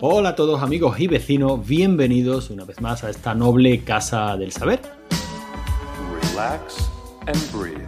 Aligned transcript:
Hola 0.00 0.30
a 0.30 0.34
todos 0.34 0.62
amigos 0.62 1.00
y 1.00 1.06
vecinos, 1.06 1.66
bienvenidos 1.66 2.50
una 2.50 2.66
vez 2.66 2.82
más 2.82 3.02
a 3.02 3.08
esta 3.08 3.34
noble 3.34 3.82
casa 3.82 4.36
del 4.36 4.52
saber. 4.52 4.78
Relax 6.30 6.90
and 7.26 7.38
breathe. 7.50 7.80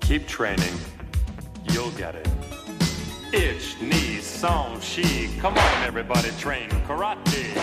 Keep 0.00 0.26
training. 0.26 0.74
You'll 1.72 1.92
get 1.96 2.16
it. 2.16 2.28
Ich, 3.32 3.80
ni, 3.80 4.20
song, 4.20 4.80
she. 4.80 5.28
Come 5.40 5.56
on, 5.56 5.84
everybody, 5.86 6.30
train 6.40 6.68
karate. 6.88 7.54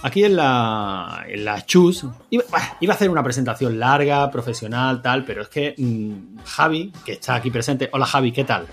Aquí 0.00 0.22
en 0.22 0.36
la, 0.36 1.24
en 1.26 1.44
la 1.44 1.66
Chus 1.66 2.06
iba, 2.30 2.44
iba 2.80 2.92
a 2.92 2.96
hacer 2.96 3.10
una 3.10 3.22
presentación 3.22 3.80
larga, 3.80 4.30
profesional, 4.30 5.02
tal, 5.02 5.24
pero 5.24 5.42
es 5.42 5.48
que 5.48 5.74
mm, 5.76 6.38
Javi, 6.44 6.92
que 7.04 7.12
está 7.14 7.34
aquí 7.34 7.50
presente, 7.50 7.90
hola 7.92 8.06
Javi, 8.06 8.30
¿qué 8.30 8.44
tal? 8.44 8.66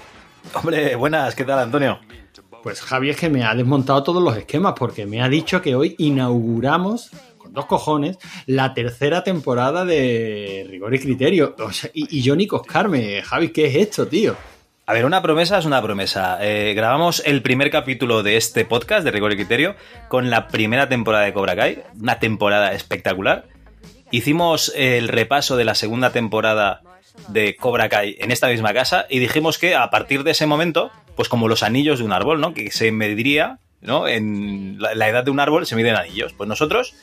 Hombre, 0.54 0.96
buenas, 0.96 1.34
¿qué 1.34 1.44
tal, 1.44 1.58
Antonio? 1.60 2.00
Pues 2.62 2.80
Javi 2.82 3.10
es 3.10 3.18
que 3.18 3.30
me 3.30 3.44
ha 3.44 3.56
desmontado 3.56 4.04
todos 4.04 4.22
los 4.22 4.38
esquemas 4.38 4.74
porque 4.78 5.08
me 5.08 5.22
ha 5.22 5.28
dicho 5.28 5.64
que 5.64 5.76
hoy 5.76 5.96
inauguramos, 5.98 7.10
con 7.40 7.54
dos 7.54 7.66
cojones, 7.66 8.20
la 8.46 8.76
tercera 8.76 9.24
temporada 9.24 9.84
de 9.84 10.66
Rigor 10.70 10.94
y 10.94 11.00
Criterio. 11.00 11.56
O 11.60 11.72
sea, 11.72 11.90
y, 11.94 12.20
y 12.20 12.22
yo 12.22 12.36
ni 12.36 12.46
coscarme, 12.46 13.24
Javi, 13.24 13.50
¿qué 13.50 13.66
es 13.66 13.76
esto, 13.76 14.08
tío? 14.08 14.36
A 14.88 14.94
ver, 14.94 15.06
una 15.06 15.24
promesa 15.24 15.58
es 15.58 15.66
una 15.66 15.82
promesa. 15.82 16.38
Eh, 16.42 16.76
grabamos 16.76 17.24
el 17.26 17.42
primer 17.42 17.72
capítulo 17.72 18.22
de 18.22 18.38
este 18.38 18.66
podcast 18.66 19.04
de 19.04 19.10
Rigor 19.10 19.34
y 19.34 19.36
Criterio 19.36 19.76
con 20.10 20.30
la 20.30 20.48
primera 20.48 20.88
temporada 20.88 21.26
de 21.26 21.34
Cobra 21.34 21.56
Kai, 21.56 21.82
una 22.00 22.20
temporada 22.20 22.72
espectacular. 22.72 23.46
Hicimos 24.12 24.72
el 24.76 25.08
repaso 25.08 25.58
de 25.58 25.66
la 25.66 25.74
segunda 25.74 26.12
temporada 26.12 26.82
de 27.30 27.56
Cobra 27.56 27.90
Kai 27.90 28.16
en 28.20 28.30
esta 28.30 28.48
misma 28.48 28.76
casa 28.76 29.08
y 29.10 29.18
dijimos 29.18 29.58
que 29.58 29.74
a 29.74 29.90
partir 29.90 30.24
de 30.24 30.32
ese 30.32 30.46
momento, 30.46 30.92
pues 31.16 31.30
como 31.30 31.48
los 31.48 31.64
anillos 31.64 31.98
de 31.98 32.06
un 32.06 32.14
árbol, 32.14 32.40
¿no? 32.40 32.54
Que 32.54 32.70
se 32.70 32.92
mediría, 32.92 33.58
¿no? 33.82 34.08
En 34.08 34.78
la, 34.80 35.10
edad 35.10 35.24
de 35.24 35.32
un 35.32 35.40
árbol 35.40 35.66
se 35.66 35.76
miden 35.76 35.96
anillos. 35.96 36.34
Pues 36.34 36.48
nosotros, 36.48 36.94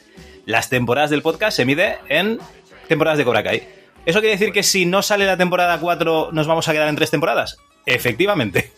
las 0.46 0.70
temporadas 0.70 1.10
del 1.10 1.22
podcast 1.22 1.56
se 1.56 1.64
mide 1.64 1.98
en 2.08 2.38
temporadas 2.86 3.18
de 3.18 3.24
Cobra 3.24 3.42
Kai. 3.42 3.66
¿Eso 4.06 4.20
quiere 4.20 4.36
decir 4.36 4.52
que 4.52 4.62
si 4.62 4.86
no 4.86 5.02
sale 5.02 5.26
la 5.26 5.36
temporada 5.36 5.80
4 5.80 6.30
nos 6.30 6.46
vamos 6.46 6.68
a 6.68 6.72
quedar 6.72 6.86
en 6.86 6.94
tres 6.94 7.10
temporadas? 7.10 7.58
Efectivamente, 7.86 8.72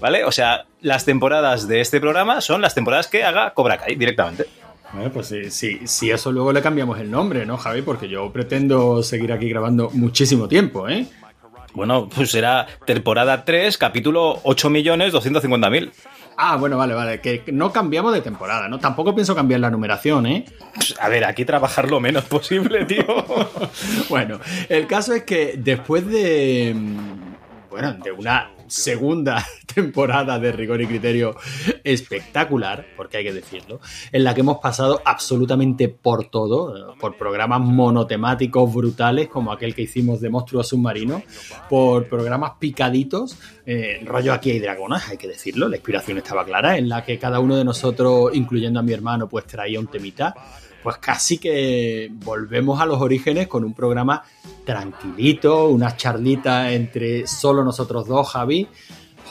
¿vale? 0.00 0.24
O 0.24 0.32
sea, 0.32 0.66
las 0.80 1.04
temporadas 1.04 1.68
de 1.68 1.80
este 1.80 2.00
programa 2.00 2.40
son 2.40 2.60
las 2.60 2.74
temporadas 2.74 3.08
que 3.08 3.24
haga 3.24 3.54
Cobra 3.54 3.78
Kai 3.78 3.96
directamente. 3.96 4.46
Bueno, 4.92 5.10
pues 5.12 5.28
sí, 5.28 5.50
sí, 5.50 5.80
sí, 5.84 6.10
eso 6.10 6.32
luego 6.32 6.52
le 6.52 6.62
cambiamos 6.62 6.98
el 6.98 7.10
nombre, 7.10 7.46
¿no, 7.46 7.56
Javi? 7.56 7.82
Porque 7.82 8.08
yo 8.08 8.32
pretendo 8.32 9.02
seguir 9.02 9.32
aquí 9.32 9.48
grabando 9.48 9.90
muchísimo 9.90 10.48
tiempo, 10.48 10.88
¿eh? 10.88 11.06
Bueno, 11.72 12.08
pues 12.08 12.32
será 12.32 12.66
temporada 12.84 13.44
3, 13.44 13.78
capítulo 13.78 14.42
8.250.000. 14.42 15.92
Ah, 16.36 16.56
bueno, 16.56 16.76
vale, 16.76 16.94
vale, 16.94 17.20
que 17.20 17.44
no 17.52 17.70
cambiamos 17.70 18.12
de 18.12 18.22
temporada, 18.22 18.66
¿no? 18.66 18.78
Tampoco 18.78 19.14
pienso 19.14 19.34
cambiar 19.34 19.60
la 19.60 19.70
numeración, 19.70 20.26
¿eh? 20.26 20.46
Pues, 20.74 20.94
a 20.98 21.08
ver, 21.08 21.24
aquí 21.24 21.44
trabajar 21.44 21.90
lo 21.90 22.00
menos 22.00 22.24
posible, 22.24 22.84
tío. 22.86 23.04
bueno, 24.08 24.40
el 24.68 24.86
caso 24.86 25.14
es 25.14 25.24
que 25.24 25.54
después 25.56 26.06
de. 26.06 26.74
Bueno, 27.70 27.92
de 27.92 28.10
una 28.10 28.50
segunda 28.66 29.46
temporada 29.74 30.38
de 30.40 30.50
rigor 30.50 30.80
y 30.80 30.86
criterio 30.86 31.36
espectacular, 31.84 32.84
porque 32.96 33.18
hay 33.18 33.24
que 33.24 33.32
decirlo, 33.32 33.80
en 34.10 34.24
la 34.24 34.34
que 34.34 34.40
hemos 34.40 34.58
pasado 34.58 35.00
absolutamente 35.04 35.88
por 35.88 36.24
todo, 36.30 36.94
por 36.98 37.16
programas 37.16 37.60
monotemáticos 37.60 38.72
brutales 38.74 39.28
como 39.28 39.52
aquel 39.52 39.74
que 39.74 39.82
hicimos 39.82 40.20
de 40.20 40.30
Monstruos 40.30 40.68
Submarinos, 40.68 41.22
por 41.68 42.08
programas 42.08 42.52
picaditos, 42.58 43.38
eh, 43.66 44.00
rollo 44.04 44.32
aquí 44.32 44.50
hay 44.50 44.58
dragonas, 44.58 45.08
hay 45.08 45.16
que 45.16 45.28
decirlo, 45.28 45.68
la 45.68 45.76
inspiración 45.76 46.18
estaba 46.18 46.44
clara, 46.44 46.76
en 46.76 46.88
la 46.88 47.04
que 47.04 47.18
cada 47.18 47.38
uno 47.38 47.56
de 47.56 47.64
nosotros, 47.64 48.30
incluyendo 48.34 48.80
a 48.80 48.82
mi 48.82 48.92
hermano, 48.92 49.28
pues 49.28 49.46
traía 49.46 49.78
un 49.78 49.86
temita 49.86 50.34
pues 50.82 50.96
casi 50.98 51.38
que 51.38 52.08
volvemos 52.12 52.80
a 52.80 52.86
los 52.86 53.00
orígenes 53.00 53.48
con 53.48 53.64
un 53.64 53.74
programa 53.74 54.22
tranquilito, 54.64 55.66
una 55.68 55.96
charlita 55.96 56.72
entre 56.72 57.26
solo 57.26 57.64
nosotros 57.64 58.06
dos, 58.06 58.28
Javi. 58.30 58.66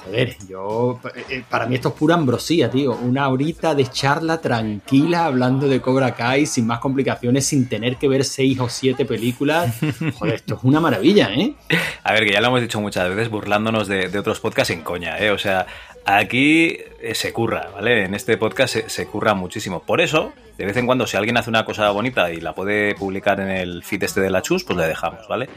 Joder, 0.06 0.38
yo. 0.48 0.98
eh, 1.30 1.44
Para 1.50 1.66
mí 1.66 1.76
esto 1.76 1.90
es 1.90 1.96
pura 1.96 2.16
ambrosía, 2.16 2.70
tío. 2.72 2.94
Una 2.94 3.28
horita 3.28 3.76
de 3.76 3.86
charla 3.88 4.40
tranquila 4.40 5.26
hablando 5.26 5.68
de 5.68 5.82
Cobra 5.82 6.16
Kai 6.16 6.46
sin 6.46 6.66
más 6.68 6.80
complicaciones, 6.80 7.46
sin 7.46 7.68
tener 7.68 7.98
que 7.98 8.08
ver 8.08 8.24
seis 8.24 8.58
o 8.62 8.70
siete 8.70 9.04
películas. 9.06 9.76
Joder, 10.18 10.36
esto 10.36 10.56
es 10.56 10.64
una 10.64 10.80
maravilla, 10.80 11.34
¿eh? 11.34 11.54
A 12.04 12.14
ver, 12.14 12.26
que 12.26 12.32
ya 12.32 12.40
lo 12.40 12.48
hemos 12.48 12.62
dicho 12.62 12.80
muchas 12.80 13.10
veces 13.10 13.30
burlándonos 13.30 13.88
de, 13.90 14.08
de 14.08 14.20
otros 14.20 14.40
podcasts 14.40 14.72
en 14.72 14.84
coña, 14.84 15.20
¿eh? 15.20 15.32
O 15.32 15.38
sea, 15.38 15.68
aquí 16.18 16.78
eh, 17.02 17.16
se 17.16 17.34
curra, 17.34 17.70
¿vale? 17.74 18.06
En 18.06 18.14
este 18.14 18.38
podcast 18.38 18.74
se, 18.74 18.90
se, 18.90 19.06
curra 19.06 19.34
muchísimo. 19.34 19.82
Por 19.82 20.02
eso, 20.02 20.34
de 20.58 20.66
vez 20.66 20.78
en 20.78 20.86
cuando, 20.86 21.08
si 21.08 21.18
alguien 21.18 21.38
hace 21.38 21.50
una 21.50 21.66
cosa 21.66 21.90
bonita 21.92 22.32
y 22.32 22.42
la 22.42 22.54
puede 22.54 22.96
publicar 22.96 23.40
en 23.40 23.50
el 23.50 23.84
feed 23.84 24.04
este 24.04 24.22
de 24.22 24.30
la 24.30 24.42
Chus, 24.42 24.64
pues 24.64 24.78
le 24.78 24.88
dejamos, 24.88 25.28
¿vale? 25.28 25.50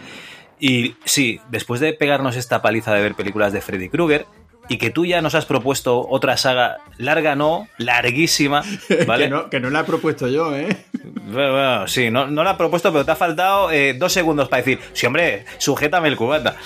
Y 0.59 0.95
sí, 1.05 1.41
después 1.51 1.81
de 1.81 1.93
pegarnos 1.93 2.37
esta 2.37 2.63
paliza 2.63 2.95
de 2.95 3.03
ver 3.03 3.15
películas 3.15 3.53
de 3.53 3.61
Freddy 3.61 3.89
Krueger, 3.89 4.27
y 4.69 4.79
que 4.79 4.91
tú 4.91 5.05
ya 5.05 5.21
nos 5.21 5.35
has 5.35 5.45
propuesto 5.45 6.07
otra 6.09 6.37
saga 6.37 6.79
larga, 6.97 7.35
no, 7.35 7.69
larguísima, 7.79 8.63
¿vale? 9.07 9.25
que, 9.25 9.31
no, 9.31 9.51
que 9.51 9.61
no 9.61 9.71
la 9.71 9.81
he 9.81 9.85
propuesto 9.85 10.29
yo, 10.29 10.55
¿eh? 10.55 10.85
Bueno, 11.03 11.53
bueno 11.53 11.89
sí, 11.89 12.11
no, 12.11 12.27
no, 12.27 12.45
la 12.45 12.53
he 12.53 12.57
propuesto, 12.57 12.93
pero 12.93 13.05
te 13.05 13.11
ha 13.11 13.17
faltado 13.17 13.71
eh, 13.71 13.95
dos 13.95 14.13
segundos 14.13 14.49
para 14.49 14.63
decir, 14.63 14.79
sí, 14.93 15.07
hombre, 15.07 15.45
sujétame 15.59 16.09
el 16.09 16.17
cubata. 16.17 16.57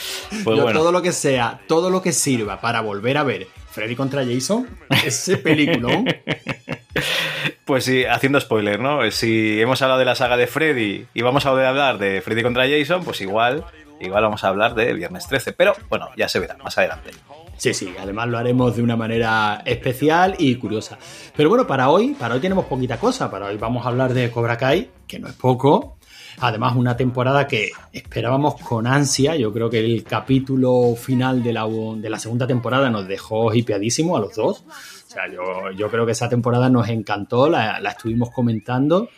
Pues 0.45 0.57
yo 0.57 0.63
bueno. 0.63 0.79
todo 0.79 0.93
lo 0.93 1.03
que 1.03 1.13
sea, 1.13 1.61
todo 1.67 1.91
lo 1.91 2.03
que 2.03 2.13
sirva 2.13 2.61
para 2.61 2.81
volver 2.81 3.17
a 3.17 3.25
ver 3.25 3.47
Freddy 3.77 3.95
contra 3.95 4.25
Jason, 4.25 4.67
ese 5.05 5.37
peliculón. 5.37 6.07
Pues 7.67 7.85
sí, 7.85 8.05
haciendo 8.05 8.41
spoiler, 8.41 8.79
¿no? 8.79 9.11
Si 9.11 9.61
hemos 9.61 9.83
hablado 9.83 9.99
de 9.99 10.05
la 10.05 10.15
saga 10.15 10.37
de 10.37 10.47
Freddy 10.47 11.05
y 11.13 11.23
vamos 11.23 11.45
a 11.45 11.49
hablar 11.49 11.99
de 11.99 12.23
Freddy 12.23 12.45
contra 12.45 12.65
Jason, 12.67 13.05
pues 13.05 13.21
igual, 13.21 13.65
igual 14.01 14.23
vamos 14.23 14.45
a 14.45 14.49
hablar 14.49 14.77
de 14.77 14.95
Viernes 14.95 15.27
13. 15.27 15.53
Pero 15.53 15.75
bueno, 15.89 16.09
ya 16.17 16.29
se 16.29 16.39
verá 16.39 16.57
más 16.59 16.79
adelante. 16.79 17.11
Sí, 17.57 17.75
sí, 17.75 17.93
además 18.01 18.29
lo 18.29 18.39
haremos 18.39 18.77
de 18.77 18.83
una 18.83 18.97
manera 18.97 19.63
especial 19.65 20.37
y 20.39 20.55
curiosa. 20.55 20.97
Pero 21.37 21.49
bueno, 21.49 21.67
para 21.67 21.91
hoy, 21.91 22.15
para 22.15 22.37
hoy 22.37 22.41
tenemos 22.41 22.67
poquita 22.67 22.99
cosa. 22.99 23.31
Para 23.33 23.47
hoy 23.47 23.57
vamos 23.57 23.85
a 23.85 23.89
hablar 23.89 24.15
de 24.15 24.31
Cobra 24.31 24.57
Kai, 24.57 24.89
que 25.09 25.19
no 25.19 25.27
es 25.27 25.35
poco. 25.35 25.96
Además, 26.39 26.77
una 26.77 26.97
temporada 26.97 27.47
que 27.47 27.71
esperábamos 27.93 28.57
con 28.57 28.87
ansia. 28.87 29.37
Yo 29.37 29.53
creo 29.53 29.71
que 29.71 29.79
el 29.79 30.05
capítulo 30.05 30.95
final 30.97 31.43
de 31.43 31.53
la, 31.53 31.67
de 31.67 32.11
la 32.11 32.19
segunda 32.19 32.47
temporada 32.47 32.91
nos 32.91 33.09
dejó 33.09 33.55
hipeadísimo 33.55 34.17
a 34.17 34.21
los 34.21 34.35
dos. 34.35 34.65
O 34.69 35.11
sea, 35.11 35.33
yo, 35.33 35.71
yo 35.77 35.91
creo 35.91 36.05
que 36.05 36.13
esa 36.13 36.29
temporada 36.29 36.69
nos 36.69 36.89
encantó, 36.89 37.49
la, 37.49 37.81
la 37.81 37.91
estuvimos 37.91 38.31
comentando. 38.31 39.09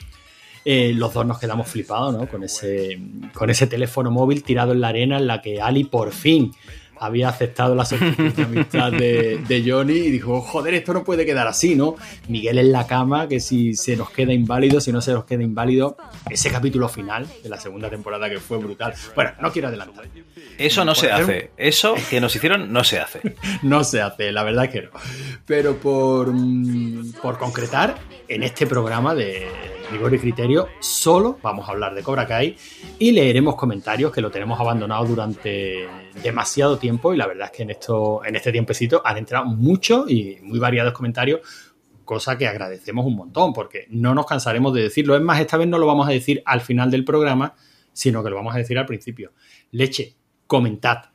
Eh, 0.65 0.93
los 0.95 1.15
dos 1.15 1.25
nos 1.25 1.39
quedamos 1.39 1.69
flipados, 1.69 2.15
¿no? 2.15 2.29
Con 2.29 2.45
ese, 2.45 3.01
con 3.33 3.49
ese 3.49 3.67
teléfono 3.67 4.11
móvil 4.11 4.43
tirado 4.43 4.73
en 4.73 4.81
la 4.81 4.89
arena 4.89 5.17
en 5.17 5.27
la 5.27 5.41
que 5.41 5.63
Ali 5.63 5.85
por 5.85 6.13
fin 6.13 6.53
había 7.01 7.29
aceptado 7.29 7.75
la 7.75 7.85
solicitud 7.85 8.33
de 8.33 8.43
amistad 8.43 8.93
de, 8.93 9.39
de, 9.47 9.71
Johnny 9.71 9.95
y 9.95 10.11
dijo, 10.11 10.41
joder, 10.41 10.75
esto 10.75 10.93
no 10.93 11.05
puede 11.05 11.25
quedar 11.27 11.47
así, 11.47 11.75
¿no? 11.75 11.97
Miguel 12.29 12.59
en 12.59 12.73
la 12.73 12.87
cama, 12.87 13.29
que 13.29 13.41
si 13.41 13.75
se 13.75 13.97
nos 13.97 14.11
queda 14.11 14.33
inválido, 14.33 14.81
si 14.81 14.93
no 14.93 15.01
se 15.01 15.13
nos 15.13 15.25
queda 15.25 15.43
inválido, 15.43 15.97
ese 16.31 16.51
capítulo 16.51 16.89
final 16.89 17.27
de 17.43 17.49
la 17.49 17.61
segunda 17.61 17.91
temporada 17.91 18.29
que 18.29 18.39
fue 18.39 18.59
brutal. 18.59 18.95
Bueno, 19.15 19.33
no 19.41 19.53
quiero 19.53 19.69
adelantar. 19.69 20.07
Eso 20.57 20.85
no 20.85 20.95
se 20.95 21.11
hace. 21.13 21.51
Eso 21.57 21.95
que 22.11 22.21
nos 22.21 22.35
hicieron 22.35 22.73
no 22.73 22.85
se 22.85 22.99
hace. 22.99 23.21
no 23.63 23.85
se 23.85 24.01
hace, 24.01 24.33
la 24.33 24.43
verdad 24.43 24.71
que 24.71 24.83
no. 24.83 24.91
Pero 25.47 25.77
por, 25.77 26.33
por 27.23 27.39
concretar, 27.39 27.97
en 28.29 28.43
este 28.43 28.67
programa 28.67 29.15
de 29.15 29.47
rigor 29.91 30.15
y 30.15 30.19
criterio, 30.19 30.69
solo 30.81 31.39
vamos 31.43 31.69
a 31.69 31.73
hablar 31.73 31.95
de 31.95 32.03
Cobra 32.03 32.27
Kai 32.27 32.57
y 32.99 33.13
leeremos 33.13 33.55
comentarios 33.55 34.13
que 34.13 34.21
lo 34.21 34.31
tenemos 34.31 34.59
abandonado 34.61 35.05
durante 35.07 35.89
demasiado 36.23 36.79
tiempo 36.79 37.15
y 37.15 37.17
la 37.17 37.27
verdad 37.27 37.47
es 37.51 37.57
que 37.57 37.63
en, 37.63 37.71
esto, 37.71 38.25
en 38.25 38.37
este 38.37 38.53
tiempecito 38.53 39.01
han 39.05 39.19
entrado 39.19 39.47
muchos 39.47 40.11
y 40.11 40.39
muy 40.43 40.59
variados 40.59 40.93
comentarios, 40.93 41.41
cosa 42.05 42.37
que 42.37 42.47
agradecemos 42.47 43.07
un 43.07 43.17
montón 43.17 43.53
porque 43.53 43.87
no 43.91 44.15
nos 44.15 44.27
cansaremos 44.27 44.75
de 44.75 44.83
decirlo. 44.83 45.17
Es 45.17 45.23
más, 45.23 45.41
esta 45.41 45.57
vez 45.57 45.69
no 45.69 45.79
lo 45.79 45.87
vamos 45.87 46.09
a 46.09 46.11
decir 46.11 46.43
al 46.45 46.61
final 46.61 46.91
del 46.91 47.05
programa, 47.05 47.55
sino 47.93 48.23
que 48.23 48.31
lo 48.31 48.37
vamos 48.37 48.55
a 48.55 48.59
decir 48.59 48.79
al 48.79 48.87
principio. 48.87 49.33
Leche, 49.71 50.17
comentad 50.47 51.11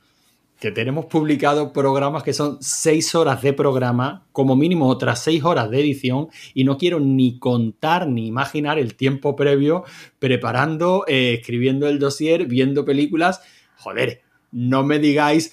que 0.63 0.71
tenemos 0.71 1.07
publicado 1.07 1.74
programas 1.74 2.24
que 2.24 2.31
son 2.31 2.57
seis 2.62 3.15
horas 3.15 3.42
de 3.42 3.51
programa, 3.51 4.25
como 4.31 4.56
mínimo 4.56 4.88
otras 4.88 5.21
seis 5.21 5.44
horas 5.44 5.69
de 5.69 5.81
edición, 5.81 6.30
y 6.54 6.63
no 6.63 6.77
quiero 6.77 7.01
ni 7.01 7.38
contar 7.38 8.07
ni 8.07 8.27
imaginar 8.27 8.80
el 8.80 8.95
tiempo 8.95 9.36
previo 9.36 9.83
preparando, 10.19 11.04
eh, 11.06 11.33
escribiendo 11.33 11.89
el 11.89 12.00
dossier, 12.00 12.45
viendo 12.45 12.86
películas. 12.86 13.42
Joder, 13.75 14.21
no 14.54 14.83
me 14.83 15.00
digáis, 15.00 15.51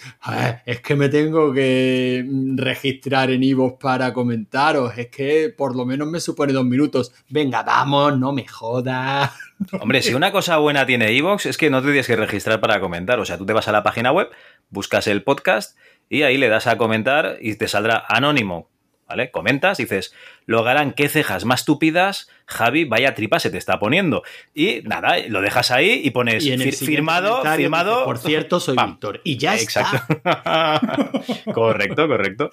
es 0.65 0.81
que 0.81 0.95
me 0.95 1.09
tengo 1.09 1.53
que 1.53 2.25
registrar 2.55 3.31
en 3.31 3.43
Ivo 3.43 3.79
para 3.79 4.13
comentaros, 4.13 4.97
es 4.97 5.09
que 5.09 5.53
por 5.57 5.75
lo 5.75 5.87
menos 5.87 6.07
me 6.07 6.21
supone 6.21 6.53
dos 6.53 6.67
minutos. 6.67 7.13
Venga, 7.31 7.63
vamos, 7.63 8.19
no 8.19 8.33
me 8.33 8.47
jodas. 8.47 9.33
Hombre, 9.81 10.03
si 10.03 10.15
una 10.15 10.31
cosa 10.33 10.59
buena 10.59 10.87
tiene 10.87 11.17
Evox 11.17 11.47
es 11.47 11.57
que 11.57 11.71
no 11.71 11.81
te 11.81 11.89
tienes 11.89 12.07
que 12.07 12.17
registrar 12.17 12.61
para 12.61 12.79
comentar. 12.81 13.19
O 13.21 13.25
sea, 13.25 13.39
tú 13.39 13.47
te 13.47 13.53
vas 13.53 13.69
a 13.69 13.73
la 13.73 13.83
página 13.83 14.13
web, 14.13 14.29
buscas 14.71 15.07
el 15.07 15.23
podcast 15.23 15.77
y 16.09 16.23
ahí 16.23 16.39
le 16.39 16.49
das 16.49 16.67
a 16.67 16.79
comentar 16.79 17.39
y 17.41 17.55
te 17.57 17.69
saldrá 17.69 18.05
anónimo. 18.09 18.69
¿Vale? 19.09 19.33
Comentas 19.33 19.81
y 19.81 19.83
dices, 19.87 20.15
Logarán, 20.47 20.93
qué 20.93 21.09
cejas 21.09 21.45
más 21.45 21.65
tupidas, 21.65 22.29
Javi, 22.47 22.85
vaya 22.85 23.13
tripa 23.17 23.41
se 23.41 23.51
te 23.51 23.59
está 23.59 23.81
poniendo. 23.81 24.23
Y 24.55 24.83
nada, 24.85 25.17
lo 25.27 25.41
dejas 25.41 25.73
ahí 25.73 26.01
y 26.05 26.11
pones 26.11 26.45
Y 26.45 26.53
fir- 26.53 26.73
firmado, 26.87 27.43
firmado. 27.57 27.91
dice, 27.95 28.05
Por 28.05 28.19
cierto, 28.19 28.61
soy 28.61 28.77
Pam. 28.77 28.91
Víctor. 28.91 29.21
Y 29.25 29.37
ya 29.37 29.57
Exacto. 29.57 29.97
está. 30.15 31.11
correcto, 31.53 32.07
correcto. 32.07 32.51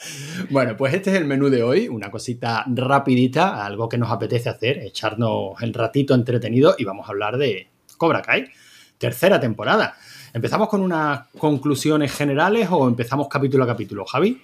Bueno, 0.50 0.76
pues 0.76 0.96
este 0.96 1.12
es 1.12 1.18
el 1.18 1.26
menú 1.26 1.50
de 1.50 1.62
hoy, 1.62 1.88
una 1.90 2.10
cosita 2.10 2.66
rapidita, 2.68 3.64
algo 3.64 3.88
que 3.88 4.00
nos 4.00 4.10
apetece 4.12 4.50
hacer, 4.50 4.80
echarnos 4.80 5.62
el 5.62 5.76
ratito 5.76 6.16
entretenido 6.16 6.74
y 6.80 6.86
vamos 6.86 7.08
a 7.08 7.12
hablar 7.12 7.38
de 7.38 7.70
Cobra 7.98 8.24
Kai, 8.24 8.48
tercera 8.98 9.40
temporada. 9.40 9.96
¿Empezamos 10.38 10.70
con 10.70 10.82
unas 10.82 11.22
conclusiones 11.40 12.16
generales 12.16 12.68
o 12.70 12.88
empezamos 12.88 13.28
capítulo 13.28 13.64
a 13.64 13.68
capítulo, 13.68 14.06
Javi? 14.06 14.40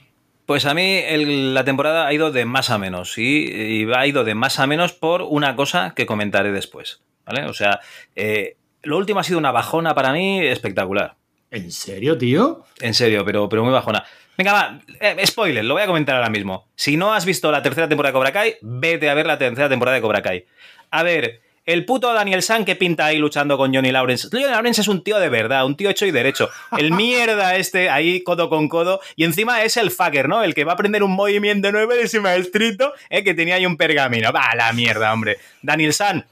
Pues 0.47 0.65
a 0.65 0.73
mí 0.73 0.95
el- 1.07 1.53
la 1.53 1.63
temporada 1.63 2.07
ha 2.07 2.13
ido 2.13 2.31
de 2.31 2.45
más 2.45 2.71
a 2.71 2.79
menos 2.79 3.19
y, 3.19 3.45
y 3.83 3.87
ha 3.93 4.07
ido 4.07 4.23
de 4.23 4.33
más 4.33 4.59
a 4.59 4.65
menos 4.65 4.91
por 4.93 5.21
una 5.21 5.55
cosa 5.55 5.93
que 5.95 6.07
comentaré 6.07 6.51
después. 6.51 7.01
¿Vale? 7.27 7.45
O 7.45 7.53
sea, 7.53 7.79
eh, 8.15 8.57
lo 8.81 8.97
último 8.97 9.19
ha 9.19 9.23
sido 9.23 9.37
una 9.37 9.51
bajona 9.51 9.93
para 9.93 10.11
mí 10.13 10.39
espectacular. 10.43 11.13
¿En 11.51 11.71
serio, 11.71 12.17
tío? 12.17 12.63
En 12.81 12.95
serio, 12.95 13.23
pero, 13.23 13.47
pero 13.47 13.63
muy 13.63 13.71
bajona. 13.71 14.03
Venga, 14.35 14.51
va, 14.51 14.79
eh, 14.99 15.27
spoiler, 15.27 15.63
lo 15.63 15.75
voy 15.75 15.83
a 15.83 15.87
comentar 15.87 16.15
ahora 16.15 16.31
mismo. 16.31 16.69
Si 16.75 16.97
no 16.97 17.13
has 17.13 17.23
visto 17.23 17.51
la 17.51 17.61
tercera 17.61 17.87
temporada 17.87 18.09
de 18.09 18.13
Cobra 18.17 18.31
Kai, 18.33 18.55
vete 18.63 19.11
a 19.11 19.13
ver 19.13 19.27
la 19.27 19.37
tercera 19.37 19.69
temporada 19.69 19.93
de 19.93 20.01
Cobra 20.01 20.23
Kai. 20.23 20.43
A 20.89 21.03
ver, 21.03 21.41
el 21.65 21.85
puto 21.85 22.13
Daniel 22.13 22.41
San 22.41 22.65
que 22.65 22.75
pinta 22.75 23.05
ahí 23.05 23.17
luchando 23.17 23.57
con 23.57 23.73
Johnny 23.73 23.91
Lawrence. 23.91 24.27
Johnny 24.31 24.45
Lawrence 24.45 24.81
es 24.81 24.87
un 24.87 25.03
tío 25.03 25.19
de 25.19 25.29
verdad, 25.29 25.65
un 25.65 25.75
tío 25.75 25.89
hecho 25.89 26.05
y 26.05 26.11
derecho. 26.11 26.49
El 26.77 26.91
mierda 26.91 27.55
este 27.55 27.89
ahí 27.89 28.21
codo 28.23 28.49
con 28.49 28.67
codo. 28.67 28.99
Y 29.15 29.23
encima 29.23 29.63
es 29.63 29.77
el 29.77 29.89
fucker, 29.91 30.27
¿no? 30.27 30.43
El 30.43 30.53
que 30.53 30.63
va 30.65 30.71
a 30.71 30.75
aprender 30.75 31.03
un 31.03 31.11
movimiento 31.11 31.71
nuevo 31.71 31.93
de 31.93 32.01
ese 32.03 32.19
maestrito, 32.19 32.93
eh, 33.09 33.23
que 33.23 33.33
tenía 33.33 33.55
ahí 33.55 33.65
un 33.65 33.77
pergamino. 33.77 34.31
Va, 34.33 34.53
la 34.55 34.73
mierda, 34.73 35.13
hombre. 35.13 35.37
Daniel 35.61 35.93
San, 35.93 36.25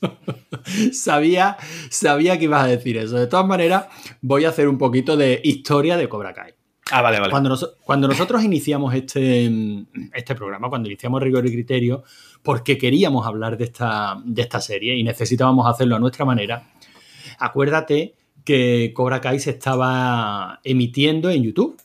Sabía, 0.92 1.56
sabía 1.90 2.38
que 2.38 2.44
ibas 2.44 2.64
a 2.64 2.66
decir 2.68 2.96
eso. 2.98 3.16
De 3.16 3.26
todas 3.26 3.46
maneras, 3.46 3.86
voy 4.20 4.44
a 4.44 4.50
hacer 4.50 4.68
un 4.68 4.78
poquito 4.78 5.16
de 5.16 5.40
historia 5.42 5.96
de 5.96 6.08
Cobra 6.08 6.32
Kai. 6.34 6.52
Ah, 6.90 7.02
vale, 7.02 7.18
vale. 7.20 7.30
Cuando, 7.30 7.50
nos- 7.50 7.74
cuando 7.84 8.08
nosotros 8.08 8.42
iniciamos 8.42 8.94
este, 8.94 9.50
este 10.14 10.34
programa, 10.34 10.68
cuando 10.68 10.88
iniciamos 10.88 11.22
Rigor 11.22 11.46
y 11.46 11.52
Criterio, 11.52 12.02
porque 12.42 12.78
queríamos 12.78 13.26
hablar 13.26 13.56
de 13.58 13.64
esta, 13.64 14.16
de 14.24 14.42
esta 14.42 14.60
serie 14.60 14.96
y 14.96 15.02
necesitábamos 15.04 15.66
hacerlo 15.66 15.96
a 15.96 15.98
nuestra 15.98 16.24
manera, 16.24 16.70
acuérdate 17.38 18.14
que 18.44 18.92
Cobra 18.94 19.20
Kai 19.20 19.38
se 19.40 19.50
estaba 19.50 20.60
emitiendo 20.64 21.30
en 21.30 21.42
YouTube. 21.42 21.76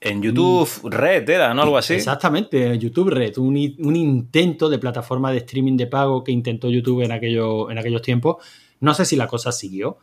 En 0.00 0.22
YouTube 0.22 0.68
Red 0.84 1.28
era, 1.28 1.52
¿no? 1.54 1.62
Algo 1.62 1.76
así. 1.76 1.94
Exactamente, 1.94 2.78
YouTube 2.78 3.10
Red, 3.10 3.36
un, 3.38 3.56
un 3.80 3.96
intento 3.96 4.68
de 4.68 4.78
plataforma 4.78 5.32
de 5.32 5.38
streaming 5.38 5.76
de 5.76 5.86
pago 5.88 6.22
que 6.22 6.30
intentó 6.32 6.70
YouTube 6.70 7.02
en, 7.02 7.12
aquello, 7.12 7.70
en 7.70 7.78
aquellos 7.78 8.00
tiempos. 8.02 8.36
No 8.80 8.94
sé 8.94 9.04
si 9.04 9.16
la 9.16 9.26
cosa 9.26 9.50
siguió. 9.50 9.98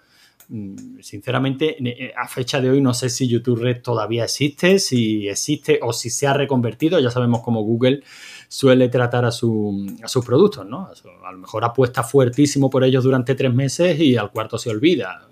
Mm, 0.49 0.99
Sinceramente, 1.01 1.77
ne- 1.79 2.11
a 2.15 2.27
fecha 2.27 2.59
de 2.59 2.69
hoy 2.69 2.81
no 2.81 2.93
sé 2.93 3.09
si 3.09 3.27
YouTube 3.27 3.61
Red 3.61 3.81
todavía 3.81 4.25
existe, 4.25 4.79
si 4.79 5.29
existe 5.29 5.79
o 5.81 5.93
si 5.93 6.09
se 6.09 6.27
ha 6.27 6.33
reconvertido. 6.33 6.99
Ya 6.99 7.09
sabemos 7.09 7.41
cómo 7.41 7.61
Google 7.63 8.03
suele 8.57 8.87
tratar 8.87 9.25
a, 9.25 9.31
su- 9.31 9.85
a 10.01 10.07
sus 10.07 10.23
productos, 10.25 10.65
¿no? 10.65 10.87
A 10.87 10.95
su- 10.95 11.09
A 11.09 11.31
lo 11.33 11.39
mejor 11.39 11.65
apuesta 11.65 12.03
fuertísimo 12.03 12.69
por 12.69 12.85
ellos 12.85 13.03
durante 13.03 13.35
tres 13.35 13.53
meses 13.53 13.99
y 13.99 14.15
al 14.15 14.31
cuarto 14.31 14.57
se 14.57 14.69
olvida. 14.69 15.27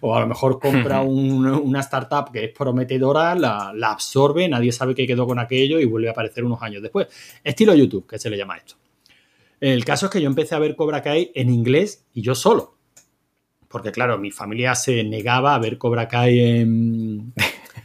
O 0.00 0.16
a 0.16 0.20
lo 0.20 0.26
mejor 0.26 0.58
compra 0.58 1.02
un- 1.02 1.46
una 1.46 1.80
startup 1.80 2.32
que 2.32 2.44
es 2.46 2.50
prometedora, 2.56 3.34
la, 3.34 3.72
la 3.74 3.90
absorbe, 3.92 4.48
nadie 4.48 4.72
sabe 4.72 4.94
qué 4.94 5.06
quedó 5.06 5.26
con 5.26 5.38
aquello 5.38 5.78
y 5.80 5.84
vuelve 5.84 6.08
a 6.08 6.12
aparecer 6.12 6.44
unos 6.44 6.62
años 6.62 6.80
después. 6.82 7.08
Estilo 7.44 7.74
YouTube, 7.74 8.06
que 8.06 8.18
se 8.18 8.30
le 8.30 8.38
llama 8.38 8.56
esto. 8.56 8.76
El 9.60 9.84
caso 9.84 10.06
es 10.06 10.12
que 10.12 10.20
yo 10.22 10.26
empecé 10.28 10.54
a 10.54 10.58
ver 10.58 10.74
Cobra 10.74 11.02
Kai 11.02 11.30
en 11.34 11.50
inglés 11.50 12.06
y 12.14 12.22
yo 12.22 12.34
solo. 12.34 12.78
Porque, 13.68 13.92
claro, 13.92 14.16
mi 14.18 14.30
familia 14.30 14.74
se 14.74 15.04
negaba 15.04 15.54
a 15.54 15.58
ver 15.58 15.76
Cobra 15.78 16.08
Kai 16.08 16.40
en, 16.40 17.32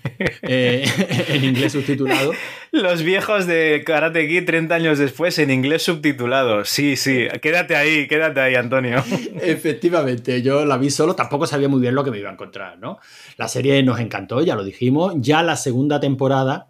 eh, 0.42 0.86
en 1.30 1.44
inglés 1.44 1.74
subtitulado. 1.74 2.32
Los 2.72 3.04
viejos 3.04 3.48
de 3.48 3.84
Karate 3.86 4.28
Kid 4.28 4.46
30 4.46 4.76
años 4.76 4.98
después 4.98 5.38
en 5.40 5.52
inglés 5.52 5.84
subtitulado. 5.84 6.66
Sí, 6.66 6.96
sí. 6.96 7.28
Quédate 7.42 7.76
ahí, 7.76 8.08
quédate 8.08 8.40
ahí, 8.40 8.56
Antonio. 8.56 9.04
Efectivamente, 9.42 10.42
yo 10.42 10.66
la 10.66 10.78
vi 10.78 10.90
solo, 10.90 11.16
tampoco 11.16 11.48
sabía 11.48 11.70
muy 11.70 11.82
bien 11.82 11.96
lo 11.96 12.04
que 12.04 12.12
me 12.12 12.20
iba 12.20 12.30
a 12.30 12.34
encontrar, 12.34 12.78
¿no? 12.80 13.00
La 13.38 13.48
serie 13.48 13.82
nos 13.84 14.00
encantó, 14.00 14.42
ya 14.42 14.56
lo 14.56 14.64
dijimos. 14.64 15.14
Ya 15.18 15.44
la 15.44 15.56
segunda 15.56 16.00
temporada, 16.00 16.70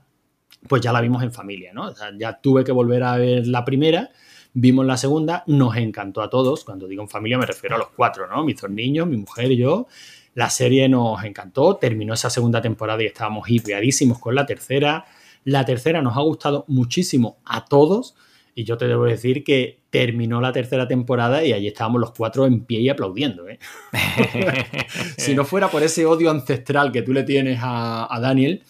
pues 0.68 0.82
ya 0.82 0.92
la 0.92 1.02
vimos 1.02 1.24
en 1.24 1.32
familia, 1.32 1.72
¿no? 1.74 1.88
O 1.90 1.96
sea, 1.96 2.12
ya 2.18 2.40
tuve 2.40 2.64
que 2.64 2.72
volver 2.72 3.04
a 3.04 3.18
ver 3.18 3.48
la 3.48 3.66
primera, 3.66 4.12
vimos 4.54 4.86
la 4.86 4.98
segunda, 4.98 5.44
nos 5.48 5.76
encantó 5.78 6.22
a 6.22 6.30
todos. 6.30 6.64
Cuando 6.64 6.88
digo 6.88 7.04
en 7.04 7.10
familia 7.10 7.38
me 7.38 7.46
refiero 7.46 7.76
a 7.76 7.80
los 7.80 7.90
cuatro, 7.90 8.28
¿no? 8.28 8.44
Mis 8.44 8.60
dos 8.60 8.70
niños, 8.70 9.08
mi 9.08 9.18
mujer 9.18 9.52
y 9.52 9.58
yo. 9.58 9.88
La 10.38 10.52
serie 10.52 10.88
nos 10.88 11.24
encantó, 11.24 11.78
terminó 11.78 12.14
esa 12.14 12.30
segunda 12.30 12.62
temporada 12.62 13.02
y 13.02 13.08
estábamos 13.08 13.50
hipeadísimos 13.50 14.20
con 14.20 14.36
la 14.36 14.46
tercera. 14.46 15.04
La 15.44 15.66
tercera 15.66 16.04
nos 16.04 16.16
ha 16.16 16.22
gustado 16.22 16.64
muchísimo 16.68 17.40
a 17.44 17.66
todos. 17.66 18.14
Y 18.54 18.64
yo 18.64 18.78
te 18.78 18.88
debo 18.88 19.06
decir 19.06 19.44
que 19.44 19.80
terminó 19.90 20.40
la 20.40 20.52
tercera 20.52 20.88
temporada 20.88 21.44
y 21.44 21.54
allí 21.54 21.66
estábamos 21.66 22.02
los 22.02 22.12
cuatro 22.12 22.46
en 22.46 22.66
pie 22.66 22.82
y 22.82 22.90
aplaudiendo. 22.90 23.50
¿eh? 23.50 23.58
si 25.18 25.34
no 25.34 25.44
fuera 25.44 25.70
por 25.70 25.82
ese 25.82 26.06
odio 26.06 26.30
ancestral 26.30 26.92
que 26.92 27.02
tú 27.02 27.14
le 27.14 27.24
tienes 27.24 27.58
a, 27.60 28.06
a 28.08 28.20
Daniel, 28.20 28.62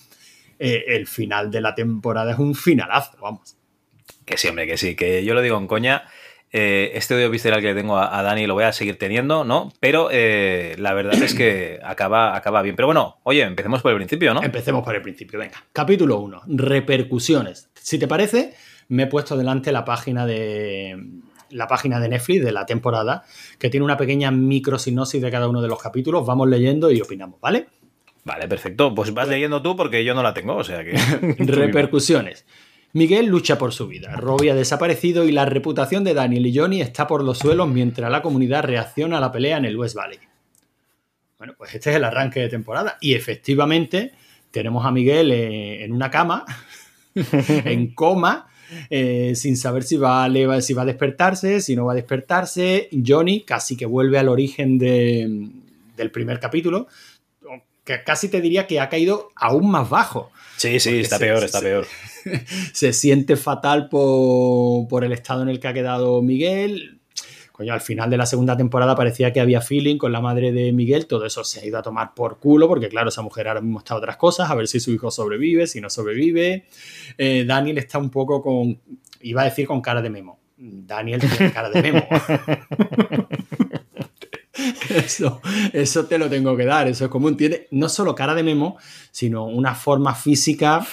eh, 0.60 0.86
el 0.88 1.06
final 1.06 1.52
de 1.52 1.60
la 1.60 1.76
temporada 1.76 2.32
es 2.32 2.40
un 2.40 2.56
finalazo, 2.56 3.18
vamos. 3.22 3.58
Que 4.24 4.38
sí, 4.38 4.48
hombre, 4.48 4.68
que 4.68 4.78
sí. 4.78 4.96
Que 4.96 5.26
yo 5.26 5.34
lo 5.34 5.42
digo 5.42 5.58
en 5.58 5.68
coña. 5.68 6.06
Eh, 6.52 6.92
este 6.94 7.16
odio 7.16 7.30
visceral 7.30 7.60
que 7.62 7.68
le 7.68 7.76
tengo 7.76 7.98
a, 7.98 8.18
a 8.18 8.24
Dani 8.24 8.48
lo 8.48 8.54
voy 8.54 8.64
a 8.64 8.72
seguir 8.72 8.98
teniendo, 8.98 9.44
¿no? 9.44 9.72
Pero 9.80 10.10
eh, 10.12 10.76
la 10.78 10.94
verdad 10.94 11.22
es 11.22 11.34
que 11.34 11.80
acaba, 11.84 12.36
acaba 12.36 12.62
bien. 12.62 12.76
Pero 12.76 12.88
bueno, 12.88 13.18
oye, 13.24 13.42
empecemos 13.44 13.82
por 13.82 13.92
el 13.92 13.98
principio, 13.98 14.34
¿no? 14.34 14.42
Empecemos 14.42 14.84
por 14.84 14.96
el 14.96 15.02
principio, 15.02 15.40
venga. 15.40 15.64
Capítulo 15.74 16.20
1, 16.20 16.44
repercusiones. 16.48 17.70
Si 17.76 18.00
te 18.00 18.08
parece, 18.08 18.54
me 18.88 19.04
he 19.04 19.08
puesto 19.08 19.36
delante 19.36 19.72
la 19.72 19.84
página 19.84 20.26
de 20.26 20.98
la 21.50 21.68
página 21.68 22.00
de 22.00 22.10
Netflix 22.10 22.44
de 22.44 22.52
la 22.52 22.66
temporada, 22.66 23.24
que 23.58 23.70
tiene 23.70 23.86
una 23.86 23.96
pequeña 23.96 24.32
microsinopsis 24.32 25.22
de 25.22 25.32
cada 25.32 25.48
uno 25.48 25.62
de 25.62 25.70
los 25.70 25.82
capítulos. 25.82 26.26
Vamos 26.26 26.50
leyendo 26.50 26.92
y 26.92 27.00
opinamos, 27.00 27.40
¿vale? 27.40 27.68
Vale, 28.26 28.48
perfecto. 28.50 28.94
Pues 28.94 29.14
vas 29.14 29.30
leyendo 29.30 29.62
tú 29.62 29.76
porque 29.78 30.04
yo 30.04 30.14
no 30.14 30.22
la 30.22 30.34
tengo, 30.34 30.56
o 30.56 30.64
sea 30.64 30.84
que. 30.84 30.92
Repercusiones. 31.40 32.46
Miguel 32.94 33.28
lucha 33.28 33.58
por 33.58 33.74
su 33.74 33.88
vida. 33.88 34.16
Robbie 34.16 34.52
ha 34.52 34.56
desaparecido 34.56 35.26
y 35.26 35.32
la 35.32 35.46
reputación 35.46 36.04
de 36.04 36.14
Daniel 36.14 36.46
y 36.48 36.58
Johnny 36.58 36.82
está 36.82 37.06
por 37.06 37.24
los 37.24 37.38
suelos 37.38 37.68
mientras 37.70 38.10
la 38.10 38.22
comunidad 38.22 38.64
reacciona 38.64 39.18
a 39.18 39.22
la 39.22 39.32
pelea 39.32 39.58
en 39.58 39.66
el 39.66 39.78
West 39.78 39.96
Valley. 39.96 40.20
Bueno, 41.38 41.54
pues 41.58 41.76
este 41.76 41.92
es 41.92 41.96
el 41.98 42.04
arranque 42.04 42.40
de 42.40 42.50
temporada. 42.50 42.98
Y 43.00 43.14
efectivamente, 43.14 44.14
tenemos 44.50 44.86
a 44.86 44.92
Miguel 44.92 45.32
eh, 45.32 45.84
en 45.84 45.92
una 45.94 46.10
cama, 46.10 46.46
en 47.14 47.94
coma, 47.94 48.48
eh, 48.90 49.34
sin 49.36 49.56
saber 49.58 49.84
si 49.84 49.98
va, 49.98 50.28
si 50.62 50.74
va 50.74 50.82
a 50.82 50.86
despertarse, 50.86 51.62
si 51.62 51.76
no 51.76 51.86
va 51.86 51.92
a 51.92 51.96
despertarse. 51.96 52.90
Johnny 53.06 53.42
casi 53.42 53.78
que 53.78 53.86
vuelve 53.86 54.18
al 54.18 54.30
origen 54.30 54.80
de- 54.80 55.50
del 55.96 56.10
primer 56.12 56.40
capítulo, 56.40 56.88
que 57.84 58.04
casi 58.04 58.30
te 58.30 58.42
diría 58.42 58.66
que 58.68 58.80
ha 58.80 58.90
caído 58.90 59.30
aún 59.36 59.70
más 59.70 59.90
bajo 59.90 60.32
Sí, 60.58 60.80
sí, 60.80 61.00
está 61.00 61.18
se- 61.18 61.26
peor, 61.26 61.44
está 61.44 61.60
se- 61.60 61.66
peor. 61.66 61.88
se 62.74 62.94
siente 62.94 63.36
fatal 63.38 63.90
por, 63.90 64.88
por 64.88 65.04
el 65.04 65.12
estado 65.14 65.44
en 65.44 65.50
el 65.50 65.60
que 65.60 65.68
ha 65.68 65.74
quedado 65.74 66.22
Miguel. 66.22 67.00
Coño, 67.52 67.74
al 67.74 67.82
final 67.82 68.10
de 68.12 68.18
la 68.18 68.28
segunda 68.28 68.56
temporada 68.56 68.96
parecía 68.96 69.34
que 69.34 69.40
había 69.40 69.62
feeling 69.62 69.98
con 69.98 70.12
la 70.12 70.22
madre 70.22 70.52
de 70.52 70.72
Miguel. 70.72 71.08
Todo 71.08 71.26
eso 71.26 71.44
se 71.44 71.60
ha 71.60 71.66
ido 71.66 71.80
a 71.80 71.82
tomar 71.82 72.14
por 72.14 72.38
culo, 72.38 72.68
porque 72.68 72.88
claro, 72.88 73.10
esa 73.10 73.24
mujer 73.24 73.48
ahora 73.48 73.62
mismo 73.62 73.80
está 73.80 73.96
a 73.96 73.98
otras 73.98 74.16
cosas, 74.18 74.50
a 74.52 74.54
ver 74.56 74.68
si 74.68 74.80
su 74.80 74.92
hijo 74.92 75.10
sobrevive, 75.10 75.66
si 75.66 75.82
no 75.82 75.90
sobrevive. 75.90 76.66
Eh, 77.18 77.46
Daniel 77.48 77.80
está 77.80 77.98
un 77.98 78.12
poco 78.12 78.44
con. 78.44 78.80
Iba 79.22 79.42
a 79.42 79.46
decir 79.46 79.66
con 79.66 79.82
cara 79.82 80.04
de 80.04 80.10
memo. 80.12 80.40
Daniel 80.56 81.20
tiene 81.20 81.52
cara 81.52 81.70
de 81.72 81.82
memo. 81.82 82.04
Eso, 84.90 85.42
eso 85.74 86.06
te 86.06 86.18
lo 86.18 86.30
tengo 86.30 86.56
que 86.58 86.66
dar, 86.66 86.88
eso 86.88 87.06
es 87.06 87.12
común. 87.12 87.38
Tiene 87.38 87.68
no 87.72 87.90
solo 87.90 88.16
cara 88.16 88.34
de 88.34 88.44
memo, 88.44 88.78
sino 89.12 89.46
una 89.46 89.76
forma 89.76 90.16
física 90.16 90.86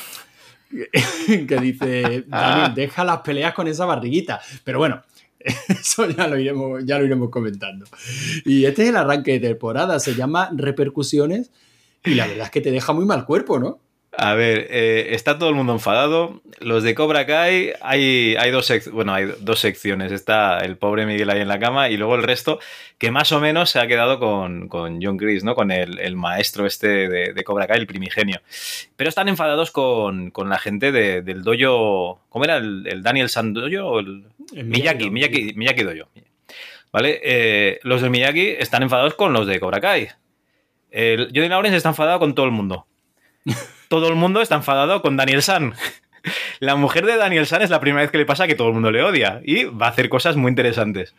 que 1.48 1.56
dice, 1.60 2.24
Daniel, 2.26 2.74
deja 2.74 3.04
las 3.04 3.20
peleas 3.20 3.54
con 3.54 3.68
esa 3.68 3.86
barriguita. 3.86 4.40
Pero 4.64 4.78
bueno, 4.78 5.02
eso 5.68 6.08
ya 6.08 6.26
lo 6.26 6.38
iremos, 6.38 6.84
ya 6.84 6.98
lo 6.98 7.04
iremos 7.04 7.30
comentando. 7.30 7.86
Y 8.44 8.64
este 8.64 8.82
es 8.84 8.88
el 8.90 8.96
arranque 8.96 9.32
de 9.32 9.48
temporada, 9.48 9.98
se 10.00 10.14
llama 10.14 10.50
Repercusiones 10.54 11.50
y 12.04 12.14
la 12.14 12.26
verdad 12.26 12.46
es 12.46 12.50
que 12.50 12.60
te 12.60 12.70
deja 12.70 12.92
muy 12.92 13.06
mal 13.06 13.24
cuerpo, 13.24 13.58
¿no? 13.58 13.80
A 14.16 14.34
ver, 14.34 14.68
eh, 14.70 15.08
está 15.10 15.38
todo 15.38 15.48
el 15.48 15.54
mundo 15.54 15.72
enfadado. 15.72 16.40
Los 16.60 16.82
de 16.84 16.94
Cobra 16.94 17.26
Kai, 17.26 17.72
hay, 17.80 18.36
hay, 18.36 18.50
dos, 18.50 18.72
bueno, 18.92 19.12
hay 19.12 19.26
dos 19.40 19.58
secciones. 19.58 20.12
Está 20.12 20.58
el 20.58 20.76
pobre 20.76 21.04
Miguel 21.04 21.30
ahí 21.30 21.40
en 21.40 21.48
la 21.48 21.58
cama 21.58 21.88
y 21.88 21.96
luego 21.96 22.14
el 22.14 22.22
resto, 22.22 22.60
que 22.98 23.10
más 23.10 23.32
o 23.32 23.40
menos 23.40 23.70
se 23.70 23.80
ha 23.80 23.86
quedado 23.86 24.20
con, 24.20 24.68
con 24.68 25.00
John 25.02 25.16
Chris, 25.16 25.42
¿no? 25.42 25.54
Con 25.54 25.72
el, 25.72 26.16
maestro 26.16 26.64
este 26.66 27.08
de, 27.08 27.44
Cobra 27.44 27.66
Kai, 27.66 27.78
el 27.78 27.86
primigenio. 27.86 28.40
Pero 28.96 29.08
están 29.08 29.28
enfadados 29.28 29.72
con, 29.72 30.32
la 30.36 30.58
gente 30.58 30.92
del 30.92 31.42
dojo. 31.42 32.20
¿Cómo 32.28 32.44
era? 32.44 32.58
¿El, 32.58 33.02
Daniel 33.02 33.28
Sandoyo 33.28 33.88
o 33.88 34.00
el, 34.00 34.24
Miyaki, 34.52 35.10
Miyaki, 35.10 35.54
Miyaki 35.54 35.82
Dojo. 35.82 36.08
¿Vale? 36.92 37.20
Eh, 37.24 37.80
los 37.82 38.00
de 38.02 38.10
Miyagi 38.10 38.54
están 38.58 38.84
enfadados 38.84 39.14
con 39.14 39.32
los 39.32 39.48
de 39.48 39.58
Cobra 39.58 39.80
Kai. 39.80 40.08
El 40.92 41.32
Johnny 41.34 41.48
Lawrence 41.48 41.76
está 41.76 41.88
enfadado 41.88 42.20
con 42.20 42.36
todo 42.36 42.46
el 42.46 42.52
mundo. 42.52 42.86
Todo 43.88 44.08
el 44.08 44.14
mundo 44.14 44.40
está 44.40 44.56
enfadado 44.56 45.02
con 45.02 45.16
Daniel 45.16 45.42
San. 45.42 45.74
La 46.60 46.76
mujer 46.76 47.04
de 47.04 47.16
Daniel 47.16 47.46
San 47.46 47.62
es 47.62 47.70
la 47.70 47.80
primera 47.80 48.02
vez 48.02 48.10
que 48.10 48.18
le 48.18 48.26
pasa 48.26 48.46
que 48.46 48.54
todo 48.54 48.68
el 48.68 48.74
mundo 48.74 48.90
le 48.90 49.02
odia 49.02 49.40
y 49.44 49.64
va 49.64 49.86
a 49.86 49.90
hacer 49.90 50.08
cosas 50.08 50.36
muy 50.36 50.48
interesantes. 50.48 51.14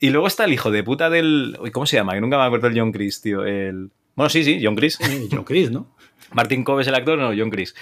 Y 0.00 0.10
luego 0.10 0.26
está 0.26 0.44
el 0.44 0.52
hijo 0.52 0.70
de 0.70 0.82
puta 0.82 1.08
del. 1.08 1.58
¿Cómo 1.72 1.86
se 1.86 1.96
llama? 1.96 2.14
Que 2.14 2.20
nunca 2.20 2.36
me 2.36 2.44
acuerdo 2.44 2.68
del 2.68 2.78
John 2.78 2.92
Chris, 2.92 3.22
tío. 3.22 3.44
El... 3.44 3.90
Bueno, 4.14 4.28
sí, 4.28 4.44
sí, 4.44 4.60
John 4.62 4.76
Chris. 4.76 4.98
John 5.30 5.44
Chris, 5.44 5.70
¿no? 5.70 5.94
Martin 6.32 6.64
Cobb 6.64 6.80
es 6.80 6.88
el 6.88 6.94
actor, 6.94 7.18
no, 7.18 7.32
John 7.36 7.50
Chris. 7.50 7.74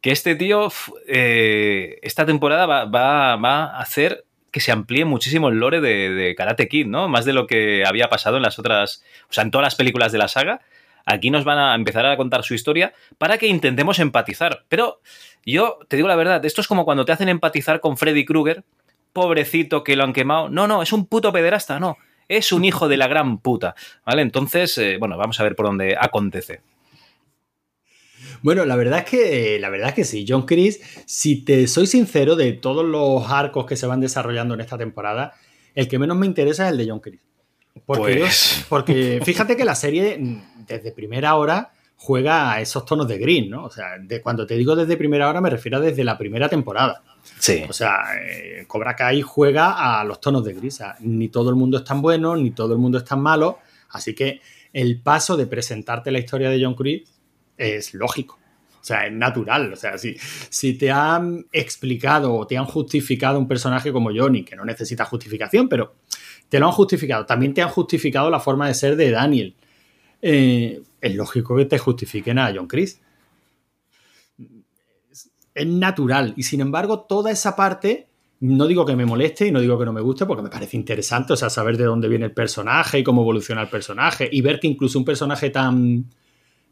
Que 0.00 0.10
este 0.10 0.34
tío, 0.34 0.70
eh, 1.06 1.98
esta 2.02 2.26
temporada 2.26 2.66
va, 2.66 2.84
va, 2.86 3.64
a 3.64 3.80
hacer 3.80 4.24
que 4.50 4.60
se 4.60 4.72
amplíe 4.72 5.04
muchísimo 5.04 5.48
el 5.48 5.58
lore 5.58 5.80
de, 5.80 6.10
de, 6.10 6.34
Karate 6.34 6.68
Kid, 6.68 6.86
¿no? 6.86 7.08
Más 7.08 7.24
de 7.24 7.32
lo 7.32 7.46
que 7.46 7.84
había 7.86 8.08
pasado 8.08 8.36
en 8.36 8.42
las 8.42 8.58
otras. 8.58 9.02
O 9.30 9.32
sea, 9.32 9.44
en 9.44 9.50
todas 9.50 9.64
las 9.64 9.76
películas 9.76 10.12
de 10.12 10.18
la 10.18 10.28
saga. 10.28 10.60
Aquí 11.04 11.30
nos 11.30 11.44
van 11.44 11.58
a 11.58 11.74
empezar 11.74 12.06
a 12.06 12.16
contar 12.16 12.44
su 12.44 12.54
historia 12.54 12.92
para 13.18 13.38
que 13.38 13.46
intentemos 13.46 13.98
empatizar. 13.98 14.64
Pero 14.68 15.00
yo 15.44 15.78
te 15.88 15.96
digo 15.96 16.08
la 16.08 16.16
verdad, 16.16 16.44
esto 16.44 16.60
es 16.60 16.68
como 16.68 16.84
cuando 16.84 17.04
te 17.04 17.12
hacen 17.12 17.28
empatizar 17.28 17.80
con 17.80 17.96
Freddy 17.96 18.24
Krueger, 18.24 18.64
pobrecito 19.12 19.84
que 19.84 19.96
lo 19.96 20.04
han 20.04 20.12
quemado. 20.12 20.48
No, 20.48 20.66
no, 20.66 20.82
es 20.82 20.92
un 20.92 21.06
puto 21.06 21.32
pederasta, 21.32 21.80
no. 21.80 21.96
Es 22.28 22.52
un 22.52 22.64
hijo 22.64 22.88
de 22.88 22.96
la 22.96 23.08
gran 23.08 23.38
puta. 23.38 23.74
¿Vale? 24.06 24.22
Entonces, 24.22 24.78
eh, 24.78 24.96
bueno, 24.98 25.18
vamos 25.18 25.38
a 25.40 25.42
ver 25.42 25.56
por 25.56 25.66
dónde 25.66 25.96
acontece. 25.98 26.60
Bueno, 28.42 28.64
la 28.64 28.76
verdad 28.76 29.00
es 29.00 29.04
que 29.04 29.58
la 29.60 29.68
verdad 29.68 29.90
es 29.90 29.94
que 29.94 30.04
sí, 30.04 30.24
John 30.28 30.46
Chris, 30.46 30.80
si 31.06 31.44
te 31.44 31.68
soy 31.68 31.86
sincero 31.86 32.34
de 32.34 32.52
todos 32.52 32.84
los 32.84 33.30
arcos 33.30 33.66
que 33.66 33.76
se 33.76 33.86
van 33.86 34.00
desarrollando 34.00 34.54
en 34.54 34.60
esta 34.60 34.76
temporada, 34.76 35.34
el 35.74 35.86
que 35.88 35.98
menos 35.98 36.16
me 36.16 36.26
interesa 36.26 36.66
es 36.66 36.72
el 36.72 36.78
de 36.78 36.88
John 36.88 37.00
Chris. 37.00 37.20
Porque, 37.86 38.16
pues 38.16 38.66
porque 38.68 39.20
fíjate 39.24 39.56
que 39.56 39.64
la 39.64 39.74
serie, 39.74 40.18
desde 40.66 40.92
primera 40.92 41.34
hora, 41.36 41.72
juega 41.96 42.52
a 42.52 42.60
esos 42.60 42.84
tonos 42.84 43.06
de 43.06 43.18
green, 43.18 43.48
¿no? 43.48 43.64
O 43.64 43.70
sea, 43.70 43.98
de, 44.00 44.20
cuando 44.20 44.44
te 44.44 44.56
digo 44.56 44.74
desde 44.74 44.96
primera 44.96 45.28
hora, 45.28 45.40
me 45.40 45.50
refiero 45.50 45.78
a 45.78 45.80
desde 45.80 46.02
la 46.02 46.18
primera 46.18 46.48
temporada. 46.48 47.02
Sí. 47.38 47.62
O 47.68 47.72
sea, 47.72 48.02
eh, 48.20 48.64
Cobra 48.66 48.96
Kai 48.96 49.22
juega 49.22 50.00
a 50.00 50.04
los 50.04 50.20
tonos 50.20 50.44
de 50.44 50.52
gris. 50.52 50.74
O 50.74 50.76
sea, 50.78 50.96
ni 51.00 51.28
todo 51.28 51.50
el 51.50 51.56
mundo 51.56 51.78
es 51.78 51.84
tan 51.84 52.02
bueno, 52.02 52.36
ni 52.36 52.50
todo 52.50 52.72
el 52.72 52.80
mundo 52.80 52.98
es 52.98 53.04
tan 53.04 53.20
malo. 53.20 53.60
Así 53.90 54.14
que 54.14 54.40
el 54.72 55.00
paso 55.00 55.36
de 55.36 55.46
presentarte 55.46 56.10
la 56.10 56.18
historia 56.18 56.50
de 56.50 56.62
John 56.62 56.74
Chris 56.74 57.08
es 57.56 57.94
lógico. 57.94 58.38
O 58.80 58.84
sea, 58.84 59.06
es 59.06 59.12
natural. 59.12 59.72
O 59.72 59.76
sea, 59.76 59.96
si, 59.96 60.16
si 60.48 60.74
te 60.74 60.90
han 60.90 61.46
explicado 61.52 62.34
o 62.34 62.46
te 62.48 62.58
han 62.58 62.64
justificado 62.64 63.38
un 63.38 63.46
personaje 63.46 63.92
como 63.92 64.10
Johnny, 64.12 64.42
que 64.44 64.56
no 64.56 64.64
necesita 64.64 65.04
justificación, 65.04 65.68
pero 65.68 65.94
te 66.48 66.58
lo 66.58 66.66
han 66.66 66.72
justificado. 66.72 67.24
También 67.26 67.54
te 67.54 67.62
han 67.62 67.68
justificado 67.68 68.28
la 68.28 68.40
forma 68.40 68.66
de 68.66 68.74
ser 68.74 68.96
de 68.96 69.12
Daniel. 69.12 69.54
Eh, 70.22 70.80
es 71.00 71.14
lógico 71.16 71.56
que 71.56 71.64
te 71.64 71.78
justifiquen 71.78 72.38
a 72.38 72.52
John 72.54 72.68
Chris. 72.68 73.00
Es 75.54 75.66
natural. 75.66 76.32
Y 76.36 76.44
sin 76.44 76.60
embargo, 76.60 77.00
toda 77.00 77.30
esa 77.30 77.56
parte, 77.56 78.06
no 78.40 78.66
digo 78.66 78.86
que 78.86 78.96
me 78.96 79.04
moleste 79.04 79.48
y 79.48 79.50
no 79.50 79.60
digo 79.60 79.78
que 79.78 79.84
no 79.84 79.92
me 79.92 80.00
guste, 80.00 80.24
porque 80.24 80.42
me 80.42 80.48
parece 80.48 80.76
interesante, 80.76 81.32
o 81.32 81.36
sea, 81.36 81.50
saber 81.50 81.76
de 81.76 81.84
dónde 81.84 82.08
viene 82.08 82.26
el 82.26 82.32
personaje 82.32 83.00
y 83.00 83.04
cómo 83.04 83.22
evoluciona 83.22 83.60
el 83.62 83.68
personaje. 83.68 84.28
Y 84.30 84.40
ver 84.40 84.60
que 84.60 84.68
incluso 84.68 84.98
un 84.98 85.04
personaje 85.04 85.50
tan, 85.50 86.06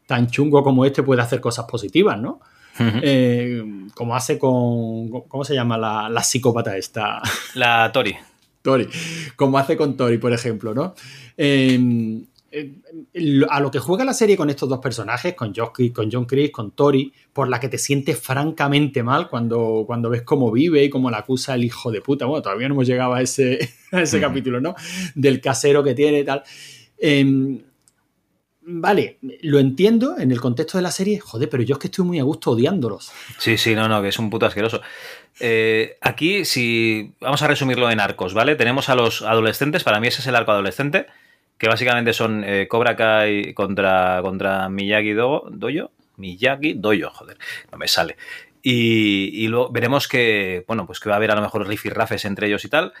tan 0.07 0.27
chungo 0.27 0.63
como 0.63 0.85
este 0.85 1.03
puede 1.03 1.21
hacer 1.21 1.41
cosas 1.41 1.65
positivas, 1.65 2.19
¿no? 2.19 2.39
Eh, 2.79 3.63
como 3.93 4.15
hace 4.15 4.39
con. 4.39 5.09
¿Cómo 5.27 5.43
se 5.43 5.53
llama 5.53 5.77
la, 5.77 6.09
la 6.09 6.23
psicópata 6.23 6.77
esta? 6.77 7.21
La 7.53 7.91
Tori. 7.91 8.15
Tori, 8.61 8.87
como 9.35 9.57
hace 9.57 9.75
con 9.75 9.97
Tori, 9.97 10.17
por 10.17 10.33
ejemplo, 10.33 10.73
¿no? 10.73 10.93
Em, 11.35 12.23
a 13.49 13.59
lo 13.61 13.71
que 13.71 13.79
juega 13.79 14.03
la 14.03 14.13
serie 14.13 14.35
con 14.35 14.49
estos 14.49 14.67
dos 14.67 14.79
personajes, 14.79 15.35
con, 15.35 15.53
con 15.53 16.11
John 16.11 16.25
Chris, 16.25 16.51
con 16.51 16.71
Tori, 16.71 17.13
por 17.31 17.47
la 17.47 17.59
que 17.59 17.69
te 17.69 17.77
sientes 17.77 18.19
francamente 18.19 19.03
mal 19.03 19.29
cuando, 19.29 19.83
cuando 19.87 20.09
ves 20.09 20.23
cómo 20.23 20.51
vive 20.51 20.83
y 20.83 20.89
cómo 20.89 21.09
la 21.09 21.19
acusa 21.19 21.55
el 21.55 21.63
hijo 21.63 21.91
de 21.91 22.01
puta. 22.01 22.25
Bueno, 22.25 22.41
todavía 22.41 22.67
no 22.67 22.75
hemos 22.75 22.87
llegado 22.87 23.13
a 23.13 23.21
ese, 23.21 23.59
ese 23.91 24.19
capítulo, 24.19 24.59
¿no? 24.59 24.75
Del 25.15 25.39
casero 25.39 25.83
que 25.83 25.93
tiene 25.93 26.19
y 26.19 26.25
tal. 26.25 26.43
Em, 26.97 27.61
vale, 28.61 29.17
lo 29.41 29.59
entiendo 29.59 30.17
en 30.17 30.31
el 30.31 30.41
contexto 30.41 30.77
de 30.77 30.81
la 30.81 30.91
serie, 30.91 31.19
joder, 31.19 31.49
pero 31.49 31.63
yo 31.63 31.75
es 31.75 31.79
que 31.79 31.87
estoy 31.87 32.05
muy 32.05 32.19
a 32.19 32.23
gusto 32.23 32.51
odiándolos. 32.51 33.11
Sí, 33.37 33.57
sí, 33.57 33.75
no, 33.75 33.87
no, 33.87 34.01
que 34.01 34.09
es 34.09 34.19
un 34.19 34.29
puto 34.29 34.45
asqueroso. 34.45 34.81
Eh, 35.39 35.97
aquí, 36.01 36.43
si 36.43 37.13
vamos 37.21 37.41
a 37.41 37.47
resumirlo 37.47 37.89
en 37.89 38.01
arcos, 38.01 38.33
¿vale? 38.33 38.55
Tenemos 38.55 38.89
a 38.89 38.95
los 38.95 39.21
adolescentes, 39.21 39.85
para 39.85 40.01
mí 40.01 40.07
ese 40.07 40.19
es 40.19 40.27
el 40.27 40.35
arco 40.35 40.51
adolescente, 40.51 41.07
que 41.61 41.67
básicamente 41.67 42.11
son 42.11 42.43
eh, 42.43 42.67
Cobra 42.67 42.95
Kai 42.95 43.53
contra, 43.53 44.19
contra 44.23 44.67
Miyagi 44.67 45.13
Do, 45.13 45.43
Doyo. 45.51 45.91
Miyagi 46.17 46.73
Doyo, 46.73 47.11
joder, 47.11 47.37
no 47.71 47.77
me 47.77 47.87
sale. 47.87 48.17
Y, 48.63 49.47
luego 49.47 49.69
veremos 49.69 50.07
que, 50.07 50.65
bueno, 50.67 50.87
pues 50.87 50.99
que 50.99 51.09
va 51.09 51.13
a 51.13 51.17
haber 51.17 51.29
a 51.29 51.35
lo 51.35 51.43
mejor 51.43 51.67
rifirrafes 51.67 52.25
entre 52.25 52.47
ellos 52.47 52.65
y 52.65 52.69
tal. 52.69 52.93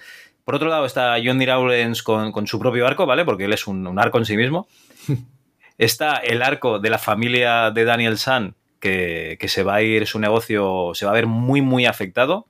Por 0.45 0.53
otro 0.53 0.69
lado 0.69 0.85
está 0.85 1.15
Johnny 1.25 1.47
Lawrence 1.47 2.03
con, 2.03 2.31
con 2.31 2.45
su 2.45 2.59
propio 2.59 2.85
arco, 2.85 3.07
¿vale? 3.07 3.25
Porque 3.25 3.45
él 3.45 3.53
es 3.53 3.65
un, 3.65 3.87
un 3.87 3.97
arco 3.97 4.19
en 4.19 4.25
sí 4.25 4.37
mismo. 4.37 4.67
Está 5.79 6.17
el 6.17 6.43
arco 6.43 6.77
de 6.77 6.91
la 6.91 6.99
familia 6.99 7.71
de 7.71 7.83
Daniel 7.83 8.19
San, 8.19 8.53
que, 8.79 9.39
se 9.47 9.63
va 9.63 9.77
a 9.77 9.81
ir 9.81 10.05
su 10.05 10.19
negocio, 10.19 10.91
se 10.93 11.05
va 11.05 11.11
a 11.11 11.15
ver 11.15 11.25
muy, 11.25 11.61
muy 11.61 11.87
afectado. 11.87 12.45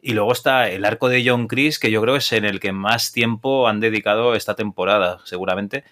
Y 0.00 0.12
luego 0.12 0.32
está 0.32 0.68
el 0.68 0.84
arco 0.84 1.08
de 1.08 1.24
John 1.26 1.48
Chris, 1.48 1.78
que 1.78 1.90
yo 1.90 2.00
creo 2.00 2.16
es 2.16 2.32
en 2.32 2.44
el 2.44 2.60
que 2.60 2.72
más 2.72 3.12
tiempo 3.12 3.68
han 3.68 3.80
dedicado 3.80 4.34
esta 4.34 4.54
temporada, 4.54 5.18
seguramente. 5.24 5.84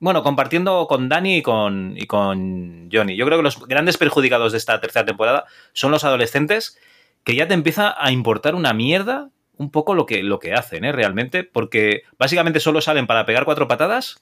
Bueno, 0.00 0.22
compartiendo 0.22 0.86
con 0.88 1.08
Dani 1.08 1.36
y 1.36 1.42
con, 1.42 1.94
y 1.96 2.06
con 2.06 2.88
Johnny. 2.92 3.16
Yo 3.16 3.24
creo 3.26 3.38
que 3.38 3.44
los 3.44 3.64
grandes 3.66 3.96
perjudicados 3.96 4.52
de 4.52 4.58
esta 4.58 4.80
tercera 4.80 5.06
temporada 5.06 5.44
son 5.72 5.92
los 5.92 6.04
adolescentes, 6.04 6.78
que 7.22 7.36
ya 7.36 7.46
te 7.46 7.54
empieza 7.54 7.94
a 7.96 8.10
importar 8.10 8.54
una 8.54 8.72
mierda 8.72 9.30
un 9.56 9.70
poco 9.70 9.94
lo 9.94 10.04
que, 10.04 10.22
lo 10.22 10.40
que 10.40 10.52
hacen, 10.52 10.84
¿eh? 10.84 10.92
Realmente, 10.92 11.44
porque 11.44 12.02
básicamente 12.18 12.60
solo 12.60 12.80
salen 12.80 13.06
para 13.06 13.24
pegar 13.24 13.44
cuatro 13.44 13.68
patadas, 13.68 14.20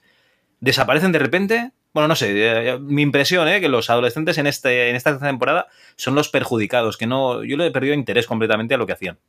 desaparecen 0.59 1.11
de 1.11 1.19
repente 1.19 1.71
bueno, 1.93 2.07
no 2.07 2.15
sé, 2.15 2.31
eh, 2.31 2.69
eh, 2.69 2.79
mi 2.79 3.03
impresión, 3.03 3.47
¿eh? 3.47 3.61
Que 3.61 3.69
los 3.69 3.89
adolescentes 3.91 4.39
en, 4.39 4.47
este, 4.47 4.89
en 4.89 4.95
esta 4.95 5.17
temporada 5.19 5.67
son 5.95 6.15
los 6.15 6.27
perjudicados, 6.27 6.97
que 6.97 7.05
no. 7.05 7.43
Yo 7.43 7.55
le 7.55 7.67
he 7.67 7.71
perdido 7.71 7.93
interés 7.93 8.25
completamente 8.25 8.73
a 8.73 8.77
lo 8.77 8.87
que 8.87 8.93
hacían. 8.93 9.19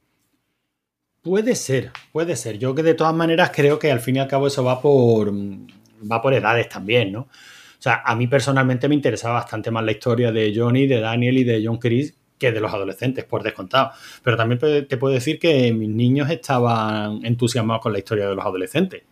Puede 1.20 1.56
ser, 1.56 1.90
puede 2.10 2.36
ser. 2.36 2.58
Yo 2.58 2.74
que 2.74 2.82
de 2.82 2.94
todas 2.94 3.14
maneras 3.14 3.50
creo 3.54 3.78
que 3.78 3.92
al 3.92 4.00
fin 4.00 4.16
y 4.16 4.18
al 4.18 4.28
cabo 4.28 4.46
eso 4.46 4.64
va 4.64 4.80
por. 4.80 5.30
va 5.30 6.22
por 6.22 6.32
edades 6.32 6.68
también, 6.70 7.12
¿no? 7.12 7.20
O 7.20 7.82
sea, 7.84 8.02
a 8.02 8.14
mí 8.16 8.26
personalmente 8.28 8.88
me 8.88 8.94
interesaba 8.94 9.34
bastante 9.34 9.70
más 9.70 9.84
la 9.84 9.92
historia 9.92 10.32
de 10.32 10.52
Johnny, 10.56 10.86
de 10.86 11.00
Daniel 11.00 11.36
y 11.36 11.44
de 11.44 11.62
John 11.64 11.76
Chris 11.76 12.14
que 12.38 12.50
de 12.50 12.60
los 12.60 12.72
adolescentes, 12.72 13.24
por 13.24 13.42
descontado. 13.42 13.92
Pero 14.22 14.38
también 14.38 14.58
te 14.88 14.96
puedo 14.96 15.14
decir 15.14 15.38
que 15.38 15.70
mis 15.72 15.90
niños 15.90 16.30
estaban 16.30 17.24
entusiasmados 17.24 17.82
con 17.82 17.92
la 17.92 17.98
historia 17.98 18.26
de 18.26 18.34
los 18.34 18.44
adolescentes 18.44 19.02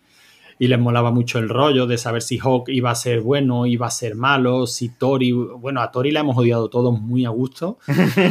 y 0.59 0.69
les 0.69 0.79
molaba 0.79 1.11
mucho 1.11 1.39
el 1.39 1.49
rollo 1.49 1.87
de 1.87 1.99
saber 1.99 2.23
si 2.23 2.39
Hawk 2.39 2.69
iba 2.69 2.91
a 2.91 2.95
ser 2.95 3.21
bueno, 3.21 3.67
iba 3.67 3.87
a 3.87 3.91
ser 3.91 4.15
malo, 4.15 4.67
si 4.67 4.91
Tori, 4.91 5.33
bueno, 5.33 5.81
a 5.81 5.91
Tori 5.91 6.11
la 6.11 6.21
hemos 6.21 6.37
odiado 6.37 6.69
todos 6.69 7.01
muy 7.01 7.25
a 7.25 7.31
gusto 7.31 7.79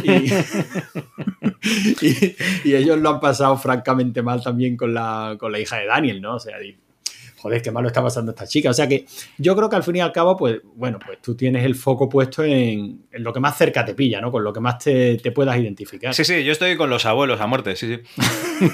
y, 0.04 0.32
ellos 2.74 3.00
lo 3.00 3.10
han 3.10 3.20
pasado 3.20 3.58
francamente 3.58 4.22
mal 4.22 4.42
también 4.44 4.78
con 4.78 4.94
la, 4.94 5.36
con 5.40 5.52
la 5.52 5.60
hija 5.60 5.78
de 5.78 5.86
Daniel, 5.86 6.22
¿no? 6.22 6.36
O 6.36 6.40
sea, 6.40 6.58
joder, 7.42 7.62
qué 7.62 7.72
malo 7.72 7.88
está 7.88 8.04
pasando 8.04 8.32
esta 8.32 8.46
chica. 8.46 8.70
O 8.70 8.74
sea 8.74 8.88
que 8.88 9.06
yo 9.38 9.56
creo 9.56 9.70
que 9.70 9.76
al 9.76 9.84
fin 9.84 9.96
y 9.96 10.00
al 10.00 10.12
cabo, 10.12 10.38
pues, 10.38 10.60
bueno, 10.76 11.00
pues 11.04 11.20
tú 11.22 11.36
tienes 11.36 11.66
el 11.66 11.76
foco 11.76 12.08
puesto 12.08 12.44
en, 12.44 13.06
lo 13.12 13.34
que 13.34 13.40
más 13.40 13.58
cerca 13.58 13.84
te 13.84 13.96
pilla, 13.96 14.22
¿no? 14.22 14.32
Con 14.32 14.44
lo 14.44 14.54
que 14.54 14.60
más 14.60 14.78
te, 14.80 15.20
puedas 15.34 15.58
identificar. 15.58 16.14
Sí, 16.14 16.24
sí, 16.24 16.44
yo 16.44 16.52
estoy 16.52 16.78
con 16.78 16.90
los 16.90 17.06
abuelos 17.06 17.42
a 17.42 17.48
muerte, 17.48 17.76
sí, 17.76 17.96
sí. 17.96 18.24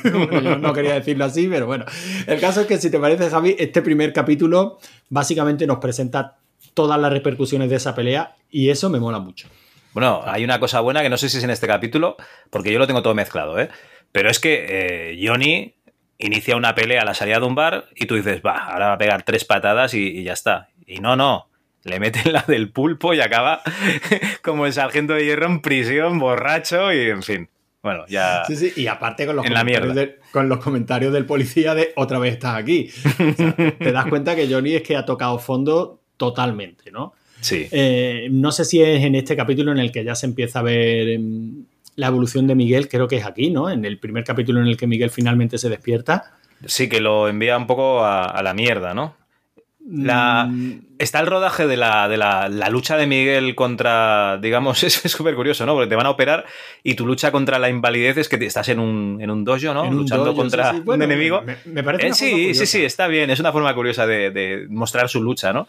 yo 0.44 0.58
no 0.58 0.74
quería 0.74 0.96
decirlo 0.96 1.26
así, 1.26 1.48
pero 1.48 1.66
bueno. 1.66 1.86
El 2.26 2.40
caso 2.40 2.62
es 2.62 2.68
que, 2.68 2.78
si 2.78 2.90
te 2.90 3.00
parece, 3.00 3.30
Javi, 3.30 3.56
este 3.58 3.82
primer 3.82 4.12
capítulo 4.12 4.80
básicamente 5.10 5.66
nos 5.66 5.78
presenta 5.78 6.38
todas 6.74 7.00
las 7.00 7.12
repercusiones 7.12 7.70
de 7.70 7.78
esa 7.78 7.96
pelea 7.96 8.36
y 8.52 8.70
eso 8.70 8.90
me 8.90 9.00
mola 9.00 9.20
mucho. 9.20 9.48
Bueno, 9.94 10.22
hay 10.26 10.44
una 10.44 10.60
cosa 10.60 10.82
buena 10.82 11.02
que 11.02 11.10
no 11.10 11.18
sé 11.18 11.30
si 11.30 11.38
es 11.38 11.44
en 11.44 11.50
este 11.50 11.68
capítulo, 11.68 12.18
porque 12.50 12.72
yo 12.72 12.80
lo 12.80 12.86
tengo 12.86 13.02
todo 13.02 13.16
mezclado, 13.16 13.60
¿eh? 13.60 13.70
Pero 14.12 14.30
es 14.30 14.40
que 14.40 14.66
eh, 14.70 15.20
Johnny 15.26 15.77
inicia 16.20 16.56
una 16.56 16.74
pelea 16.76 17.02
a 17.02 17.06
la 17.06 17.14
salida 17.14 17.40
de 17.40 17.46
un 17.46 17.56
bar 17.56 17.86
y 17.96 18.06
tú 18.06 18.16
dices, 18.16 18.42
va, 18.46 18.58
ahora 18.58 18.88
va 18.88 18.94
a 18.94 18.98
pegar 18.98 19.24
tres 19.24 19.46
patadas 19.46 19.94
y, 19.94 20.24
ya 20.24 20.34
está. 20.34 20.70
Y 20.86 21.00
no, 21.00 21.16
no. 21.16 21.48
le 21.84 22.00
meten 22.00 22.32
la 22.34 22.44
del 22.48 22.70
pulpo 22.70 23.14
y 23.14 23.22
acaba 23.22 23.62
como 24.44 24.66
el 24.66 24.74
sargento 24.74 25.14
de 25.14 25.26
hierro 25.26 25.46
en 25.46 25.62
prisión, 25.62 26.20
borracho 26.20 26.92
y 26.94 27.10
en 27.10 27.24
fin. 27.24 27.50
Bueno, 27.84 28.06
ya. 28.10 28.44
Sí, 28.48 28.56
sí, 28.58 28.74
y 28.76 28.88
aparte 28.88 29.26
con 29.26 29.36
los, 29.38 29.46
comentarios, 29.46 29.96
de- 29.96 30.20
con 30.32 30.50
los 30.50 30.58
comentarios 30.60 31.14
del 31.14 31.26
policía 31.26 31.74
de 31.74 31.94
otra 31.96 32.20
vez 32.20 32.34
estás 32.34 32.56
aquí. 32.58 32.90
O 33.06 33.34
sea, 33.34 33.56
te 33.80 33.92
das 33.92 34.08
cuenta 34.08 34.36
que 34.36 34.52
Johnny 34.52 34.76
es 34.76 34.82
que 34.82 34.98
ha 34.98 35.06
tocado 35.06 35.40
fondo 35.40 36.02
totalmente, 36.18 36.92
¿no? 36.92 37.14
Sí. 37.40 37.68
Eh, 37.72 38.28
no 38.32 38.52
sé 38.52 38.66
si 38.66 38.82
es 38.82 39.04
en 39.04 39.14
este 39.16 39.38
capítulo 39.38 39.72
en 39.72 39.78
el 39.78 39.92
que 39.92 40.04
ya 40.04 40.16
se 40.16 40.26
empieza 40.26 40.60
a 40.60 40.64
ver 40.64 41.08
em, 41.10 41.64
la 41.98 42.08
evolución 42.08 42.48
de 42.48 42.56
Miguel, 42.56 42.88
creo 42.88 43.08
que 43.10 43.18
es 43.18 43.26
aquí, 43.26 43.50
¿no? 43.52 43.70
En 43.70 43.84
el 43.84 44.00
primer 44.00 44.24
capítulo 44.24 44.62
en 44.62 44.68
el 44.68 44.78
que 44.78 44.88
Miguel 44.88 45.10
finalmente 45.12 45.58
se 45.58 45.68
despierta. 45.70 46.32
Sí, 46.66 46.88
que 46.88 47.02
lo 47.02 47.28
envía 47.28 47.58
un 47.58 47.68
poco 47.68 48.04
a, 48.06 48.24
a 48.26 48.42
la 48.42 48.54
mierda, 48.54 48.94
¿no? 48.94 49.16
La- 49.90 50.46
Mm, 50.46 50.88
Está 51.00 51.20
el 51.20 51.28
rodaje 51.28 51.68
de 51.68 51.78
la, 51.78 52.08
de 52.10 52.18
la, 52.18 52.50
la 52.50 52.70
lucha 52.70 52.98
de 52.98 53.06
Miguel 53.06 53.54
contra, 53.54 54.40
digamos, 54.42 54.82
es 54.84 54.94
súper 54.96 55.36
curioso, 55.36 55.64
¿no? 55.66 55.74
Porque 55.76 55.88
te 55.90 55.96
van 55.96 56.08
a 56.08 56.10
operar 56.10 56.46
y 56.82 56.96
tu 56.96 57.06
lucha 57.06 57.32
contra 57.32 57.60
la 57.60 57.70
invalidez 57.70 58.18
es 58.18 58.28
que 58.30 58.40
te- 58.40 58.48
estás 58.48 58.68
en 58.70 58.80
un, 58.80 59.20
en 59.22 59.30
un 59.30 59.44
dojo, 59.44 59.76
¿no? 59.76 59.84
un 59.84 59.96
Luchando 59.96 60.26
dojo, 60.26 60.38
contra 60.38 60.72
sí, 60.72 60.78
sí. 60.78 60.82
Bueno, 60.84 61.06
un 61.06 61.12
enemigo. 61.12 61.44
Me, 61.44 61.58
me 61.66 61.84
parece 61.84 62.08
Eh, 62.08 62.14
sí, 62.16 62.54
sí, 62.56 62.66
sí, 62.66 62.84
está 62.84 63.08
bien. 63.08 63.30
Es 63.30 63.40
una 63.40 63.52
forma 63.52 63.74
curiosa 63.76 64.08
de, 64.08 64.32
de 64.32 64.66
mostrar 64.70 65.08
su 65.08 65.22
lucha, 65.22 65.54
¿no? 65.54 65.68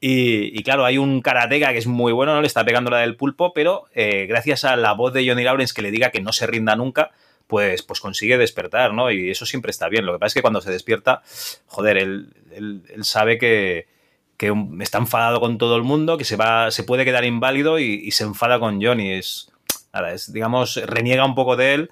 Y, 0.00 0.62
claro, 0.62 0.84
hay 0.84 0.96
un 0.96 1.20
karateka 1.22 1.72
que 1.72 1.78
es 1.78 1.88
muy 1.88 2.12
bueno, 2.12 2.32
¿no? 2.34 2.40
Le 2.40 2.46
está 2.46 2.64
pegando 2.64 2.88
la 2.90 2.98
del 2.98 3.16
pulpo, 3.16 3.52
pero 3.52 3.86
eh, 3.94 4.26
gracias 4.28 4.64
a 4.64 4.76
la 4.76 4.92
voz 4.92 5.12
de 5.12 5.26
Johnny 5.28 5.42
Lawrence 5.42 5.74
que 5.74 5.82
le 5.82 5.90
diga 5.90 6.10
que 6.10 6.20
no 6.20 6.32
se 6.32 6.46
rinda 6.46 6.76
nunca, 6.76 7.10
pues, 7.48 7.82
pues 7.82 7.98
consigue 8.00 8.38
despertar, 8.38 8.94
¿no? 8.94 9.10
Y 9.10 9.30
eso 9.30 9.44
siempre 9.44 9.70
está 9.70 9.88
bien. 9.88 10.06
Lo 10.06 10.12
que 10.12 10.18
pasa 10.20 10.28
es 10.28 10.34
que 10.34 10.42
cuando 10.42 10.60
se 10.60 10.70
despierta, 10.70 11.22
joder, 11.66 11.96
él, 11.98 12.32
él- 12.52 12.82
sabe 13.04 13.38
que, 13.38 13.88
que 14.36 14.54
está 14.80 14.98
enfadado 14.98 15.40
con 15.40 15.58
todo 15.58 15.74
el 15.76 15.82
mundo, 15.82 16.16
que 16.16 16.24
se 16.24 16.36
va, 16.36 16.70
se 16.70 16.84
puede 16.84 17.04
quedar 17.04 17.24
inválido 17.24 17.80
y, 17.80 17.94
y 18.04 18.12
se 18.12 18.22
enfada 18.22 18.60
con 18.60 18.80
Johnny. 18.80 19.10
Es, 19.14 19.50
nada, 19.92 20.12
es, 20.12 20.32
digamos, 20.32 20.76
reniega 20.86 21.24
un 21.24 21.34
poco 21.34 21.56
de 21.56 21.74
él, 21.74 21.90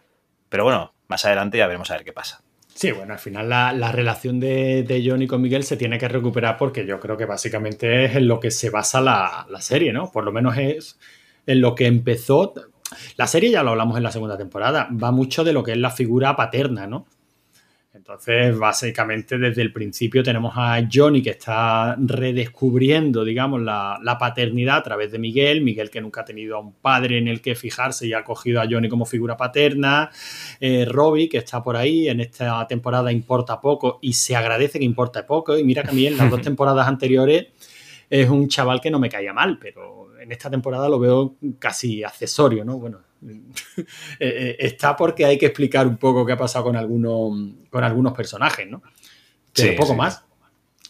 pero 0.48 0.62
bueno, 0.62 0.94
más 1.08 1.24
adelante 1.24 1.58
ya 1.58 1.66
veremos 1.66 1.90
a 1.90 1.94
ver 1.94 2.04
qué 2.04 2.12
pasa. 2.12 2.42
Sí, 2.76 2.92
bueno, 2.92 3.14
al 3.14 3.18
final 3.18 3.48
la, 3.48 3.72
la 3.72 3.90
relación 3.90 4.38
de, 4.38 4.82
de 4.82 5.02
Johnny 5.02 5.26
con 5.26 5.40
Miguel 5.40 5.64
se 5.64 5.78
tiene 5.78 5.96
que 5.96 6.08
recuperar 6.08 6.58
porque 6.58 6.84
yo 6.84 7.00
creo 7.00 7.16
que 7.16 7.24
básicamente 7.24 8.04
es 8.04 8.16
en 8.16 8.28
lo 8.28 8.38
que 8.38 8.50
se 8.50 8.68
basa 8.68 9.00
la, 9.00 9.46
la 9.48 9.62
serie, 9.62 9.94
¿no? 9.94 10.12
Por 10.12 10.24
lo 10.24 10.30
menos 10.30 10.58
es 10.58 10.98
en 11.46 11.62
lo 11.62 11.74
que 11.74 11.86
empezó. 11.86 12.52
La 13.16 13.26
serie 13.26 13.50
ya 13.50 13.62
lo 13.62 13.70
hablamos 13.70 13.96
en 13.96 14.02
la 14.02 14.12
segunda 14.12 14.36
temporada, 14.36 14.90
va 14.92 15.10
mucho 15.10 15.42
de 15.42 15.54
lo 15.54 15.62
que 15.62 15.72
es 15.72 15.78
la 15.78 15.90
figura 15.90 16.36
paterna, 16.36 16.86
¿no? 16.86 17.06
Entonces, 17.96 18.56
básicamente 18.58 19.38
desde 19.38 19.62
el 19.62 19.72
principio 19.72 20.22
tenemos 20.22 20.52
a 20.56 20.86
Johnny 20.92 21.22
que 21.22 21.30
está 21.30 21.96
redescubriendo, 21.98 23.24
digamos, 23.24 23.62
la, 23.62 23.98
la 24.02 24.18
paternidad 24.18 24.76
a 24.76 24.82
través 24.82 25.12
de 25.12 25.18
Miguel, 25.18 25.62
Miguel 25.62 25.90
que 25.90 26.00
nunca 26.00 26.20
ha 26.20 26.24
tenido 26.24 26.56
a 26.56 26.60
un 26.60 26.74
padre 26.74 27.18
en 27.18 27.26
el 27.26 27.40
que 27.40 27.54
fijarse 27.54 28.06
y 28.06 28.12
ha 28.12 28.22
cogido 28.22 28.60
a 28.60 28.66
Johnny 28.70 28.88
como 28.88 29.06
figura 29.06 29.36
paterna, 29.36 30.10
eh, 30.60 30.84
Robbie, 30.84 31.28
que 31.28 31.38
está 31.38 31.62
por 31.62 31.76
ahí, 31.76 32.08
en 32.08 32.20
esta 32.20 32.66
temporada 32.66 33.10
importa 33.10 33.60
poco 33.60 33.98
y 34.02 34.12
se 34.12 34.36
agradece 34.36 34.78
que 34.78 34.84
importa 34.84 35.26
poco. 35.26 35.56
Y 35.56 35.64
mira 35.64 35.82
que 35.82 35.90
a 35.90 35.94
mí 35.94 36.06
en 36.06 36.18
las 36.18 36.30
dos 36.30 36.42
temporadas 36.42 36.86
anteriores 36.86 37.46
es 38.10 38.28
un 38.28 38.48
chaval 38.48 38.80
que 38.80 38.90
no 38.90 38.98
me 38.98 39.08
caía 39.08 39.32
mal, 39.32 39.58
pero 39.58 40.18
en 40.20 40.30
esta 40.32 40.50
temporada 40.50 40.88
lo 40.88 40.98
veo 40.98 41.36
casi 41.58 42.04
accesorio, 42.04 42.64
¿no? 42.64 42.78
Bueno, 42.78 43.00
está 44.18 44.96
porque 44.96 45.24
hay 45.24 45.38
que 45.38 45.46
explicar 45.46 45.86
un 45.86 45.96
poco 45.96 46.24
qué 46.24 46.32
ha 46.32 46.36
pasado 46.36 46.66
con 46.66 46.76
algunos, 46.76 47.52
con 47.70 47.84
algunos 47.84 48.12
personajes, 48.12 48.68
¿no? 48.68 48.82
Pero 49.52 49.70
Sí, 49.70 49.76
poco 49.76 49.92
sí. 49.92 49.96
más. 49.96 50.24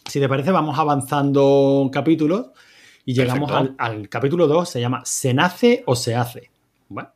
Si 0.05 0.19
te 0.19 0.29
parece, 0.29 0.51
vamos 0.51 0.77
avanzando 0.77 1.89
capítulos 1.91 2.47
y 3.05 3.13
llegamos 3.13 3.51
al, 3.77 4.09
capítulo 4.09 4.47
2, 4.47 4.69
se 4.69 4.81
llama 4.81 5.01
¿Se 5.05 5.33
nace 5.33 5.83
o 5.85 5.95
se 5.95 6.15
hace? 6.15 6.49
Bueno, 6.89 7.09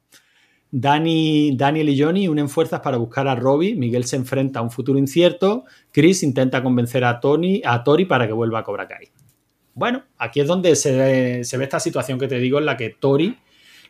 Dani, 0.71 1.55
Daniel 1.55 1.89
y 1.89 2.01
Johnny 2.01 2.27
unen 2.27 2.47
fuerzas 2.49 2.79
para 2.79 2.97
buscar 2.97 3.27
a 3.27 3.35
Robbie. 3.35 3.75
Miguel 3.75 4.05
se 4.05 4.15
enfrenta 4.15 4.59
a 4.59 4.61
un 4.61 4.71
futuro 4.71 4.97
incierto. 4.97 5.65
Chris 5.91 6.23
intenta 6.23 6.63
convencer 6.63 7.03
a 7.03 7.19
Tony, 7.19 7.61
a 7.65 7.83
Tori 7.83 8.05
para 8.05 8.25
que 8.25 8.33
vuelva 8.33 8.59
a 8.59 8.63
Cobra 8.63 8.87
Kai. 8.87 9.09
Bueno, 9.73 10.03
aquí 10.17 10.39
es 10.41 10.47
donde 10.47 10.75
se 10.75 11.43
se 11.43 11.57
ve 11.57 11.63
esta 11.63 11.79
situación 11.79 12.19
que 12.19 12.27
te 12.27 12.39
digo 12.39 12.59
en 12.59 12.65
la 12.65 12.77
que 12.77 12.89
Tori 12.89 13.37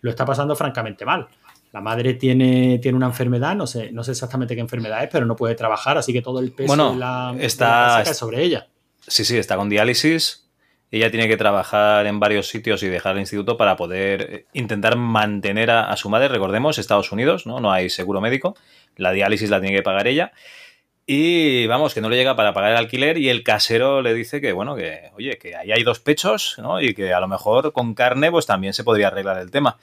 lo 0.02 0.10
está 0.10 0.26
pasando 0.26 0.56
francamente 0.56 1.06
mal. 1.06 1.28
La 1.72 1.80
madre 1.80 2.16
tiene, 2.16 2.80
tiene 2.80 2.98
una 2.98 3.06
enfermedad, 3.08 3.56
no 3.56 3.66
sé, 3.66 3.92
no 3.94 4.04
sé 4.04 4.12
exactamente 4.12 4.56
qué 4.56 4.62
enfermedad 4.62 5.04
es, 5.04 5.10
pero 5.10 5.26
no 5.26 5.36
puede 5.38 5.56
trabajar, 5.56 5.98
así 5.98 6.12
que 6.12 6.22
todo 6.22 6.40
el 6.40 6.52
peso 6.52 6.68
Bueno, 6.68 6.92
de 6.94 7.00
la, 7.00 7.34
de 7.36 7.46
está- 7.46 8.00
la 8.00 8.04
cae 8.04 8.14
sobre 8.14 8.44
ella. 8.44 8.68
Sí, 9.08 9.24
sí, 9.24 9.38
está 9.38 9.56
con 9.56 9.70
diálisis. 9.70 10.50
Ella 10.94 11.10
tiene 11.10 11.30
que 11.30 11.38
trabajar 11.38 12.06
en 12.06 12.20
varios 12.20 12.50
sitios 12.50 12.84
y 12.84 12.90
dejar 12.90 13.14
el 13.16 13.22
instituto 13.22 13.56
para 13.56 13.78
poder 13.78 14.22
eh, 14.22 14.46
intentar 14.52 14.98
mantener 14.98 15.72
a, 15.72 15.90
a 15.90 15.96
su 15.96 16.10
madre. 16.10 16.28
Recordemos, 16.28 16.78
Estados 16.78 17.14
Unidos, 17.14 17.46
¿no? 17.48 17.62
No 17.62 17.72
hay 17.72 17.90
seguro 17.90 18.20
médico. 18.20 18.58
La 18.98 19.14
diálisis 19.14 19.50
la 19.50 19.62
tiene 19.62 19.78
que 19.78 19.84
pagar 19.84 20.08
ella. 20.10 20.34
Y 21.14 21.68
vamos, 21.68 21.94
que 21.94 22.00
no 22.00 22.08
le 22.10 22.16
llega 22.16 22.38
para 22.38 22.54
pagar 22.54 22.72
el 22.72 22.78
alquiler 22.78 23.18
y 23.18 23.28
el 23.28 23.44
casero 23.44 24.02
le 24.02 24.14
dice 24.14 24.40
que, 24.40 24.54
bueno, 24.54 24.78
que, 24.78 25.10
oye, 25.18 25.38
que 25.38 25.58
ahí 25.58 25.70
hay 25.74 25.84
dos 25.84 26.00
pechos, 26.00 26.56
¿no? 26.58 26.80
Y 26.82 26.94
que 26.94 27.12
a 27.14 27.20
lo 27.20 27.28
mejor 27.28 27.74
con 27.74 27.94
carne, 27.96 28.32
pues 28.32 28.46
también 28.46 28.74
se 28.74 28.86
podría 28.86 29.08
arreglar 29.08 29.38
el 29.40 29.52
tema. 29.52 29.78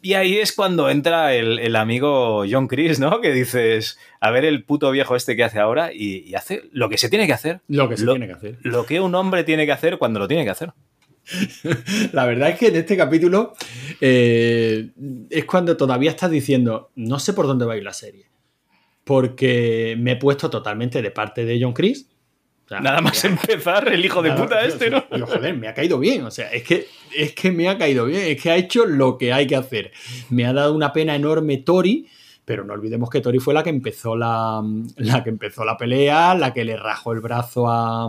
Y 0.00 0.14
ahí 0.14 0.38
es 0.38 0.52
cuando 0.52 0.90
entra 0.90 1.34
el, 1.34 1.58
el 1.58 1.74
amigo 1.74 2.44
John 2.48 2.68
Chris, 2.68 3.00
¿no? 3.00 3.20
Que 3.20 3.32
dices, 3.32 3.98
a 4.20 4.30
ver 4.30 4.44
el 4.44 4.62
puto 4.62 4.92
viejo 4.92 5.16
este 5.16 5.34
que 5.34 5.42
hace 5.42 5.58
ahora 5.58 5.92
y, 5.92 6.18
y 6.24 6.36
hace 6.36 6.62
lo 6.70 6.88
que 6.88 6.98
se 6.98 7.08
tiene 7.08 7.26
que 7.26 7.32
hacer. 7.32 7.60
Lo 7.66 7.88
que 7.88 7.96
se 7.96 8.04
Lo- 8.04 8.12
tiene 8.12 8.28
que 8.28 8.34
hacer. 8.34 8.58
Lo 8.62 8.86
que 8.86 9.00
un 9.00 9.16
hombre 9.16 9.42
tiene 9.42 9.66
que 9.66 9.72
hacer 9.72 9.98
cuando 9.98 10.20
lo 10.20 10.28
tiene 10.28 10.44
que 10.44 10.50
hacer. 10.50 10.70
La 12.12 12.26
verdad 12.26 12.50
es 12.50 12.58
que 12.60 12.68
en 12.68 12.76
este 12.76 12.96
capítulo 12.96 13.54
eh, 14.00 14.88
es 15.30 15.44
cuando 15.46 15.76
todavía 15.76 16.10
estás 16.10 16.30
diciendo, 16.30 16.90
no 16.94 17.18
sé 17.18 17.32
por 17.32 17.48
dónde 17.48 17.64
va 17.64 17.74
a 17.74 17.76
ir 17.76 17.82
la 17.84 17.92
serie. 17.92 18.26
Porque 19.04 19.96
me 19.98 20.12
he 20.12 20.16
puesto 20.16 20.48
totalmente 20.48 21.02
de 21.02 21.10
parte 21.10 21.44
de 21.44 21.58
John 21.60 21.72
Chris. 21.72 22.06
O 22.64 22.68
sea, 22.68 22.80
Nada 22.80 23.00
más 23.00 23.24
empezar, 23.24 23.88
el 23.92 24.04
hijo 24.04 24.22
de 24.22 24.30
Nada, 24.30 24.42
puta 24.42 24.62
yo- 24.62 24.68
este, 24.68 24.90
¿no? 24.90 25.04
yo, 25.16 25.26
joder, 25.26 25.56
me 25.56 25.68
ha 25.68 25.74
caído 25.74 25.98
bien. 25.98 26.24
O 26.24 26.30
sea, 26.30 26.50
es 26.52 26.62
que, 26.62 26.86
es 27.16 27.32
que 27.34 27.50
me 27.50 27.68
ha 27.68 27.76
caído 27.76 28.06
bien. 28.06 28.22
Es 28.22 28.40
que 28.40 28.50
ha 28.50 28.56
hecho 28.56 28.86
lo 28.86 29.18
que 29.18 29.32
hay 29.32 29.46
que 29.46 29.56
hacer. 29.56 29.90
Me 30.30 30.46
ha 30.46 30.52
dado 30.52 30.74
una 30.74 30.92
pena 30.92 31.14
enorme 31.16 31.58
Tori. 31.58 32.06
Pero 32.44 32.64
no 32.64 32.72
olvidemos 32.72 33.08
que 33.08 33.20
Tori 33.20 33.38
fue 33.38 33.54
la 33.54 33.62
que 33.62 33.70
empezó 33.70 34.16
la, 34.16 34.60
la 34.96 35.22
que 35.22 35.30
empezó 35.30 35.64
la 35.64 35.76
pelea, 35.76 36.34
la 36.34 36.52
que 36.52 36.64
le 36.64 36.76
rajó 36.76 37.12
el 37.12 37.20
brazo 37.20 37.68
a, 37.68 38.08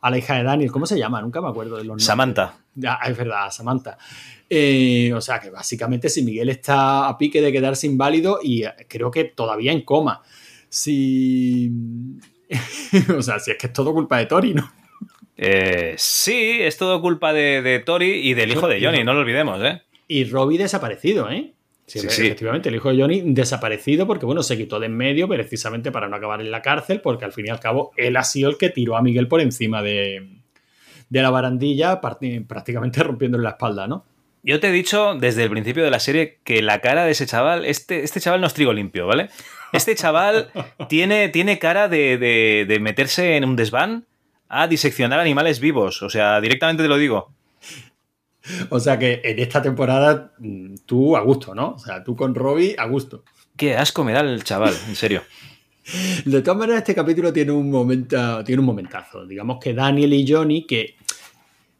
a 0.00 0.10
la 0.10 0.18
hija 0.18 0.36
de 0.36 0.44
Daniel. 0.44 0.70
¿Cómo 0.70 0.86
se 0.86 0.96
llama? 0.96 1.20
Nunca 1.20 1.40
me 1.40 1.48
acuerdo 1.48 1.72
de 1.72 1.78
los 1.82 1.86
nombres. 1.88 2.06
Samantha. 2.06 2.54
Ah, 2.86 3.00
es 3.08 3.16
verdad, 3.16 3.50
Samantha. 3.50 3.98
Eh, 4.54 5.10
o 5.14 5.20
sea 5.22 5.40
que 5.40 5.48
básicamente 5.48 6.10
si 6.10 6.22
Miguel 6.22 6.50
está 6.50 7.08
a 7.08 7.16
pique 7.16 7.40
de 7.40 7.50
quedarse 7.50 7.86
inválido 7.86 8.38
y 8.42 8.64
eh, 8.64 8.72
creo 8.86 9.10
que 9.10 9.24
todavía 9.24 9.72
en 9.72 9.80
coma. 9.80 10.20
Si. 10.68 11.70
o 13.16 13.22
sea, 13.22 13.38
si 13.38 13.52
es 13.52 13.56
que 13.56 13.68
es 13.68 13.72
todo 13.72 13.94
culpa 13.94 14.18
de 14.18 14.26
Tori, 14.26 14.52
¿no? 14.52 14.70
Eh, 15.38 15.94
sí, 15.96 16.58
es 16.60 16.76
todo 16.76 17.00
culpa 17.00 17.32
de, 17.32 17.62
de 17.62 17.78
Tori 17.78 18.28
y 18.28 18.34
del 18.34 18.52
hijo 18.52 18.68
de 18.68 18.78
Johnny, 18.84 19.02
no 19.04 19.14
lo 19.14 19.20
olvidemos, 19.20 19.58
¿eh? 19.62 19.80
Y 20.06 20.24
Robbie 20.24 20.58
desaparecido, 20.58 21.30
¿eh? 21.30 21.54
Sí, 21.86 22.00
Sí, 22.00 22.10
sí. 22.10 22.26
efectivamente, 22.26 22.68
el 22.68 22.74
hijo 22.74 22.92
de 22.92 23.00
Johnny 23.00 23.22
desaparecido 23.24 24.06
porque, 24.06 24.26
bueno, 24.26 24.42
se 24.42 24.58
quitó 24.58 24.78
de 24.80 24.86
en 24.86 24.96
medio 24.98 25.28
precisamente 25.28 25.90
para 25.90 26.08
no 26.08 26.16
acabar 26.16 26.42
en 26.42 26.50
la 26.50 26.60
cárcel, 26.60 27.00
porque 27.00 27.24
al 27.24 27.32
fin 27.32 27.46
y 27.46 27.48
al 27.48 27.58
cabo 27.58 27.92
él 27.96 28.18
ha 28.18 28.22
sido 28.24 28.50
el 28.50 28.58
que 28.58 28.68
tiró 28.68 28.98
a 28.98 29.02
Miguel 29.02 29.28
por 29.28 29.40
encima 29.40 29.82
de, 29.82 30.28
de 31.08 31.22
la 31.22 31.30
barandilla, 31.30 32.02
prácticamente 32.02 33.02
rompiéndole 33.02 33.44
la 33.44 33.50
espalda, 33.50 33.86
¿no? 33.86 34.11
Yo 34.42 34.58
te 34.60 34.68
he 34.68 34.72
dicho 34.72 35.14
desde 35.14 35.44
el 35.44 35.50
principio 35.50 35.84
de 35.84 35.90
la 35.90 36.00
serie 36.00 36.38
que 36.44 36.62
la 36.62 36.80
cara 36.80 37.04
de 37.04 37.12
ese 37.12 37.26
chaval, 37.26 37.64
este, 37.64 38.02
este 38.02 38.20
chaval 38.20 38.40
no 38.40 38.46
es 38.48 38.54
trigo 38.54 38.72
limpio, 38.72 39.06
¿vale? 39.06 39.30
Este 39.72 39.94
chaval 39.94 40.50
tiene, 40.88 41.28
tiene 41.28 41.58
cara 41.58 41.88
de, 41.88 42.18
de- 42.18 42.66
de 42.68 42.80
meterse 42.80 43.36
en 43.36 43.44
un 43.44 43.54
desván 43.56 44.04
a 44.48 44.66
diseccionar 44.66 45.20
animales 45.20 45.60
vivos. 45.60 46.02
O 46.02 46.10
sea, 46.10 46.40
directamente 46.40 46.82
te 46.82 46.88
lo 46.88 46.96
digo. 46.98 47.32
O 48.70 48.80
sea 48.80 48.98
que 48.98 49.20
en 49.22 49.38
esta 49.38 49.62
temporada 49.62 50.32
mm, 50.38 50.74
tú 50.86 51.16
a 51.16 51.20
gusto, 51.20 51.54
¿no? 51.54 51.70
O 51.74 51.78
sea, 51.78 52.02
tú 52.02 52.16
con 52.16 52.34
Robbie 52.34 52.74
a 52.76 52.86
gusto. 52.86 53.22
Qué 53.56 53.76
asco 53.76 54.02
me 54.02 54.12
da 54.12 54.20
el 54.20 54.42
chaval, 54.42 54.74
en 54.88 54.96
serio. 54.96 55.22
De 56.24 56.42
todas 56.42 56.58
maneras, 56.58 56.82
este 56.82 56.94
capítulo 56.94 57.32
tiene 57.32 57.52
un, 57.52 57.70
momento, 57.70 58.42
tiene 58.44 58.60
un 58.60 58.66
momentazo. 58.66 59.24
Digamos 59.26 59.58
que 59.60 59.74
Daniel 59.74 60.12
y 60.12 60.30
Johnny, 60.30 60.66
que 60.66 60.96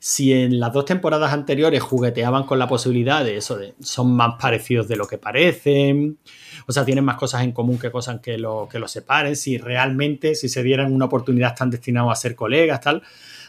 si 0.05 0.33
en 0.33 0.59
las 0.59 0.73
dos 0.73 0.85
temporadas 0.85 1.33
anteriores 1.33 1.81
jugueteaban 1.81 2.43
con 2.43 2.59
la 2.59 2.67
posibilidad 2.67 3.25
de 3.25 3.37
eso, 3.37 3.57
de 3.57 3.75
son 3.81 4.13
más 4.17 4.35
parecidos 4.37 4.89
de 4.89 4.97
lo 4.97 5.07
que 5.07 5.17
parecen, 5.17 6.19
o 6.67 6.73
sea, 6.73 6.85
tienen 6.85 7.05
más 7.05 7.15
cosas 7.15 7.45
en 7.45 7.53
común 7.53 7.79
que 7.79 7.93
cosas 7.93 8.19
que 8.19 8.37
lo, 8.37 8.69
que 8.69 8.81
los 8.81 8.91
separen, 8.91 9.37
si 9.37 9.59
realmente, 9.59 10.35
si 10.35 10.49
se 10.49 10.65
dieran 10.65 10.93
una 10.93 11.05
oportunidad, 11.05 11.51
están 11.51 11.71
destinados 11.71 12.11
a 12.11 12.17
ser 12.17 12.35
colegas, 12.35 12.81
tal. 12.81 13.01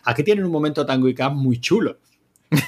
Aquí 0.03 0.21
tienen 0.21 0.45
un 0.45 0.51
momento 0.51 0.85
tango 0.85 1.09
y 1.09 1.15
Cash 1.15 1.31
muy 1.31 1.59
chulo. 1.59 1.97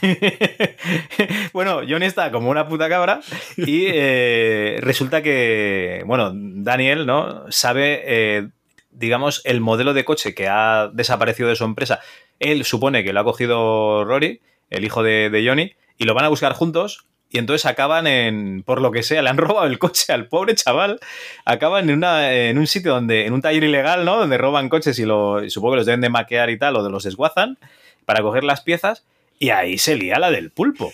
bueno, 1.53 1.81
Johnny 1.87 2.07
está 2.07 2.31
como 2.31 2.49
una 2.49 2.67
puta 2.67 2.89
cabra 2.89 3.19
y 3.55 3.85
eh, 3.85 4.79
resulta 4.81 5.21
que, 5.21 6.01
bueno, 6.07 6.31
Daniel, 6.33 7.05
¿no? 7.05 7.43
Sabe 7.51 8.01
eh, 8.03 8.49
digamos, 8.97 9.41
el 9.45 9.61
modelo 9.61 9.93
de 9.93 10.05
coche 10.05 10.33
que 10.33 10.47
ha 10.47 10.89
desaparecido 10.93 11.49
de 11.49 11.55
su 11.55 11.65
empresa. 11.65 11.99
Él 12.39 12.65
supone 12.65 13.03
que 13.03 13.13
lo 13.13 13.19
ha 13.19 13.23
cogido 13.23 14.03
Rory, 14.05 14.41
el 14.69 14.83
hijo 14.83 15.03
de, 15.03 15.29
de 15.29 15.47
Johnny, 15.47 15.73
y 15.97 16.05
lo 16.05 16.13
van 16.13 16.25
a 16.25 16.29
buscar 16.29 16.53
juntos. 16.53 17.05
Y 17.29 17.37
entonces 17.37 17.65
acaban 17.65 18.07
en, 18.07 18.63
por 18.63 18.81
lo 18.81 18.91
que 18.91 19.03
sea, 19.03 19.21
le 19.21 19.29
han 19.29 19.37
robado 19.37 19.67
el 19.67 19.79
coche 19.79 20.13
al 20.13 20.27
pobre 20.27 20.55
chaval. 20.55 20.99
Acaban 21.43 21.89
en, 21.89 21.97
una, 21.97 22.33
en 22.33 22.57
un 22.57 22.67
sitio 22.67 22.93
donde, 22.93 23.25
en 23.25 23.33
un 23.33 23.41
taller 23.41 23.63
ilegal, 23.63 24.05
¿no? 24.05 24.17
Donde 24.17 24.37
roban 24.37 24.69
coches 24.69 24.97
y, 24.99 25.05
lo, 25.05 25.43
y 25.43 25.49
supongo 25.49 25.73
que 25.73 25.77
los 25.77 25.85
deben 25.85 26.01
de 26.01 26.09
maquear 26.09 26.49
y 26.49 26.57
tal, 26.57 26.75
o 26.75 26.83
de 26.83 26.89
los 26.89 27.03
desguazan 27.03 27.57
para 28.05 28.21
coger 28.21 28.43
las 28.43 28.61
piezas. 28.61 29.05
Y 29.39 29.49
ahí 29.49 29.77
se 29.77 29.95
lía 29.95 30.19
la 30.19 30.31
del 30.31 30.51
pulpo. 30.51 30.93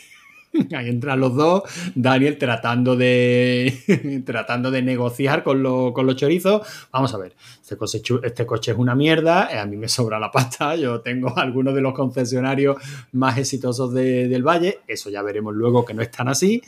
Ahí 0.75 0.89
entran 0.89 1.19
los 1.19 1.33
dos, 1.35 1.63
Daniel 1.95 2.37
tratando 2.37 2.95
de 2.95 4.21
tratando 4.25 4.69
de 4.71 4.81
negociar 4.81 5.43
con, 5.43 5.63
lo- 5.63 5.93
con 5.93 6.05
los 6.05 6.15
chorizos. 6.15 6.61
Vamos 6.91 7.13
a 7.13 7.17
ver, 7.17 7.33
este 7.61 7.77
coche, 7.77 8.01
este 8.23 8.45
coche 8.45 8.71
es 8.71 8.77
una 8.77 8.93
mierda, 8.95 9.49
eh, 9.51 9.57
a 9.59 9.65
mí 9.65 9.77
me 9.77 9.87
sobra 9.87 10.19
la 10.19 10.29
pasta, 10.29 10.75
yo 10.75 10.99
tengo 11.01 11.37
algunos 11.37 11.73
de 11.73 11.81
los 11.81 11.93
concesionarios 11.93 12.77
más 13.13 13.37
exitosos 13.37 13.93
de- 13.93 14.27
del 14.27 14.43
Valle, 14.43 14.79
eso 14.87 15.09
ya 15.09 15.21
veremos 15.21 15.53
luego 15.55 15.85
que 15.85 15.93
no 15.93 16.01
es 16.01 16.11
tan 16.11 16.27
así. 16.27 16.61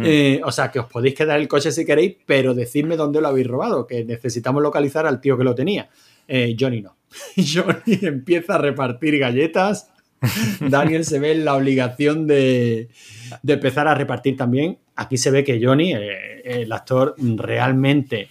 Eh, 0.00 0.40
o 0.44 0.52
sea, 0.52 0.70
que 0.70 0.78
os 0.80 0.86
podéis 0.86 1.14
quedar 1.14 1.40
el 1.40 1.48
coche 1.48 1.72
si 1.72 1.84
queréis, 1.84 2.16
pero 2.26 2.54
decidme 2.54 2.96
dónde 2.96 3.20
lo 3.20 3.28
habéis 3.28 3.46
robado, 3.46 3.86
que 3.86 4.04
necesitamos 4.04 4.62
localizar 4.62 5.06
al 5.06 5.20
tío 5.20 5.38
que 5.38 5.44
lo 5.44 5.54
tenía. 5.54 5.88
Eh, 6.28 6.54
Johnny 6.58 6.82
no. 6.82 6.96
Johnny 7.36 7.98
empieza 8.02 8.54
a 8.54 8.58
repartir 8.58 9.18
galletas. 9.18 9.88
Daniel 10.60 11.04
se 11.04 11.18
ve 11.18 11.32
en 11.32 11.44
la 11.44 11.54
obligación 11.54 12.26
de, 12.26 12.88
de 13.42 13.52
empezar 13.52 13.88
a 13.88 13.94
repartir 13.94 14.36
también. 14.36 14.78
Aquí 14.96 15.16
se 15.16 15.30
ve 15.30 15.44
que 15.44 15.60
Johnny, 15.62 15.94
eh, 15.94 16.42
el 16.44 16.72
actor, 16.72 17.14
realmente 17.18 18.28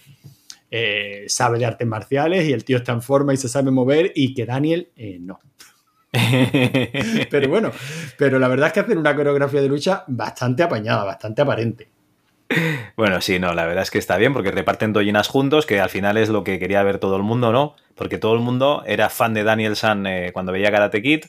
eh, 0.70 1.26
sabe 1.28 1.60
de 1.60 1.66
artes 1.66 1.88
marciales 1.88 2.48
y 2.48 2.54
el 2.54 2.64
tío 2.64 2.78
está 2.78 2.94
en 2.94 3.02
forma 3.02 3.34
y 3.34 3.38
se 3.38 3.50
sabe 3.50 3.72
mover 3.72 4.12
y 4.16 4.34
que 4.34 4.46
Daniel 4.46 4.90
eh, 4.96 5.18
no. 5.20 5.40
Pero 7.32 7.48
bueno, 7.48 7.72
pero 8.18 8.38
la 8.38 8.50
verdad 8.50 8.68
es 8.68 8.74
que 8.74 8.80
hacen 8.82 8.98
una 8.98 9.16
coreografía 9.16 9.62
de 9.62 9.70
lucha 9.70 10.04
bastante 10.08 10.62
apañada, 10.62 11.06
bastante 11.06 11.42
aparente. 11.42 11.88
Bueno, 12.98 13.22
sí, 13.22 13.40
no, 13.40 13.54
la 13.54 13.66
verdad 13.66 13.84
es 13.84 13.92
que 13.92 13.98
está 13.98 14.18
bien 14.18 14.34
porque 14.34 14.52
reparten 14.52 14.92
tollinas 14.92 15.30
juntos, 15.30 15.66
que 15.66 15.80
al 15.80 15.90
final 15.90 16.18
es 16.18 16.28
lo 16.28 16.44
que 16.44 16.60
quería 16.60 16.84
ver 16.84 16.98
todo 16.98 17.16
el 17.16 17.24
mundo, 17.24 17.54
¿no? 17.54 17.76
Porque 17.96 18.18
todo 18.18 18.34
el 18.34 18.42
mundo 18.42 18.84
era 18.86 19.10
fan 19.10 19.34
de 19.34 19.44
Daniel 19.44 19.78
San 19.78 20.06
eh, 20.06 20.32
cuando 20.34 20.52
veía 20.52 20.70
Karate 20.70 21.02
Kid, 21.02 21.26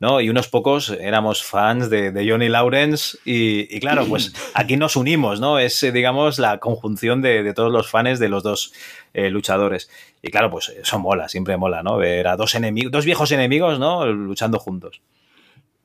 ¿no? 0.00 0.20
Y 0.20 0.30
unos 0.30 0.48
pocos 0.48 0.90
éramos 0.90 1.44
fans 1.44 1.90
de, 1.90 2.10
de 2.10 2.28
Johnny 2.28 2.48
Lawrence 2.48 3.18
y, 3.24 3.74
y 3.74 3.80
claro, 3.80 4.06
pues 4.06 4.32
aquí 4.54 4.76
nos 4.76 4.96
unimos, 4.96 5.40
¿no? 5.40 5.58
Es, 5.58 5.82
eh, 5.82 5.92
digamos, 5.92 6.38
la 6.38 6.58
conjunción 6.58 7.20
de, 7.22 7.42
de 7.42 7.54
todos 7.54 7.70
los 7.70 7.90
fans 7.90 8.18
de 8.18 8.28
los 8.30 8.42
dos 8.42 8.72
eh, 9.12 9.30
luchadores. 9.30 9.90
Y 10.22 10.30
claro, 10.30 10.50
pues 10.50 10.70
eso 10.70 10.98
mola, 10.98 11.28
siempre 11.28 11.56
mola, 11.56 11.82
¿no? 11.82 11.98
Ver 11.98 12.26
a 12.28 12.36
dos 12.36 12.54
enemigos, 12.54 12.90
dos 12.90 13.04
viejos 13.04 13.30
enemigos, 13.30 13.78
¿no? 13.78 14.06
Luchando 14.06 14.58
juntos. 14.58 15.02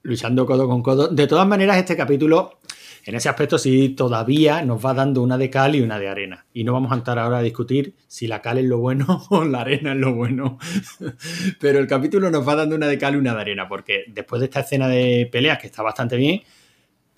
luchando 0.04 0.46
codo 0.46 0.68
con 0.68 0.82
codo. 0.82 1.10
De 1.10 1.28
todas 1.28 1.48
maneras, 1.48 1.78
este 1.78 1.98
capítulo, 1.98 2.60
en 3.06 3.14
ese 3.14 3.30
aspecto, 3.30 3.60
sí 3.60 3.90
todavía 3.90 4.64
nos 4.64 4.84
va 4.84 4.96
dando 4.96 5.22
una 5.22 5.38
de 5.38 5.52
cal 5.52 5.76
y 5.76 5.82
una 5.82 6.00
de 6.00 6.08
arena. 6.08 6.48
Y 6.54 6.64
no 6.64 6.74
vamos 6.74 6.92
a 6.92 6.96
entrar 6.96 7.20
ahora 7.20 7.38
a 7.38 7.42
discutir 7.44 7.94
si 8.08 8.26
la 8.26 8.42
cal 8.42 8.58
es 8.58 8.66
lo 8.66 8.80
bueno 8.80 9.26
o 9.30 9.46
la 9.46 9.62
arena 9.62 9.94
es 9.94 9.98
lo 10.00 10.16
bueno. 10.16 10.58
Pero 11.60 11.78
el 11.78 11.86
capítulo 11.86 12.32
nos 12.32 12.48
va 12.48 12.56
dando 12.56 12.76
una 12.76 12.88
de 12.88 12.98
cal 12.98 13.14
y 13.14 13.18
una 13.18 13.36
de 13.36 13.42
arena, 13.42 13.68
porque 13.70 14.06
después 14.08 14.40
de 14.40 14.46
esta 14.46 14.62
escena 14.62 14.88
de 14.88 15.30
peleas, 15.32 15.60
que 15.60 15.68
está 15.68 15.84
bastante 15.84 16.18
bien, 16.18 16.42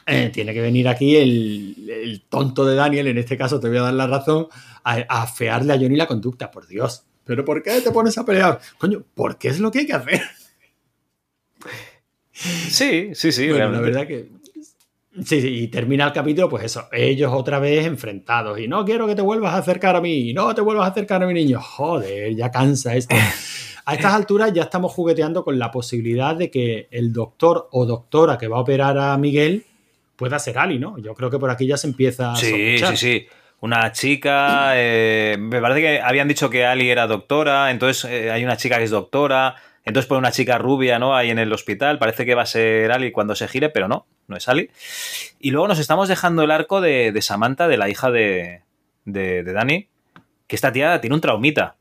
eh, 0.05 0.29
tiene 0.33 0.53
que 0.53 0.61
venir 0.61 0.89
aquí 0.89 1.15
el, 1.15 1.89
el 1.89 2.21
tonto 2.27 2.65
de 2.65 2.75
Daniel, 2.75 3.07
en 3.07 3.17
este 3.17 3.37
caso 3.37 3.59
te 3.59 3.69
voy 3.69 3.77
a 3.77 3.83
dar 3.83 3.93
la 3.93 4.07
razón, 4.07 4.47
a, 4.83 4.95
a 5.07 5.23
afearle 5.23 5.71
a 5.71 5.77
Johnny 5.77 5.95
la 5.95 6.07
conducta, 6.07 6.51
por 6.51 6.67
Dios. 6.67 7.05
¿Pero 7.23 7.45
por 7.45 7.63
qué 7.63 7.79
te 7.79 7.91
pones 7.91 8.17
a 8.17 8.25
pelear? 8.25 8.59
Coño, 8.77 9.03
porque 9.13 9.47
es 9.47 9.59
lo 9.59 9.71
que 9.71 9.79
hay 9.79 9.85
que 9.85 9.93
hacer. 9.93 10.21
Sí, 12.37 13.11
sí, 13.13 13.31
sí. 13.31 13.49
Bueno, 13.49 13.71
la 13.71 13.81
verdad 13.81 14.07
que. 14.07 14.29
Sí, 15.25 15.41
sí, 15.41 15.47
y 15.63 15.67
termina 15.69 16.05
el 16.05 16.13
capítulo, 16.13 16.47
pues 16.49 16.63
eso, 16.65 16.87
ellos 16.91 17.31
otra 17.33 17.59
vez 17.59 17.85
enfrentados. 17.85 18.59
Y 18.59 18.67
no 18.67 18.85
quiero 18.85 19.07
que 19.07 19.15
te 19.15 19.21
vuelvas 19.21 19.53
a 19.53 19.57
acercar 19.57 19.95
a 19.95 20.01
mí, 20.01 20.33
no 20.33 20.53
te 20.53 20.61
vuelvas 20.61 20.85
a 20.87 20.91
acercar 20.91 21.23
a 21.23 21.27
mi 21.27 21.33
niño. 21.33 21.59
Joder, 21.61 22.35
ya 22.35 22.51
cansa 22.51 22.95
esto. 22.95 23.15
A 23.89 23.93
estas 23.93 24.13
alturas 24.13 24.51
ya 24.51 24.63
estamos 24.63 24.91
jugueteando 24.91 25.45
con 25.45 25.57
la 25.57 25.71
posibilidad 25.71 26.35
de 26.35 26.51
que 26.51 26.89
el 26.91 27.13
doctor 27.13 27.69
o 27.71 27.85
doctora 27.85 28.37
que 28.37 28.49
va 28.49 28.57
a 28.57 28.59
operar 28.59 28.97
a 28.97 29.17
Miguel 29.17 29.63
pueda 30.17 30.37
ser 30.39 30.57
Ali, 30.57 30.77
¿no? 30.77 30.97
Yo 30.97 31.13
creo 31.13 31.29
que 31.29 31.39
por 31.39 31.49
aquí 31.49 31.65
ya 31.65 31.77
se 31.77 31.87
empieza 31.87 32.33
a 32.33 32.35
Sí, 32.35 32.47
sospechar. 32.49 32.97
sí, 32.97 33.21
sí. 33.21 33.27
Una 33.61 33.93
chica, 33.93 34.73
eh, 34.75 35.37
me 35.39 35.61
parece 35.61 35.79
que 35.79 36.01
habían 36.01 36.27
dicho 36.27 36.49
que 36.49 36.65
Ali 36.65 36.89
era 36.89 37.07
doctora, 37.07 37.71
entonces 37.71 38.11
eh, 38.11 38.29
hay 38.29 38.43
una 38.43 38.57
chica 38.57 38.77
que 38.77 38.83
es 38.83 38.91
doctora, 38.91 39.55
entonces 39.87 40.07
pone 40.07 40.19
una 40.19 40.31
chica 40.31 40.57
rubia, 40.57 40.99
¿no? 40.99 41.15
Ahí 41.15 41.29
en 41.29 41.39
el 41.39 41.51
hospital, 41.51 41.97
parece 41.99 42.25
que 42.25 42.35
va 42.35 42.43
a 42.43 42.45
ser 42.45 42.91
Ali 42.91 43.11
cuando 43.11 43.35
se 43.35 43.47
gire, 43.47 43.69
pero 43.69 43.87
no, 43.87 44.05
no 44.27 44.35
es 44.37 44.47
Ali. 44.47 44.69
Y 45.39 45.51
luego 45.51 45.67
nos 45.67 45.79
estamos 45.79 46.07
dejando 46.09 46.43
el 46.43 46.51
arco 46.51 46.81
de, 46.81 47.11
de 47.11 47.21
Samantha, 47.21 47.67
de 47.67 47.77
la 47.77 47.89
hija 47.89 48.11
de, 48.11 48.61
de, 49.05 49.43
de 49.43 49.53
Dani, 49.53 49.87
que 50.47 50.55
esta 50.55 50.71
tía 50.71 50.99
tiene 51.01 51.15
un 51.15 51.21
traumita. 51.21 51.75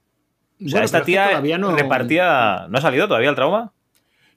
O 0.58 0.68
sea, 0.68 0.70
Bueno, 0.80 0.84
esta 0.86 1.02
pero 1.04 1.20
es 1.22 1.28
que 1.36 1.42
tía 1.42 1.58
no- 1.58 1.76
repartía... 1.76 2.66
¿No 2.68 2.78
ha 2.78 2.80
salido 2.80 3.06
todavía 3.08 3.28
el 3.30 3.34
trauma? 3.36 3.72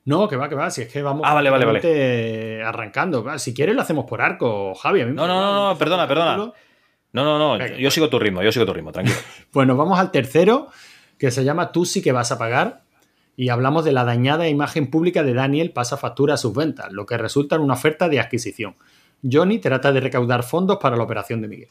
No, 0.06 0.28
que 0.28 0.36
va, 0.36 0.50
que 0.50 0.56
va. 0.56 0.70
Si 0.72 0.82
es 0.82 0.92
que 0.92 1.02
vamos 1.02 1.22
Ah, 1.26 1.34
vale, 1.34 1.50
vale, 1.50 1.66
vale. 1.66 2.64
arrancando. 2.64 3.38
Si 3.38 3.54
quieres 3.54 3.76
lo 3.76 3.82
hacemos 3.82 4.06
por 4.06 4.22
arco, 4.22 4.74
Javi. 4.76 5.02
a 5.02 5.06
mí 5.06 5.12
me 5.12 5.16
No, 5.16 5.28
no, 5.28 5.70
no, 5.72 5.78
perdona, 5.78 6.08
perdona. 6.08 6.36
No, 6.38 6.54
no, 7.14 7.38
no, 7.40 7.58
Venga, 7.58 7.78
yo 7.78 7.90
sigo 7.92 8.10
tu 8.10 8.18
ritmo, 8.20 8.42
yo 8.44 8.52
sigo 8.52 8.66
tu 8.66 8.74
ritmo, 8.74 8.92
tranquilo. 8.92 9.18
Pues 9.52 9.68
nos 9.68 9.78
vamos 9.78 10.00
al 10.00 10.12
tercero, 10.12 10.70
que 11.18 11.32
se 11.32 11.44
llama 11.44 11.72
Tú 11.72 11.86
sí 11.86 12.02
que 12.02 12.12
vas 12.12 12.32
a 12.32 12.38
pagar. 12.38 12.82
Y 13.40 13.48
hablamos 13.48 13.86
de 13.86 13.94
la 13.94 14.04
dañada 14.04 14.50
imagen 14.50 14.92
pública 14.92 15.24
de 15.24 15.34
Daniel 15.34 15.72
pasa 15.72 15.96
factura 15.96 16.34
a 16.34 16.38
sus 16.38 16.54
ventas, 16.54 16.92
lo 16.92 17.06
que 17.06 17.18
resulta 17.18 17.56
en 17.56 17.62
una 17.62 17.76
oferta 17.76 18.10
de 18.10 18.20
adquisición. 18.20 18.76
Johnny 19.24 19.60
trata 19.60 19.94
de 19.94 20.02
recaudar 20.02 20.44
fondos 20.44 20.78
para 20.82 20.98
la 20.98 21.04
operación 21.04 21.40
de 21.42 21.48
Miguel. 21.48 21.70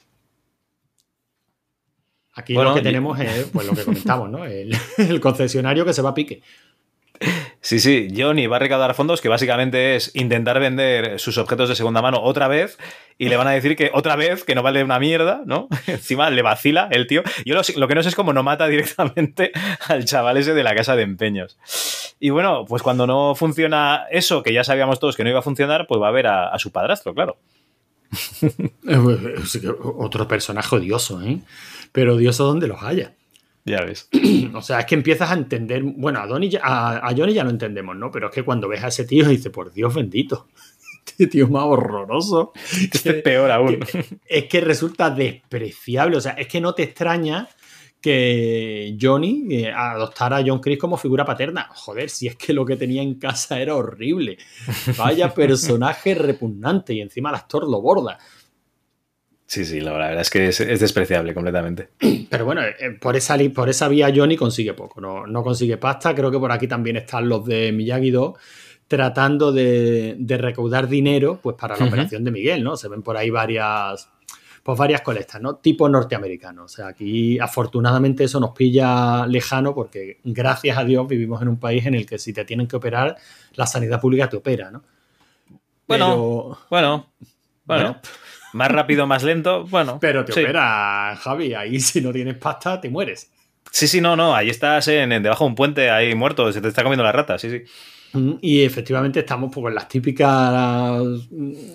Aquí 2.32 2.54
Bueno, 2.54 2.70
lo 2.70 2.74
que 2.76 2.80
y- 2.80 2.84
tenemos 2.84 3.20
es 3.20 3.50
pues, 3.52 3.66
lo 3.66 3.74
que 3.74 3.84
comentamos, 3.84 4.30
¿no? 4.30 4.46
El, 4.46 4.74
el 4.96 5.20
concesionario 5.20 5.84
que 5.84 5.92
se 5.92 6.00
va 6.00 6.08
a 6.08 6.14
pique. 6.14 6.40
Sí, 7.60 7.80
sí, 7.80 8.08
Johnny 8.16 8.46
va 8.46 8.56
a 8.56 8.60
recaudar 8.60 8.94
fondos 8.94 9.20
que 9.20 9.28
básicamente 9.28 9.96
es 9.96 10.14
intentar 10.14 10.60
vender 10.60 11.18
sus 11.18 11.38
objetos 11.38 11.68
de 11.68 11.74
segunda 11.74 12.00
mano 12.00 12.20
otra 12.22 12.48
vez 12.48 12.78
y 13.18 13.28
le 13.28 13.36
van 13.36 13.48
a 13.48 13.50
decir 13.50 13.76
que 13.76 13.90
otra 13.92 14.14
vez 14.16 14.44
que 14.44 14.54
no 14.54 14.62
vale 14.62 14.84
una 14.84 14.98
mierda, 14.98 15.42
¿no? 15.44 15.68
Encima 15.86 16.30
le 16.30 16.42
vacila 16.42 16.88
el 16.90 17.06
tío. 17.06 17.22
Yo 17.44 17.54
lo, 17.54 17.62
lo 17.76 17.88
que 17.88 17.94
no 17.94 18.02
sé 18.02 18.10
es 18.10 18.14
cómo 18.14 18.32
no 18.32 18.42
mata 18.42 18.68
directamente 18.68 19.52
al 19.88 20.04
chaval 20.04 20.36
ese 20.36 20.54
de 20.54 20.62
la 20.62 20.74
casa 20.74 20.96
de 20.96 21.02
empeños. 21.02 21.58
Y 22.20 22.30
bueno, 22.30 22.64
pues 22.66 22.82
cuando 22.82 23.06
no 23.06 23.34
funciona 23.34 24.06
eso, 24.10 24.42
que 24.42 24.52
ya 24.52 24.64
sabíamos 24.64 25.00
todos 25.00 25.16
que 25.16 25.24
no 25.24 25.30
iba 25.30 25.40
a 25.40 25.42
funcionar, 25.42 25.86
pues 25.86 26.00
va 26.00 26.08
a 26.08 26.12
ver 26.12 26.26
a, 26.28 26.48
a 26.48 26.58
su 26.58 26.70
padrastro, 26.70 27.14
claro. 27.14 27.38
Eh, 28.88 29.60
que 29.60 29.68
Otro 29.68 30.26
personaje 30.26 30.76
odioso, 30.76 31.20
¿eh? 31.22 31.40
Pero 31.92 32.14
odioso 32.14 32.44
donde 32.44 32.66
los 32.66 32.82
haya. 32.82 33.12
Ya 33.68 33.84
ves. 33.84 34.08
O 34.54 34.62
sea, 34.62 34.80
es 34.80 34.86
que 34.86 34.94
empiezas 34.94 35.30
a 35.30 35.34
entender. 35.34 35.82
Bueno, 35.82 36.20
a, 36.20 36.26
Donnie 36.26 36.58
a, 36.60 37.06
a 37.06 37.14
Johnny 37.14 37.34
ya 37.34 37.44
lo 37.44 37.50
entendemos, 37.50 37.94
¿no? 37.96 38.10
Pero 38.10 38.28
es 38.28 38.34
que 38.34 38.42
cuando 38.42 38.68
ves 38.68 38.82
a 38.82 38.88
ese 38.88 39.04
tío 39.04 39.28
dices, 39.28 39.52
por 39.52 39.72
Dios 39.72 39.94
bendito. 39.94 40.48
Este 41.08 41.26
tío 41.26 41.44
es 41.46 41.50
más 41.50 41.64
horroroso. 41.64 42.52
Este 42.92 43.10
es 43.10 43.22
peor 43.22 43.50
aún. 43.50 43.78
Es 44.26 44.44
que 44.44 44.60
resulta 44.60 45.10
despreciable. 45.10 46.16
O 46.16 46.20
sea, 46.20 46.32
es 46.32 46.48
que 46.48 46.60
no 46.60 46.74
te 46.74 46.82
extraña 46.82 47.48
que 48.00 48.96
Johnny 49.00 49.46
eh, 49.50 49.72
adoptara 49.72 50.36
a 50.36 50.44
John 50.46 50.60
Chris 50.60 50.78
como 50.78 50.96
figura 50.96 51.24
paterna. 51.24 51.68
Joder, 51.74 52.10
si 52.10 52.28
es 52.28 52.36
que 52.36 52.52
lo 52.52 52.64
que 52.64 52.76
tenía 52.76 53.02
en 53.02 53.14
casa 53.14 53.60
era 53.60 53.74
horrible. 53.74 54.38
Vaya 54.96 55.34
personaje 55.34 56.14
repugnante 56.14 56.94
y 56.94 57.00
encima 57.00 57.30
el 57.30 57.36
actor 57.36 57.68
lo 57.68 57.80
borda. 57.80 58.18
Sí, 59.50 59.64
sí, 59.64 59.80
la 59.80 59.92
verdad 59.92 60.20
es 60.20 60.28
que 60.28 60.48
es, 60.48 60.60
es 60.60 60.78
despreciable 60.78 61.32
completamente. 61.32 61.88
Pero 62.30 62.44
bueno, 62.44 62.60
eh, 62.62 62.90
por 63.00 63.16
esa, 63.16 63.34
por 63.54 63.70
esa 63.70 63.88
vía 63.88 64.12
Johnny 64.14 64.36
consigue 64.36 64.74
poco, 64.74 65.00
no, 65.00 65.26
no 65.26 65.42
consigue 65.42 65.78
pasta. 65.78 66.14
Creo 66.14 66.30
que 66.30 66.38
por 66.38 66.52
aquí 66.52 66.68
también 66.68 66.96
están 66.98 67.26
los 67.30 67.46
de 67.46 67.72
Miyagi 67.72 68.10
2 68.10 68.34
tratando 68.86 69.50
de, 69.50 70.16
de 70.18 70.36
recaudar 70.38 70.86
dinero 70.86 71.40
pues 71.42 71.56
para 71.58 71.76
la 71.76 71.86
operación 71.86 72.24
de 72.24 72.30
Miguel, 72.30 72.62
¿no? 72.62 72.76
Se 72.76 72.88
ven 72.88 73.02
por 73.02 73.16
ahí 73.16 73.30
varias 73.30 74.10
pues 74.62 74.78
varias 74.78 75.00
colectas, 75.00 75.40
¿no? 75.40 75.56
Tipo 75.56 75.88
norteamericano. 75.88 76.64
O 76.64 76.68
sea, 76.68 76.88
aquí 76.88 77.38
afortunadamente 77.38 78.24
eso 78.24 78.38
nos 78.40 78.50
pilla 78.50 79.26
lejano 79.26 79.74
porque 79.74 80.18
gracias 80.24 80.76
a 80.76 80.84
Dios 80.84 81.08
vivimos 81.08 81.40
en 81.40 81.48
un 81.48 81.58
país 81.58 81.86
en 81.86 81.94
el 81.94 82.04
que 82.04 82.18
si 82.18 82.34
te 82.34 82.44
tienen 82.44 82.66
que 82.68 82.76
operar, 82.76 83.16
la 83.54 83.66
sanidad 83.66 83.98
pública 83.98 84.28
te 84.28 84.36
opera, 84.36 84.70
¿no? 84.70 84.82
Bueno, 85.86 86.06
Pero- 86.10 86.58
Bueno, 86.68 87.06
bueno. 87.64 87.82
Bueno. 87.82 88.00
Más 88.58 88.70
rápido, 88.70 89.06
más 89.06 89.22
lento, 89.22 89.64
bueno. 89.66 89.98
pero 90.00 90.24
te 90.24 90.32
sí. 90.32 90.40
opera, 90.42 91.16
Javi, 91.20 91.54
ahí 91.54 91.80
si 91.88 92.00
no 92.00 92.12
tienes 92.12 92.36
pasta 92.36 92.80
te 92.80 92.90
mueres. 92.90 93.30
Sí, 93.70 93.86
sí, 93.86 94.00
no, 94.00 94.16
no, 94.16 94.34
ahí 94.34 94.48
estás 94.50 94.88
en, 94.88 95.12
en- 95.12 95.22
debajo 95.22 95.44
de 95.44 95.48
un 95.50 95.54
puente, 95.54 95.90
ahí 95.90 96.14
muerto, 96.14 96.52
se 96.52 96.60
te 96.60 96.68
está 96.68 96.82
comiendo 96.82 97.04
la 97.04 97.12
rata, 97.12 97.38
sí, 97.38 97.50
sí. 97.50 97.62
Mm, 98.14 98.32
Y 98.40 98.62
efectivamente 98.64 99.20
estamos 99.20 99.50
pues, 99.54 99.66
en 99.70 99.74
las 99.74 99.88
típicas 99.88 101.02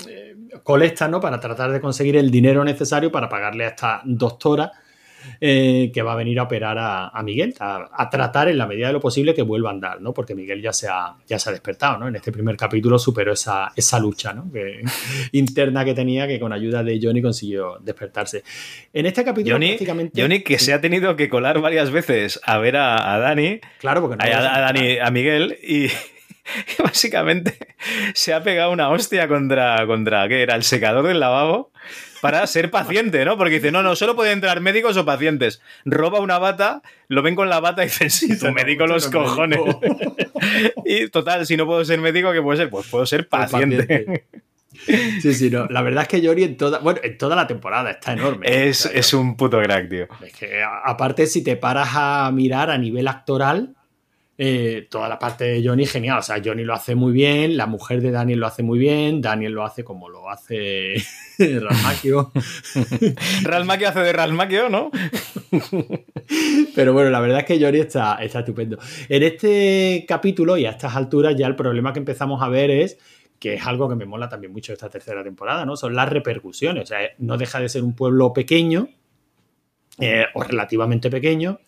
eh, 0.09 0.35
colectas, 0.63 1.09
¿no? 1.09 1.19
Para 1.19 1.39
tratar 1.39 1.71
de 1.71 1.79
conseguir 1.79 2.17
el 2.17 2.29
dinero 2.31 2.63
necesario 2.63 3.11
para 3.11 3.29
pagarle 3.29 3.65
a 3.65 3.69
esta 3.69 4.01
doctora 4.03 4.71
eh, 5.39 5.91
que 5.93 6.01
va 6.01 6.13
a 6.13 6.15
venir 6.15 6.39
a 6.39 6.43
operar 6.43 6.77
a, 6.79 7.23
Miguel, 7.23 7.53
a, 7.59 8.09
tratar 8.09 8.47
en 8.49 8.57
la 8.57 8.67
medida 8.67 8.87
de 8.87 8.93
lo 8.93 8.99
posible 8.99 9.33
que 9.33 9.41
vuelva 9.41 9.69
a 9.69 9.73
andar, 9.73 10.01
¿no? 10.01 10.13
Porque 10.13 10.35
Miguel 10.35 10.61
ya 10.61 10.73
se 10.73 10.87
ha, 10.87 11.15
ya 11.27 11.39
se 11.39 11.49
ha 11.49 11.51
despertado, 11.51 11.97
¿no? 11.97 12.07
En 12.07 12.15
este 12.15 12.31
primer 12.31 12.57
capítulo 12.57 12.99
superó 12.99 13.33
esa, 13.33 13.71
esa 13.75 13.99
lucha, 13.99 14.33
¿no? 14.33 14.49
interna 15.31 15.85
que 15.85 15.93
tenía 15.93 16.27
que 16.27 16.39
con 16.39 16.53
ayuda 16.53 16.83
de 16.83 16.99
Johnny 17.01 17.21
consiguió 17.21 17.77
despertarse. 17.79 18.43
En 18.91 19.05
este 19.05 19.23
capítulo 19.23 19.55
Johnny, 19.55 19.77
Johnny 20.15 20.41
que 20.41 20.59
se 20.59 20.73
ha 20.73 20.81
tenido 20.81 21.15
que 21.15 21.29
colar 21.29 21.59
varias 21.59 21.91
veces 21.91 22.39
a 22.45 22.57
ver 22.57 22.77
a, 22.77 23.17
Dani. 23.17 23.59
Claro, 23.79 24.01
porque 24.01 24.17
no 24.17 24.23
a, 24.23 24.55
a 24.55 24.59
Dani, 24.61 24.97
a 24.97 25.11
Miguel 25.11 25.57
y 25.63 25.87
básicamente 26.83 27.57
se 28.13 28.33
ha 28.33 28.43
pegado 28.43 28.71
una 28.71 28.89
hostia 28.89 29.27
contra, 29.27 29.85
contra, 29.87 30.27
¿qué 30.27 30.41
era? 30.41 30.55
El 30.55 30.63
secador 30.63 31.07
del 31.07 31.19
lavabo 31.19 31.72
para 32.23 32.47
ser 32.47 32.71
paciente, 32.71 33.25
¿no? 33.25 33.37
Porque 33.37 33.55
dice, 33.55 33.69
no, 33.69 33.83
no, 33.83 33.97
solo 33.97 34.15
pueden 34.15 34.35
entrar 34.35 34.61
médicos 34.61 34.95
o 34.95 35.03
pacientes. 35.03 35.61
Roba 35.83 36.21
una 36.21 36.39
bata, 36.39 36.81
lo 37.09 37.21
ven 37.21 37.35
con 37.35 37.49
la 37.49 37.59
bata 37.59 37.83
y 37.83 37.87
dicen, 37.87 38.09
sí, 38.09 38.39
tu 38.39 38.49
médico 38.53 38.87
los 38.87 39.09
cojones. 39.09 39.59
y 40.85 41.09
total, 41.09 41.45
si 41.45 41.57
no 41.57 41.65
puedo 41.65 41.83
ser 41.83 41.99
médico, 41.99 42.31
¿qué 42.31 42.41
puedo 42.41 42.55
ser? 42.55 42.69
Pues 42.69 42.87
puedo 42.87 43.05
ser 43.05 43.27
paciente. 43.27 44.23
Sí, 45.21 45.33
sí, 45.33 45.49
no. 45.49 45.67
La 45.67 45.81
verdad 45.81 46.03
es 46.03 46.07
que 46.07 46.21
Yori 46.21 46.43
en 46.45 46.57
toda, 46.57 46.79
bueno, 46.79 47.01
en 47.03 47.17
toda 47.17 47.35
la 47.35 47.45
temporada 47.45 47.91
está 47.91 48.13
enorme. 48.13 48.47
Es, 48.49 48.85
es 48.85 49.13
un 49.13 49.35
puto 49.37 49.61
crack, 49.61 49.89
tío. 49.89 50.07
Es 50.25 50.33
que 50.33 50.63
aparte, 50.63 51.27
si 51.27 51.43
te 51.43 51.57
paras 51.57 51.89
a 51.93 52.31
mirar 52.33 52.69
a 52.69 52.77
nivel 52.77 53.07
actoral, 53.07 53.75
eh, 54.35 54.87
toda 54.89 55.07
la 55.07 55.19
parte 55.19 55.43
de 55.43 55.67
Johnny 55.67 55.85
genial. 55.85 56.19
O 56.19 56.21
sea, 56.23 56.41
Johnny 56.43 56.63
lo 56.63 56.73
hace 56.73 56.95
muy 56.95 57.11
bien, 57.11 57.55
la 57.55 57.67
mujer 57.67 58.01
de 58.01 58.11
Daniel 58.11 58.39
lo 58.39 58.47
hace 58.47 58.63
muy 58.63 58.79
bien, 58.79 59.21
Daniel 59.21 59.51
lo 59.53 59.63
hace 59.63 59.83
como 59.83 60.09
lo 60.09 60.29
hace 60.29 60.95
Ralmaquio. 61.37 62.31
Ralmaquio 63.43 63.89
hace 63.89 63.99
de 63.99 64.13
Ralmaquio, 64.13 64.69
¿no? 64.69 64.89
Pero 66.75 66.93
bueno, 66.93 67.11
la 67.11 67.19
verdad 67.19 67.39
es 67.39 67.45
que 67.45 67.63
Johnny 67.63 67.79
está, 67.79 68.15
está 68.15 68.39
estupendo. 68.39 68.79
En 69.07 69.21
este 69.21 70.05
capítulo 70.07 70.57
y 70.57 70.65
a 70.65 70.71
estas 70.71 70.95
alturas 70.95 71.35
ya 71.37 71.45
el 71.45 71.55
problema 71.55 71.93
que 71.93 71.99
empezamos 71.99 72.41
a 72.41 72.49
ver 72.49 72.71
es 72.71 72.97
que 73.37 73.55
es 73.55 73.67
algo 73.67 73.89
que 73.89 73.95
me 73.95 74.05
mola 74.05 74.29
también 74.29 74.53
mucho 74.53 74.73
esta 74.73 74.89
tercera 74.89 75.23
temporada, 75.23 75.65
¿no? 75.65 75.75
Son 75.75 75.93
las 75.93 76.09
repercusiones. 76.09 76.83
O 76.83 76.85
sea, 76.87 76.99
no 77.19 77.37
deja 77.37 77.59
de 77.59 77.69
ser 77.69 77.83
un 77.83 77.93
pueblo 77.93 78.33
pequeño 78.33 78.87
eh, 79.99 80.25
o 80.33 80.41
relativamente 80.41 81.11
pequeño 81.11 81.59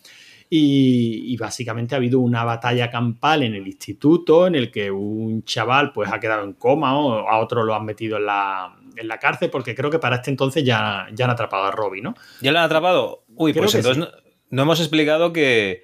y, 0.50 1.36
básicamente 1.38 1.96
ha 1.96 1.98
habido 1.98 2.20
una 2.20 2.44
batalla 2.44 2.90
campal 2.90 3.44
en 3.44 3.56
el 3.56 3.68
instituto 3.68 4.48
en 4.48 4.56
el 4.56 4.72
que 4.72 4.92
un 4.92 5.44
chaval 5.44 5.92
pues 5.92 6.12
ha 6.12 6.20
quedado 6.20 6.44
en 6.44 6.54
coma 6.54 6.98
o 6.98 7.28
a 7.28 7.40
otro 7.40 7.64
lo 7.64 7.76
han 7.76 7.86
metido 7.86 8.18
en 8.18 8.28
la, 8.28 8.76
en 8.96 9.08
la 9.08 9.20
cárcel 9.20 9.50
porque 9.50 9.76
creo 9.76 9.90
que 9.90 10.00
para 10.00 10.18
este 10.18 10.30
entonces 10.30 10.64
ya, 10.64 11.08
ya 11.14 11.26
han 11.26 11.32
atrapado 11.32 11.66
a 11.66 11.72
Robbie, 11.72 12.02
¿no? 12.02 12.16
¿Ya 12.42 12.52
lo 12.52 12.60
han 12.60 12.66
atrapado? 12.66 13.26
Uy, 13.36 13.54
pues 13.54 13.76
entonces 13.76 14.08
no, 14.50 14.62
hemos 14.62 14.80
explicado 14.80 15.34
que, 15.34 15.84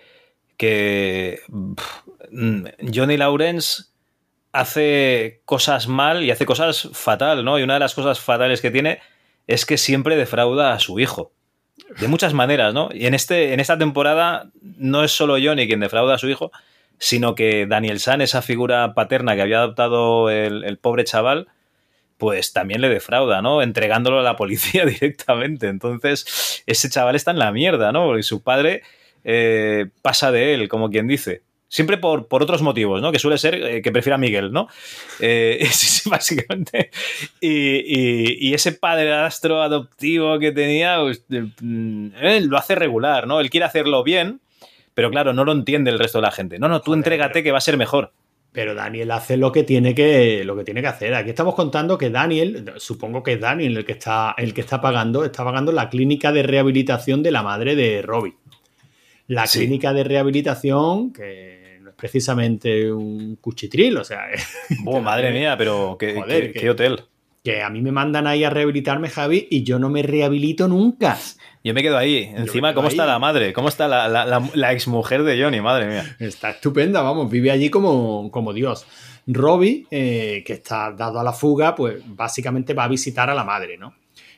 que 0.58 1.40
Johnny 2.32 3.18
Lawrence 3.18 3.84
hace 4.54 5.42
cosas 5.46 5.88
mal 5.88 6.24
y 6.24 6.32
hace 6.32 6.46
cosas 6.46 6.90
fatal, 6.94 7.44
¿no? 7.44 7.58
Y 7.58 7.64
una 7.64 7.76
de 7.76 7.80
las 7.80 7.96
cosas 7.96 8.20
fatales 8.20 8.62
que 8.62 8.72
tiene 8.72 9.00
es 9.48 9.66
que 9.66 9.78
siempre 9.78 10.16
defrauda 10.16 10.74
a 10.74 10.80
su 10.80 11.00
hijo 11.00 11.34
de 12.00 12.08
muchas 12.08 12.34
maneras, 12.34 12.74
¿no? 12.74 12.90
Y 12.94 13.06
en, 13.06 13.14
este, 13.14 13.54
en 13.54 13.60
esta 13.60 13.78
temporada 13.78 14.50
no 14.62 15.04
es 15.04 15.12
solo 15.12 15.38
Johnny 15.42 15.68
quien 15.68 15.80
defrauda 15.80 16.16
a 16.16 16.18
su 16.18 16.30
hijo, 16.30 16.52
sino 16.98 17.36
que 17.36 17.66
Daniel 17.66 18.00
San, 18.00 18.22
esa 18.22 18.42
figura 18.42 18.94
paterna 18.94 19.36
que 19.36 19.42
había 19.42 19.60
adoptado 19.60 20.30
el, 20.30 20.78
pobre 20.78 21.04
chaval, 21.04 21.48
pues 22.18 22.54
también 22.54 22.82
le 22.82 22.90
defrauda, 22.90 23.42
¿no? 23.42 23.62
Entregándolo 23.62 24.20
a 24.20 24.24
la 24.24 24.36
policía 24.36 24.86
directamente. 24.86 25.68
Entonces, 25.68 26.64
ese 26.68 26.90
chaval 26.90 27.16
está 27.16 27.32
en 27.32 27.40
la 27.40 27.52
mierda, 27.52 27.92
¿no? 27.92 28.18
Y 28.18 28.24
su 28.24 28.44
padre 28.44 28.84
eh, 29.24 29.88
pasa 30.02 30.32
de 30.32 30.54
él, 30.54 30.70
como 30.70 30.90
quien 30.90 31.08
dice. 31.08 31.42
Siempre 31.72 31.98
por, 31.98 32.28
por, 32.28 32.44
otros 32.44 32.62
motivos, 32.62 33.02
¿no? 33.02 33.14
Que 33.14 33.18
suele 33.18 33.38
ser 33.38 33.56
eh, 33.56 33.82
que 33.82 33.94
prefiera 33.94 34.16
a 34.16 34.18
Miguel, 34.18 34.52
¿no? 34.52 34.68
Eh, 35.22 35.66
básicamente. 36.06 36.92
Y, 37.40 38.50
y, 38.50 38.54
ese 38.54 38.74
padrastro 38.74 39.62
adoptivo 39.62 40.38
que 40.38 40.52
tenía, 40.52 41.00
pues, 41.00 41.24
mm, 41.30 42.10
lo 42.42 42.58
hace 42.58 42.76
regular, 42.76 43.26
¿no? 43.26 43.40
Él 43.40 43.50
quiere 43.50 43.66
hacerlo 43.66 44.04
bien, 44.04 44.42
pero 44.94 45.10
claro, 45.10 45.32
no 45.32 45.46
lo 45.46 45.54
entiende 45.54 45.92
el 45.92 46.00
resto 46.00 46.18
de 46.18 46.24
la 46.24 46.32
gente. 46.32 46.60
No, 46.60 46.68
no, 46.68 46.82
tú 46.82 46.94
entrégate 46.94 47.42
que 47.42 47.54
va 47.54 47.60
a 47.60 47.62
ser 47.62 47.78
mejor. 47.78 48.12
Pero 48.52 48.76
Daniel 48.76 49.10
hace 49.12 49.38
lo 49.38 49.54
que 49.54 49.64
tiene 49.64 49.96
que, 49.96 50.44
lo 50.44 50.58
que 50.58 50.66
tiene 50.66 50.82
que 50.82 50.88
hacer. 50.88 51.16
Aquí 51.16 51.30
estamos 51.30 51.56
contando 51.56 51.98
que 51.98 52.10
Daniel, 52.10 52.74
supongo 52.80 53.24
que 53.24 53.34
es 53.34 53.40
Daniel 53.40 53.78
el 53.78 53.86
que 53.86 53.94
está, 53.94 54.36
el 54.38 54.54
que 54.54 54.60
está 54.60 54.82
pagando, 54.82 55.24
está 55.24 55.46
pagando 55.46 55.72
la 55.72 55.90
clínica 55.90 56.34
de 56.34 56.44
rehabilitación 56.44 57.24
de 57.24 57.32
la 57.32 57.44
madre 57.44 57.78
de 57.78 58.02
Robbie. 58.02 58.36
La 59.28 59.48
clínica 59.48 59.94
de 59.94 60.04
rehabilitación 60.04 61.14
que 61.14 61.61
precisamente 62.02 62.92
un 62.92 63.36
cuchitril, 63.36 63.98
o 63.98 64.04
sea... 64.04 64.26
Oh, 64.88 65.00
madre 65.02 65.32
mía, 65.32 65.56
pero 65.56 65.98
¿qué, 66.00 66.68
hotel? 66.70 67.04
Que 67.44 67.62
a 67.62 67.70
mí 67.70 67.80
me 67.82 67.92
mandan 67.92 68.26
ahí 68.26 68.44
a 68.44 68.50
rehabilitarme, 68.50 69.08
Javi, 69.08 69.48
y 69.52 69.64
yo 69.64 69.78
no 69.78 69.90
me 69.90 70.02
rehabilito 70.02 70.68
nunca. 70.68 71.20
Yo 71.64 71.76
me 71.76 71.84
quedo 71.84 71.98
ahí. 72.00 72.32
Encima, 72.36 72.74
¿cómo 72.74 72.88
está 72.88 73.06
la 73.06 73.20
madre? 73.20 73.54
¿Cómo 73.54 73.70
está 73.70 73.88
la, 73.88 74.08
la, 74.08 74.72
exmujer 74.72 75.22
de 75.22 75.42
Johnny? 75.42 75.62
Madre 75.62 75.88
mía. 75.88 76.16
Está 76.20 76.50
estupenda, 76.50 77.04
vamos, 77.04 77.30
vive 77.30 77.52
allí 77.52 77.70
como, 77.70 78.32
como 78.32 78.52
Dios. 78.52 78.88
Robbie, 79.28 79.86
eh, 79.92 80.44
que 80.44 80.54
está 80.54 80.92
dado 80.92 81.20
a 81.20 81.24
la 81.24 81.34
fuga, 81.34 81.76
pues 81.76 82.02
básicamente 82.04 82.74
va 82.74 82.86
a 82.86 82.88
visitar 82.88 83.30
a 83.30 83.36
la 83.36 83.44
madre, 83.44 83.78
¿no? 83.78 83.94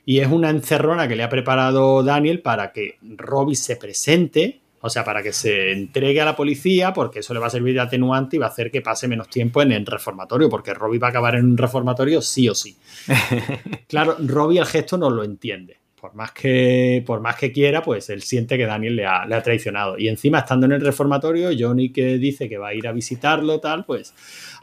Y 0.05 0.19
es 0.19 0.27
una 0.27 0.49
encerrona 0.49 1.07
que 1.07 1.15
le 1.15 1.23
ha 1.23 1.29
preparado 1.29 2.03
Daniel 2.03 2.41
para 2.41 2.73
que 2.73 2.97
Robbie 3.01 3.55
se 3.55 3.77
presente 3.77 4.62
o 4.85 4.89
sea, 4.89 5.05
para 5.05 5.23
que 5.23 5.31
se 5.31 5.71
entregue 5.71 6.19
a 6.19 6.25
la 6.25 6.35
policía, 6.35 6.91
porque 6.91 7.19
eso 7.19 7.33
le 7.33 7.39
va 7.39 7.47
a 7.47 7.49
servir 7.49 7.73
de 7.73 7.79
atenuante 7.79 8.35
y 8.35 8.39
va 8.39 8.47
a 8.47 8.49
hacer 8.49 8.69
que 8.69 8.81
pase 8.81 9.07
menos 9.07 9.29
tiempo 9.29 9.61
en 9.61 9.71
el 9.71 9.85
reformatorio, 9.85 10.49
porque 10.49 10.73
Robbie 10.73 10.99
va 10.99 11.07
a 11.07 11.09
acabar 11.11 11.35
en 11.35 11.45
un 11.45 11.57
reformatorio 11.57 12.21
sí 12.21 12.49
o 12.49 12.53
sí. 12.53 12.75
claro, 13.87 14.17
Robbie 14.19 14.59
el 14.59 14.65
gesto 14.65 14.97
no 14.97 15.09
lo 15.09 15.23
entiende. 15.23 15.77
Por 15.95 16.15
más, 16.15 16.33
que, 16.33 17.01
por 17.07 17.21
más 17.21 17.37
que 17.37 17.53
quiera, 17.53 17.81
pues 17.81 18.09
él 18.09 18.23
siente 18.23 18.57
que 18.57 18.65
Daniel 18.65 18.97
le 18.97 19.05
ha, 19.05 19.25
le 19.25 19.35
ha 19.35 19.41
traicionado. 19.41 19.97
Y 19.97 20.09
encima, 20.09 20.39
estando 20.39 20.65
en 20.65 20.73
el 20.73 20.81
reformatorio, 20.81 21.51
Johnny 21.57 21.93
que 21.93 22.17
dice 22.17 22.49
que 22.49 22.57
va 22.57 22.67
a 22.67 22.73
ir 22.73 22.85
a 22.85 22.91
visitarlo, 22.91 23.61
tal, 23.61 23.85
pues 23.85 24.13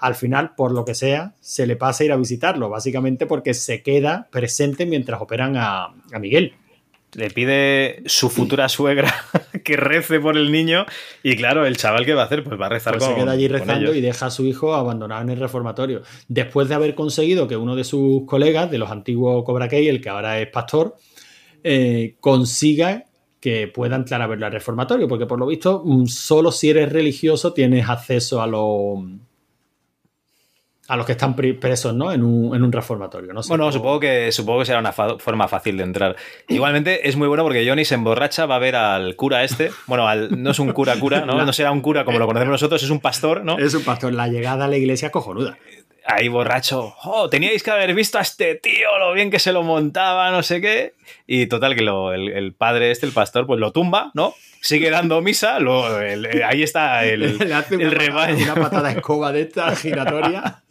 al 0.00 0.14
final, 0.16 0.54
por 0.54 0.72
lo 0.72 0.84
que 0.84 0.94
sea, 0.94 1.32
se 1.40 1.66
le 1.66 1.76
pasa 1.76 2.04
a 2.04 2.06
ir 2.06 2.12
a 2.12 2.16
visitarlo, 2.16 2.68
básicamente 2.68 3.24
porque 3.24 3.54
se 3.54 3.82
queda 3.82 4.28
presente 4.30 4.84
mientras 4.84 5.18
operan 5.22 5.56
a, 5.56 5.84
a 6.12 6.18
Miguel 6.18 6.52
le 7.14 7.30
pide 7.30 8.02
su 8.06 8.30
futura 8.30 8.68
suegra 8.68 9.12
que 9.64 9.76
rece 9.76 10.20
por 10.20 10.36
el 10.36 10.52
niño 10.52 10.86
y 11.22 11.36
claro, 11.36 11.66
el 11.66 11.76
chaval 11.76 12.04
que 12.04 12.14
va 12.14 12.22
a 12.22 12.24
hacer 12.26 12.44
pues 12.44 12.60
va 12.60 12.66
a 12.66 12.68
rezar 12.70 12.98
pues 12.98 13.04
se 13.04 13.14
queda 13.14 13.32
allí 13.32 13.48
rezando 13.48 13.94
y 13.94 14.00
deja 14.00 14.26
a 14.26 14.30
su 14.30 14.44
hijo 14.46 14.74
abandonado 14.74 15.22
en 15.22 15.30
el 15.30 15.38
reformatorio. 15.38 16.02
Después 16.28 16.68
de 16.68 16.74
haber 16.74 16.94
conseguido 16.94 17.48
que 17.48 17.56
uno 17.56 17.76
de 17.76 17.84
sus 17.84 18.24
colegas 18.26 18.70
de 18.70 18.78
los 18.78 18.90
antiguos 18.90 19.44
Cobra 19.44 19.68
Kai, 19.68 19.88
el 19.88 20.00
que 20.00 20.08
ahora 20.08 20.40
es 20.40 20.48
pastor, 20.48 20.96
eh, 21.62 22.16
consiga 22.20 23.04
que 23.40 23.68
pueda 23.68 23.96
entrar 23.96 24.20
a 24.20 24.26
verlo 24.26 24.46
al 24.46 24.52
reformatorio, 24.52 25.08
porque 25.08 25.26
por 25.26 25.38
lo 25.38 25.46
visto 25.46 25.82
mm, 25.84 26.06
solo 26.06 26.52
si 26.52 26.70
eres 26.70 26.92
religioso 26.92 27.52
tienes 27.52 27.88
acceso 27.88 28.42
a 28.42 28.46
los 28.46 29.00
a 30.90 30.96
los 30.96 31.06
que 31.06 31.12
están 31.12 31.36
presos 31.36 31.94
¿no? 31.94 32.12
en, 32.12 32.24
un, 32.24 32.54
en 32.54 32.64
un 32.64 32.72
reformatorio. 32.72 33.32
¿no? 33.32 33.42
Bueno, 33.46 33.70
supongo 33.70 34.00
que, 34.00 34.32
supongo 34.32 34.58
que 34.58 34.64
será 34.66 34.80
una 34.80 34.90
forma 34.92 35.46
fácil 35.46 35.76
de 35.76 35.84
entrar. 35.84 36.16
Igualmente 36.48 37.08
es 37.08 37.14
muy 37.14 37.28
bueno 37.28 37.44
porque 37.44 37.64
Johnny 37.66 37.84
se 37.84 37.94
emborracha, 37.94 38.44
va 38.46 38.56
a 38.56 38.58
ver 38.58 38.74
al 38.74 39.14
cura 39.14 39.44
este. 39.44 39.70
Bueno, 39.86 40.12
no 40.30 40.50
es 40.50 40.58
un 40.58 40.72
cura 40.72 40.98
cura, 40.98 41.20
¿no? 41.24 41.44
No 41.44 41.52
será 41.52 41.70
un 41.70 41.80
cura 41.80 42.04
como 42.04 42.18
lo 42.18 42.26
conocemos 42.26 42.50
nosotros, 42.50 42.82
es 42.82 42.90
un 42.90 42.98
pastor, 42.98 43.44
¿no? 43.44 43.56
Es 43.56 43.72
un 43.74 43.84
pastor. 43.84 44.12
La 44.12 44.26
llegada 44.26 44.64
a 44.64 44.68
la 44.68 44.76
iglesia 44.76 45.12
cojonuda. 45.12 45.56
Ahí 46.04 46.26
borracho, 46.26 46.94
oh, 47.04 47.28
teníais 47.28 47.62
que 47.62 47.70
haber 47.70 47.94
visto 47.94 48.18
a 48.18 48.22
este 48.22 48.56
tío, 48.56 48.98
lo 48.98 49.12
bien 49.12 49.30
que 49.30 49.38
se 49.38 49.52
lo 49.52 49.62
montaba, 49.62 50.32
no 50.32 50.42
sé 50.42 50.60
qué. 50.60 50.94
Y 51.28 51.46
total, 51.46 51.76
que 51.76 51.82
el, 51.84 52.52
padre 52.52 52.90
este, 52.90 53.06
el 53.06 53.12
pastor, 53.12 53.46
pues 53.46 53.60
lo 53.60 53.70
tumba, 53.70 54.10
¿no? 54.14 54.34
Sigue 54.60 54.90
dando 54.90 55.20
misa, 55.20 55.58
ahí 56.44 56.64
está 56.64 57.04
el, 57.04 57.22
el 57.70 57.90
rebaño. 57.92 58.42
Una 58.42 58.54
patada 58.56 58.90
escoba 58.90 59.30
de 59.30 59.42
esta 59.42 59.76
giratoria. 59.76 60.62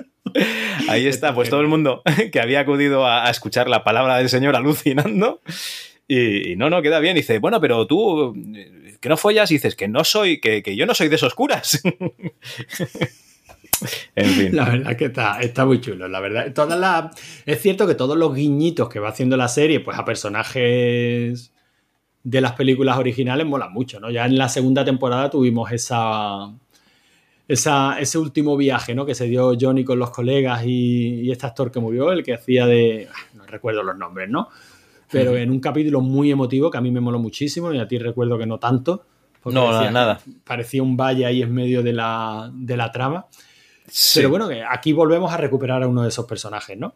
Ahí 0.88 1.08
está, 1.08 1.34
pues 1.34 1.50
todo 1.50 1.62
el 1.62 1.68
mundo 1.68 2.02
que 2.32 2.40
había 2.40 2.62
acudido 2.62 3.06
a, 3.06 3.30
escuchar 3.30 3.70
la 3.70 3.84
palabra 3.84 4.18
del 4.18 4.30
Señor 4.30 4.56
alucinando. 4.56 5.42
Y, 6.08 6.56
no, 6.56 6.70
no, 6.70 6.82
queda 6.82 7.00
bien. 7.00 7.16
dice, 7.16 7.40
bueno, 7.40 7.62
pero 7.62 7.86
tú, 7.86 8.34
que 9.00 9.10
no 9.10 9.18
follas, 9.18 9.52
y 9.52 9.56
dices 9.56 9.76
que 9.76 9.88
no 9.88 10.04
soy, 10.04 10.40
que, 10.40 10.64
yo 10.76 10.86
no 10.86 10.96
soy 10.96 11.08
de 11.08 11.16
esos 11.16 11.36
curas. 11.36 11.82
en 14.16 14.30
fin. 14.30 14.56
La 14.56 14.70
verdad 14.70 14.96
que 14.96 15.06
está, 15.06 15.40
está 15.40 15.66
muy 15.66 15.82
chulo, 15.82 16.08
la 16.08 16.20
verdad. 16.20 16.52
Toda 16.54 17.12
es 17.46 17.62
cierto 17.62 17.86
que 17.86 17.96
todos 17.96 18.18
los 18.18 18.34
guiñitos 18.34 18.90
que 18.90 19.00
va 19.00 19.10
haciendo 19.10 19.38
la 19.38 19.48
serie, 19.48 19.82
pues 19.82 20.00
a 20.00 20.06
personajes 20.06 21.52
de 22.24 22.42
las 22.42 22.54
películas 22.54 22.98
originales 22.98 23.46
molan 23.46 23.72
mucho, 23.72 24.00
¿no? 24.00 24.10
Ya 24.10 24.26
en 24.26 24.38
la 24.38 24.50
segunda 24.50 24.84
temporada 24.84 25.30
tuvimos 25.30 25.72
esa 25.72 26.52
ese 27.50 28.18
último 28.18 28.56
viaje 28.56 28.96
¿no? 28.96 29.06
que 29.06 29.16
se 29.16 29.26
dio 29.26 29.54
Johnny 29.60 29.84
con 29.84 30.00
los 30.00 30.12
colegas 30.12 30.64
y, 30.66 31.30
este 31.32 31.48
actor 31.48 31.72
que 31.72 31.80
murió, 31.80 32.12
el 32.12 32.24
que 32.24 32.36
hacía 32.36 32.66
de. 32.66 33.10
Ah, 33.12 33.18
no 33.34 33.46
recuerdo 33.46 33.84
los 33.84 33.98
nombres, 33.98 34.30
¿no? 34.30 34.50
pero 35.12 35.36
en 35.36 35.50
un 35.50 35.60
capítulo 35.60 36.02
muy 36.02 36.32
emotivo 36.32 36.70
que 36.70 36.78
a 36.78 36.82
mí 36.82 36.92
me 36.92 37.00
moló 37.00 37.20
muchísimo 37.20 37.74
y 37.74 37.80
a 37.80 37.88
ti 37.88 37.98
recuerdo 37.98 38.38
que 38.38 38.46
no 38.46 38.60
tanto. 38.60 39.06
No, 39.46 39.68
parecía, 39.68 39.92
nada. 39.92 40.20
Parecía 40.44 40.84
un 40.84 40.96
valle 40.96 41.26
ahí 41.26 41.42
en 41.42 41.54
medio 41.54 41.82
de 41.82 41.94
la, 41.94 42.52
de 42.54 42.78
la 42.78 42.92
trama. 42.92 43.26
Sí. 43.88 44.20
Pero 44.20 44.30
bueno, 44.30 44.50
aquí 44.70 44.94
volvemos 44.94 45.34
a 45.34 45.38
recuperar 45.38 45.82
a 45.82 45.88
uno 45.88 46.04
de 46.04 46.10
esos 46.10 46.26
personajes, 46.26 46.78
¿no? 46.78 46.94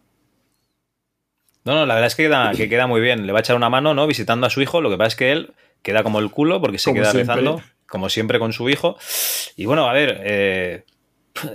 No, 1.66 1.74
no, 1.74 1.86
la 1.86 1.96
verdad 1.96 2.08
es 2.08 2.16
que 2.16 2.24
queda, 2.24 2.52
que 2.52 2.70
queda 2.70 2.86
muy 2.86 3.02
bien. 3.02 3.26
Le 3.26 3.32
va 3.32 3.39
a 3.39 3.42
echar 3.42 3.56
una 3.56 3.70
mano, 3.70 3.94
¿no? 3.94 4.06
Visitando 4.06 4.46
a 4.46 4.50
su 4.50 4.62
hijo. 4.62 4.82
Lo 4.82 4.89
que 4.89 4.98
pasa 4.98 5.08
es 5.08 5.16
que 5.16 5.32
él 5.32 5.54
queda 5.82 6.04
como 6.04 6.20
el 6.20 6.30
culo 6.30 6.62
porque 6.62 6.78
se 6.78 6.92
Como 6.92 7.02
queda 7.02 7.12
siempre. 7.12 7.36
rezando, 7.36 7.62
como 7.94 8.10
siempre 8.10 8.40
con 8.40 8.54
su 8.54 8.70
hijo. 8.70 8.98
Y 9.56 9.68
bueno, 9.68 9.88
a 9.88 9.94
ver, 9.94 10.20
eh, 10.24 10.84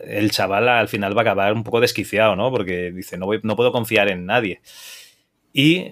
el 0.06 0.30
chaval 0.30 0.68
al 0.68 0.86
final 0.86 1.16
va 1.16 1.22
a 1.22 1.24
acabar 1.24 1.52
un 1.52 1.64
poco 1.64 1.80
desquiciado, 1.80 2.36
¿no? 2.36 2.52
Porque 2.52 2.92
dice, 2.92 3.18
no, 3.18 3.26
voy, 3.26 3.40
no 3.42 3.56
puedo 3.56 3.72
confiar 3.72 4.08
en 4.08 4.24
nadie. 4.24 4.60
Y 5.52 5.84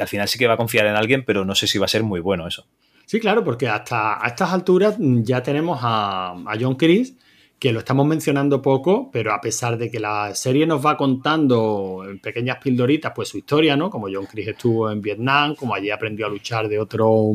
al 0.00 0.08
final 0.08 0.26
sí 0.26 0.40
que 0.40 0.48
va 0.48 0.54
a 0.54 0.56
confiar 0.56 0.86
en 0.86 0.96
alguien, 0.96 1.24
pero 1.24 1.44
no 1.44 1.54
sé 1.54 1.68
si 1.68 1.78
va 1.78 1.84
a 1.84 1.88
ser 1.88 2.02
muy 2.02 2.18
bueno 2.18 2.48
eso. 2.48 2.66
Sí, 3.06 3.20
claro, 3.20 3.44
porque 3.44 3.68
hasta 3.68 4.20
a 4.20 4.26
estas 4.26 4.52
alturas 4.52 4.96
ya 4.98 5.40
tenemos 5.40 5.78
a, 5.82 6.32
a 6.32 6.56
John 6.60 6.74
Chris, 6.74 7.14
que 7.60 7.72
lo 7.72 7.78
estamos 7.78 8.04
mencionando 8.04 8.60
poco, 8.60 9.08
pero 9.12 9.32
a 9.32 9.40
pesar 9.40 9.78
de 9.78 9.88
que 9.88 10.00
la 10.00 10.34
serie 10.34 10.66
nos 10.66 10.84
va 10.84 10.96
contando 10.96 12.02
en 12.10 12.18
pequeñas 12.18 12.58
pildoritas, 12.58 13.12
pues 13.14 13.28
su 13.28 13.38
historia, 13.38 13.76
¿no? 13.76 13.88
Como 13.88 14.08
John 14.12 14.26
Chris 14.26 14.48
estuvo 14.48 14.90
en 14.90 15.00
Vietnam, 15.00 15.54
como 15.54 15.76
allí 15.76 15.90
aprendió 15.90 16.26
a 16.26 16.28
luchar 16.28 16.66
de 16.66 16.80
otro. 16.80 17.32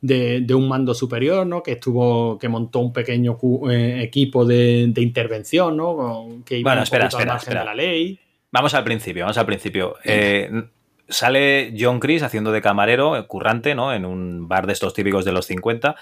De, 0.00 0.42
de 0.42 0.54
un 0.54 0.68
mando 0.68 0.94
superior, 0.94 1.44
¿no? 1.46 1.62
Que 1.62 1.72
estuvo, 1.72 2.38
que 2.38 2.48
montó 2.48 2.78
un 2.78 2.92
pequeño 2.92 3.36
eh, 3.68 4.00
equipo 4.02 4.44
de, 4.44 4.86
de 4.88 5.02
intervención, 5.02 5.76
¿no? 5.76 6.42
Que 6.44 6.58
iba 6.58 6.70
Bueno, 6.70 6.84
espera, 6.84 7.08
espera, 7.08 7.36
espera. 7.36 7.60
de 7.60 7.66
la 7.66 7.74
ley. 7.74 8.20
Vamos 8.52 8.74
al 8.74 8.84
principio, 8.84 9.24
vamos 9.24 9.38
al 9.38 9.46
principio. 9.46 9.96
Eh, 10.04 10.50
sale 11.08 11.74
John 11.78 12.00
Chris 12.00 12.22
haciendo 12.22 12.52
de 12.52 12.62
camarero, 12.62 13.16
eh, 13.16 13.26
currante, 13.26 13.74
¿no? 13.74 13.92
En 13.92 14.04
un 14.04 14.46
bar 14.48 14.66
de 14.66 14.72
estos 14.72 14.94
típicos 14.94 15.24
de 15.24 15.32
los 15.32 15.46
50. 15.46 15.96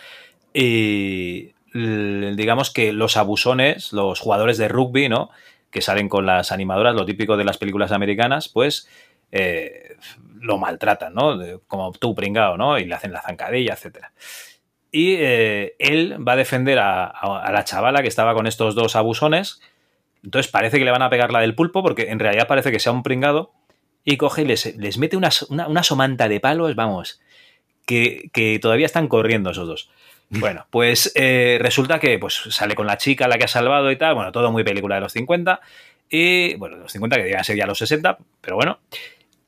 Y 0.53 1.53
digamos 1.73 2.71
que 2.71 2.93
los 2.93 3.17
abusones, 3.17 3.93
los 3.93 4.21
jugadores 4.21 4.59
de 4.59 4.69
rugby, 4.69 5.09
¿no? 5.09 5.31
Que 5.71 5.83
salen 5.83 6.09
con 6.09 6.25
las 6.27 6.53
animadoras, 6.53 6.95
lo 6.95 7.05
típico 7.05 7.37
de 7.37 7.45
las 7.45 7.59
películas 7.59 7.93
americanas, 7.93 8.49
pues 8.49 8.89
eh, 9.33 9.97
lo 10.41 10.59
maltratan, 10.59 11.15
¿no? 11.15 11.37
De- 11.37 11.59
como 11.67 11.93
tú 11.93 12.15
pringao, 12.15 12.57
¿no? 12.57 12.79
Y 12.79 12.85
le 12.85 12.95
hacen 12.95 13.13
la 13.13 13.23
zancadilla, 13.23 13.75
etcétera. 13.75 14.13
Y 14.93 15.15
eh, 15.19 15.75
él 15.79 16.17
va 16.27 16.33
a 16.33 16.37
defender 16.37 16.79
a, 16.79 17.05
a- 17.07 17.43
a 17.45 17.53
la 17.53 17.65
chavala 17.65 18.03
que 18.03 18.09
estaba 18.09 18.35
con 18.35 18.47
estos 18.47 18.75
dos 18.75 18.97
abusones. 18.97 19.61
Entonces 20.25 20.51
parece 20.51 20.79
que 20.79 20.85
le 20.85 20.91
van 20.91 21.03
a 21.03 21.11
pegar 21.11 21.33
la 21.33 21.41
del 21.41 21.55
pulpo, 21.55 21.83
porque 21.83 22.11
en 22.11 22.19
realidad 22.19 22.47
parece 22.49 22.71
que 22.73 22.79
sea 22.81 22.93
un 22.93 23.03
pringado. 23.03 23.53
Y 24.05 24.17
coge 24.19 24.43
y 24.43 24.45
les, 24.47 24.77
les 24.77 24.99
mete 24.99 25.17
una, 25.17 25.31
una, 25.49 25.67
una 25.67 25.83
somanta 25.83 26.29
de 26.29 26.39
palos, 26.39 26.77
vamos, 26.77 27.21
que, 27.87 28.31
que 28.33 28.59
todavía 28.61 28.87
están 28.87 29.09
corriendo 29.09 29.51
esos 29.51 29.67
dos. 29.69 29.91
Bueno, 30.29 30.67
pues 30.71 31.13
eh, 31.15 31.57
resulta 31.61 32.01
que 32.01 32.19
pues, 32.19 32.35
sale 32.51 32.75
con 32.75 32.89
la 32.89 32.97
chica 32.99 33.29
la 33.29 33.39
que 33.39 33.45
ha 33.45 33.49
salvado 33.49 33.93
y 33.93 33.97
tal. 33.97 34.17
Bueno, 34.17 34.33
todo 34.33 34.51
muy 34.51 34.65
película 34.65 34.97
de 34.97 35.03
los 35.03 35.13
50. 35.13 35.61
Y 36.11 36.57
bueno, 36.57 36.79
los 36.79 36.91
50 36.91 37.15
que 37.17 37.23
debían 37.23 37.45
ser 37.45 37.57
ya 37.57 37.65
los 37.65 37.79
60, 37.79 38.19
pero 38.41 38.57
bueno. 38.57 38.81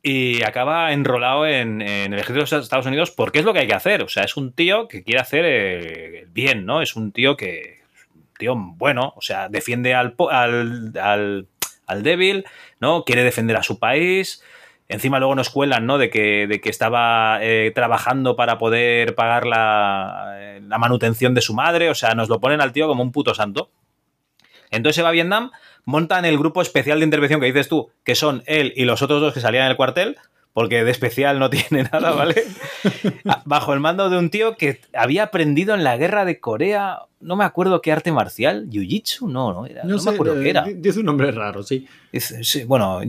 Y 0.03 0.43
acaba 0.45 0.93
enrolado 0.93 1.47
en, 1.47 1.83
el 1.83 2.15
ejército 2.15 2.57
de 2.57 2.63
Estados 2.63 2.87
Unidos 2.87 3.11
porque 3.11 3.41
es 3.41 3.45
lo 3.45 3.53
que 3.53 3.61
hay 3.61 3.67
que 3.67 3.75
hacer. 3.75 4.03
O 4.03 4.09
sea, 4.09 4.25
es 4.25 4.37
un 4.37 4.53
tío 4.53 4.87
que 4.87 5.03
quiere 5.03 5.21
hacer 5.21 5.45
eh, 5.45 6.21
el 6.21 6.29
bien, 6.29 6.67
¿no? 6.67 6.83
Es 6.83 6.95
un 6.95 7.13
tío 7.13 7.37
que. 7.37 7.81
un 8.15 8.25
tío 8.39 8.55
bueno, 8.57 9.13
o 9.17 9.21
sea, 9.21 9.49
defiende 9.49 9.95
al, 9.95 10.15
al, 10.31 10.93
al, 11.01 11.47
al 11.87 12.03
débil, 12.03 12.45
¿no? 12.81 13.05
Quiere 13.05 13.25
defender 13.25 13.57
a 13.57 13.63
su 13.65 13.79
país. 13.79 14.43
Encima 14.89 15.19
luego 15.19 15.35
nos 15.35 15.51
cuelan, 15.51 15.85
¿no? 15.85 15.99
De 15.99 16.09
que, 16.11 16.47
de 16.47 16.61
que 16.61 16.71
estaba 16.71 17.41
eh, 17.43 17.73
trabajando 17.75 18.37
para 18.37 18.57
poder 18.57 19.15
pagar 19.15 19.47
la, 19.47 20.59
la 20.63 20.79
manutención 20.79 21.35
de 21.35 21.43
su 21.43 21.55
madre. 21.55 21.91
O 21.91 21.95
sea, 21.95 22.15
nos 22.15 22.29
lo 22.29 22.41
ponen 22.41 22.61
al 22.61 22.73
tío 22.73 22.87
como 22.87 23.03
un 23.03 23.13
puto 23.13 23.35
santo. 23.35 23.71
Entonces 24.71 24.97
se 24.97 25.03
va 25.03 25.09
a 25.09 25.13
Vietnam, 25.13 25.51
montan 25.89 26.27
el 26.27 26.37
grupo 26.39 26.61
especial 26.61 26.99
de 27.01 27.05
intervención 27.07 27.41
que 27.41 27.47
dices 27.47 27.67
tú, 27.69 27.89
que 28.05 28.15
son 28.15 28.43
él 28.47 28.75
y 28.77 28.85
los 28.85 29.01
otros 29.01 29.23
dos 29.23 29.33
que 29.33 29.41
salían 29.41 29.65
en 29.65 29.71
el 29.71 29.77
cuartel, 29.79 30.17
porque 30.53 30.85
de 30.85 30.91
especial 30.91 31.39
no 31.39 31.49
tiene 31.51 31.85
nada, 31.91 32.11
¿vale? 32.11 32.45
Bajo 33.47 33.73
el 33.73 33.81
mando 33.81 34.11
de 34.11 34.19
un 34.19 34.29
tío 34.29 34.57
que 34.57 34.81
había 34.93 35.23
aprendido 35.25 35.75
en 35.75 35.85
la 35.85 35.97
guerra 35.97 36.25
de 36.27 36.41
Corea, 36.41 36.99
no 37.21 37.37
me 37.37 37.45
acuerdo 37.45 37.81
qué 37.81 37.91
arte 37.93 38.13
marcial, 38.13 38.69
Jiu-Jitsu, 38.69 39.29
no, 39.31 39.55
no, 39.55 39.65
era, 39.67 39.83
no, 39.85 39.99
sé, 39.99 40.11
me 40.11 40.15
acuerdo 40.17 40.39
eh, 40.41 40.43
qué 40.45 40.51
era. 40.51 40.63
di- 40.65 40.75
Dice 40.75 40.99
un 41.01 41.07
nombre 41.07 41.31
raro, 41.33 41.63
sí. 41.63 41.87
Bueno, 42.67 43.01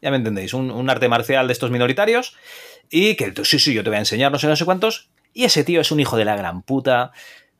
ya 0.00 0.10
me 0.10 0.16
entendéis, 0.18 0.54
un, 0.54 0.70
un 0.70 0.88
arte 0.90 1.08
marcial 1.08 1.46
de 1.48 1.52
estos 1.52 1.70
minoritarios 1.72 2.36
y 2.90 3.16
que 3.16 3.32
sí, 3.42 3.58
sí, 3.58 3.74
yo 3.74 3.82
te 3.82 3.90
voy 3.90 3.96
a 3.96 4.00
enseñar 4.00 4.30
no 4.30 4.38
sé, 4.38 4.46
no 4.46 4.54
sé 4.56 4.64
cuántos. 4.64 5.08
Y 5.32 5.44
ese 5.44 5.64
tío 5.64 5.80
es 5.80 5.90
un 5.90 5.98
hijo 5.98 6.16
de 6.16 6.24
la 6.24 6.36
gran 6.36 6.62
puta 6.62 7.10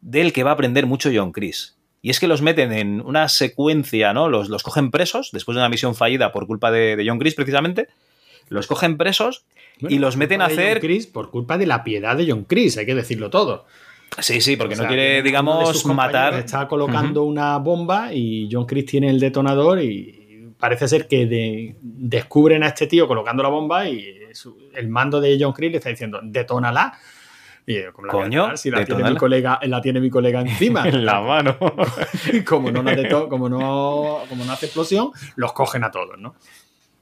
del 0.00 0.32
que 0.32 0.44
va 0.44 0.50
a 0.50 0.54
aprender 0.54 0.86
mucho 0.86 1.10
John 1.12 1.32
Chris. 1.32 1.76
Y 2.04 2.10
es 2.10 2.20
que 2.20 2.28
los 2.28 2.42
meten 2.42 2.70
en 2.74 3.00
una 3.00 3.30
secuencia, 3.30 4.12
¿no? 4.12 4.28
Los, 4.28 4.50
los 4.50 4.62
cogen 4.62 4.90
presos 4.90 5.30
después 5.32 5.54
de 5.54 5.60
una 5.62 5.70
misión 5.70 5.94
fallida 5.94 6.32
por 6.32 6.46
culpa 6.46 6.70
de, 6.70 6.96
de 6.96 7.08
John 7.08 7.18
Chris, 7.18 7.34
precisamente. 7.34 7.88
Los 8.50 8.66
cogen 8.66 8.98
presos 8.98 9.46
Bueno, 9.80 9.96
y 9.96 9.98
los 9.98 10.18
meten 10.18 10.42
a 10.42 10.44
John 10.44 10.52
hacer. 10.52 10.80
Chris, 10.80 11.06
por 11.06 11.30
culpa 11.30 11.56
de 11.56 11.64
la 11.64 11.82
piedad 11.82 12.14
de 12.14 12.30
John 12.30 12.44
Chris, 12.44 12.76
hay 12.76 12.84
que 12.84 12.94
decirlo 12.94 13.30
todo. 13.30 13.64
Sí, 14.18 14.42
sí, 14.42 14.56
porque 14.56 14.74
O 14.74 14.76
sea, 14.76 14.84
no 14.84 14.88
quiere, 14.88 15.22
digamos, 15.22 15.86
matar. 15.86 16.34
Está 16.34 16.68
colocando 16.68 17.22
una 17.24 17.56
bomba 17.56 18.12
y 18.12 18.50
John 18.52 18.66
Chris 18.66 18.84
tiene 18.84 19.08
el 19.08 19.18
detonador 19.18 19.80
y 19.82 20.52
parece 20.58 20.86
ser 20.86 21.08
que 21.08 21.24
de- 21.24 21.76
descubren 21.80 22.62
a 22.64 22.66
este 22.68 22.86
tío 22.86 23.08
colocando 23.08 23.42
la 23.42 23.48
bomba 23.48 23.88
y 23.88 24.04
su- 24.34 24.68
el 24.74 24.88
mando 24.88 25.22
de 25.22 25.38
John 25.40 25.54
Chris 25.54 25.70
le 25.72 25.78
está 25.78 25.88
diciendo 25.88 26.20
detónala. 26.22 26.98
Y 27.66 27.82
yo, 27.82 27.92
¿cómo 27.92 28.06
la 28.06 28.12
voy 28.12 28.22
a 28.22 28.24
Coño, 28.24 28.56
si 28.56 28.70
la 28.70 28.84
tiene, 28.84 29.10
mi 29.10 29.16
colega, 29.16 29.58
la 29.62 29.80
tiene 29.80 30.00
mi 30.00 30.10
colega 30.10 30.40
encima. 30.40 30.86
en 30.88 31.04
la 31.06 31.20
mano. 31.20 31.56
como, 32.46 32.70
no, 32.70 32.84
como, 33.28 33.48
no, 33.48 34.20
como 34.28 34.44
no 34.44 34.52
hace 34.52 34.66
explosión, 34.66 35.10
los 35.36 35.52
cogen 35.54 35.82
a 35.84 35.90
todos, 35.90 36.18
¿no? 36.18 36.34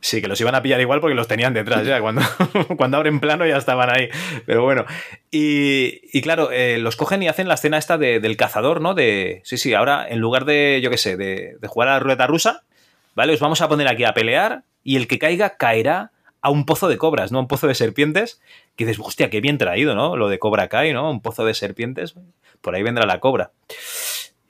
Sí, 0.04 0.20
que 0.20 0.26
los 0.26 0.40
iban 0.40 0.54
a 0.56 0.62
pillar 0.62 0.80
igual 0.80 1.00
porque 1.00 1.14
los 1.14 1.28
tenían 1.28 1.54
detrás 1.54 1.86
ya. 1.86 2.00
Cuando, 2.00 2.22
cuando 2.76 2.96
abren 2.96 3.20
plano 3.20 3.46
ya 3.46 3.56
estaban 3.56 3.88
ahí. 3.88 4.08
Pero 4.46 4.64
bueno. 4.64 4.84
Y, 5.30 6.00
y 6.12 6.22
claro, 6.22 6.50
eh, 6.50 6.78
los 6.78 6.96
cogen 6.96 7.22
y 7.22 7.28
hacen 7.28 7.46
la 7.46 7.54
escena 7.54 7.78
esta 7.78 7.98
de- 7.98 8.18
del 8.18 8.36
cazador, 8.36 8.80
¿no? 8.80 8.94
De. 8.94 9.42
Sí, 9.44 9.58
sí, 9.58 9.74
ahora 9.74 10.06
en 10.08 10.18
lugar 10.18 10.44
de, 10.44 10.80
yo 10.82 10.90
qué 10.90 10.98
sé, 10.98 11.16
de, 11.16 11.56
de 11.60 11.68
jugar 11.68 11.88
a 11.88 11.92
la 11.92 11.98
ruleta 12.00 12.26
rusa, 12.26 12.64
¿vale? 13.14 13.32
Os 13.34 13.38
vamos 13.40 13.60
a 13.62 13.68
poner 13.68 13.86
aquí 13.86 14.02
a 14.02 14.12
pelear 14.12 14.64
y 14.82 14.96
el 14.96 15.06
que 15.06 15.20
caiga 15.20 15.56
caerá 15.56 16.10
a 16.40 16.50
un 16.50 16.66
pozo 16.66 16.88
de 16.88 16.98
cobras, 16.98 17.30
¿no? 17.30 17.38
Un 17.38 17.46
pozo 17.46 17.68
de 17.68 17.76
serpientes. 17.76 18.40
Que 18.76 18.86
dices, 18.86 19.04
hostia, 19.04 19.30
qué 19.30 19.40
bien 19.40 19.58
traído, 19.58 19.94
¿no? 19.94 20.16
Lo 20.16 20.28
de 20.28 20.38
Cobra 20.38 20.68
Kai, 20.68 20.92
¿no? 20.92 21.10
Un 21.10 21.20
pozo 21.20 21.44
de 21.44 21.54
serpientes. 21.54 22.14
Por 22.60 22.74
ahí 22.74 22.82
vendrá 22.82 23.06
la 23.06 23.20
cobra. 23.20 23.52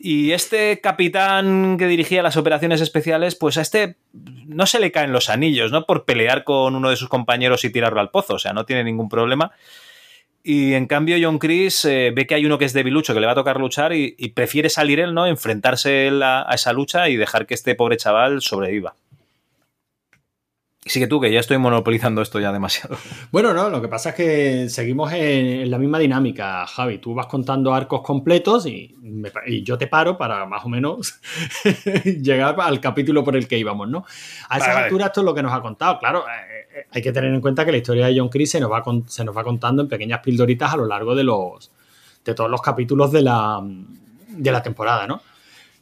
Y 0.04 0.32
este 0.32 0.80
capitán 0.80 1.76
que 1.78 1.86
dirigía 1.86 2.24
las 2.24 2.36
operaciones 2.36 2.80
especiales, 2.80 3.36
pues 3.36 3.56
a 3.56 3.60
este 3.62 3.98
no 4.12 4.66
se 4.66 4.80
le 4.80 4.90
caen 4.90 5.12
los 5.12 5.30
anillos, 5.30 5.70
¿no? 5.70 5.86
Por 5.86 6.04
pelear 6.04 6.42
con 6.42 6.74
uno 6.74 6.90
de 6.90 6.96
sus 6.96 7.08
compañeros 7.08 7.64
y 7.64 7.70
tirarlo 7.70 8.00
al 8.00 8.10
pozo, 8.10 8.34
o 8.34 8.38
sea, 8.40 8.52
no 8.52 8.66
tiene 8.66 8.82
ningún 8.82 9.08
problema. 9.08 9.52
Y 10.42 10.74
en 10.74 10.86
cambio 10.86 11.16
John 11.22 11.38
Chris 11.38 11.84
eh, 11.84 12.10
ve 12.12 12.26
que 12.26 12.34
hay 12.34 12.44
uno 12.44 12.58
que 12.58 12.64
es 12.64 12.72
debilucho, 12.72 13.14
que 13.14 13.20
le 13.20 13.26
va 13.26 13.32
a 13.32 13.36
tocar 13.36 13.60
luchar 13.60 13.92
y, 13.92 14.10
prefiere 14.34 14.70
salir 14.70 14.98
él, 14.98 15.14
¿no? 15.14 15.26
Enfrentarse 15.26 16.10
a 16.20 16.50
esa 16.52 16.72
lucha 16.72 17.08
y 17.08 17.16
dejar 17.16 17.46
que 17.46 17.54
este 17.54 17.76
pobre 17.76 17.96
chaval 17.96 18.42
sobreviva. 18.42 18.96
Sigue 20.84 21.06
tú, 21.06 21.20
que 21.20 21.30
ya 21.32 21.38
estoy 21.38 21.58
monopolizando 21.58 22.22
esto 22.22 22.40
ya 22.40 22.50
demasiado. 22.52 22.96
Bueno, 23.30 23.54
no, 23.54 23.70
lo 23.70 23.80
que 23.80 23.86
pasa 23.88 24.10
es 24.10 24.14
que 24.16 24.68
seguimos 24.68 25.12
en, 25.12 25.70
la 25.70 25.78
misma 25.78 25.98
dinámica, 26.00 26.66
Javi. 26.66 26.98
Tú 26.98 27.14
vas 27.14 27.26
contando 27.26 27.72
arcos 27.72 28.02
completos 28.02 28.66
y, 28.66 28.94
me 29.00 29.30
pa- 29.30 29.42
y 29.46 29.62
yo 29.62 29.78
te 29.78 29.86
paro 29.86 30.18
para 30.18 30.44
más 30.44 30.64
o 30.64 30.68
menos 30.68 31.20
llegar 32.04 32.56
al 32.60 32.80
capítulo 32.80 33.22
por 33.24 33.36
el 33.36 33.46
que 33.46 33.58
íbamos, 33.58 33.88
¿no? 33.88 34.04
A 34.48 34.56
esas 34.56 34.60
Vale, 34.68 34.74
vale. 34.74 34.84
alturas 34.86 35.06
esto 35.08 35.20
es 35.20 35.24
lo 35.24 35.34
que 35.34 35.42
nos 35.42 35.52
ha 35.52 35.60
contado. 35.62 35.98
Claro, 35.98 36.24
eh, 36.26 36.66
eh, 36.80 36.86
hay 36.90 37.00
que 37.02 37.12
tener 37.12 37.32
en 37.32 37.40
cuenta 37.40 37.64
que 37.64 37.70
la 37.72 37.78
historia 37.78 38.06
de 38.06 38.18
John 38.18 38.28
Chris 38.28 38.50
se 38.50 38.60
nos 38.60 38.70
va, 38.70 38.82
con- 38.82 39.08
se 39.08 39.24
nos 39.24 39.36
va 39.36 39.44
contando 39.44 39.82
en 39.82 39.88
pequeñas 39.88 40.20
pildoritas 40.20 40.72
a 40.72 40.76
lo 40.76 40.86
largo 40.86 41.14
de 41.14 41.24
los 41.24 41.70
de 42.24 42.34
todos 42.34 42.50
los 42.50 42.60
capítulos 42.62 43.10
de 43.12 43.22
la, 43.22 43.60
de 44.28 44.52
la 44.52 44.62
temporada, 44.62 45.06
¿no? 45.06 45.22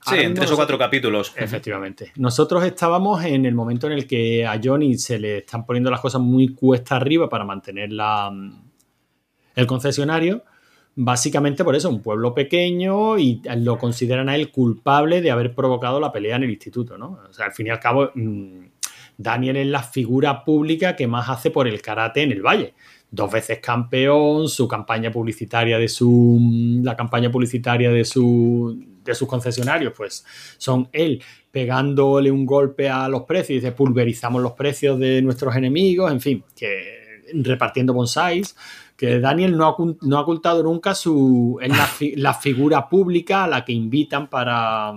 Sí, 0.06 0.16
en 0.16 0.34
tres 0.34 0.50
o 0.50 0.56
cuatro 0.56 0.78
capítulos. 0.78 1.32
Efectivamente. 1.36 2.12
Nosotros 2.16 2.64
estábamos 2.64 3.22
en 3.24 3.44
el 3.44 3.54
momento 3.54 3.86
en 3.86 3.92
el 3.92 4.06
que 4.06 4.46
a 4.46 4.58
Johnny 4.62 4.96
se 4.96 5.18
le 5.18 5.38
están 5.38 5.66
poniendo 5.66 5.90
las 5.90 6.00
cosas 6.00 6.20
muy 6.20 6.54
cuesta 6.54 6.96
arriba 6.96 7.28
para 7.28 7.44
mantener 7.44 7.92
la, 7.92 8.32
el 9.54 9.66
concesionario. 9.66 10.42
Básicamente 10.96 11.64
por 11.64 11.76
eso, 11.76 11.88
un 11.88 12.02
pueblo 12.02 12.34
pequeño 12.34 13.18
y 13.18 13.42
lo 13.58 13.78
consideran 13.78 14.28
a 14.28 14.36
él 14.36 14.50
culpable 14.50 15.20
de 15.20 15.30
haber 15.30 15.54
provocado 15.54 16.00
la 16.00 16.10
pelea 16.10 16.36
en 16.36 16.44
el 16.44 16.50
instituto, 16.50 16.98
¿no? 16.98 17.20
O 17.28 17.32
sea, 17.32 17.46
al 17.46 17.52
fin 17.52 17.68
y 17.68 17.70
al 17.70 17.78
cabo, 17.78 18.10
mm, 18.14 18.64
Daniel 19.16 19.56
es 19.56 19.66
la 19.66 19.82
figura 19.82 20.44
pública 20.44 20.96
que 20.96 21.06
más 21.06 21.28
hace 21.28 21.50
por 21.50 21.68
el 21.68 21.80
karate 21.82 22.22
en 22.22 22.32
el 22.32 22.42
valle. 22.42 22.74
Dos 23.10 23.30
veces 23.30 23.58
campeón, 23.60 24.48
su 24.48 24.66
campaña 24.66 25.10
publicitaria 25.10 25.78
de 25.78 25.88
su. 25.88 26.80
La 26.82 26.96
campaña 26.96 27.30
publicitaria 27.30 27.90
de 27.90 28.04
su. 28.04 28.82
De 29.04 29.14
sus 29.14 29.28
concesionarios, 29.28 29.92
pues 29.96 30.24
son 30.58 30.88
él 30.92 31.22
pegándole 31.50 32.30
un 32.30 32.46
golpe 32.46 32.88
a 32.88 33.08
los 33.08 33.22
precios 33.22 33.50
y 33.50 33.54
dice 33.54 33.72
pulverizamos 33.72 34.40
los 34.40 34.52
precios 34.52 34.98
de 34.98 35.20
nuestros 35.22 35.56
enemigos, 35.56 36.12
en 36.12 36.20
fin, 36.20 36.44
que 36.56 37.00
repartiendo 37.34 37.94
bonsáis, 37.94 38.56
que 38.96 39.18
Daniel 39.18 39.56
no 39.56 39.68
ha, 39.68 39.76
no 40.02 40.18
ha 40.18 40.20
ocultado 40.20 40.62
nunca 40.62 40.94
su, 40.94 41.58
la, 41.60 41.88
la, 42.16 42.34
figura 42.34 42.88
pública 42.88 43.44
a 43.44 43.48
la 43.48 43.64
que 43.64 43.72
invitan 43.72 44.28
para, 44.28 44.92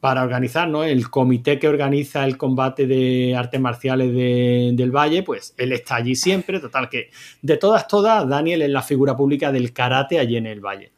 para 0.00 0.22
organizar, 0.22 0.68
¿no? 0.68 0.84
El 0.84 1.10
comité 1.10 1.58
que 1.58 1.68
organiza 1.68 2.24
el 2.24 2.36
combate 2.36 2.86
de 2.86 3.34
artes 3.36 3.60
marciales 3.60 4.14
de, 4.14 4.70
del 4.74 4.92
Valle, 4.92 5.22
pues 5.22 5.54
él 5.56 5.72
está 5.72 5.96
allí 5.96 6.14
siempre, 6.14 6.60
total 6.60 6.88
que 6.88 7.10
de 7.42 7.56
todas, 7.56 7.88
todas, 7.88 8.28
Daniel 8.28 8.62
es 8.62 8.70
la 8.70 8.82
figura 8.82 9.16
pública 9.16 9.50
del 9.50 9.72
karate 9.72 10.18
allí 10.18 10.36
en 10.36 10.46
el 10.46 10.60
Valle. 10.60 10.92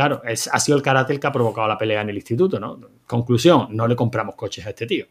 Claro, 0.00 0.22
es, 0.24 0.48
ha 0.50 0.58
sido 0.58 0.78
el 0.78 0.82
karate 0.82 1.12
el 1.12 1.20
que 1.20 1.26
ha 1.26 1.32
provocado 1.32 1.68
la 1.68 1.76
pelea 1.76 2.00
en 2.00 2.08
el 2.08 2.16
instituto, 2.16 2.58
¿no? 2.58 2.80
Conclusión, 3.06 3.66
no 3.68 3.86
le 3.86 3.94
compramos 3.94 4.34
coches 4.34 4.64
a 4.64 4.70
este 4.70 4.86
tío. 4.86 5.04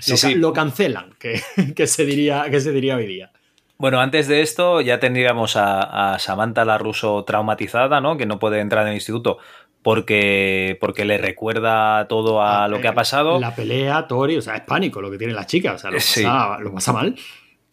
sí, 0.00 0.10
lo, 0.12 0.16
sí. 0.16 0.34
lo, 0.36 0.50
cancelan, 0.54 1.14
que, 1.18 1.42
que, 1.76 1.86
se 1.86 2.06
diría, 2.06 2.46
que 2.50 2.62
se 2.62 2.72
diría 2.72 2.96
hoy 2.96 3.06
día. 3.06 3.30
Bueno, 3.76 4.00
antes 4.00 4.28
de 4.28 4.40
esto 4.40 4.80
ya 4.80 4.98
tendríamos 4.98 5.56
a, 5.56 6.14
a, 6.14 6.18
Samantha 6.18 6.64
la 6.64 6.78
ruso 6.78 7.22
traumatizada, 7.24 8.00
¿no? 8.00 8.16
Que 8.16 8.24
no 8.24 8.38
puede 8.38 8.60
entrar 8.60 8.84
en 8.84 8.92
el 8.92 8.94
instituto 8.94 9.36
porque, 9.82 10.78
porque 10.80 11.04
le 11.04 11.18
recuerda 11.18 12.08
todo 12.08 12.40
a 12.40 12.66
lo 12.68 12.80
que 12.80 12.88
ha 12.88 12.94
pasado. 12.94 13.38
La 13.38 13.54
pelea, 13.54 14.06
Tori, 14.06 14.38
o 14.38 14.40
sea, 14.40 14.56
es 14.56 14.62
pánico 14.62 15.02
lo 15.02 15.10
que 15.10 15.18
tiene 15.18 15.34
la 15.34 15.44
chica, 15.44 15.74
o 15.74 15.78
sea, 15.78 15.90
lo, 15.90 16.00
sí. 16.00 16.22
pasa, 16.22 16.58
lo 16.60 16.72
pasa, 16.72 16.94
mal. 16.94 17.14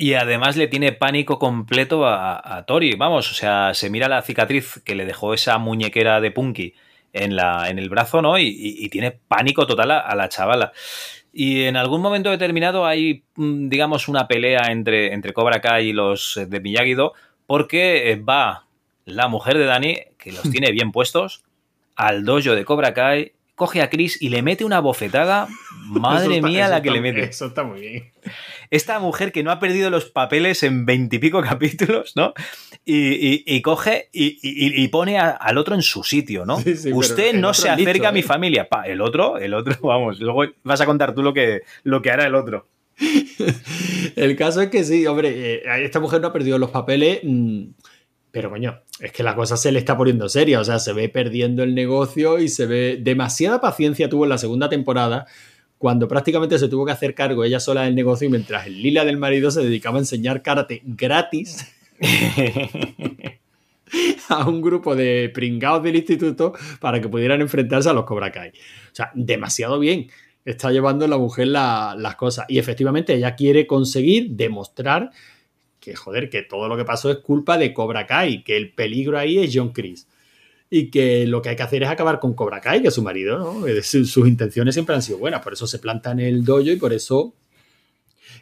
Y 0.01 0.15
además 0.15 0.57
le 0.57 0.65
tiene 0.65 0.93
pánico 0.93 1.37
completo 1.37 2.07
a, 2.07 2.57
a, 2.57 2.65
Tori, 2.65 2.95
vamos, 2.95 3.29
o 3.29 3.35
sea, 3.35 3.75
se 3.75 3.91
mira 3.91 4.09
la 4.09 4.23
cicatriz 4.23 4.81
que 4.83 4.95
le 4.95 5.05
dejó 5.05 5.35
esa 5.35 5.59
muñequera 5.59 6.19
de 6.19 6.31
Punky 6.31 6.73
en, 7.13 7.35
la, 7.35 7.69
en 7.69 7.77
el 7.77 7.87
brazo, 7.87 8.19
¿no? 8.19 8.39
Y, 8.39 8.47
y, 8.47 8.83
y 8.83 8.89
tiene 8.89 9.11
pánico 9.11 9.67
total 9.67 9.91
a, 9.91 9.99
a 9.99 10.15
la 10.15 10.27
chavala. 10.27 10.71
Y 11.31 11.65
en 11.65 11.77
algún 11.77 12.01
momento 12.01 12.31
determinado 12.31 12.83
hay, 12.87 13.25
mm, 13.35 13.69
digamos, 13.69 14.07
una 14.07 14.27
pelea 14.27 14.71
entre, 14.71 15.13
entre 15.13 15.33
Cobra 15.33 15.61
Kai 15.61 15.89
y 15.89 15.93
los 15.93 16.39
de 16.47 16.59
Miyagi-Do, 16.59 17.13
porque 17.45 18.19
va 18.27 18.65
la 19.05 19.27
mujer 19.27 19.59
de 19.59 19.65
Dani, 19.65 19.97
que 20.17 20.31
los 20.31 20.41
tiene 20.51 20.71
bien 20.71 20.91
puestos, 20.91 21.43
al 21.95 22.25
dojo 22.25 22.55
de 22.55 22.65
Cobra 22.65 22.95
Kai, 22.95 23.33
coge 23.61 23.83
a 23.83 23.91
Chris 23.91 24.19
y 24.19 24.29
le 24.29 24.41
mete 24.41 24.65
una 24.65 24.79
bofetada. 24.79 25.47
Madre 25.85 26.37
está, 26.37 26.47
mía, 26.47 26.67
la 26.67 26.81
que 26.81 26.89
está, 26.89 26.99
le 26.99 27.01
mete. 27.01 27.29
Eso 27.29 27.45
está 27.45 27.63
muy 27.63 27.79
bien. 27.79 28.11
Esta 28.71 28.97
mujer 28.97 29.31
que 29.31 29.43
no 29.43 29.51
ha 29.51 29.59
perdido 29.59 29.91
los 29.91 30.05
papeles 30.05 30.63
en 30.63 30.87
veintipico 30.87 31.43
capítulos, 31.43 32.13
¿no? 32.15 32.33
Y, 32.85 32.95
y, 32.95 33.43
y 33.45 33.61
coge 33.61 34.09
y, 34.11 34.39
y 34.41 34.87
pone 34.87 35.19
a, 35.19 35.29
al 35.29 35.59
otro 35.59 35.75
en 35.75 35.83
su 35.83 36.03
sitio, 36.03 36.43
¿no? 36.43 36.59
Sí, 36.59 36.75
sí, 36.75 36.91
Usted 36.91 37.35
no 37.35 37.53
se 37.53 37.69
acerca 37.69 37.93
dicho, 37.93 38.07
a 38.07 38.11
mi 38.11 38.21
¿eh? 38.21 38.23
familia. 38.23 38.67
Pa, 38.67 38.81
el 38.87 38.99
otro, 38.99 39.37
el 39.37 39.53
otro, 39.53 39.77
vamos, 39.83 40.19
luego 40.19 40.51
vas 40.63 40.81
a 40.81 40.87
contar 40.87 41.13
tú 41.13 41.21
lo 41.21 41.31
que, 41.31 41.61
lo 41.83 42.01
que 42.01 42.09
hará 42.09 42.25
el 42.25 42.33
otro. 42.33 42.67
el 44.15 44.35
caso 44.37 44.61
es 44.61 44.69
que 44.69 44.83
sí, 44.83 45.05
hombre, 45.05 45.57
eh, 45.57 45.63
esta 45.83 45.99
mujer 45.99 46.19
no 46.19 46.29
ha 46.29 46.33
perdido 46.33 46.57
los 46.57 46.71
papeles. 46.71 47.19
Mmm, 47.21 47.65
pero 48.31 48.49
coño, 48.49 48.81
es 48.99 49.11
que 49.11 49.23
la 49.23 49.35
cosa 49.35 49.57
se 49.57 49.71
le 49.71 49.79
está 49.79 49.97
poniendo 49.97 50.29
seria, 50.29 50.59
o 50.59 50.63
sea, 50.63 50.79
se 50.79 50.93
ve 50.93 51.09
perdiendo 51.09 51.63
el 51.63 51.75
negocio 51.75 52.39
y 52.39 52.47
se 52.47 52.65
ve 52.65 52.97
demasiada 53.01 53.59
paciencia 53.59 54.09
tuvo 54.09 54.23
en 54.23 54.29
la 54.29 54.37
segunda 54.37 54.69
temporada 54.69 55.25
cuando 55.77 56.07
prácticamente 56.07 56.59
se 56.59 56.67
tuvo 56.67 56.85
que 56.85 56.91
hacer 56.91 57.15
cargo 57.15 57.43
ella 57.43 57.59
sola 57.59 57.83
del 57.83 57.95
negocio 57.95 58.27
y 58.27 58.31
mientras 58.31 58.67
el 58.67 58.81
Lila 58.81 59.03
del 59.03 59.17
marido 59.17 59.51
se 59.51 59.61
dedicaba 59.61 59.97
a 59.97 60.01
enseñar 60.01 60.43
karate 60.43 60.81
gratis 60.85 61.67
a 64.29 64.47
un 64.47 64.61
grupo 64.61 64.95
de 64.95 65.31
pringados 65.33 65.83
del 65.83 65.95
instituto 65.95 66.53
para 66.79 67.01
que 67.01 67.09
pudieran 67.09 67.41
enfrentarse 67.41 67.89
a 67.89 67.93
los 67.93 68.05
Cobra 68.05 68.31
Kai. 68.31 68.49
O 68.49 68.95
sea, 68.95 69.11
demasiado 69.15 69.79
bien 69.79 70.07
está 70.45 70.71
llevando 70.71 71.07
la 71.07 71.17
mujer 71.17 71.47
la, 71.47 71.95
las 71.97 72.15
cosas. 72.15 72.45
Y 72.47 72.59
efectivamente 72.59 73.13
ella 73.13 73.35
quiere 73.35 73.67
conseguir 73.67 74.31
demostrar 74.31 75.11
que 75.81 75.95
joder, 75.95 76.29
que 76.29 76.43
todo 76.43 76.69
lo 76.69 76.77
que 76.77 76.85
pasó 76.85 77.11
es 77.11 77.17
culpa 77.17 77.57
de 77.57 77.73
Cobra 77.73 78.07
Kai, 78.07 78.43
que 78.43 78.55
el 78.55 78.71
peligro 78.71 79.17
ahí 79.17 79.39
es 79.39 79.51
John 79.53 79.73
Chris. 79.73 80.07
Y 80.69 80.89
que 80.89 81.27
lo 81.27 81.41
que 81.41 81.49
hay 81.49 81.55
que 81.57 81.63
hacer 81.63 81.83
es 81.83 81.89
acabar 81.89 82.19
con 82.21 82.33
Cobra 82.33 82.61
Kai, 82.61 82.81
que 82.81 82.87
es 82.87 82.93
su 82.93 83.01
marido, 83.01 83.37
¿no? 83.37 83.65
Sus, 83.83 84.09
sus 84.09 84.27
intenciones 84.27 84.73
siempre 84.73 84.95
han 84.95 85.01
sido 85.01 85.17
buenas, 85.17 85.41
por 85.41 85.51
eso 85.51 85.67
se 85.67 85.79
planta 85.79 86.11
en 86.11 86.21
el 86.21 86.45
dojo 86.45 86.61
y 86.61 86.77
por 86.77 86.93
eso 86.93 87.33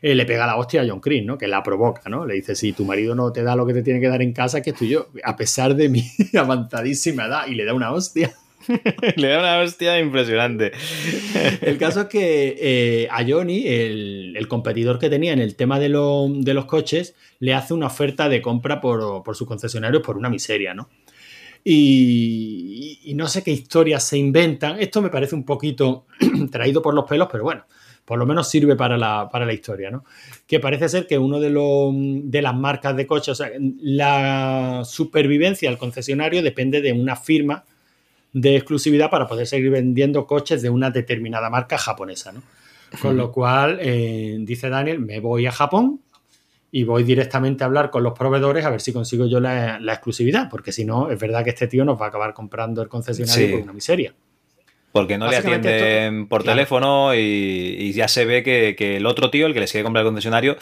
eh, 0.01 0.15
le 0.15 0.25
pega 0.25 0.45
la 0.45 0.57
hostia 0.57 0.81
a 0.81 0.87
John 0.87 0.99
Chris, 0.99 1.25
¿no? 1.25 1.37
Que 1.37 1.47
la 1.47 1.63
provoca, 1.63 2.09
¿no? 2.09 2.25
Le 2.25 2.35
dice, 2.35 2.55
si 2.55 2.73
tu 2.73 2.85
marido 2.85 3.15
no 3.15 3.31
te 3.31 3.41
da 3.41 3.55
lo 3.55 3.65
que 3.65 3.73
te 3.73 3.81
tiene 3.81 3.99
que 3.99 4.07
dar 4.07 4.21
en 4.21 4.33
casa, 4.33 4.61
que 4.61 4.69
estoy 4.69 4.89
yo, 4.89 5.07
a 5.23 5.35
pesar 5.35 5.75
de 5.75 5.89
mi 5.89 6.03
avanzadísima 6.37 7.25
edad, 7.25 7.47
y 7.47 7.55
le 7.55 7.65
da 7.65 7.73
una 7.73 7.91
hostia. 7.91 8.33
Le 9.15 9.27
da 9.27 9.39
una 9.39 9.59
hostia 9.59 9.99
impresionante. 9.99 10.71
El 11.61 11.77
caso 11.77 12.01
es 12.01 12.07
que 12.07 12.55
eh, 12.59 13.07
a 13.11 13.25
Johnny, 13.27 13.67
el, 13.67 14.47
competidor 14.47 14.99
que 14.99 15.09
tenía 15.09 15.33
en 15.33 15.39
el 15.39 15.55
tema 15.55 15.79
de, 15.79 15.89
lo, 15.89 16.27
de, 16.29 16.53
los 16.53 16.65
coches, 16.65 17.15
le 17.39 17.53
hace 17.53 17.73
una 17.73 17.87
oferta 17.87 18.29
de 18.29 18.41
compra 18.41 18.81
por, 18.81 19.23
por 19.23 19.35
sus 19.35 19.47
concesionarios 19.47 20.01
por 20.01 20.17
una 20.17 20.29
miseria, 20.29 20.73
¿no? 20.73 20.89
Y, 21.63 23.11
no 23.15 23.27
sé 23.27 23.43
qué 23.43 23.51
historias 23.51 24.03
se 24.03 24.17
inventan. 24.17 24.79
Esto 24.79 25.01
me 25.01 25.09
parece 25.09 25.35
un 25.35 25.43
poquito 25.43 26.05
traído 26.51 26.81
por 26.81 26.93
los 26.93 27.05
pelos, 27.05 27.27
pero 27.31 27.43
bueno, 27.43 27.65
por 28.05 28.17
lo 28.17 28.25
menos 28.25 28.49
sirve 28.49 28.75
para 28.75 28.97
la, 28.97 29.53
historia, 29.53 29.91
¿no? 29.91 30.05
Que 30.47 30.59
parece 30.59 30.87
ser 30.89 31.05
que 31.05 31.17
uno 31.17 31.39
de 31.39 32.41
las 32.41 32.55
marcas 32.55 32.95
de 32.95 33.05
coches, 33.05 33.29
o 33.29 33.35
sea, 33.35 33.51
la 33.81 34.83
supervivencia 34.85 35.69
del 35.69 35.77
concesionario 35.77 36.41
depende 36.41 36.81
de 36.81 36.93
una 36.93 37.15
firma 37.15 37.65
de 38.33 38.55
exclusividad 38.55 39.09
para 39.09 39.27
poder 39.27 39.47
seguir 39.47 39.71
vendiendo 39.71 40.25
coches 40.25 40.61
de 40.61 40.69
una 40.69 40.91
determinada 40.91 41.49
marca 41.49 41.77
japonesa, 41.77 42.31
¿no? 42.31 42.43
Con 43.01 43.17
lo 43.17 43.31
cual, 43.31 43.77
eh, 43.81 44.37
dice 44.41 44.69
Daniel, 44.69 44.99
me 44.99 45.19
voy 45.19 45.45
a 45.45 45.51
Japón 45.51 46.01
y 46.71 46.83
voy 46.83 47.03
directamente 47.03 47.63
a 47.63 47.67
hablar 47.67 47.91
con 47.91 48.03
los 48.03 48.17
proveedores 48.17 48.65
a 48.65 48.69
ver 48.71 48.81
si 48.81 48.93
consigo 48.93 49.27
yo 49.27 49.39
la, 49.39 49.79
la 49.79 49.93
exclusividad, 49.93 50.49
porque 50.49 50.71
si 50.71 50.85
no, 50.85 51.11
es 51.11 51.19
verdad 51.19 51.43
que 51.43 51.51
este 51.51 51.67
tío 51.67 51.85
nos 51.85 51.99
va 52.01 52.05
a 52.05 52.09
acabar 52.09 52.33
comprando 52.33 52.81
el 52.81 52.89
concesionario 52.89 53.47
sí. 53.47 53.53
por 53.53 53.61
una 53.61 53.73
miseria. 53.73 54.13
Porque 54.91 55.19
no 55.19 55.29
le 55.29 55.37
atienden 55.37 56.27
por 56.27 56.41
claro. 56.41 56.55
teléfono 56.55 57.13
y, 57.13 57.19
y, 57.19 57.93
ya 57.93 58.07
se 58.07 58.25
ve 58.25 58.41
que, 58.41 58.75
que, 58.75 58.97
el 58.97 59.05
otro 59.05 59.29
tío, 59.29 59.45
el 59.45 59.53
que 59.53 59.59
les 59.59 59.71
quiere 59.71 59.83
comprar 59.83 60.03
el 60.03 60.07
concesionario, 60.07 60.57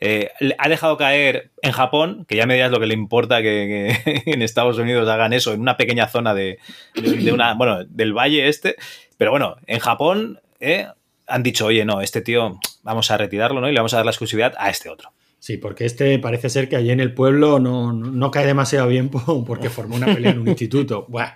eh, 0.00 0.30
ha 0.58 0.68
dejado 0.68 0.96
caer 0.96 1.50
en 1.62 1.70
Japón, 1.70 2.26
que 2.28 2.34
ya 2.34 2.46
me 2.46 2.54
dirás 2.54 2.72
lo 2.72 2.80
que 2.80 2.86
le 2.86 2.94
importa 2.94 3.38
que, 3.38 4.02
que 4.04 4.22
en 4.32 4.42
Estados 4.42 4.78
Unidos 4.78 5.08
hagan 5.08 5.32
eso, 5.32 5.52
en 5.52 5.60
una 5.60 5.76
pequeña 5.76 6.08
zona 6.08 6.34
de, 6.34 6.58
de, 6.94 7.10
de, 7.18 7.32
una, 7.32 7.54
bueno, 7.54 7.84
del 7.84 8.12
valle 8.12 8.48
este. 8.48 8.74
Pero 9.16 9.30
bueno, 9.30 9.56
en 9.66 9.78
Japón 9.78 10.40
eh, 10.60 10.88
han 11.28 11.42
dicho, 11.42 11.66
oye, 11.66 11.84
no, 11.84 12.00
este 12.00 12.20
tío 12.20 12.58
vamos 12.82 13.10
a 13.10 13.16
retirarlo 13.16 13.60
¿no? 13.60 13.68
y 13.68 13.72
le 13.72 13.78
vamos 13.78 13.92
a 13.94 13.98
dar 13.98 14.06
la 14.06 14.10
exclusividad 14.10 14.54
a 14.58 14.70
este 14.70 14.88
otro. 14.88 15.12
Sí, 15.40 15.56
porque 15.56 15.84
este 15.84 16.18
parece 16.18 16.50
ser 16.50 16.68
que 16.68 16.76
allí 16.76 16.90
en 16.90 16.98
el 16.98 17.14
pueblo 17.14 17.60
no, 17.60 17.92
no, 17.92 18.10
no 18.10 18.30
cae 18.30 18.44
demasiado 18.44 18.88
bien 18.88 19.08
porque 19.46 19.70
formó 19.70 19.96
una 19.96 20.06
pelea 20.06 20.32
en 20.32 20.40
un 20.40 20.48
instituto. 20.48 21.06
Bueno, 21.08 21.32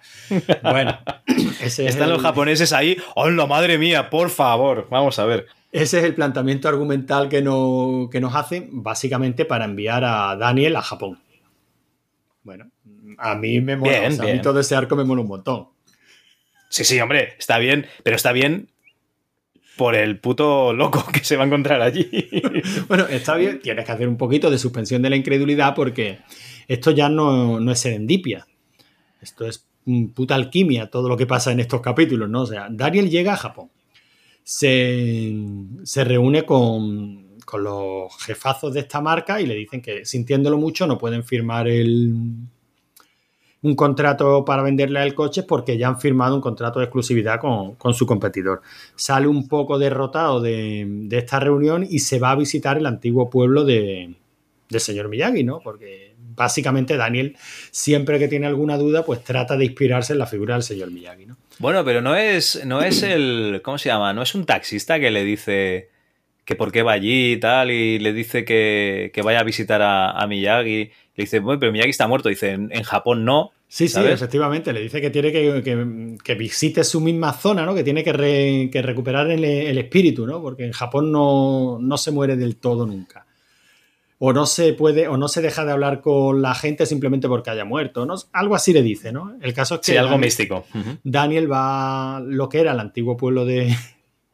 bueno 0.62 0.98
ese 1.62 1.86
están 1.86 2.10
los 2.10 2.20
japoneses 2.20 2.72
ahí. 2.72 2.96
¡Hola, 3.14 3.46
madre 3.46 3.78
mía! 3.78 4.10
Por 4.10 4.30
favor, 4.30 4.88
vamos 4.90 5.18
a 5.18 5.24
ver. 5.24 5.46
Ese 5.70 6.00
es 6.00 6.04
el 6.04 6.14
planteamiento 6.14 6.68
argumental 6.68 7.28
que, 7.28 7.40
no, 7.40 8.08
que 8.10 8.20
nos 8.20 8.34
hacen, 8.34 8.82
básicamente 8.82 9.44
para 9.44 9.64
enviar 9.64 10.04
a 10.04 10.36
Daniel 10.36 10.76
a 10.76 10.82
Japón. 10.82 11.20
Bueno, 12.42 12.70
a 13.18 13.34
mí 13.36 13.60
me 13.60 13.76
mola. 13.76 14.00
Bien, 14.00 14.12
o 14.12 14.16
sea. 14.16 14.30
A 14.30 14.34
mí 14.34 14.42
todo 14.42 14.60
ese 14.60 14.74
arco 14.74 14.96
me 14.96 15.04
mola 15.04 15.22
un 15.22 15.28
montón. 15.28 15.68
Sí, 16.68 16.84
sí, 16.84 17.00
hombre, 17.00 17.34
está 17.38 17.58
bien, 17.58 17.86
pero 18.02 18.16
está 18.16 18.32
bien 18.32 18.71
por 19.76 19.94
el 19.94 20.18
puto 20.18 20.72
loco 20.72 21.04
que 21.12 21.24
se 21.24 21.36
va 21.36 21.44
a 21.44 21.46
encontrar 21.46 21.80
allí. 21.82 22.08
bueno, 22.88 23.06
está 23.06 23.36
bien, 23.36 23.60
tienes 23.60 23.84
que 23.84 23.92
hacer 23.92 24.08
un 24.08 24.16
poquito 24.16 24.50
de 24.50 24.58
suspensión 24.58 25.02
de 25.02 25.10
la 25.10 25.16
incredulidad 25.16 25.74
porque 25.74 26.20
esto 26.68 26.90
ya 26.90 27.08
no, 27.08 27.60
no 27.60 27.72
es 27.72 27.78
serendipia. 27.78 28.46
Esto 29.20 29.46
es 29.46 29.66
puta 30.14 30.34
alquimia, 30.34 30.90
todo 30.90 31.08
lo 31.08 31.16
que 31.16 31.26
pasa 31.26 31.52
en 31.52 31.60
estos 31.60 31.80
capítulos, 31.80 32.28
¿no? 32.28 32.42
O 32.42 32.46
sea, 32.46 32.68
Daniel 32.70 33.10
llega 33.10 33.34
a 33.34 33.36
Japón, 33.36 33.70
se, 34.44 35.32
se 35.82 36.04
reúne 36.04 36.44
con, 36.44 37.38
con 37.44 37.64
los 37.64 38.16
jefazos 38.22 38.74
de 38.74 38.80
esta 38.80 39.00
marca 39.00 39.40
y 39.40 39.46
le 39.46 39.54
dicen 39.54 39.82
que 39.82 40.04
sintiéndolo 40.04 40.58
mucho 40.58 40.86
no 40.86 40.98
pueden 40.98 41.24
firmar 41.24 41.68
el, 41.68 42.14
un 43.62 43.76
contrato 43.76 44.44
para 44.44 44.62
venderle 44.62 45.02
el 45.02 45.14
coche 45.14 45.44
porque 45.44 45.78
ya 45.78 45.88
han 45.88 46.00
firmado 46.00 46.34
un 46.34 46.40
contrato 46.40 46.80
de 46.80 46.86
exclusividad 46.86 47.40
con, 47.40 47.76
con 47.76 47.94
su 47.94 48.06
competidor. 48.06 48.60
Sale 48.96 49.28
un 49.28 49.48
poco 49.48 49.78
derrotado 49.78 50.40
de, 50.40 50.84
de, 50.86 51.18
esta 51.18 51.38
reunión 51.38 51.86
y 51.88 52.00
se 52.00 52.18
va 52.18 52.32
a 52.32 52.36
visitar 52.36 52.76
el 52.76 52.86
antiguo 52.86 53.30
pueblo 53.30 53.64
de, 53.64 54.14
del 54.68 54.80
señor 54.80 55.08
Miyagi, 55.08 55.44
¿no? 55.44 55.60
Porque 55.60 56.14
básicamente 56.34 56.96
Daniel, 56.96 57.36
siempre 57.70 58.18
que 58.18 58.26
tiene 58.26 58.46
alguna 58.46 58.76
duda, 58.76 59.04
pues 59.04 59.22
trata 59.22 59.56
de 59.56 59.66
inspirarse 59.66 60.12
en 60.12 60.18
la 60.18 60.26
figura 60.26 60.54
del 60.54 60.64
señor 60.64 60.90
Miyagi, 60.90 61.26
¿no? 61.26 61.36
Bueno, 61.58 61.84
pero 61.84 62.00
no 62.00 62.16
es, 62.16 62.64
no 62.66 62.82
es 62.82 63.04
el. 63.04 63.60
¿Cómo 63.62 63.78
se 63.78 63.90
llama? 63.90 64.12
No 64.12 64.22
es 64.22 64.34
un 64.34 64.44
taxista 64.44 64.98
que 64.98 65.12
le 65.12 65.22
dice 65.22 65.90
que 66.44 66.56
por 66.56 66.72
qué 66.72 66.82
va 66.82 66.92
allí 66.92 67.34
y 67.34 67.36
tal, 67.36 67.70
y 67.70 68.00
le 68.00 68.12
dice 68.12 68.44
que, 68.44 69.12
que 69.14 69.22
vaya 69.22 69.38
a 69.38 69.44
visitar 69.44 69.80
a 69.82 70.26
Miyagi. 70.26 70.90
Le 71.14 71.24
dice, 71.24 71.40
bueno, 71.40 71.60
pero 71.60 71.72
Miyagi 71.72 71.90
está 71.90 72.08
muerto. 72.08 72.28
Dice, 72.28 72.52
en, 72.52 72.70
en 72.72 72.82
Japón 72.84 73.24
no. 73.24 73.50
Sí, 73.68 73.88
sí, 73.88 74.00
efectivamente. 74.00 74.72
Le 74.72 74.80
dice 74.80 75.00
que 75.00 75.10
tiene 75.10 75.30
que, 75.30 75.62
que, 75.62 76.16
que, 76.22 76.34
visite 76.34 76.84
su 76.84 77.00
misma 77.00 77.32
zona, 77.32 77.66
¿no? 77.66 77.74
Que 77.74 77.84
tiene 77.84 78.02
que, 78.02 78.12
re, 78.12 78.70
que 78.72 78.82
recuperar 78.82 79.30
el, 79.30 79.44
el, 79.44 79.78
espíritu, 79.78 80.26
¿no? 80.26 80.40
Porque 80.40 80.64
en 80.64 80.72
Japón 80.72 81.12
no, 81.12 81.78
no, 81.80 81.96
se 81.98 82.10
muere 82.10 82.36
del 82.36 82.56
todo 82.56 82.86
nunca. 82.86 83.26
o 84.18 84.32
no 84.32 84.46
se 84.46 84.72
puede, 84.72 85.08
o 85.08 85.16
no 85.18 85.28
se 85.28 85.42
deja 85.42 85.64
de 85.64 85.72
hablar 85.72 86.00
con 86.00 86.40
la 86.40 86.54
gente 86.54 86.86
simplemente 86.86 87.28
porque 87.28 87.50
haya 87.50 87.64
muerto, 87.64 88.06
¿no? 88.06 88.14
Algo 88.32 88.54
así 88.54 88.72
le 88.72 88.82
dice, 88.82 89.12
¿no? 89.12 89.36
El 89.40 89.52
caso 89.52 89.74
es 89.76 89.80
que. 89.80 89.92
Sí, 89.92 89.96
algo 89.96 90.12
Daniel, 90.12 90.26
místico. 90.26 90.66
Daniel 91.02 91.50
va 91.50 92.16
a 92.16 92.20
lo 92.20 92.48
que 92.48 92.60
era 92.60 92.72
el 92.72 92.80
antiguo 92.80 93.18
pueblo 93.18 93.44
de, 93.44 93.74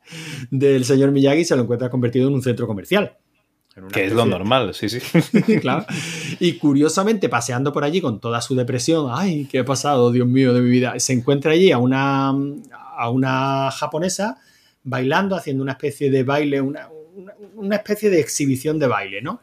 del 0.50 0.84
señor 0.84 1.10
Miyagi 1.10 1.40
y 1.40 1.44
se 1.44 1.56
lo 1.56 1.62
encuentra 1.62 1.90
convertido 1.90 2.28
en 2.28 2.34
un 2.34 2.42
centro 2.42 2.68
comercial. 2.68 3.16
Que 3.92 4.06
es 4.06 4.12
lo 4.12 4.26
normal, 4.26 4.74
sí, 4.74 4.88
sí. 4.88 5.00
claro. 5.60 5.86
Y 6.40 6.54
curiosamente, 6.54 7.28
paseando 7.28 7.72
por 7.72 7.84
allí 7.84 8.00
con 8.00 8.20
toda 8.20 8.40
su 8.40 8.54
depresión, 8.54 9.08
ay, 9.10 9.46
¿qué 9.50 9.60
ha 9.60 9.64
pasado, 9.64 10.10
Dios 10.12 10.26
mío, 10.26 10.52
de 10.54 10.60
mi 10.60 10.70
vida? 10.70 10.98
Se 10.98 11.12
encuentra 11.12 11.52
allí 11.52 11.70
a 11.72 11.78
una, 11.78 12.28
a 12.96 13.10
una 13.10 13.70
japonesa 13.70 14.38
bailando, 14.84 15.36
haciendo 15.36 15.62
una 15.62 15.72
especie 15.72 16.10
de 16.10 16.22
baile, 16.24 16.60
una, 16.60 16.88
una- 17.54 17.76
especie 17.76 18.10
de 18.10 18.20
exhibición 18.20 18.78
de 18.78 18.86
baile, 18.86 19.22
¿no? 19.22 19.40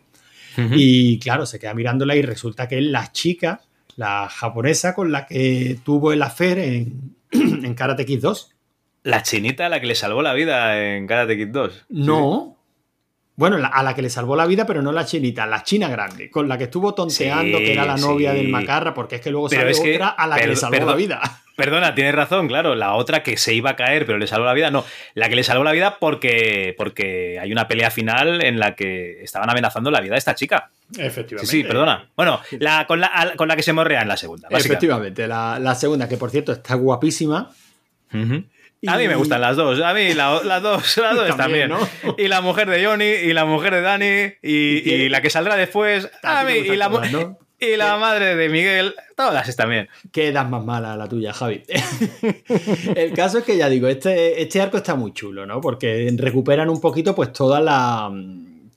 Y 0.73 1.19
claro, 1.19 1.45
se 1.45 1.59
queda 1.59 1.73
mirándola 1.73 2.15
y 2.15 2.21
resulta 2.21 2.67
que 2.67 2.77
es 2.77 2.83
la 2.85 3.11
chica, 3.11 3.59
la 3.97 4.29
japonesa 4.29 4.93
con 4.95 5.11
la 5.11 5.25
que 5.27 5.77
tuvo 5.83 6.13
el 6.13 6.21
affair 6.21 6.59
en, 6.59 7.15
en 7.31 7.73
Karate 7.73 8.05
Kid 8.05 8.21
2. 8.21 8.51
La 9.03 9.21
chinita 9.21 9.65
a 9.65 9.69
la 9.69 9.81
que 9.81 9.87
le 9.87 9.95
salvó 9.95 10.21
la 10.21 10.33
vida 10.33 10.81
en 10.95 11.07
Karate 11.07 11.35
Kid 11.37 11.49
2. 11.49 11.85
No. 11.89 12.54
Bueno, 13.37 13.57
a 13.69 13.83
la 13.83 13.93
que 13.93 14.01
le 14.01 14.09
salvó 14.09 14.35
la 14.37 14.45
vida, 14.45 14.65
pero 14.65 14.81
no 14.81 14.93
la 14.93 15.05
chinita, 15.05 15.45
la 15.45 15.61
china 15.63 15.89
grande, 15.89 16.29
con 16.29 16.47
la 16.47 16.57
que 16.57 16.65
estuvo 16.65 16.93
tonteando, 16.93 17.57
Sí, 17.57 17.65
que 17.65 17.73
era 17.73 17.85
la 17.85 17.97
novia 17.97 18.31
sí. 18.31 18.37
del 18.37 18.47
macarra, 18.47 18.93
porque 18.93 19.15
es 19.15 19.21
que 19.21 19.29
luego 19.29 19.49
que- 19.49 19.57
otra 19.95 20.07
a 20.09 20.25
la 20.27 20.37
que 20.37 20.47
le 20.47 20.55
salvó 20.55 20.85
la 20.85 20.95
vida. 20.95 21.21
Perdona, 21.57 21.95
tienes 21.95 22.13
razón, 22.15 22.47
claro. 22.49 22.75
La 22.75 22.93
otra 22.95 23.23
que 23.23 23.37
se 23.37 23.53
iba 23.53 23.69
a 23.71 23.75
caer, 23.77 24.05
pero 24.05 24.17
le 24.17 24.27
salvó 24.27 24.45
la 24.45 24.53
vida. 24.53 24.71
No, 24.71 24.83
la 25.13 25.29
que 25.29 25.35
le 25.37 25.43
salvó 25.43 25.63
la 25.63 25.71
vida 25.71 25.97
porque, 25.99 26.75
porque 26.77 27.39
hay 27.39 27.51
una 27.51 27.67
pelea 27.67 27.89
final 27.91 28.43
en 28.43 28.59
la 28.59 28.75
que 28.75 29.21
estaban 29.23 29.49
amenazando 29.49 29.89
la 29.91 30.01
vida 30.01 30.13
de 30.13 30.17
esta 30.19 30.35
chica. 30.35 30.69
Sí, 30.93 31.01
Efectivamente. 31.01 31.49
sí, 31.51 31.63
perdona. 31.63 32.09
Bueno, 32.15 32.41
la, 32.59 32.85
con, 32.87 32.99
la, 32.99 33.33
con 33.37 33.47
la 33.47 33.55
que 33.55 33.63
se 33.63 33.71
morrea 33.73 34.01
en 34.01 34.07
la 34.09 34.17
segunda. 34.17 34.49
Efectivamente, 34.51 35.27
la, 35.27 35.57
la 35.59 35.75
segunda, 35.75 36.09
que 36.09 36.17
por 36.17 36.29
cierto 36.29 36.51
está 36.51 36.75
guapísima. 36.75 37.49
Y- 38.85 38.89
A 38.89 38.97
mí 38.97 39.07
me 39.07 39.15
gustan 39.15 39.41
las 39.41 39.55
dos. 39.55 39.81
A 39.81 39.93
mí 39.93 40.13
la- 40.13 40.41
las 40.43 40.61
dos, 40.61 40.97
las 40.97 41.15
dos 41.15 41.27
También, 41.37 41.69
también. 41.69 41.69
¿no? 41.69 42.15
Y 42.17 42.27
la 42.27 42.41
mujer 42.41 42.69
de 42.69 42.85
Johnny, 42.85 43.05
y 43.05 43.33
la 43.33 43.45
mujer 43.45 43.73
de 43.73 43.81
Dani, 43.81 44.33
y, 44.41 44.81
qué? 44.81 44.97
y 44.97 45.09
la 45.09 45.21
que 45.21 45.29
saldrá 45.29 45.55
después. 45.55 46.09
A 46.23 46.43
mí, 46.43 46.53
y 46.53 46.75
la, 46.75 46.89
mu- 46.89 46.97
gustan 46.97 47.11
todas, 47.11 47.27
¿no? 47.29 47.39
y 47.59 47.75
la 47.77 47.97
madre 47.97 48.35
de 48.35 48.49
Miguel. 48.49 48.95
Todas 49.15 49.47
están 49.47 49.69
bien. 49.69 49.87
Quedas 50.11 50.49
más 50.49 50.63
mala 50.63 50.95
la 50.97 51.07
tuya, 51.07 51.31
Javi. 51.33 51.63
El 52.95 53.13
caso 53.13 53.39
es 53.39 53.43
que 53.45 53.57
ya 53.57 53.69
digo, 53.69 53.87
este, 53.87 54.41
este 54.41 54.61
arco 54.61 54.77
está 54.77 54.95
muy 54.95 55.13
chulo, 55.13 55.45
¿no? 55.45 55.61
Porque 55.61 56.11
recuperan 56.17 56.69
un 56.69 56.81
poquito, 56.81 57.15
pues, 57.15 57.31
toda 57.33 57.59
la, 57.61 58.11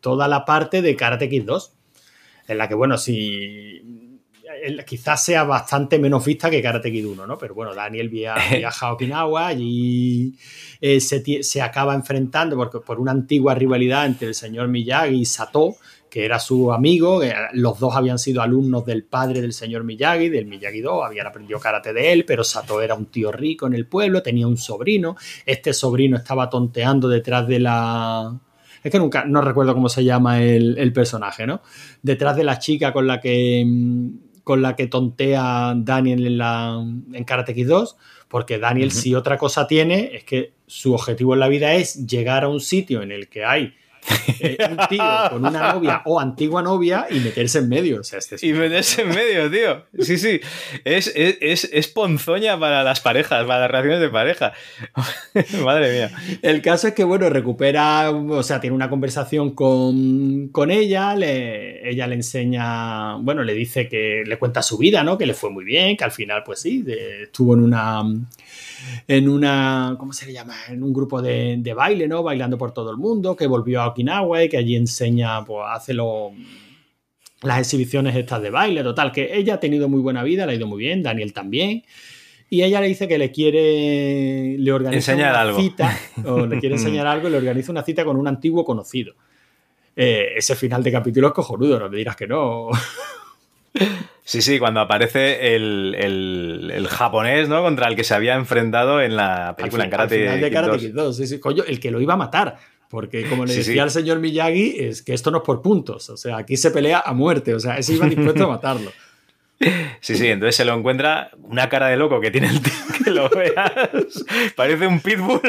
toda 0.00 0.28
la 0.28 0.44
parte 0.44 0.80
de 0.82 0.94
Karate 0.96 1.28
Kid 1.28 1.42
2. 1.44 1.72
En 2.48 2.58
la 2.58 2.68
que, 2.68 2.74
bueno, 2.74 2.96
si. 2.98 3.82
Quizás 4.86 5.24
sea 5.24 5.44
bastante 5.44 5.98
menos 5.98 6.24
vista 6.24 6.50
que 6.50 6.62
Karate 6.62 6.90
Kid 6.92 7.06
1, 7.06 7.26
¿no? 7.26 7.38
Pero 7.38 7.54
bueno, 7.54 7.74
Daniel 7.74 8.08
via- 8.08 8.34
viaja 8.56 8.86
a 8.88 8.92
Okinawa 8.92 9.52
y 9.54 10.34
eh, 10.80 11.00
se, 11.00 11.42
se 11.42 11.62
acaba 11.62 11.94
enfrentando 11.94 12.56
porque, 12.56 12.78
por 12.80 13.00
una 13.00 13.12
antigua 13.12 13.54
rivalidad 13.54 14.06
entre 14.06 14.28
el 14.28 14.34
señor 14.34 14.68
Miyagi 14.68 15.16
y 15.16 15.24
Sato, 15.24 15.76
que 16.10 16.24
era 16.24 16.38
su 16.38 16.72
amigo. 16.72 17.20
que 17.20 17.34
Los 17.52 17.78
dos 17.78 17.94
habían 17.94 18.18
sido 18.18 18.40
alumnos 18.40 18.86
del 18.86 19.04
padre 19.04 19.40
del 19.42 19.52
señor 19.52 19.84
Miyagi, 19.84 20.28
del 20.30 20.46
Miyagi 20.46 20.80
Do, 20.80 21.04
habían 21.04 21.26
aprendido 21.26 21.60
karate 21.60 21.92
de 21.92 22.12
él, 22.12 22.24
pero 22.24 22.44
Sato 22.44 22.80
era 22.80 22.94
un 22.94 23.06
tío 23.06 23.30
rico 23.30 23.66
en 23.66 23.74
el 23.74 23.86
pueblo, 23.86 24.22
tenía 24.22 24.46
un 24.46 24.56
sobrino. 24.56 25.16
Este 25.44 25.72
sobrino 25.74 26.16
estaba 26.16 26.48
tonteando 26.48 27.08
detrás 27.08 27.46
de 27.46 27.58
la. 27.60 28.40
Es 28.82 28.92
que 28.92 28.98
nunca, 28.98 29.24
no 29.24 29.40
recuerdo 29.42 29.74
cómo 29.74 29.88
se 29.88 30.04
llama 30.04 30.40
el, 30.40 30.78
el 30.78 30.92
personaje, 30.92 31.46
¿no? 31.46 31.60
Detrás 32.00 32.36
de 32.36 32.44
la 32.44 32.58
chica 32.58 32.92
con 32.92 33.06
la 33.06 33.20
que. 33.20 33.66
Con 34.48 34.62
la 34.62 34.76
que 34.76 34.86
tontea 34.86 35.74
Daniel 35.76 36.26
en, 36.26 36.38
la, 36.38 36.82
en 37.12 37.24
Karate 37.24 37.52
Kid 37.52 37.68
2, 37.68 37.98
porque 38.28 38.58
Daniel, 38.58 38.92
si 38.92 39.14
otra 39.14 39.36
cosa 39.36 39.66
tiene, 39.66 40.12
es 40.14 40.24
que 40.24 40.54
su 40.66 40.94
objetivo 40.94 41.34
en 41.34 41.40
la 41.40 41.48
vida 41.48 41.74
es 41.74 42.06
llegar 42.06 42.44
a 42.44 42.48
un 42.48 42.60
sitio 42.60 43.02
en 43.02 43.12
el 43.12 43.28
que 43.28 43.44
hay 43.44 43.74
eh, 44.40 44.56
un 44.70 44.76
tío 44.88 45.04
con 45.30 45.44
una 45.44 45.72
novia 45.72 46.02
o 46.04 46.18
antigua 46.20 46.62
novia 46.62 47.06
y 47.10 47.20
meterse 47.20 47.58
en 47.58 47.68
medio. 47.68 48.00
O 48.00 48.04
sea, 48.04 48.18
este 48.18 48.36
es- 48.36 48.42
Y 48.42 48.52
meterse 48.52 49.02
en 49.02 49.08
medio, 49.10 49.50
tío. 49.50 49.84
Sí, 50.04 50.18
sí. 50.18 50.40
Es, 50.84 51.12
es, 51.14 51.38
es, 51.40 51.70
es 51.72 51.88
ponzoña 51.88 52.58
para 52.58 52.82
las 52.82 53.00
parejas, 53.00 53.44
para 53.46 53.60
las 53.60 53.70
relaciones 53.70 54.00
de 54.00 54.08
pareja. 54.08 54.52
Madre 55.64 55.92
mía. 55.92 56.10
El 56.42 56.62
caso 56.62 56.88
es 56.88 56.94
que, 56.94 57.04
bueno, 57.04 57.28
recupera, 57.30 58.10
o 58.10 58.42
sea, 58.42 58.60
tiene 58.60 58.74
una 58.76 58.88
conversación 58.90 59.52
con, 59.54 60.48
con 60.48 60.70
ella, 60.70 61.14
le- 61.14 61.88
ella 61.88 62.06
le 62.06 62.14
enseña, 62.16 63.16
bueno, 63.16 63.42
le 63.42 63.54
dice 63.54 63.88
que 63.88 64.22
le 64.26 64.38
cuenta 64.38 64.62
su 64.62 64.78
vida, 64.78 65.02
¿no? 65.04 65.18
Que 65.18 65.26
le 65.26 65.34
fue 65.34 65.50
muy 65.50 65.64
bien, 65.64 65.96
que 65.96 66.04
al 66.04 66.12
final, 66.12 66.42
pues 66.44 66.60
sí, 66.60 66.82
de- 66.82 67.24
estuvo 67.24 67.54
en 67.54 67.60
una, 67.60 68.02
en 69.06 69.28
una, 69.28 69.96
¿cómo 69.98 70.12
se 70.12 70.26
le 70.26 70.32
llama? 70.32 70.54
En 70.68 70.82
un 70.82 70.92
grupo 70.92 71.20
de, 71.22 71.56
de 71.58 71.74
baile, 71.74 72.08
¿no? 72.08 72.22
Bailando 72.22 72.56
por 72.58 72.72
todo 72.72 72.90
el 72.90 72.96
mundo, 72.96 73.34
que 73.36 73.46
volvió 73.46 73.80
a 73.82 73.88
Okinawa 73.88 74.42
y 74.44 74.48
que 74.48 74.56
allí 74.56 74.76
enseña, 74.76 75.44
pues 75.44 75.64
hace 75.70 75.94
lo- 75.94 76.32
las 77.42 77.58
exhibiciones 77.60 78.16
estas 78.16 78.42
de 78.42 78.50
baile, 78.50 78.82
total, 78.82 79.12
que 79.12 79.36
ella 79.36 79.54
ha 79.54 79.60
tenido 79.60 79.88
muy 79.88 80.00
buena 80.00 80.22
vida, 80.24 80.44
le 80.46 80.52
ha 80.52 80.54
ido 80.56 80.66
muy 80.66 80.78
bien, 80.78 81.02
Daniel 81.02 81.32
también. 81.32 81.84
Y 82.50 82.62
ella 82.62 82.80
le 82.80 82.88
dice 82.88 83.06
que 83.06 83.18
le 83.18 83.30
quiere, 83.30 84.56
le 84.58 84.72
organiza 84.72 85.12
Enseñar 85.12 85.32
una 85.32 85.40
algo. 85.42 85.60
cita, 85.60 85.98
o 86.24 86.46
le 86.46 86.58
quiere 86.58 86.74
enseñar 86.76 87.06
algo 87.06 87.28
y 87.28 87.30
le 87.30 87.36
organiza 87.36 87.70
una 87.70 87.82
cita 87.84 88.04
con 88.04 88.16
un 88.16 88.26
antiguo 88.26 88.64
conocido. 88.64 89.14
Eh, 89.94 90.28
ese 90.36 90.56
final 90.56 90.82
de 90.82 90.90
capítulo 90.92 91.26
es 91.28 91.32
cojonudo, 91.34 91.78
no 91.78 91.90
me 91.90 91.96
dirás 91.98 92.16
que 92.16 92.26
no. 92.26 92.68
Sí, 94.28 94.42
sí, 94.42 94.58
cuando 94.58 94.80
aparece 94.80 95.54
el, 95.56 95.94
el, 95.98 96.70
el 96.74 96.86
japonés, 96.86 97.48
¿no? 97.48 97.62
Contra 97.62 97.88
el 97.88 97.96
que 97.96 98.04
se 98.04 98.12
había 98.12 98.34
enfrentado 98.34 99.00
en 99.00 99.16
la 99.16 99.54
película 99.56 99.84
en 99.84 99.86
Al 99.86 99.90
Karate, 99.90 100.18
final 100.18 100.40
de 100.42 100.48
Kid 100.48 100.54
Karate 100.54 100.72
2. 100.72 100.80
Kid 100.82 100.94
2, 100.94 101.16
sí, 101.16 101.26
sí. 101.26 101.40
Coño, 101.40 101.64
el 101.66 101.80
que 101.80 101.90
lo 101.90 101.98
iba 101.98 102.12
a 102.12 102.18
matar. 102.18 102.58
Porque 102.90 103.24
como 103.24 103.46
le 103.46 103.52
Sí, 103.52 103.60
decía 103.60 103.72
sí. 103.72 103.78
al 103.78 103.90
señor 103.90 104.18
Miyagi, 104.18 104.76
es 104.80 105.00
que 105.00 105.14
esto 105.14 105.30
no 105.30 105.38
es 105.38 105.44
por 105.44 105.62
puntos. 105.62 106.10
O 106.10 106.18
sea, 106.18 106.36
aquí 106.36 106.58
se 106.58 106.70
pelea 106.70 107.02
a 107.06 107.14
muerte. 107.14 107.54
O 107.54 107.58
sea, 107.58 107.78
ese 107.78 107.94
iba 107.94 108.06
dispuesto 108.06 108.44
a 108.44 108.48
matarlo. 108.48 108.92
Sí, 110.00 110.14
sí, 110.14 110.28
entonces 110.28 110.54
se 110.54 110.64
lo 110.64 110.72
encuentra 110.74 111.30
una 111.42 111.68
cara 111.68 111.88
de 111.88 111.96
loco 111.96 112.20
que 112.20 112.30
tiene 112.30 112.46
el 112.48 112.60
tío 112.62 112.72
que 113.04 113.10
lo 113.10 113.28
veas. 113.30 113.72
Parece 114.54 114.86
un 114.86 115.00
pitbull. 115.00 115.40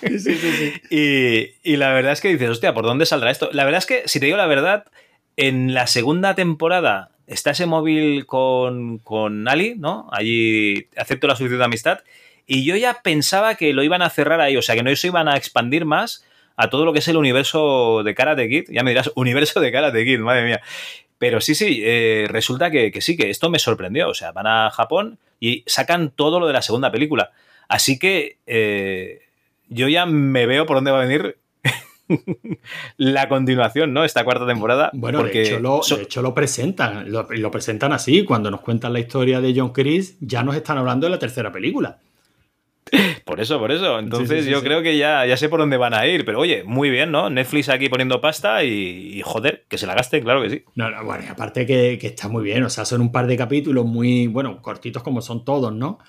Sí, 0.00 0.18
sí, 0.18 0.34
sí, 0.34 0.52
sí. 0.52 0.72
Y, 0.90 1.72
y 1.72 1.76
la 1.76 1.92
verdad 1.92 2.12
es 2.12 2.20
que 2.20 2.28
dices, 2.28 2.48
hostia, 2.48 2.74
¿por 2.74 2.84
dónde 2.84 3.04
saldrá 3.06 3.30
esto? 3.30 3.50
La 3.52 3.64
verdad 3.64 3.78
es 3.78 3.86
que, 3.86 4.02
si 4.06 4.18
te 4.18 4.26
digo 4.26 4.36
la 4.38 4.46
verdad, 4.48 4.86
en 5.36 5.74
la 5.74 5.86
segunda 5.86 6.34
temporada 6.34 7.11
está 7.26 7.50
ese 7.50 7.66
móvil 7.66 8.26
con, 8.26 8.98
con 8.98 9.48
Ali, 9.48 9.74
¿no? 9.76 10.08
Allí 10.12 10.88
acepto 10.96 11.26
la 11.26 11.36
solicitud 11.36 11.58
de 11.58 11.64
amistad. 11.64 12.00
Y 12.46 12.64
yo 12.64 12.76
ya 12.76 13.02
pensaba 13.02 13.54
que 13.54 13.72
lo 13.72 13.82
iban 13.82 14.02
a 14.02 14.10
cerrar 14.10 14.40
ahí, 14.40 14.56
o 14.56 14.62
sea, 14.62 14.74
que 14.74 14.82
no 14.82 14.94
se 14.94 15.06
iban 15.06 15.28
a 15.28 15.36
expandir 15.36 15.84
más 15.84 16.24
a 16.56 16.68
todo 16.68 16.84
lo 16.84 16.92
que 16.92 16.98
es 16.98 17.08
el 17.08 17.16
universo 17.16 18.02
de 18.04 18.14
Karate 18.14 18.48
Kid. 18.48 18.64
Ya 18.68 18.82
me 18.82 18.90
dirás, 18.90 19.10
universo 19.16 19.60
de 19.60 19.72
Karate 19.72 20.04
Kid, 20.04 20.18
madre 20.18 20.44
mía. 20.44 20.60
Pero 21.18 21.40
sí, 21.40 21.54
sí, 21.54 21.80
eh, 21.84 22.26
resulta 22.28 22.70
que, 22.70 22.90
que 22.90 23.00
sí, 23.00 23.16
que 23.16 23.30
esto 23.30 23.48
me 23.48 23.58
sorprendió. 23.58 24.08
O 24.08 24.14
sea, 24.14 24.32
van 24.32 24.46
a 24.46 24.70
Japón 24.70 25.18
y 25.38 25.62
sacan 25.66 26.10
todo 26.10 26.40
lo 26.40 26.46
de 26.46 26.52
la 26.52 26.62
segunda 26.62 26.90
película. 26.90 27.30
Así 27.68 27.98
que 27.98 28.38
eh, 28.46 29.20
yo 29.68 29.88
ya 29.88 30.04
me 30.04 30.46
veo 30.46 30.66
por 30.66 30.76
dónde 30.76 30.90
va 30.90 31.00
a 31.00 31.06
venir 31.06 31.38
la 32.96 33.28
continuación, 33.28 33.92
¿no? 33.92 34.04
Esta 34.04 34.24
cuarta 34.24 34.46
temporada. 34.46 34.90
Bueno, 34.94 35.18
porque 35.20 35.38
de, 35.40 35.44
hecho 35.44 35.60
lo, 35.60 35.82
so- 35.82 35.96
de 35.96 36.02
hecho 36.04 36.22
lo 36.22 36.34
presentan. 36.34 37.10
Lo, 37.10 37.26
lo 37.30 37.50
presentan 37.50 37.92
así. 37.92 38.24
Cuando 38.24 38.50
nos 38.50 38.60
cuentan 38.60 38.92
la 38.92 39.00
historia 39.00 39.40
de 39.40 39.52
John 39.56 39.72
Chris, 39.72 40.16
ya 40.20 40.42
nos 40.42 40.56
están 40.56 40.78
hablando 40.78 41.06
de 41.06 41.10
la 41.10 41.18
tercera 41.18 41.50
película. 41.52 41.98
Por 43.24 43.40
eso, 43.40 43.58
por 43.58 43.72
eso. 43.72 43.98
Entonces 43.98 44.28
Sí, 44.28 44.36
sí, 44.38 44.42
sí, 44.44 44.50
yo 44.50 44.58
sí. 44.58 44.64
creo 44.66 44.82
que 44.82 44.98
ya, 44.98 45.24
ya 45.24 45.36
sé 45.36 45.48
por 45.48 45.60
dónde 45.60 45.76
van 45.78 45.94
a 45.94 46.06
ir. 46.06 46.24
Pero 46.24 46.40
oye, 46.40 46.62
muy 46.64 46.90
bien, 46.90 47.10
¿no? 47.10 47.30
Netflix 47.30 47.68
aquí 47.70 47.88
poniendo 47.88 48.20
pasta 48.20 48.64
y, 48.64 49.14
y, 49.14 49.22
joder, 49.22 49.64
que 49.68 49.78
se 49.78 49.86
la 49.86 49.94
gasten, 49.94 50.22
claro 50.24 50.42
que 50.42 50.50
sí. 50.50 50.64
No, 50.74 50.90
no, 50.90 51.02
bueno, 51.04 51.24
y 51.26 51.28
aparte 51.28 51.64
que, 51.64 51.96
que 51.98 52.08
está 52.08 52.28
muy 52.28 52.44
bien, 52.44 52.62
o 52.64 52.68
sea, 52.70 52.84
son 52.84 53.00
un 53.00 53.10
par 53.12 53.26
de 53.26 53.36
capítulos 53.36 53.86
muy, 53.86 54.26
bueno, 54.26 54.60
cortitos 54.60 55.02
como 55.02 55.22
son 55.22 55.44
todos, 55.44 55.72
¿no? 55.72 56.00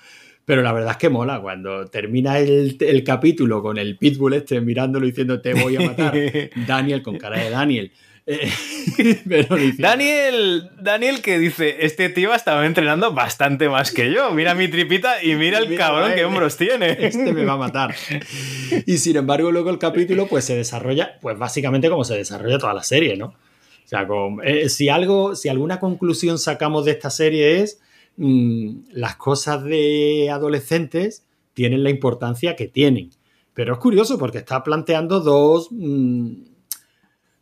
Pero 0.46 0.62
la 0.62 0.72
verdad 0.72 0.90
es 0.92 0.96
que 0.98 1.08
mola, 1.08 1.40
cuando 1.40 1.86
termina 1.86 2.38
el, 2.38 2.76
el 2.80 3.02
capítulo 3.04 3.62
con 3.62 3.78
el 3.78 3.96
pitbull 3.96 4.34
este 4.34 4.60
mirándolo 4.60 5.06
diciendo 5.06 5.40
te 5.40 5.54
voy 5.54 5.76
a 5.76 5.80
matar, 5.80 6.14
Daniel 6.66 7.02
con 7.02 7.16
cara 7.16 7.38
de 7.42 7.48
Daniel. 7.50 7.92
eh, 8.26 8.50
pero 9.28 9.56
Daniel, 9.78 10.70
Daniel 10.80 11.22
que 11.22 11.38
dice, 11.38 11.76
este 11.80 12.08
tío 12.10 12.32
ha 12.32 12.36
estado 12.36 12.62
entrenando 12.64 13.12
bastante 13.12 13.68
más 13.70 13.90
que 13.90 14.12
yo. 14.12 14.32
Mira 14.32 14.54
mi 14.54 14.68
tripita 14.68 15.22
y 15.22 15.34
mira 15.34 15.58
el 15.58 15.68
Mira, 15.70 15.86
cabrón 15.86 16.12
eh, 16.12 16.14
que 16.16 16.24
hombros 16.26 16.56
tiene. 16.58 16.90
este 17.00 17.32
me 17.32 17.44
va 17.46 17.54
a 17.54 17.56
matar. 17.58 17.94
Y 18.86 18.98
sin 18.98 19.16
embargo, 19.16 19.50
luego 19.50 19.70
el 19.70 19.78
capítulo 19.78 20.26
pues 20.26 20.44
se 20.44 20.56
desarrolla, 20.56 21.18
pues 21.22 21.38
básicamente 21.38 21.88
como 21.88 22.04
se 22.04 22.16
desarrolla 22.16 22.58
toda 22.58 22.74
la 22.74 22.82
serie, 22.82 23.16
¿no? 23.16 23.26
O 23.26 23.86
sea, 23.88 24.06
con- 24.06 24.40
eh, 24.44 24.68
si 24.68 24.88
algo, 24.90 25.34
si 25.36 25.48
alguna 25.48 25.78
conclusión 25.80 26.38
sacamos 26.38 26.84
de 26.84 26.92
esta 26.92 27.10
serie 27.10 27.60
es 27.62 27.80
mm, 28.16 28.90
las 28.92 29.16
cosas 29.16 29.64
de 29.64 30.30
adolescentes 30.30 31.26
tienen 31.52 31.84
la 31.84 31.90
importancia 31.90 32.56
que 32.56 32.68
tienen. 32.68 33.10
Pero 33.54 33.74
es 33.74 33.78
curioso 33.78 34.18
porque 34.18 34.38
está 34.38 34.62
planteando 34.62 35.20
dos, 35.20 35.68
mm, 35.70 36.32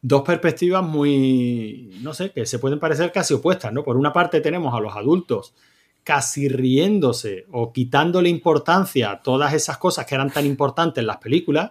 dos 0.03 0.23
perspectivas 0.23 0.85
muy, 0.85 1.99
no 2.03 2.13
sé, 2.13 2.31
que 2.33 2.45
se 2.47 2.59
pueden 2.59 2.79
parecer 2.79 3.13
casi 3.13 3.35
opuestas, 3.35 3.73
¿no? 3.73 3.83
Por 3.83 3.97
una 3.97 4.13
parte 4.13 4.41
tenemos 4.41 4.75
a 4.75 4.81
los 4.81 4.95
adultos 4.95 5.55
casi 6.05 6.49
riéndose 6.49 7.47
o 7.53 7.73
quitándole 7.73 8.29
importancia 8.29 9.13
a 9.13 9.23
todas 9.23 9.55
esas 9.55 9.79
cosas 9.79 10.05
que 10.05 10.15
eran 10.15 10.33
tan 10.33 10.45
importantes 10.47 11.01
en 11.01 11.07
las 11.07 11.19
películas, 11.19 11.71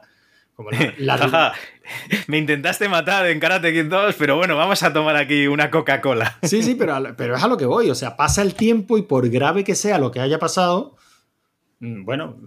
como 0.64 0.78
la, 0.98 1.54
Me 2.28 2.38
intentaste 2.38 2.88
matar 2.88 3.28
en 3.28 3.40
Karate 3.40 3.74
Kid 3.74 3.86
2, 3.86 4.16
pero 4.18 4.38
bueno, 4.38 4.56
vamos 4.56 4.82
a 4.84 4.94
tomar 4.94 5.16
aquí 5.16 5.48
una 5.48 5.70
Coca-Cola. 5.70 6.38
Sí, 6.44 6.64
sí, 6.64 6.76
pero, 6.76 6.98
pero 7.18 7.36
es 7.36 7.44
a 7.44 7.48
lo 7.48 7.58
que 7.58 7.66
voy. 7.66 7.90
O 7.90 7.96
sea, 7.96 8.16
pasa 8.16 8.42
el 8.42 8.54
tiempo 8.54 8.98
y 8.98 9.02
por 9.02 9.30
grave 9.30 9.64
que 9.64 9.76
sea 9.76 9.98
lo 9.98 10.12
que 10.12 10.20
haya 10.20 10.40
pasado, 10.40 10.96
mm, 11.80 12.06
bueno, 12.06 12.38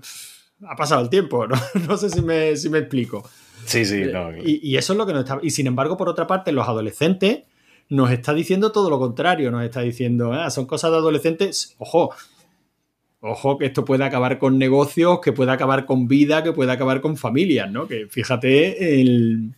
ha 0.66 0.76
pasado 0.76 1.02
el 1.02 1.10
tiempo. 1.10 1.46
No, 1.88 1.96
sé 1.96 2.10
si 2.10 2.22
me, 2.22 2.56
si 2.56 2.68
me 2.68 2.78
explico. 2.78 3.28
Sí, 3.66 3.84
sí. 3.84 4.02
y, 4.44 4.70
y, 4.70 4.76
eso 4.76 4.92
es 4.92 4.98
lo 4.98 5.06
que 5.06 5.12
nos 5.12 5.24
está. 5.24 5.38
Y 5.42 5.50
sin 5.50 5.66
embargo, 5.66 5.96
por 5.96 6.08
otra 6.08 6.26
parte, 6.26 6.52
los 6.52 6.68
adolescentes 6.68 7.44
nos 7.88 8.10
está 8.10 8.34
diciendo 8.34 8.72
todo 8.72 8.90
lo 8.90 8.98
contrario. 8.98 9.50
Nos 9.50 9.64
está 9.64 9.80
diciendo, 9.80 10.32
ah, 10.32 10.50
son 10.50 10.66
cosas 10.66 10.90
de 10.90 10.98
adolescentes. 10.98 11.74
Ojo, 11.78 12.14
ojo 13.24 13.58
que 13.58 13.66
esto 13.66 13.84
puede 13.84 14.04
acabar 14.04 14.38
con 14.38 14.58
negocios, 14.58 15.20
que 15.20 15.32
puede 15.32 15.50
acabar 15.50 15.86
con 15.86 16.06
vida, 16.06 16.42
que 16.42 16.52
puede 16.52 16.70
acabar 16.70 17.00
con 17.00 17.16
familias, 17.16 17.70
¿no? 17.70 17.88
Que 17.88 18.06
fíjate 18.06 19.00
el, 19.00 19.52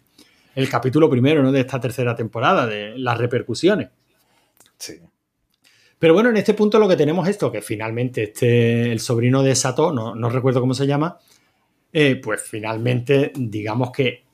el 0.55 0.69
capítulo 0.69 1.11
primero, 1.11 1.43
¿no? 1.43 1.53
De 1.53 1.61
esta 1.61 1.81
tercera 1.81 2.15
temporada, 2.15 2.67
de 2.67 2.97
las 2.97 3.19
repercusiones. 3.19 3.89
Sí. 4.79 4.95
Pero 5.99 6.15
bueno, 6.15 6.31
en 6.31 6.37
este 6.37 6.55
punto 6.55 6.79
lo 6.79 6.89
que 6.89 6.97
tenemos 6.97 7.27
es 7.27 7.33
esto, 7.33 7.51
que 7.51 7.63
finalmente 7.63 8.25
este, 8.25 8.93
el 8.93 9.01
sobrino 9.01 9.43
de 9.43 9.55
Sato, 9.55 9.93
no, 9.93 10.15
no 10.15 10.29
recuerdo 10.29 10.61
cómo 10.61 10.75
se 10.75 10.87
llama, 10.87 11.19
eh, 11.93 12.17
pues 12.17 12.43
finalmente 12.43 13.33
digamos 13.35 13.91
que 13.91 14.26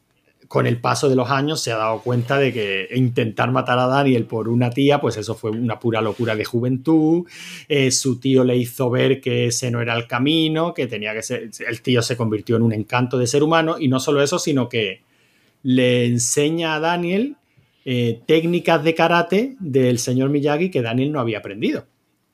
con 0.52 0.66
el 0.66 0.76
paso 0.76 1.08
de 1.08 1.16
los 1.16 1.30
años 1.30 1.62
se 1.62 1.72
ha 1.72 1.78
dado 1.78 2.02
cuenta 2.02 2.36
de 2.36 2.52
que 2.52 2.86
intentar 2.94 3.50
matar 3.50 3.78
a 3.78 3.86
Daniel 3.86 4.26
por 4.26 4.50
una 4.50 4.68
tía, 4.68 5.00
pues 5.00 5.16
eso 5.16 5.34
fue 5.34 5.50
una 5.50 5.80
pura 5.80 6.02
locura 6.02 6.36
de 6.36 6.44
juventud. 6.44 7.26
Eh, 7.70 7.90
su 7.90 8.20
tío 8.20 8.44
le 8.44 8.58
hizo 8.58 8.90
ver 8.90 9.22
que 9.22 9.46
ese 9.46 9.70
no 9.70 9.80
era 9.80 9.96
el 9.96 10.06
camino, 10.06 10.74
que 10.74 10.86
tenía 10.86 11.14
que 11.14 11.22
ser. 11.22 11.48
El 11.66 11.80
tío 11.80 12.02
se 12.02 12.18
convirtió 12.18 12.56
en 12.56 12.62
un 12.64 12.74
encanto 12.74 13.16
de 13.16 13.26
ser 13.26 13.42
humano, 13.42 13.76
y 13.80 13.88
no 13.88 13.98
solo 13.98 14.22
eso, 14.22 14.38
sino 14.38 14.68
que 14.68 15.00
le 15.62 16.04
enseña 16.04 16.74
a 16.74 16.80
Daniel 16.80 17.36
eh, 17.86 18.20
técnicas 18.26 18.84
de 18.84 18.94
karate 18.94 19.56
del 19.58 19.98
señor 19.98 20.28
Miyagi 20.28 20.70
que 20.70 20.82
Daniel 20.82 21.12
no 21.12 21.20
había 21.20 21.38
aprendido. 21.38 21.86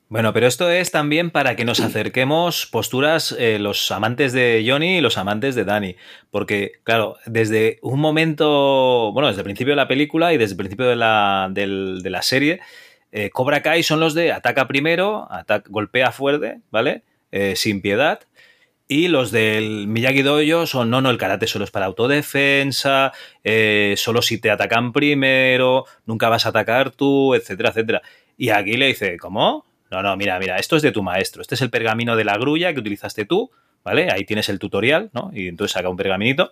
Bueno, 0.09 0.33
pero 0.33 0.47
esto 0.47 0.71
es 0.71 0.89
también 0.89 1.29
para 1.29 1.55
que 1.55 1.65
nos 1.65 1.79
acerquemos 1.79 2.65
posturas 2.65 3.35
eh, 3.37 3.59
los 3.59 3.91
amantes 3.91 4.33
de 4.33 4.65
Johnny 4.67 4.97
y 4.97 5.01
los 5.01 5.19
amantes 5.19 5.53
de 5.53 5.65
Danny. 5.65 5.97
Porque, 6.31 6.71
claro, 6.83 7.17
desde 7.27 7.77
un 7.83 7.99
momento, 7.99 9.11
bueno, 9.13 9.27
desde 9.27 9.41
el 9.41 9.43
principio 9.43 9.73
de 9.73 9.75
la 9.75 9.87
película 9.87 10.33
y 10.33 10.37
desde 10.37 10.53
el 10.53 10.57
principio 10.57 10.87
de 10.87 10.95
la, 10.95 11.49
de 11.53 12.09
la 12.09 12.23
serie, 12.23 12.59
eh, 13.11 13.29
Cobra 13.29 13.61
Kai 13.61 13.83
son 13.83 13.99
los 13.99 14.15
de 14.15 14.31
ataca 14.31 14.67
primero, 14.67 15.27
golpea 15.67 16.11
fuerte, 16.11 16.61
¿vale? 16.71 17.03
Eh, 17.31 17.55
sin 17.55 17.79
piedad. 17.83 18.19
Y 18.87 19.09
los 19.09 19.29
del 19.29 19.85
Miyagi 19.87 20.23
Dojo 20.23 20.65
son, 20.65 20.89
no, 20.89 21.01
no, 21.01 21.11
el 21.11 21.19
karate 21.19 21.45
solo 21.45 21.65
es 21.65 21.71
para 21.71 21.85
autodefensa, 21.85 23.13
solo 23.95 24.23
si 24.23 24.41
te 24.41 24.49
atacan 24.49 24.91
primero, 24.91 25.85
nunca 26.07 26.29
vas 26.29 26.47
a 26.47 26.49
atacar 26.49 26.89
tú, 26.89 27.35
etcétera, 27.35 27.69
etcétera. 27.69 28.01
Y 28.37 28.49
aquí 28.49 28.75
le 28.75 28.87
dice, 28.87 29.17
¿cómo? 29.19 29.68
No, 29.91 30.03
no, 30.03 30.15
mira, 30.17 30.37
mira, 30.39 30.57
esto 30.57 30.75
es 30.75 30.81
de 30.81 30.91
tu 30.91 31.03
maestro. 31.03 31.41
Este 31.41 31.55
es 31.55 31.61
el 31.61 31.69
pergamino 31.69 32.15
de 32.15 32.23
la 32.23 32.37
grulla 32.37 32.73
que 32.73 32.79
utilizaste 32.79 33.25
tú, 33.25 33.51
¿vale? 33.83 34.09
Ahí 34.11 34.25
tienes 34.25 34.49
el 34.49 34.59
tutorial, 34.59 35.09
¿no? 35.13 35.31
Y 35.33 35.47
entonces 35.47 35.73
saca 35.73 35.89
un 35.89 35.97
pergaminito 35.97 36.51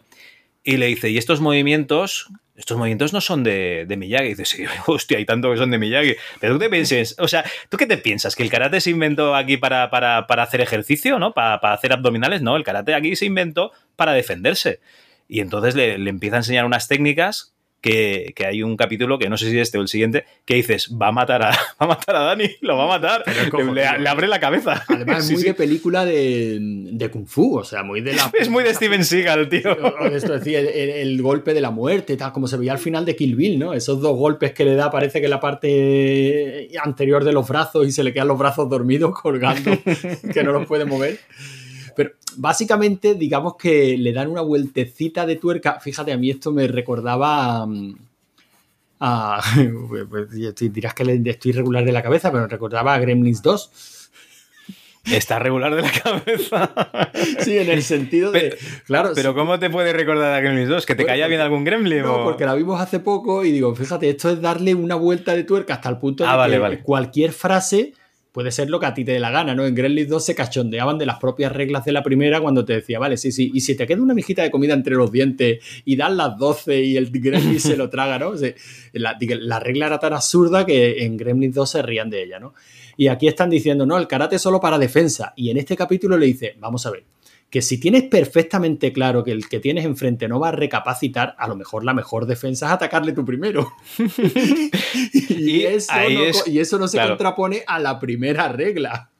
y 0.67 0.75
le 0.75 0.87
dice, 0.87 1.09
y 1.09 1.17
estos 1.17 1.39
movimientos, 1.39 2.27
estos 2.57 2.77
movimientos 2.77 3.13
no 3.13 3.21
son 3.21 3.41
de, 3.41 3.85
de 3.87 3.95
Miyagi. 3.95 4.25
Y 4.25 4.29
dice, 4.29 4.45
sí, 4.45 4.65
hostia, 4.87 5.17
hay 5.17 5.25
tanto 5.25 5.49
que 5.49 5.57
son 5.57 5.71
de 5.71 5.77
Miyagi. 5.77 6.15
Pero 6.41 6.53
tú 6.55 6.59
te 6.59 6.69
pienses, 6.69 7.15
o 7.19 7.27
sea, 7.29 7.45
¿tú 7.69 7.77
qué 7.77 7.85
te 7.85 7.97
piensas? 7.97 8.35
¿Que 8.35 8.43
el 8.43 8.49
karate 8.49 8.81
se 8.81 8.89
inventó 8.89 9.33
aquí 9.33 9.55
para, 9.55 9.89
para, 9.89 10.27
para 10.27 10.43
hacer 10.43 10.59
ejercicio, 10.59 11.19
¿no? 11.19 11.33
Para, 11.33 11.61
para, 11.61 11.73
hacer 11.73 11.93
abdominales? 11.93 12.41
No, 12.41 12.57
el 12.57 12.65
karate 12.65 12.93
aquí 12.95 13.15
se 13.15 13.25
inventó 13.25 13.71
para 13.95 14.11
defenderse. 14.11 14.81
Y 15.29 15.39
entonces 15.39 15.73
le, 15.75 15.97
le 15.97 16.09
empieza 16.09 16.35
a 16.35 16.39
enseñar 16.39 16.65
unas 16.65 16.89
técnicas 16.89 17.53
que, 17.87 18.45
hay 18.45 18.63
un 18.63 18.77
capítulo, 18.77 19.17
que 19.17 19.29
no 19.29 19.37
sé 19.37 19.49
si 19.49 19.59
este 19.59 19.77
o 19.77 19.81
el 19.81 19.87
siguiente, 19.87 20.25
que 20.45 20.55
dices, 20.55 20.95
va 20.99 21.07
a 21.07 21.11
matar 21.11 21.43
a, 21.43 21.49
va 21.51 21.55
a, 21.79 21.87
matar 21.87 22.15
a 22.15 22.19
Dani, 22.23 22.49
lo 22.61 22.77
va 22.77 22.85
a 22.85 22.99
matar, 22.99 23.23
le, 23.73 24.07
abre 24.07 24.27
la 24.27 24.39
cabeza. 24.39 24.83
Además, 24.87 25.25
es 25.29 25.31
muy 25.31 25.43
de 25.43 25.53
película 25.53 26.05
de, 26.05 27.09
Kung 27.11 27.27
Fu, 27.27 27.57
o 27.57 27.63
sea, 27.63 27.83
muy 27.83 28.01
de 28.01 28.13
la... 28.13 28.31
Es 28.39 28.49
muy 28.49 28.63
de 28.63 28.73
Steven 28.73 29.03
Seagal, 29.03 29.49
tío. 29.49 29.71
Esto 30.11 30.33
decía, 30.33 30.59
el, 30.59 31.21
golpe 31.21 31.53
de 31.53 31.61
la 31.61 31.71
muerte, 31.71 32.15
tal, 32.17 32.31
como 32.31 32.47
se 32.47 32.57
veía 32.57 32.71
al 32.71 32.77
final 32.77 33.05
de 33.05 33.15
Kill 33.15 33.35
Bill, 33.35 33.57
¿no? 33.57 33.73
Esos 33.73 33.99
dos 34.01 34.15
golpes 34.15 34.53
que 34.53 34.63
le 34.63 34.75
da, 34.75 34.91
parece 34.91 35.19
que 35.19 35.27
la 35.27 35.39
parte 35.39 36.69
anterior 36.83 37.23
de 37.23 37.33
los 37.33 37.47
brazos 37.47 37.87
y 37.87 37.91
se 37.91 38.03
le 38.03 38.13
quedan 38.13 38.27
los 38.27 38.37
brazos 38.37 38.69
dormidos 38.69 39.19
colgando, 39.19 39.71
que 40.33 40.43
no 40.43 40.51
los 40.51 40.67
puede 40.67 40.85
mover. 40.85 41.19
Pero 41.97 42.11
básicamente, 42.37 43.15
digamos 43.15 43.55
que 43.57 43.97
le 43.97 44.13
dan 44.13 44.29
una 44.29 44.41
vueltecita 44.41 45.25
de 45.25 45.35
tuerca. 45.35 45.79
Fíjate, 45.79 46.13
a 46.13 46.17
mí 46.17 46.29
esto 46.29 46.51
me 46.51 46.67
recordaba 46.67 47.67
a. 48.99 49.41
Pues, 50.09 50.29
dirás 50.71 50.93
que 50.93 51.21
estoy 51.25 51.51
regular 51.51 51.83
de 51.83 51.91
la 51.91 52.03
cabeza, 52.03 52.31
pero 52.31 52.43
me 52.43 52.49
recordaba 52.49 52.93
a 52.93 52.99
Gremlins 52.99 53.41
2. 53.41 53.71
Está 55.11 55.39
regular 55.39 55.73
de 55.73 55.81
la 55.81 55.91
cabeza. 55.91 56.71
Sí, 57.39 57.57
en 57.57 57.69
el 57.71 57.81
sentido 57.81 58.31
de. 58.31 58.55
claro. 58.85 59.13
Pero, 59.15 59.33
¿cómo 59.33 59.57
te 59.57 59.71
puede 59.71 59.91
recordar 59.91 60.33
a 60.33 60.39
Gremlins 60.39 60.69
2? 60.69 60.85
¿Que 60.85 60.93
te 60.93 61.05
caía 61.05 61.25
bien 61.27 61.41
algún 61.41 61.63
Gremlin? 61.63 62.03
No, 62.03 62.23
porque 62.23 62.45
la 62.45 62.53
vimos 62.53 62.79
hace 62.79 62.99
poco 62.99 63.43
y 63.43 63.51
digo, 63.51 63.73
fíjate, 63.73 64.09
esto 64.09 64.29
es 64.29 64.39
darle 64.39 64.75
una 64.75 64.95
vuelta 64.95 65.33
de 65.35 65.43
tuerca 65.43 65.75
hasta 65.75 65.89
el 65.89 65.97
punto 65.97 66.23
de 66.23 66.29
ah, 66.29 66.69
que 66.69 66.83
cualquier 66.83 67.31
frase 67.31 67.93
puede 68.37 68.51
ser 68.51 68.69
lo 68.69 68.79
que 68.79 68.85
a 68.85 68.93
ti 68.93 69.03
te 69.03 69.13
dé 69.13 69.19
la 69.19 69.31
gana, 69.31 69.55
¿no? 69.55 69.65
En 69.65 69.73
Gremlins 69.73 70.09
2 70.09 70.23
se 70.23 70.35
cachondeaban 70.35 70.99
de 70.99 71.07
las 71.07 71.17
propias 71.17 71.51
reglas 71.51 71.85
de 71.85 71.91
la 71.91 72.03
primera 72.03 72.39
cuando 72.39 72.63
te 72.63 72.73
decía, 72.73 72.99
vale, 72.99 73.17
sí, 73.17 73.31
sí, 73.31 73.49
y 73.51 73.61
si 73.61 73.75
te 73.75 73.87
queda 73.87 73.99
una 73.99 74.13
mijita 74.13 74.43
de 74.43 74.51
comida 74.51 74.75
entre 74.75 74.93
los 74.93 75.11
dientes 75.11 75.65
y 75.85 75.95
dan 75.95 76.17
las 76.17 76.37
12 76.37 76.83
y 76.83 76.97
el 76.97 77.09
Gremlin 77.09 77.59
se 77.59 77.75
lo 77.75 77.89
traga, 77.89 78.19
¿no? 78.19 78.33
la, 78.93 79.59
regla 79.59 79.87
era 79.87 79.97
tan 79.97 80.13
absurda 80.13 80.67
que 80.67 81.03
en 81.03 81.17
Gremlins 81.17 81.55
2 81.55 81.67
se 81.67 81.81
rían 81.81 82.11
de 82.11 82.25
ella, 82.25 82.39
¿no? 82.39 82.53
Y 82.95 83.07
aquí 83.07 83.27
están 83.27 83.49
diciendo, 83.49 83.87
no, 83.87 83.97
el 83.97 84.07
karate 84.07 84.35
es 84.35 84.41
solo 84.43 84.59
para 84.59 84.77
defensa. 84.77 85.33
Y 85.35 85.49
en 85.49 85.57
este 85.57 85.75
capítulo 85.75 86.15
le 86.15 86.27
dice, 86.27 86.55
vamos 86.59 86.85
a 86.85 86.91
ver, 86.91 87.05
que 87.49 87.61
si 87.61 87.79
tienes 87.79 88.03
perfectamente 88.03 88.91
claro 88.91 89.23
que 89.23 89.31
el 89.31 89.47
que 89.47 89.59
tienes 89.59 89.85
enfrente 89.85 90.27
no 90.27 90.39
va 90.39 90.49
a 90.49 90.51
recapacitar, 90.51 91.35
a 91.37 91.47
lo 91.47 91.55
mejor 91.55 91.85
la 91.85 91.93
mejor 91.93 92.25
defensa 92.25 92.67
es 92.67 92.71
atacarle 92.73 93.13
tú 93.13 93.23
primero. 93.23 93.71
y, 95.29 95.63
eso 95.63 96.77
no, 96.77 96.87
se 96.87 96.99
contrapone 96.99 97.63
a 97.65 97.79
la 97.79 97.99
primera 97.99 98.49
regla. 98.49 99.11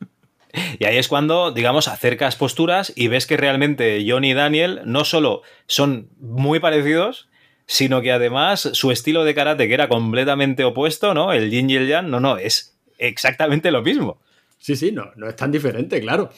Y 0.79 0.85
ahí 0.85 0.97
es 0.97 1.07
cuando, 1.07 1.51
digamos, 1.51 1.87
acercas 1.87 2.35
posturas 2.35 2.91
y 2.95 3.07
ves 3.07 3.27
que 3.27 3.37
realmente 3.37 4.03
John 4.07 4.25
y 4.25 4.33
Daniel 4.33 4.81
no 4.85 5.05
solo 5.05 5.41
son 5.67 6.09
muy 6.19 6.59
parecidos, 6.59 7.29
sino 7.65 8.01
que 8.01 8.11
además 8.11 8.69
su 8.73 8.91
estilo 8.91 9.23
de 9.23 9.35
karate, 9.35 9.67
que 9.67 9.73
era 9.73 9.87
completamente 9.87 10.63
opuesto, 10.63 11.13
¿no? 11.13 11.31
El 11.31 11.49
yin 11.49 11.69
y 11.69 11.75
el 11.75 11.87
yang, 11.87 12.09
no, 12.09 12.19
no, 12.19 12.37
es 12.37 12.77
exactamente 12.97 13.71
lo 13.71 13.83
mismo. 13.83 14.19
Sí, 14.57 14.75
sí, 14.75 14.91
no, 14.91 15.11
no 15.15 15.29
es 15.29 15.35
tan 15.35 15.51
diferente, 15.51 16.01
claro. 16.01 16.31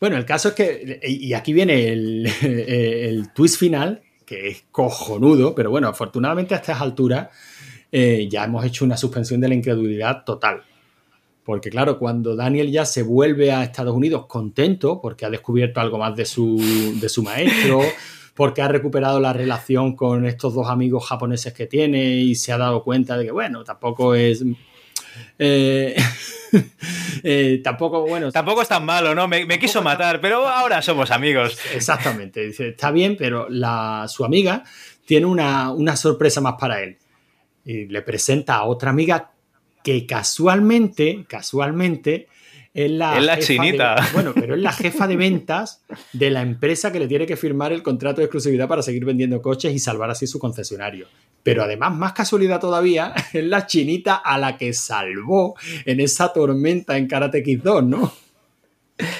Bueno, 0.00 0.16
el 0.16 0.24
caso 0.24 0.48
es 0.48 0.54
que, 0.54 1.00
y 1.02 1.32
aquí 1.32 1.52
viene 1.52 1.88
el, 1.92 3.28
twist 3.34 3.58
final, 3.58 4.02
que 4.26 4.48
es 4.48 4.64
cojonudo, 4.70 5.54
pero 5.54 5.70
bueno, 5.70 5.88
afortunadamente 5.88 6.54
a 6.54 6.58
estas 6.58 6.80
alturas 6.80 7.28
eh, 7.90 8.28
ya 8.30 8.44
hemos 8.44 8.64
hecho 8.64 8.84
una 8.84 8.96
suspensión 8.96 9.40
de 9.40 9.48
la 9.48 9.54
incredulidad 9.54 10.24
total. 10.24 10.62
Porque 11.44 11.68
claro, 11.68 11.98
cuando 11.98 12.34
Daniel 12.34 12.70
ya 12.70 12.86
se 12.86 13.02
vuelve 13.02 13.52
a 13.52 13.62
Estados 13.62 13.94
Unidos 13.94 14.26
contento 14.26 15.00
porque 15.00 15.26
ha 15.26 15.30
descubierto 15.30 15.80
algo 15.80 15.98
más 15.98 16.16
de 16.16 16.24
su, 16.24 16.56
de 17.00 17.08
su 17.08 17.22
maestro, 17.22 17.80
porque 18.34 18.62
ha 18.62 18.68
recuperado 18.68 19.20
la 19.20 19.32
relación 19.32 19.94
con 19.94 20.24
estos 20.24 20.54
dos 20.54 20.68
amigos 20.68 21.06
japoneses 21.06 21.52
que 21.52 21.66
tiene 21.66 22.16
y 22.16 22.34
se 22.34 22.52
ha 22.52 22.58
dado 22.58 22.82
cuenta 22.82 23.18
de 23.18 23.26
que, 23.26 23.30
bueno, 23.30 23.62
tampoco 23.62 24.14
es 24.14 24.42
eh, 25.38 25.96
eh, 27.22 27.60
tampoco, 27.62 28.02
bueno. 28.02 28.30
Tampoco 28.32 28.62
es 28.62 28.68
tan 28.68 28.84
malo, 28.84 29.14
¿no? 29.14 29.28
Me, 29.28 29.58
quiso 29.58 29.82
matar, 29.82 30.20
pero 30.20 30.46
ahora 30.48 30.82
somos 30.82 31.10
amigos. 31.10 31.58
Exactamente. 31.74 32.46
Dice, 32.46 32.68
está 32.68 32.90
bien, 32.90 33.16
pero 33.16 33.48
la, 33.48 34.06
su 34.08 34.24
amiga 34.24 34.64
tiene 35.06 35.26
una, 35.26 35.72
una 35.72 35.96
sorpresa 35.96 36.40
más 36.40 36.54
para 36.58 36.82
él. 36.82 36.98
Y 37.64 37.86
le 37.86 38.02
presenta 38.02 38.56
a 38.56 38.64
otra 38.64 38.90
amiga 38.90 39.32
que 39.82 40.06
casualmente, 40.06 41.24
casualmente, 41.28 42.28
es 42.74 42.90
la, 42.90 43.38
chinita. 43.38 43.94
bueno, 44.12 44.32
pero 44.34 44.56
es 44.56 44.60
la 44.60 44.72
jefa 44.72 45.06
de 45.06 45.16
ventas 45.16 45.84
de 46.12 46.30
la 46.30 46.42
empresa 46.42 46.90
que 46.90 46.98
le 46.98 47.06
tiene 47.06 47.24
que 47.24 47.36
firmar 47.36 47.72
el 47.72 47.84
contrato 47.84 48.20
de 48.20 48.24
exclusividad 48.24 48.66
para 48.66 48.82
seguir 48.82 49.04
vendiendo 49.04 49.40
coches 49.40 49.72
y 49.72 49.78
salvar 49.78 50.10
así 50.10 50.26
su 50.26 50.40
concesionario. 50.40 51.06
Pero 51.44 51.62
además, 51.62 51.94
más 51.94 52.14
casualidad 52.14 52.60
todavía, 52.60 53.14
es 53.32 53.44
la 53.44 53.66
chinita 53.66 54.16
a 54.16 54.38
la 54.38 54.58
que 54.58 54.72
salvó 54.72 55.54
en 55.84 56.00
esa 56.00 56.32
tormenta 56.32 56.98
en 56.98 57.06
Karate 57.06 57.44
Kid 57.44 57.60
2, 57.62 57.84
¿no? 57.84 58.12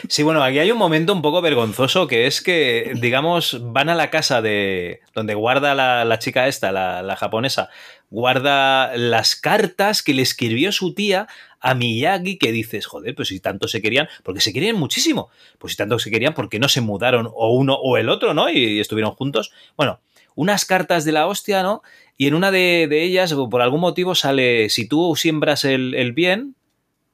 Sí, 0.09 0.22
bueno, 0.22 0.42
aquí 0.42 0.59
hay 0.61 0.70
un 0.70 0.78
momento 0.78 1.12
un 1.12 1.22
poco 1.22 1.40
vergonzoso 1.40 2.07
que 2.07 2.26
es 2.26 2.40
que, 2.40 2.92
digamos, 3.00 3.59
van 3.72 3.88
a 3.88 3.96
la 3.96 4.09
casa 4.09 4.40
de 4.40 5.00
donde 5.14 5.34
guarda 5.34 5.74
la, 5.74 6.05
la 6.05 6.18
chica 6.20 6.46
esta, 6.46 6.70
la, 6.70 7.02
la, 7.02 7.16
japonesa, 7.16 7.70
guarda 8.09 8.96
las 8.96 9.34
cartas 9.34 10.05
que 10.05 10.14
le 10.14 10.22
escribió 10.22 10.70
su 10.70 10.94
tía 10.94 11.26
a 11.65 11.75
Miyagi 11.75 12.37
que 12.37 12.53
dices, 12.53 12.85
joder, 12.85 13.15
pues 13.15 13.29
si 13.29 13.41
tanto 13.41 13.69
se 13.69 13.81
querían, 13.81 14.07
porque 14.23 14.43
se 14.43 14.53
querían 14.53 14.77
muchísimo, 14.77 15.31
pues 15.59 15.73
si 15.73 15.77
tanto 15.79 15.99
se 15.99 16.11
querían, 16.11 16.35
¿por 16.35 16.51
qué 16.51 16.59
no 16.59 16.69
se 16.69 16.83
mudaron 16.83 17.27
o 17.33 17.55
uno 17.55 17.75
o 17.75 17.97
el 17.97 18.11
otro, 18.11 18.35
¿no? 18.35 18.51
Y, 18.51 18.81
estuvieron 18.81 19.15
juntos. 19.15 19.51
Bueno, 19.75 19.99
unas 20.35 20.67
cartas 20.67 21.07
de 21.07 21.12
la 21.12 21.27
hostia, 21.27 21.62
¿no? 21.62 21.83
Y 22.19 22.27
en 22.27 22.35
una 22.35 22.51
de, 22.51 22.87
de 22.89 23.03
ellas, 23.03 23.33
por 23.33 23.62
algún 23.62 23.81
motivo, 23.81 24.15
sale, 24.15 24.69
si 24.69 24.87
tú 24.87 25.17
siembras 25.17 25.65
el, 25.65 25.95
el 25.95 26.12
bien, 26.12 26.55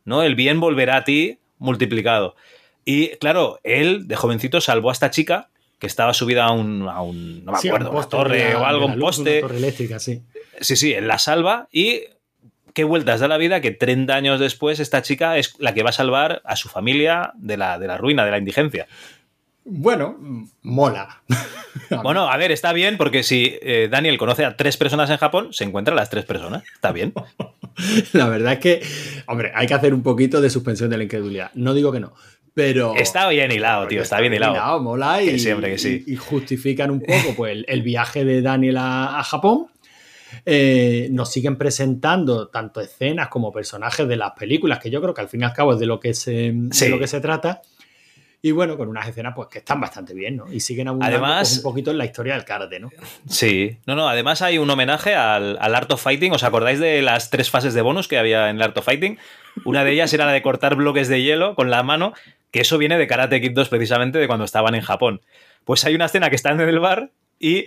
¿no? 0.04 0.24
El 0.24 0.34
bien 0.34 0.58
volverá 0.58 0.96
a 0.96 1.04
ti 1.04 1.38
multiplicado. 1.58 2.34
Y 2.84 3.10
claro, 3.18 3.60
él 3.62 4.08
de 4.08 4.16
jovencito 4.16 4.60
salvó 4.60 4.90
a 4.90 4.92
esta 4.92 5.12
chica 5.12 5.50
que 5.78 5.86
estaba 5.86 6.12
subida 6.12 6.46
a 6.46 6.50
un, 6.50 6.88
a 6.88 7.02
un 7.02 7.44
no 7.44 7.52
me 7.52 7.58
acuerdo, 7.58 7.92
una 7.92 8.08
torre 8.08 8.56
o 8.56 8.64
algo, 8.64 8.86
un 8.86 8.98
poste. 8.98 9.38
Una 9.38 9.40
torre 9.42 9.58
eléctrica, 9.58 10.00
sí. 10.00 10.22
Sí, 10.60 10.74
sí, 10.74 10.92
él 10.92 11.06
la 11.06 11.20
salva 11.20 11.68
y 11.70 12.00
qué 12.80 12.84
vueltas 12.84 13.20
da 13.20 13.28
la 13.28 13.36
vida 13.36 13.60
que 13.60 13.72
30 13.72 14.14
años 14.14 14.40
después 14.40 14.80
esta 14.80 15.02
chica 15.02 15.36
es 15.36 15.54
la 15.58 15.74
que 15.74 15.82
va 15.82 15.90
a 15.90 15.92
salvar 15.92 16.40
a 16.46 16.56
su 16.56 16.70
familia 16.70 17.32
de 17.36 17.58
la, 17.58 17.78
de 17.78 17.86
la 17.86 17.98
ruina, 17.98 18.24
de 18.24 18.30
la 18.30 18.38
indigencia. 18.38 18.86
Bueno, 19.66 20.16
mola. 20.62 21.22
bueno, 22.02 22.30
a 22.30 22.38
ver, 22.38 22.52
está 22.52 22.72
bien 22.72 22.96
porque 22.96 23.22
si 23.22 23.58
eh, 23.60 23.88
Daniel 23.90 24.16
conoce 24.16 24.46
a 24.46 24.56
tres 24.56 24.78
personas 24.78 25.10
en 25.10 25.18
Japón, 25.18 25.52
se 25.52 25.64
encuentra 25.64 25.92
a 25.92 25.94
las 25.94 26.08
tres 26.08 26.24
personas. 26.24 26.62
Está 26.72 26.90
bien. 26.90 27.12
la 28.14 28.28
verdad 28.30 28.54
es 28.54 28.58
que, 28.60 28.82
hombre, 29.26 29.52
hay 29.54 29.66
que 29.66 29.74
hacer 29.74 29.92
un 29.92 30.02
poquito 30.02 30.40
de 30.40 30.48
suspensión 30.48 30.88
de 30.88 30.96
la 30.96 31.04
incredulidad. 31.04 31.50
No 31.52 31.74
digo 31.74 31.92
que 31.92 32.00
no. 32.00 32.14
Pero. 32.54 32.94
Está 32.96 33.28
bien 33.28 33.52
hilado, 33.52 33.88
tío, 33.88 34.00
está, 34.00 34.20
bien 34.20 34.32
hilado. 34.32 34.54
hilado 34.54 34.80
mola 34.80 35.22
y, 35.22 35.26
que 35.26 35.38
siempre 35.38 35.70
que 35.70 35.76
sí. 35.76 36.02
y, 36.06 36.16
justifican 36.16 36.90
un 36.90 37.00
poco 37.00 37.34
pues, 37.36 37.52
el, 37.52 37.66
el 37.68 37.82
viaje 37.82 38.24
de 38.24 38.40
Daniel 38.40 38.78
a, 38.78 39.18
a 39.18 39.22
Japón. 39.22 39.66
Eh, 40.46 41.08
nos 41.10 41.30
siguen 41.32 41.56
presentando 41.56 42.48
tanto 42.48 42.80
escenas 42.80 43.28
como 43.28 43.52
personajes 43.52 44.06
de 44.08 44.16
las 44.16 44.32
películas, 44.32 44.78
que 44.78 44.90
yo 44.90 45.00
creo 45.00 45.14
que 45.14 45.20
al 45.20 45.28
fin 45.28 45.40
y 45.42 45.44
al 45.44 45.52
cabo 45.52 45.72
es 45.74 45.78
de 45.80 45.86
lo 45.86 46.00
que 46.00 46.14
se, 46.14 46.54
Sí. 46.70 46.84
de 46.86 46.90
lo 46.90 46.98
que 46.98 47.06
se 47.06 47.20
trata. 47.20 47.62
Y 48.42 48.52
bueno, 48.52 48.78
con 48.78 48.88
unas 48.88 49.06
escenas 49.06 49.34
pues 49.36 49.48
que 49.48 49.58
están 49.58 49.82
bastante 49.82 50.14
bien, 50.14 50.36
¿no? 50.36 50.50
Y 50.50 50.60
siguen 50.60 50.88
abundando 50.88 51.14
Además- 51.18 51.48
pues, 51.50 51.56
un 51.58 51.62
poquito 51.62 51.90
en 51.90 51.98
la 51.98 52.06
historia 52.06 52.32
del 52.34 52.46
karate, 52.46 52.80
¿no? 52.80 52.88
Sí. 53.28 53.76
No, 53.86 53.94
no, 53.94 54.08
además 54.08 54.40
hay 54.40 54.56
un 54.56 54.70
homenaje 54.70 55.14
al, 55.14 55.58
al 55.60 55.74
Art 55.74 55.92
of 55.92 56.02
Fighting. 56.02 56.32
¿Os 56.32 56.42
acordáis 56.42 56.78
de 56.80 57.02
las 57.02 57.28
tres 57.28 57.50
fases 57.50 57.74
de 57.74 57.82
bonus 57.82 58.08
que 58.08 58.16
había 58.16 58.48
en 58.48 58.56
el 58.56 58.62
Art 58.62 58.78
of 58.78 58.86
Fighting? 58.86 59.18
Una 59.66 59.84
de 59.84 59.92
ellas 59.92 60.12
era 60.14 60.24
la 60.24 60.32
de 60.32 60.40
cortar 60.40 60.74
bloques 60.74 61.08
de 61.08 61.22
hielo 61.22 61.54
con 61.54 61.70
la 61.70 61.82
mano, 61.82 62.14
que 62.50 62.60
eso 62.62 62.78
viene 62.78 62.96
de 62.96 63.06
Karate 63.06 63.42
Kid 63.42 63.52
2 63.52 63.68
precisamente 63.68 64.18
de 64.18 64.26
cuando 64.26 64.46
estaban 64.46 64.74
en 64.74 64.80
Japón. 64.80 65.20
Pues 65.66 65.84
hay 65.84 65.94
una 65.94 66.06
escena 66.06 66.30
que 66.30 66.36
están 66.36 66.58
en 66.62 66.68
el 66.70 66.78
bar 66.78 67.10
y 67.38 67.66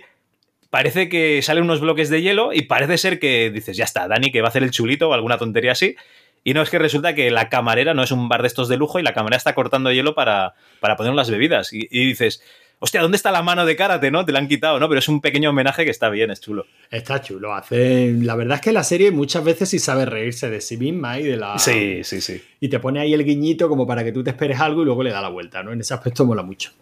parece 0.74 1.08
que 1.08 1.40
salen 1.40 1.62
unos 1.62 1.80
bloques 1.80 2.10
de 2.10 2.20
hielo 2.20 2.52
y 2.52 2.62
parece 2.62 2.98
ser 2.98 3.20
que 3.20 3.48
dices, 3.52 3.76
ya 3.76 3.84
está, 3.84 4.08
Dani 4.08 4.32
que 4.32 4.40
va 4.40 4.48
a 4.48 4.50
hacer 4.50 4.64
el 4.64 4.72
chulito 4.72 5.08
o 5.08 5.14
alguna 5.14 5.38
tontería 5.38 5.70
así. 5.70 5.94
Y 6.42 6.52
no 6.52 6.62
es 6.62 6.68
que 6.68 6.80
resulta 6.80 7.14
que 7.14 7.30
la 7.30 7.48
camarera 7.48 7.94
no 7.94 8.02
es 8.02 8.10
un 8.10 8.28
bar 8.28 8.42
de 8.42 8.48
estos 8.48 8.68
de 8.68 8.76
lujo 8.76 8.98
y 8.98 9.04
la 9.04 9.14
camarera 9.14 9.36
está 9.36 9.54
cortando 9.54 9.92
hielo 9.92 10.16
para, 10.16 10.54
para 10.80 10.96
poner 10.96 11.14
las 11.14 11.30
bebidas. 11.30 11.72
Y, 11.72 11.86
y 11.92 12.06
dices, 12.06 12.42
hostia, 12.80 13.02
¿dónde 13.02 13.16
está 13.16 13.30
la 13.30 13.44
mano 13.44 13.64
de 13.64 13.76
karate, 13.76 14.10
no? 14.10 14.24
Te 14.24 14.32
la 14.32 14.40
han 14.40 14.48
quitado, 14.48 14.80
¿no? 14.80 14.88
Pero 14.88 14.98
es 14.98 15.06
un 15.06 15.20
pequeño 15.20 15.50
homenaje 15.50 15.84
que 15.84 15.92
está 15.92 16.08
bien, 16.08 16.32
es 16.32 16.40
chulo. 16.40 16.66
Está 16.90 17.22
chulo. 17.22 17.54
Hace... 17.54 18.12
La 18.20 18.34
verdad 18.34 18.56
es 18.56 18.60
que 18.60 18.72
la 18.72 18.82
serie 18.82 19.12
muchas 19.12 19.44
veces 19.44 19.68
sí 19.68 19.78
sabe 19.78 20.06
reírse 20.06 20.50
de 20.50 20.60
sí 20.60 20.76
misma 20.76 21.20
y 21.20 21.22
de 21.22 21.36
la. 21.36 21.56
Sí, 21.56 22.02
sí, 22.02 22.20
sí. 22.20 22.42
Y 22.58 22.68
te 22.68 22.80
pone 22.80 22.98
ahí 22.98 23.14
el 23.14 23.24
guiñito 23.24 23.68
como 23.68 23.86
para 23.86 24.02
que 24.02 24.10
tú 24.10 24.24
te 24.24 24.30
esperes 24.30 24.58
algo 24.58 24.82
y 24.82 24.86
luego 24.86 25.04
le 25.04 25.12
da 25.12 25.22
la 25.22 25.28
vuelta, 25.28 25.62
¿no? 25.62 25.72
En 25.72 25.80
ese 25.80 25.94
aspecto 25.94 26.26
mola 26.26 26.42
mucho. 26.42 26.72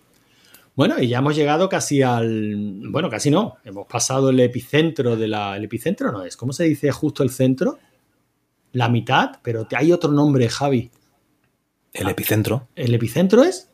Bueno, 0.75 0.99
y 1.01 1.09
ya 1.09 1.19
hemos 1.19 1.37
llegado 1.37 1.69
casi 1.69 2.01
al. 2.03 2.81
Bueno, 2.89 3.11
casi 3.11 3.31
no. 3.31 3.57
Hemos 3.65 3.87
pasado 3.87 4.31
el 4.31 4.41
epicentro 4.41 5.17
de 5.17 5.29
la. 5.29 5.57
El 5.57 5.65
epicentro 5.65 6.11
no 6.13 6.25
es. 6.25 6.37
¿Cómo 6.37 6.53
se 6.53 6.65
dice 6.65 6.91
justo 6.93 7.23
el 7.23 7.31
centro? 7.31 7.79
La 8.73 8.89
mitad, 8.89 9.33
pero 9.43 9.67
hay 9.77 9.93
otro 9.93 10.11
nombre, 10.13 10.49
Javi. 10.49 10.91
El 11.93 12.09
epicentro. 12.09 12.69
¿El 12.75 12.95
epicentro 12.95 13.43
es? 13.43 13.69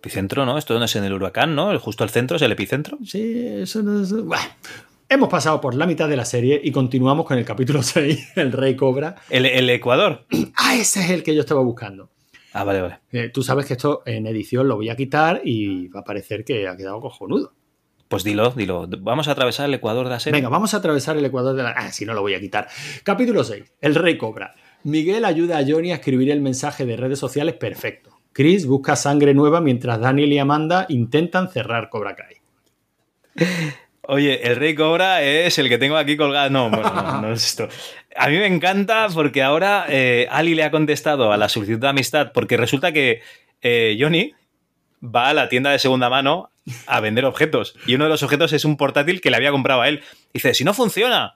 Epicentro, 0.00 0.44
¿no? 0.44 0.58
Esto 0.58 0.78
no 0.78 0.84
es 0.84 0.94
en 0.96 1.04
el 1.04 1.14
huracán, 1.14 1.54
¿no? 1.54 1.70
El- 1.72 1.78
Justo 1.78 2.04
al 2.04 2.10
centro 2.10 2.36
es 2.36 2.42
el 2.42 2.52
epicentro. 2.52 2.98
Sí, 3.06 3.46
eso 3.46 3.82
no 3.82 4.02
es. 4.02 4.12
Bueno, 4.12 4.44
hemos 5.08 5.30
pasado 5.30 5.60
por 5.62 5.74
la 5.74 5.86
mitad 5.86 6.10
de 6.10 6.16
la 6.16 6.26
serie 6.26 6.60
y 6.62 6.70
continuamos 6.70 7.24
con 7.26 7.38
el 7.38 7.44
capítulo 7.46 7.82
6, 7.82 8.32
El 8.36 8.52
Rey 8.52 8.76
Cobra. 8.76 9.16
El, 9.30 9.46
el 9.46 9.70
Ecuador. 9.70 10.26
Ah, 10.56 10.76
ese 10.76 11.00
es 11.00 11.10
el 11.10 11.22
que 11.22 11.34
yo 11.34 11.40
estaba 11.40 11.62
buscando. 11.62 12.10
Ah, 12.58 12.64
vale, 12.64 12.80
vale. 12.80 12.98
Eh, 13.12 13.30
tú 13.32 13.44
sabes 13.44 13.66
que 13.66 13.74
esto 13.74 14.02
en 14.04 14.26
edición 14.26 14.66
lo 14.66 14.74
voy 14.74 14.88
a 14.88 14.96
quitar 14.96 15.42
y 15.44 15.86
va 15.88 16.00
a 16.00 16.04
parecer 16.04 16.44
que 16.44 16.66
ha 16.66 16.76
quedado 16.76 17.00
cojonudo. 17.00 17.52
Pues 18.08 18.24
dilo, 18.24 18.50
dilo. 18.50 18.88
Vamos 18.98 19.28
a 19.28 19.32
atravesar 19.32 19.66
el 19.66 19.74
Ecuador 19.74 20.06
de 20.06 20.10
la 20.10 20.18
serie. 20.18 20.40
Venga, 20.40 20.48
vamos 20.48 20.74
a 20.74 20.78
atravesar 20.78 21.16
el 21.16 21.24
Ecuador 21.24 21.54
de 21.54 21.62
la... 21.62 21.70
Ah, 21.70 21.92
si 21.92 22.04
no 22.04 22.14
lo 22.14 22.20
voy 22.22 22.34
a 22.34 22.40
quitar. 22.40 22.66
Capítulo 23.04 23.44
6. 23.44 23.74
El 23.80 23.94
Rey 23.94 24.18
Cobra. 24.18 24.56
Miguel 24.82 25.24
ayuda 25.24 25.58
a 25.58 25.64
Johnny 25.64 25.92
a 25.92 25.96
escribir 25.96 26.32
el 26.32 26.40
mensaje 26.40 26.84
de 26.84 26.96
redes 26.96 27.20
sociales 27.20 27.54
perfecto. 27.54 28.18
Chris 28.32 28.66
busca 28.66 28.96
sangre 28.96 29.34
nueva 29.34 29.60
mientras 29.60 30.00
Daniel 30.00 30.32
y 30.32 30.38
Amanda 30.40 30.86
intentan 30.88 31.50
cerrar 31.50 31.90
Cobra 31.90 32.16
Kai. 32.16 32.38
Oye, 34.10 34.40
el 34.48 34.56
Rey 34.56 34.74
Cobra 34.74 35.22
es 35.22 35.58
el 35.58 35.68
que 35.68 35.76
tengo 35.76 35.98
aquí 35.98 36.16
colgado. 36.16 36.48
No, 36.48 36.70
no 36.70 37.30
es 37.30 37.44
esto. 37.44 37.68
A 38.16 38.30
mí 38.30 38.38
me 38.38 38.46
encanta 38.46 39.06
porque 39.12 39.42
ahora 39.42 39.84
eh, 39.86 40.26
Ali 40.30 40.54
le 40.54 40.64
ha 40.64 40.70
contestado 40.70 41.30
a 41.30 41.36
la 41.36 41.50
solicitud 41.50 41.78
de 41.78 41.88
amistad 41.88 42.32
porque 42.32 42.56
resulta 42.56 42.90
que 42.90 43.20
eh, 43.60 43.98
Johnny 44.00 44.32
va 45.04 45.28
a 45.28 45.34
la 45.34 45.50
tienda 45.50 45.72
de 45.72 45.78
segunda 45.78 46.08
mano 46.08 46.50
a 46.86 47.00
vender 47.00 47.26
objetos 47.26 47.76
y 47.86 47.96
uno 47.96 48.04
de 48.04 48.10
los 48.10 48.22
objetos 48.22 48.54
es 48.54 48.64
un 48.64 48.78
portátil 48.78 49.20
que 49.20 49.28
le 49.28 49.36
había 49.36 49.50
comprado 49.50 49.82
a 49.82 49.88
él. 49.88 50.02
Dice, 50.32 50.54
si 50.54 50.64
no 50.64 50.72
funciona. 50.72 51.34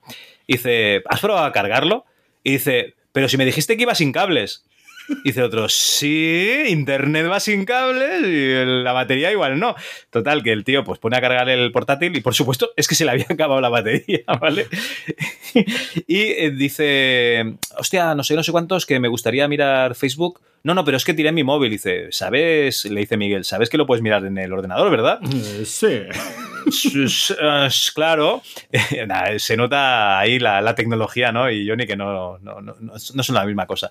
Dice, 0.49 1.03
¿has 1.11 1.21
probado 1.21 1.45
a 1.45 1.53
cargarlo? 1.53 2.07
Y 2.43 2.53
dice, 2.53 2.95
pero 3.13 3.29
si 3.29 3.37
me 3.37 3.45
dijiste 3.45 3.77
que 3.77 3.83
iba 3.83 3.95
sin 3.95 4.13
cables. 4.13 4.65
Dice 5.25 5.43
otro, 5.43 5.69
sí, 5.69 6.63
internet 6.69 7.27
va 7.31 7.39
sin 7.41 7.65
cables 7.65 8.23
y 8.23 8.65
la 8.83 8.93
batería 8.93 9.31
igual 9.31 9.59
no. 9.59 9.75
Total, 10.11 10.43
que 10.43 10.53
el 10.53 10.65
tío 10.65 10.85
pues 10.85 10.99
pone 10.99 11.17
a 11.17 11.21
cargar 11.21 11.49
el 11.49 11.71
portátil 11.73 12.17
y 12.17 12.21
por 12.21 12.35
supuesto 12.35 12.71
es 12.77 12.89
que 12.89 12.95
se 12.95 13.05
le 13.05 13.11
había 13.13 13.27
acabado 13.29 13.61
la 13.61 13.69
batería, 13.69 14.21
¿vale? 14.41 14.67
y 16.07 16.19
eh, 16.19 16.51
dice, 16.51 17.55
hostia, 17.77 18.15
no 18.15 18.23
sé, 18.25 18.35
no 18.35 18.43
sé 18.43 18.53
cuántos, 18.53 18.87
que 18.87 19.01
me 19.01 19.09
gustaría 19.09 19.49
mirar 19.49 19.95
Facebook. 19.95 20.41
No, 20.65 20.75
no, 20.75 20.85
pero 20.85 20.97
es 20.97 21.05
que 21.05 21.13
tiré 21.15 21.33
mi 21.33 21.43
móvil. 21.43 21.71
Dice, 21.73 22.07
¿sabes? 22.13 22.85
Le 22.85 23.01
dice 23.01 23.17
Miguel, 23.17 23.45
¿sabes 23.45 23.69
que 23.69 23.77
lo 23.77 23.85
puedes 23.87 24.03
mirar 24.03 24.25
en 24.25 24.39
el 24.39 24.53
ordenador, 24.53 24.91
verdad? 24.93 25.19
Eh, 25.25 25.65
sí. 25.67 26.03
S- 26.69 27.93
claro, 27.95 28.43
se 29.39 29.57
nota 29.57 30.21
ahí 30.21 30.39
la, 30.39 30.61
la 30.61 30.75
tecnología, 30.77 31.33
¿no? 31.33 31.51
Y 31.51 31.69
Johnny 31.69 31.87
que 31.87 31.97
no, 31.97 32.39
no, 32.39 32.61
no, 32.61 32.77
no 32.81 32.99
son 33.23 33.35
la 33.35 33.45
misma 33.45 33.67
cosa. 33.67 33.91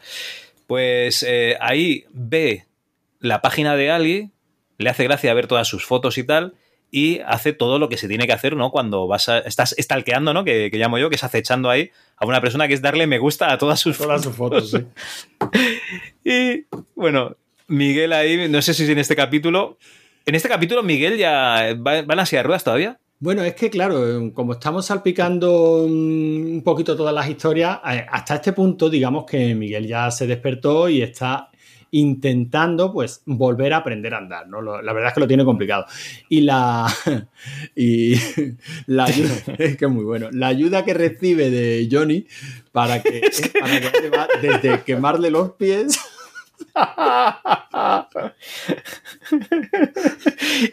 Pues 0.72 1.26
eh, 1.28 1.57
ahí 1.59 2.05
ve 2.13 2.65
la 3.19 3.41
página 3.41 3.76
de 3.76 3.91
Ali, 3.91 4.32
le 4.78 4.89
hace 4.89 5.03
gracia 5.03 5.34
ver 5.34 5.47
todas 5.47 5.67
sus 5.67 5.84
fotos 5.84 6.17
y 6.17 6.24
tal, 6.24 6.53
y 6.89 7.19
hace 7.26 7.51
todo 7.51 7.78
lo 7.78 7.89
que 7.89 7.97
se 7.97 8.07
tiene 8.07 8.26
que 8.26 8.32
hacer, 8.32 8.55
¿no? 8.55 8.72
Cuando 8.72 9.05
vas 9.05 9.28
a, 9.28 9.39
estás 9.39 9.76
stalkeando, 9.78 10.34
¿no? 10.34 10.45
Que, 10.45 10.72
que 10.72 10.78
llamo 10.78 10.97
yo, 10.97 11.09
que 11.09 11.17
es 11.17 11.26
acechando 11.26 11.69
ahí 11.69 11.91
a 12.15 12.26
una 12.26 12.39
persona 12.39 12.69
que 12.69 12.74
es 12.74 12.82
darle 12.82 13.05
me 13.05 13.19
gusta 13.19 13.51
a 13.51 13.57
todas 13.57 13.82
sus 13.82 13.97
Todas 13.97 14.24
sus 14.24 14.34
fotos, 14.34 14.72
sí. 14.72 14.86
y 16.24 16.63
bueno, 16.95 17.36
Miguel 17.67 18.13
ahí, 18.13 18.47
no 18.47 18.61
sé 18.61 18.74
si 18.74 18.89
en 18.89 18.97
este 18.97 19.17
capítulo. 19.17 19.78
En 20.26 20.36
este 20.36 20.47
capítulo, 20.47 20.84
Miguel 20.84 21.17
ya 21.17 21.76
va, 21.86 22.01
va 22.01 22.13
en 22.13 22.15
la 22.15 22.26
silla 22.26 22.43
de 22.43 22.43
ruedas 22.43 22.63
todavía. 22.63 22.97
Bueno, 23.22 23.43
es 23.43 23.53
que 23.53 23.69
claro, 23.69 24.34
como 24.34 24.53
estamos 24.53 24.88
salpicando 24.88 25.86
mm, 25.88 26.55
un 26.55 26.61
poquito 26.65 26.97
todas 26.97 27.13
las 27.13 27.30
historias, 27.30 27.78
eh, 27.88 28.03
hasta 28.09 28.34
este 28.34 28.51
punto, 28.51 28.89
digamos 28.89 29.26
que 29.26 29.53
Miguel 29.53 29.86
ya 29.86 30.09
se 30.09 30.26
despertó 30.26 30.89
y 30.89 31.03
está 31.03 31.51
intentando 31.91 32.91
pues 32.91 33.22
volver 33.28 33.74
a 33.74 33.78
aprender 33.78 34.15
a 34.15 34.17
andar, 34.17 34.47
¿no? 34.47 34.63
La 34.82 34.91
verdad 34.91 35.09
es 35.09 35.13
que 35.13 35.19
lo 35.19 35.28
tiene 35.28 35.45
complicado. 35.45 35.86
Y 36.30 36.41
la 36.41 36.91
y 37.76 38.15
la 38.88 39.03
ayuda, 39.05 39.36
es 39.59 39.78
que 39.78 39.86
es 39.86 39.91
muy 39.91 40.03
bueno, 40.03 40.30
la 40.32 40.47
ayuda 40.47 40.84
que 40.84 40.95
recibe 40.95 41.51
de 41.51 41.88
Johnny 41.91 42.26
para 42.72 43.03
que, 43.03 43.22
para 43.59 43.80
que 43.80 44.09
va 44.09 44.28
desde 44.41 44.82
quemarle 44.82 45.30
los 45.30 45.51
pies 45.51 45.99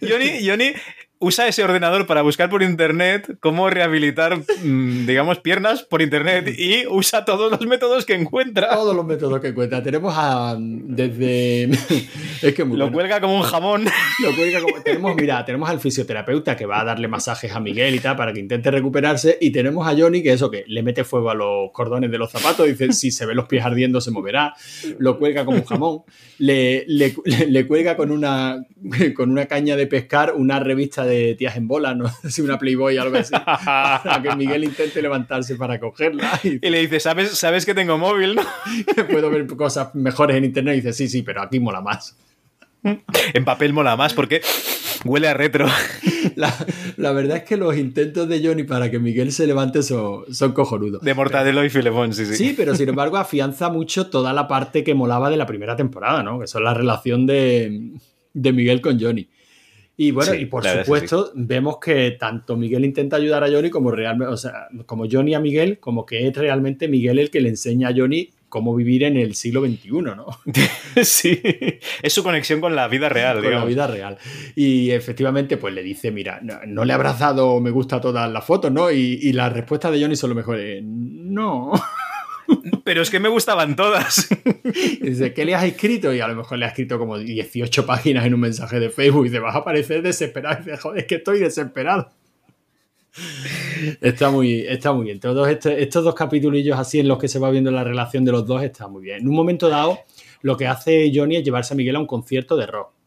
Johnny, 0.01 0.47
Johnny 0.47 0.73
usa 1.21 1.49
ese 1.49 1.65
ordenador 1.65 2.07
para 2.07 2.23
buscar 2.23 2.49
por 2.49 2.63
internet 2.63 3.37
cómo 3.41 3.69
rehabilitar, 3.71 4.39
mm, 4.39 5.07
digamos, 5.07 5.41
piernas 5.41 5.83
por 5.83 6.03
internet 6.03 6.55
y 6.57 6.87
usa 6.87 7.25
todos 7.25 7.51
los 7.51 7.67
métodos 7.67 8.05
que 8.05 8.15
encuentra. 8.15 8.71
Todos 8.71 8.95
los 8.95 9.05
métodos 9.05 9.41
que 9.41 9.49
encuentra. 9.49 9.83
Tenemos 9.83 10.15
a. 10.17 10.57
Desde. 10.59 11.65
es 12.43 12.55
que 12.55 12.65
Lo 12.65 12.93
cuelga 12.93 13.21
como 13.21 13.37
un 13.37 13.43
jamón. 13.43 13.85
Lo 14.23 14.35
cuelga 14.35 14.61
como. 14.61 14.83
Tenemos, 14.83 15.17
mira, 15.17 15.45
tenemos 15.45 15.69
al 15.69 15.81
fisioterapeuta 15.81 16.57
que 16.57 16.67
va 16.67 16.81
a 16.81 16.85
darle 16.85 17.09
masajes 17.09 17.53
a 17.53 17.61
Miguel 17.61 17.95
y 17.95 18.01
tal 18.01 18.17
para 18.17 18.33
que 18.33 18.41
intente 18.41 18.71
recuperarse. 18.71 19.39
Y 19.41 19.51
tenemos 19.51 19.87
a 19.87 19.97
Johnny 19.97 20.23
que 20.23 20.33
eso, 20.33 20.51
que 20.51 20.65
le 20.67 20.83
mete 20.83 21.05
fuego 21.05 21.31
a 21.31 21.35
los 21.35 21.71
cordones 21.73 22.11
de 22.11 22.19
los 22.19 22.31
zapatos. 22.31 22.67
Dice, 22.67 22.93
si 22.93 23.11
se 23.11 23.27
ve 23.27 23.35
los 23.35 23.47
pies 23.47 23.65
ardiendo, 23.65 24.01
se 24.01 24.11
moverá. 24.11 24.55
Lo 24.99 25.19
cuelga 25.19 25.45
como 25.45 25.59
un 25.59 25.65
jamón. 25.65 26.03
Le, 26.39 26.85
le, 26.87 27.15
le 27.49 27.67
cuelga 27.67 27.97
con 27.97 28.13
una, 28.13 28.65
con 29.17 29.31
una 29.31 29.47
caña 29.47 29.75
de 29.75 29.87
pescar 29.87 30.35
una 30.35 30.61
revista 30.61 31.05
de 31.05 31.08
tías 31.37 31.57
en 31.57 31.69
bola, 31.69 31.95
no 31.95 32.11
si 32.29 32.43
una 32.43 32.59
Playboy 32.59 32.99
o 32.99 33.03
algo 33.03 33.17
así, 33.17 33.33
para 33.55 34.23
que 34.23 34.37
Miguel 34.37 34.65
intente 34.65 35.03
levantarse 35.03 35.57
para 35.57 35.79
cogerla. 35.79 36.41
Y, 36.43 36.59
le 36.59 36.81
dice, 36.81 37.01
¿sabes, 37.01 37.31
sabes 37.31 37.67
que 37.67 37.75
tengo 37.75 37.99
móvil, 37.99 38.35
no? 38.35 38.43
puedo 39.11 39.31
ver 39.31 39.47
cosas 39.47 39.95
mejores 39.95 40.37
en 40.37 40.45
internet. 40.45 40.75
Y 40.75 40.81
dice, 40.81 40.93
sí, 40.93 41.09
sí, 41.09 41.23
pero 41.23 41.43
aquí 41.43 41.61
mola 41.61 41.81
más. 41.81 42.17
en 42.83 43.45
papel 43.45 43.73
mola 43.73 43.97
más 43.97 44.15
porque 44.15 44.41
huele 45.05 45.29
a 45.29 45.35
retro. 45.35 45.67
La, 46.37 47.13
verdad 47.13 47.39
es 47.39 47.43
que 47.45 47.57
los 47.57 47.77
intentos 47.77 48.29
de 48.29 48.45
Johnny 48.45 48.65
para 48.65 48.91
que 48.91 48.99
Miguel 48.99 49.33
se 49.33 49.47
levante 49.47 49.83
son, 49.83 50.33
son 50.33 50.53
cojonudos. 50.53 51.03
De 51.03 51.15
Mortadelo 51.15 51.65
y 51.65 51.71
Filemón, 51.71 52.13
sí, 52.13 52.27
sí. 52.27 52.37
Sí, 52.37 52.55
pero 52.57 52.75
sin 52.75 52.89
embargo 52.89 53.17
afianza 53.17 53.69
mucho 53.69 54.09
toda 54.09 54.33
la 54.33 54.47
parte 54.47 54.85
que 54.85 54.95
molaba 54.95 55.31
de 55.31 55.37
la 55.37 55.47
primera 55.47 55.77
temporada, 55.77 56.23
¿no? 56.23 56.39
Que 56.39 56.47
son 56.47 56.65
la 56.65 56.75
relación 56.75 57.27
de, 57.27 57.93
de 58.33 58.53
Miguel 58.53 58.81
con 58.81 59.01
Johnny. 59.01 59.29
Y 60.01 60.13
bueno, 60.13 60.33
y 60.33 60.47
por 60.47 60.65
supuesto, 60.65 61.33
vemos 61.35 61.79
que 61.79 62.13
tanto 62.13 62.57
Miguel 62.57 62.85
intenta 62.85 63.17
ayudar 63.17 63.43
a 63.43 63.51
Johnny 63.51 63.69
como 63.69 63.91
realmente, 63.91 64.33
o 64.33 64.37
sea, 64.37 64.69
como 64.87 65.07
Johnny 65.11 65.35
a 65.35 65.41
Miguel, 65.41 65.81
como 65.81 66.07
que 66.07 66.29
es 66.29 66.37
realmente 66.37 66.87
Miguel 66.87 67.19
el 67.19 67.33
que 67.33 67.41
le 67.41 67.49
enseña 67.49 67.89
a 67.89 67.93
Johnny 67.93 68.31
cómo 68.49 68.77
vivir 68.77 69.03
en 69.03 69.17
el 69.17 69.35
siglo 69.35 69.61
XXI, 69.67 69.91
¿no? 69.91 70.27
sí, 71.03 71.43
es 72.01 72.13
su 72.13 72.23
conexión 72.23 72.61
con 72.61 72.77
la 72.77 72.87
vida 72.87 73.09
real, 73.09 73.43
Con 73.43 73.51
la 73.51 73.65
vida 73.65 73.89
real. 73.89 74.19
Y 74.55 74.93
efectivamente, 74.93 75.57
pues 75.57 75.75
le 75.75 75.83
dice, 75.83 76.13
mira, 76.13 76.41
no, 76.43 76.85
le 76.85 76.93
habrás 76.93 77.19
dado 77.19 77.61
me 77.61 77.73
gusta 77.73 77.97
a 77.97 78.01
todas 78.01 78.31
las 78.31 78.45
fotos, 78.45 78.71
¿no? 78.71 78.93
Y, 78.93 79.19
y 79.21 79.33
la 79.33 79.49
respuesta 79.49 79.91
de 79.91 80.01
Johnny 80.01 80.15
son 80.15 80.31
lo 80.31 80.37
mejor, 80.37 80.61
no. 80.81 81.73
Pero 82.85 83.03
es 83.03 83.11
que 83.11 83.21
me 83.21 83.29
gustaban 83.29 83.77
todas. 83.77 84.29
Dice, 85.01 85.33
¿qué 85.35 85.45
le 85.45 85.55
has 85.55 85.65
escrito? 85.65 86.13
Y 86.13 86.21
a 86.21 86.29
lo 86.29 86.35
mejor 86.35 86.59
le 86.59 86.65
ha 86.65 86.69
escrito 86.69 86.99
como 86.99 87.19
18 87.19 87.85
páginas 87.85 88.25
en 88.25 88.35
un 88.35 88.41
mensaje 88.41 88.81
de 88.81 88.91
Facebook 88.91 89.27
y 89.27 89.31
te 89.31 89.39
vas 89.39 89.55
a 89.55 89.65
parecer 89.65 90.03
desesperado. 90.03 90.65
Joder, 90.81 91.01
es 91.01 91.07
que 91.07 91.17
estoy 91.17 91.41
desesperado. 91.41 92.11
Está 94.01 94.31
muy, 94.31 94.61
está 94.61 94.93
muy 94.93 95.07
bien. 95.07 95.21
Todos 95.21 95.49
este, 95.49 95.83
estos 95.83 96.05
dos 96.05 96.15
capitulillos 96.15 96.79
así 96.79 97.01
en 97.01 97.09
los 97.09 97.19
que 97.19 97.29
se 97.29 97.39
va 97.39 97.51
viendo 97.51 97.71
la 97.71 97.85
relación 97.85 98.25
de 98.25 98.33
los 98.33 98.47
dos 98.47 98.63
está 98.63 98.89
muy 98.89 99.03
bien. 99.03 99.21
En 99.21 99.29
un 99.29 99.35
momento 99.35 99.69
dado, 99.69 99.99
lo 100.43 100.57
que 100.57 100.67
hace 100.67 101.11
Johnny 101.15 101.37
es 101.37 101.45
llevarse 101.45 101.75
a 101.75 101.77
Miguel 101.77 101.97
a 101.97 102.01
un 102.01 102.07
concierto 102.07 102.57
de 102.57 102.67
rock. 102.67 102.98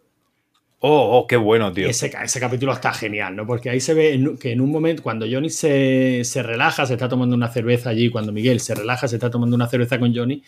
Oh, 0.83 1.19
oh, 1.19 1.27
qué 1.27 1.35
bueno, 1.35 1.71
tío. 1.71 1.87
Ese, 1.87 2.11
ese, 2.23 2.39
capítulo 2.39 2.73
está 2.73 2.91
genial, 2.91 3.35
¿no? 3.35 3.45
Porque 3.45 3.69
ahí 3.69 3.79
se 3.79 3.93
ve 3.93 4.19
que 4.39 4.51
en 4.51 4.61
un 4.61 4.71
momento, 4.71 5.03
cuando 5.03 5.27
Johnny 5.31 5.51
se, 5.51 6.23
relaja, 6.41 6.87
se 6.87 6.93
está 6.93 7.07
tomando 7.07 7.35
una 7.35 7.49
cerveza 7.49 7.91
allí, 7.91 8.09
cuando 8.09 8.31
Miguel 8.31 8.59
se 8.59 8.73
relaja, 8.73 9.07
se 9.07 9.17
está 9.17 9.29
tomando 9.29 9.55
una 9.55 9.67
cerveza 9.67 9.99
con 9.99 10.15
Johnny, 10.15 10.41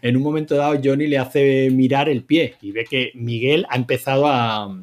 en 0.00 0.16
un 0.16 0.22
momento 0.22 0.54
dado 0.54 0.80
Johnny 0.82 1.06
le 1.06 1.18
hace 1.18 1.68
mirar 1.70 2.08
el 2.08 2.22
pie 2.22 2.54
y 2.62 2.72
ve 2.72 2.86
que 2.86 3.10
Miguel 3.14 3.66
ha 3.68 3.76
empezado 3.76 4.26
a, 4.26 4.74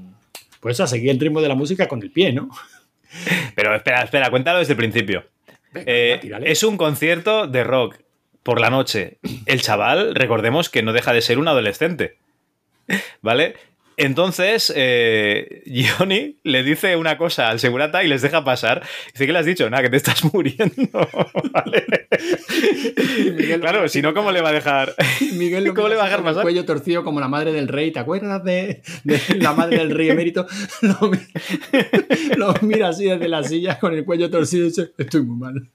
pues 0.59 0.79
a 0.79 0.85
seguir 0.85 1.09
el 1.09 1.19
ritmo 1.19 1.41
de 1.41 1.47
la 1.47 1.55
música 1.55 1.87
con 1.87 2.03
el 2.03 2.11
pie, 2.11 2.31
¿no? 2.31 2.49
Pero 3.55 3.75
espera, 3.75 4.03
espera, 4.03 4.29
cuéntalo 4.29 4.59
desde 4.59 4.73
el 4.73 4.77
principio. 4.77 5.25
Eh, 5.73 6.19
es 6.43 6.61
un 6.61 6.77
concierto 6.77 7.47
de 7.47 7.63
rock 7.63 7.97
por 8.43 8.61
la 8.61 8.69
noche. 8.69 9.17
El 9.47 9.63
chaval, 9.63 10.13
recordemos 10.13 10.69
que 10.69 10.83
no 10.83 10.93
deja 10.93 11.11
de 11.11 11.21
ser 11.21 11.39
un 11.39 11.47
adolescente. 11.47 12.17
¿Vale? 13.21 13.55
Entonces, 13.97 14.71
eh, 14.75 15.63
Johnny 15.97 16.39
le 16.43 16.63
dice 16.63 16.95
una 16.95 17.17
cosa 17.17 17.49
al 17.49 17.59
segurata 17.59 18.03
y 18.03 18.07
les 18.07 18.21
deja 18.21 18.43
pasar. 18.43 18.83
Dice, 19.13 19.25
¿qué 19.25 19.33
le 19.33 19.39
has 19.39 19.45
dicho? 19.45 19.69
Nada, 19.69 19.83
que 19.83 19.89
te 19.89 19.97
estás 19.97 20.23
muriendo. 20.33 21.07
claro, 23.59 23.87
si 23.87 24.01
no, 24.01 24.13
¿cómo 24.13 24.31
le 24.31 24.41
va 24.41 24.49
a 24.49 24.53
dejar? 24.53 24.95
Miguel 25.33 25.73
¿Cómo 25.73 25.87
le 25.87 25.95
va 25.95 26.03
a 26.03 26.05
dejar 26.05 26.23
pasar? 26.23 26.41
El 26.41 26.43
cuello 26.43 26.65
torcido 26.65 27.03
como 27.03 27.19
la 27.19 27.27
madre 27.27 27.53
del 27.53 27.67
rey. 27.67 27.91
¿Te 27.91 27.99
acuerdas 27.99 28.43
de, 28.43 28.81
la 29.37 29.53
madre 29.53 29.77
del 29.77 29.91
rey 29.91 30.09
emérito? 30.09 30.47
Lo, 32.37 32.53
mira 32.61 32.89
así 32.89 33.05
desde 33.05 33.27
la 33.27 33.43
silla 33.43 33.79
con 33.79 33.93
el 33.93 34.05
cuello 34.05 34.29
torcido 34.29 34.65
y 34.65 34.69
dice, 34.69 34.91
estoy 34.97 35.23
muy 35.23 35.37
mal. 35.37 35.69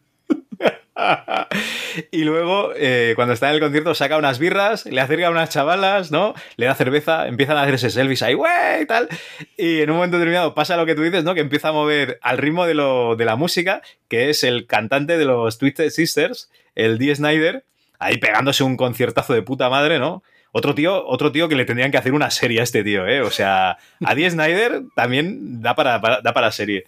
y 2.11 2.25
luego, 2.25 2.73
eh, 2.75 3.13
cuando 3.17 3.35
está 3.35 3.49
en 3.49 3.57
el 3.57 3.61
concierto, 3.61 3.95
saca 3.95 4.17
unas 4.17 4.39
birras, 4.39 4.87
le 4.87 5.01
acerca 5.01 5.27
a 5.27 5.31
unas 5.31 5.51
chavalas, 5.51 6.11
¿no? 6.11 6.35
Le 6.57 6.67
da 6.67 6.75
cerveza, 6.75 7.27
empiezan 7.27 7.57
a 7.57 7.63
hacerse 7.63 7.91
selfies 7.91 8.23
ahí, 8.23 8.35
¡wey! 8.35 8.83
y 8.83 8.87
tal. 8.87 9.09
Y 9.57 9.81
en 9.81 9.91
un 9.91 9.97
momento 9.97 10.19
determinado 10.19 10.55
pasa 10.55 10.77
lo 10.77 10.87
que 10.87 10.95
tú 10.95 11.03
dices, 11.03 11.25
¿no? 11.25 11.35
Que 11.35 11.41
empieza 11.41 11.69
a 11.69 11.73
mover 11.73 12.19
al 12.23 12.39
ritmo 12.39 12.67
de, 12.67 12.75
lo, 12.75 13.17
de 13.17 13.25
la 13.25 13.37
música, 13.37 13.83
que 14.09 14.31
es 14.31 14.43
el 14.43 14.67
cantante 14.67 15.19
de 15.19 15.25
los 15.25 15.59
Twisted 15.59 15.91
Sisters, 15.91 16.51
el 16.75 16.99
D. 16.99 17.15
Snyder, 17.15 17.65
ahí 17.99 18.17
pegándose 18.17 18.65
un 18.65 18.77
conciertazo 18.77 19.35
de 19.35 19.43
puta 19.43 19.69
madre, 19.69 19.99
¿no? 19.99 20.23
Otro 20.53 20.75
tío, 20.75 21.07
otro 21.07 21.33
tío 21.33 21.51
que 21.51 21.57
le 21.57 21.67
tendrían 21.67 21.91
que 21.91 21.99
hacer 21.99 22.15
una 22.15 22.31
serie 22.31 22.61
a 22.61 22.63
este 22.63 22.83
tío, 22.83 23.07
¿eh? 23.07 23.21
O 23.21 23.31
sea, 23.31 23.77
a 24.03 24.15
D. 24.15 24.31
Snyder 24.31 24.83
también 24.95 25.61
da 25.61 25.75
para, 25.75 25.99
da 25.99 26.33
para 26.33 26.51
serie. 26.51 26.85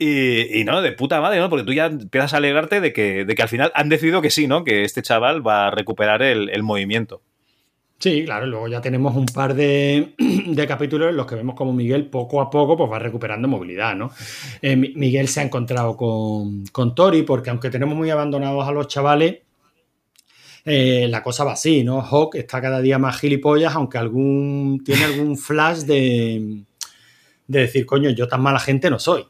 Y, 0.00 0.62
no, 0.64 0.80
de 0.80 0.92
puta 0.92 1.20
madre, 1.20 1.40
¿no? 1.40 1.50
Porque 1.50 1.64
tú 1.64 1.72
ya 1.72 1.86
empiezas 1.86 2.32
a 2.32 2.36
alegrarte 2.36 2.80
de 2.80 2.92
que, 2.92 3.24
de 3.24 3.34
que 3.34 3.42
al 3.42 3.48
final 3.48 3.72
han 3.74 3.88
decidido 3.88 4.22
que 4.22 4.30
sí, 4.30 4.46
¿no? 4.46 4.62
Que 4.62 4.84
este 4.84 5.02
chaval 5.02 5.44
va 5.46 5.66
a 5.66 5.70
recuperar 5.72 6.22
el, 6.22 6.62
movimiento. 6.62 7.20
Sí, 7.98 8.24
claro, 8.24 8.46
luego 8.46 8.68
ya 8.68 8.80
tenemos 8.80 9.16
un 9.16 9.26
par 9.26 9.54
de, 9.54 10.14
capítulos 10.68 11.10
en 11.10 11.16
los 11.16 11.26
que 11.26 11.34
vemos 11.34 11.56
como 11.56 11.72
Miguel 11.72 12.06
poco 12.06 12.40
a 12.40 12.48
poco 12.48 12.76
pues, 12.76 12.88
va 12.88 13.00
recuperando 13.00 13.48
movilidad, 13.48 13.96
¿no? 13.96 14.12
Eh, 14.62 14.76
Miguel 14.76 15.26
se 15.26 15.40
ha 15.40 15.42
encontrado 15.42 15.96
con, 15.96 16.64
con, 16.66 16.94
Tori 16.94 17.22
porque 17.22 17.50
aunque 17.50 17.70
tenemos 17.70 17.96
muy 17.96 18.10
abandonados 18.10 18.68
a 18.68 18.70
los 18.70 18.86
chavales, 18.86 19.38
eh, 20.64 21.08
la 21.08 21.24
cosa 21.24 21.42
va 21.42 21.54
así, 21.54 21.82
¿no? 21.82 22.02
Hawk 22.02 22.36
está 22.36 22.60
cada 22.60 22.80
día 22.80 23.00
más 23.00 23.18
gilipollas, 23.18 23.74
aunque 23.74 23.98
algún 23.98 24.80
tiene 24.84 25.02
algún 25.02 25.36
flash 25.38 25.78
de, 25.78 26.62
de 27.48 27.60
decir, 27.60 27.84
coño, 27.84 28.10
yo 28.10 28.28
tan 28.28 28.42
mala 28.42 28.60
gente 28.60 28.90
no 28.90 29.00
soy. 29.00 29.26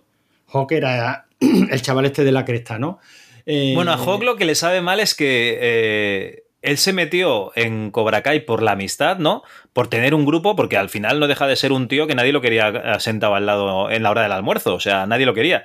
Hawk 0.52 0.72
era 0.72 1.26
el 1.40 1.82
chaval 1.82 2.06
este 2.06 2.24
de 2.24 2.32
la 2.32 2.44
cresta, 2.44 2.78
¿no? 2.78 2.98
Eh, 3.46 3.72
bueno, 3.74 3.92
a 3.92 3.96
Hawk 3.96 4.22
lo 4.22 4.36
que 4.36 4.44
le 4.44 4.54
sabe 4.54 4.82
mal 4.82 5.00
es 5.00 5.14
que 5.14 5.58
eh, 5.60 6.42
él 6.60 6.76
se 6.76 6.92
metió 6.92 7.52
en 7.54 7.90
Cobra 7.90 8.22
Kai 8.22 8.44
por 8.44 8.62
la 8.62 8.72
amistad, 8.72 9.18
¿no? 9.18 9.42
Por 9.72 9.88
tener 9.88 10.14
un 10.14 10.26
grupo, 10.26 10.54
porque 10.54 10.76
al 10.76 10.90
final 10.90 11.18
no 11.18 11.28
deja 11.28 11.46
de 11.46 11.56
ser 11.56 11.72
un 11.72 11.88
tío 11.88 12.06
que 12.06 12.14
nadie 12.14 12.32
lo 12.32 12.42
quería 12.42 12.98
sentado 13.00 13.34
al 13.34 13.46
lado 13.46 13.90
en 13.90 14.02
la 14.02 14.10
hora 14.10 14.22
del 14.22 14.32
almuerzo, 14.32 14.74
o 14.74 14.80
sea, 14.80 15.06
nadie 15.06 15.24
lo 15.24 15.34
quería. 15.34 15.64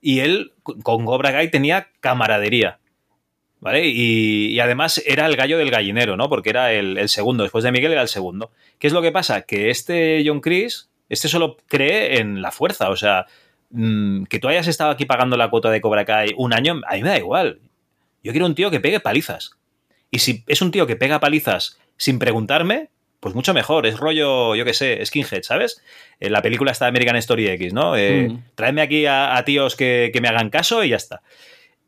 Y 0.00 0.20
él 0.20 0.52
con 0.62 1.04
Cobra 1.04 1.32
Kai 1.32 1.50
tenía 1.50 1.88
camaradería. 2.00 2.78
¿Vale? 3.58 3.86
Y, 3.86 4.60
además 4.60 5.02
era 5.06 5.26
el 5.26 5.34
gallo 5.34 5.58
del 5.58 5.70
gallinero, 5.70 6.16
¿no? 6.16 6.28
Porque 6.28 6.50
era 6.50 6.72
el, 6.72 6.98
el, 6.98 7.08
segundo, 7.08 7.42
después 7.42 7.64
de 7.64 7.72
Miguel 7.72 7.90
era 7.90 8.02
el 8.02 8.08
segundo. 8.08 8.52
¿Qué 8.78 8.86
es 8.86 8.92
lo 8.92 9.02
que 9.02 9.10
pasa? 9.10 9.42
Que 9.42 9.70
este 9.70 10.22
John 10.24 10.40
Chris, 10.40 10.90
este 11.08 11.26
solo 11.26 11.56
cree 11.66 12.20
en 12.20 12.42
la 12.42 12.52
fuerza, 12.52 12.90
o 12.90 12.96
sea, 12.96 13.26
Mm, 13.70 14.24
que 14.24 14.38
tú 14.38 14.48
hayas 14.48 14.66
estado 14.66 14.90
aquí 14.90 15.04
pagando 15.04 15.36
la 15.36 15.50
cuota 15.50 15.70
de 15.70 15.80
Cobra 15.80 16.04
Kai 16.04 16.34
un 16.36 16.52
año, 16.52 16.80
a 16.88 16.94
mí 16.94 17.02
me 17.02 17.08
da 17.08 17.18
igual. 17.18 17.60
Yo 18.22 18.32
quiero 18.32 18.46
un 18.46 18.54
tío 18.54 18.70
que 18.70 18.80
pegue 18.80 19.00
palizas. 19.00 19.52
Y 20.10 20.20
si 20.20 20.44
es 20.46 20.62
un 20.62 20.70
tío 20.70 20.86
que 20.86 20.96
pega 20.96 21.20
palizas 21.20 21.78
sin 21.96 22.18
preguntarme, 22.18 22.90
pues 23.20 23.34
mucho 23.34 23.54
mejor. 23.54 23.86
Es 23.86 23.98
rollo, 23.98 24.54
yo 24.54 24.64
qué 24.64 24.74
sé, 24.74 25.04
skinhead, 25.04 25.42
¿sabes? 25.42 25.82
En 26.20 26.32
la 26.32 26.42
película 26.42 26.72
está 26.72 26.86
American 26.86 27.16
Story 27.16 27.48
X, 27.48 27.72
¿no? 27.72 27.96
Eh, 27.96 28.28
mm. 28.28 28.42
Tráeme 28.54 28.82
aquí 28.82 29.06
a, 29.06 29.42
tíos 29.44 29.76
que, 29.76 30.16
me 30.20 30.28
hagan 30.28 30.50
caso 30.50 30.84
y 30.84 30.90
ya 30.90 30.96
está. 30.96 31.22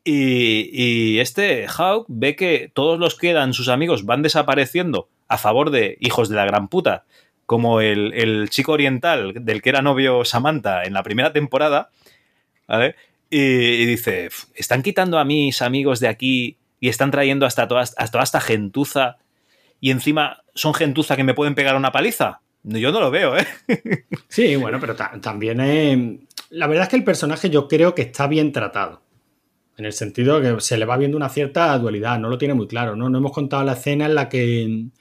Y, 0.03 0.69
y, 0.71 1.19
este 1.19 1.67
Hawk 1.67 2.05
ve 2.07 2.35
que 2.35 2.71
todos 2.73 2.99
los 2.99 3.15
que 3.15 3.29
eran 3.29 3.53
sus 3.53 3.67
amigos 3.67 4.05
van 4.05 4.21
desapareciendo 4.21 5.09
a 5.27 5.37
favor 5.37 5.71
de 5.71 5.97
hijos 5.99 6.29
de 6.29 6.35
la 6.35 6.45
gran 6.45 6.67
puta 6.67 7.05
como 7.49 7.81
el, 7.81 8.47
chico 8.51 8.73
oriental 8.73 9.33
del 9.43 9.63
que 9.63 9.69
era 9.69 9.81
novio 9.81 10.23
Samantha 10.23 10.83
en 10.83 10.93
la 10.93 11.01
primera 11.01 11.33
temporada, 11.33 11.89
¿vale? 12.67 12.95
Y, 13.27 13.87
dice, 13.87 14.29
están 14.53 14.83
quitando 14.83 15.17
a 15.17 15.25
mis 15.25 15.63
amigos 15.63 15.99
de 15.99 16.09
aquí 16.09 16.57
y 16.79 16.89
están 16.89 17.09
trayendo 17.09 17.47
hasta 17.47 17.67
toda, 17.67 17.81
hasta 17.81 18.21
esta 18.21 18.39
gentuza 18.39 19.17
y 19.81 19.89
encima 19.89 20.43
son 20.53 20.75
gentuza 20.75 21.15
que 21.15 21.23
me 21.23 21.33
pueden 21.33 21.55
pegar 21.55 21.75
una 21.75 21.91
paliza. 21.91 22.41
Yo 22.61 22.91
no 22.91 22.99
lo 22.99 23.09
veo, 23.09 23.35
¿eh? 23.35 23.47
Sí, 24.27 24.55
bueno, 24.55 24.79
pero 24.79 24.95
también 24.95 25.59
eh, 25.59 26.19
La 26.51 26.67
verdad 26.67 26.83
es 26.83 26.89
que 26.89 26.97
el 26.97 27.03
personaje 27.03 27.49
yo 27.49 27.67
creo 27.67 27.95
que 27.95 28.03
está 28.03 28.27
bien 28.27 28.51
tratado. 28.51 29.01
En 29.75 29.85
el 29.85 29.93
sentido 29.93 30.39
que 30.39 30.61
se 30.61 30.77
le 30.77 30.85
va 30.85 30.97
viendo 30.97 31.17
una 31.17 31.29
cierta 31.29 31.75
dualidad, 31.79 32.19
no 32.19 32.29
lo 32.29 32.37
tiene 32.37 32.53
muy 32.53 32.67
claro, 32.67 32.95
¿no? 32.95 33.09
No 33.09 33.17
hemos 33.17 33.31
contado 33.31 33.63
la 33.63 33.73
escena 33.73 34.05
en 34.05 34.13
la 34.13 34.29
que 34.29 34.91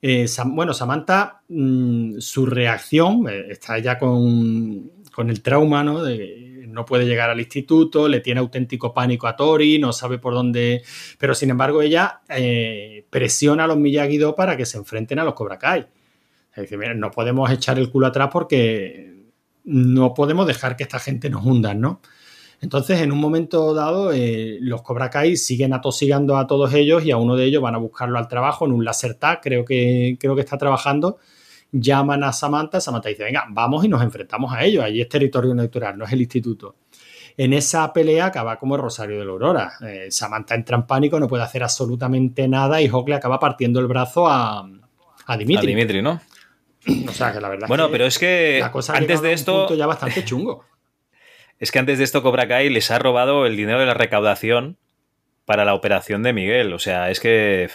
eh, 0.00 0.26
bueno, 0.46 0.74
Samantha, 0.74 1.42
mm, 1.48 2.18
su 2.18 2.46
reacción, 2.46 3.28
eh, 3.28 3.46
está 3.50 3.78
ya 3.78 3.98
con, 3.98 4.90
con 5.12 5.30
el 5.30 5.42
trauma, 5.42 5.82
¿no? 5.82 6.02
De, 6.02 6.48
no 6.68 6.84
puede 6.84 7.06
llegar 7.06 7.28
al 7.28 7.40
instituto, 7.40 8.08
le 8.08 8.20
tiene 8.20 8.40
auténtico 8.40 8.94
pánico 8.94 9.26
a 9.26 9.34
Tori, 9.34 9.78
no 9.78 9.92
sabe 9.92 10.18
por 10.18 10.34
dónde. 10.34 10.82
Pero 11.18 11.34
sin 11.34 11.50
embargo, 11.50 11.82
ella 11.82 12.20
eh, 12.28 13.04
presiona 13.10 13.64
a 13.64 13.66
los 13.66 13.78
Miyagi-Do 13.78 14.36
para 14.36 14.56
que 14.56 14.64
se 14.64 14.78
enfrenten 14.78 15.18
a 15.18 15.24
los 15.24 15.34
Cobra 15.34 15.58
Kai. 15.58 15.86
Es 16.54 16.70
decir, 16.70 16.78
no 16.96 17.10
podemos 17.10 17.50
echar 17.50 17.78
el 17.78 17.90
culo 17.90 18.06
atrás 18.06 18.28
porque 18.32 19.24
no 19.64 20.14
podemos 20.14 20.46
dejar 20.46 20.76
que 20.76 20.84
esta 20.84 20.98
gente 20.98 21.30
nos 21.30 21.44
hundan, 21.44 21.80
¿no? 21.80 22.00
Entonces, 22.60 23.00
en 23.00 23.12
un 23.12 23.18
momento 23.18 23.72
dado, 23.72 24.12
eh, 24.12 24.58
los 24.60 24.82
Cobra 24.82 25.10
Kai 25.10 25.36
siguen 25.36 25.72
atosigando 25.72 26.36
a 26.36 26.46
todos 26.46 26.74
ellos 26.74 27.04
y 27.04 27.12
a 27.12 27.16
uno 27.16 27.36
de 27.36 27.44
ellos 27.44 27.62
van 27.62 27.76
a 27.76 27.78
buscarlo 27.78 28.18
al 28.18 28.26
trabajo 28.26 28.66
en 28.66 28.72
un 28.72 28.84
laser 28.84 29.14
tag, 29.14 29.40
creo 29.40 29.64
que, 29.64 30.16
creo 30.18 30.34
que 30.34 30.40
está 30.40 30.58
trabajando. 30.58 31.18
Llaman 31.70 32.24
a 32.24 32.32
Samantha, 32.32 32.80
Samantha 32.80 33.10
dice, 33.10 33.24
venga, 33.24 33.44
vamos 33.50 33.84
y 33.84 33.88
nos 33.88 34.02
enfrentamos 34.02 34.52
a 34.52 34.64
ellos, 34.64 34.82
allí 34.82 35.00
es 35.00 35.08
territorio 35.08 35.54
natural, 35.54 35.96
no 35.96 36.04
es 36.04 36.12
el 36.12 36.20
instituto. 36.20 36.76
En 37.36 37.52
esa 37.52 37.92
pelea 37.92 38.26
acaba 38.26 38.58
como 38.58 38.74
el 38.74 38.82
Rosario 38.82 39.20
de 39.20 39.24
la 39.24 39.30
Aurora. 39.30 39.72
Eh, 39.86 40.08
Samantha 40.10 40.56
entra 40.56 40.76
en 40.76 40.86
pánico, 40.86 41.20
no 41.20 41.28
puede 41.28 41.44
hacer 41.44 41.62
absolutamente 41.62 42.48
nada 42.48 42.82
y 42.82 42.88
Hawk 42.88 43.08
le 43.08 43.14
acaba 43.14 43.38
partiendo 43.38 43.78
el 43.78 43.86
brazo 43.86 44.26
a, 44.26 44.68
a 45.26 45.36
Dimitri. 45.36 45.66
A 45.66 45.68
Dimitri, 45.68 46.02
¿no? 46.02 46.20
O 47.06 47.12
sea, 47.12 47.32
que 47.32 47.40
la 47.40 47.48
verdad 47.48 47.68
bueno, 47.68 47.84
es 47.84 47.88
que 47.88 47.92
pero 47.92 48.06
es 48.06 48.18
que 48.18 48.58
la 48.60 48.72
cosa 48.72 48.94
antes 48.96 49.22
de 49.22 49.32
esto, 49.32 49.72
ya 49.74 49.86
bastante 49.86 50.24
chungo. 50.24 50.64
Es 51.58 51.70
que 51.72 51.78
antes 51.78 51.98
de 51.98 52.04
esto 52.04 52.22
Cobra 52.22 52.46
Kai 52.48 52.68
les 52.70 52.90
ha 52.90 52.98
robado 52.98 53.46
el 53.46 53.56
dinero 53.56 53.80
de 53.80 53.86
la 53.86 53.94
recaudación 53.94 54.76
para 55.44 55.64
la 55.64 55.72
operación 55.72 56.22
de 56.22 56.34
Miguel. 56.34 56.74
O 56.74 56.78
sea, 56.78 57.10
es 57.10 57.20
que. 57.20 57.70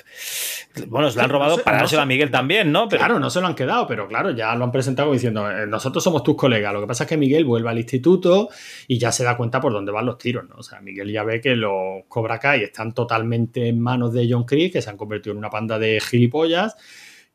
Bueno, 0.87 1.09
se 1.09 1.17
lo 1.17 1.23
han 1.23 1.29
robado 1.31 1.51
no 1.53 1.57
sé- 1.57 1.63
para 1.63 1.77
dárselo 1.77 2.03
a 2.03 2.05
Miguel 2.05 2.29
también, 2.29 2.71
¿no? 2.71 2.87
Pero, 2.87 2.99
Claro, 2.99 3.19
no 3.19 3.31
se 3.31 3.41
lo 3.41 3.47
han 3.47 3.55
quedado, 3.55 3.87
pero 3.87 4.07
claro, 4.07 4.29
ya 4.29 4.53
lo 4.55 4.63
han 4.65 4.71
presentado 4.71 5.11
diciendo, 5.11 5.49
eh, 5.49 5.65
nosotros 5.65 6.03
somos 6.03 6.21
tus 6.23 6.35
colegas. 6.35 6.71
Lo 6.71 6.81
que 6.81 6.85
pasa 6.87 7.05
es 7.05 7.09
que 7.09 7.17
Miguel 7.17 7.45
vuelve 7.45 7.69
al 7.71 7.79
instituto 7.79 8.49
y 8.87 8.99
ya 8.99 9.11
se 9.11 9.23
da 9.23 9.35
cuenta 9.37 9.59
por 9.59 9.73
dónde 9.73 9.91
van 9.91 10.05
los 10.05 10.19
tiros, 10.19 10.47
¿no? 10.47 10.55
O 10.57 10.63
sea, 10.63 10.81
Miguel 10.81 11.11
ya 11.11 11.23
ve 11.23 11.41
que 11.41 11.55
los 11.55 12.03
Cobra 12.07 12.37
Kai 12.37 12.61
están 12.63 12.93
totalmente 12.93 13.67
en 13.69 13.79
manos 13.79 14.13
de 14.13 14.27
John 14.29 14.43
Chris, 14.43 14.71
que 14.71 14.81
se 14.83 14.91
han 14.91 14.97
convertido 14.97 15.31
en 15.31 15.39
una 15.39 15.49
panda 15.49 15.79
de 15.79 15.99
gilipollas, 15.99 16.75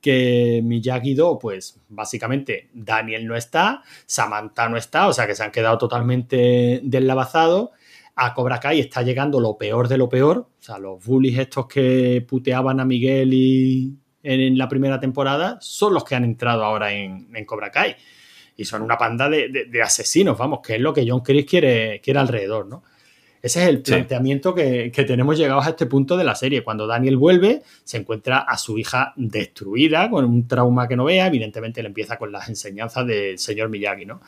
que 0.01 0.61
Miyagi-Do, 0.64 1.38
pues 1.38 1.80
básicamente 1.88 2.68
Daniel 2.72 3.26
no 3.26 3.36
está, 3.36 3.82
Samantha 4.07 4.68
no 4.68 4.76
está, 4.76 5.09
o 5.09 5.12
sea 5.12 5.26
que 5.26 5.34
se 5.34 5.42
han 5.42 5.51
quedado 5.51 5.78
totalmente 5.78 6.80
deslavazados. 6.82 7.70
A 8.20 8.34
Cobra 8.34 8.59
Kai 8.59 8.80
está 8.80 9.03
llegando 9.03 9.38
lo 9.38 9.57
peor 9.57 9.86
de 9.86 9.96
lo 9.96 10.09
peor, 10.09 10.38
o 10.38 10.49
sea, 10.59 10.78
los 10.78 11.05
bullies 11.05 11.38
estos 11.38 11.66
que 11.68 12.24
puteaban 12.28 12.80
a 12.80 12.84
Miguel 12.84 13.32
y 13.32 13.96
en, 14.24 14.59
la 14.59 14.68
primera 14.68 14.99
temporada 14.99 15.57
son 15.61 15.94
los 15.94 16.03
que 16.03 16.16
han 16.16 16.24
entrado 16.24 16.64
ahora 16.64 16.92
en, 16.92 17.28
en 17.34 17.44
Cobra 17.44 17.70
Kai. 17.70 17.94
Y 18.57 18.64
son 18.64 18.82
una 18.82 18.99
panda 18.99 19.28
de, 19.28 19.49
de- 19.51 19.66
de 19.66 19.82
asesinos, 19.82 20.36
vamos, 20.36 20.59
que 20.66 20.74
es 20.74 20.80
lo 20.80 20.92
que 20.92 21.07
John 21.09 21.20
Chris 21.20 21.46
quiere, 21.46 22.01
quiere 22.01 22.18
alrededor, 22.18 22.66
¿no? 22.66 22.82
Ese 23.43 23.62
es 23.62 23.68
el 23.68 23.76
Sí. 23.78 23.93
planteamiento 23.93 24.55
que, 24.55 24.91
que 24.93 25.05
tenemos 25.05 25.39
llegados 25.39 25.66
a 25.66 25.70
este 25.70 25.86
punto 25.86 26.16
de 26.16 26.24
la 26.24 26.34
serie. 26.34 26.62
Cuando 26.64 26.86
Daniel 26.86 27.16
vuelve, 27.16 27.62
se 27.84 27.97
encuentra 27.99 28.39
a 28.39 28.59
su 28.59 28.78
hija 28.78 29.12
destruida, 29.16 30.11
con 30.11 30.24
un 30.24 30.49
trauma 30.49 30.89
que 30.89 30.97
no 30.97 31.05
vea. 31.05 31.26
Evidentemente, 31.28 31.82
le 31.82 31.89
empieza 31.89 32.16
con 32.18 32.32
las 32.32 32.49
enseñanzas 32.49 33.07
del 33.07 33.39
señor 33.39 33.68
Miyagi, 33.68 34.07
¿no? 34.07 34.20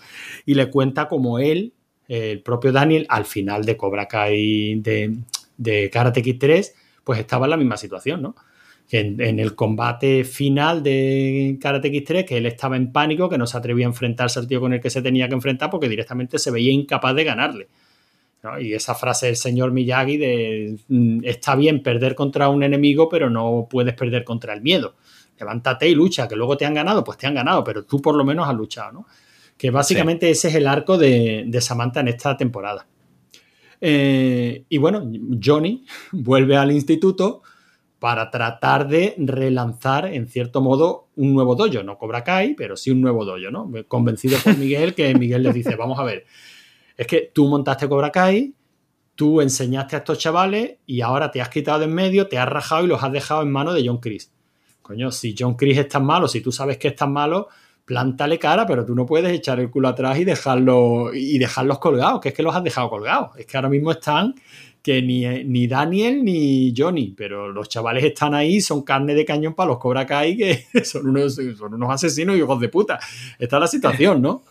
Y 0.46 0.54
le 0.54 0.70
cuenta 0.70 1.08
como 1.08 1.38
él, 1.38 1.72
el 2.08 2.40
propio 2.42 2.72
Daniel, 2.72 3.06
al 3.08 3.24
final 3.24 3.64
de 3.64 3.76
Cobra 3.76 4.06
Kai 4.06 4.76
de, 4.80 5.16
de 5.56 5.90
Karate 5.90 6.22
Kid 6.22 6.38
3, 6.38 6.74
pues 7.04 7.18
estaba 7.20 7.46
en 7.46 7.50
la 7.50 7.56
misma 7.56 7.76
situación, 7.76 8.22
¿no? 8.22 8.34
En, 8.92 9.20
en 9.20 9.38
el 9.38 9.54
combate 9.54 10.24
final 10.24 10.82
de 10.82 11.56
Karate 11.60 11.92
Kid 11.92 12.02
3, 12.04 12.24
que 12.24 12.36
él 12.38 12.46
estaba 12.46 12.76
en 12.76 12.90
pánico, 12.90 13.28
que 13.28 13.38
no 13.38 13.46
se 13.46 13.56
atrevía 13.56 13.86
a 13.86 13.90
enfrentarse 13.90 14.40
al 14.40 14.48
tío 14.48 14.60
con 14.60 14.72
el 14.72 14.80
que 14.80 14.90
se 14.90 15.00
tenía 15.02 15.28
que 15.28 15.34
enfrentar 15.34 15.70
porque 15.70 15.88
directamente 15.88 16.38
se 16.40 16.50
veía 16.50 16.72
incapaz 16.72 17.14
de 17.14 17.22
ganarle. 17.24 17.68
¿No? 18.42 18.60
Y 18.60 18.74
esa 18.74 18.94
frase 18.94 19.26
del 19.26 19.36
señor 19.36 19.72
Miyagi 19.72 20.16
de 20.16 20.78
mm, 20.88 21.20
está 21.24 21.54
bien 21.54 21.82
perder 21.82 22.14
contra 22.14 22.48
un 22.48 22.62
enemigo, 22.62 23.08
pero 23.08 23.30
no 23.30 23.66
puedes 23.70 23.94
perder 23.94 24.24
contra 24.24 24.54
el 24.54 24.62
miedo. 24.62 24.94
Levántate 25.38 25.88
y 25.88 25.94
lucha, 25.94 26.28
que 26.28 26.36
luego 26.36 26.56
te 26.56 26.66
han 26.66 26.74
ganado, 26.74 27.02
pues 27.02 27.18
te 27.18 27.26
han 27.26 27.34
ganado, 27.34 27.64
pero 27.64 27.84
tú 27.84 28.00
por 28.00 28.14
lo 28.14 28.24
menos 28.24 28.48
has 28.48 28.54
luchado, 28.54 28.92
¿no? 28.92 29.06
Que 29.56 29.70
básicamente 29.70 30.30
ese 30.30 30.48
es 30.48 30.54
el 30.54 30.66
arco 30.66 30.96
de, 30.98 31.44
de 31.46 31.60
Samantha 31.60 32.00
en 32.00 32.08
esta 32.08 32.36
temporada. 32.36 32.86
Eh, 33.80 34.64
y 34.68 34.78
bueno, 34.78 35.10
Johnny 35.42 35.84
vuelve 36.12 36.56
al 36.56 36.70
instituto 36.70 37.42
para 37.98 38.30
tratar 38.30 38.88
de 38.88 39.14
relanzar, 39.18 40.06
en 40.06 40.26
cierto 40.26 40.62
modo, 40.62 41.08
un 41.16 41.34
nuevo 41.34 41.54
dojo. 41.54 41.82
No 41.82 41.98
Cobra 41.98 42.24
Kai, 42.24 42.54
pero 42.54 42.76
sí 42.76 42.90
un 42.90 43.02
nuevo 43.02 43.24
dojo, 43.24 43.50
¿no? 43.50 43.70
Convencido 43.88 44.38
por 44.42 44.56
Miguel, 44.58 44.94
que 44.94 45.14
Miguel 45.14 45.42
le 45.42 45.52
dice, 45.52 45.76
vamos 45.76 45.98
a 45.98 46.04
ver, 46.04 46.24
es 47.00 47.06
que 47.06 47.30
tú 47.32 47.48
montaste 47.48 47.88
Cobra 47.88 48.12
Kai, 48.12 48.52
tú 49.14 49.40
enseñaste 49.40 49.96
a 49.96 50.00
estos 50.00 50.18
chavales 50.18 50.76
y 50.84 51.00
ahora 51.00 51.30
te 51.30 51.40
has 51.40 51.48
quitado 51.48 51.78
de 51.78 51.86
en 51.86 51.94
medio, 51.94 52.28
te 52.28 52.36
has 52.36 52.46
rajado 52.46 52.84
y 52.84 52.88
los 52.88 53.02
has 53.02 53.10
dejado 53.10 53.40
en 53.40 53.50
manos 53.50 53.74
de 53.74 53.88
John 53.88 54.00
Chris. 54.00 54.30
Coño, 54.82 55.10
si 55.10 55.34
John 55.36 55.54
Chris 55.54 55.78
es 55.78 55.88
tan 55.88 56.04
malo, 56.04 56.28
si 56.28 56.42
tú 56.42 56.52
sabes 56.52 56.76
que 56.76 56.88
es 56.88 56.96
tan 56.96 57.10
malo, 57.10 57.48
plántale 57.86 58.38
cara, 58.38 58.66
pero 58.66 58.84
tú 58.84 58.94
no 58.94 59.06
puedes 59.06 59.32
echar 59.32 59.58
el 59.60 59.70
culo 59.70 59.88
atrás 59.88 60.18
y 60.18 60.26
dejarlo 60.26 61.14
y 61.14 61.38
dejarlos 61.38 61.78
colgados, 61.78 62.20
que 62.20 62.28
es 62.28 62.34
que 62.34 62.42
los 62.42 62.54
has 62.54 62.62
dejado 62.62 62.90
colgados. 62.90 63.30
Es 63.38 63.46
que 63.46 63.56
ahora 63.56 63.70
mismo 63.70 63.92
están 63.92 64.34
que 64.82 65.00
ni, 65.00 65.26
ni 65.44 65.66
Daniel 65.66 66.22
ni 66.22 66.74
Johnny, 66.76 67.14
pero 67.16 67.50
los 67.50 67.68
chavales 67.70 68.04
están 68.04 68.34
ahí, 68.34 68.60
son 68.60 68.82
carne 68.82 69.14
de 69.14 69.24
cañón 69.24 69.54
para 69.54 69.68
los 69.68 69.78
Cobra 69.78 70.04
Kai, 70.04 70.36
que 70.36 70.66
son 70.84 71.08
unos, 71.08 71.34
son 71.34 71.72
unos 71.72 71.90
asesinos 71.90 72.36
y 72.36 72.40
hijos 72.40 72.60
de 72.60 72.68
puta. 72.68 73.00
Esta 73.38 73.56
es 73.56 73.60
la 73.60 73.66
situación, 73.66 74.20
¿no? 74.20 74.42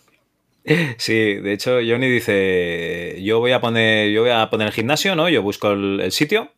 Sí, 0.98 1.36
de 1.36 1.54
hecho, 1.54 1.80
Johnny 1.86 2.10
dice: 2.10 3.18
Yo 3.22 3.40
voy 3.40 3.52
a 3.52 3.62
poner, 3.62 4.12
yo 4.12 4.22
voy 4.22 4.32
a 4.32 4.50
poner 4.50 4.68
el 4.68 4.74
gimnasio, 4.74 5.16
¿no? 5.16 5.30
Yo 5.30 5.42
busco 5.42 5.72
el, 5.72 6.00
el 6.00 6.12
sitio. 6.12 6.52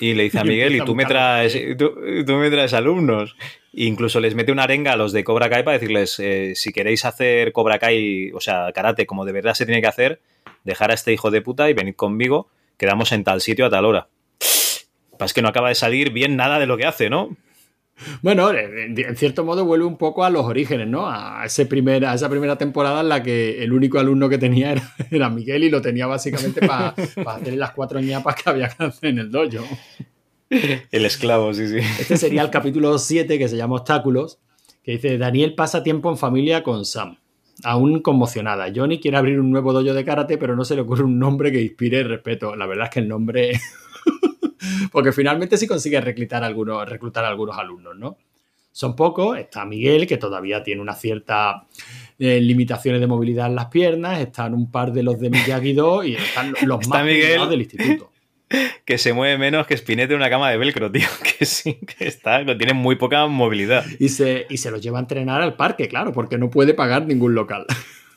Y 0.00 0.14
le 0.14 0.24
dice 0.24 0.38
a 0.40 0.44
Miguel, 0.44 0.76
y 0.76 0.84
tú 0.84 0.94
me 0.94 1.04
traes, 1.04 1.58
tú 1.76 2.32
me 2.32 2.50
traes 2.50 2.72
alumnos. 2.74 3.36
E 3.72 3.84
incluso 3.84 4.20
les 4.20 4.34
mete 4.34 4.52
una 4.52 4.64
arenga 4.64 4.92
a 4.92 4.96
los 4.96 5.12
de 5.12 5.24
Cobra 5.24 5.50
Kai 5.50 5.64
para 5.64 5.78
decirles, 5.78 6.18
eh, 6.20 6.52
si 6.54 6.72
queréis 6.72 7.04
hacer 7.04 7.52
Cobra 7.52 7.78
Kai, 7.78 8.30
o 8.32 8.40
sea, 8.40 8.70
karate 8.72 9.06
como 9.06 9.24
de 9.24 9.32
verdad 9.32 9.54
se 9.54 9.66
tiene 9.66 9.80
que 9.80 9.88
hacer, 9.88 10.20
dejar 10.62 10.90
a 10.90 10.94
este 10.94 11.12
hijo 11.12 11.30
de 11.30 11.42
puta 11.42 11.68
y 11.68 11.74
venid 11.74 11.94
conmigo, 11.94 12.48
quedamos 12.76 13.12
en 13.12 13.24
tal 13.24 13.40
sitio 13.40 13.66
a 13.66 13.70
tal 13.70 13.84
hora. 13.84 14.08
Pasa 15.18 15.34
que 15.34 15.42
no 15.42 15.48
acaba 15.48 15.68
de 15.68 15.74
salir 15.74 16.10
bien 16.10 16.36
nada 16.36 16.58
de 16.58 16.66
lo 16.66 16.76
que 16.76 16.86
hace, 16.86 17.10
¿no? 17.10 17.36
Bueno, 18.22 18.50
en 18.50 18.98
en 18.98 19.16
cierto 19.16 19.44
modo 19.44 19.64
vuelve 19.64 19.84
un 19.84 19.96
poco 19.96 20.24
a 20.24 20.30
los 20.30 20.44
orígenes, 20.44 20.88
¿no? 20.88 21.06
A, 21.08 21.44
ese 21.44 21.66
primer, 21.66 22.04
a 22.04 22.14
esa 22.14 22.28
primera 22.28 22.56
temporada 22.56 23.00
en 23.00 23.08
la 23.08 23.22
que 23.22 23.62
el 23.62 23.72
único 23.72 23.98
alumno 23.98 24.28
que 24.28 24.38
tenía 24.38 24.72
era, 24.72 24.94
era 25.10 25.30
Miguel 25.30 25.64
y 25.64 25.70
lo 25.70 25.80
tenía 25.80 26.06
básicamente 26.06 26.66
para 26.66 26.88
hacer 26.88 27.54
las 27.54 27.70
cuatro 27.70 28.00
ñapas 28.00 28.34
que 28.36 28.50
había 28.50 28.68
que 28.68 28.84
hacer 28.84 29.10
en 29.10 29.18
el 29.18 29.30
dojo. 29.30 29.66
El 30.50 31.04
esclavo, 31.04 31.52
sí, 31.54 31.68
sí. 31.68 31.78
Este 31.98 32.16
sería 32.16 32.42
el 32.42 32.50
capítulo 32.50 32.98
7 32.98 33.38
que 33.38 33.48
se 33.48 33.56
llama 33.56 33.76
Obstáculos, 33.76 34.38
que 34.82 34.92
dice, 34.92 35.18
Daniel 35.18 35.54
pasa 35.54 35.82
tiempo 35.82 36.10
en 36.10 36.18
familia 36.18 36.62
con 36.62 36.84
Sam. 36.84 37.18
Aún 37.62 38.00
conmocionada. 38.00 38.66
Johnny 38.74 39.00
quiere 39.00 39.16
abrir 39.16 39.40
un 39.40 39.50
nuevo 39.50 39.72
dojo 39.72 39.94
de 39.94 40.04
karate, 40.04 40.38
pero 40.38 40.56
no 40.56 40.64
se 40.64 40.74
le 40.74 40.82
ocurre 40.82 41.04
un 41.04 41.18
nombre 41.18 41.50
que 41.50 41.62
inspire 41.62 42.02
respeto. 42.02 42.56
La 42.56 42.66
verdad 42.66 42.86
es 42.86 42.90
que 42.90 43.00
el 43.00 43.08
nombre... 43.08 43.60
Porque 44.92 45.12
finalmente 45.12 45.56
sí 45.56 45.66
consigue 45.66 46.00
reclutar 46.00 46.42
a 46.42 46.46
algunos, 46.46 46.88
reclutar 46.88 47.24
algunos 47.24 47.58
alumnos, 47.58 47.96
¿no? 47.96 48.16
Son 48.72 48.96
pocos. 48.96 49.38
Está 49.38 49.64
Miguel, 49.64 50.06
que 50.06 50.16
todavía 50.16 50.64
tiene 50.64 50.80
una 50.80 50.94
cierta 50.94 51.66
eh, 52.18 52.40
limitaciones 52.40 53.00
de 53.00 53.06
movilidad 53.06 53.46
en 53.46 53.54
las 53.54 53.66
piernas. 53.66 54.20
Están 54.20 54.52
un 54.52 54.70
par 54.70 54.92
de 54.92 55.04
los 55.04 55.20
de 55.20 55.30
Miyagi-Do 55.30 56.02
y 56.04 56.16
están 56.16 56.54
los 56.62 56.80
Está 56.82 56.98
más 56.98 57.04
Miguel. 57.06 57.48
del 57.48 57.60
instituto. 57.60 58.10
Que 58.84 58.98
se 58.98 59.12
mueve 59.14 59.36
menos 59.38 59.66
que 59.66 59.76
Spinete 59.76 60.12
en 60.12 60.20
una 60.20 60.30
cama 60.30 60.50
de 60.50 60.58
velcro, 60.58 60.92
tío. 60.92 61.08
Que 61.38 61.44
sí, 61.44 61.78
que 61.78 62.06
está, 62.06 62.44
que 62.44 62.54
tiene 62.54 62.74
muy 62.74 62.94
poca 62.94 63.26
movilidad. 63.26 63.84
Y 63.98 64.10
se, 64.10 64.46
y 64.48 64.58
se 64.58 64.70
los 64.70 64.80
lleva 64.80 64.98
a 64.98 65.00
entrenar 65.00 65.40
al 65.40 65.56
parque, 65.56 65.88
claro, 65.88 66.12
porque 66.12 66.38
no 66.38 66.50
puede 66.50 66.74
pagar 66.74 67.06
ningún 67.06 67.34
local. 67.34 67.66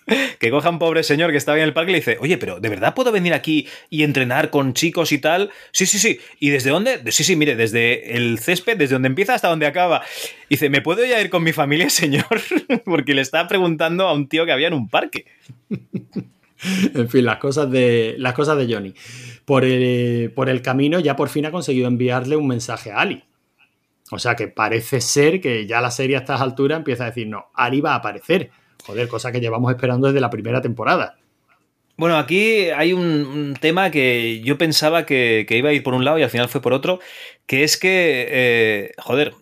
Que 0.40 0.52
coja 0.52 0.70
un 0.70 0.80
pobre 0.80 1.04
señor 1.04 1.32
que 1.32 1.38
estaba 1.38 1.58
en 1.58 1.64
el 1.64 1.74
parque 1.74 1.92
y 1.92 1.94
le 1.94 2.00
dice, 2.00 2.18
oye, 2.20 2.38
pero 2.38 2.60
¿de 2.60 2.70
verdad 2.70 2.94
puedo 2.94 3.12
venir 3.12 3.34
aquí 3.34 3.68
y 3.90 4.04
entrenar 4.04 4.50
con 4.50 4.74
chicos 4.74 5.12
y 5.12 5.20
tal? 5.20 5.52
Sí, 5.72 5.86
sí, 5.86 6.00
sí. 6.00 6.20
¿Y 6.40 6.50
desde 6.50 6.70
dónde? 6.70 7.12
Sí, 7.12 7.24
sí, 7.24 7.36
mire, 7.36 7.56
desde 7.56 8.16
el 8.16 8.40
césped, 8.40 8.78
desde 8.78 8.94
donde 8.94 9.08
empieza 9.08 9.34
hasta 9.34 9.50
donde 9.50 9.66
acaba. 9.66 10.04
Y 10.50 10.56
dice, 10.56 10.70
¿me 10.70 10.82
puedo 10.82 11.06
ya 11.06 11.22
ir 11.22 11.30
con 11.30 11.44
mi 11.44 11.54
familia, 11.54 11.90
señor? 11.92 12.42
Porque 12.86 13.14
le 13.14 13.22
estaba 13.22 13.48
preguntando 13.48 14.08
a 14.08 14.14
un 14.14 14.28
tío 14.28 14.46
que 14.46 14.52
había 14.52 14.68
en 14.68 14.74
un 14.74 14.90
parque. 14.90 15.26
En 16.96 17.08
fin, 17.08 17.24
las 17.24 17.38
cosas 17.38 17.70
de, 17.70 18.16
las 18.18 18.34
cosas 18.34 18.58
de 18.58 18.74
Johnny. 18.74 18.92
Por 19.46 19.64
el, 19.64 20.32
por 20.32 20.50
el 20.50 20.64
camino 20.64 21.00
ya 21.00 21.16
por 21.16 21.30
fin 21.30 21.46
ha 21.46 21.52
conseguido 21.52 21.88
enviarle 21.88 22.36
un 22.36 22.48
mensaje 22.48 22.92
a 22.92 23.02
Ali. 23.02 23.24
O 24.10 24.18
sea 24.18 24.36
que 24.36 24.48
parece 24.48 25.00
ser 25.00 25.40
que 25.40 25.68
ya 25.68 25.82
la 25.82 25.92
serie 25.92 26.16
a 26.16 26.20
estas 26.22 26.42
alturas 26.42 26.80
empieza 26.80 27.04
a 27.04 27.08
decir, 27.08 27.28
no, 27.28 27.52
Ali 27.54 27.80
va 27.80 27.92
a 27.92 27.98
aparecer. 27.98 28.50
Joder, 28.88 29.08
cosa 29.08 29.32
que 29.32 29.40
llevamos 29.40 29.72
esperando 29.72 30.08
desde 30.08 30.20
la 30.22 30.30
primera 30.32 30.62
temporada. 30.62 31.18
Bueno, 31.98 32.18
aquí 32.18 32.70
hay 32.70 32.94
un, 32.94 33.04
un 33.06 33.54
tema 33.60 33.92
que 33.92 34.42
yo 34.42 34.58
pensaba 34.58 35.06
que, 35.06 35.46
que 35.48 35.58
iba 35.58 35.70
a 35.70 35.74
ir 35.74 35.84
por 35.84 35.94
un 35.94 36.06
lado 36.06 36.18
y 36.20 36.24
al 36.24 36.30
final 36.30 36.48
fue 36.48 36.62
por 36.62 36.74
otro, 36.74 37.00
que 37.46 37.64
es 37.64 37.78
que, 37.78 38.28
eh, 38.30 38.92
joder, 38.98 39.34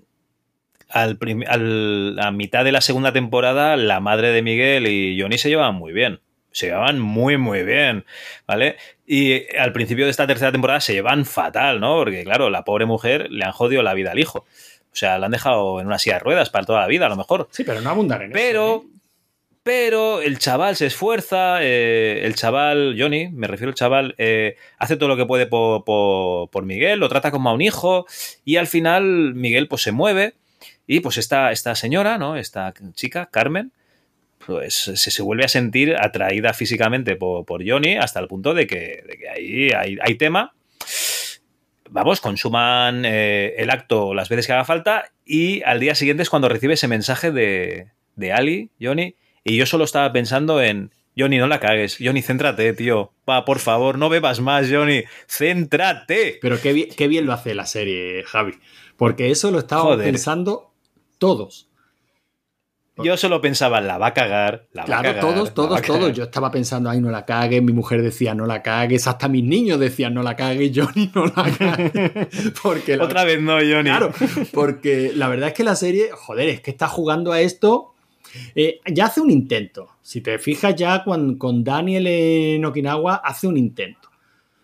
al 0.90 1.18
al- 1.48 2.18
a 2.20 2.32
mitad 2.32 2.64
de 2.64 2.72
la 2.72 2.82
segunda 2.82 3.12
temporada 3.12 3.76
la 3.76 4.00
madre 4.00 4.30
de 4.30 4.42
Miguel 4.42 4.88
y 4.88 5.20
Johnny 5.20 5.38
se 5.38 5.50
llevaban 5.50 5.76
muy 5.76 5.94
bien. 5.94 6.20
se 6.52 6.68
llevaban 6.68 7.00
muy, 7.02 7.36
muy 7.38 7.64
bien, 7.64 8.06
¿vale? 8.48 8.78
Y 9.06 9.44
al 9.58 9.74
principio 9.74 10.06
de 10.06 10.12
esta 10.12 10.26
tercera 10.26 10.54
temporada 10.54 10.80
se 10.80 10.94
llevan 10.94 11.26
fatal, 11.26 11.82
¿no? 11.82 11.98
Porque, 11.98 12.24
claro, 12.24 12.50
la 12.50 12.64
pobre 12.64 12.86
mujer 12.86 13.30
le 13.30 13.44
han 13.44 13.52
jodido 13.52 13.84
la 13.84 13.94
vida 13.94 14.12
al 14.12 14.20
hijo. 14.20 14.40
O 14.40 14.96
sea, 14.96 15.20
la 15.20 15.26
han 15.26 15.34
dejado 15.34 15.82
en 15.82 15.88
una 15.88 16.00
silla 16.00 16.14
de 16.16 16.20
ruedas 16.22 16.50
para 16.50 16.66
toda 16.66 16.80
la 16.80 16.88
vida, 16.88 17.08
a 17.08 17.10
lo 17.10 17.18
mejor. 17.18 17.50
Sí, 17.52 17.66
pero 17.66 17.82
no 17.82 17.90
abundar 17.90 18.22
en 18.24 18.32
pero, 18.32 18.76
eso. 18.78 18.86
¿eh? 18.86 18.95
Pero 19.66 20.22
el 20.22 20.38
chaval 20.38 20.76
se 20.76 20.86
esfuerza, 20.86 21.58
eh, 21.64 22.22
el 22.24 22.36
chaval, 22.36 22.96
Johnny, 23.00 23.30
me 23.30 23.48
refiero 23.48 23.72
al 23.72 23.76
chaval, 23.76 24.14
eh, 24.20 24.58
hace 24.78 24.96
todo 24.96 25.10
lo 25.10 25.18
que 25.18 25.26
puede 25.26 25.48
por, 25.48 25.84
por, 25.84 26.52
por, 26.52 26.66
Miguel, 26.66 27.00
lo 27.00 27.10
trata 27.10 27.32
como 27.32 27.50
a 27.50 27.54
un 27.54 27.64
hijo 27.64 28.06
y 28.44 28.58
al 28.58 28.68
final 28.68 29.34
Miguel 29.34 29.68
pues 29.68 29.82
se 29.82 29.92
mueve 29.92 30.36
y 30.86 31.00
pues 31.00 31.18
esta, 31.18 31.52
esta 31.52 31.74
señora, 31.74 32.20
¿no? 32.20 32.38
Esta 32.38 32.76
chica, 32.94 33.28
Carmen, 33.32 33.72
pues 34.46 34.76
se, 34.76 34.98
se 34.98 35.22
vuelve 35.24 35.46
a 35.46 35.48
sentir 35.48 35.96
atraída 36.00 36.54
físicamente 36.54 37.16
por, 37.16 37.44
por 37.44 37.68
Johnny 37.68 37.96
hasta 37.96 38.20
el 38.20 38.28
punto 38.28 38.54
de 38.54 38.68
que, 38.68 39.04
de 39.08 39.18
que 39.18 39.30
ahí 39.30 39.70
hay, 39.72 39.98
hay, 40.00 40.14
tema. 40.14 40.54
Vamos, 41.90 42.22
consuman 42.22 43.04
eh, 43.04 43.56
el 43.58 43.72
acto 43.72 44.14
las 44.14 44.30
veces 44.30 44.46
que 44.46 44.54
haga 44.54 44.64
falta 44.64 45.12
y 45.26 45.64
al 45.64 45.80
día 45.80 45.96
siguiente 45.96 46.22
es 46.22 46.30
cuando 46.30 46.50
recibe 46.50 46.76
ese 46.76 46.88
mensaje 46.88 47.32
de, 47.32 47.88
de 48.16 48.32
Ali, 48.32 48.70
Johnny, 48.80 49.16
y 49.46 49.58
yo 49.58 49.66
solo 49.68 49.84
estaba 49.84 50.12
pensando 50.12 50.60
en, 50.60 50.92
Johnny, 51.18 51.38
no 51.38 51.48
la 51.48 51.60
cagues. 51.60 51.98
Johnny, 52.02 52.24
céntrate, 52.24 52.74
tío. 52.74 53.14
Va, 53.30 53.46
por 53.46 53.60
favor, 53.60 53.98
no 53.98 54.10
bebas 54.10 54.42
más, 54.42 54.68
Johnny. 54.70 55.04
Céntrate. 55.28 56.40
Pero 56.42 56.60
qué 56.60 56.74
bien, 56.74 56.90
qué 56.98 57.08
bien 57.08 57.28
lo 57.28 57.34
hace 57.34 57.54
la 57.54 57.68
serie, 57.68 58.24
Javi. 58.24 58.56
Porque 58.98 59.30
eso 59.30 59.52
lo 59.52 59.60
estábamos 59.60 59.98
pensando 59.98 60.74
todos. 61.20 61.70
Yo 62.98 63.18
solo 63.18 63.42
pensaba, 63.42 63.82
la 63.82 63.98
va 63.98 64.08
a 64.08 64.14
cagar, 64.14 64.68
la 64.72 64.86
claro, 64.86 65.04
va 65.04 65.10
a 65.10 65.14
cagar. 65.14 65.34
todos, 65.34 65.54
todos, 65.54 65.82
todos. 65.82 66.14
Yo 66.14 66.24
estaba 66.24 66.50
pensando, 66.50 66.90
ay, 66.90 67.02
no 67.02 67.12
la 67.12 67.26
cagues. 67.26 67.62
Mi 67.62 67.74
mujer 67.74 68.02
decía, 68.02 68.34
no 68.34 68.46
la 68.46 68.64
cagues. 68.64 69.06
Hasta 69.06 69.28
mis 69.28 69.44
niños 69.44 69.80
decían, 69.80 70.14
no 70.14 70.24
la 70.24 70.36
cagues. 70.36 70.72
Johnny, 70.74 71.12
no 71.14 71.26
la 71.26 71.52
cagues. 71.52 72.54
Porque 72.64 72.98
la... 72.98 73.04
Otra 73.04 73.26
vez 73.26 73.42
no, 73.42 73.58
Johnny. 73.58 73.90
Claro, 73.90 74.12
porque 74.54 75.12
la 75.14 75.28
verdad 75.28 75.50
es 75.50 75.54
que 75.54 75.64
la 75.64 75.76
serie, 75.76 76.10
joder, 76.14 76.50
es 76.50 76.62
que 76.62 76.72
está 76.72 76.88
jugando 76.88 77.32
a 77.32 77.42
esto 77.42 77.95
eh, 78.56 78.80
ya 78.92 79.06
hace 79.06 79.22
un 79.22 79.32
intento. 79.32 79.90
Si 80.02 80.22
te 80.22 80.38
fijas 80.40 80.76
ya 80.76 81.04
con, 81.04 81.38
con, 81.38 81.64
Daniel 81.64 82.08
en 82.08 82.66
Okinawa, 82.66 83.16
hace 83.16 83.48
un 83.48 83.58
intento. 83.58 84.10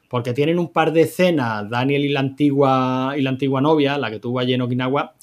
Porque 0.10 0.34
tienen 0.34 0.60
un 0.60 0.72
par 0.72 0.92
de 0.92 1.02
escenas, 1.02 1.70
Daniel 1.70 2.06
y 2.06 2.10
la 2.10 2.20
antigua, 2.20 3.14
y 3.18 3.22
la 3.22 3.30
antigua 3.30 3.62
novia, 3.62 3.98
la 3.98 4.12
que 4.12 4.20
tuvo 4.20 4.40
allí 4.40 4.54
en 4.54 4.62
Okinawa, 4.62 5.14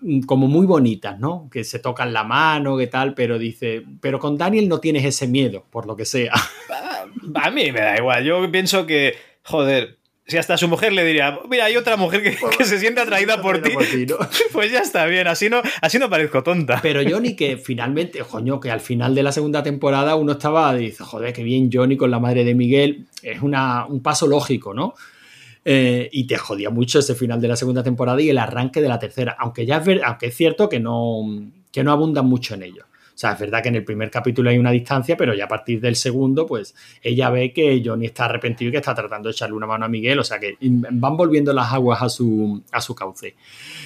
mm, 0.00 0.20
como 0.20 0.48
muy 0.48 0.66
bonitas, 0.66 1.18
¿no? 1.18 1.48
Que 1.50 1.64
se 1.64 1.78
tocan 1.78 2.12
la 2.12 2.24
mano, 2.24 2.76
que 2.76 2.88
tal, 2.88 3.14
pero 3.14 3.38
dice, 3.38 3.84
pero 4.00 4.18
con 4.18 4.36
Daniel 4.36 4.68
no 4.68 4.80
tienes 4.80 5.04
ese 5.04 5.28
miedo, 5.28 5.64
por 5.70 5.86
lo 5.86 5.96
que 5.96 6.04
sea. 6.04 6.32
A 7.34 7.50
mí 7.50 7.72
me 7.72 7.80
da 7.80 7.96
igual, 7.96 8.24
yo 8.24 8.50
pienso 8.50 8.86
que, 8.86 9.14
joder, 9.42 9.98
si 10.26 10.36
hasta 10.36 10.56
su 10.56 10.66
mujer 10.66 10.92
le 10.92 11.04
diría, 11.04 11.38
mira, 11.48 11.66
hay 11.66 11.76
otra 11.76 11.96
mujer 11.96 12.22
que, 12.22 12.36
que 12.58 12.64
se 12.64 12.80
siente 12.80 13.00
atraída 13.00 13.40
por 13.40 13.62
ti, 13.62 13.70
por 13.70 13.84
ti 13.84 14.06
¿no? 14.06 14.16
pues 14.52 14.72
ya 14.72 14.80
está 14.80 15.06
bien, 15.06 15.28
así 15.28 15.48
no, 15.48 15.62
así 15.80 15.98
no 15.98 16.10
parezco 16.10 16.42
tonta. 16.42 16.80
Pero 16.82 17.00
Johnny, 17.08 17.36
que 17.36 17.56
finalmente, 17.58 18.18
coño, 18.20 18.58
que 18.58 18.70
al 18.72 18.80
final 18.80 19.14
de 19.14 19.22
la 19.22 19.30
segunda 19.30 19.62
temporada 19.62 20.16
uno 20.16 20.32
estaba, 20.32 20.74
dice, 20.74 21.04
joder, 21.04 21.32
qué 21.32 21.44
bien 21.44 21.70
Johnny 21.72 21.96
con 21.96 22.10
la 22.10 22.18
madre 22.18 22.44
de 22.44 22.54
Miguel, 22.56 23.06
es 23.22 23.40
una, 23.40 23.86
un 23.86 24.02
paso 24.02 24.26
lógico, 24.26 24.74
¿no? 24.74 24.94
Eh, 25.64 26.08
y 26.12 26.26
te 26.26 26.36
jodía 26.36 26.70
mucho 26.70 26.98
ese 26.98 27.14
final 27.14 27.40
de 27.40 27.48
la 27.48 27.56
segunda 27.56 27.82
temporada 27.84 28.20
y 28.20 28.30
el 28.30 28.38
arranque 28.38 28.80
de 28.80 28.88
la 28.88 28.98
tercera, 28.98 29.36
aunque 29.38 29.64
ya 29.64 29.78
es, 29.78 29.84
ver, 29.84 30.00
aunque 30.04 30.26
es 30.26 30.36
cierto 30.36 30.68
que 30.68 30.80
no, 30.80 31.22
que 31.70 31.84
no 31.84 31.92
abundan 31.92 32.26
mucho 32.26 32.54
en 32.54 32.64
ello. 32.64 32.84
O 33.16 33.18
sea, 33.18 33.32
es 33.32 33.38
verdad 33.38 33.62
que 33.62 33.70
en 33.70 33.76
el 33.76 33.84
primer 33.84 34.10
capítulo 34.10 34.50
hay 34.50 34.58
una 34.58 34.70
distancia, 34.70 35.16
pero 35.16 35.32
ya 35.32 35.46
a 35.46 35.48
partir 35.48 35.80
del 35.80 35.96
segundo, 35.96 36.44
pues 36.44 36.74
ella 37.02 37.30
ve 37.30 37.50
que 37.50 37.80
Johnny 37.82 38.04
está 38.04 38.26
arrepentido 38.26 38.68
y 38.68 38.72
que 38.72 38.76
está 38.76 38.94
tratando 38.94 39.30
de 39.30 39.32
echarle 39.32 39.56
una 39.56 39.66
mano 39.66 39.86
a 39.86 39.88
Miguel. 39.88 40.18
O 40.18 40.22
sea, 40.22 40.38
que 40.38 40.58
van 40.60 41.16
volviendo 41.16 41.50
las 41.54 41.72
aguas 41.72 42.02
a 42.02 42.10
su, 42.10 42.62
a 42.70 42.82
su 42.82 42.94
cauce. 42.94 43.34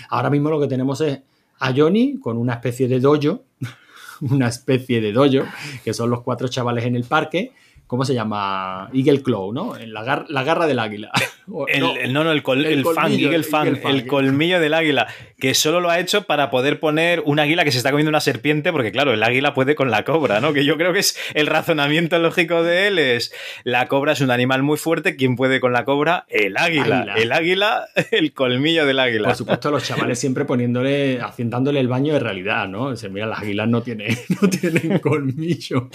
Ahora 0.09 0.31
mismo 0.31 0.51
lo 0.51 0.59
que 0.59 0.67
tenemos 0.67 1.01
es 1.01 1.21
a 1.61 1.73
Johnny 1.73 2.19
con 2.19 2.39
una 2.39 2.55
especie 2.55 2.89
de 2.89 2.99
dojo, 2.99 3.45
una 4.23 4.49
especie 4.49 5.01
de 5.01 5.13
dojo, 5.13 5.47
que 5.85 5.95
son 5.95 6.11
los 6.11 6.23
cuatro 6.23 6.49
chavales 6.49 6.85
en 6.85 6.97
el 6.97 7.05
parque. 7.05 7.53
¿Cómo 7.91 8.05
se 8.05 8.15
llama? 8.15 8.89
Eagle 8.95 9.21
Claw, 9.21 9.53
¿no? 9.53 9.75
La, 9.85 10.05
gar 10.05 10.27
la 10.29 10.45
garra 10.45 10.69
del 10.69 10.79
águila. 10.79 11.11
El, 11.67 11.81
no, 11.81 11.97
el, 11.97 12.13
no, 12.13 12.23
no, 12.23 12.31
el, 12.31 12.45
col, 12.45 12.65
el, 12.65 12.75
el 12.75 12.83
colmillo, 12.85 13.03
fan, 13.03 13.13
Eagle 13.13 13.43
fan, 13.43 13.67
Eagle 13.67 13.81
fan, 13.81 13.97
el 13.97 14.07
colmillo 14.07 14.61
del 14.61 14.73
águila, 14.73 15.09
que 15.41 15.55
solo 15.55 15.81
lo 15.81 15.91
ha 15.91 15.99
hecho 15.99 16.23
para 16.23 16.49
poder 16.49 16.79
poner 16.79 17.23
un 17.25 17.41
águila 17.41 17.65
que 17.65 17.73
se 17.73 17.79
está 17.79 17.91
comiendo 17.91 18.09
una 18.09 18.21
serpiente, 18.21 18.71
porque 18.71 18.93
claro, 18.93 19.13
el 19.13 19.21
águila 19.21 19.53
puede 19.53 19.75
con 19.75 19.91
la 19.91 20.05
cobra, 20.05 20.41
¿no? 20.41 20.53
Que 20.53 20.65
yo 20.65 20.77
creo 20.77 20.93
que 20.93 21.01
es 21.01 21.19
el 21.35 21.49
razonamiento 21.49 22.21
lógico 22.21 22.63
de 22.63 22.87
él 22.87 23.01
es, 23.01 23.35
la 23.65 23.89
cobra 23.89 24.13
es 24.13 24.21
un 24.21 24.31
animal 24.31 24.63
muy 24.63 24.77
fuerte, 24.77 25.17
¿quién 25.17 25.35
puede 25.35 25.59
con 25.59 25.73
la 25.73 25.85
cobra? 25.85 26.25
El 26.29 26.57
águila. 26.57 27.01
águila. 27.01 27.15
El 27.17 27.33
águila, 27.33 27.89
el 28.13 28.33
colmillo 28.33 28.87
del 28.87 29.01
águila. 29.01 29.29
Por 29.29 29.37
supuesto, 29.37 29.73
los 29.73 29.83
chavales 29.83 30.21
siempre 30.21 30.45
poniéndole, 30.45 31.21
haciéndole 31.21 31.81
el 31.81 31.89
baño 31.89 32.13
de 32.13 32.21
realidad, 32.21 32.69
¿no? 32.69 32.93
Dice, 32.93 33.09
mira, 33.09 33.27
las 33.27 33.41
águilas 33.41 33.67
no 33.67 33.83
tienen, 33.83 34.17
no 34.41 34.49
tienen 34.49 35.01
colmillo. 35.01 35.91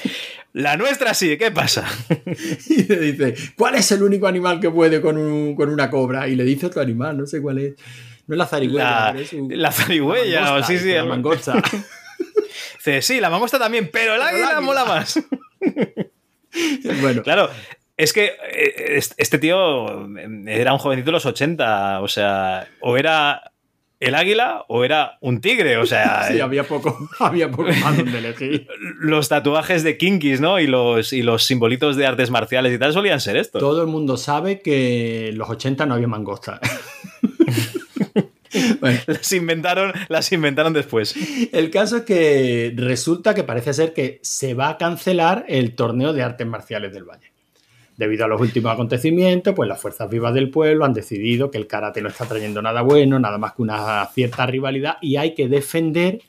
La 0.52 0.76
nuestra 0.76 1.14
sí, 1.14 1.38
¿qué 1.38 1.52
pasa? 1.52 1.85
y 2.70 2.84
le 2.84 3.00
dice, 3.00 3.36
¿cuál 3.58 3.76
es 3.76 3.92
el 3.92 4.04
único 4.04 4.28
animal 4.28 4.60
que 4.60 4.70
puede 4.70 5.02
con, 5.02 5.18
un, 5.18 5.56
con 5.56 5.70
una 5.70 5.90
cobra? 5.90 6.28
Y 6.28 6.36
le 6.36 6.44
dice 6.44 6.68
otro 6.68 6.82
animal, 6.82 7.18
no 7.18 7.26
sé 7.26 7.42
cuál 7.42 7.60
es. 7.60 7.74
No 8.28 8.36
es 8.36 8.40
la 8.40 8.46
zarigüeya. 8.48 9.14
La, 9.14 9.22
es 9.22 9.34
un, 9.34 9.48
la 9.50 9.72
zarigüeya, 9.72 10.42
la 10.42 10.52
mangosta, 10.52 10.68
sí, 10.68 10.80
sí. 10.80 10.92
La 10.92 11.06
mangosta. 11.06 11.64
dice, 12.78 13.02
sí, 13.02 13.20
la 13.20 13.30
mangosta 13.30 13.60
también, 13.60 13.90
pero 13.92 14.16
el 14.16 14.22
águila, 14.22 14.48
águila. 14.48 14.62
mola 14.62 14.86
más. 14.86 15.20
bueno. 17.02 17.24
Claro, 17.24 17.50
es 17.98 18.14
que 18.14 18.34
este 19.18 19.38
tío 19.38 20.08
era 20.48 20.74
un 20.74 20.80
jovencito 20.80 21.08
de 21.08 21.12
los 21.14 21.26
80, 21.26 22.02
o 22.02 22.08
sea, 22.08 22.68
o 22.82 22.98
era 22.98 23.52
el 24.06 24.14
águila 24.14 24.66
o 24.68 24.84
era 24.84 25.18
un 25.20 25.42
tigre, 25.42 25.78
o 25.78 25.86
sea... 25.86 26.24
sí, 26.32 26.40
había 26.40 26.64
poco, 26.64 27.10
había 27.20 27.50
poco 27.50 27.72
más 27.82 27.98
donde 27.98 28.20
elegir. 28.20 28.68
Los 29.00 29.30
tatuajes 29.30 29.84
de 29.84 29.98
kinkis, 29.98 30.40
¿no? 30.40 30.60
Y 30.60 30.68
los, 30.68 31.12
y 31.12 31.24
los 31.24 31.44
simbolitos 31.44 31.96
de 31.96 32.06
artes 32.06 32.30
marciales 32.30 32.74
y 32.74 32.78
tal 32.78 32.94
solían 32.94 33.20
ser 33.20 33.36
estos. 33.38 33.60
Todo 33.60 33.82
el 33.82 33.88
mundo 33.88 34.18
sabe 34.18 34.62
que 34.62 35.30
en 35.30 35.38
los 35.38 35.50
80 35.50 35.86
no 35.86 35.96
había 35.96 36.08
mangosta. 36.08 36.60
bueno. 38.80 39.00
las, 39.08 39.32
inventaron, 39.32 39.94
las 40.08 40.32
inventaron 40.32 40.74
después. 40.74 41.16
El 41.52 41.72
caso 41.72 41.98
es 41.98 42.04
que 42.04 42.74
resulta 42.76 43.34
que 43.34 43.44
parece 43.44 43.74
ser 43.74 43.94
que 43.94 44.20
se 44.22 44.54
va 44.54 44.70
a 44.70 44.78
cancelar 44.78 45.46
el 45.48 45.76
torneo 45.76 46.14
de 46.14 46.24
artes 46.24 46.46
marciales 46.46 46.94
del 46.94 47.04
Valle. 47.06 47.35
Debido 47.98 48.26
a 48.26 48.28
los 48.28 48.42
últimos 48.42 48.74
acontecimientos, 48.74 49.54
pues 49.56 49.70
las 49.70 49.80
fuerzas 49.80 50.10
vivas 50.10 50.34
del 50.34 50.50
pueblo 50.50 50.84
han 50.84 50.94
decidido 50.94 51.50
que 51.50 51.58
el 51.58 51.68
karate 51.68 52.02
no 52.02 52.10
está 52.10 52.26
trayendo 52.26 52.62
nada 52.62 52.82
bueno, 52.82 53.20
nada 53.20 53.38
más 53.38 53.54
que 53.54 53.62
una 53.62 54.06
cierta 54.14 54.46
rivalidad 54.46 54.98
y 55.02 55.16
hay 55.16 55.34
que 55.34 55.48
defender 55.48 56.22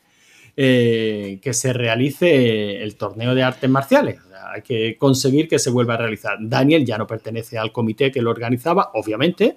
eh, 0.56 1.38
que 1.42 1.52
se 1.52 1.72
realice 1.72 2.82
el 2.82 2.96
torneo 2.96 3.34
de 3.34 3.42
artes 3.42 3.68
marciales. 3.68 4.20
Hay 4.54 4.62
que 4.62 4.96
conseguir 4.96 5.48
que 5.48 5.58
se 5.58 5.70
vuelva 5.70 5.94
a 5.94 5.98
realizar. 5.98 6.38
Daniel 6.40 6.84
ya 6.84 6.96
no 6.96 7.06
pertenece 7.06 7.58
al 7.58 7.72
comité 7.72 8.10
que 8.10 8.22
lo 8.22 8.30
organizaba, 8.30 8.90
obviamente, 8.94 9.56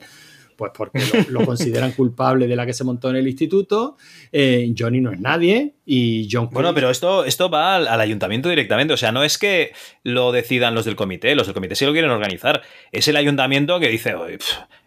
pues 0.59 0.73
porque 0.75 0.99
lo, 0.99 1.39
lo, 1.39 1.45
consideran 1.45 1.93
culpable 1.93 2.45
de 2.45 2.55
la 2.57 2.65
que 2.65 2.73
se 2.73 2.83
montó 2.83 3.09
en 3.09 3.15
el 3.15 3.27
instituto. 3.29 3.95
Eh, 4.33 4.73
Johnny 4.77 4.99
no 4.99 5.13
es 5.13 5.19
nadie 5.21 5.75
y 5.85 6.27
John. 6.29 6.49
Bueno, 6.51 6.73
pero 6.73 6.89
esto, 6.89 7.23
esto 7.23 7.49
va 7.49 7.77
al, 7.77 7.87
al, 7.87 8.01
ayuntamiento 8.01 8.49
directamente. 8.49 8.93
O 8.93 8.97
sea, 8.97 9.13
no 9.13 9.23
es 9.23 9.37
que 9.37 9.71
lo 10.03 10.33
decidan 10.33 10.75
los 10.75 10.83
del 10.83 10.97
comité, 10.97 11.33
los 11.33 11.47
del 11.47 11.53
comité 11.53 11.75
sí 11.75 11.85
lo 11.85 11.93
quieren 11.93 12.11
organizar. 12.11 12.61
Es 12.91 13.07
el 13.07 13.15
ayuntamiento 13.15 13.79
que 13.79 13.87
dice, 13.87 14.13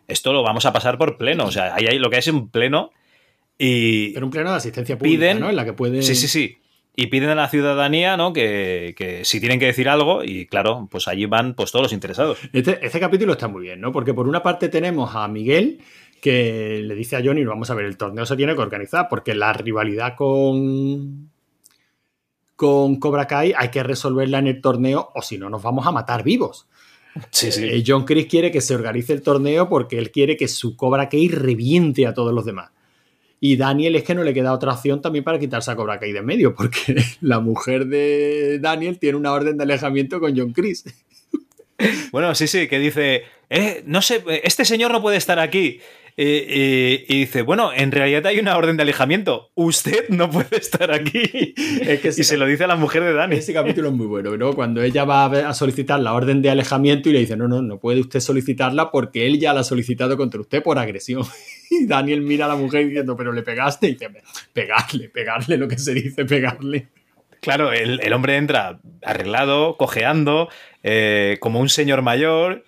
esto 0.08 0.34
lo 0.34 0.42
vamos 0.42 0.66
a 0.66 0.74
pasar 0.74 0.98
por 0.98 1.16
pleno. 1.16 1.46
O 1.46 1.50
sea, 1.50 1.74
ahí, 1.74 1.86
ahí 1.86 1.98
lo 1.98 2.10
que 2.10 2.18
es 2.18 2.26
un 2.26 2.50
pleno. 2.50 2.92
Y 3.56 4.10
pero 4.12 4.26
un 4.26 4.32
pleno 4.32 4.50
de 4.50 4.56
asistencia 4.56 4.98
pública, 4.98 5.20
piden, 5.20 5.40
¿no? 5.40 5.48
En 5.48 5.56
la 5.56 5.64
que 5.64 5.72
puede. 5.72 6.02
Sí, 6.02 6.14
sí, 6.14 6.28
sí 6.28 6.61
y 6.94 7.06
piden 7.06 7.30
a 7.30 7.34
la 7.34 7.48
ciudadanía 7.48 8.16
¿no? 8.16 8.32
que, 8.32 8.94
que, 8.96 9.24
si 9.24 9.40
tienen 9.40 9.58
que 9.58 9.66
decir 9.66 9.88
algo, 9.88 10.22
y 10.24 10.46
claro, 10.46 10.88
pues 10.90 11.08
allí 11.08 11.26
van 11.26 11.54
pues 11.54 11.72
todos 11.72 11.84
los 11.84 11.92
interesados. 11.92 12.38
Este, 12.52 12.84
este, 12.84 13.00
capítulo 13.00 13.32
está 13.32 13.48
muy 13.48 13.62
bien, 13.62 13.80
¿no? 13.80 13.92
Porque 13.92 14.14
por 14.14 14.28
una 14.28 14.42
parte 14.42 14.68
tenemos 14.68 15.14
a 15.14 15.26
Miguel 15.28 15.80
que 16.20 16.80
le 16.84 16.94
dice 16.94 17.16
a 17.16 17.22
Johnny, 17.24 17.44
vamos 17.44 17.70
a 17.70 17.74
ver, 17.74 17.86
el 17.86 17.96
torneo 17.96 18.26
se 18.26 18.36
tiene 18.36 18.54
que 18.54 18.60
organizar 18.60 19.08
porque 19.08 19.34
la 19.34 19.52
rivalidad 19.52 20.14
con 20.16 21.30
con 22.54 23.00
Cobra 23.00 23.26
Kai 23.26 23.52
hay 23.56 23.70
que 23.70 23.82
resolverla 23.82 24.38
en 24.38 24.46
el 24.46 24.60
torneo 24.60 25.10
o 25.14 25.22
si 25.22 25.36
no 25.36 25.50
nos 25.50 25.62
vamos 25.62 25.84
a 25.84 25.90
matar 25.90 26.22
vivos. 26.22 26.68
Sí, 27.30 27.50
sí. 27.50 27.64
Eh, 27.64 27.82
John 27.84 28.04
Chris 28.04 28.26
quiere 28.26 28.52
que 28.52 28.60
se 28.60 28.74
organice 28.74 29.12
el 29.12 29.22
torneo 29.22 29.68
porque 29.68 29.98
él 29.98 30.12
quiere 30.12 30.36
que 30.36 30.46
su 30.46 30.76
Cobra 30.76 31.08
Kai 31.08 31.26
reviente 31.28 32.06
a 32.06 32.14
todos 32.14 32.32
los 32.32 32.44
demás. 32.44 32.70
Y 33.44 33.56
Daniel 33.56 33.96
es 33.96 34.04
que 34.04 34.14
no 34.14 34.22
le 34.22 34.32
queda 34.32 34.52
otra 34.52 34.72
opción 34.72 35.02
también 35.02 35.24
para 35.24 35.36
quitarse 35.36 35.68
a 35.68 35.74
Cobra 35.74 35.98
Kai 35.98 36.12
de 36.12 36.22
medio, 36.22 36.54
porque 36.54 36.94
la 37.20 37.40
mujer 37.40 37.86
de 37.86 38.60
Daniel 38.60 39.00
tiene 39.00 39.18
una 39.18 39.32
orden 39.32 39.56
de 39.56 39.64
alejamiento 39.64 40.20
con 40.20 40.38
John 40.38 40.52
Chris. 40.52 40.84
Bueno, 42.12 42.36
sí, 42.36 42.46
sí, 42.46 42.68
que 42.68 42.78
dice, 42.78 43.24
eh, 43.50 43.82
no 43.84 44.00
sé, 44.00 44.22
este 44.44 44.64
señor 44.64 44.92
no 44.92 45.02
puede 45.02 45.16
estar 45.16 45.40
aquí. 45.40 45.80
Eh, 46.16 46.46
eh, 46.48 47.04
y 47.08 47.20
dice, 47.20 47.42
bueno, 47.42 47.72
en 47.74 47.90
realidad 47.90 48.26
hay 48.26 48.38
una 48.38 48.56
orden 48.56 48.76
de 48.76 48.82
alejamiento. 48.82 49.50
Usted 49.54 50.08
no 50.10 50.30
puede 50.30 50.56
estar 50.56 50.92
aquí. 50.92 51.54
Es 51.82 52.00
que 52.00 52.08
y 52.08 52.24
se 52.24 52.36
lo 52.36 52.46
dice 52.46 52.64
a 52.64 52.66
la 52.66 52.76
mujer 52.76 53.02
de 53.02 53.12
Dani. 53.12 53.36
Ese 53.36 53.52
capítulo 53.52 53.88
es 53.88 53.94
muy 53.94 54.06
bueno, 54.06 54.36
¿no? 54.36 54.52
Cuando 54.54 54.82
ella 54.82 55.04
va 55.04 55.26
a 55.26 55.54
solicitar 55.54 56.00
la 56.00 56.12
orden 56.12 56.42
de 56.42 56.50
alejamiento 56.50 57.08
y 57.08 57.12
le 57.12 57.20
dice, 57.20 57.36
no, 57.36 57.48
no, 57.48 57.62
no 57.62 57.78
puede 57.78 58.00
usted 58.00 58.20
solicitarla 58.20 58.90
porque 58.90 59.26
él 59.26 59.38
ya 59.38 59.52
la 59.52 59.60
ha 59.60 59.64
solicitado 59.64 60.16
contra 60.16 60.40
usted 60.40 60.62
por 60.62 60.78
agresión. 60.78 61.22
Y 61.70 61.86
Daniel 61.86 62.20
mira 62.20 62.44
a 62.44 62.48
la 62.48 62.56
mujer 62.56 62.84
diciendo, 62.86 63.16
pero 63.16 63.32
le 63.32 63.42
pegaste. 63.42 63.86
Y 63.86 63.92
dice, 63.92 64.10
pegarle, 64.52 65.08
pegarle, 65.08 65.56
lo 65.56 65.68
que 65.68 65.78
se 65.78 65.94
dice, 65.94 66.26
pegarle. 66.26 66.88
Claro, 67.40 67.72
el, 67.72 67.98
el 68.02 68.12
hombre 68.12 68.36
entra 68.36 68.78
arreglado, 69.02 69.78
cojeando, 69.78 70.50
eh, 70.82 71.38
como 71.40 71.60
un 71.60 71.70
señor 71.70 72.02
mayor. 72.02 72.64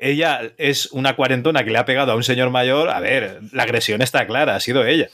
Ella 0.00 0.52
es 0.56 0.90
una 0.92 1.16
cuarentona 1.16 1.64
que 1.64 1.70
le 1.70 1.78
ha 1.78 1.84
pegado 1.84 2.12
a 2.12 2.16
un 2.16 2.22
señor 2.22 2.50
mayor. 2.50 2.90
A 2.90 3.00
ver, 3.00 3.40
la 3.52 3.64
agresión 3.64 4.02
está 4.02 4.26
clara, 4.26 4.56
ha 4.56 4.60
sido 4.60 4.84
ella. 4.86 5.08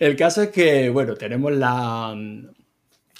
El 0.00 0.16
caso 0.16 0.42
es 0.42 0.48
que, 0.50 0.90
bueno, 0.90 1.14
tenemos 1.14 1.52
la, 1.52 2.14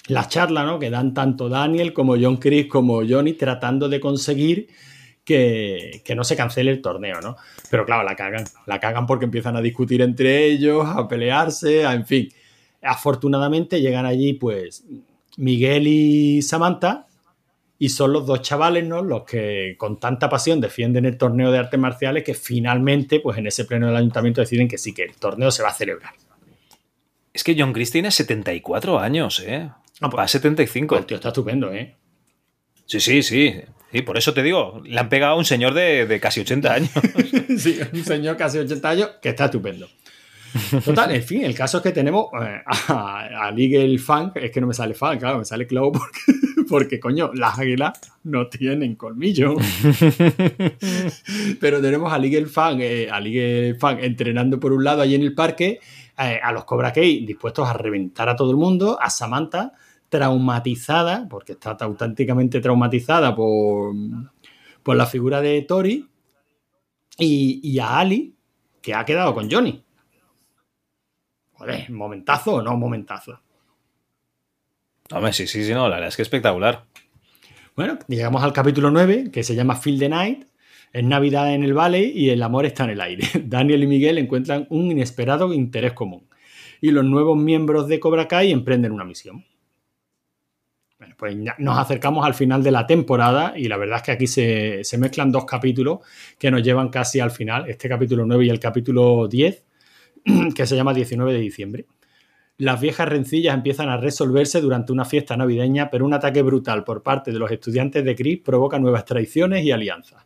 la 0.07 0.27
charla, 0.27 0.63
¿no? 0.63 0.79
Que 0.79 0.89
dan 0.89 1.13
tanto 1.13 1.49
Daniel 1.49 1.93
como 1.93 2.15
John 2.19 2.37
Chris 2.37 2.67
como 2.67 3.01
Johnny 3.07 3.33
tratando 3.33 3.89
de 3.89 3.99
conseguir 3.99 4.67
que, 5.23 6.01
que 6.05 6.15
no 6.15 6.23
se 6.23 6.35
cancele 6.35 6.71
el 6.71 6.81
torneo, 6.81 7.19
¿no? 7.21 7.35
Pero 7.69 7.85
claro, 7.85 8.03
la 8.03 8.15
cagan. 8.15 8.45
La 8.67 8.79
cagan 8.79 9.07
porque 9.07 9.25
empiezan 9.25 9.55
a 9.55 9.61
discutir 9.61 10.01
entre 10.01 10.45
ellos, 10.45 10.85
a 10.85 11.07
pelearse, 11.07 11.85
a, 11.85 11.93
en 11.93 12.05
fin. 12.05 12.29
Afortunadamente 12.81 13.81
llegan 13.81 14.05
allí, 14.05 14.33
pues, 14.33 14.85
Miguel 15.37 15.87
y 15.87 16.41
Samantha, 16.43 17.07
y 17.77 17.89
son 17.89 18.13
los 18.13 18.25
dos 18.25 18.41
chavales, 18.41 18.85
¿no? 18.85 19.01
Los 19.01 19.23
que 19.23 19.75
con 19.77 19.99
tanta 19.99 20.29
pasión 20.29 20.61
defienden 20.61 21.05
el 21.05 21.17
torneo 21.17 21.51
de 21.51 21.57
artes 21.59 21.79
marciales 21.79 22.23
que 22.23 22.33
finalmente, 22.33 23.19
pues 23.19 23.37
en 23.37 23.47
ese 23.47 23.65
pleno 23.65 23.87
del 23.87 23.95
ayuntamiento 23.97 24.41
deciden 24.41 24.67
que 24.67 24.77
sí, 24.77 24.93
que 24.93 25.03
el 25.03 25.13
torneo 25.15 25.51
se 25.51 25.61
va 25.63 25.69
a 25.69 25.73
celebrar. 25.73 26.13
Es 27.33 27.43
que 27.43 27.55
John 27.59 27.73
Chris 27.73 27.91
tiene 27.91 28.11
74 28.11 28.97
años, 28.99 29.41
¿eh? 29.45 29.69
Ah, 30.01 30.09
pues- 30.09 30.19
Va 30.19 30.23
a 30.23 30.27
75. 30.27 30.97
El 30.97 31.05
tío 31.05 31.17
está 31.17 31.29
estupendo, 31.29 31.71
¿eh? 31.73 31.95
Sí, 32.85 32.99
sí, 32.99 33.23
sí. 33.23 33.55
Sí, 33.91 34.01
por 34.01 34.17
eso 34.17 34.33
te 34.33 34.43
digo, 34.43 34.81
le 34.85 34.99
han 34.99 35.07
pegado 35.09 35.33
a 35.33 35.37
un 35.37 35.45
señor 35.45 35.73
de, 35.73 36.05
de 36.05 36.19
casi 36.19 36.41
80 36.41 36.73
años. 36.73 36.89
Sí, 37.57 37.79
un 37.93 38.03
señor 38.03 38.35
casi 38.35 38.57
80 38.57 38.89
años 38.89 39.09
que 39.21 39.29
está 39.29 39.45
estupendo. 39.45 39.87
Total, 40.83 41.13
en 41.13 41.23
fin, 41.23 41.43
el 41.43 41.53
caso 41.53 41.77
es 41.77 41.83
que 41.83 41.91
tenemos 41.91 42.27
eh, 42.41 42.61
a, 42.87 43.47
a 43.47 43.51
Legal 43.51 43.97
Funk, 43.99 44.37
es 44.37 44.51
que 44.51 44.61
no 44.61 44.67
me 44.67 44.73
sale 44.73 44.93
Funk, 44.93 45.19
claro, 45.19 45.39
me 45.39 45.45
sale 45.45 45.67
Clow 45.67 45.91
porque, 45.91 46.19
porque, 46.69 46.99
coño, 46.99 47.31
las 47.33 47.59
águilas 47.59 47.99
no 48.23 48.47
tienen 48.47 48.95
colmillo. 48.95 49.55
Pero 51.59 51.81
tenemos 51.81 52.11
a 52.11 52.17
Legal 52.17 52.47
Funk, 52.47 52.79
eh, 52.79 53.09
a 53.09 53.19
Legal 53.19 53.75
Funk 53.75 53.99
entrenando 54.01 54.59
por 54.59 54.71
un 54.71 54.83
lado 54.83 55.01
allí 55.01 55.15
en 55.15 55.23
el 55.23 55.33
parque, 55.33 55.79
eh, 56.17 56.39
a 56.41 56.51
los 56.51 56.65
Cobra 56.65 56.93
Kai 56.93 57.25
dispuestos 57.25 57.67
a 57.67 57.73
reventar 57.73 58.29
a 58.29 58.35
todo 58.35 58.51
el 58.51 58.57
mundo, 58.57 58.97
a 59.01 59.09
Samantha 59.09 59.73
traumatizada, 60.09 61.27
porque 61.29 61.53
está 61.53 61.75
auténticamente 61.81 62.61
traumatizada 62.61 63.35
por, 63.35 63.93
por 64.83 64.95
la 64.95 65.05
figura 65.05 65.41
de 65.41 65.61
Tori, 65.63 66.07
y, 67.17 67.59
y 67.63 67.79
a 67.79 67.97
Ali, 67.97 68.35
que 68.81 68.93
ha 68.93 69.03
quedado 69.03 69.33
con 69.33 69.49
Johnny. 69.49 69.84
Joder, 71.57 71.89
momentazo 71.89 72.55
o 72.55 72.61
no 72.61 72.75
momentazo. 72.75 73.39
Hombre, 75.11 75.33
sí, 75.33 75.47
sí, 75.47 75.63
sí, 75.63 75.73
no, 75.73 75.87
la 75.87 75.95
verdad 75.95 76.09
es 76.09 76.15
que 76.15 76.21
espectacular. 76.21 76.85
Bueno, 77.75 77.99
llegamos 78.07 78.43
al 78.43 78.53
capítulo 78.53 78.89
9, 78.89 79.31
que 79.31 79.43
se 79.43 79.55
llama 79.55 79.75
Feel 79.75 79.99
the 79.99 80.09
Night. 80.09 80.45
Es 80.91 81.03
Navidad 81.03 81.53
en 81.53 81.63
el 81.63 81.73
Valley 81.73 82.11
y 82.15 82.29
el 82.29 82.41
amor 82.41 82.65
está 82.65 82.85
en 82.85 82.91
el 82.91 83.01
aire. 83.01 83.27
Daniel 83.43 83.83
y 83.83 83.87
Miguel 83.87 84.17
encuentran 84.17 84.65
un 84.69 84.89
inesperado 84.91 85.53
interés 85.53 85.93
común. 85.93 86.27
Y 86.81 86.91
los 86.91 87.05
nuevos 87.05 87.37
miembros 87.37 87.87
de 87.87 87.99
Cobra 87.99 88.27
Kai 88.27 88.51
emprenden 88.51 88.91
una 88.91 89.03
misión. 89.03 89.45
Bueno, 90.97 91.15
pues 91.17 91.35
nos 91.59 91.77
acercamos 91.77 92.25
al 92.25 92.33
final 92.33 92.63
de 92.63 92.71
la 92.71 92.87
temporada 92.87 93.53
y 93.57 93.67
la 93.67 93.77
verdad 93.77 93.97
es 93.97 94.03
que 94.03 94.11
aquí 94.11 94.27
se, 94.27 94.83
se 94.83 94.97
mezclan 94.97 95.31
dos 95.31 95.45
capítulos 95.45 95.99
que 96.39 96.49
nos 96.49 96.63
llevan 96.63 96.89
casi 96.89 97.19
al 97.19 97.31
final, 97.31 97.69
este 97.69 97.89
capítulo 97.89 98.25
9 98.25 98.45
y 98.45 98.49
el 98.49 98.59
capítulo 98.59 99.27
10, 99.27 99.65
que 100.55 100.65
se 100.65 100.75
llama 100.75 100.93
19 100.93 101.33
de 101.33 101.39
diciembre. 101.39 101.85
Las 102.57 102.79
viejas 102.79 103.07
rencillas 103.09 103.53
empiezan 103.53 103.89
a 103.89 103.97
resolverse 103.97 104.61
durante 104.61 104.91
una 104.93 105.03
fiesta 105.05 105.35
navideña, 105.35 105.89
pero 105.89 106.05
un 106.05 106.13
ataque 106.13 106.41
brutal 106.41 106.83
por 106.85 107.03
parte 107.03 107.31
de 107.31 107.39
los 107.39 107.51
estudiantes 107.51 108.03
de 108.05 108.15
Chris 108.15 108.39
provoca 108.43 108.79
nuevas 108.79 109.03
traiciones 109.05 109.63
y 109.65 109.71
alianzas. 109.71 110.23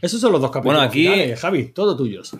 Esos 0.00 0.20
son 0.20 0.32
los 0.32 0.40
dos 0.40 0.50
capítulos 0.50 0.78
Bueno, 0.78 0.88
aquí- 0.88 1.02
finales, 1.04 1.40
Javi, 1.40 1.64
todo 1.66 1.96
tuyos. 1.96 2.36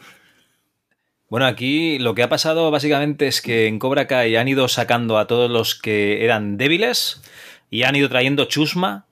Bueno, 1.29 1.47
aquí 1.47 1.99
lo 1.99 2.15
que 2.15 2.23
ha 2.23 2.29
pasado 2.29 2.71
básicamente 2.71 3.27
es 3.27 3.41
que 3.41 3.67
en 3.67 3.79
Cobra 3.79 4.07
Kai 4.07 4.37
han 4.37 4.49
ido 4.49 4.69
sacando 4.69 5.17
a 5.19 5.27
todos 5.27 5.51
los 5.51 5.75
que 5.75 6.25
eran 6.25 6.57
débiles 6.59 7.23
y 7.71 7.85
han 7.85 7.97
ido 7.97 8.09
trayendo 8.09 8.45
chusma, 8.47 9.07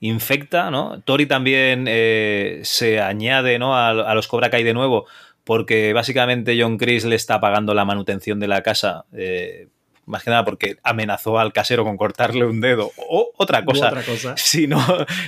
infecta, 0.00 0.70
¿no? 0.70 1.02
Tori 1.02 1.26
también 1.26 1.84
eh, 1.86 2.60
se 2.64 3.00
añade, 3.00 3.58
¿no? 3.58 3.76
A, 3.76 3.90
a 3.90 4.14
los 4.14 4.26
Cobra 4.28 4.48
Kai 4.50 4.62
de 4.62 4.72
nuevo 4.72 5.06
porque 5.44 5.92
básicamente 5.92 6.56
John 6.60 6.78
Chris 6.78 7.04
le 7.04 7.16
está 7.16 7.40
pagando 7.40 7.74
la 7.74 7.84
manutención 7.84 8.40
de 8.40 8.48
la 8.48 8.62
casa. 8.62 9.04
eh, 9.12 9.68
más 10.06 10.24
que 10.24 10.30
nada 10.30 10.44
porque 10.44 10.76
amenazó 10.82 11.38
al 11.38 11.52
casero 11.52 11.84
con 11.84 11.96
cortarle 11.96 12.44
un 12.44 12.60
dedo 12.60 12.90
o 12.96 13.30
otra 13.36 13.64
cosa. 13.64 13.88
otra 13.88 14.02
cosa. 14.02 14.34
Si 14.36 14.66
no, 14.66 14.84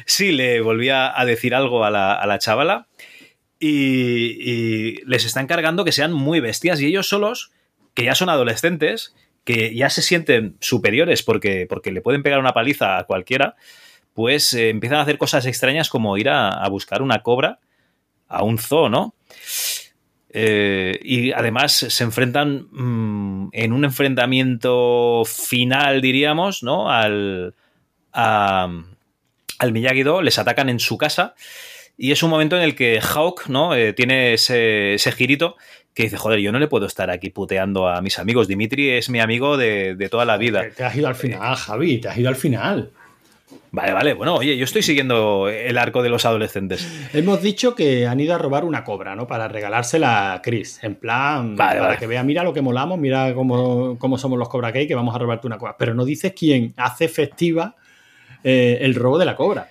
sí 0.06 0.32
le 0.32 0.60
volvía 0.60 1.18
a 1.18 1.24
decir 1.24 1.54
algo 1.54 1.84
a 1.84 1.90
la, 1.90 2.14
a 2.14 2.26
la 2.26 2.38
chavala. 2.38 2.88
Y, 3.60 4.38
y 4.40 4.96
les 5.06 5.24
está 5.24 5.40
encargando 5.40 5.84
que 5.84 5.92
sean 5.92 6.12
muy 6.12 6.40
bestias. 6.40 6.80
Y 6.80 6.86
ellos 6.86 7.08
solos, 7.08 7.52
que 7.94 8.04
ya 8.04 8.16
son 8.16 8.28
adolescentes, 8.28 9.14
que 9.44 9.72
ya 9.74 9.88
se 9.88 10.02
sienten 10.02 10.56
superiores 10.60 11.22
porque, 11.22 11.66
porque 11.68 11.92
le 11.92 12.00
pueden 12.00 12.24
pegar 12.24 12.40
una 12.40 12.54
paliza 12.54 12.98
a 12.98 13.04
cualquiera, 13.04 13.54
pues 14.14 14.52
eh, 14.54 14.70
empiezan 14.70 14.98
a 14.98 15.02
hacer 15.02 15.16
cosas 15.16 15.46
extrañas 15.46 15.88
como 15.90 16.16
ir 16.18 16.28
a, 16.28 16.48
a 16.48 16.68
buscar 16.68 17.02
una 17.02 17.22
cobra 17.22 17.60
a 18.28 18.42
un 18.42 18.58
zoo, 18.58 18.88
¿no? 18.88 19.14
Eh, 20.34 20.98
y 21.02 21.32
además 21.32 21.72
se 21.72 22.04
enfrentan 22.04 22.66
mm, 22.70 23.48
en 23.52 23.72
un 23.72 23.84
enfrentamiento 23.84 25.22
final, 25.26 26.00
diríamos, 26.00 26.62
¿no? 26.62 26.90
Al, 26.90 27.54
a- 28.12 28.68
al 29.58 29.72
Miyagi-Do, 29.72 30.22
les 30.22 30.38
atacan 30.38 30.68
en 30.68 30.80
su 30.80 30.98
casa 30.98 31.34
y 31.96 32.10
es 32.12 32.22
un 32.22 32.30
momento 32.30 32.56
en 32.56 32.62
el 32.62 32.74
que 32.74 33.00
Hawk, 33.00 33.46
¿no? 33.48 33.74
Eh, 33.74 33.92
tiene 33.92 34.32
ese, 34.34 34.94
ese 34.94 35.12
girito 35.12 35.56
que 35.94 36.04
dice, 36.04 36.16
joder, 36.16 36.40
yo 36.40 36.50
no 36.52 36.58
le 36.58 36.66
puedo 36.68 36.86
estar 36.86 37.10
aquí 37.10 37.28
puteando 37.30 37.86
a 37.86 38.00
mis 38.00 38.18
amigos. 38.18 38.48
Dimitri 38.48 38.90
es 38.90 39.10
mi 39.10 39.20
amigo 39.20 39.56
de, 39.58 39.94
de 39.94 40.08
toda 40.08 40.24
la 40.24 40.38
vida. 40.38 40.62
Te, 40.62 40.70
te 40.70 40.84
has 40.84 40.96
ido 40.96 41.06
al 41.08 41.14
final, 41.14 41.54
Javi, 41.54 41.98
te 41.98 42.08
has 42.08 42.16
ido 42.16 42.28
al 42.30 42.36
final. 42.36 42.90
Vale, 43.70 43.92
vale, 43.92 44.12
bueno, 44.14 44.34
oye, 44.34 44.56
yo 44.56 44.64
estoy 44.64 44.82
siguiendo 44.82 45.48
el 45.48 45.78
arco 45.78 46.02
de 46.02 46.10
los 46.10 46.26
adolescentes. 46.26 46.86
Hemos 47.14 47.40
dicho 47.40 47.74
que 47.74 48.06
han 48.06 48.20
ido 48.20 48.34
a 48.34 48.38
robar 48.38 48.64
una 48.66 48.84
cobra, 48.84 49.16
¿no? 49.16 49.26
Para 49.26 49.48
regalársela 49.48 50.34
a 50.34 50.42
Chris. 50.42 50.78
En 50.82 50.94
plan, 50.96 51.56
Vale, 51.56 51.78
para 51.78 51.86
vale. 51.88 51.98
que 51.98 52.06
vea, 52.06 52.22
mira 52.22 52.42
lo 52.44 52.52
que 52.52 52.60
molamos, 52.60 52.98
mira 52.98 53.32
cómo, 53.34 53.96
cómo 53.98 54.18
somos 54.18 54.38
los 54.38 54.48
Cobra 54.50 54.72
Kai, 54.72 54.86
que 54.86 54.94
vamos 54.94 55.14
a 55.14 55.18
robarte 55.18 55.46
una 55.46 55.56
cobra. 55.56 55.76
Pero 55.78 55.94
no 55.94 56.04
dices 56.04 56.34
quién 56.38 56.74
hace 56.76 57.06
efectiva 57.06 57.76
eh, 58.44 58.78
el 58.82 58.94
robo 58.94 59.16
de 59.18 59.24
la 59.24 59.36
cobra. 59.36 59.70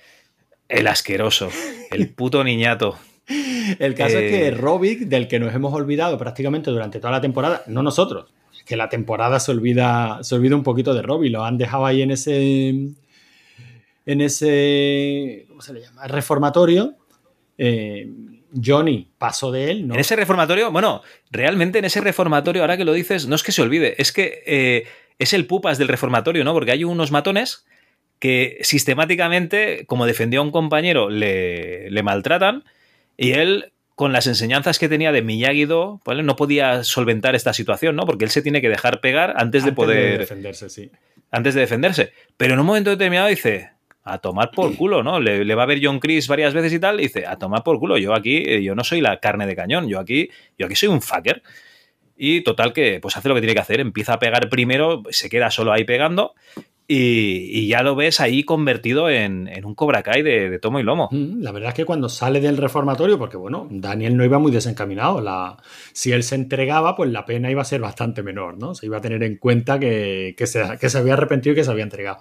El 0.68 0.88
asqueroso, 0.88 1.49
el 1.91 2.10
puto 2.10 2.44
niñato. 2.44 2.98
El 3.80 3.94
caso 3.94 4.18
Eh. 4.18 4.26
es 4.26 4.32
que 4.32 4.52
Robic, 4.52 4.99
del 5.02 5.28
que 5.28 5.40
nos 5.40 5.53
hemos 5.53 5.74
olvidado 5.74 6.18
prácticamente 6.18 6.72
durante 6.72 6.99
toda 6.99 7.12
la 7.12 7.22
temporada, 7.22 7.62
no 7.68 7.84
nosotros, 7.84 8.26
que 8.66 8.76
la 8.76 8.90
temporada 8.90 9.40
se 9.40 9.52
olvida, 9.52 10.20
se 10.24 10.36
olvida 10.36 10.56
un 10.56 10.64
poquito 10.64 10.94
de 10.95 11.02
Robic, 11.03 11.32
lo 11.32 11.45
han 11.45 11.58
dejado 11.58 11.86
ahí 11.86 12.02
en 12.02 12.12
ese, 12.12 12.74
en 14.11 14.21
ese, 14.21 15.45
¿cómo 15.47 15.61
se 15.61 15.73
le 15.73 15.81
llama? 15.81 16.07
Reformatorio. 16.07 16.95
Eh, 17.57 18.09
Johnny 18.63 19.09
pasó 19.17 19.51
de 19.51 19.71
él, 19.71 19.88
¿no? 19.88 19.93
En 19.93 19.99
ese 19.99 20.15
reformatorio, 20.15 20.71
bueno, 20.71 21.01
realmente 21.29 21.79
en 21.79 21.85
ese 21.85 22.01
reformatorio, 22.01 22.61
ahora 22.61 22.75
que 22.75 22.83
lo 22.83 22.93
dices, 22.93 23.27
no 23.27 23.35
es 23.35 23.43
que 23.43 23.51
se 23.51 23.61
olvide, 23.61 23.95
es 24.01 24.11
que 24.11 24.43
eh, 24.45 24.88
es 25.19 25.33
el 25.33 25.45
pupas 25.47 25.77
del 25.77 25.88
reformatorio, 25.88 26.43
¿no? 26.43 26.53
Porque 26.53 26.71
hay 26.71 26.83
unos 26.83 27.11
matones 27.11 27.65
que 28.19 28.57
sistemáticamente, 28.61 29.85
como 29.85 30.05
defendió 30.05 30.41
a 30.41 30.43
un 30.43 30.51
compañero, 30.51 31.09
le, 31.09 31.89
le 31.89 32.03
maltratan 32.03 32.65
y 33.15 33.31
él, 33.31 33.71
con 33.95 34.11
las 34.11 34.27
enseñanzas 34.27 34.79
que 34.79 34.89
tenía 34.89 35.11
de 35.11 35.23
Miyagi-Do, 35.23 36.01
¿vale? 36.03 36.23
no 36.23 36.35
podía 36.35 36.83
solventar 36.83 37.35
esta 37.35 37.53
situación, 37.53 37.95
¿no? 37.95 38.05
Porque 38.05 38.25
él 38.25 38.31
se 38.31 38.41
tiene 38.41 38.61
que 38.61 38.69
dejar 38.69 38.99
pegar 38.99 39.35
antes 39.38 39.63
de 39.63 39.71
poder... 39.71 40.19
defenderse, 40.19 40.69
sí. 40.69 40.91
antes 41.31 41.53
de 41.53 41.61
defenderse. 41.61 42.11
Pero 42.38 42.53
en 42.53 42.59
un 42.59 42.65
momento 42.65 42.89
determinado 42.89 43.27
dice, 43.27 43.71
a 44.03 44.18
tomar 44.18 44.52
por 44.52 44.76
culo, 44.76 45.03
¿no? 45.03 45.19
Le, 45.19 45.45
le 45.45 45.56
va 45.56 45.64
a 45.64 45.68
ver 45.68 45.80
John 45.82 45.99
Chris 45.99 46.28
varias 46.28 46.53
veces 46.53 46.73
y 46.73 46.80
tal, 46.80 46.99
y 46.99 47.03
dice, 47.03 47.26
a 47.26 47.38
tomar 47.38 47.64
por 47.64 47.80
culo, 47.80 47.98
yo 47.98 48.14
aquí, 48.14 48.38
eh, 48.38 48.64
yo 48.64 48.76
no 48.76 48.84
soy 48.84 49.02
la 49.02 49.19
carne 49.19 49.45
de 49.45 49.56
cañón, 49.56 49.88
yo 49.88 49.99
aquí, 49.99 50.30
yo 50.57 50.65
aquí 50.65 50.76
soy 50.76 50.90
un 50.90 51.02
fucker. 51.02 51.44
Y 52.18 52.41
total 52.41 52.72
que, 52.72 52.99
pues 52.99 53.18
hace 53.18 53.30
lo 53.30 53.36
que 53.36 53.41
tiene 53.41 53.56
que 53.56 53.61
hacer, 53.61 53.80
empieza 53.80 54.14
a 54.14 54.19
pegar 54.19 54.48
primero, 54.49 55.03
se 55.10 55.30
queda 55.30 55.49
solo 55.49 55.72
ahí 55.72 55.86
pegando, 55.86 56.36
Y, 56.93 57.68
ya 57.68 57.84
lo 57.84 57.95
ves 57.95 58.19
ahí 58.19 58.43
convertido 58.43 59.09
en, 59.09 59.49
un 59.63 59.76
Cobra 59.76 60.03
Kai 60.03 60.23
de, 60.23 60.59
tomo 60.59 60.77
y 60.77 60.84
lomo. 60.84 61.07
Mm, 61.09 61.41
la 61.41 61.53
verdad 61.53 61.69
es 61.69 61.76
que 61.76 61.85
cuando 61.85 62.09
sale 62.09 62.41
del 62.41 62.57
reformatorio, 62.57 63.18
porque 63.18 63.38
bueno, 63.38 63.65
Daniel 63.72 64.18
no 64.18 64.26
iba 64.26 64.39
muy 64.39 64.51
desencaminado, 64.51 65.22
la, 65.22 65.55
si 65.93 66.11
él 66.11 66.22
se 66.23 66.35
entregaba, 66.35 66.97
pues 66.97 67.09
la 67.09 67.26
pena 67.26 67.49
iba 67.49 67.61
a 67.61 67.65
ser 67.65 67.80
bastante 67.80 68.23
menor, 68.23 68.57
¿no? 68.57 68.76
Se 68.76 68.88
iba 68.88 68.97
a 68.97 69.01
tener 69.01 69.23
en 69.23 69.38
cuenta 69.38 69.80
que, 69.80 70.35
se, 70.43 70.77
que 70.81 70.89
se 70.89 70.97
había 70.97 71.13
arrepentido 71.13 71.53
y 71.53 71.55
que 71.55 71.63
se 71.63 71.72
había 71.72 71.84
entregado. 71.84 72.18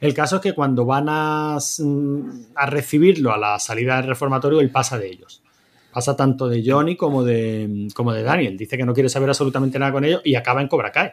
El 0.00 0.14
caso 0.14 0.36
es 0.36 0.42
que 0.42 0.54
cuando 0.54 0.86
van 0.86 1.10
a, 1.10 1.56
a 1.56 2.66
recibirlo 2.66 3.34
a 3.34 3.36
la 3.36 3.58
salida 3.58 3.96
del 3.96 4.06
reformatorio, 4.06 4.60
él 4.60 4.70
pasa 4.70 4.98
de 4.98 5.08
ellos. 5.08 5.42
Pasa 5.92 6.16
tanto 6.16 6.48
de 6.48 6.62
Johnny 6.64 6.96
como 6.96 7.22
de, 7.22 7.88
como 7.94 8.14
de 8.14 8.22
Daniel. 8.22 8.56
Dice 8.56 8.78
que 8.78 8.86
no 8.86 8.94
quiere 8.94 9.10
saber 9.10 9.28
absolutamente 9.28 9.78
nada 9.78 9.92
con 9.92 10.06
ellos 10.06 10.22
y 10.24 10.36
acaba 10.36 10.62
en 10.62 10.68
Cobra 10.68 10.90
Kai. 10.90 11.12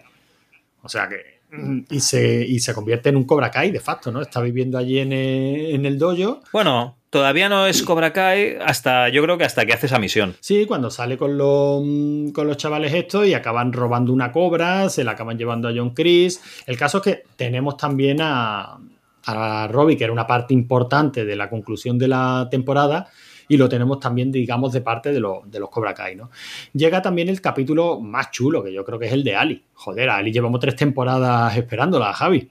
O 0.83 0.87
sea 0.87 1.09
que 1.09 1.42
y 1.89 1.99
se, 1.99 2.59
se 2.59 2.73
convierte 2.73 3.09
en 3.09 3.17
un 3.17 3.25
Cobra 3.25 3.51
Kai 3.51 3.71
de 3.71 3.79
facto, 3.79 4.11
¿no? 4.11 4.21
Está 4.21 4.41
viviendo 4.41 4.77
allí 4.77 4.99
en 4.99 5.11
el, 5.11 5.85
en 5.85 5.97
dojo. 5.97 6.41
Bueno, 6.51 6.97
todavía 7.09 7.49
no 7.49 7.67
es 7.67 7.83
Cobra 7.83 8.11
Kai 8.13 8.57
hasta, 8.63 9.09
yo 9.09 9.21
creo 9.23 9.37
que 9.37 9.43
hasta 9.43 9.65
que 9.65 9.73
hace 9.73 9.85
esa 9.85 9.99
misión. 9.99 10.35
Sí, 10.39 10.65
cuando 10.65 10.89
sale 10.89 11.17
con 11.17 11.37
los, 11.37 11.81
con 12.33 12.47
los 12.47 12.57
chavales 12.57 12.93
estos 12.93 13.27
y 13.27 13.33
acaban 13.33 13.71
robando 13.73 14.11
una 14.11 14.31
cobra, 14.31 14.89
se 14.89 15.03
la 15.03 15.11
acaban 15.11 15.37
llevando 15.37 15.67
a 15.67 15.73
John 15.75 15.91
Chris. 15.91 16.41
El 16.65 16.77
caso 16.77 16.97
es 16.97 17.03
que 17.03 17.23
tenemos 17.35 17.77
también 17.77 18.19
a, 18.21 18.77
a 19.25 19.67
Robbie, 19.67 19.97
que 19.97 20.03
era 20.03 20.13
una 20.13 20.27
parte 20.27 20.53
importante 20.53 21.25
de 21.25 21.35
la 21.35 21.49
conclusión 21.49 21.97
de 21.97 22.07
la 22.07 22.47
temporada, 22.49 23.07
y 23.47 23.57
lo 23.57 23.69
tenemos 23.69 23.99
también, 23.99 24.31
digamos, 24.31 24.73
de 24.73 24.81
parte 24.81 25.11
de, 25.11 25.21
de 25.45 25.59
los 25.59 25.69
Cobra 25.69 25.93
Kai, 25.93 26.15
¿no? 26.15 26.29
Llega 26.73 27.01
también 27.01 27.29
el 27.29 27.41
capítulo 27.41 27.99
más 27.99 28.31
chulo, 28.31 28.63
que 28.63 28.73
yo 28.73 28.83
creo 28.83 28.99
que 28.99 29.07
es 29.07 29.13
el 29.13 29.23
de 29.23 29.35
Ali. 29.35 29.63
Joder, 29.73 30.09
Ali 30.09 30.31
llevamos 30.31 30.59
tres 30.59 30.75
temporadas 30.75 31.55
esperándola, 31.57 32.13
Javi. 32.13 32.49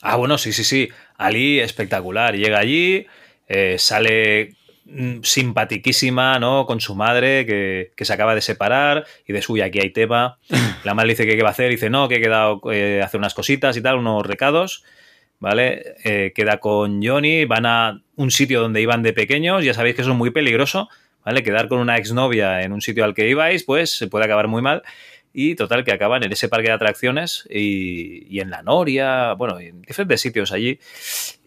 Ah, 0.00 0.16
bueno, 0.16 0.36
sí, 0.38 0.52
sí, 0.52 0.64
sí. 0.64 0.88
Ali, 1.16 1.60
espectacular. 1.60 2.36
Llega 2.36 2.58
allí, 2.58 3.06
eh, 3.48 3.76
sale 3.78 4.56
mm, 4.84 5.20
simpatiquísima, 5.22 6.38
¿no? 6.38 6.66
Con 6.66 6.80
su 6.80 6.94
madre, 6.94 7.46
que, 7.46 8.04
se 8.04 8.12
acaba 8.12 8.34
de 8.34 8.40
separar, 8.40 9.06
y 9.26 9.32
de 9.32 9.42
suya 9.42 9.66
aquí 9.66 9.78
hay 9.80 9.90
tema. 9.90 10.38
La 10.84 10.94
madre 10.94 11.10
dice 11.10 11.26
que 11.26 11.36
qué 11.36 11.42
va 11.42 11.50
a 11.50 11.52
hacer, 11.52 11.70
dice 11.70 11.90
no, 11.90 12.08
que 12.08 12.16
he 12.16 12.20
quedado 12.20 12.60
eh, 12.72 13.00
hacer 13.02 13.18
unas 13.18 13.34
cositas 13.34 13.76
y 13.76 13.82
tal, 13.82 13.96
unos 13.96 14.26
recados. 14.26 14.84
¿Vale? 15.42 15.96
Eh, 16.04 16.32
queda 16.36 16.58
con 16.58 17.02
Johnny, 17.04 17.46
van 17.46 17.66
a 17.66 18.00
un 18.14 18.30
sitio 18.30 18.60
donde 18.60 18.80
iban 18.80 19.02
de 19.02 19.12
pequeños, 19.12 19.64
ya 19.64 19.74
sabéis 19.74 19.96
que 19.96 20.02
eso 20.02 20.12
es 20.12 20.16
muy 20.16 20.30
peligroso, 20.30 20.88
¿vale? 21.24 21.42
Quedar 21.42 21.66
con 21.66 21.80
una 21.80 21.96
exnovia 21.96 22.62
en 22.62 22.72
un 22.72 22.80
sitio 22.80 23.04
al 23.04 23.12
que 23.12 23.28
ibais, 23.28 23.64
pues 23.64 23.90
se 23.90 24.06
puede 24.06 24.24
acabar 24.24 24.46
muy 24.46 24.62
mal. 24.62 24.84
Y 25.34 25.56
total, 25.56 25.82
que 25.82 25.90
acaban 25.90 26.22
en 26.22 26.30
ese 26.30 26.48
parque 26.48 26.68
de 26.68 26.74
atracciones 26.74 27.48
y, 27.50 28.38
en 28.38 28.50
la 28.50 28.62
Noria, 28.62 29.32
bueno, 29.32 29.58
en 29.58 29.82
diferentes 29.82 30.20
sitios 30.20 30.52
allí. 30.52 30.78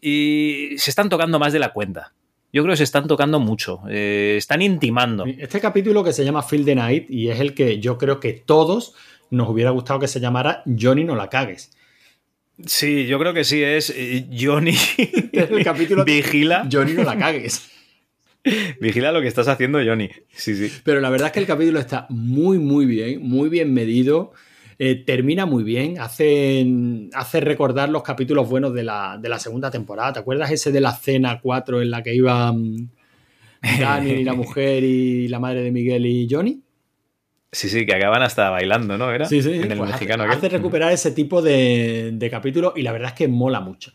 Y 0.01 0.75
se 0.77 0.89
están 0.89 1.07
tocando 1.07 1.39
más 1.39 1.53
de 1.53 1.59
la 1.59 1.71
cuenta. 1.71 2.11
Yo 2.51 2.63
creo 2.63 2.73
que 2.73 2.77
se 2.77 2.83
están 2.83 3.07
tocando 3.07 3.39
mucho. 3.39 3.83
Eh, 3.87 4.35
están 4.37 4.61
intimando. 4.61 5.23
Este 5.25 5.61
capítulo 5.61 6.03
que 6.03 6.11
se 6.11 6.25
llama 6.25 6.43
Field 6.43 6.65
the 6.65 6.75
Night 6.75 7.09
y 7.09 7.29
es 7.29 7.39
el 7.39 7.53
que 7.53 7.79
yo 7.79 7.97
creo 7.97 8.19
que 8.19 8.33
todos 8.33 8.93
nos 9.29 9.47
hubiera 9.47 9.69
gustado 9.69 9.99
que 9.99 10.07
se 10.09 10.19
llamara 10.19 10.63
Johnny 10.65 11.05
no 11.05 11.15
la 11.15 11.29
cagues. 11.29 11.71
Sí, 12.63 13.05
yo 13.05 13.19
creo 13.19 13.33
que 13.33 13.43
sí, 13.43 13.61
es 13.61 13.93
eh, 13.95 14.27
Johnny. 14.37 14.75
el 15.33 15.63
capítulo. 15.63 16.05
Vigila. 16.05 16.67
Johnny, 16.71 16.93
no 16.93 17.03
la 17.03 17.17
cagues. 17.17 17.69
Vigila 18.79 19.11
lo 19.11 19.21
que 19.21 19.27
estás 19.27 19.47
haciendo, 19.47 19.79
Johnny. 19.83 20.09
Sí, 20.33 20.55
sí. 20.55 20.71
Pero 20.83 21.01
la 21.01 21.09
verdad 21.09 21.27
es 21.27 21.33
que 21.33 21.39
el 21.39 21.47
capítulo 21.47 21.79
está 21.79 22.05
muy, 22.09 22.59
muy 22.59 22.85
bien, 22.85 23.21
muy 23.21 23.49
bien 23.49 23.73
medido. 23.73 24.31
Eh, 24.77 25.03
termina 25.05 25.45
muy 25.45 25.63
bien, 25.63 25.99
hace, 26.01 26.65
hace, 27.13 27.39
recordar 27.39 27.87
los 27.87 28.03
capítulos 28.03 28.49
buenos 28.49 28.73
de 28.73 28.83
la, 28.83 29.17
de 29.21 29.29
la, 29.29 29.39
segunda 29.39 29.71
temporada. 29.71 30.11
¿Te 30.11 30.19
acuerdas 30.19 30.51
ese 30.51 30.73
de 30.73 30.81
la 30.81 30.91
cena 30.91 31.39
4 31.41 31.81
en 31.81 31.91
la 31.91 32.03
que 32.03 32.13
iban 32.13 32.91
Daniel 33.79 34.19
y 34.19 34.23
la 34.25 34.33
mujer 34.33 34.83
y 34.83 35.29
la 35.29 35.39
madre 35.39 35.61
de 35.61 35.71
Miguel 35.71 36.05
y 36.05 36.27
Johnny? 36.29 36.61
Sí, 37.55 37.69
sí, 37.69 37.85
que 37.85 37.95
acaban 37.95 38.21
hasta 38.21 38.49
bailando, 38.49 38.97
¿no? 38.97 39.09
¿Era? 39.13 39.27
Sí, 39.27 39.41
sí. 39.41 39.53
En 39.53 39.71
el 39.71 39.77
pues 39.77 39.91
mexicano. 39.91 40.25
Hace, 40.25 40.49
recuperar 40.49 40.91
ese 40.91 41.11
tipo 41.11 41.41
de, 41.41 42.11
de 42.13 42.29
capítulos 42.29 42.73
y 42.75 42.81
la 42.81 42.91
verdad 42.91 43.11
es 43.11 43.15
que 43.15 43.29
mola 43.29 43.61
mucho. 43.61 43.93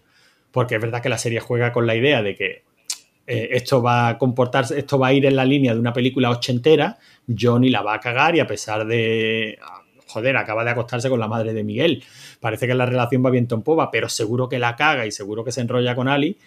Porque 0.50 0.76
es 0.76 0.80
verdad 0.80 1.02
que 1.02 1.10
la 1.10 1.18
serie 1.18 1.40
juega 1.40 1.70
con 1.70 1.86
la 1.86 1.94
idea 1.94 2.22
de 2.22 2.34
que 2.34 2.62
eh, 3.26 3.50
esto 3.52 3.82
va 3.82 4.08
a 4.08 4.18
comportarse, 4.18 4.78
esto 4.78 4.98
va 4.98 5.08
a 5.08 5.12
ir 5.12 5.26
en 5.26 5.36
la 5.36 5.44
línea 5.44 5.74
de 5.74 5.78
una 5.78 5.92
película 5.92 6.30
ochentera, 6.30 6.96
Johnny 7.38 7.68
la 7.68 7.82
va 7.82 7.94
a 7.94 8.00
cagar 8.00 8.34
y 8.34 8.40
a 8.40 8.46
pesar 8.46 8.86
de. 8.86 9.58
Joder, 10.06 10.38
acaba 10.38 10.64
de 10.64 10.70
acostarse 10.70 11.10
con 11.10 11.20
la 11.20 11.28
madre 11.28 11.52
de 11.52 11.62
Miguel. 11.62 12.02
Parece 12.40 12.66
que 12.66 12.74
la 12.74 12.86
relación 12.86 13.22
va 13.22 13.28
bien 13.28 13.46
en 13.50 13.62
pero 13.92 14.08
seguro 14.08 14.48
que 14.48 14.58
la 14.58 14.74
caga 14.74 15.04
y 15.04 15.12
seguro 15.12 15.44
que 15.44 15.52
se 15.52 15.60
enrolla 15.60 15.94
con 15.94 16.08
Ali. 16.08 16.38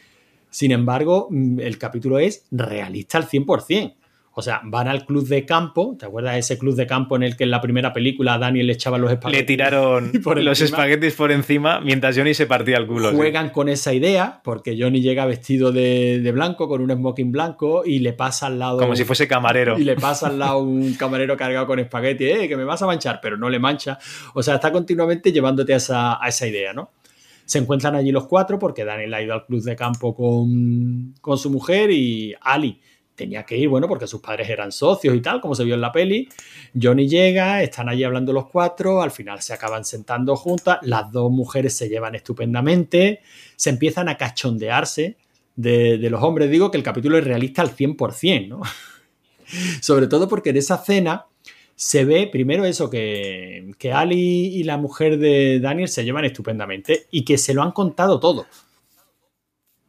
Sin 0.49 0.71
embargo, 0.71 1.27
mm, 1.29 1.59
el 1.59 1.77
capítulo 1.77 2.17
es 2.17 2.47
realista 2.49 3.19
al 3.19 3.29
100%. 3.29 3.93
O 4.35 4.41
sea, 4.41 4.61
van 4.63 4.87
al 4.87 5.05
club 5.05 5.27
de 5.27 5.45
campo, 5.45 5.95
¿te 5.99 6.07
acuerdas 6.07 6.33
de 6.33 6.39
ese 6.39 6.57
club 6.57 6.75
de 6.75 6.87
campo 6.87 7.15
en 7.15 7.21
el 7.21 7.37
que 7.37 7.43
en 7.43 7.51
la 7.51 7.61
primera 7.61 7.93
película 7.93 8.39
Daniel 8.39 8.65
le 8.65 8.73
echaba 8.73 8.97
los 8.97 9.11
espaguetis? 9.11 9.41
Le 9.41 9.45
tiraron 9.45 10.11
los 10.43 10.59
espaguetis 10.59 11.13
por 11.13 11.31
encima 11.31 11.79
mientras 11.81 12.17
Johnny 12.17 12.33
se 12.33 12.47
partía 12.47 12.77
el 12.77 12.87
culo. 12.87 13.11
Juegan 13.11 13.51
con 13.51 13.69
esa 13.69 13.93
idea, 13.93 14.41
porque 14.43 14.75
Johnny 14.75 15.01
llega 15.01 15.27
vestido 15.27 15.71
de, 15.71 16.31
blanco, 16.33 16.67
con 16.67 16.81
un 16.81 16.91
smoking 16.91 17.31
blanco, 17.31 17.83
y 17.85 17.99
le 17.99 18.13
pasa 18.13 18.47
al 18.47 18.57
lado... 18.57 18.79
Como 18.79 18.95
si 18.95 19.03
fuese 19.03 19.27
camarero. 19.27 19.77
Y 19.77 19.83
le 19.83 19.95
pasa 19.95 20.29
al 20.29 20.39
lado 20.39 20.57
un 20.57 20.95
camarero 20.95 21.37
cargado 21.37 21.67
con 21.67 21.77
espagueti, 21.77 22.25
eh, 22.25 22.47
que 22.47 22.57
me 22.57 22.63
vas 22.63 22.81
a 22.81 22.87
manchar, 22.87 23.19
pero 23.21 23.37
no 23.37 23.51
le 23.51 23.59
mancha. 23.59 23.99
O 24.33 24.41
sea, 24.41 24.55
está 24.55 24.71
continuamente 24.71 25.31
llevándote 25.31 25.75
a 25.75 25.77
esa, 25.77 26.23
a 26.23 26.27
esa 26.27 26.47
idea, 26.47 26.73
¿no? 26.73 26.89
Se 27.45 27.59
encuentran 27.59 27.93
allí 27.93 28.11
los 28.11 28.25
cuatro 28.25 28.57
porque 28.57 28.83
Daniel 28.83 29.13
ha 29.13 29.21
ido 29.21 29.33
al 29.33 29.45
club 29.45 29.61
de 29.61 29.75
campo 29.75 30.15
con, 30.15 31.13
con 31.21 31.37
su 31.37 31.51
mujer 31.51 31.91
y 31.91 32.33
Ali 32.41 32.79
tenía 33.15 33.43
que 33.43 33.57
ir, 33.57 33.69
bueno, 33.69 33.87
porque 33.87 34.07
sus 34.07 34.21
padres 34.21 34.49
eran 34.49 34.71
socios 34.71 35.15
y 35.15 35.21
tal, 35.21 35.41
como 35.41 35.55
se 35.55 35.63
vio 35.63 35.75
en 35.75 35.81
la 35.81 35.91
peli. 35.91 36.29
Johnny 36.79 37.07
llega, 37.07 37.61
están 37.61 37.89
allí 37.89 38.03
hablando 38.03 38.33
los 38.33 38.47
cuatro, 38.47 39.01
al 39.01 39.11
final 39.11 39.41
se 39.41 39.53
acaban 39.53 39.85
sentando 39.85 40.35
juntas, 40.35 40.79
las 40.81 41.11
dos 41.11 41.31
mujeres 41.31 41.75
se 41.75 41.89
llevan 41.89 42.15
estupendamente, 42.15 43.21
se 43.55 43.69
empiezan 43.69 44.09
a 44.09 44.17
cachondearse 44.17 45.17
de, 45.55 45.97
los 46.09 46.23
hombres. 46.23 46.49
Digo 46.49 46.71
que 46.71 46.77
el 46.77 46.83
capítulo 46.83 47.17
es 47.17 47.23
realista 47.23 47.61
al 47.61 47.75
100%, 47.75 48.47
¿no? 48.47 48.61
Sobre 49.81 50.07
todo 50.07 50.27
porque 50.27 50.49
en 50.49 50.57
esa 50.57 50.77
cena 50.77 51.27
se 51.75 52.05
ve 52.05 52.27
primero 52.31 52.65
eso, 52.65 52.89
que, 52.89 53.71
que 53.77 53.91
Ali 53.91 54.47
y 54.55 54.63
la 54.63 54.77
mujer 54.77 55.17
de 55.17 55.59
Daniel 55.59 55.89
se 55.89 56.03
llevan 56.03 56.25
estupendamente 56.25 57.07
y 57.11 57.25
que 57.25 57.37
se 57.37 57.53
lo 57.53 57.61
han 57.61 57.71
contado 57.71 58.19
todo. 58.19 58.45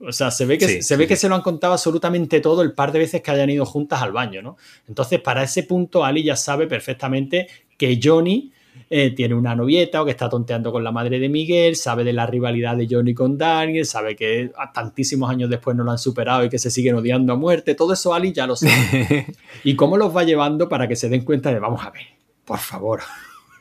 O 0.01 0.13
sea, 0.13 0.31
se 0.31 0.45
ve 0.45 0.59
que, 0.59 0.83
se, 0.83 0.97
ve 0.97 1.07
que 1.07 1.17
se 1.17 1.29
lo 1.29 1.35
han 1.35 1.43
contado 1.43 1.73
absolutamente 1.73 2.41
todo 2.41 2.63
el 2.63 2.73
par 2.73 2.93
de 2.93 2.99
veces 2.99 3.23
que 3.23 3.31
hayan 3.31 3.49
ido 3.51 3.65
juntas 3.65 4.03
al 4.03 4.13
baño, 4.13 4.43
¿no? 4.43 4.57
Entonces, 4.89 5.21
para 5.21 5.43
ese 5.43 5.63
punto, 5.63 6.05
Ali 6.05 6.25
ya 6.25 6.37
sabe 6.37 6.67
perfectamente 6.67 7.47
que 7.79 8.01
Johnny 8.03 8.53
eh, 8.91 9.13
tiene 9.13 9.35
una 9.35 9.55
novieta 9.55 10.03
o 10.03 10.05
que 10.05 10.11
está 10.11 10.29
tonteando 10.29 10.73
con 10.73 10.83
la 10.83 10.91
madre 10.91 11.19
de 11.19 11.29
Miguel, 11.29 11.77
sabe 11.77 12.05
de 12.05 12.13
la 12.13 12.27
rivalidad 12.27 12.77
de 12.77 12.89
Johnny 12.91 13.15
con 13.15 13.39
Daniel, 13.39 13.87
sabe 13.87 14.17
que 14.17 14.51
tantísimos 14.75 15.31
años 15.31 15.49
después 15.49 15.77
no 15.77 15.85
lo 15.85 15.93
han 15.93 15.99
superado 15.99 16.45
y 16.45 16.49
que 16.49 16.59
se 16.59 16.71
siguen 16.71 16.97
odiando 16.97 17.33
a 17.33 17.37
muerte. 17.37 17.75
Todo 17.75 17.93
eso 17.93 18.15
Ali 18.15 18.33
ya 18.33 18.47
lo 18.47 18.57
sabe. 18.57 19.27
¿Y 19.65 19.77
cómo 19.77 19.97
los 19.97 20.15
va 20.15 20.25
llevando 20.25 20.69
para 20.69 20.89
que 20.89 20.97
se 20.97 21.09
den 21.09 21.25
cuenta 21.25 21.53
de, 21.53 21.61
vamos 21.61 21.85
a 21.85 21.91
ver, 21.91 22.03
por 22.45 22.59
favor, 22.59 23.01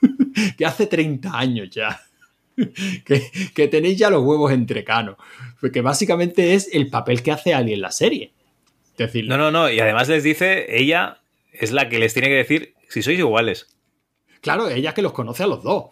que 0.57 0.65
hace 0.65 0.87
30 0.87 1.29
años 1.37 1.69
ya 1.69 2.01
que, 3.05 3.67
tenéis 3.67 3.97
ya 3.97 4.09
los 4.09 4.23
huevos 4.23 4.51
entre 4.51 4.83
canos. 4.83 5.17
Porque 5.59 5.81
básicamente 5.81 6.53
es 6.53 6.69
el 6.73 6.89
papel 6.89 7.23
que 7.23 7.31
hace 7.31 7.53
Ali 7.53 7.73
en 7.73 7.81
la 7.81 7.91
serie. 7.91 8.31
decir, 8.97 9.27
no, 9.27 9.37
no, 9.37 9.51
no. 9.51 9.69
Y 9.69 9.79
además 9.79 10.09
les 10.09 10.23
dice, 10.23 10.65
ella 10.77 11.21
es 11.51 11.71
la 11.71 11.89
que 11.89 11.99
les 11.99 12.13
tiene 12.13 12.29
que 12.29 12.35
decir 12.35 12.73
si 12.89 13.01
sois 13.01 13.19
iguales. 13.19 13.67
Claro, 14.41 14.69
ella 14.69 14.93
que 14.93 15.01
los 15.01 15.13
conoce 15.13 15.43
a 15.43 15.47
los 15.47 15.63
dos. 15.63 15.85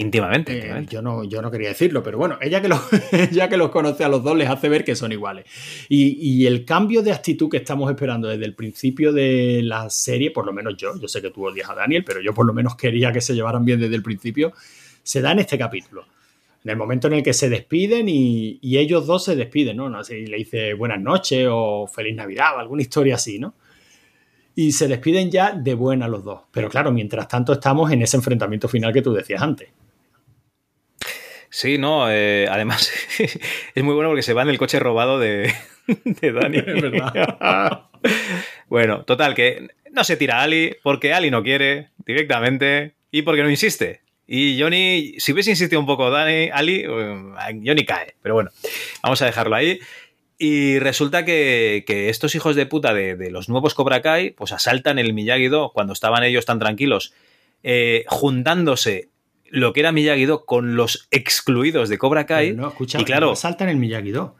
Íntimamente, 0.00 0.58
eh, 0.58 0.86
yo, 0.88 1.02
no, 1.02 1.24
yo 1.24 1.42
no 1.42 1.50
quería 1.50 1.68
decirlo, 1.68 2.02
pero 2.02 2.16
bueno, 2.16 2.38
ella 2.40 2.62
que, 2.62 2.68
los, 2.68 2.80
que 3.50 3.56
los 3.58 3.68
conoce 3.68 4.02
a 4.02 4.08
los 4.08 4.22
dos 4.22 4.34
les 4.34 4.48
hace 4.48 4.70
ver 4.70 4.82
que 4.82 4.96
son 4.96 5.12
iguales. 5.12 5.44
Y, 5.90 6.46
el 6.46 6.64
cambio 6.64 7.02
de 7.02 7.12
actitud 7.12 7.50
que 7.50 7.58
estamos 7.58 7.90
esperando 7.90 8.26
desde 8.26 8.46
el 8.46 8.54
principio 8.54 9.12
de 9.12 9.60
la 9.62 9.90
serie, 9.90 10.30
por 10.30 10.46
lo 10.46 10.54
menos 10.54 10.74
yo, 10.78 10.98
yo 10.98 11.06
sé 11.06 11.20
que 11.20 11.30
tú 11.30 11.46
odias 11.46 11.68
a 11.68 11.74
Daniel, 11.74 12.02
pero 12.02 12.22
yo 12.22 12.32
por 12.32 12.46
lo 12.46 12.54
menos 12.54 12.76
quería 12.76 13.12
que 13.12 13.20
se 13.20 13.34
llevaran 13.34 13.62
bien 13.62 13.78
desde 13.78 13.94
el 13.94 14.02
principio, 14.02 14.54
se 15.02 15.20
da 15.20 15.32
en 15.32 15.40
este 15.40 15.58
capítulo. 15.58 16.06
En 16.64 16.70
el 16.70 16.78
momento 16.78 17.08
en 17.08 17.14
el 17.14 17.22
que 17.22 17.34
se 17.34 17.50
despiden 17.50 18.08
y, 18.08 18.58
ellos 18.62 19.06
dos 19.06 19.24
se 19.24 19.36
despiden, 19.36 19.76
¿no? 19.76 19.90
no 19.90 20.02
sé, 20.02 20.18
y 20.18 20.26
le 20.28 20.38
dice 20.38 20.72
buenas 20.72 21.00
noches 21.00 21.46
o 21.50 21.86
feliz 21.86 22.16
Navidad 22.16 22.56
o 22.56 22.60
alguna 22.60 22.80
historia 22.80 23.16
así, 23.16 23.38
¿no? 23.38 23.52
Y 24.54 24.72
se 24.72 24.88
despiden 24.88 25.30
ya 25.30 25.52
de 25.52 25.74
buena 25.74 26.08
los 26.08 26.24
dos. 26.24 26.40
Pero 26.50 26.70
claro, 26.70 26.90
mientras 26.90 27.28
tanto 27.28 27.52
estamos 27.52 27.92
en 27.92 28.00
ese 28.00 28.16
enfrentamiento 28.16 28.66
final 28.66 28.94
que 28.94 29.02
tú 29.02 29.12
decías 29.12 29.42
antes. 29.42 29.68
Sí, 31.50 31.78
no, 31.78 32.10
eh, 32.10 32.46
además 32.48 32.90
es 33.74 33.84
muy 33.84 33.94
bueno 33.94 34.08
porque 34.10 34.22
se 34.22 34.32
va 34.32 34.42
en 34.42 34.48
el 34.48 34.58
coche 34.58 34.78
robado 34.78 35.18
de, 35.18 35.52
de 36.04 36.32
Dani. 36.32 36.58
Es 36.58 36.80
verdad. 36.80 37.82
bueno, 38.68 39.04
total, 39.04 39.34
que 39.34 39.68
no 39.90 40.04
se 40.04 40.16
tira 40.16 40.38
a 40.38 40.42
Ali 40.42 40.76
porque 40.82 41.12
Ali 41.12 41.30
no 41.30 41.42
quiere 41.42 41.90
directamente 42.06 42.94
y 43.10 43.22
porque 43.22 43.42
no 43.42 43.50
insiste. 43.50 44.00
Y 44.28 44.60
Johnny, 44.60 45.14
si 45.18 45.32
hubiese 45.32 45.50
insistido 45.50 45.80
un 45.80 45.86
poco 45.86 46.08
Dani, 46.08 46.50
Ali, 46.52 46.84
eh, 46.86 47.60
Johnny 47.66 47.84
cae. 47.84 48.14
Pero 48.22 48.36
bueno, 48.36 48.50
vamos 49.02 49.20
a 49.20 49.26
dejarlo 49.26 49.56
ahí. 49.56 49.80
Y 50.38 50.78
resulta 50.78 51.24
que, 51.24 51.84
estos 52.08 52.34
hijos 52.36 52.56
de 52.56 52.64
puta 52.64 52.94
de, 52.94 53.30
los 53.30 53.48
nuevos 53.48 53.74
Cobra 53.74 54.00
Kai, 54.00 54.30
pues 54.30 54.52
asaltan 54.52 54.98
el 54.98 55.12
Miyagi-Do 55.12 55.72
cuando 55.74 55.92
estaban 55.92 56.22
ellos 56.22 56.46
tan 56.46 56.58
tranquilos, 56.58 57.12
eh, 57.62 58.04
juntándose 58.06 59.08
lo 59.50 59.72
que 59.72 59.80
era 59.80 59.92
Miyagi-Do 59.92 60.44
con 60.44 60.76
los 60.76 61.08
excluidos 61.10 61.88
de 61.88 61.98
Cobra 61.98 62.26
Kai. 62.26 62.52
no, 62.52 62.68
escucha, 62.68 63.00
y 63.00 63.04
claro, 63.04 63.32
asaltan 63.32 63.68
el 63.68 63.76
Miyagi-Do. 63.76 64.36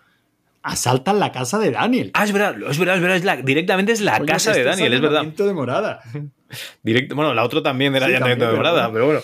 Asaltan 0.62 1.18
la 1.18 1.32
casa 1.32 1.58
de 1.58 1.70
Daniel. 1.70 2.10
Ah, 2.12 2.24
es 2.24 2.32
verdad, 2.32 2.54
es 2.70 2.78
verdad, 2.78 2.96
es 2.96 3.02
verdad. 3.02 3.38
directamente 3.42 3.92
es 3.92 4.02
la 4.02 4.20
casa 4.24 4.52
de 4.52 4.62
Daniel, 4.62 4.92
es 4.92 5.00
verdad. 5.00 5.24
de 5.24 5.54
morada. 5.54 6.02
Directo, 6.82 7.14
bueno, 7.14 7.32
la 7.32 7.44
otra 7.44 7.62
también 7.62 7.94
era 7.94 8.06
sí, 8.06 8.12
de 8.12 8.52
morada, 8.52 8.92
pero 8.92 9.06
bueno. 9.06 9.20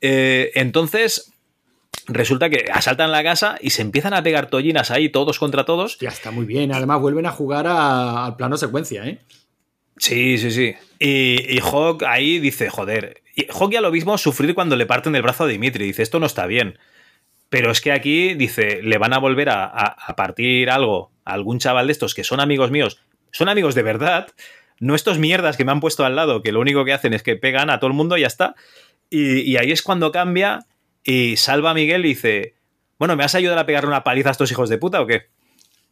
Eh, 0.00 0.52
entonces, 0.54 1.32
resulta 2.06 2.50
que 2.50 2.66
asaltan 2.72 3.10
la 3.10 3.24
casa 3.24 3.56
y 3.60 3.70
se 3.70 3.82
empiezan 3.82 4.14
a 4.14 4.22
pegar 4.22 4.48
tollinas 4.48 4.90
ahí, 4.90 5.08
todos 5.08 5.38
contra 5.38 5.64
todos. 5.64 5.98
Ya 5.98 6.10
está 6.10 6.30
muy 6.30 6.46
bien. 6.46 6.72
Además, 6.72 7.00
vuelven 7.00 7.26
a 7.26 7.30
jugar 7.30 7.66
al 7.66 8.36
plano 8.36 8.56
secuencia, 8.56 9.06
¿eh? 9.06 9.20
Sí, 9.98 10.38
sí, 10.38 10.50
sí. 10.50 10.74
Y, 10.98 11.56
y 11.56 11.60
Hawk 11.60 12.04
ahí 12.04 12.38
dice, 12.38 12.70
joder. 12.70 13.22
Y 13.34 13.46
Hawk 13.50 13.72
ya 13.72 13.80
lo 13.80 13.90
mismo 13.90 14.16
sufrir 14.18 14.54
cuando 14.54 14.76
le 14.76 14.86
parten 14.86 15.14
el 15.14 15.22
brazo 15.22 15.44
a 15.44 15.48
Dimitri. 15.48 15.86
Dice, 15.86 16.02
esto 16.02 16.18
no 16.20 16.26
está 16.26 16.46
bien. 16.46 16.78
Pero 17.48 17.70
es 17.70 17.80
que 17.80 17.92
aquí, 17.92 18.34
dice, 18.34 18.82
le 18.82 18.98
van 18.98 19.12
a 19.12 19.18
volver 19.18 19.48
a, 19.48 19.64
a, 19.64 20.16
partir 20.16 20.70
algo 20.70 21.12
a 21.24 21.32
algún 21.32 21.58
chaval 21.58 21.86
de 21.86 21.92
estos 21.92 22.14
que 22.14 22.24
son 22.24 22.40
amigos 22.40 22.70
míos. 22.70 23.00
Son 23.30 23.48
amigos 23.48 23.74
de 23.74 23.82
verdad. 23.82 24.28
No 24.80 24.94
estos 24.94 25.18
mierdas 25.18 25.56
que 25.56 25.64
me 25.64 25.72
han 25.72 25.80
puesto 25.80 26.04
al 26.04 26.14
lado, 26.16 26.42
que 26.42 26.52
lo 26.52 26.60
único 26.60 26.84
que 26.84 26.92
hacen 26.92 27.14
es 27.14 27.22
que 27.22 27.36
pegan 27.36 27.70
a 27.70 27.78
todo 27.78 27.88
el 27.88 27.96
mundo 27.96 28.16
y 28.16 28.20
ya 28.20 28.26
está. 28.26 28.54
Y, 29.10 29.40
y 29.40 29.56
ahí 29.56 29.72
es 29.72 29.82
cuando 29.82 30.12
cambia 30.12 30.66
y 31.04 31.36
salva 31.36 31.70
a 31.70 31.74
Miguel 31.74 32.04
y 32.04 32.10
dice, 32.10 32.54
bueno, 32.98 33.16
¿me 33.16 33.24
has 33.24 33.34
ayudado 33.34 33.60
a 33.60 33.66
pegarle 33.66 33.88
una 33.88 34.04
paliza 34.04 34.28
a 34.28 34.32
estos 34.32 34.50
hijos 34.50 34.68
de 34.68 34.78
puta 34.78 35.00
o 35.00 35.06
qué? 35.06 35.28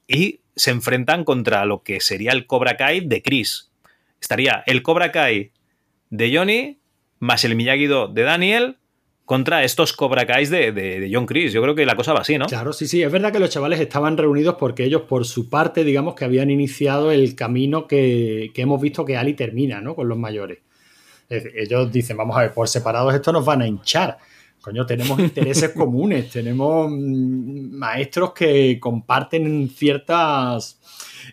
Y 0.06 0.40
se 0.54 0.70
enfrentan 0.70 1.24
contra 1.24 1.64
lo 1.64 1.82
que 1.82 2.00
sería 2.00 2.32
el 2.32 2.46
Cobra 2.46 2.76
Kai 2.76 3.00
de 3.00 3.22
Chris. 3.22 3.70
Estaría 4.20 4.62
el 4.66 4.82
Cobra 4.82 5.12
Kai 5.12 5.52
de 6.10 6.36
Johnny 6.36 6.78
más 7.18 7.44
el 7.44 7.54
miyagi 7.54 7.86
de 7.86 8.22
Daniel 8.22 8.78
contra 9.24 9.64
estos 9.64 9.92
Cobra 9.92 10.24
Kais 10.24 10.50
de, 10.50 10.72
de, 10.72 11.10
John 11.12 11.26
Chris. 11.26 11.52
Yo 11.52 11.60
creo 11.60 11.74
que 11.74 11.84
la 11.84 11.96
cosa 11.96 12.12
va 12.12 12.20
así, 12.20 12.38
¿no? 12.38 12.46
Claro, 12.46 12.72
sí, 12.72 12.86
sí. 12.86 13.02
Es 13.02 13.10
verdad 13.10 13.32
que 13.32 13.40
los 13.40 13.50
chavales 13.50 13.80
estaban 13.80 14.16
reunidos 14.16 14.54
porque 14.58 14.84
ellos, 14.84 15.02
por 15.02 15.26
su 15.26 15.50
parte, 15.50 15.82
digamos 15.82 16.14
que 16.14 16.24
habían 16.24 16.50
iniciado 16.50 17.10
el 17.10 17.34
camino 17.34 17.88
que, 17.88 18.52
que 18.54 18.62
hemos 18.62 18.80
visto 18.80 19.04
que 19.04 19.16
Ali 19.16 19.34
termina, 19.34 19.80
¿no? 19.80 19.96
Con 19.96 20.08
los 20.08 20.16
mayores. 20.16 20.58
Ellos 21.28 21.90
dicen, 21.90 22.16
vamos 22.16 22.36
a 22.36 22.42
ver, 22.42 22.52
por 22.52 22.68
separados 22.68 23.12
esto 23.12 23.32
nos 23.32 23.44
van 23.44 23.62
a 23.62 23.66
hinchar. 23.66 24.16
Coño, 24.60 24.86
tenemos 24.86 25.18
intereses 25.18 25.70
comunes, 25.76 26.30
tenemos 26.30 26.88
mm, 26.88 27.76
maestros 27.76 28.32
que 28.32 28.78
comparten 28.78 29.68
ciertas 29.70 30.80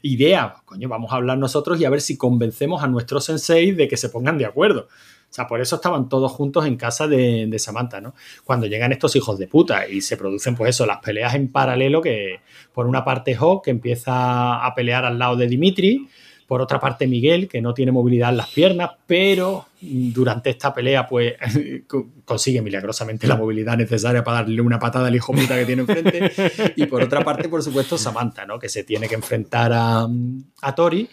ideas. 0.01 0.61
Coño, 0.65 0.89
vamos 0.89 1.11
a 1.11 1.15
hablar 1.15 1.37
nosotros 1.37 1.79
y 1.79 1.85
a 1.85 1.89
ver 1.89 2.01
si 2.01 2.17
convencemos 2.17 2.83
a 2.83 2.87
nuestros 2.87 3.25
sensei 3.25 3.71
de 3.71 3.87
que 3.87 3.97
se 3.97 4.09
pongan 4.09 4.37
de 4.37 4.45
acuerdo. 4.45 4.87
O 5.33 5.35
sea, 5.35 5.47
por 5.47 5.61
eso 5.61 5.77
estaban 5.77 6.09
todos 6.09 6.31
juntos 6.31 6.65
en 6.67 6.75
casa 6.77 7.07
de, 7.07 7.47
de, 7.47 7.57
Samantha, 7.57 7.99
¿no? 7.99 8.13
Cuando 8.43 8.67
llegan 8.67 8.91
estos 8.91 9.15
hijos 9.15 9.39
de 9.39 9.47
puta 9.47 9.87
y 9.87 10.01
se 10.01 10.15
producen, 10.15 10.55
pues 10.55 10.69
eso, 10.69 10.85
las 10.85 10.99
peleas 10.99 11.33
en 11.33 11.51
paralelo, 11.51 12.01
que 12.01 12.41
por 12.71 12.85
una 12.85 13.03
parte 13.03 13.35
Hawk, 13.35 13.63
que 13.63 13.71
empieza 13.71 14.63
a 14.63 14.75
pelear 14.75 15.05
al 15.05 15.17
lado 15.17 15.35
de 15.35 15.47
Dimitri, 15.47 16.07
por 16.53 16.61
otra 16.61 16.79
parte, 16.79 17.07
Miguel, 17.07 17.47
que 17.47 17.63
no 17.63 17.73
tiene 17.73 17.91
movilidad 17.91 18.29
en 18.29 18.37
las 18.37 18.47
piernas, 18.49 18.91
pero 19.07 19.65
durante 19.81 20.51
esta 20.51 20.71
pelea, 20.71 21.07
pues 21.07 21.33
consigue 22.25 22.61
milagrosamente 22.61 23.25
la 23.25 23.35
movilidad 23.35 23.75
necesaria 23.75 24.23
para 24.23 24.41
darle 24.41 24.61
una 24.61 24.77
patada 24.77 25.07
al 25.07 25.15
hijo 25.15 25.33
puta 25.33 25.57
que 25.57 25.65
tiene 25.65 25.81
enfrente. 25.81 26.31
Y 26.75 26.85
por 26.85 27.01
otra 27.01 27.23
parte, 27.23 27.49
por 27.49 27.63
supuesto, 27.63 27.97
Samantha, 27.97 28.45
¿no? 28.45 28.59
Que 28.59 28.69
se 28.69 28.83
tiene 28.83 29.09
que 29.09 29.15
enfrentar 29.15 29.71
a, 29.73 30.07
a 30.61 30.75
Tori. 30.75 31.09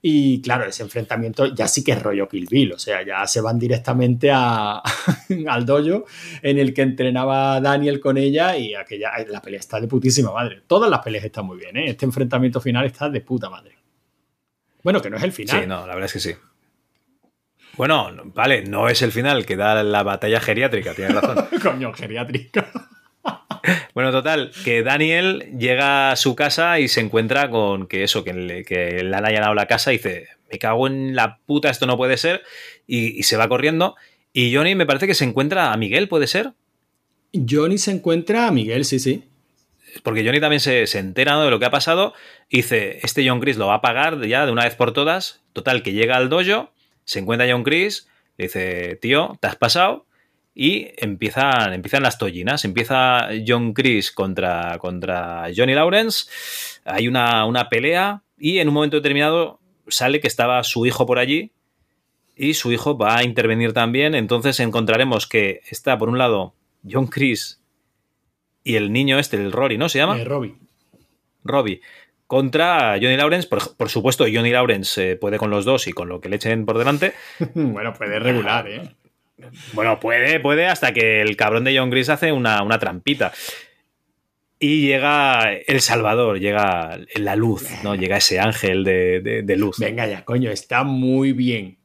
Y 0.00 0.40
claro, 0.40 0.64
ese 0.64 0.84
enfrentamiento 0.84 1.54
ya 1.54 1.68
sí 1.68 1.84
que 1.84 1.92
es 1.92 2.02
rollo 2.02 2.26
Kill 2.26 2.46
Bill, 2.50 2.72
o 2.72 2.78
sea, 2.78 3.04
ya 3.04 3.26
se 3.26 3.42
van 3.42 3.58
directamente 3.58 4.30
a, 4.32 4.82
al 5.48 5.66
dojo 5.66 6.06
en 6.40 6.58
el 6.58 6.72
que 6.72 6.80
entrenaba 6.80 7.60
Daniel 7.60 8.00
con 8.00 8.16
ella 8.16 8.56
y 8.56 8.74
aquella, 8.74 9.10
la 9.28 9.42
pelea 9.42 9.60
está 9.60 9.78
de 9.82 9.86
putísima 9.86 10.32
madre. 10.32 10.62
Todas 10.66 10.88
las 10.88 11.00
peleas 11.00 11.26
están 11.26 11.44
muy 11.44 11.58
bien, 11.58 11.76
¿eh? 11.76 11.90
Este 11.90 12.06
enfrentamiento 12.06 12.58
final 12.58 12.86
está 12.86 13.10
de 13.10 13.20
puta 13.20 13.50
madre. 13.50 13.81
Bueno, 14.82 15.00
que 15.00 15.10
no 15.10 15.16
es 15.16 15.22
el 15.22 15.32
final. 15.32 15.60
Sí, 15.60 15.66
no, 15.66 15.86
la 15.86 15.94
verdad 15.94 16.04
es 16.06 16.12
que 16.12 16.20
sí. 16.20 16.34
Bueno, 17.76 18.10
vale, 18.34 18.64
no 18.64 18.88
es 18.88 19.00
el 19.02 19.12
final 19.12 19.46
que 19.46 19.56
da 19.56 19.82
la 19.82 20.02
batalla 20.02 20.40
geriátrica, 20.40 20.94
tienes 20.94 21.14
razón. 21.14 21.46
Coño, 21.62 21.92
geriátrica. 21.92 22.70
bueno, 23.94 24.10
total, 24.10 24.52
que 24.64 24.82
Daniel 24.82 25.54
llega 25.58 26.10
a 26.10 26.16
su 26.16 26.34
casa 26.34 26.80
y 26.80 26.88
se 26.88 27.00
encuentra 27.00 27.48
con 27.48 27.86
que 27.86 28.04
eso, 28.04 28.24
que 28.24 28.34
le, 28.34 28.64
que 28.64 29.02
le 29.02 29.16
han 29.16 29.24
allanado 29.24 29.54
la 29.54 29.66
casa 29.66 29.92
y 29.92 29.96
dice, 29.96 30.28
me 30.50 30.58
cago 30.58 30.86
en 30.86 31.14
la 31.14 31.38
puta, 31.46 31.70
esto 31.70 31.86
no 31.86 31.96
puede 31.96 32.18
ser, 32.18 32.42
y, 32.86 33.18
y, 33.18 33.22
se 33.22 33.36
va 33.36 33.48
corriendo. 33.48 33.96
Y 34.34 34.54
Johnny 34.54 34.74
me 34.74 34.86
parece 34.86 35.06
que 35.06 35.14
se 35.14 35.24
encuentra 35.24 35.72
a 35.72 35.76
Miguel, 35.76 36.08
¿puede 36.08 36.26
ser? 36.26 36.52
Johnny 37.32 37.78
se 37.78 37.92
encuentra 37.92 38.48
a 38.48 38.50
Miguel, 38.50 38.84
sí, 38.84 38.98
sí 38.98 39.24
porque 40.02 40.24
Johnny 40.24 40.40
también 40.40 40.60
se, 40.60 40.86
se 40.86 40.98
entera 40.98 41.42
de 41.42 41.50
lo 41.50 41.58
que 41.58 41.66
ha 41.66 41.70
pasado 41.70 42.14
dice, 42.56 43.00
este 43.02 43.26
John 43.26 43.40
Chris 43.40 43.56
lo 43.56 43.68
va 43.68 43.74
a 43.74 43.80
pagar 43.80 44.24
ya 44.26 44.46
de 44.46 44.52
una 44.52 44.64
vez 44.64 44.74
por 44.74 44.92
todas. 44.92 45.40
Total, 45.52 45.82
que 45.82 45.92
llega 45.92 46.16
al 46.16 46.28
dojo, 46.28 46.72
se 47.04 47.18
encuentra 47.18 47.50
John 47.50 47.64
Chris, 47.64 48.08
le 48.36 48.44
dice, 48.44 48.98
tío, 49.00 49.36
te 49.40 49.48
has 49.48 49.56
pasado. 49.56 50.06
Y 50.54 50.90
empiezan, 50.98 51.72
empiezan 51.72 52.02
las 52.02 52.18
tollinas. 52.18 52.64
Empieza 52.66 53.28
John 53.46 53.72
Chris 53.72 54.12
contra, 54.12 54.76
contra 54.78 55.46
Johnny 55.56 55.74
Lawrence. 55.74 56.26
Hay 56.84 57.08
una, 57.08 57.46
una 57.46 57.70
pelea 57.70 58.22
y 58.38 58.58
en 58.58 58.68
un 58.68 58.74
momento 58.74 58.96
determinado 58.96 59.60
sale 59.88 60.20
que 60.20 60.26
estaba 60.26 60.62
su 60.62 60.84
hijo 60.84 61.06
por 61.06 61.18
allí 61.18 61.52
y 62.36 62.54
su 62.54 62.70
hijo 62.70 62.98
va 62.98 63.16
a 63.16 63.24
intervenir 63.24 63.72
también. 63.72 64.14
Entonces 64.14 64.60
encontraremos 64.60 65.26
que 65.26 65.62
está, 65.70 65.96
por 65.96 66.10
un 66.10 66.18
lado, 66.18 66.54
John 66.88 67.06
Chris 67.06 67.61
y 68.64 68.76
el 68.76 68.92
niño 68.92 69.18
este, 69.18 69.36
el 69.36 69.52
Rory, 69.52 69.78
¿no? 69.78 69.88
¿Se 69.88 69.98
llama? 69.98 70.20
Eh, 70.20 70.24
Robbie. 70.24 70.54
Robbie. 71.44 71.80
Contra 72.26 72.94
Johnny 72.94 73.16
Lawrence, 73.16 73.48
por, 73.48 73.90
supuesto, 73.90 74.24
Johnny 74.24 74.50
Lawrence 74.50 75.12
eh, 75.12 75.16
puede 75.16 75.36
con 75.36 75.50
los 75.50 75.64
dos 75.64 75.86
y 75.86 75.92
con 75.92 76.08
lo 76.08 76.20
que 76.20 76.28
le 76.28 76.36
echen 76.36 76.64
por 76.64 76.78
delante. 76.78 77.12
bueno, 77.54 77.92
puede 77.92 78.18
regular, 78.18 78.68
¿eh? 78.68 78.94
Bueno, 79.72 79.98
puede, 80.00 80.40
puede, 80.40 80.66
hasta 80.66 80.92
que 80.92 81.20
el 81.20 81.36
cabrón 81.36 81.64
de 81.64 81.76
John 81.76 81.90
Gris 81.90 82.08
hace 82.08 82.32
una, 82.32 82.62
una 82.62 82.78
trampita. 82.78 83.32
Y 84.58 84.86
llega 84.86 85.52
El 85.52 85.80
Salvador, 85.80 86.38
llega 86.38 87.00
la 87.16 87.34
luz, 87.34 87.68
¿no? 87.82 87.96
Llega 87.96 88.18
ese 88.18 88.38
ángel 88.38 88.84
de, 88.84 89.42
de, 89.44 89.56
luz. 89.56 89.78
Venga 89.80 90.06
ya, 90.06 90.24
coño, 90.24 90.52
está 90.52 90.84
muy 90.84 91.32
bien. 91.32 91.78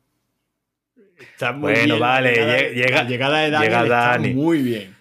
Está 1.19 1.53
muy 1.53 1.73
bueno, 1.73 1.97
vale, 1.97 2.73
llega, 2.75 3.03
la 3.03 3.09
llegada 3.09 3.39
de 3.39 3.49
Daniel 3.49 3.73
está 3.83 4.19
muy 4.19 4.61
bien. 4.61 4.96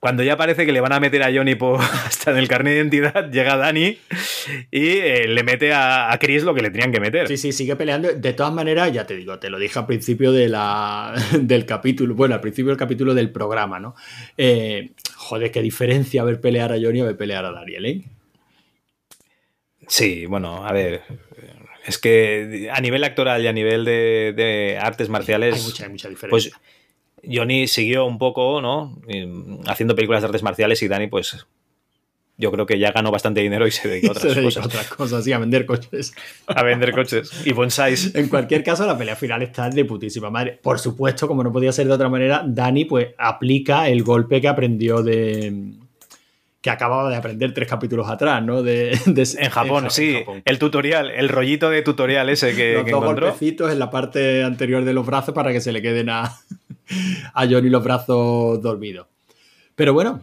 Cuando 0.00 0.22
ya 0.22 0.38
parece 0.38 0.64
que 0.64 0.72
le 0.72 0.80
van 0.80 0.94
a 0.94 0.98
meter 0.98 1.22
a 1.22 1.30
Johnny 1.30 1.58
hasta 2.06 2.30
en 2.30 2.38
el 2.38 2.48
carnet 2.48 2.72
de 2.72 2.78
identidad, 2.78 3.30
llega 3.30 3.58
Dani 3.58 3.98
y 4.70 4.88
eh, 4.88 5.28
le 5.28 5.42
mete 5.42 5.74
a, 5.74 6.16
Chris 6.18 6.42
lo 6.42 6.54
que 6.54 6.62
le 6.62 6.70
tenían 6.70 6.90
que 6.90 7.00
meter. 7.00 7.28
Sí, 7.28 7.36
sí, 7.36 7.52
sigue 7.52 7.76
peleando. 7.76 8.10
De 8.10 8.32
todas 8.32 8.52
maneras, 8.52 8.90
ya 8.92 9.06
te 9.06 9.14
digo, 9.14 9.38
te 9.38 9.50
lo 9.50 9.58
dije 9.58 9.78
al 9.78 9.86
principio 9.86 10.32
de 10.32 10.48
la, 10.48 11.14
del 11.38 11.66
capítulo, 11.66 12.14
bueno, 12.14 12.34
al 12.34 12.40
principio 12.40 12.70
del 12.70 12.78
capítulo 12.78 13.12
del 13.12 13.30
programa, 13.30 13.78
¿no? 13.78 13.94
Eh, 14.38 14.92
joder, 15.16 15.50
qué 15.50 15.60
diferencia 15.60 16.24
ver 16.24 16.40
pelear 16.40 16.72
a 16.72 16.76
Johnny 16.80 17.02
o 17.02 17.04
ver 17.04 17.18
pelear 17.18 17.44
a 17.44 17.52
Daniel, 17.52 17.84
¿eh? 17.84 18.04
Sí, 19.86 20.24
bueno, 20.24 20.66
a 20.66 20.72
ver. 20.72 21.02
Es 21.84 21.98
que 21.98 22.70
a 22.72 22.80
nivel 22.80 23.04
actoral 23.04 23.42
y 23.42 23.48
a 23.48 23.52
nivel 23.52 23.84
de, 23.84 24.78
artes 24.80 25.10
marciales. 25.10 25.56
Hay 25.56 25.62
mucha, 25.62 25.84
hay 25.84 25.90
mucha 25.90 26.08
diferencia. 26.08 26.30
Pues, 26.30 26.70
Johnny 27.24 27.66
siguió 27.66 28.06
un 28.06 28.18
poco, 28.18 28.60
¿no? 28.60 28.98
Haciendo 29.66 29.94
películas 29.94 30.22
de 30.22 30.26
artes 30.26 30.42
marciales 30.42 30.82
y 30.82 30.88
Dani, 30.88 31.06
pues 31.08 31.46
yo 32.40 32.50
creo 32.50 32.64
que 32.64 32.78
ya 32.78 32.90
ganó 32.90 33.10
bastante 33.10 33.40
dinero 33.40 33.66
y 33.66 33.70
se 33.70 33.86
dedicó 33.86 34.08
a 34.08 34.10
otras 34.16 34.32
se 34.32 34.42
cosas. 34.42 34.62
A 34.62 34.66
otras 34.66 34.88
cosas, 34.88 35.24
sí, 35.24 35.32
a 35.32 35.38
vender 35.38 35.66
coches. 35.66 36.14
A 36.46 36.62
vender 36.62 36.92
coches 36.92 37.30
y 37.44 37.52
bonsáis. 37.52 38.14
En 38.14 38.28
cualquier 38.28 38.64
caso, 38.64 38.86
la 38.86 38.96
pelea 38.96 39.14
final 39.14 39.42
está 39.42 39.68
de 39.68 39.84
putísima 39.84 40.30
madre. 40.30 40.58
Por 40.60 40.78
supuesto, 40.78 41.28
como 41.28 41.44
no 41.44 41.52
podía 41.52 41.70
ser 41.70 41.86
de 41.86 41.92
otra 41.92 42.08
manera, 42.08 42.42
Dani 42.46 42.86
pues 42.86 43.08
aplica 43.18 43.88
el 43.88 44.02
golpe 44.02 44.40
que 44.40 44.48
aprendió 44.48 45.02
de 45.02 45.74
que 46.62 46.68
acababa 46.68 47.08
de 47.08 47.16
aprender 47.16 47.54
tres 47.54 47.68
capítulos 47.68 48.08
atrás, 48.10 48.42
¿no? 48.44 48.62
De, 48.62 48.90
en 49.06 49.50
Japón, 49.50 49.90
sí. 49.90 50.18
El 50.44 50.58
tutorial, 50.58 51.10
el 51.10 51.30
rollito 51.30 51.70
de 51.70 51.80
tutorial 51.80 52.28
ese 52.28 52.54
que, 52.54 52.74
los 52.74 52.84
que 52.84 52.90
dos 52.90 53.02
encontró. 53.02 53.26
golpecitos 53.28 53.72
en 53.72 53.78
la 53.78 53.90
parte 53.90 54.42
anterior 54.44 54.84
de 54.84 54.92
los 54.92 55.06
brazos 55.06 55.34
para 55.34 55.52
que 55.52 55.60
se 55.62 55.72
le 55.72 55.80
queden 55.80 56.10
a, 56.10 56.38
a 57.34 57.46
Johnny 57.46 57.68
los 57.70 57.82
brazos 57.82 58.60
dormidos. 58.60 59.06
Pero 59.74 59.94
bueno, 59.94 60.20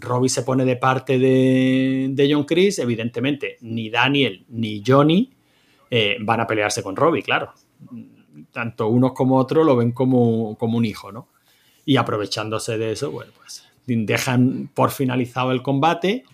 Robbie 0.00 0.28
se 0.28 0.42
pone 0.42 0.64
de 0.64 0.76
parte 0.76 1.18
de, 1.18 2.08
de 2.10 2.32
John 2.32 2.44
Chris. 2.44 2.78
Evidentemente, 2.78 3.56
ni 3.60 3.90
Daniel 3.90 4.44
ni 4.48 4.82
Johnny 4.84 5.32
eh, 5.90 6.16
van 6.20 6.40
a 6.40 6.46
pelearse 6.46 6.82
con 6.82 6.96
Robbie, 6.96 7.22
claro. 7.22 7.52
tanto 8.50 8.88
unos 8.88 9.12
como 9.12 9.36
otros 9.38 9.64
lo 9.64 9.76
ven 9.76 9.92
como, 9.92 10.56
como 10.56 10.78
un 10.78 10.84
hijo, 10.84 11.12
¿no? 11.12 11.28
Y 11.84 11.96
aprovechándose 11.96 12.78
de 12.78 12.92
eso, 12.92 13.10
bueno, 13.10 13.32
pues 13.36 13.64
dejan 13.86 14.70
por 14.72 14.90
finalizado 14.90 15.52
el 15.52 15.62
combate 15.62 16.24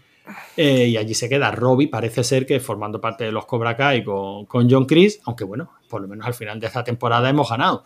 eh, 0.56 0.88
y 0.88 0.96
allí 0.96 1.14
se 1.14 1.28
queda 1.28 1.50
Robbie, 1.50 1.88
parece 1.88 2.22
ser 2.22 2.44
que 2.44 2.60
formando 2.60 3.00
parte 3.00 3.24
de 3.24 3.32
los 3.32 3.46
Cobra 3.46 3.76
Kai 3.76 4.04
con, 4.04 4.44
con 4.46 4.70
John 4.70 4.84
Chris, 4.84 5.20
aunque 5.24 5.44
bueno, 5.44 5.72
por 5.88 6.02
lo 6.02 6.08
menos 6.08 6.26
al 6.26 6.34
final 6.34 6.60
de 6.60 6.66
esta 6.66 6.84
temporada 6.84 7.28
hemos 7.28 7.48
ganado. 7.48 7.84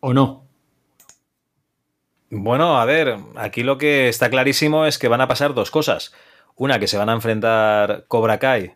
¿O 0.00 0.14
no? 0.14 0.46
Bueno, 2.30 2.78
a 2.78 2.84
ver, 2.84 3.16
aquí 3.36 3.62
lo 3.62 3.78
que 3.78 4.08
está 4.08 4.28
clarísimo 4.28 4.84
es 4.86 4.98
que 4.98 5.08
van 5.08 5.20
a 5.20 5.28
pasar 5.28 5.54
dos 5.54 5.70
cosas. 5.70 6.12
Una, 6.56 6.78
que 6.78 6.86
se 6.86 6.98
van 6.98 7.08
a 7.08 7.14
enfrentar 7.14 8.04
Cobra 8.08 8.38
Kai 8.38 8.74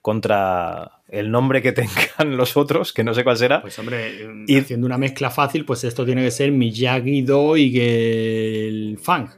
contra 0.00 1.02
el 1.08 1.30
nombre 1.30 1.62
que 1.62 1.72
tengan 1.72 2.36
los 2.36 2.56
otros, 2.56 2.92
que 2.92 3.04
no 3.04 3.14
sé 3.14 3.24
cuál 3.24 3.36
será. 3.36 3.60
Pues 3.60 3.78
hombre, 3.78 4.44
y 4.46 4.58
haciendo 4.58 4.86
una 4.86 4.98
mezcla 4.98 5.30
fácil, 5.30 5.64
pues 5.64 5.84
esto 5.84 6.04
tiene 6.04 6.22
que 6.22 6.30
ser 6.30 6.52
Miyagi-Do 6.52 7.56
y 7.56 7.80
el 7.80 8.98
Fang. 9.02 9.28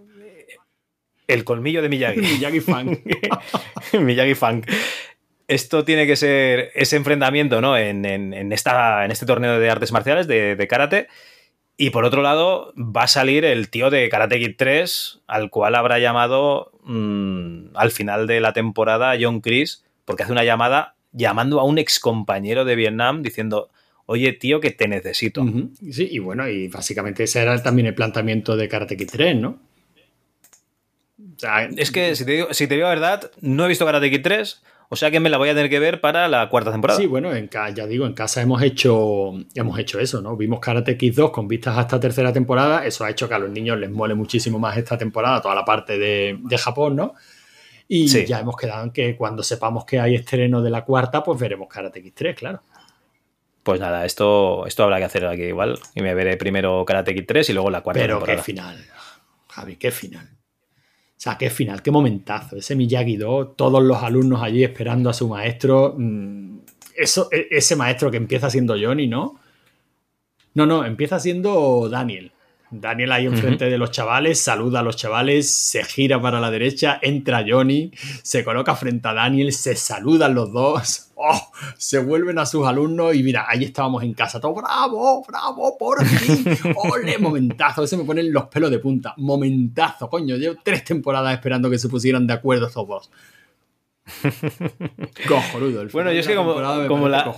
El 1.26 1.42
colmillo 1.42 1.82
de 1.82 1.88
Miyagi. 1.88 2.20
Miyagi 2.20 2.60
Fang. 2.60 2.98
Miyagi 4.00 4.34
Fang. 4.34 4.62
Esto 5.48 5.84
tiene 5.84 6.06
que 6.06 6.16
ser 6.16 6.72
ese 6.74 6.96
enfrentamiento, 6.96 7.60
¿no? 7.60 7.76
En, 7.76 8.04
esta, 8.52 9.04
en 9.04 9.10
este 9.10 9.26
torneo 9.26 9.58
de 9.58 9.70
artes 9.70 9.92
marciales, 9.92 10.26
de, 10.26 10.66
karate. 10.68 11.08
Y 11.76 11.90
por 11.90 12.04
otro 12.04 12.22
lado, 12.22 12.72
va 12.76 13.02
a 13.02 13.08
salir 13.08 13.44
el 13.44 13.68
tío 13.68 13.90
de 13.90 14.08
Karate 14.08 14.38
Kid 14.38 14.54
3, 14.56 15.20
al 15.26 15.50
cual 15.50 15.74
habrá 15.74 15.98
llamado 15.98 16.72
mm, 16.84 17.76
al 17.76 17.90
final 17.90 18.26
de 18.26 18.40
la 18.40 18.54
temporada 18.54 19.14
John 19.20 19.40
Chris, 19.40 19.84
porque 20.06 20.22
hace 20.22 20.32
una 20.32 20.42
llamada 20.42 20.96
llamando 21.12 21.60
a 21.60 21.64
un 21.64 21.78
ex 21.78 22.00
compañero 22.00 22.64
de 22.64 22.76
Vietnam 22.76 23.22
diciendo, 23.22 23.70
oye 24.06 24.32
tío, 24.32 24.60
que 24.60 24.70
te 24.70 24.88
necesito. 24.88 25.44
Sí, 25.90 26.08
y 26.10 26.18
bueno, 26.18 26.48
y 26.48 26.68
básicamente 26.68 27.24
ese 27.24 27.42
era 27.42 27.62
también 27.62 27.86
el 27.86 27.94
planteamiento 27.94 28.56
de 28.56 28.68
Karate 28.68 28.96
Kid 28.96 29.10
3, 29.12 29.36
¿no? 29.36 29.58
es 31.76 31.90
que 31.90 32.16
si 32.16 32.24
te, 32.24 32.32
digo, 32.32 32.54
si 32.54 32.66
te 32.66 32.74
digo 32.74 32.86
la 32.86 32.94
verdad, 32.94 33.30
no 33.40 33.64
he 33.64 33.68
visto 33.68 33.84
Karate 33.84 34.10
Kid 34.10 34.22
3, 34.22 34.62
o 34.88 34.96
sea 34.96 35.10
que 35.10 35.20
me 35.20 35.30
la 35.30 35.38
voy 35.38 35.48
a 35.48 35.54
tener 35.54 35.68
que 35.68 35.78
ver 35.78 36.00
para 36.00 36.28
la 36.28 36.48
cuarta 36.48 36.70
temporada. 36.70 36.98
Sí, 36.98 37.06
bueno, 37.06 37.34
en 37.34 37.48
ya 37.48 37.86
digo, 37.86 38.06
en 38.06 38.12
casa 38.12 38.40
hemos 38.40 38.62
hecho, 38.62 39.32
hemos 39.54 39.78
hecho 39.78 39.98
eso, 39.98 40.22
¿no? 40.22 40.36
Vimos 40.36 40.60
Karate 40.60 40.96
Kid 40.96 41.14
2 41.14 41.30
con 41.30 41.48
vistas 41.48 41.76
a 41.76 41.82
esta 41.82 41.98
tercera 41.98 42.32
temporada. 42.32 42.86
Eso 42.86 43.04
ha 43.04 43.10
hecho 43.10 43.28
que 43.28 43.34
a 43.34 43.38
los 43.38 43.50
niños 43.50 43.78
les 43.78 43.90
mole 43.90 44.14
muchísimo 44.14 44.58
más 44.58 44.76
esta 44.76 44.96
temporada, 44.96 45.40
toda 45.40 45.54
la 45.54 45.64
parte 45.64 45.98
de, 45.98 46.38
de 46.40 46.58
Japón, 46.58 46.96
¿no? 46.96 47.14
Y 47.88 48.06
ya 48.06 48.40
hemos 48.40 48.56
quedado 48.56 48.84
en 48.84 48.90
que 48.90 49.16
cuando 49.16 49.42
sepamos 49.42 49.84
que 49.84 50.00
hay 50.00 50.16
estreno 50.16 50.60
de 50.60 50.70
la 50.70 50.84
cuarta, 50.84 51.22
pues 51.22 51.38
veremos 51.38 51.68
Karate 51.68 52.02
Kid 52.02 52.12
3, 52.14 52.36
claro. 52.36 52.62
Pues 53.62 53.80
nada, 53.80 54.04
esto, 54.04 54.66
esto 54.66 54.84
habrá 54.84 54.98
que 54.98 55.04
hacer 55.04 55.26
aquí 55.26 55.42
igual. 55.42 55.78
Y 55.94 56.00
me 56.00 56.14
veré 56.14 56.36
primero 56.36 56.84
Karate 56.84 57.14
Kid 57.14 57.24
3 57.26 57.50
y 57.50 57.52
luego 57.52 57.70
la 57.70 57.82
cuarta. 57.82 58.00
Pero 58.00 58.22
qué 58.22 58.38
final, 58.38 58.84
Javi, 59.48 59.76
qué 59.76 59.90
final. 59.90 60.35
O 61.16 61.18
sea, 61.18 61.38
qué 61.38 61.48
final, 61.48 61.82
qué 61.82 61.90
momentazo. 61.90 62.56
Ese 62.56 62.76
Miyagi-Do, 62.76 63.54
todos 63.56 63.82
los 63.82 64.02
alumnos 64.02 64.42
allí 64.42 64.62
esperando 64.62 65.08
a 65.08 65.14
su 65.14 65.28
maestro. 65.28 65.94
Mm, 65.96 66.58
eso, 66.94 67.28
e, 67.32 67.48
ese 67.50 67.74
maestro 67.74 68.10
que 68.10 68.18
empieza 68.18 68.50
siendo 68.50 68.76
Johnny, 68.78 69.06
¿no? 69.06 69.40
No, 70.54 70.66
no, 70.66 70.84
empieza 70.84 71.18
siendo 71.18 71.88
Daniel. 71.88 72.32
Daniel 72.70 73.12
ahí 73.12 73.26
enfrente 73.26 73.66
de 73.66 73.78
los 73.78 73.90
chavales, 73.90 74.40
saluda 74.40 74.80
a 74.80 74.82
los 74.82 74.96
chavales, 74.96 75.54
se 75.54 75.84
gira 75.84 76.20
para 76.20 76.40
la 76.40 76.50
derecha, 76.50 76.98
entra 77.00 77.44
Johnny, 77.46 77.92
se 78.22 78.44
coloca 78.44 78.74
frente 78.74 79.06
a 79.08 79.14
Daniel, 79.14 79.52
se 79.52 79.76
saludan 79.76 80.34
los 80.34 80.52
dos, 80.52 81.12
oh, 81.14 81.52
se 81.78 81.98
vuelven 81.98 82.38
a 82.38 82.46
sus 82.46 82.66
alumnos 82.66 83.14
y 83.14 83.22
mira, 83.22 83.46
ahí 83.48 83.64
estábamos 83.64 84.02
en 84.02 84.14
casa, 84.14 84.40
todo 84.40 84.54
bravo, 84.54 85.24
bravo, 85.26 85.78
por 85.78 86.04
fin, 86.06 86.44
ole, 86.74 87.18
momentazo, 87.18 87.84
ese 87.84 87.96
me 87.96 88.04
ponen 88.04 88.32
los 88.32 88.46
pelos 88.48 88.70
de 88.70 88.78
punta, 88.80 89.14
momentazo, 89.18 90.10
coño, 90.10 90.36
llevo 90.36 90.56
tres 90.62 90.82
temporadas 90.82 91.34
esperando 91.34 91.70
que 91.70 91.78
se 91.78 91.88
pusieran 91.88 92.26
de 92.26 92.34
acuerdo 92.34 92.66
estos 92.66 92.88
dos. 92.88 93.10
Cojonudo. 95.28 95.82
El 95.82 95.88
bueno, 95.88 96.12
yo 96.12 96.20
es 96.20 96.28
que 96.28 96.36
como, 96.36 96.54
como 96.86 97.08
la... 97.08 97.24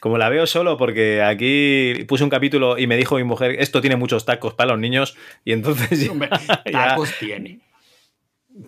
Como 0.00 0.18
la 0.18 0.28
veo 0.28 0.46
solo, 0.46 0.76
porque 0.76 1.22
aquí 1.22 2.04
puse 2.06 2.24
un 2.24 2.30
capítulo 2.30 2.78
y 2.78 2.86
me 2.86 2.96
dijo 2.96 3.16
mi 3.16 3.24
mujer, 3.24 3.56
esto 3.58 3.80
tiene 3.80 3.96
muchos 3.96 4.24
tacos 4.24 4.54
para 4.54 4.72
los 4.72 4.80
niños, 4.80 5.16
y 5.44 5.52
entonces... 5.52 6.10
tacos 6.72 7.10
tiene. 7.18 7.60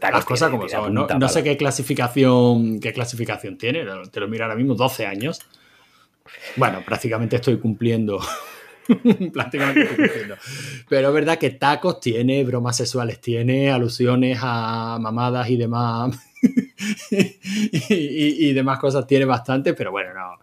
Las 0.00 0.24
cosas 0.24 0.50
como 0.50 0.68
son. 0.68 0.94
No, 0.94 1.28
sé 1.28 1.42
qué 1.42 1.56
clasificación, 1.56 2.80
qué 2.80 2.92
clasificación 2.92 3.58
tiene, 3.58 3.84
te 4.10 4.20
lo 4.20 4.28
miro 4.28 4.44
ahora 4.44 4.56
mismo, 4.56 4.74
12 4.74 5.06
años. 5.06 5.40
Bueno, 6.56 6.82
prácticamente 6.86 7.36
estoy 7.36 7.58
cumpliendo. 7.58 8.18
prácticamente 9.32 9.82
estoy 9.82 9.96
cumpliendo. 9.96 10.36
Pero 10.88 11.08
es 11.08 11.14
verdad 11.14 11.36
que 11.36 11.50
tacos 11.50 12.00
tiene, 12.00 12.44
bromas 12.44 12.78
sexuales 12.78 13.20
tiene, 13.20 13.70
alusiones 13.70 14.38
a 14.40 14.96
mamadas 14.98 15.50
y 15.50 15.58
demás. 15.58 16.16
y, 17.10 18.48
y 18.48 18.52
demás 18.54 18.78
cosas 18.78 19.06
tiene 19.06 19.26
bastante, 19.26 19.74
pero 19.74 19.90
bueno, 19.90 20.14
no 20.14 20.38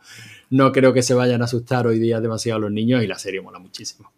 no 0.52 0.72
creo 0.72 0.94
que 0.94 1.02
se 1.02 1.14
vayan 1.14 1.42
a 1.42 1.46
asustar 1.46 1.88
hoy 1.88 1.98
día 1.98 2.20
demasiado 2.20 2.60
los 2.60 2.72
niños 2.72 3.04
y 3.04 3.08
la 3.08 3.18
serie 3.18 3.42
mola 3.42 3.58
muchísimo. 3.58 4.12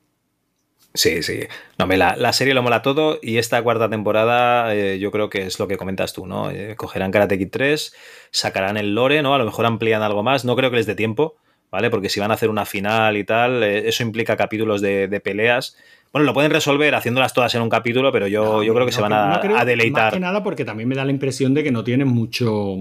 Sí, 0.96 1.24
sí. 1.24 1.40
No, 1.80 1.88
me 1.88 1.98
la, 1.98 2.34
serie 2.34 2.54
lo 2.54 2.62
mola 2.62 2.82
todo 2.82 3.20
y 3.22 3.38
esta 3.38 3.62
cuarta 3.64 3.90
temporada 3.90 4.76
eh, 4.76 5.00
yo 5.00 5.12
creo 5.12 5.30
que 5.30 5.44
es 5.44 5.60
lo 5.60 5.68
que 5.68 5.78
comentas 5.78 6.14
tú, 6.14 6.28
¿no? 6.28 6.52
Eh, 6.52 6.76
cogerán 6.76 7.12
Karate 7.12 7.38
Kid 7.38 7.50
3, 7.52 7.96
sacarán 8.32 8.78
el 8.78 8.94
lore, 8.94 9.22
¿no? 9.24 9.34
A 9.34 9.38
lo 9.38 9.46
mejor 9.46 9.66
amplían 9.66 10.04
algo 10.04 10.22
más. 10.22 10.46
No 10.46 10.56
creo 10.56 10.70
que 10.70 10.78
les 10.78 10.86
dé 10.86 10.94
tiempo, 10.94 11.36
¿vale? 11.72 11.90
Porque 11.90 12.10
si 12.10 12.20
van 12.20 12.30
a 12.32 12.36
hacer 12.36 12.50
una 12.50 12.66
final 12.66 13.18
y 13.18 13.24
tal, 13.24 13.64
eh, 13.64 13.88
eso 13.88 14.04
implica 14.04 14.36
capítulos 14.36 14.82
de, 14.82 15.22
peleas. 15.24 15.78
Bueno, 16.12 16.26
lo 16.26 16.34
pueden 16.34 16.52
resolver 16.52 16.94
haciéndolas 16.94 17.34
todas 17.34 17.54
en 17.56 17.64
un 17.64 17.70
capítulo, 17.70 18.12
pero 18.12 18.28
yo, 18.28 18.62
yo 18.62 18.74
creo 18.76 18.86
que 18.86 18.92
se 18.92 19.02
van 19.02 19.14
a, 19.14 19.36
a, 19.36 19.66
deleitar. 19.66 20.06
Más 20.06 20.14
que 20.14 20.20
nada 20.20 20.44
porque 20.44 20.64
también 20.64 20.90
me 20.90 20.96
da 20.96 21.06
la 21.06 21.12
impresión 21.12 21.56
de 21.56 21.64
que 21.64 21.72
no 21.72 21.84
tienen 21.84 22.08
mucho 22.08 22.76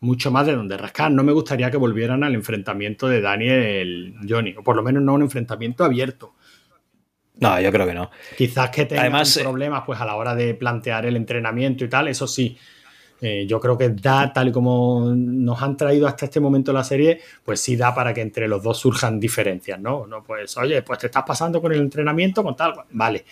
mucho 0.00 0.30
más 0.30 0.46
de 0.46 0.54
donde 0.54 0.76
rascar. 0.76 1.10
No 1.10 1.22
me 1.24 1.32
gustaría 1.32 1.70
que 1.70 1.76
volvieran 1.76 2.24
al 2.24 2.34
enfrentamiento 2.34 3.08
de 3.08 3.20
Daniel 3.20 4.14
Johnny, 4.28 4.54
o 4.56 4.62
por 4.62 4.76
lo 4.76 4.82
menos 4.82 5.02
no 5.02 5.14
un 5.14 5.22
enfrentamiento 5.22 5.84
abierto. 5.84 6.34
No, 7.38 7.60
yo 7.60 7.70
creo 7.70 7.86
que 7.86 7.94
no. 7.94 8.10
Quizás 8.36 8.70
que 8.70 8.86
tengan 8.86 9.04
Además, 9.04 9.36
eh, 9.36 9.42
problemas 9.42 9.82
pues 9.84 10.00
a 10.00 10.06
la 10.06 10.14
hora 10.16 10.34
de 10.34 10.54
plantear 10.54 11.06
el 11.06 11.16
entrenamiento 11.16 11.84
y 11.84 11.88
tal, 11.88 12.08
eso 12.08 12.26
sí. 12.26 12.56
Eh, 13.20 13.46
yo 13.46 13.58
creo 13.60 13.78
que 13.78 13.90
da, 13.90 14.30
tal 14.32 14.48
y 14.48 14.52
como 14.52 15.12
nos 15.14 15.62
han 15.62 15.76
traído 15.76 16.06
hasta 16.06 16.26
este 16.26 16.38
momento 16.38 16.72
la 16.72 16.84
serie, 16.84 17.20
pues 17.44 17.60
sí 17.60 17.74
da 17.76 17.94
para 17.94 18.12
que 18.12 18.20
entre 18.20 18.46
los 18.46 18.62
dos 18.62 18.78
surjan 18.78 19.18
diferencias, 19.18 19.80
¿no? 19.80 20.06
No, 20.06 20.22
pues, 20.22 20.56
oye, 20.58 20.82
pues 20.82 20.98
te 20.98 21.06
estás 21.06 21.24
pasando 21.26 21.60
con 21.62 21.72
el 21.72 21.80
entrenamiento, 21.80 22.42
con 22.42 22.54
tal, 22.54 22.74
vale. 22.90 23.24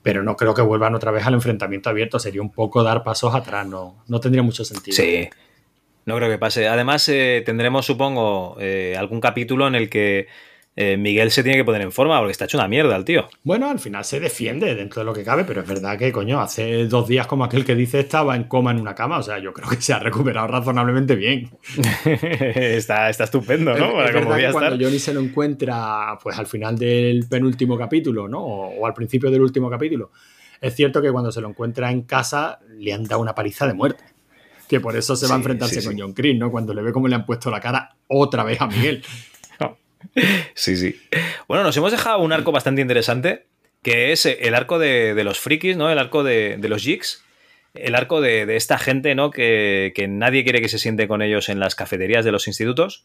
Pero 0.00 0.22
no 0.22 0.36
creo 0.36 0.54
que 0.54 0.62
vuelvan 0.62 0.94
otra 0.94 1.10
vez 1.10 1.26
al 1.26 1.34
enfrentamiento 1.34 1.90
abierto, 1.90 2.18
sería 2.18 2.42
un 2.42 2.50
poco 2.50 2.82
dar 2.82 3.02
pasos 3.02 3.34
atrás, 3.34 3.66
no, 3.66 4.04
no 4.06 4.20
tendría 4.20 4.42
mucho 4.42 4.64
sentido. 4.64 4.96
Sí, 4.96 5.28
no 6.04 6.16
creo 6.16 6.28
que 6.28 6.38
pase. 6.38 6.68
Además, 6.68 7.08
eh, 7.08 7.42
tendremos, 7.44 7.86
supongo, 7.86 8.56
eh, 8.60 8.94
algún 8.98 9.20
capítulo 9.20 9.66
en 9.68 9.74
el 9.74 9.88
que 9.88 10.26
eh, 10.74 10.96
Miguel 10.96 11.30
se 11.30 11.42
tiene 11.42 11.58
que 11.58 11.64
poner 11.64 11.82
en 11.82 11.92
forma 11.92 12.18
porque 12.18 12.32
está 12.32 12.46
hecho 12.46 12.56
una 12.56 12.66
mierda 12.66 12.96
el 12.96 13.04
tío. 13.04 13.28
Bueno, 13.44 13.70
al 13.70 13.78
final 13.78 14.04
se 14.04 14.20
defiende 14.20 14.74
dentro 14.74 15.00
de 15.00 15.04
lo 15.04 15.12
que 15.12 15.22
cabe, 15.22 15.44
pero 15.44 15.60
es 15.60 15.68
verdad 15.68 15.98
que, 15.98 16.10
coño, 16.10 16.40
hace 16.40 16.86
dos 16.86 17.06
días, 17.06 17.26
como 17.26 17.44
aquel 17.44 17.64
que 17.64 17.74
dice, 17.74 18.00
estaba 18.00 18.34
en 18.34 18.44
coma 18.44 18.70
en 18.70 18.80
una 18.80 18.94
cama. 18.94 19.18
O 19.18 19.22
sea, 19.22 19.38
yo 19.38 19.52
creo 19.52 19.68
que 19.68 19.76
se 19.76 19.92
ha 19.92 19.98
recuperado 19.98 20.46
razonablemente 20.46 21.14
bien. 21.14 21.50
está, 22.04 23.10
está 23.10 23.24
estupendo, 23.24 23.76
¿no? 23.76 24.02
Es, 24.02 24.14
verdad 24.14 24.36
que 24.36 24.52
cuando 24.52 24.84
Johnny 24.84 24.98
se 24.98 25.12
lo 25.12 25.20
encuentra, 25.20 26.18
pues 26.22 26.38
al 26.38 26.46
final 26.46 26.78
del 26.78 27.26
penúltimo 27.28 27.76
capítulo, 27.76 28.28
¿no? 28.28 28.42
o 28.42 28.86
al 28.86 28.94
principio 28.94 29.30
del 29.30 29.42
último 29.42 29.68
capítulo. 29.68 30.10
Es 30.60 30.76
cierto 30.76 31.02
que 31.02 31.10
cuando 31.10 31.32
se 31.32 31.40
lo 31.40 31.48
encuentra 31.48 31.90
en 31.90 32.02
casa 32.02 32.60
le 32.78 32.92
han 32.92 33.04
dado 33.04 33.20
una 33.20 33.34
paliza 33.34 33.66
de 33.66 33.74
muerte 33.74 34.11
que 34.72 34.80
por 34.80 34.96
eso 34.96 35.16
se 35.16 35.26
va 35.26 35.34
a 35.34 35.36
enfrentarse 35.36 35.84
con 35.84 35.98
John 35.98 36.14
Chris, 36.14 36.38
¿no? 36.38 36.50
Cuando 36.50 36.72
le 36.72 36.80
ve 36.80 36.92
cómo 36.92 37.06
le 37.06 37.14
han 37.14 37.26
puesto 37.26 37.50
la 37.50 37.60
cara 37.60 37.94
otra 38.08 38.42
vez 38.42 38.58
a 38.58 38.68
Miguel. 38.68 39.04
sí, 40.54 40.78
sí. 40.78 40.98
Bueno, 41.46 41.62
nos 41.62 41.76
hemos 41.76 41.92
dejado 41.92 42.20
un 42.20 42.32
arco 42.32 42.52
bastante 42.52 42.80
interesante, 42.80 43.44
que 43.82 44.12
es 44.12 44.24
el 44.24 44.54
arco 44.54 44.78
de, 44.78 45.12
los 45.24 45.38
frikis, 45.38 45.76
¿no? 45.76 45.90
El 45.90 45.98
arco 45.98 46.24
de, 46.24 46.56
los 46.62 46.80
jigs. 46.80 47.22
El 47.74 47.94
arco 47.94 48.22
de, 48.22 48.56
esta 48.56 48.78
gente, 48.78 49.14
¿no? 49.14 49.30
Que, 49.30 49.92
que, 49.94 50.08
nadie 50.08 50.42
quiere 50.42 50.62
que 50.62 50.70
se 50.70 50.78
siente 50.78 51.06
con 51.06 51.20
ellos 51.20 51.50
en 51.50 51.60
las 51.60 51.74
cafeterías 51.74 52.24
de 52.24 52.32
los 52.32 52.46
institutos. 52.46 53.04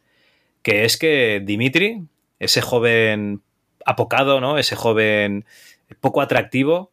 Que 0.61 0.85
es 0.85 0.95
que 0.95 1.41
Dimitri, 1.43 2.03
ese 2.39 2.61
joven 2.61 3.41
apocado, 3.85 4.39
¿no? 4.39 4.57
Ese 4.57 4.77
joven 4.77 5.43
poco 5.99 6.21
atractivo, 6.21 6.91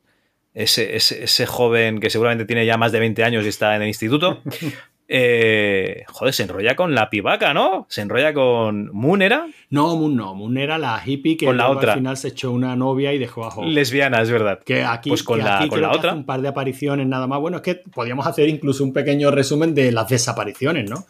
ese, 0.55 0.97
ese, 0.97 1.47
joven 1.47 1.99
que 2.01 2.09
seguramente 2.11 2.45
tiene 2.47 2.65
ya 2.65 2.77
más 2.79 2.93
de 2.93 3.01
20 3.01 3.25
años 3.25 3.45
y 3.45 3.49
está 3.49 3.75
en 3.77 3.83
el 3.83 3.89
instituto, 3.89 4.41
eh, 5.09 6.05
joder, 6.09 6.33
se 6.33 6.45
enrolla 6.45 6.75
con 6.77 6.95
la 6.95 7.11
pivaca, 7.11 7.53
¿no? 7.53 7.87
Se 7.91 8.01
enrolla 8.01 8.33
con 8.33 8.91
Moon, 8.93 9.21
¿era? 9.21 9.47
No, 9.71 9.97
Moon 9.97 10.17
no. 10.17 10.35
Moon 10.35 10.57
era 10.57 10.79
la 10.79 11.03
hippie 11.05 11.37
que 11.37 11.47
Con 11.47 11.57
la 11.57 11.69
otra. 11.69 11.93
al 11.93 11.99
final 11.99 12.17
se 12.17 12.29
echó 12.29 12.53
una 12.53 12.75
novia 12.77 13.13
y 13.13 13.19
dejó 13.19 13.45
a 13.45 13.49
Hope. 13.49 13.67
Lesbiana, 13.69 14.23
es 14.23 14.31
verdad. 14.31 14.61
Que 14.65 14.83
aquí, 14.85 15.11
Pues 15.11 15.23
con 15.23 15.39
que 15.39 15.45
la- 15.45 15.59
aquí 15.59 15.69
con 15.69 15.79
creo 15.79 15.89
la 15.89 15.93
que 15.93 15.99
otra. 15.99 16.11
hace 16.13 16.19
un 16.21 16.27
par 16.27 16.41
de 16.41 16.49
apariciones 16.49 17.07
nada 17.07 17.27
más. 17.27 17.41
Bueno, 17.41 17.59
es 17.59 17.63
que 17.63 17.75
podríamos 17.75 18.27
hacer 18.27 18.49
incluso 18.49 18.83
un 18.85 18.93
pequeño 18.93 19.31
resumen 19.31 19.75
de 19.75 19.93
las 19.93 20.09
desapariciones, 20.09 20.89
¿no? 20.89 21.05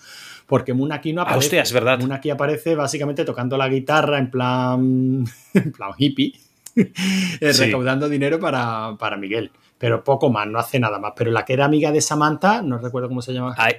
Porque 0.46 0.74
Moon 0.74 0.92
aquí 0.92 1.12
no 1.12 1.20
Ah, 1.22 1.24
aparece. 1.24 1.46
hostia, 1.46 1.62
es 1.62 1.72
verdad. 1.72 1.98
Moon 1.98 2.12
aquí 2.12 2.30
aparece 2.30 2.74
básicamente 2.74 3.24
tocando 3.24 3.56
la 3.56 3.68
guitarra 3.68 4.18
en 4.18 4.30
plan, 4.30 5.24
en 5.54 5.72
plan 5.72 5.90
hippie. 5.96 6.32
recaudando 7.40 8.08
dinero 8.08 8.38
para, 8.38 8.96
para 8.98 9.16
Miguel. 9.16 9.50
Pero 9.78 10.02
poco 10.04 10.30
más, 10.30 10.46
no 10.46 10.58
hace 10.58 10.78
nada 10.78 10.98
más. 10.98 11.12
Pero 11.16 11.30
la 11.30 11.44
que 11.44 11.52
era 11.52 11.64
amiga 11.66 11.92
de 11.92 12.00
Samantha, 12.00 12.62
no 12.62 12.78
recuerdo 12.78 13.08
cómo 13.08 13.22
se 13.22 13.32
llama. 13.32 13.54
Ai- 13.58 13.76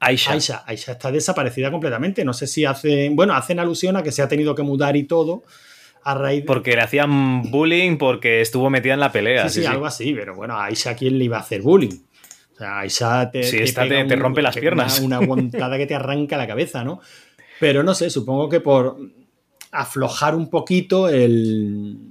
Aisha. 0.00 0.32
Aisha, 0.32 0.62
Aisha 0.64 0.92
está 0.92 1.10
desaparecida 1.10 1.70
completamente. 1.72 2.24
No 2.24 2.32
sé 2.32 2.46
si 2.46 2.64
hacen, 2.64 3.16
bueno, 3.16 3.34
hacen 3.34 3.58
alusión 3.58 3.96
a 3.96 4.02
que 4.02 4.12
se 4.12 4.22
ha 4.22 4.28
tenido 4.28 4.54
que 4.54 4.62
mudar 4.62 4.96
y 4.96 5.04
todo 5.04 5.42
a 6.04 6.14
raíz 6.14 6.42
de... 6.42 6.46
Porque 6.46 6.76
le 6.76 6.82
hacían 6.82 7.42
bullying 7.50 7.98
porque 7.98 8.40
estuvo 8.40 8.70
metida 8.70 8.94
en 8.94 9.00
la 9.00 9.10
pelea. 9.10 9.42
Sí, 9.48 9.48
sí, 9.48 9.54
sí, 9.56 9.60
sí. 9.62 9.66
algo 9.66 9.86
así, 9.86 10.14
pero 10.14 10.36
bueno, 10.36 10.54
a 10.54 10.66
Aisha, 10.66 10.94
¿quién 10.94 11.18
le 11.18 11.24
iba 11.24 11.36
a 11.36 11.40
hacer 11.40 11.62
bullying? 11.62 11.98
O 12.54 12.56
sea, 12.56 12.78
Aisha 12.78 13.28
te, 13.30 13.42
Sí, 13.42 13.56
esta 13.58 13.82
pega 13.82 14.02
te- 14.02 14.08
te 14.10 14.16
rompe 14.16 14.40
las 14.40 14.54
te- 14.54 14.60
piernas. 14.60 15.00
Una, 15.00 15.18
una 15.18 15.24
aguantada 15.26 15.76
que 15.76 15.86
te 15.86 15.96
arranca 15.96 16.36
la 16.36 16.46
cabeza, 16.46 16.84
¿no? 16.84 17.00
Pero 17.58 17.82
no 17.82 17.92
sé, 17.92 18.08
supongo 18.08 18.48
que 18.48 18.60
por 18.60 18.96
aflojar 19.72 20.36
un 20.36 20.48
poquito 20.48 21.08
el, 21.08 22.07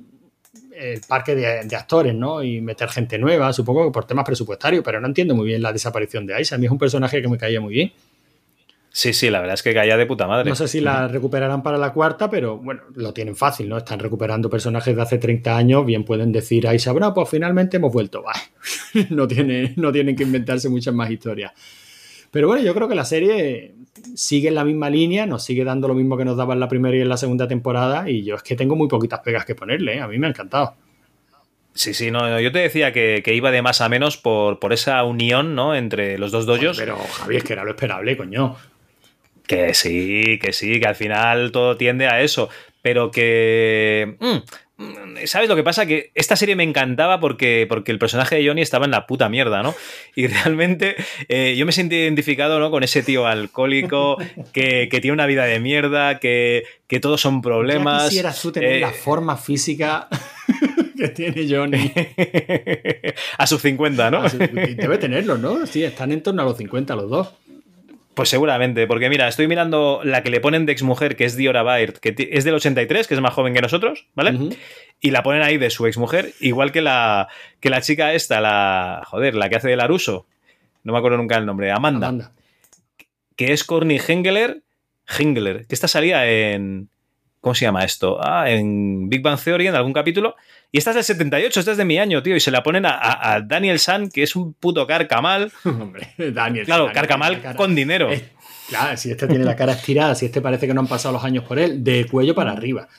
el 0.77 1.01
parque 1.07 1.35
de, 1.35 1.63
de 1.65 1.75
actores, 1.75 2.13
¿no? 2.13 2.43
Y 2.43 2.61
meter 2.61 2.89
gente 2.89 3.17
nueva, 3.17 3.51
supongo 3.53 3.85
que 3.85 3.91
por 3.91 4.05
temas 4.05 4.25
presupuestarios, 4.25 4.83
pero 4.83 4.99
no 5.01 5.07
entiendo 5.07 5.35
muy 5.35 5.47
bien 5.47 5.61
la 5.61 5.73
desaparición 5.73 6.25
de 6.25 6.35
Aisha. 6.35 6.55
A 6.55 6.57
mí 6.57 6.65
es 6.65 6.71
un 6.71 6.77
personaje 6.77 7.21
que 7.21 7.27
me 7.27 7.37
caía 7.37 7.59
muy 7.61 7.73
bien. 7.73 7.91
Sí, 8.97 9.13
sí, 9.13 9.29
la 9.29 9.39
verdad 9.39 9.53
es 9.53 9.61
que 9.61 9.75
caía 9.75 9.95
de 9.95 10.07
puta 10.07 10.25
madre. 10.25 10.49
No 10.49 10.55
sé 10.55 10.67
si 10.67 10.79
la 10.79 11.07
recuperarán 11.07 11.61
para 11.61 11.77
la 11.77 11.93
cuarta, 11.93 12.31
pero 12.31 12.57
bueno, 12.57 12.81
lo 12.95 13.13
tienen 13.13 13.35
fácil, 13.35 13.69
¿no? 13.69 13.77
Están 13.77 13.99
recuperando 13.99 14.49
personajes 14.49 14.95
de 14.95 14.99
hace 14.99 15.19
30 15.19 15.55
años, 15.55 15.85
bien 15.85 16.03
pueden 16.03 16.31
decir 16.31 16.67
a 16.67 16.73
Isa, 16.73 16.93
bueno, 16.93 17.13
pues 17.13 17.29
finalmente 17.29 17.77
hemos 17.77 17.93
vuelto. 17.93 18.23
Bah, 18.27 18.33
no, 19.11 19.27
tiene, 19.27 19.73
no 19.75 19.91
tienen 19.91 20.15
que 20.15 20.23
inventarse 20.23 20.67
muchas 20.67 20.95
más 20.95 21.11
historias. 21.11 21.51
Pero 22.31 22.47
bueno, 22.47 22.63
yo 22.63 22.73
creo 22.73 22.87
que 22.87 22.95
la 22.95 23.05
serie 23.05 23.73
sigue 24.15 24.49
en 24.49 24.55
la 24.55 24.63
misma 24.63 24.89
línea, 24.89 25.25
nos 25.25 25.43
sigue 25.43 25.63
dando 25.63 25.87
lo 25.87 25.93
mismo 25.93 26.17
que 26.17 26.25
nos 26.25 26.37
daba 26.37 26.53
en 26.53 26.59
la 26.59 26.67
primera 26.67 26.95
y 26.95 27.01
en 27.01 27.09
la 27.09 27.17
segunda 27.17 27.47
temporada, 27.47 28.09
y 28.09 28.23
yo 28.23 28.35
es 28.35 28.43
que 28.43 28.55
tengo 28.55 28.75
muy 28.75 28.87
poquitas 28.87 29.19
pegas 29.21 29.45
que 29.45 29.55
ponerle, 29.55 29.95
¿eh? 29.95 30.01
a 30.01 30.07
mí 30.07 30.17
me 30.17 30.27
ha 30.27 30.29
encantado. 30.29 30.75
Sí, 31.77 31.93
sí, 31.93 32.09
no, 32.09 32.39
yo 32.39 32.51
te 32.51 32.57
decía 32.59 32.91
que, 32.91 33.21
que 33.23 33.35
iba 33.35 33.51
de 33.51 33.61
más 33.61 33.81
a 33.81 33.89
menos 33.89 34.17
por, 34.17 34.57
por 34.57 34.73
esa 34.73 35.03
unión, 35.03 35.53
¿no? 35.53 35.75
Entre 35.75 36.17
los 36.17 36.31
dos 36.31 36.47
dojos. 36.47 36.75
Pero 36.75 36.97
Javi, 36.97 37.37
es 37.37 37.43
que 37.43 37.53
era 37.53 37.63
lo 37.63 37.69
esperable, 37.69 38.17
coño. 38.17 38.55
Que 39.45 39.75
sí, 39.75 40.39
que 40.41 40.53
sí, 40.53 40.79
que 40.79 40.87
al 40.87 40.95
final 40.95 41.51
todo 41.51 41.77
tiende 41.77 42.07
a 42.07 42.21
eso. 42.21 42.49
Pero 42.81 43.11
que. 43.11 44.15
mm, 44.19 44.37
¿Sabes 45.25 45.49
lo 45.49 45.55
que 45.55 45.63
pasa? 45.63 45.87
Que 45.87 46.11
esta 46.13 46.35
serie 46.35 46.55
me 46.55 46.63
encantaba 46.63 47.19
porque, 47.19 47.65
porque 47.67 47.91
el 47.91 47.97
personaje 47.97 48.35
de 48.35 48.47
Johnny 48.47 48.61
estaba 48.61 48.85
en 48.85 48.91
la 48.91 49.07
puta 49.07 49.27
mierda, 49.27 49.63
¿no? 49.63 49.73
Y 50.15 50.27
realmente 50.27 50.95
eh, 51.27 51.55
yo 51.57 51.65
me 51.65 51.71
sentí 51.71 51.95
identificado 51.95 52.59
¿no? 52.59 52.69
con 52.69 52.83
ese 52.83 53.01
tío 53.01 53.25
alcohólico 53.25 54.17
que, 54.53 54.87
que 54.89 55.01
tiene 55.01 55.13
una 55.13 55.25
vida 55.25 55.45
de 55.45 55.59
mierda, 55.59 56.19
que, 56.19 56.63
que 56.87 56.99
todos 56.99 57.19
son 57.21 57.37
Ya 57.37 57.41
problemas. 57.41 58.03
quisieras 58.09 58.39
tú 58.41 58.51
tener 58.51 58.73
eh, 58.73 58.79
la 58.79 58.91
forma 58.91 59.35
física 59.35 60.07
que 60.97 61.07
tiene 61.09 61.47
Johnny. 61.49 61.91
a 63.37 63.47
sus 63.47 63.61
50, 63.61 64.11
¿no? 64.11 64.23
Debe 64.29 64.97
tenerlo, 64.99 65.37
¿no? 65.39 65.65
Sí, 65.65 65.83
están 65.83 66.11
en 66.11 66.21
torno 66.21 66.43
a 66.43 66.45
los 66.45 66.57
50 66.57 66.95
los 66.95 67.09
dos. 67.09 67.29
Pues 68.17 68.29
seguramente, 68.29 68.87
porque 68.87 69.09
mira, 69.09 69.27
estoy 69.27 69.47
mirando 69.47 70.01
la 70.03 70.23
que 70.23 70.31
le 70.31 70.39
ponen 70.39 70.65
de 70.65 70.71
exmujer, 70.71 71.15
que 71.15 71.23
es 71.23 71.35
Diora 71.35 71.61
Baird, 71.61 71.99
que 71.99 72.15
es 72.31 72.43
del 72.43 72.55
83, 72.55 73.07
que 73.07 73.13
es 73.13 73.21
más 73.21 73.31
joven 73.31 73.53
que 73.53 73.61
nosotros, 73.61 74.07
¿vale? 74.15 74.57
Y 74.99 75.11
la 75.11 75.21
ponen 75.21 75.43
ahí 75.43 75.59
de 75.59 75.69
su 75.69 75.85
exmujer, 75.85 76.33
igual 76.39 76.71
que 76.71 76.81
la, 76.81 77.27
que 77.59 77.69
la 77.69 77.79
chica 77.81 78.15
esta, 78.15 78.41
la. 78.41 79.03
Joder, 79.05 79.35
la 79.35 79.49
que 79.49 79.57
hace 79.57 79.67
de 79.67 79.75
Laruso. 79.75 80.25
No 80.83 80.93
me 80.93 80.97
acuerdo 80.97 81.17
nunca 81.17 81.37
el 81.37 81.45
nombre, 81.45 81.71
Amanda, 81.71 82.07
Amanda. 82.07 82.31
que 83.35 83.53
es 83.53 83.63
Corny 83.63 83.99
Hengler, 83.99 84.63
Hengler, 85.07 85.67
que 85.67 85.75
esta 85.75 85.87
salía 85.87 86.27
en. 86.27 86.89
¿Cómo 87.47 87.55
se 87.55 87.63
llama 87.63 87.85
esto? 87.85 88.17
Ah, 88.21 88.49
en 88.51 89.07
Big 89.07 89.21
Bang 89.21 89.39
Theory, 89.41 89.67
en 89.67 89.75
algún 89.75 89.93
capítulo. 89.93 90.35
Y 90.69 90.79
esta 90.79 90.89
es 90.89 90.95
del 90.95 91.05
78, 91.05 91.61
esta 91.61 91.71
es 91.71 91.77
de 91.77 91.85
mi 91.85 91.97
año, 91.97 92.21
tío. 92.21 92.35
Y 92.35 92.41
se 92.41 92.51
la 92.51 92.61
ponen 92.61 92.85
a, 92.85 92.89
a- 92.89 93.35
a 93.35 93.39
Daniel 93.41 93.79
San, 93.79 94.09
que 94.09 94.21
es 94.23 94.35
un 94.35 94.53
puto 94.53 94.85
carcamal. 94.85 95.49
Hombre, 95.63 96.09
Daniel. 96.17 96.65
Claro, 96.65 96.87
Daniel, 96.87 96.93
carcamal 96.93 97.41
cara- 97.41 97.55
con 97.55 97.73
dinero. 97.73 98.11
Es- 98.11 98.23
claro, 98.67 98.97
si 98.97 99.11
este 99.11 99.27
tiene 99.27 99.45
la 99.45 99.55
cara 99.55 99.71
estirada, 99.71 100.13
si 100.15 100.25
este 100.25 100.41
parece 100.41 100.67
que 100.67 100.73
no 100.73 100.81
han 100.81 100.87
pasado 100.87 101.13
los 101.13 101.23
años 101.23 101.45
por 101.45 101.57
él, 101.57 101.85
de 101.85 102.05
cuello 102.05 102.35
para 102.35 102.51
arriba. 102.51 102.89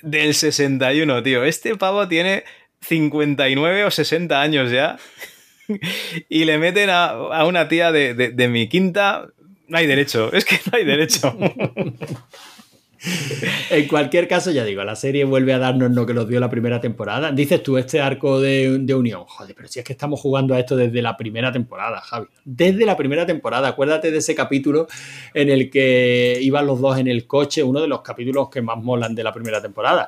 Del 0.00 0.32
61, 0.32 1.22
tío. 1.22 1.44
Este 1.44 1.76
pavo 1.76 2.08
tiene 2.08 2.44
59 2.80 3.84
o 3.84 3.90
60 3.90 4.40
años 4.40 4.70
ya. 4.70 4.96
Y 6.30 6.46
le 6.46 6.56
meten 6.56 6.88
a, 6.88 7.08
a 7.08 7.44
una 7.44 7.68
tía 7.68 7.92
de, 7.92 8.14
de- 8.14 8.30
de 8.30 8.48
mi 8.48 8.66
quinta. 8.70 9.26
No 9.66 9.76
hay 9.76 9.86
derecho. 9.86 10.32
Es 10.32 10.46
que 10.46 10.58
no 10.72 10.78
hay 10.78 10.86
derecho. 10.86 11.36
En 13.70 13.86
cualquier 13.86 14.26
caso, 14.26 14.50
ya 14.50 14.64
digo, 14.64 14.82
la 14.84 14.96
serie 14.96 15.24
vuelve 15.24 15.52
a 15.52 15.58
darnos 15.58 15.90
lo 15.92 16.06
que 16.06 16.14
nos 16.14 16.28
dio 16.28 16.40
la 16.40 16.50
primera 16.50 16.80
temporada. 16.80 17.30
Dices 17.30 17.62
tú, 17.62 17.78
este 17.78 18.00
arco 18.00 18.40
de, 18.40 18.78
de 18.80 18.94
unión. 18.94 19.24
Joder, 19.26 19.54
pero 19.54 19.68
si 19.68 19.78
es 19.78 19.84
que 19.84 19.92
estamos 19.92 20.20
jugando 20.20 20.54
a 20.54 20.58
esto 20.58 20.76
desde 20.76 21.00
la 21.02 21.16
primera 21.16 21.52
temporada, 21.52 22.00
Javi. 22.00 22.26
Desde 22.44 22.84
la 22.84 22.96
primera 22.96 23.26
temporada. 23.26 23.68
Acuérdate 23.68 24.10
de 24.10 24.18
ese 24.18 24.34
capítulo 24.34 24.88
en 25.34 25.48
el 25.48 25.70
que 25.70 26.38
iban 26.40 26.66
los 26.66 26.80
dos 26.80 26.98
en 26.98 27.08
el 27.08 27.26
coche, 27.26 27.62
uno 27.62 27.80
de 27.80 27.88
los 27.88 28.02
capítulos 28.02 28.50
que 28.50 28.62
más 28.62 28.82
molan 28.82 29.14
de 29.14 29.22
la 29.22 29.32
primera 29.32 29.62
temporada. 29.62 30.06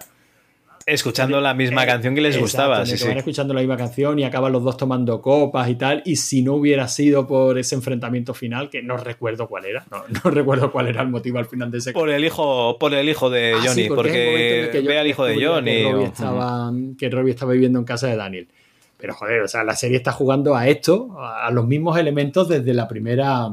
Escuchando 0.92 1.40
la 1.40 1.54
misma 1.54 1.84
Eh, 1.84 1.86
canción 1.86 2.14
que 2.14 2.20
les 2.20 2.34
exacto, 2.36 2.44
gustaba. 2.44 2.84
Sí, 2.86 2.92
que 2.92 2.98
sí. 2.98 3.08
van 3.08 3.18
escuchando 3.18 3.54
la 3.54 3.60
misma 3.60 3.76
canción 3.76 4.18
y 4.18 4.24
acaban 4.24 4.52
los 4.52 4.62
dos 4.64 4.76
tomando 4.76 5.20
copas 5.22 5.68
y 5.68 5.76
tal. 5.76 6.02
Y 6.04 6.16
si 6.16 6.42
no 6.42 6.54
hubiera 6.54 6.88
sido 6.88 7.26
por 7.26 7.58
ese 7.58 7.74
enfrentamiento 7.76 8.34
final, 8.34 8.68
que 8.70 8.82
no 8.82 8.96
recuerdo 8.96 9.46
cuál 9.48 9.66
era, 9.66 9.84
no, 9.90 10.02
no 10.24 10.30
recuerdo 10.30 10.72
cuál 10.72 10.88
era 10.88 11.02
el 11.02 11.08
motivo 11.08 11.38
al 11.38 11.46
final 11.46 11.70
de 11.70 11.78
ese 11.78 11.92
Por 11.92 12.10
el 12.10 12.24
hijo, 12.24 12.76
por 12.78 12.92
el 12.94 13.08
hijo 13.08 13.30
de 13.30 13.52
Ah, 13.54 13.62
Johnny. 13.64 13.82
es 13.82 13.88
en 13.90 13.94
porque 13.94 14.60
el 14.64 14.70
que 14.70 14.82
yo 14.82 14.88
ve 14.88 14.98
al 14.98 15.06
hijo 15.06 15.24
de 15.24 15.34
Johnny. 15.46 15.70
Que 15.70 15.82
Robbie, 15.92 16.04
o- 16.04 16.08
estaba, 16.08 16.72
que 16.98 17.08
Robbie 17.10 17.30
estaba 17.30 17.52
viviendo 17.52 17.78
en 17.78 17.84
casa 17.84 18.06
de 18.08 18.16
Daniel. 18.16 18.48
Pero 18.98 19.14
joder, 19.14 19.42
o 19.42 19.48
sea, 19.48 19.64
la 19.64 19.76
serie 19.76 19.96
está 19.96 20.12
jugando 20.12 20.54
a 20.56 20.68
esto, 20.68 21.16
a 21.18 21.50
los 21.50 21.66
mismos 21.66 21.96
elementos 21.98 22.48
desde 22.48 22.74
la 22.74 22.86
primera, 22.86 23.48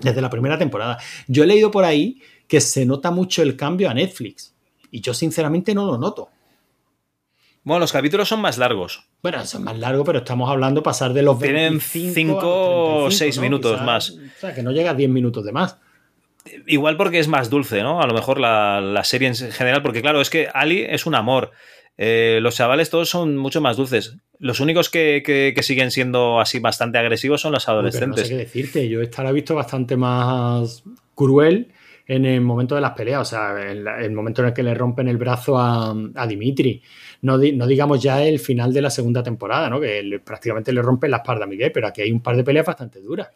desde 0.00 0.22
la 0.22 0.30
primera 0.30 0.56
temporada. 0.56 0.98
Yo 1.28 1.44
he 1.44 1.46
leído 1.46 1.70
por 1.70 1.84
ahí 1.84 2.20
que 2.48 2.60
se 2.60 2.86
nota 2.86 3.10
mucho 3.10 3.42
el 3.42 3.56
cambio 3.56 3.90
a 3.90 3.94
Netflix. 3.94 4.54
Y 4.90 5.00
yo 5.00 5.12
sinceramente 5.12 5.74
no 5.74 5.84
lo 5.86 5.98
noto. 5.98 6.28
Bueno, 7.64 7.80
los 7.80 7.92
capítulos 7.92 8.28
son 8.28 8.40
más 8.40 8.58
largos. 8.58 9.08
Bueno, 9.22 9.40
es 9.40 9.58
más 9.58 9.78
largo, 9.78 10.04
pero 10.04 10.18
estamos 10.18 10.50
hablando 10.50 10.82
pasar 10.82 11.12
de 11.14 11.22
los 11.22 11.38
Tienen 11.38 11.78
25 11.78 12.10
a 12.10 12.14
cinco 12.14 13.00
los 13.06 13.14
o 13.14 13.16
seis 13.16 13.38
minutos 13.38 13.72
Quizás- 13.72 13.86
más. 13.86 14.10
O 14.10 14.40
sea, 14.40 14.54
que 14.54 14.62
no 14.62 14.70
llega 14.70 14.90
a 14.90 14.94
10 14.94 15.08
minutos 15.10 15.44
de 15.44 15.52
más. 15.52 15.78
Igual 16.66 16.98
porque 16.98 17.18
es 17.18 17.26
más 17.28 17.48
dulce, 17.48 17.82
¿no? 17.82 18.02
A 18.02 18.06
lo 18.06 18.12
mejor 18.12 18.38
la, 18.38 18.82
la 18.82 19.02
serie 19.02 19.28
en 19.28 19.34
general, 19.34 19.80
porque 19.82 20.02
claro, 20.02 20.20
es 20.20 20.28
que 20.28 20.46
Ali 20.52 20.82
es 20.82 21.06
un 21.06 21.14
amor. 21.14 21.52
Eh, 21.96 22.38
los 22.42 22.54
chavales 22.56 22.90
todos 22.90 23.08
son 23.08 23.38
mucho 23.38 23.62
más 23.62 23.78
dulces. 23.78 24.18
Los 24.38 24.60
únicos 24.60 24.90
que, 24.90 25.22
que- 25.24 25.52
que 25.56 25.62
siguen 25.62 25.90
siendo 25.90 26.40
así 26.40 26.58
bastante 26.58 26.98
agresivos 26.98 27.40
son 27.40 27.52
los 27.52 27.64
Pero 27.64 27.76
no 27.76 27.78
adolescentes. 27.80 28.24
sé 28.28 28.28
qué 28.34 28.36
decirte. 28.36 28.88
Yo 28.90 29.00
esta 29.00 29.22
la 29.22 29.30
he 29.30 29.32
visto 29.32 29.54
bastante 29.54 29.96
más 29.96 30.82
cruel 31.14 31.72
en 32.06 32.26
el 32.26 32.42
momento 32.42 32.74
de 32.74 32.82
las 32.82 32.90
peleas. 32.92 33.22
O 33.22 33.24
sea, 33.24 33.70
en 33.70 33.84
la- 33.84 34.04
el 34.04 34.12
momento 34.12 34.42
en 34.42 34.48
el 34.48 34.54
que 34.54 34.62
le 34.62 34.74
rompen 34.74 35.08
el 35.08 35.16
brazo 35.16 35.56
a, 35.58 35.94
a 36.14 36.26
Dimitri. 36.26 36.82
No, 37.24 37.38
di- 37.38 37.52
no 37.52 37.66
digamos 37.66 38.02
ya 38.02 38.22
el 38.22 38.38
final 38.38 38.72
de 38.72 38.82
la 38.82 38.90
segunda 38.90 39.22
temporada, 39.22 39.70
¿no? 39.70 39.80
Que 39.80 40.02
le- 40.02 40.20
prácticamente 40.20 40.72
le 40.72 40.82
rompen 40.82 41.10
la 41.10 41.16
espalda 41.18 41.44
a 41.44 41.48
Miguel, 41.48 41.72
pero 41.72 41.86
aquí 41.86 42.02
hay 42.02 42.12
un 42.12 42.20
par 42.20 42.36
de 42.36 42.44
peleas 42.44 42.66
bastante 42.66 43.00
duras. 43.00 43.28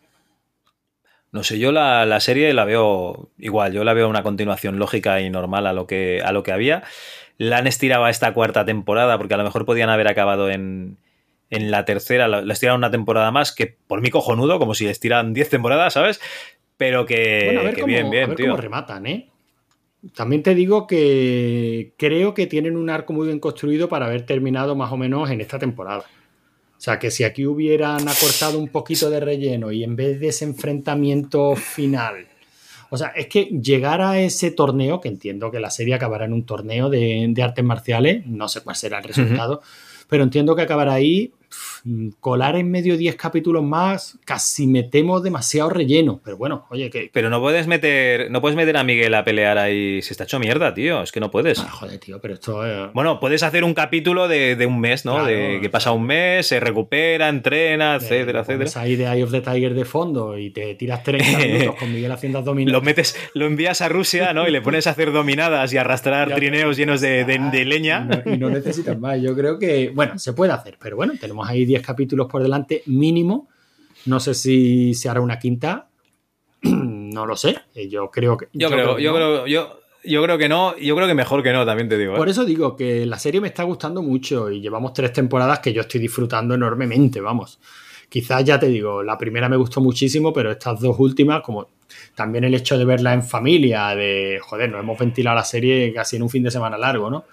No 1.30 1.42
sé, 1.42 1.58
yo 1.58 1.72
la, 1.72 2.06
la 2.06 2.20
serie 2.20 2.52
la 2.54 2.64
veo 2.64 3.30
igual, 3.38 3.72
yo 3.72 3.84
la 3.84 3.92
veo 3.92 4.08
una 4.08 4.22
continuación 4.22 4.78
lógica 4.78 5.20
y 5.20 5.28
normal 5.28 5.66
a 5.66 5.72
lo 5.74 5.86
que, 5.86 6.22
a 6.24 6.32
lo 6.32 6.42
que 6.42 6.52
había. 6.52 6.82
La 7.36 7.58
han 7.58 7.66
estirado 7.66 8.04
a 8.04 8.10
esta 8.10 8.32
cuarta 8.32 8.64
temporada, 8.64 9.16
porque 9.18 9.34
a 9.34 9.36
lo 9.36 9.44
mejor 9.44 9.64
podían 9.66 9.90
haber 9.90 10.08
acabado 10.08 10.50
en, 10.50 10.96
en 11.50 11.70
la 11.70 11.84
tercera, 11.84 12.28
la, 12.28 12.40
la 12.40 12.52
estiraron 12.52 12.80
una 12.80 12.90
temporada 12.90 13.30
más, 13.30 13.52
que 13.52 13.66
por 13.86 14.00
mí 14.00 14.10
cojonudo, 14.10 14.58
como 14.58 14.74
si 14.74 14.86
estiran 14.86 15.34
10 15.34 15.50
temporadas, 15.50 15.92
¿sabes? 15.94 16.20
Pero 16.78 17.04
que, 17.06 17.42
bueno, 17.44 17.60
a 17.60 17.64
ver, 17.64 17.74
que 17.74 17.80
cómo, 17.82 17.92
bien, 17.92 18.06
a 18.06 18.10
bien, 18.10 18.28
ver 18.28 18.36
tío. 18.36 18.46
cómo 18.46 18.56
rematan, 18.56 19.06
¿eh? 19.06 19.28
También 20.14 20.42
te 20.42 20.54
digo 20.54 20.86
que 20.86 21.92
creo 21.96 22.32
que 22.32 22.46
tienen 22.46 22.76
un 22.76 22.88
arco 22.88 23.12
muy 23.12 23.26
bien 23.26 23.40
construido 23.40 23.88
para 23.88 24.06
haber 24.06 24.24
terminado 24.24 24.76
más 24.76 24.92
o 24.92 24.96
menos 24.96 25.30
en 25.30 25.40
esta 25.40 25.58
temporada. 25.58 26.04
O 26.78 26.80
sea, 26.80 27.00
que 27.00 27.10
si 27.10 27.24
aquí 27.24 27.44
hubieran 27.44 28.08
acortado 28.08 28.58
un 28.58 28.68
poquito 28.68 29.10
de 29.10 29.18
relleno 29.18 29.72
y 29.72 29.82
en 29.82 29.96
vez 29.96 30.20
de 30.20 30.28
ese 30.28 30.44
enfrentamiento 30.44 31.56
final. 31.56 32.28
O 32.90 32.96
sea, 32.96 33.08
es 33.08 33.26
que 33.26 33.46
llegar 33.46 34.00
a 34.00 34.20
ese 34.20 34.52
torneo, 34.52 35.00
que 35.00 35.08
entiendo 35.08 35.50
que 35.50 35.58
la 35.58 35.70
serie 35.70 35.94
acabará 35.94 36.24
en 36.24 36.32
un 36.32 36.46
torneo 36.46 36.88
de, 36.88 37.26
de 37.28 37.42
artes 37.42 37.64
marciales, 37.64 38.24
no 38.26 38.48
sé 38.48 38.60
cuál 38.62 38.76
será 38.76 38.98
el 38.98 39.04
resultado, 39.04 39.60
pero 40.08 40.22
entiendo 40.22 40.54
que 40.54 40.62
acabará 40.62 40.94
ahí 40.94 41.32
colar 42.20 42.56
en 42.56 42.70
medio 42.70 42.96
10 42.96 43.16
capítulos 43.16 43.62
más, 43.64 44.18
casi 44.24 44.66
metemos 44.66 45.22
demasiado 45.22 45.70
relleno. 45.70 46.20
Pero 46.24 46.36
bueno, 46.36 46.66
oye, 46.70 46.90
que. 46.90 47.10
Pero 47.12 47.30
no 47.30 47.40
puedes 47.40 47.66
meter. 47.66 48.30
No 48.30 48.40
puedes 48.40 48.56
meter 48.56 48.76
a 48.76 48.84
Miguel 48.84 49.14
a 49.14 49.24
pelear 49.24 49.58
ahí. 49.58 50.02
Se 50.02 50.12
está 50.12 50.24
hecho 50.24 50.38
mierda, 50.38 50.74
tío. 50.74 51.02
Es 51.02 51.12
que 51.12 51.20
no 51.20 51.30
puedes. 51.30 51.58
Ah, 51.60 51.68
joder, 51.70 51.98
tío, 51.98 52.20
pero 52.20 52.34
esto 52.34 52.64
es. 52.66 52.92
Bueno, 52.92 53.20
puedes 53.20 53.42
hacer 53.42 53.64
un 53.64 53.74
capítulo 53.74 54.28
de, 54.28 54.56
de 54.56 54.66
un 54.66 54.80
mes, 54.80 55.04
¿no? 55.04 55.14
Claro, 55.14 55.26
de 55.28 55.58
que 55.60 55.70
pasa 55.70 55.92
un 55.92 56.04
mes, 56.06 56.46
se 56.46 56.60
recupera, 56.60 57.28
entrena, 57.28 57.94
etcétera, 57.96 58.40
etcétera. 58.40 58.58
Pones 58.58 58.76
ahí 58.76 58.96
de 58.96 59.04
Eye 59.06 59.22
of 59.24 59.30
the 59.30 59.40
Tiger 59.40 59.74
de 59.74 59.84
fondo 59.84 60.36
y 60.38 60.50
te 60.50 60.74
tiras 60.74 61.02
30 61.02 61.38
minutos 61.46 61.74
con 61.76 61.92
Miguel 61.92 62.12
haciendo 62.12 62.38
abdominales. 62.38 62.72
Lo 62.72 62.82
metes, 62.82 63.16
lo 63.34 63.46
envías 63.46 63.80
a 63.80 63.88
Rusia, 63.88 64.32
¿no? 64.32 64.46
Y 64.48 64.50
le 64.50 64.60
pones 64.60 64.86
a 64.86 64.90
hacer 64.90 65.12
dominadas 65.12 65.72
y 65.72 65.76
arrastrar 65.78 66.28
Ya, 66.30 66.36
trineos 66.36 66.76
llenos 66.76 67.00
de, 67.00 67.24
de- 67.24 67.38
de 67.38 67.60
Y 67.62 67.64
leña. 67.64 68.00
no, 68.00 68.32
y 68.32 68.36
no 68.38 68.50
necesitas 68.50 68.98
más. 68.98 69.20
Yo 69.20 69.34
creo 69.34 69.58
que, 69.58 69.90
bueno, 69.94 70.18
se 70.18 70.32
puede 70.32 70.52
hacer, 70.52 70.76
pero 70.80 70.96
bueno, 70.96 71.14
tenemos 71.20 71.37
ahí 71.44 71.64
10 71.64 71.82
capítulos 71.82 72.26
por 72.26 72.42
delante 72.42 72.82
mínimo. 72.86 73.48
No 74.06 74.20
sé 74.20 74.34
si 74.34 74.94
se 74.94 75.08
hará 75.08 75.20
una 75.20 75.38
quinta. 75.38 75.88
No 77.08 77.24
lo 77.24 77.36
sé. 77.36 77.56
Eh, 77.74 77.88
Yo 77.88 78.10
creo 78.10 78.36
que. 78.36 78.48
Yo 78.52 78.70
creo, 78.70 78.94
que 78.94 79.02
yo 79.02 79.10
no. 79.10 79.16
creo, 79.16 79.46
yo, 79.46 79.80
yo 80.04 80.22
creo 80.22 80.38
que 80.38 80.48
no, 80.48 80.76
yo 80.76 80.94
creo 80.94 81.08
que 81.08 81.14
mejor 81.14 81.42
que 81.42 81.52
no, 81.52 81.64
también 81.66 81.88
te 81.88 81.98
digo. 81.98 82.14
¿eh? 82.14 82.16
Por 82.16 82.28
eso 82.28 82.44
digo 82.44 82.76
que 82.76 83.06
la 83.06 83.18
serie 83.18 83.40
me 83.40 83.48
está 83.48 83.62
gustando 83.64 84.02
mucho 84.02 84.50
y 84.50 84.60
llevamos 84.60 84.92
tres 84.92 85.12
temporadas 85.12 85.58
que 85.60 85.72
yo 85.72 85.80
estoy 85.80 86.00
disfrutando 86.00 86.54
enormemente, 86.54 87.20
vamos. 87.20 87.58
Quizás 88.08 88.44
ya 88.44 88.58
te 88.58 88.68
digo, 88.68 89.02
la 89.02 89.18
primera 89.18 89.48
me 89.48 89.56
gustó 89.56 89.80
muchísimo, 89.80 90.32
pero 90.32 90.50
estas 90.50 90.80
dos 90.80 90.96
últimas, 90.98 91.42
como 91.42 91.68
también 92.14 92.44
el 92.44 92.54
hecho 92.54 92.78
de 92.78 92.84
verla 92.84 93.12
en 93.12 93.22
familia, 93.22 93.94
de 93.94 94.38
joder, 94.40 94.70
nos 94.70 94.80
hemos 94.80 94.98
ventilado 94.98 95.36
la 95.36 95.44
serie 95.44 95.92
casi 95.92 96.16
en 96.16 96.22
un 96.22 96.30
fin 96.30 96.42
de 96.42 96.50
semana 96.50 96.78
largo, 96.78 97.10
¿no? 97.10 97.24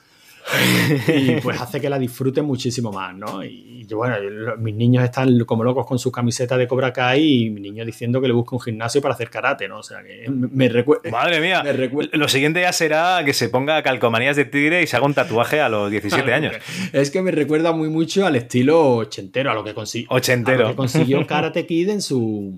Y 1.07 1.31
pues 1.41 1.59
hace 1.59 1.81
que 1.81 1.89
la 1.89 1.97
disfruten 1.99 2.45
muchísimo 2.45 2.91
más, 2.91 3.15
¿no? 3.15 3.43
Y 3.43 3.85
yo, 3.87 3.97
bueno, 3.97 4.15
mis 4.57 4.75
niños 4.75 5.03
están 5.03 5.37
como 5.45 5.63
locos 5.63 5.85
con 5.85 5.97
sus 5.99 6.11
camisetas 6.11 6.57
de 6.57 6.67
Cobra 6.67 6.93
Kai 6.93 7.45
y 7.45 7.49
mi 7.49 7.61
niño 7.61 7.83
diciendo 7.85 8.21
que 8.21 8.27
le 8.27 8.33
busca 8.33 8.55
un 8.55 8.61
gimnasio 8.61 9.01
para 9.01 9.13
hacer 9.15 9.29
karate, 9.29 9.67
¿no? 9.67 9.79
O 9.79 9.83
sea, 9.83 10.03
que 10.03 10.29
me, 10.29 10.47
me 10.47 10.69
recuerda... 10.69 11.09
Madre 11.09 11.39
mía. 11.41 11.63
Me 11.63 11.73
Lo 12.17 12.27
siguiente 12.27 12.61
ya 12.61 12.71
será 12.73 13.21
que 13.25 13.33
se 13.33 13.49
ponga 13.49 13.81
calcomanías 13.83 14.35
de 14.35 14.45
tigre 14.45 14.81
y 14.83 14.87
se 14.87 14.95
haga 14.97 15.05
un 15.05 15.13
tatuaje 15.13 15.61
a 15.61 15.69
los 15.69 15.89
17 15.91 16.33
años. 16.33 16.53
Es 16.93 17.11
que 17.11 17.21
me 17.21 17.31
recuerda 17.31 17.71
muy 17.71 17.89
mucho 17.89 18.25
al 18.25 18.35
estilo 18.35 18.97
ochentero, 18.97 19.51
a 19.51 19.53
lo 19.53 19.63
que, 19.63 19.73
consi- 19.75 20.05
Ochentero. 20.09 20.59
a 20.59 20.63
lo 20.63 20.69
que 20.69 20.75
consiguió 20.75 21.25
Karate 21.27 21.65
Kid 21.65 21.89
en 21.89 22.01
su, 22.01 22.53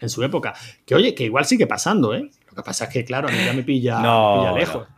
en 0.00 0.08
su 0.08 0.22
época. 0.22 0.54
Que 0.84 0.94
oye, 0.94 1.14
que 1.14 1.24
igual 1.24 1.44
sigue 1.46 1.66
pasando, 1.66 2.14
¿eh? 2.14 2.30
Lo 2.48 2.54
que 2.56 2.62
pasa 2.62 2.84
es 2.84 2.90
que, 2.90 3.04
claro, 3.04 3.28
a 3.28 3.32
mí 3.32 3.38
ya 3.44 3.52
me 3.52 3.62
pilla, 3.64 3.98
No, 4.00 4.36
me 4.36 4.40
pilla 4.40 4.50
no. 4.52 4.58
lejos. 4.58 4.88
No, 4.88 4.93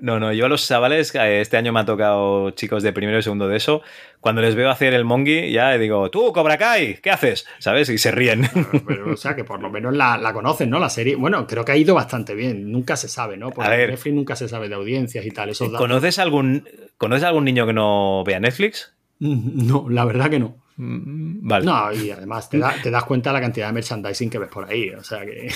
no, 0.00 0.32
yo 0.32 0.46
a 0.46 0.48
los 0.48 0.66
chavales, 0.66 1.14
eh, 1.14 1.40
este 1.40 1.56
año 1.56 1.72
me 1.72 1.80
ha 1.80 1.84
tocado 1.84 2.50
chicos 2.52 2.82
de 2.82 2.92
primero 2.92 3.18
y 3.18 3.22
segundo 3.22 3.48
de 3.48 3.56
eso, 3.56 3.82
cuando 4.20 4.40
les 4.42 4.54
veo 4.54 4.70
hacer 4.70 4.94
el 4.94 5.04
mongi, 5.04 5.50
ya 5.52 5.76
digo, 5.78 6.10
tú, 6.10 6.32
Cobra 6.32 6.58
Kai, 6.58 6.96
¿qué 7.02 7.10
haces? 7.10 7.46
¿Sabes? 7.58 7.88
Y 7.90 7.98
se 7.98 8.10
ríen. 8.10 8.48
Pero, 8.86 9.12
o 9.12 9.16
sea, 9.16 9.34
que 9.36 9.44
por 9.44 9.60
lo 9.60 9.70
menos 9.70 9.94
la, 9.94 10.16
la 10.18 10.32
conocen, 10.32 10.70
¿no? 10.70 10.78
La 10.78 10.90
serie. 10.90 11.16
Bueno, 11.16 11.46
creo 11.46 11.64
que 11.64 11.72
ha 11.72 11.76
ido 11.76 11.94
bastante 11.94 12.34
bien. 12.34 12.70
Nunca 12.72 12.96
se 12.96 13.08
sabe, 13.08 13.36
¿no? 13.36 13.50
Porque 13.50 13.68
A 13.68 13.76
ver. 13.76 13.90
Netflix 13.90 14.14
nunca 14.14 14.36
se 14.36 14.48
sabe 14.48 14.68
de 14.68 14.74
audiencias 14.74 15.24
y 15.24 15.30
tal. 15.30 15.50
Esos. 15.50 15.70
¿Conoces 15.72 16.18
algún, 16.18 16.68
¿Conoces 16.98 17.24
algún 17.24 17.44
niño 17.44 17.66
que 17.66 17.72
no 17.72 18.22
vea 18.24 18.40
Netflix? 18.40 18.94
No, 19.20 19.86
la 19.90 20.04
verdad 20.04 20.30
que 20.30 20.38
no. 20.38 20.56
Mm, 20.76 21.46
Vale. 21.46 21.66
No, 21.66 21.92
y 21.92 22.10
además 22.10 22.48
te, 22.48 22.58
da- 22.58 22.74
te 22.82 22.90
das 22.90 23.04
cuenta 23.04 23.30
de 23.30 23.34
la 23.34 23.40
cantidad 23.42 23.66
de 23.66 23.72
merchandising 23.74 24.30
que 24.30 24.38
ves 24.38 24.48
por 24.48 24.64
ahí. 24.70 24.90
O 24.90 25.02
sea 25.04 25.24
que. 25.26 25.48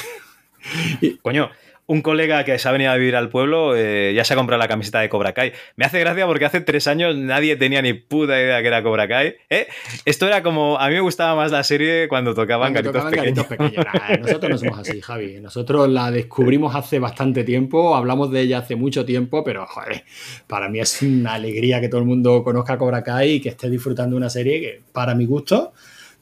Coño, 1.23 1.51
un 1.87 2.01
colega 2.01 2.45
que 2.45 2.59
se 2.59 2.69
ha 2.69 2.73
venido 2.73 2.91
a 2.91 2.97
vivir 2.97 3.15
al 3.15 3.29
pueblo 3.29 3.77
eh, 3.77 4.13
ya 4.15 4.25
se 4.25 4.33
ha 4.33 4.37
comprado 4.37 4.59
la 4.59 4.69
camiseta 4.69 5.01
de 5.01 5.09
Cobra 5.09 5.33
Kai. 5.35 5.53
Me 5.77 5.85
hace 5.85 6.01
gracia 6.01 6.27
porque 6.27 6.45
hace 6.47 6.61
tres 6.61 6.87
años 6.87 7.15
nadie 7.17 7.57
tenía 7.57 7.83
ni 7.83 7.93
puta 7.93 8.41
idea 8.41 8.61
que 8.63 8.69
era 8.69 8.83
Cobra 8.83 9.07
Kai. 9.07 9.35
¿eh? 9.51 9.67
Esto 10.05 10.27
era 10.27 10.43
como. 10.43 10.79
A 10.79 10.89
mí 10.89 10.95
me 10.95 11.01
gustaba 11.01 11.35
más 11.35 11.51
la 11.53 11.63
serie 11.63 12.09
cuando 12.09 12.35
tocaban 12.35 12.73
Cuando 12.73 12.93
garitos 12.93 13.11
tocaban 13.11 13.47
pequeños. 13.47 13.49
garitos 13.49 13.83
pequeños. 13.83 13.85
Nah, 14.09 14.17
nosotros 14.17 14.51
no 14.51 14.59
somos 14.59 14.79
así, 14.79 15.01
Javi. 15.01 15.41
Nosotros 15.41 15.89
la 15.89 16.11
descubrimos 16.11 16.75
hace 16.75 16.99
bastante 16.99 17.45
tiempo, 17.45 17.95
hablamos 17.95 18.31
de 18.31 18.41
ella 18.41 18.59
hace 18.59 18.77
mucho 18.77 19.05
tiempo, 19.05 19.45
pero 19.45 19.67
joder, 19.67 20.05
para 20.47 20.69
mí 20.69 20.81
es 20.81 21.03
una 21.03 21.35
alegría 21.35 21.81
que 21.81 21.89
todo 21.89 22.01
el 22.01 22.07
mundo 22.07 22.43
conozca 22.43 22.79
Cobra 22.79 23.03
Kai 23.03 23.33
y 23.33 23.41
que 23.41 23.51
esté 23.51 23.69
disfrutando 23.69 24.15
de 24.15 24.19
una 24.19 24.31
serie 24.31 24.61
que, 24.61 24.81
para 24.93 25.15
mi 25.15 25.27
gusto, 25.27 25.73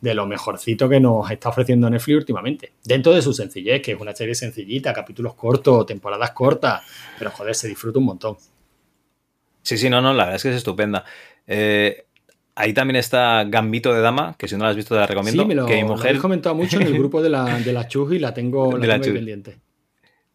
de 0.02 0.14
lo 0.14 0.26
mejorcito 0.26 0.88
que 0.88 0.98
nos 0.98 1.30
está 1.30 1.48
ofreciendo 1.48 1.88
Netflix 1.88 2.18
últimamente. 2.18 2.72
Dentro 2.84 3.14
de 3.14 3.22
su 3.22 3.32
sencillez, 3.32 3.80
que 3.80 3.92
es 3.92 4.00
una 4.00 4.14
serie 4.14 4.34
sencillita, 4.34 4.92
capítulos 4.92 5.34
cortos, 5.34 5.86
temporadas 5.86 6.32
cortas, 6.32 6.82
pero 7.16 7.30
joder, 7.30 7.54
se 7.54 7.68
disfruta 7.68 8.00
un 8.00 8.06
montón. 8.06 8.36
Sí, 9.62 9.78
sí, 9.78 9.88
no, 9.88 10.00
no, 10.00 10.12
la 10.12 10.24
verdad 10.24 10.36
es 10.36 10.42
que 10.42 10.50
es 10.50 10.56
estupenda. 10.56 11.04
Eh, 11.46 12.04
ahí 12.56 12.74
también 12.74 12.96
está 12.96 13.44
Gambito 13.44 13.94
de 13.94 14.00
Dama, 14.00 14.34
que 14.36 14.48
si 14.48 14.56
no 14.56 14.64
la 14.64 14.70
has 14.70 14.76
visto 14.76 14.96
te 14.96 15.00
la 15.00 15.06
recomiendo. 15.06 15.42
Sí, 15.42 15.48
me 15.48 15.54
lo, 15.54 15.66
que 15.66 15.84
mi 15.84 15.88
lo 15.88 16.20
comentado 16.20 16.56
mucho 16.56 16.80
en 16.80 16.86
el 16.88 16.98
grupo 16.98 17.22
de 17.22 17.30
la, 17.30 17.60
de 17.60 17.72
la 17.72 17.86
Chus 17.88 18.12
y 18.12 18.18
la 18.18 18.34
tengo, 18.34 18.72
la 18.72 18.78
De 18.80 18.86
la 18.88 18.94
tengo 18.94 19.04
ahí 19.04 19.10
Chus. 19.10 19.14
pendiente. 19.14 19.58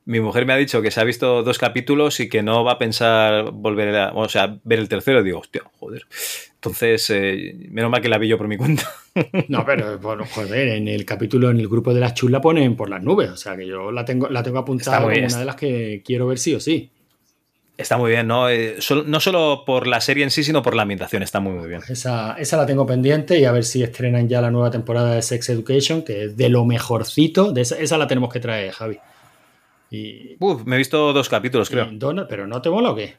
Mi 0.08 0.20
mujer 0.20 0.46
me 0.46 0.54
ha 0.54 0.58
dicho 0.58 0.82
que 0.82 0.90
se 0.90 1.00
ha 1.00 1.04
visto 1.04 1.44
dos 1.44 1.58
capítulos 1.60 2.20
y 2.20 2.28
que 2.30 2.42
no 2.42 2.64
va 2.64 2.74
a 2.74 2.78
pensar 2.80 3.52
volver 3.52 3.96
a, 3.96 4.12
o 4.14 4.28
sea, 4.28 4.58
ver 4.64 4.80
el 4.80 4.90
tercero. 4.90 5.22
Digo, 5.22 5.40
hostia, 5.40 5.62
joder. 5.80 6.04
Entonces, 6.56 7.10
eh, 7.12 7.56
menos 7.70 7.92
mal 7.92 8.02
que 8.02 8.10
la 8.10 8.18
vi 8.18 8.28
yo 8.28 8.38
por 8.38 8.48
mi 8.48 8.58
cuenta. 8.58 8.84
No, 9.48 9.66
pero 9.66 9.98
bueno, 9.98 10.26
joder, 10.30 10.68
en 10.70 10.88
el 10.88 11.04
capítulo, 11.04 11.50
en 11.50 11.60
el 11.60 11.68
grupo 11.68 11.92
de 11.94 12.00
las 12.00 12.14
chus 12.14 12.30
la 12.30 12.40
ponen 12.40 12.76
por 12.76 12.88
las 12.90 13.02
nubes. 13.04 13.30
O 13.32 13.38
sea 13.38 13.58
que 13.58 13.66
yo 13.66 13.92
la 13.92 14.06
tengo, 14.06 14.30
la 14.30 14.44
tengo 14.44 14.60
apuntada 14.60 14.98
como 14.98 15.10
bien. 15.10 15.26
una 15.26 15.40
de 15.40 15.46
las 15.46 15.56
que 15.56 16.02
quiero 16.06 16.28
ver 16.28 16.38
sí 16.38 16.54
o 16.54 16.60
sí. 16.60 16.92
Está 17.78 17.98
muy 17.98 18.12
bien, 18.12 18.28
¿no? 18.28 18.48
Eh, 18.50 18.76
sol- 18.80 19.06
no 19.08 19.20
solo 19.20 19.64
por 19.66 19.88
la 19.88 20.02
serie 20.02 20.24
en 20.24 20.32
sí, 20.32 20.44
sino 20.44 20.62
por 20.64 20.76
la 20.76 20.84
ambientación. 20.84 21.22
Está 21.24 21.40
muy, 21.40 21.54
muy 21.54 21.68
bien. 21.68 21.82
Esa, 21.90 22.34
esa 22.40 22.58
la 22.58 22.66
tengo 22.66 22.86
pendiente 22.86 23.40
y 23.40 23.46
a 23.46 23.52
ver 23.52 23.64
si 23.66 23.84
estrenan 23.84 24.28
ya 24.30 24.40
la 24.42 24.50
nueva 24.52 24.70
temporada 24.72 25.14
de 25.16 25.22
Sex 25.22 25.50
Education, 25.50 26.04
que 26.04 26.26
es 26.26 26.38
de 26.38 26.50
lo 26.50 26.64
mejorcito. 26.66 27.52
De 27.52 27.62
esa, 27.62 27.78
esa 27.80 27.98
la 27.98 28.08
tenemos 28.08 28.32
que 28.32 28.40
traer, 28.40 28.72
Javi. 28.72 28.98
Y, 29.90 30.36
Uf, 30.40 30.66
me 30.66 30.76
he 30.76 30.78
visto 30.78 31.14
dos 31.14 31.30
capítulos, 31.30 31.70
creo. 31.70 31.88
pero 32.30 32.46
no 32.48 32.62
te 32.62 32.70
mola 32.70 32.92
o 32.92 32.96
qué? 32.96 33.16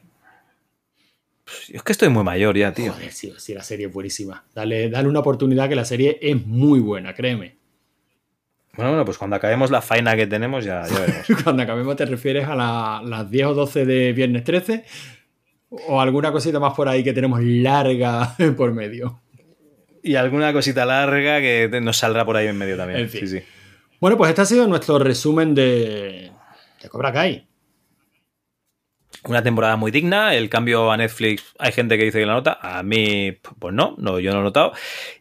Es 1.72 1.82
que 1.82 1.92
estoy 1.92 2.10
muy 2.10 2.22
mayor 2.24 2.56
ya, 2.58 2.72
tío. 2.74 2.92
Joder, 2.92 3.10
sí, 3.12 3.32
sí, 3.38 3.54
la 3.54 3.62
serie 3.62 3.86
es 3.86 3.92
buenísima. 3.92 4.44
Dale, 4.54 4.90
dale 4.90 5.08
una 5.08 5.20
oportunidad 5.20 5.68
que 5.68 5.76
la 5.76 5.84
serie 5.86 6.18
es 6.20 6.44
muy 6.46 6.78
buena, 6.80 7.14
créeme. 7.14 7.56
Bueno, 8.74 8.90
bueno, 8.90 9.04
pues 9.06 9.16
cuando 9.18 9.34
acabemos 9.36 9.70
la 9.70 9.80
faena 9.80 10.14
que 10.14 10.26
tenemos 10.26 10.64
ya, 10.64 10.86
ya 10.86 11.00
veremos. 11.00 11.26
Cuando 11.44 11.62
acabemos 11.62 11.96
te 11.96 12.04
refieres 12.06 12.46
a 12.46 12.54
la- 12.54 13.02
las 13.04 13.28
10 13.30 13.46
o 13.46 13.54
12 13.54 13.84
de 13.86 14.12
viernes 14.12 14.44
13 14.44 14.84
o 15.70 16.00
alguna 16.00 16.30
cosita 16.30 16.60
más 16.60 16.74
por 16.74 16.88
ahí 16.88 17.02
que 17.02 17.12
tenemos 17.12 17.40
larga 17.42 18.36
por 18.56 18.72
medio. 18.72 19.20
y 20.02 20.14
alguna 20.14 20.52
cosita 20.52 20.84
larga 20.84 21.40
que 21.40 21.68
nos 21.82 21.96
saldrá 21.96 22.24
por 22.24 22.36
ahí 22.36 22.46
en 22.46 22.56
medio 22.56 22.76
también. 22.76 23.00
En 23.00 23.08
fin. 23.08 23.20
Sí, 23.26 23.38
sí. 23.38 23.44
Bueno, 24.00 24.16
pues 24.16 24.28
este 24.28 24.42
ha 24.42 24.46
sido 24.46 24.66
nuestro 24.68 24.98
resumen 25.00 25.56
de, 25.56 26.30
de 26.80 26.88
Cobra 26.88 27.12
Kai. 27.12 27.46
Una 29.24 29.42
temporada 29.42 29.76
muy 29.76 29.90
digna. 29.90 30.34
El 30.34 30.48
cambio 30.48 30.92
a 30.92 30.96
Netflix, 30.96 31.42
hay 31.58 31.72
gente 31.72 31.98
que 31.98 32.04
dice 32.04 32.20
que 32.20 32.26
la 32.26 32.34
nota. 32.34 32.58
A 32.60 32.82
mí, 32.82 33.32
pues 33.58 33.74
no, 33.74 33.94
no 33.98 34.20
yo 34.20 34.32
no 34.32 34.40
he 34.40 34.42
notado. 34.42 34.72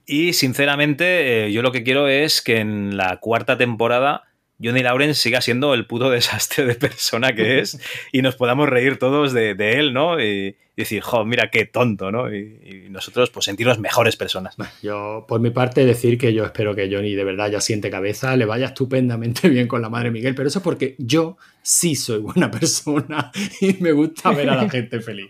Y 0.05 0.33
sinceramente, 0.33 1.45
eh, 1.45 1.51
yo 1.51 1.61
lo 1.61 1.71
que 1.71 1.83
quiero 1.83 2.07
es 2.07 2.41
que 2.41 2.59
en 2.59 2.95
la 2.95 3.17
cuarta 3.17 3.57
temporada 3.57 4.23
Johnny 4.61 4.81
Lawrence 4.81 5.21
siga 5.21 5.41
siendo 5.41 5.73
el 5.73 5.85
puto 5.87 6.09
desastre 6.11 6.65
de 6.65 6.75
persona 6.75 7.33
que 7.33 7.59
es 7.59 7.79
y 8.11 8.21
nos 8.21 8.35
podamos 8.35 8.69
reír 8.69 8.97
todos 8.99 9.33
de, 9.33 9.55
de 9.55 9.79
él, 9.79 9.93
¿no? 9.93 10.21
Y, 10.21 10.55
y 10.77 10.83
decir, 10.83 11.01
jo, 11.01 11.25
mira 11.25 11.49
qué 11.49 11.65
tonto, 11.65 12.11
¿no? 12.11 12.31
Y, 12.31 12.85
y 12.85 12.89
nosotros, 12.91 13.31
pues, 13.31 13.45
sentirnos 13.45 13.79
mejores 13.79 14.15
personas. 14.15 14.55
Yo, 14.83 15.25
por 15.27 15.41
mi 15.41 15.49
parte, 15.49 15.85
decir 15.85 16.19
que 16.19 16.35
yo 16.35 16.45
espero 16.45 16.75
que 16.75 16.87
Johnny 16.89 17.15
de 17.15 17.23
verdad 17.23 17.49
ya 17.49 17.61
siente 17.61 17.89
cabeza, 17.89 18.35
le 18.35 18.45
vaya 18.45 18.67
estupendamente 18.67 19.49
bien 19.49 19.67
con 19.67 19.81
la 19.81 19.89
madre 19.89 20.11
Miguel, 20.11 20.35
pero 20.35 20.47
eso 20.47 20.59
es 20.59 20.63
porque 20.63 20.95
yo 20.99 21.37
sí 21.67 21.95
soy 21.95 22.19
buena 22.19 22.49
persona 22.59 23.29
y 23.59 23.73
me 23.81 23.91
gusta 23.91 24.31
ver 24.31 24.49
a 24.49 24.55
la 24.55 24.69
gente 24.69 25.01
feliz. 25.01 25.29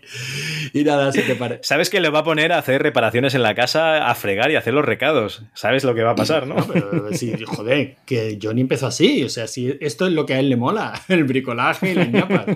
Y 0.72 0.84
nada, 0.84 1.10
si 1.10 1.22
te 1.22 1.34
parece. 1.34 1.62
Sabes 1.64 1.90
que 1.90 2.00
le 2.00 2.10
va 2.10 2.20
a 2.20 2.24
poner 2.24 2.52
a 2.52 2.58
hacer 2.58 2.80
reparaciones 2.80 3.34
en 3.34 3.42
la 3.42 3.56
casa, 3.56 4.08
a 4.08 4.14
fregar 4.14 4.50
y 4.50 4.54
a 4.54 4.60
hacer 4.60 4.72
los 4.72 4.84
recados. 4.84 5.42
Sabes 5.54 5.82
lo 5.82 5.94
que 5.94 6.02
va 6.02 6.12
a 6.12 6.14
pasar, 6.14 6.46
¿no? 6.46 6.54
Pero 6.72 7.12
sí, 7.12 7.32
joder, 7.44 7.96
que 8.06 8.38
Johnny 8.40 8.60
empezó 8.60 8.86
así. 8.86 9.24
O 9.24 9.28
sea, 9.28 9.48
si 9.48 9.76
esto 9.80 10.06
es 10.06 10.12
lo 10.12 10.26
que 10.26 10.34
a 10.34 10.38
él 10.38 10.48
le 10.48 10.56
mola, 10.56 10.92
el 11.08 11.24
bricolaje 11.24 11.90
y 11.90 11.94
las 11.94 12.08
ñapas. 12.08 12.46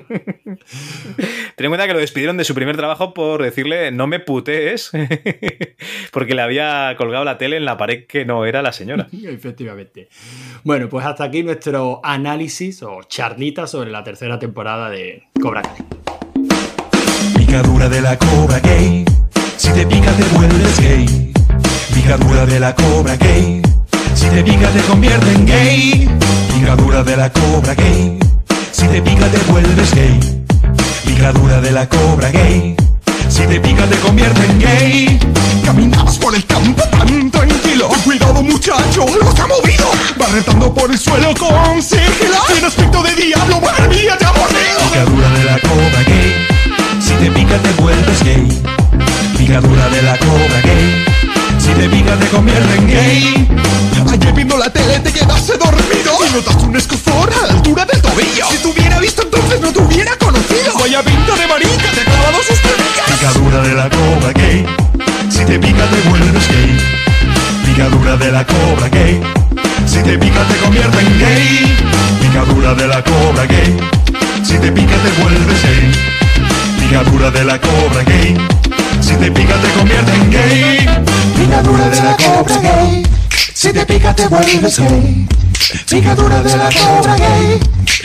Ten 1.56 1.66
en 1.66 1.70
cuenta 1.70 1.86
que 1.86 1.94
lo 1.94 1.98
despidieron 1.98 2.36
de 2.36 2.44
su 2.44 2.54
primer 2.54 2.76
trabajo 2.82 3.14
por 3.14 3.40
decirle 3.40 3.92
no 3.92 4.08
me 4.08 4.18
putees, 4.18 4.90
porque 6.12 6.34
le 6.34 6.42
había 6.42 6.96
colgado 6.98 7.24
la 7.24 7.38
tele 7.38 7.56
en 7.56 7.64
la 7.64 7.76
pared 7.76 8.06
que 8.08 8.24
no 8.24 8.44
era 8.44 8.60
la 8.60 8.72
señora. 8.72 9.06
Efectivamente. 9.24 10.08
Bueno, 10.64 10.88
pues 10.88 11.06
hasta 11.06 11.22
aquí 11.22 11.44
nuestro 11.44 12.00
análisis 12.02 12.82
o 12.82 13.04
charlita 13.04 13.68
sobre 13.68 13.92
la 13.92 14.02
tercera 14.02 14.40
temporada 14.40 14.90
de 14.90 15.22
Cobra 15.40 15.62
Kai. 15.62 15.76
Picadura 17.36 17.88
de 17.88 18.00
la 18.00 18.18
cobra 18.18 18.58
gay. 18.58 19.04
Si 19.56 19.70
te 19.72 19.86
pica 19.86 20.10
te 20.12 20.24
vuelves 20.36 20.80
gay. 20.80 21.32
Picadura 21.94 22.46
de 22.46 22.58
la 22.58 22.74
cobra 22.74 23.16
gay. 23.16 23.62
Si 24.14 24.28
te 24.28 24.42
pica 24.42 24.68
te 24.70 24.80
convierte 24.90 25.32
en 25.32 25.46
gay. 25.46 26.08
Picadura 26.52 27.04
de 27.04 27.16
la 27.16 27.30
cobra 27.30 27.74
gay. 27.74 28.18
Si 28.72 28.88
te 28.88 29.00
pica 29.00 29.28
te 29.28 29.38
vuelves 29.52 29.94
gay. 29.94 30.41
Picadura 31.04 31.60
de 31.60 31.72
la 31.72 31.88
cobra 31.88 32.30
gay. 32.30 32.76
Si 33.28 33.42
te 33.46 33.60
pica 33.60 33.84
te 33.86 33.96
convierte 33.96 34.44
en 34.44 34.58
gay. 34.58 35.20
Caminabas 35.64 36.18
por 36.18 36.34
el 36.34 36.44
campo 36.46 36.82
tan 36.82 37.30
tranquilo. 37.30 37.88
Cuidado 38.04 38.42
muchacho, 38.42 39.06
te 39.34 39.40
ha 39.42 39.46
movido. 39.46 39.90
Va 40.20 40.74
por 40.74 40.90
el 40.90 40.98
suelo 40.98 41.34
con 41.38 41.82
sigilo. 41.82 42.38
Tiene 42.48 42.66
aspecto 42.66 43.02
de 43.02 43.14
diablo, 43.14 43.60
mía, 43.88 44.16
te 44.18 44.24
ha 44.24 44.32
mordido. 44.32 44.80
Picadura 44.90 45.30
de 45.30 45.44
la 45.44 45.58
cobra 45.60 46.02
gay. 46.06 46.46
Si 47.00 47.12
te 47.14 47.30
pica 47.30 47.58
te 47.58 47.82
vuelves 47.82 48.22
gay. 48.22 48.62
Picadura 49.38 49.88
de 49.88 50.02
la 50.02 50.18
cobra 50.18 50.60
gay. 50.64 51.21
Si 51.58 51.68
te 51.68 51.88
pica 51.88 52.16
te 52.16 52.26
convierte 52.28 52.74
en 52.76 52.86
gay. 52.88 53.48
Ayer 54.10 54.32
viendo 54.34 54.58
la 54.58 54.70
tele 54.70 54.98
te 55.00 55.10
quedaste 55.10 55.56
dormido 55.56 56.18
y 56.28 56.32
notaste 56.34 56.64
un 56.64 56.76
escozor 56.76 57.32
a 57.32 57.46
la 57.46 57.54
altura 57.54 57.86
del 57.86 58.02
tobillo. 58.02 58.46
Si 58.50 58.58
te 58.58 58.68
hubiera 58.68 58.98
visto 58.98 59.22
entonces 59.22 59.60
no 59.60 59.72
te 59.72 59.80
hubiera 59.80 60.16
conocido. 60.18 60.76
Vaya 60.78 61.02
pinta 61.02 61.34
de 61.34 61.46
marica, 61.46 61.90
te 61.94 62.00
ha 62.00 62.04
clavado 62.04 62.38
sus 62.46 62.58
perrillas. 62.58 63.10
Picadura 63.18 63.62
de 63.62 63.74
la 63.74 63.88
cobra 63.88 64.32
gay. 64.34 64.66
Si 65.30 65.44
te 65.44 65.58
pica 65.58 65.86
te 65.86 66.08
vuelves 66.08 66.48
gay. 66.48 66.78
Picadura 67.64 68.16
de 68.16 68.32
la 68.32 68.44
cobra 68.44 68.88
gay. 68.88 69.22
Si 69.86 70.02
te 70.02 70.18
pica 70.18 70.44
te 70.44 70.56
convierte 70.58 71.00
en 71.00 71.18
gay. 71.18 71.76
Picadura 72.20 72.74
de 72.74 72.86
la 72.86 73.02
cobra 73.02 73.46
gay. 73.46 73.76
Si 74.42 74.58
te 74.58 74.70
pica 74.72 74.96
te 74.96 75.22
vuelves 75.22 75.62
gay. 75.62 75.92
Picadura 76.80 77.30
de 77.30 77.44
la 77.44 77.58
cobra 77.58 78.02
gay. 78.04 78.61
Si 79.02 79.14
te 79.16 79.30
pica 79.32 79.60
te 79.60 79.68
convierte 79.72 80.12
en 80.12 80.30
gay. 80.30 80.86
Picadura 81.36 81.88
de 81.88 82.02
la 82.02 82.16
cobra 82.16 82.58
gay. 82.58 83.02
Si 83.52 83.72
te 83.72 83.84
pica 83.84 84.14
te 84.14 84.28
vuelves 84.28 84.78
gay. 84.78 85.28
Picadura 85.88 86.42
de 86.42 86.56
la 86.56 86.68
cobra 86.70 87.16
gay. 87.16 87.60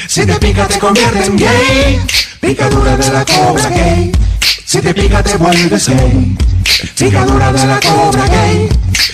Si 0.08 0.26
te 0.26 0.34
pica 0.40 0.68
te 0.68 0.80
convierte 0.80 1.26
en 1.26 1.38
gay. 1.38 2.02
Picadura 2.42 2.98
de 2.98 3.12
la 3.12 3.26
cobra 3.26 3.70
gay. 3.70 4.12
Si 4.66 4.82
te 4.82 4.94
pica 4.94 5.22
te 5.22 5.38
vuelves 5.38 5.88
gay. 5.88 6.36
Picadura 6.98 7.54
de 7.54 7.66
la 7.68 7.80
cobra 7.80 8.28
gay. 8.28 8.70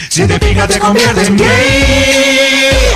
Si 0.09 0.25
te 0.25 0.39
pica 0.39 0.67
te 0.67 0.79
convierte 0.79 1.25
en 1.25 1.37
gay. 1.37 2.93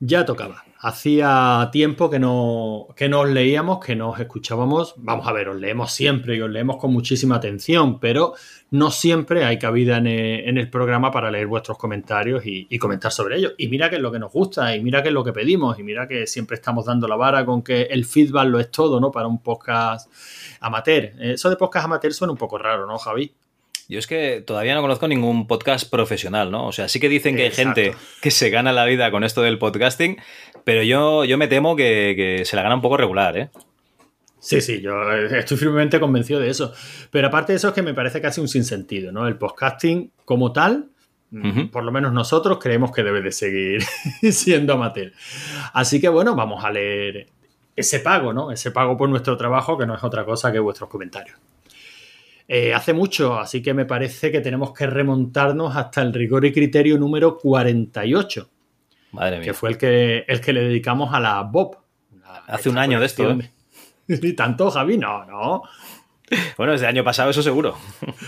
Ya 0.00 0.24
tocaba. 0.24 0.64
Hacía 0.80 1.70
tiempo 1.72 2.08
que 2.08 2.20
no, 2.20 2.86
que 2.94 3.08
no 3.08 3.20
os 3.22 3.28
leíamos, 3.28 3.84
que 3.84 3.96
no 3.96 4.10
os 4.10 4.20
escuchábamos. 4.20 4.94
Vamos 4.98 5.26
a 5.26 5.32
ver, 5.32 5.48
os 5.48 5.56
leemos 5.56 5.90
siempre 5.90 6.36
y 6.36 6.40
os 6.40 6.48
leemos 6.48 6.76
con 6.76 6.92
muchísima 6.92 7.34
atención, 7.34 7.98
pero 7.98 8.34
no 8.70 8.92
siempre 8.92 9.44
hay 9.44 9.58
cabida 9.58 9.96
en 9.96 10.06
el, 10.06 10.48
en 10.48 10.56
el 10.56 10.70
programa 10.70 11.10
para 11.10 11.32
leer 11.32 11.48
vuestros 11.48 11.78
comentarios 11.78 12.46
y, 12.46 12.68
y, 12.70 12.78
comentar 12.78 13.10
sobre 13.10 13.38
ellos. 13.38 13.54
Y 13.58 13.66
mira 13.66 13.90
que 13.90 13.96
es 13.96 14.02
lo 14.02 14.12
que 14.12 14.20
nos 14.20 14.32
gusta, 14.32 14.76
y 14.76 14.80
mira 14.80 15.02
que 15.02 15.08
es 15.08 15.14
lo 15.14 15.24
que 15.24 15.32
pedimos, 15.32 15.76
y 15.80 15.82
mira 15.82 16.06
que 16.06 16.28
siempre 16.28 16.54
estamos 16.54 16.84
dando 16.84 17.08
la 17.08 17.16
vara 17.16 17.44
con 17.44 17.62
que 17.62 17.82
el 17.82 18.04
feedback 18.04 18.46
lo 18.46 18.60
es 18.60 18.70
todo, 18.70 19.00
¿no? 19.00 19.10
Para 19.10 19.26
un 19.26 19.42
podcast 19.42 20.12
amateur. 20.60 21.12
Eso 21.18 21.50
de 21.50 21.56
podcast 21.56 21.86
amateur 21.86 22.12
suena 22.12 22.32
un 22.32 22.38
poco 22.38 22.56
raro, 22.56 22.86
¿no, 22.86 22.98
Javi? 22.98 23.34
Yo 23.88 23.98
es 23.98 24.06
que 24.06 24.42
todavía 24.46 24.74
no 24.74 24.82
conozco 24.82 25.08
ningún 25.08 25.46
podcast 25.46 25.90
profesional, 25.90 26.50
¿no? 26.50 26.66
O 26.66 26.72
sea, 26.72 26.88
sí 26.88 27.00
que 27.00 27.08
dicen 27.08 27.36
que 27.36 27.44
hay 27.44 27.50
gente 27.50 27.94
que 28.20 28.30
se 28.30 28.50
gana 28.50 28.70
la 28.70 28.84
vida 28.84 29.10
con 29.10 29.24
esto 29.24 29.40
del 29.40 29.58
podcasting, 29.58 30.18
pero 30.64 30.82
yo, 30.82 31.24
yo 31.24 31.38
me 31.38 31.48
temo 31.48 31.74
que, 31.74 32.12
que 32.14 32.44
se 32.44 32.54
la 32.54 32.62
gana 32.62 32.74
un 32.74 32.82
poco 32.82 32.98
regular, 32.98 33.38
¿eh? 33.38 33.48
Sí, 34.40 34.60
sí, 34.60 34.82
yo 34.82 35.10
estoy 35.12 35.56
firmemente 35.56 35.98
convencido 35.98 36.38
de 36.38 36.50
eso. 36.50 36.72
Pero 37.10 37.28
aparte 37.28 37.52
de 37.52 37.56
eso 37.56 37.68
es 37.68 37.74
que 37.74 37.82
me 37.82 37.94
parece 37.94 38.20
casi 38.20 38.42
un 38.42 38.48
sinsentido, 38.48 39.10
¿no? 39.10 39.26
El 39.26 39.36
podcasting 39.36 40.12
como 40.26 40.52
tal, 40.52 40.90
uh 41.32 41.36
-huh. 41.36 41.70
por 41.70 41.82
lo 41.82 41.90
menos 41.90 42.12
nosotros 42.12 42.58
creemos 42.58 42.92
que 42.92 43.02
debe 43.02 43.22
de 43.22 43.32
seguir 43.32 43.82
siendo 44.32 44.74
amateur. 44.74 45.12
Así 45.72 45.98
que 45.98 46.08
bueno, 46.08 46.36
vamos 46.36 46.62
a 46.62 46.70
leer 46.70 47.26
ese 47.74 48.00
pago, 48.00 48.32
¿no? 48.32 48.52
Ese 48.52 48.70
pago 48.70 48.96
por 48.96 49.08
nuestro 49.08 49.36
trabajo 49.36 49.78
que 49.78 49.86
no 49.86 49.94
es 49.94 50.04
otra 50.04 50.24
cosa 50.24 50.52
que 50.52 50.58
vuestros 50.58 50.90
comentarios. 50.90 51.38
Eh, 52.50 52.72
hace 52.72 52.94
mucho, 52.94 53.38
así 53.38 53.60
que 53.60 53.74
me 53.74 53.84
parece 53.84 54.32
que 54.32 54.40
tenemos 54.40 54.72
que 54.72 54.86
remontarnos 54.86 55.76
hasta 55.76 56.00
el 56.00 56.14
rigor 56.14 56.46
y 56.46 56.52
criterio 56.52 56.96
número 56.96 57.36
48. 57.36 58.48
Madre 59.12 59.36
mía. 59.36 59.44
Que 59.44 59.52
fue 59.52 59.68
el 59.68 59.76
que, 59.76 60.24
el 60.26 60.40
que 60.40 60.54
le 60.54 60.62
dedicamos 60.62 61.12
a 61.12 61.20
la 61.20 61.42
Bob. 61.42 61.76
Hace 62.46 62.70
un 62.70 62.78
año 62.78 62.98
de 62.98 63.06
esto, 63.06 63.30
¿eh? 63.30 63.52
Ni 64.06 64.32
tanto, 64.36 64.70
Javi, 64.70 64.96
no, 64.96 65.26
no. 65.26 65.62
Bueno, 66.56 66.72
desde 66.72 66.86
el 66.86 66.90
año 66.90 67.04
pasado, 67.04 67.30
eso 67.30 67.42
seguro. 67.42 67.76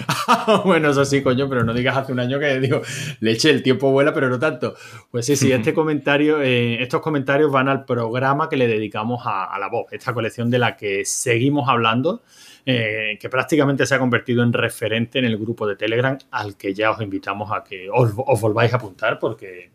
bueno, 0.64 0.90
eso 0.90 1.04
sí, 1.06 1.22
coño, 1.22 1.48
pero 1.48 1.64
no 1.64 1.72
digas 1.72 1.96
hace 1.96 2.12
un 2.12 2.20
año 2.20 2.38
que 2.38 2.60
digo, 2.60 2.82
leche, 3.20 3.50
el 3.50 3.62
tiempo 3.62 3.90
vuela, 3.90 4.12
pero 4.12 4.28
no 4.28 4.38
tanto. 4.38 4.74
Pues 5.10 5.24
sí, 5.24 5.36
sí, 5.36 5.50
este 5.52 5.72
comentario, 5.72 6.42
eh, 6.42 6.82
estos 6.82 7.00
comentarios 7.00 7.50
van 7.50 7.68
al 7.68 7.86
programa 7.86 8.50
que 8.50 8.58
le 8.58 8.66
dedicamos 8.66 9.26
a, 9.26 9.44
a 9.44 9.58
la 9.58 9.68
Bob, 9.68 9.86
esta 9.92 10.12
colección 10.12 10.50
de 10.50 10.58
la 10.58 10.76
que 10.76 11.06
seguimos 11.06 11.68
hablando 11.70 12.22
eh, 12.66 13.18
que 13.20 13.28
prácticamente 13.28 13.86
se 13.86 13.94
ha 13.94 13.98
convertido 13.98 14.42
en 14.42 14.52
referente 14.52 15.18
en 15.18 15.24
el 15.24 15.38
grupo 15.38 15.66
de 15.66 15.76
Telegram 15.76 16.18
al 16.30 16.56
que 16.56 16.74
ya 16.74 16.90
os 16.90 17.00
invitamos 17.00 17.50
a 17.52 17.64
que 17.64 17.88
os, 17.90 18.12
os 18.16 18.40
volváis 18.40 18.72
a 18.72 18.76
apuntar 18.76 19.18
porque, 19.18 19.70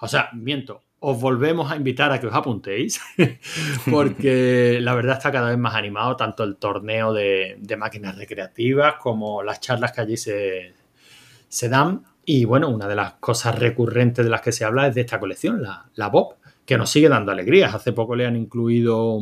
o 0.00 0.08
sea, 0.08 0.30
miento, 0.32 0.82
os 1.04 1.20
volvemos 1.20 1.70
a 1.70 1.76
invitar 1.76 2.12
a 2.12 2.20
que 2.20 2.28
os 2.28 2.34
apuntéis 2.34 3.00
porque 3.90 4.78
la 4.80 4.94
verdad 4.94 5.16
está 5.16 5.32
cada 5.32 5.48
vez 5.48 5.58
más 5.58 5.74
animado 5.74 6.16
tanto 6.16 6.44
el 6.44 6.56
torneo 6.56 7.12
de, 7.12 7.56
de 7.58 7.76
máquinas 7.76 8.16
recreativas 8.16 8.94
como 8.94 9.42
las 9.42 9.60
charlas 9.60 9.92
que 9.92 10.00
allí 10.00 10.16
se, 10.16 10.74
se, 11.48 11.68
dan 11.68 12.04
y 12.24 12.44
bueno, 12.44 12.68
una 12.68 12.86
de 12.86 12.94
las 12.94 13.14
cosas 13.14 13.58
recurrentes 13.58 14.24
de 14.24 14.30
las 14.30 14.42
que 14.42 14.52
se 14.52 14.64
habla 14.64 14.86
es 14.86 14.94
de 14.94 15.00
esta 15.00 15.18
colección, 15.18 15.60
la, 15.60 15.86
la 15.96 16.08
Bob, 16.08 16.36
que 16.64 16.78
nos 16.78 16.90
sigue 16.90 17.08
dando 17.08 17.32
alegrías. 17.32 17.74
Hace 17.74 17.92
poco 17.92 18.14
le 18.14 18.26
han 18.26 18.36
incluido 18.36 19.20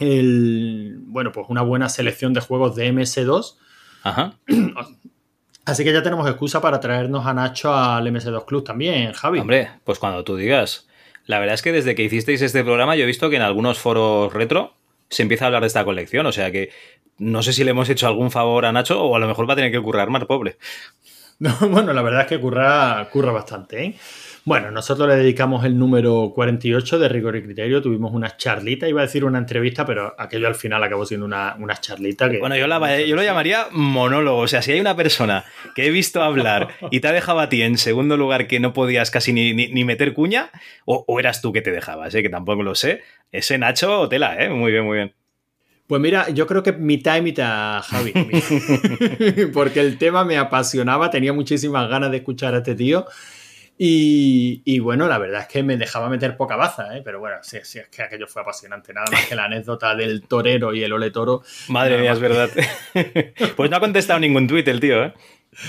el, 0.00 0.98
bueno, 1.02 1.30
pues 1.30 1.46
una 1.48 1.62
buena 1.62 1.88
selección 1.88 2.32
de 2.32 2.40
juegos 2.40 2.74
de 2.74 2.92
MS2. 2.92 3.56
Ajá. 4.02 4.34
Así 5.66 5.84
que 5.84 5.92
ya 5.92 6.02
tenemos 6.02 6.26
excusa 6.28 6.60
para 6.60 6.80
traernos 6.80 7.26
a 7.26 7.34
Nacho 7.34 7.72
al 7.72 8.06
MS2 8.06 8.44
Club 8.46 8.64
también, 8.64 9.12
Javi. 9.12 9.38
Hombre, 9.38 9.70
pues 9.84 9.98
cuando 9.98 10.24
tú 10.24 10.36
digas. 10.36 10.88
La 11.26 11.38
verdad 11.38 11.54
es 11.54 11.62
que 11.62 11.70
desde 11.70 11.94
que 11.94 12.02
hicisteis 12.02 12.42
este 12.42 12.64
programa 12.64 12.96
yo 12.96 13.04
he 13.04 13.06
visto 13.06 13.30
que 13.30 13.36
en 13.36 13.42
algunos 13.42 13.78
foros 13.78 14.32
retro 14.32 14.74
se 15.10 15.22
empieza 15.22 15.44
a 15.44 15.46
hablar 15.46 15.60
de 15.60 15.68
esta 15.68 15.84
colección, 15.84 16.26
o 16.26 16.32
sea 16.32 16.50
que 16.50 16.70
no 17.18 17.42
sé 17.42 17.52
si 17.52 17.62
le 17.62 17.72
hemos 17.72 17.88
hecho 17.88 18.06
algún 18.06 18.30
favor 18.30 18.64
a 18.64 18.72
Nacho 18.72 19.00
o 19.02 19.14
a 19.14 19.18
lo 19.18 19.28
mejor 19.28 19.48
va 19.48 19.52
a 19.52 19.56
tener 19.56 19.70
que 19.70 19.80
currar 19.80 20.10
más, 20.10 20.24
pobre. 20.24 20.56
No, 21.40 21.56
bueno, 21.70 21.94
la 21.94 22.02
verdad 22.02 22.20
es 22.20 22.26
que 22.26 22.38
curra, 22.38 23.08
curra 23.10 23.32
bastante, 23.32 23.82
¿eh? 23.82 23.94
Bueno, 24.44 24.70
nosotros 24.70 25.06
le 25.06 25.16
dedicamos 25.16 25.64
el 25.64 25.78
número 25.78 26.32
48 26.34 26.98
de 26.98 27.08
Rigor 27.08 27.36
y 27.36 27.42
Criterio. 27.42 27.82
Tuvimos 27.82 28.12
una 28.12 28.36
charlita, 28.36 28.88
iba 28.88 29.02
a 29.02 29.04
decir 29.04 29.24
una 29.24 29.38
entrevista, 29.38 29.84
pero 29.84 30.14
aquello 30.18 30.46
al 30.46 30.54
final 30.54 30.82
acabó 30.82 31.04
siendo 31.04 31.26
una, 31.26 31.56
una 31.58 31.76
charlita 31.76 32.30
que. 32.30 32.38
Bueno, 32.38 32.56
yo, 32.56 32.66
la, 32.66 33.00
yo 33.00 33.16
lo 33.16 33.22
llamaría 33.22 33.66
monólogo. 33.70 34.38
O 34.38 34.48
sea, 34.48 34.62
si 34.62 34.72
hay 34.72 34.80
una 34.80 34.96
persona 34.96 35.44
que 35.74 35.86
he 35.86 35.90
visto 35.90 36.22
hablar 36.22 36.68
y 36.90 37.00
te 37.00 37.08
ha 37.08 37.12
dejado 37.12 37.40
a 37.40 37.48
ti 37.48 37.62
en 37.62 37.76
segundo 37.76 38.16
lugar 38.16 38.46
que 38.46 38.60
no 38.60 38.72
podías 38.72 39.10
casi 39.10 39.32
ni, 39.32 39.52
ni, 39.52 39.68
ni 39.68 39.84
meter 39.84 40.14
cuña, 40.14 40.50
o, 40.86 41.04
o, 41.06 41.20
eras 41.20 41.42
tú 41.42 41.52
que 41.52 41.60
te 41.60 41.70
dejabas, 41.70 42.14
¿eh? 42.14 42.22
que 42.22 42.30
tampoco 42.30 42.62
lo 42.62 42.74
sé. 42.74 43.02
Ese 43.32 43.58
Nacho, 43.58 44.08
tela, 44.08 44.42
¿eh? 44.42 44.48
Muy 44.48 44.72
bien, 44.72 44.84
muy 44.84 44.96
bien. 44.96 45.14
Pues 45.86 46.00
mira, 46.00 46.30
yo 46.30 46.46
creo 46.46 46.62
que 46.62 46.72
mitad 46.72 47.16
y 47.16 47.22
mitad, 47.22 47.82
Javi. 47.82 48.12
Porque 49.52 49.80
el 49.80 49.98
tema 49.98 50.24
me 50.24 50.38
apasionaba, 50.38 51.10
tenía 51.10 51.32
muchísimas 51.32 51.88
ganas 51.90 52.12
de 52.12 52.18
escuchar 52.18 52.54
a 52.54 52.58
este 52.58 52.76
tío. 52.76 53.06
Y, 53.82 54.60
y, 54.66 54.78
bueno, 54.78 55.08
la 55.08 55.16
verdad 55.16 55.40
es 55.40 55.46
que 55.46 55.62
me 55.62 55.78
dejaba 55.78 56.10
meter 56.10 56.36
poca 56.36 56.54
baza, 56.54 56.94
¿eh? 56.94 57.00
pero 57.02 57.18
bueno, 57.18 57.36
sí, 57.40 57.60
sí, 57.62 57.78
es 57.78 57.88
que 57.88 58.02
aquello 58.02 58.26
fue 58.26 58.42
apasionante. 58.42 58.92
Nada 58.92 59.06
más 59.10 59.24
que 59.24 59.34
la 59.34 59.44
anécdota 59.44 59.94
del 59.94 60.20
torero 60.20 60.74
y 60.74 60.82
el 60.82 60.92
ole 60.92 61.10
toro. 61.10 61.42
Madre 61.68 61.96
mía, 61.96 62.12
es 62.12 62.20
verdad. 62.20 62.50
pues 63.56 63.70
no 63.70 63.76
ha 63.78 63.80
contestado 63.80 64.20
ningún 64.20 64.46
tuit 64.46 64.68
el 64.68 64.80
tío, 64.80 65.02
¿eh? 65.02 65.14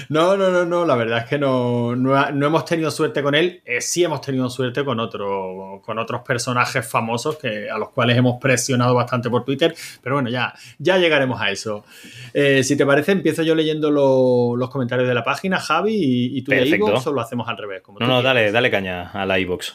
No, 0.09 0.37
no, 0.37 0.49
no, 0.49 0.65
no, 0.65 0.85
la 0.85 0.95
verdad 0.95 1.19
es 1.19 1.25
que 1.25 1.37
no, 1.37 1.95
no, 1.95 2.31
no 2.31 2.45
hemos 2.45 2.65
tenido 2.65 2.91
suerte 2.91 3.21
con 3.21 3.35
él. 3.35 3.61
Eh, 3.65 3.81
sí 3.81 4.03
hemos 4.03 4.21
tenido 4.21 4.49
suerte 4.49 4.83
con, 4.83 4.99
otro, 4.99 5.81
con 5.83 5.99
otros 5.99 6.21
personajes 6.21 6.87
famosos 6.87 7.37
que, 7.37 7.69
a 7.69 7.77
los 7.77 7.89
cuales 7.89 8.17
hemos 8.17 8.39
presionado 8.39 8.95
bastante 8.95 9.29
por 9.29 9.45
Twitter. 9.45 9.73
Pero 10.01 10.15
bueno, 10.15 10.29
ya, 10.29 10.53
ya 10.79 10.97
llegaremos 10.97 11.41
a 11.41 11.51
eso. 11.51 11.85
Eh, 12.33 12.63
si 12.63 12.75
te 12.75 12.85
parece, 12.85 13.11
empiezo 13.11 13.43
yo 13.43 13.55
leyendo 13.55 13.91
lo, 13.91 14.55
los 14.55 14.69
comentarios 14.69 15.07
de 15.07 15.13
la 15.13 15.23
página, 15.23 15.59
Javi, 15.59 15.93
y, 15.93 16.37
y 16.37 16.41
tú 16.41 16.51
de 16.51 16.67
iVoox 16.67 17.07
o 17.07 17.11
lo 17.11 17.21
hacemos 17.21 17.47
al 17.47 17.57
revés. 17.57 17.81
Como 17.81 17.99
no, 17.99 18.07
no, 18.07 18.21
dale, 18.21 18.51
dale 18.51 18.71
caña 18.71 19.11
a 19.11 19.25
la 19.25 19.39
iVoox. 19.39 19.73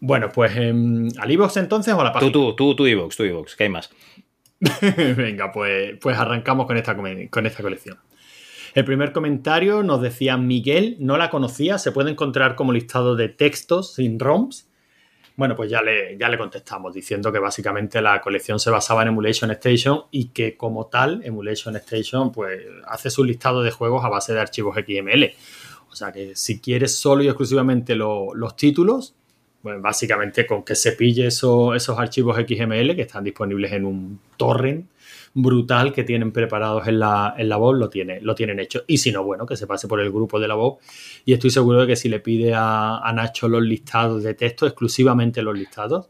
Bueno, 0.00 0.30
pues 0.32 0.52
eh, 0.56 0.72
al 1.18 1.30
iVoox 1.30 1.56
entonces 1.58 1.92
o 1.94 2.00
a 2.00 2.04
la 2.04 2.12
página. 2.12 2.32
Tú, 2.32 2.54
tú, 2.54 2.56
tú, 2.56 2.76
tú 2.76 2.86
iVoox, 2.86 3.16
tú 3.16 3.24
iVoox, 3.24 3.56
¿qué 3.56 3.64
hay 3.64 3.70
más? 3.70 3.90
Venga, 5.16 5.52
pues, 5.52 5.98
pues 6.00 6.18
arrancamos 6.18 6.66
con 6.66 6.76
esta, 6.76 6.96
con 6.96 7.46
esta 7.46 7.62
colección. 7.62 7.98
El 8.74 8.84
primer 8.84 9.12
comentario 9.12 9.82
nos 9.82 10.00
decía 10.00 10.36
Miguel, 10.36 10.96
no 11.00 11.16
la 11.16 11.30
conocía, 11.30 11.78
se 11.78 11.90
puede 11.90 12.10
encontrar 12.10 12.54
como 12.54 12.72
listado 12.72 13.16
de 13.16 13.28
textos 13.28 13.94
sin 13.94 14.18
ROMs. 14.20 14.68
Bueno, 15.36 15.56
pues 15.56 15.70
ya 15.70 15.80
le, 15.82 16.16
ya 16.18 16.28
le 16.28 16.38
contestamos 16.38 16.92
diciendo 16.92 17.32
que 17.32 17.38
básicamente 17.38 18.00
la 18.02 18.20
colección 18.20 18.60
se 18.60 18.70
basaba 18.70 19.02
en 19.02 19.08
Emulation 19.08 19.50
Station 19.52 20.02
y 20.10 20.26
que 20.28 20.56
como 20.56 20.86
tal 20.86 21.22
Emulation 21.24 21.74
Station 21.76 22.30
pues 22.30 22.60
hace 22.86 23.10
su 23.10 23.24
listado 23.24 23.62
de 23.62 23.70
juegos 23.70 24.04
a 24.04 24.08
base 24.08 24.34
de 24.34 24.40
archivos 24.40 24.76
XML. 24.76 25.32
O 25.90 25.96
sea 25.96 26.12
que 26.12 26.36
si 26.36 26.60
quieres 26.60 26.94
solo 26.94 27.22
y 27.22 27.28
exclusivamente 27.28 27.96
lo, 27.96 28.34
los 28.34 28.54
títulos, 28.54 29.14
Bueno, 29.62 29.80
básicamente 29.82 30.46
con 30.46 30.64
que 30.64 30.74
se 30.74 30.92
pille 30.92 31.26
eso- 31.26 31.74
esos 31.74 31.98
archivos 31.98 32.36
XML 32.38 32.96
que 32.96 33.02
están 33.02 33.24
disponibles 33.24 33.72
en 33.72 33.84
un 33.84 34.18
torrent 34.36 34.86
brutal 35.34 35.92
que 35.92 36.02
tienen 36.02 36.32
preparados 36.32 36.88
en 36.88 36.98
la, 36.98 37.34
en 37.36 37.48
la 37.48 37.56
voz, 37.56 37.76
lo, 37.78 37.88
tiene, 37.90 38.20
lo 38.20 38.34
tienen 38.34 38.58
hecho. 38.58 38.82
Y 38.86 38.98
si 38.98 39.12
no, 39.12 39.22
bueno, 39.22 39.46
que 39.46 39.56
se 39.56 39.66
pase 39.66 39.86
por 39.86 40.00
el 40.00 40.10
grupo 40.10 40.40
de 40.40 40.48
la 40.48 40.54
voz. 40.54 40.78
Y 41.24 41.34
estoy 41.34 41.50
seguro 41.50 41.82
de 41.82 41.86
que 41.88 41.96
si 41.96 42.08
le 42.08 42.20
pide 42.20 42.54
a, 42.54 42.98
a 42.98 43.12
Nacho 43.12 43.48
los 43.48 43.62
listados 43.62 44.22
de 44.22 44.34
texto, 44.34 44.66
exclusivamente 44.66 45.42
los 45.42 45.56
listados, 45.56 46.08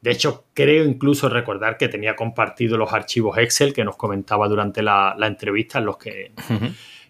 de 0.00 0.12
hecho, 0.12 0.44
creo 0.54 0.84
incluso 0.84 1.28
recordar 1.28 1.76
que 1.78 1.88
tenía 1.88 2.14
compartido 2.14 2.76
los 2.78 2.92
archivos 2.92 3.36
Excel 3.38 3.72
que 3.72 3.84
nos 3.84 3.96
comentaba 3.96 4.46
durante 4.46 4.80
la, 4.82 5.16
la 5.18 5.26
entrevista 5.26 5.80
en 5.80 5.86
los 5.86 5.96
que 5.98 6.32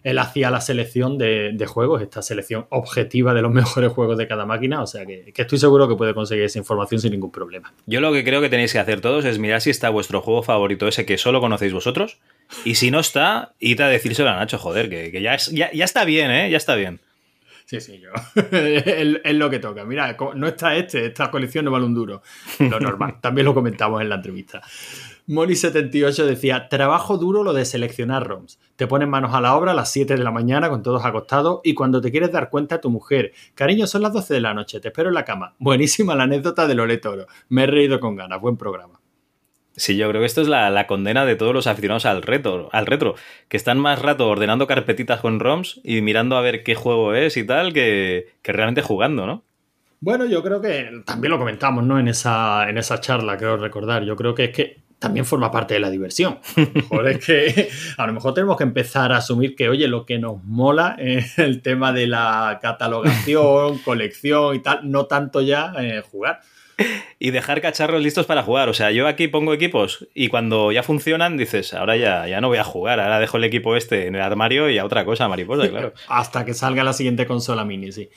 él 0.07 0.19
hacía 0.19 0.49
la 0.49 0.61
selección 0.61 1.17
de, 1.17 1.51
de 1.53 1.65
juegos, 1.65 2.01
esta 2.01 2.21
selección 2.21 2.65
objetiva 2.69 3.33
de 3.33 3.41
los 3.41 3.51
mejores 3.53 3.91
juegos 3.91 4.17
de 4.17 4.25
cada 4.25 4.45
máquina. 4.45 4.81
O 4.81 4.87
sea 4.87 5.05
que, 5.05 5.33
que 5.33 5.41
estoy 5.41 5.57
seguro 5.57 5.89
que 5.89 5.95
puede 5.95 6.13
conseguir 6.13 6.45
esa 6.45 6.59
información 6.59 7.01
sin 7.01 7.11
ningún 7.11 7.31
problema. 7.31 7.73
Yo 7.85 7.99
lo 7.99 8.13
que 8.13 8.23
creo 8.23 8.39
que 8.39 8.47
tenéis 8.47 8.71
que 8.71 8.79
hacer 8.79 9.01
todos 9.01 9.25
es 9.25 9.37
mirar 9.37 9.59
si 9.59 9.69
está 9.69 9.89
vuestro 9.89 10.21
juego 10.21 10.43
favorito, 10.43 10.87
ese 10.87 11.05
que 11.05 11.17
solo 11.17 11.41
conocéis 11.41 11.73
vosotros. 11.73 12.19
Y 12.63 12.75
si 12.75 12.89
no 12.89 13.01
está, 13.01 13.53
id 13.59 13.81
a 13.81 13.89
decírselo 13.89 14.29
a 14.29 14.37
Nacho, 14.37 14.57
joder, 14.57 14.89
que, 14.89 15.11
que 15.11 15.21
ya, 15.21 15.35
es, 15.35 15.47
ya, 15.51 15.69
ya 15.73 15.83
está 15.83 16.05
bien, 16.05 16.31
¿eh? 16.31 16.49
Ya 16.49 16.57
está 16.57 16.75
bien. 16.75 17.01
Sí, 17.65 17.81
sí, 17.81 17.99
yo. 17.99 18.11
es, 18.51 19.17
es 19.25 19.35
lo 19.35 19.49
que 19.49 19.59
toca. 19.59 19.83
Mira, 19.83 20.15
no 20.35 20.47
está 20.47 20.77
este, 20.77 21.07
esta 21.07 21.29
colección 21.29 21.65
no 21.65 21.71
vale 21.71 21.85
un 21.85 21.93
duro. 21.93 22.21
Lo 22.59 22.79
normal. 22.79 23.15
También 23.21 23.43
lo 23.43 23.53
comentamos 23.53 24.01
en 24.01 24.07
la 24.07 24.15
entrevista. 24.15 24.61
Moni78 25.27 26.25
decía: 26.25 26.69
Trabajo 26.69 27.17
duro 27.17 27.43
lo 27.43 27.53
de 27.53 27.65
seleccionar 27.65 28.25
ROMs. 28.25 28.59
Te 28.77 28.87
pones 28.87 29.09
manos 29.09 29.33
a 29.33 29.41
la 29.41 29.55
obra 29.55 29.73
a 29.73 29.75
las 29.75 29.91
7 29.91 30.15
de 30.15 30.23
la 30.23 30.31
mañana 30.31 30.69
con 30.69 30.83
todos 30.83 31.03
acostados 31.03 31.59
y 31.65 31.73
cuando 31.73 31.99
te 31.99 32.11
quieres 32.11 32.31
dar 32.31 32.49
cuenta, 32.49 32.79
tu 32.79 32.89
mujer, 32.89 33.33
cariño, 33.53 33.87
son 33.87 34.03
las 34.03 34.13
12 34.13 34.35
de 34.35 34.41
la 34.41 34.53
noche, 34.53 34.79
te 34.79 34.87
espero 34.87 35.09
en 35.09 35.15
la 35.15 35.25
cama. 35.25 35.53
Buenísima 35.59 36.15
la 36.15 36.23
anécdota 36.23 36.65
de 36.65 36.75
Lore 36.75 36.97
Toro. 36.97 37.27
Me 37.49 37.63
he 37.63 37.67
reído 37.67 37.99
con 37.99 38.15
ganas. 38.15 38.39
Buen 38.39 38.55
programa. 38.55 39.01
Sí, 39.75 39.97
yo 39.97 40.09
creo 40.09 40.21
que 40.21 40.25
esto 40.25 40.41
es 40.41 40.47
la, 40.47 40.69
la 40.69 40.87
condena 40.87 41.25
de 41.25 41.35
todos 41.35 41.53
los 41.53 41.67
aficionados 41.67 42.05
al 42.05 42.23
retro, 42.23 42.69
al 42.71 42.85
retro, 42.85 43.15
que 43.49 43.57
están 43.57 43.79
más 43.79 44.01
rato 44.01 44.27
ordenando 44.27 44.65
carpetitas 44.65 45.19
con 45.19 45.39
ROMs 45.39 45.81
y 45.83 46.01
mirando 46.01 46.37
a 46.37 46.41
ver 46.41 46.63
qué 46.63 46.73
juego 46.73 47.13
es 47.13 47.37
y 47.37 47.45
tal, 47.45 47.73
que, 47.73 48.33
que 48.41 48.53
realmente 48.53 48.81
jugando, 48.81 49.27
¿no? 49.27 49.43
Bueno, 49.99 50.25
yo 50.25 50.41
creo 50.41 50.61
que 50.61 50.89
también 51.05 51.31
lo 51.31 51.37
comentamos, 51.37 51.83
¿no? 51.83 51.99
En 51.99 52.07
esa, 52.07 52.69
en 52.69 52.77
esa 52.77 53.01
charla, 53.01 53.37
creo 53.37 53.57
recordar. 53.57 54.03
Yo 54.03 54.15
creo 54.15 54.33
que 54.33 54.45
es 54.45 54.51
que 54.51 54.86
también 54.99 55.25
forma 55.25 55.51
parte 55.51 55.75
de 55.75 55.79
la 55.79 55.89
diversión. 55.89 56.39
A 56.57 56.61
lo 56.61 56.71
mejor 56.73 57.07
es 57.07 57.25
que 57.25 57.69
a 57.97 58.07
lo 58.07 58.13
mejor 58.13 58.33
tenemos 58.33 58.57
que 58.57 58.63
empezar 58.63 59.11
a 59.11 59.17
asumir 59.17 59.55
que, 59.55 59.69
oye, 59.69 59.87
lo 59.87 60.05
que 60.05 60.17
nos 60.17 60.43
mola 60.43 60.95
es 60.97 61.37
el 61.39 61.61
tema 61.61 61.93
de 61.93 62.07
la 62.07 62.59
catalogación, 62.61 63.77
colección 63.85 64.55
y 64.55 64.59
tal, 64.59 64.89
no 64.89 65.05
tanto 65.05 65.41
ya 65.41 65.73
eh, 65.79 66.01
jugar. 66.01 66.41
Y 67.19 67.31
dejar 67.31 67.61
cacharros 67.61 68.03
listos 68.03 68.27
para 68.27 68.43
jugar. 68.43 68.69
O 68.69 68.73
sea, 68.75 68.91
yo 68.91 69.07
aquí 69.07 69.27
pongo 69.27 69.51
equipos 69.51 70.07
y 70.13 70.27
cuando 70.27 70.71
ya 70.71 70.83
funcionan 70.83 71.35
dices, 71.35 71.73
ahora 71.73 71.97
ya, 71.97 72.27
ya 72.27 72.41
no 72.41 72.47
voy 72.47 72.59
a 72.59 72.63
jugar, 72.63 72.99
ahora 72.99 73.19
dejo 73.19 73.37
el 73.37 73.43
equipo 73.43 73.75
este 73.75 74.05
en 74.05 74.13
el 74.13 74.21
armario 74.21 74.69
y 74.69 74.77
a 74.77 74.85
otra 74.85 75.03
cosa, 75.03 75.27
mariposa, 75.27 75.67
claro. 75.69 75.93
Hasta 76.07 76.45
que 76.45 76.53
salga 76.53 76.83
la 76.83 76.93
siguiente 76.93 77.25
consola 77.25 77.65
mini, 77.65 77.91
sí. 77.91 78.09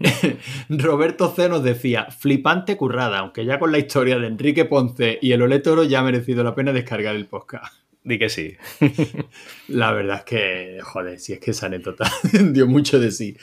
Roberto 0.70 1.34
C 1.36 1.50
nos 1.50 1.62
decía, 1.62 2.06
flipante 2.10 2.76
currada, 2.78 3.18
aunque 3.18 3.44
ya 3.44 3.58
con 3.58 3.70
la 3.70 3.78
historia 3.78 4.18
de 4.18 4.28
Enrique 4.28 4.64
Ponce 4.64 5.18
y 5.20 5.32
el 5.32 5.42
Ole 5.42 5.58
Toro 5.58 5.84
ya 5.84 6.00
ha 6.00 6.02
merecido 6.02 6.42
la 6.42 6.54
pena 6.54 6.72
descargar 6.72 7.14
el 7.14 7.26
podcast. 7.26 7.82
Di 8.04 8.18
que 8.18 8.28
sí. 8.28 8.56
La 9.68 9.92
verdad 9.92 10.18
es 10.18 10.24
que, 10.24 10.78
joder, 10.82 11.20
si 11.20 11.34
es 11.34 11.38
que 11.38 11.52
esa 11.52 11.66
anécdota 11.66 12.10
dio 12.32 12.66
mucho 12.66 12.98
de 12.98 13.12
sí. 13.12 13.36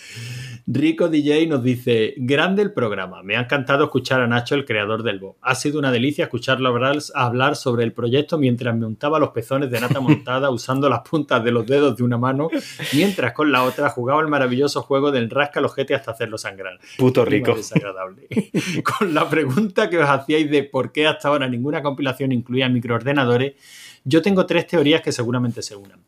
Rico 0.72 1.10
DJ 1.10 1.48
nos 1.48 1.64
dice, 1.64 2.14
grande 2.18 2.62
el 2.62 2.72
programa, 2.72 3.24
me 3.24 3.36
ha 3.36 3.40
encantado 3.40 3.86
escuchar 3.86 4.22
a 4.22 4.28
Nacho, 4.28 4.54
el 4.54 4.66
creador 4.66 5.02
del 5.02 5.18
Bo. 5.18 5.36
Ha 5.42 5.56
sido 5.56 5.80
una 5.80 5.92
delicia 5.92 6.26
escucharlo 6.26 6.70
hablar, 6.70 7.00
hablar 7.16 7.56
sobre 7.56 7.84
el 7.84 7.92
proyecto 7.92 8.38
mientras 8.38 8.78
me 8.78 8.86
untaba 8.86 9.18
los 9.18 9.30
pezones 9.30 9.72
de 9.72 9.82
nata 9.82 10.00
montada 10.00 10.50
usando 10.52 10.88
las 10.88 11.00
puntas 11.00 11.44
de 11.44 11.52
los 11.52 11.66
dedos 11.66 11.98
de 11.98 12.04
una 12.04 12.20
mano, 12.20 12.52
mientras 12.94 13.34
con 13.34 13.52
la 13.52 13.64
otra 13.64 13.90
jugaba 13.90 14.22
el 14.22 14.28
maravilloso 14.28 14.84
juego 14.84 15.12
del 15.12 15.32
rasca 15.32 15.60
los 15.60 15.72
ojete 15.72 15.96
hasta 15.96 16.12
hacerlo 16.12 16.38
sangrar. 16.38 16.80
Puto 17.00 17.26
rico. 17.26 17.56
desagradable. 17.56 18.28
Con 18.84 19.16
la 19.16 19.28
pregunta 19.28 19.90
que 19.90 19.98
os 19.98 20.08
hacíais 20.08 20.52
de 20.52 20.66
por 20.66 20.92
qué 20.92 21.08
hasta 21.08 21.30
ahora 21.30 21.48
ninguna 21.48 21.82
compilación 21.82 22.32
incluía 22.32 22.70
microordenadores, 22.70 23.56
yo 24.04 24.22
tengo 24.22 24.46
tres 24.46 24.68
teorías 24.68 25.02
que 25.02 25.12
seguramente 25.12 25.64
se 25.64 25.76
unan. 25.76 26.00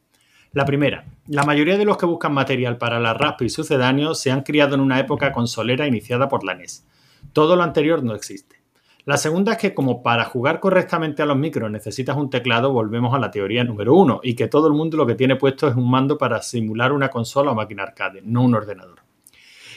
La 0.53 0.65
primera, 0.65 1.05
la 1.27 1.43
mayoría 1.43 1.77
de 1.77 1.85
los 1.85 1.95
que 1.95 2.05
buscan 2.05 2.33
material 2.33 2.77
para 2.77 2.99
la 2.99 3.13
RASP 3.13 3.43
y 3.43 3.49
sucedáneos 3.49 4.19
se 4.19 4.31
han 4.31 4.41
criado 4.41 4.75
en 4.75 4.81
una 4.81 4.99
época 4.99 5.31
consolera 5.31 5.87
iniciada 5.87 6.27
por 6.27 6.43
la 6.43 6.55
NES. 6.55 6.85
Todo 7.31 7.55
lo 7.55 7.63
anterior 7.63 8.03
no 8.03 8.13
existe. 8.13 8.57
La 9.05 9.15
segunda 9.15 9.53
es 9.53 9.57
que 9.59 9.73
como 9.73 10.03
para 10.03 10.25
jugar 10.25 10.59
correctamente 10.59 11.21
a 11.21 11.25
los 11.25 11.37
micros 11.37 11.71
necesitas 11.71 12.17
un 12.17 12.29
teclado, 12.29 12.73
volvemos 12.73 13.15
a 13.15 13.19
la 13.19 13.31
teoría 13.31 13.63
número 13.63 13.95
uno, 13.95 14.19
y 14.23 14.35
que 14.35 14.49
todo 14.49 14.67
el 14.67 14.73
mundo 14.73 14.97
lo 14.97 15.07
que 15.07 15.15
tiene 15.15 15.37
puesto 15.37 15.69
es 15.69 15.75
un 15.77 15.89
mando 15.89 16.17
para 16.17 16.41
simular 16.41 16.91
una 16.91 17.07
consola 17.07 17.51
o 17.51 17.55
máquina 17.55 17.83
arcade, 17.83 18.21
no 18.21 18.41
un 18.41 18.53
ordenador. 18.53 18.99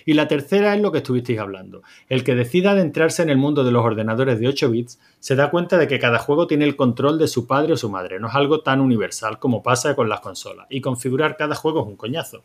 Y 0.05 0.15
la 0.15 0.29
tercera 0.29 0.75
es 0.75 0.83
lo 0.83 0.93
que 0.93 0.99
estuvisteis 0.99 1.39
hablando. 1.39 1.83
El 2.09 2.25
que 2.25 2.35
decida 2.35 2.73
adentrarse 2.73 3.23
en 3.23 3.31
el 3.31 3.39
mundo 3.39 3.65
de 3.65 3.73
los 3.73 3.85
ordenadores 3.85 4.39
de 4.39 4.49
8 4.49 4.71
bits 4.71 5.01
se 5.19 5.35
da 5.35 5.51
cuenta 5.51 5.79
de 5.79 5.89
que 5.89 5.99
cada 5.99 6.19
juego 6.19 6.47
tiene 6.47 6.65
el 6.65 6.77
control 6.77 7.19
de 7.19 7.29
su 7.29 7.47
padre 7.47 7.73
o 7.73 7.77
su 7.77 7.89
madre. 7.89 8.21
No 8.21 8.29
es 8.29 8.35
algo 8.35 8.61
tan 8.61 8.81
universal 8.81 9.39
como 9.39 9.63
pasa 9.63 9.95
con 9.97 10.09
las 10.09 10.21
consolas. 10.21 10.67
Y 10.69 10.81
configurar 10.81 11.37
cada 11.37 11.55
juego 11.55 11.81
es 11.81 11.87
un 11.87 11.97
coñazo. 11.97 12.43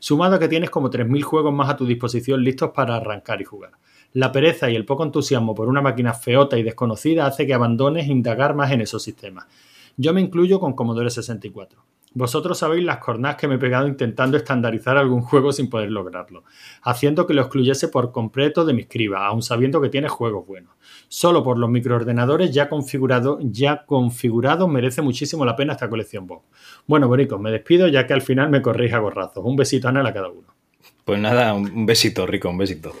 Sumado 0.00 0.36
a 0.36 0.38
que 0.38 0.48
tienes 0.48 0.70
como 0.70 0.90
3.000 0.90 1.22
juegos 1.22 1.52
más 1.52 1.70
a 1.70 1.76
tu 1.76 1.86
disposición 1.86 2.42
listos 2.42 2.70
para 2.74 2.96
arrancar 2.96 3.40
y 3.40 3.44
jugar. 3.44 3.72
La 4.12 4.32
pereza 4.32 4.70
y 4.70 4.76
el 4.76 4.84
poco 4.84 5.04
entusiasmo 5.04 5.54
por 5.54 5.68
una 5.68 5.82
máquina 5.82 6.14
feota 6.14 6.58
y 6.58 6.62
desconocida 6.62 7.26
hace 7.26 7.46
que 7.46 7.54
abandones 7.54 8.08
indagar 8.08 8.54
más 8.54 8.72
en 8.72 8.80
esos 8.80 9.02
sistemas. 9.02 9.46
Yo 9.96 10.12
me 10.12 10.20
incluyo 10.20 10.58
con 10.58 10.74
Commodore 10.74 11.10
64. 11.10 11.95
Vosotros 12.16 12.58
sabéis 12.58 12.82
las 12.82 12.96
cornadas 12.96 13.36
que 13.36 13.46
me 13.46 13.56
he 13.56 13.58
pegado 13.58 13.86
intentando 13.86 14.38
estandarizar 14.38 14.96
algún 14.96 15.20
juego 15.20 15.52
sin 15.52 15.68
poder 15.68 15.90
lograrlo, 15.90 16.44
haciendo 16.80 17.26
que 17.26 17.34
lo 17.34 17.42
excluyese 17.42 17.88
por 17.88 18.10
completo 18.10 18.64
de 18.64 18.72
mis 18.72 18.86
cribas, 18.86 19.20
aun 19.24 19.42
sabiendo 19.42 19.82
que 19.82 19.90
tiene 19.90 20.08
juegos 20.08 20.46
buenos. 20.46 20.72
Solo 21.08 21.44
por 21.44 21.58
los 21.58 21.68
microordenadores 21.68 22.52
ya 22.52 22.70
configurados 22.70 23.40
ya 23.42 23.84
configurado 23.84 24.66
merece 24.66 25.02
muchísimo 25.02 25.44
la 25.44 25.56
pena 25.56 25.74
esta 25.74 25.90
colección 25.90 26.26
Bob. 26.26 26.40
Bueno, 26.86 27.06
bonicos, 27.06 27.38
me 27.38 27.50
despido 27.50 27.86
ya 27.86 28.06
que 28.06 28.14
al 28.14 28.22
final 28.22 28.48
me 28.48 28.62
corréis 28.62 28.94
a 28.94 28.98
gorrazos. 28.98 29.44
Un 29.44 29.54
besito 29.54 29.86
Ana 29.88 30.00
a 30.00 30.14
cada 30.14 30.30
uno. 30.30 30.54
Pues 31.04 31.20
nada, 31.20 31.52
un 31.52 31.84
besito, 31.84 32.26
Rico, 32.26 32.48
un 32.48 32.56
besito. 32.56 32.94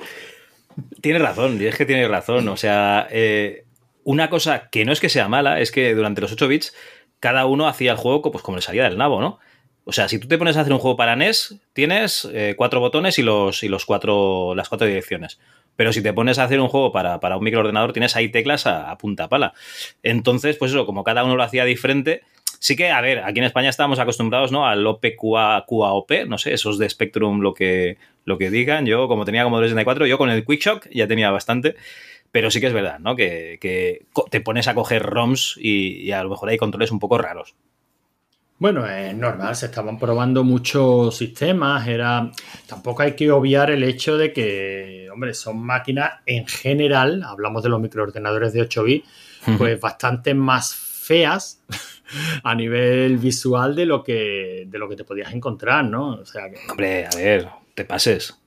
Tienes 1.00 1.22
razón, 1.22 1.58
es 1.62 1.74
que 1.74 1.86
tienes 1.86 2.10
razón. 2.10 2.48
O 2.48 2.56
sea, 2.58 3.08
eh, 3.10 3.64
una 4.04 4.28
cosa 4.28 4.68
que 4.68 4.84
no 4.84 4.92
es 4.92 5.00
que 5.00 5.08
sea 5.08 5.26
mala, 5.26 5.58
es 5.58 5.72
que 5.72 5.94
durante 5.94 6.20
los 6.20 6.32
8 6.32 6.48
bits 6.48 6.74
cada 7.26 7.44
uno 7.46 7.66
hacía 7.66 7.90
el 7.90 7.98
juego 7.98 8.22
pues 8.30 8.44
como 8.44 8.56
le 8.56 8.62
salía 8.62 8.84
del 8.84 8.96
nabo, 8.96 9.20
¿no? 9.20 9.40
O 9.82 9.90
sea, 9.90 10.08
si 10.08 10.20
tú 10.20 10.28
te 10.28 10.38
pones 10.38 10.56
a 10.56 10.60
hacer 10.60 10.72
un 10.72 10.78
juego 10.78 10.96
para 10.96 11.16
NES, 11.16 11.56
tienes 11.72 12.24
eh, 12.32 12.54
cuatro 12.56 12.78
botones 12.78 13.18
y 13.18 13.24
los, 13.24 13.64
y 13.64 13.68
los 13.68 13.84
cuatro, 13.84 14.54
las 14.54 14.68
cuatro 14.68 14.86
direcciones. 14.86 15.40
Pero 15.74 15.92
si 15.92 16.04
te 16.04 16.12
pones 16.12 16.38
a 16.38 16.44
hacer 16.44 16.60
un 16.60 16.68
juego 16.68 16.92
para, 16.92 17.18
para 17.18 17.36
un 17.36 17.42
microordenador, 17.42 17.92
tienes 17.92 18.14
ahí 18.14 18.28
teclas 18.28 18.68
a, 18.68 18.92
a, 18.92 18.96
punta 18.96 19.28
pala. 19.28 19.54
Entonces, 20.04 20.56
pues 20.56 20.70
eso, 20.70 20.86
como 20.86 21.02
cada 21.02 21.24
uno 21.24 21.34
lo 21.34 21.42
hacía 21.42 21.64
diferente, 21.64 22.22
sí 22.60 22.76
que, 22.76 22.92
a 22.92 23.00
ver, 23.00 23.24
aquí 23.24 23.40
en 23.40 23.46
España 23.46 23.70
estábamos 23.70 23.98
acostumbrados, 23.98 24.52
¿no? 24.52 24.68
Al 24.68 24.86
OPQAOP, 24.86 26.26
no 26.28 26.38
sé, 26.38 26.54
esos 26.54 26.78
de 26.78 26.88
Spectrum 26.88 27.40
lo 27.40 27.54
que, 27.54 27.98
lo 28.24 28.38
que 28.38 28.50
digan. 28.50 28.86
Yo, 28.86 29.08
como 29.08 29.24
tenía 29.24 29.42
como 29.42 29.60
64, 29.60 30.06
yo 30.06 30.16
con 30.16 30.30
el 30.30 30.44
QuickShock 30.44 30.88
ya 30.92 31.08
tenía 31.08 31.32
bastante. 31.32 31.74
Pero 32.32 32.50
sí 32.50 32.60
que 32.60 32.66
es 32.66 32.72
verdad, 32.72 32.98
¿no? 32.98 33.16
Que, 33.16 33.58
que 33.60 34.06
te 34.30 34.40
pones 34.40 34.68
a 34.68 34.74
coger 34.74 35.02
ROMs 35.02 35.56
y, 35.58 36.02
y 36.02 36.12
a 36.12 36.22
lo 36.22 36.30
mejor 36.30 36.48
hay 36.48 36.58
controles 36.58 36.90
un 36.90 36.98
poco 36.98 37.18
raros. 37.18 37.54
Bueno, 38.58 38.86
es 38.86 39.14
normal, 39.14 39.54
se 39.54 39.66
estaban 39.66 39.98
probando 39.98 40.42
muchos 40.42 41.14
sistemas, 41.14 41.86
era 41.86 42.30
tampoco 42.66 43.02
hay 43.02 43.12
que 43.12 43.30
obviar 43.30 43.70
el 43.70 43.82
hecho 43.82 44.16
de 44.16 44.32
que, 44.32 45.08
hombre, 45.12 45.34
son 45.34 45.58
máquinas 45.58 46.12
en 46.24 46.46
general, 46.46 47.22
hablamos 47.22 47.62
de 47.62 47.68
los 47.68 47.80
microordenadores 47.80 48.54
de 48.54 48.62
8 48.62 48.82
bits, 48.82 49.08
pues 49.58 49.78
bastante 49.78 50.32
más 50.32 50.74
feas 50.74 51.62
a 52.42 52.54
nivel 52.54 53.18
visual 53.18 53.76
de 53.76 53.84
lo 53.84 54.02
que 54.02 54.64
de 54.66 54.78
lo 54.78 54.88
que 54.88 54.96
te 54.96 55.04
podías 55.04 55.34
encontrar, 55.34 55.84
¿no? 55.84 56.14
O 56.14 56.24
sea 56.24 56.50
que, 56.50 56.56
hombre, 56.70 57.06
a 57.06 57.14
ver, 57.14 57.48
te 57.74 57.84
pases. 57.84 58.40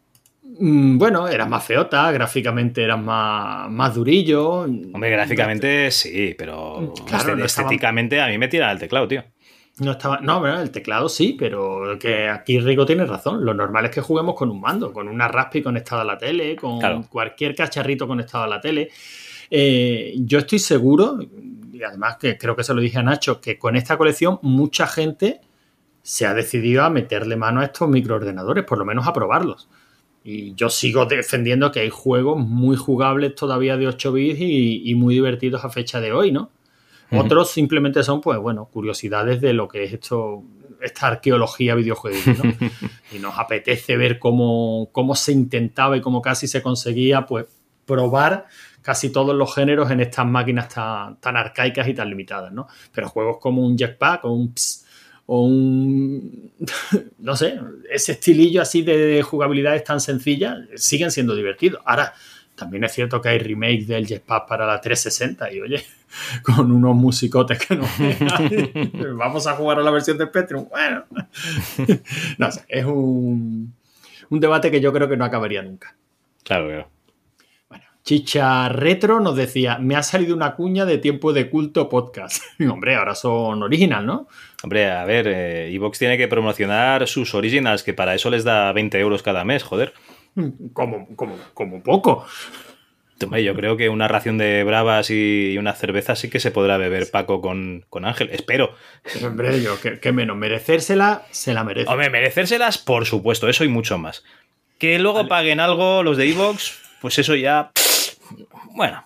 Mm, 0.60 0.98
Bueno, 0.98 1.28
eras 1.28 1.48
más 1.50 1.64
feota, 1.64 2.12
gráficamente 2.12 2.84
eras 2.84 3.02
más, 3.02 3.70
más 3.70 3.94
durillo. 3.96 4.62
Hombre, 4.62 5.10
gráficamente 5.12 5.92
sí, 5.92 6.36
pero 6.38 6.94
Claro, 7.06 7.36
no 7.36 7.46
estéticamente 7.46 8.22
a 8.22 8.28
mí 8.28 8.38
me 8.38 8.48
tira 8.48 8.72
el 8.72 8.80
teclado, 8.80 9.08
tío. 9.08 9.24
No 9.80 9.92
estaba. 9.92 10.20
No, 10.20 10.42
bueno, 10.42 10.60
el 10.60 10.72
teclado 10.72 11.08
sí, 11.08 11.38
pero 11.40 11.98
que 11.98 12.28
aquí 12.28 12.60
Rico 12.60 12.86
tiene 12.86 13.06
razón. 13.06 13.46
Lo 13.46 13.54
normal 13.54 13.86
es 13.86 13.92
que 13.92 14.02
juguemos 14.02 14.36
con 14.36 14.50
un 14.50 14.60
mando, 14.60 14.92
con 14.92 15.08
una 15.08 15.30
Raspi 15.30 15.62
conectada 15.62 16.02
a 16.02 16.06
la 16.06 16.18
tele, 16.18 16.56
con 16.58 16.80
Claro. 16.80 17.06
cualquier 17.10 17.56
cacharrito 17.56 18.06
conectado 18.06 18.44
a 18.44 18.48
la 18.48 18.60
tele. 18.60 18.90
Eh, 19.50 20.16
yo 20.18 20.40
estoy 20.40 20.60
seguro, 20.60 21.18
y 21.72 21.82
además 21.82 22.18
que 22.18 22.38
creo 22.38 22.58
que 22.58 22.64
se 22.66 22.74
lo 22.74 22.82
dije 22.82 23.00
a 23.00 23.04
Nacho, 23.04 23.40
que 23.40 23.58
con 23.58 23.78
esta 23.78 23.98
colección 23.98 24.40
mucha 24.42 24.86
gente 24.86 25.40
se 26.02 26.26
ha 26.26 26.34
decidido 26.34 26.84
a 26.84 26.90
meterle 26.90 27.38
mano 27.38 27.62
a 27.62 27.66
estos 27.66 27.88
microordenadores, 27.88 28.66
por 28.66 28.78
lo 28.80 28.86
menos 28.86 29.08
a 29.08 29.14
probarlos. 29.14 29.70
Y 30.31 30.53
yo 30.53 30.69
sigo 30.69 31.06
defendiendo 31.06 31.72
que 31.72 31.80
hay 31.80 31.89
juegos 31.89 32.38
muy 32.38 32.76
jugables 32.76 33.34
todavía 33.34 33.77
de 33.77 33.88
8 33.88 34.11
bits 34.11 34.39
y, 34.39 34.89
y 34.91 34.95
muy 34.95 35.15
divertidos 35.15 35.65
a 35.65 35.69
fecha 35.69 35.99
de 35.99 36.11
hoy, 36.11 36.31
¿no? 36.31 36.51
Otros 37.11 37.49
simplemente 37.49 38.03
son, 38.03 38.22
pues 38.22 38.38
bueno, 38.38 38.65
curiosidades 38.65 39.41
de 39.41 39.53
lo 39.53 39.68
que 39.68 39.85
es 39.85 39.93
esto, 39.93 40.43
esta 40.80 41.07
arqueología 41.07 41.73
videojuegos, 41.73 42.27
¿no? 42.27 42.53
y 43.11 43.18
nos 43.18 43.38
apetece 43.39 43.97
ver 43.97 44.19
cómo, 44.19 44.89
cómo 44.91 45.15
se 45.15 45.31
intentaba 45.31 45.97
y 45.97 46.01
cómo 46.01 46.22
casi 46.22 46.47
se 46.47 46.61
conseguía, 46.61 47.26
pues, 47.26 47.45
probar 47.85 48.45
casi 48.84 49.11
todos 49.11 49.35
los 49.35 49.56
géneros 49.56 49.89
en 49.89 49.99
estas 50.01 50.27
máquinas 50.27 50.69
tan, 50.69 51.19
tan 51.19 51.35
arcaicas 51.35 51.88
y 51.88 51.95
tan 51.95 52.07
limitadas, 52.10 52.51
¿no? 52.53 52.68
Pero 52.93 53.10
juegos 53.10 53.38
como 53.39 53.65
un 53.65 53.76
Jetpack 53.76 54.26
o 54.26 54.31
un 54.31 54.53
Ps, 54.53 54.85
o 55.31 55.41
un 55.43 56.51
no 57.19 57.35
sé, 57.35 57.60
ese 57.89 58.14
estilillo 58.14 58.64
así 58.64 58.81
de 58.81 59.22
jugabilidades 59.22 59.84
tan 59.84 59.99
sencillas 59.99 60.57
siguen 60.76 61.11
siendo 61.11 61.35
divertidos. 61.35 61.81
Ahora, 61.85 62.14
también 62.56 62.84
es 62.84 62.93
cierto 62.93 63.22
que 63.22 63.30
hay 63.30 63.38
remake 63.38 63.85
del 63.85 64.07
Jetpack 64.07 64.47
para 64.47 64.65
la 64.65 64.81
360 64.81 65.53
y 65.53 65.61
oye, 65.61 65.84
con 66.43 66.72
unos 66.72 66.95
musicotes 66.95 67.60
que 67.60 67.76
no 67.76 67.85
vamos 69.18 69.45
a 69.45 69.53
jugar 69.53 69.80
a 69.80 69.84
la 69.84 69.91
versión 69.91 70.18
de 70.18 70.26
Spectrum. 70.26 70.68
Bueno, 70.68 71.06
no 72.39 72.51
sé, 72.51 72.64
es 72.68 72.85
un, 72.85 73.73
un 74.30 74.39
debate 74.39 74.72
que 74.72 74.81
yo 74.81 74.91
creo 74.91 75.07
que 75.07 75.15
no 75.15 75.26
acabaría 75.26 75.61
nunca. 75.61 75.95
Claro, 76.43 76.68
claro. 76.68 76.89
Bueno, 77.69 77.85
Chicha 78.03 78.68
Retro 78.69 79.19
nos 79.19 79.35
decía, 79.35 79.77
me 79.77 79.95
ha 79.95 80.01
salido 80.01 80.35
una 80.35 80.56
cuña 80.56 80.85
de 80.85 80.97
tiempo 80.97 81.34
de 81.34 81.51
culto 81.51 81.88
podcast. 81.88 82.43
Y, 82.57 82.65
hombre, 82.65 82.95
ahora 82.95 83.14
son 83.14 83.61
original, 83.61 84.06
¿no? 84.07 84.27
Hombre, 84.61 84.91
a 84.91 85.06
ver, 85.06 85.27
eh, 85.27 85.73
Evox 85.73 85.98
tiene 85.99 86.18
que 86.18 86.27
promocionar 86.27 87.07
sus 87.07 87.34
originals, 87.34 87.84
que 87.84 87.94
para 87.94 88.14
eso 88.15 88.30
les 88.30 88.44
da 88.44 88.72
20 88.73 88.99
euros 88.99 89.23
cada 89.23 89.44
mes, 89.45 89.64
joder. 89.64 89.94
Como, 90.73 91.07
como, 91.15 91.38
como 91.53 91.81
poco. 91.81 92.26
Hombre, 93.22 93.44
yo 93.44 93.53
creo 93.53 93.76
que 93.76 93.90
una 93.90 94.07
ración 94.07 94.38
de 94.38 94.64
bravas 94.64 95.10
y 95.10 95.57
una 95.57 95.73
cerveza 95.73 96.15
sí 96.15 96.30
que 96.30 96.40
se 96.40 96.52
podrá 96.52 96.77
beber 96.77 97.10
Paco 97.11 97.41
con, 97.41 97.86
con 97.90 98.06
Ángel. 98.06 98.30
Espero. 98.31 98.76
Hombre, 99.23 99.61
yo, 99.61 99.80
que, 99.81 99.99
que 99.99 100.11
menos 100.11 100.38
merecérsela, 100.38 101.23
se 101.31 101.53
la 101.53 101.64
merece. 101.64 101.90
Hombre, 101.90 102.10
merecérselas, 102.10 102.77
por 102.77 103.06
supuesto, 103.06 103.49
eso 103.49 103.64
y 103.65 103.68
mucho 103.68 103.98
más. 103.98 104.23
Que 104.77 104.99
luego 104.99 105.18
Vale. 105.18 105.30
paguen 105.30 105.60
algo 105.60 106.03
los 106.03 106.15
de 106.15 106.30
Evox, 106.30 106.80
pues 107.02 107.19
eso 107.19 107.36
ya. 107.36 107.72
Bueno, 108.76 109.03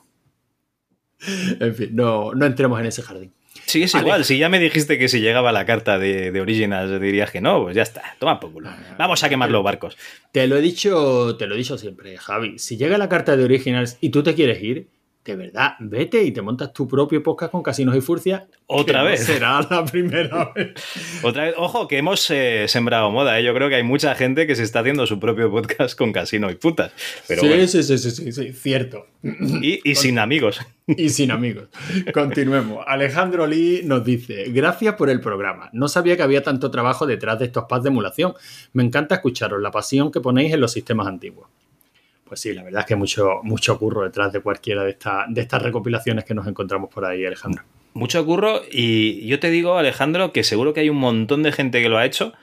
En 1.60 1.74
fin, 1.76 1.90
no, 1.94 2.34
no 2.34 2.46
entremos 2.46 2.80
en 2.80 2.86
ese 2.88 3.02
jardín. 3.02 3.34
Sí, 3.74 3.84
es 3.84 3.94
Vale. 3.94 4.06
igual. 4.06 4.26
Si 4.26 4.38
ya 4.38 4.50
me 4.50 4.60
dijiste 4.60 4.98
que 4.98 5.08
si 5.10 5.20
llegaba 5.20 5.52
la 5.52 5.66
carta 5.66 5.98
de, 6.00 6.32
de 6.32 6.42
Originals 6.42 7.02
dirías 7.02 7.32
que 7.32 7.42
no, 7.42 7.64
pues 7.64 7.76
ya 7.76 7.82
está. 7.82 8.04
Toma 8.20 8.40
por 8.40 8.52
culo. 8.52 8.70
Vamos 8.98 9.24
a 9.24 9.30
quemar 9.30 9.52
los 9.52 9.64
barcos. 9.64 9.98
Te 10.32 10.48
lo 10.48 10.56
he 10.58 10.62
dicho, 10.62 11.36
te 11.38 11.48
lo 11.48 11.56
he 11.56 11.58
dicho 11.58 11.78
siempre, 11.78 12.18
Javi. 12.18 12.60
Si 12.60 12.78
llega 12.78 12.98
la 12.98 13.10
carta 13.10 13.36
de 13.36 13.44
Originals 13.44 13.98
y 14.02 14.10
tú 14.10 14.24
te 14.24 14.36
quieres 14.36 14.62
ir, 14.62 14.88
de 15.26 15.36
verdad, 15.38 15.76
vete 15.80 16.22
y 16.24 16.32
te 16.32 16.42
montas 16.42 16.74
tu 16.74 16.88
propio 16.88 17.24
podcast 17.24 17.52
con 17.52 17.64
Casinos 17.64 17.96
y 17.96 18.02
Furcia. 18.02 18.48
Otra 18.68 19.00
no 19.04 19.06
vez. 19.10 19.24
será 19.24 19.66
la 19.70 19.86
primera 19.86 20.52
vez. 20.56 20.74
Otra 21.24 21.46
vez, 21.46 21.56
ojo, 21.58 21.88
que 21.88 21.98
hemos 21.98 22.30
eh, 22.30 22.66
sembrado 22.68 23.10
moda, 23.10 23.40
¿eh? 23.40 23.44
Yo 23.44 23.54
creo 23.54 23.70
que 23.70 23.76
hay 23.76 23.84
mucha 23.84 24.16
gente 24.16 24.48
que 24.48 24.56
se 24.56 24.64
está 24.64 24.80
haciendo 24.82 25.08
su 25.08 25.20
propio 25.20 25.50
podcast 25.50 25.98
con 25.98 26.12
casino 26.12 26.52
y 26.52 26.56
putas. 26.56 26.92
Pero 27.28 27.42
sí, 27.42 27.48
bueno, 27.48 27.68
sí, 27.68 27.84
sí, 27.84 27.98
sí, 27.98 28.12
sí, 28.12 28.32
sí, 28.32 28.54
cierto. 28.54 29.08
y, 29.24 29.80
y 29.90 29.96
sin 29.96 30.20
amigos. 30.20 30.60
Y 30.88 31.08
sin 31.10 31.32
amigos. 31.32 31.70
Continuemos. 32.14 32.84
Alejandro 32.88 33.48
Lee 33.48 33.82
nos 33.86 34.04
dice: 34.04 34.46
Gracias 34.50 34.96
por 34.96 35.10
el 35.10 35.22
programa. 35.22 35.70
No 35.72 35.88
sabía 35.88 36.18
que 36.18 36.24
había 36.24 36.44
tanto 36.44 36.70
trabajo 36.72 37.06
detrás 37.08 37.40
de 37.40 37.46
estos 37.46 37.64
pads 37.70 37.84
de 37.84 37.90
emulación. 37.90 38.34
Me 38.74 38.84
encanta 38.84 39.16
escucharos 39.16 39.62
la 39.62 39.72
pasión 39.72 40.12
que 40.12 40.20
ponéis 40.20 40.54
en 40.54 40.60
los 40.60 40.74
sistemas 40.74 41.08
antiguos. 41.08 41.48
Pues 42.26 42.40
sí, 42.40 42.54
la 42.54 42.64
verdad 42.64 42.82
es 42.82 42.86
que 42.88 42.96
mucho, 42.96 43.40
mucho 43.44 43.78
curro 43.78 44.04
detrás 44.04 44.32
de 44.34 44.40
cualquiera 44.40 44.84
de, 44.84 44.92
esta- 44.92 45.26
de 45.30 45.42
estas 45.42 45.62
recopilaciones 45.62 46.24
que 46.26 46.34
nos 46.34 46.48
encontramos 46.48 46.90
por 46.90 47.06
ahí, 47.06 47.26
Alejandro. 47.26 47.64
Mucho 47.94 48.26
curro 48.26 48.62
y 48.72 49.28
yo 49.28 49.40
te 49.40 49.52
digo, 49.52 49.78
Alejandro, 49.78 50.32
que 50.32 50.44
seguro 50.44 50.74
que 50.74 50.80
hay 50.80 50.90
un 50.90 50.98
montón 50.98 51.44
de 51.44 51.52
gente 51.52 51.82
que 51.82 51.90
lo 51.90 51.98
ha 51.98 52.06
hecho, 52.06 52.34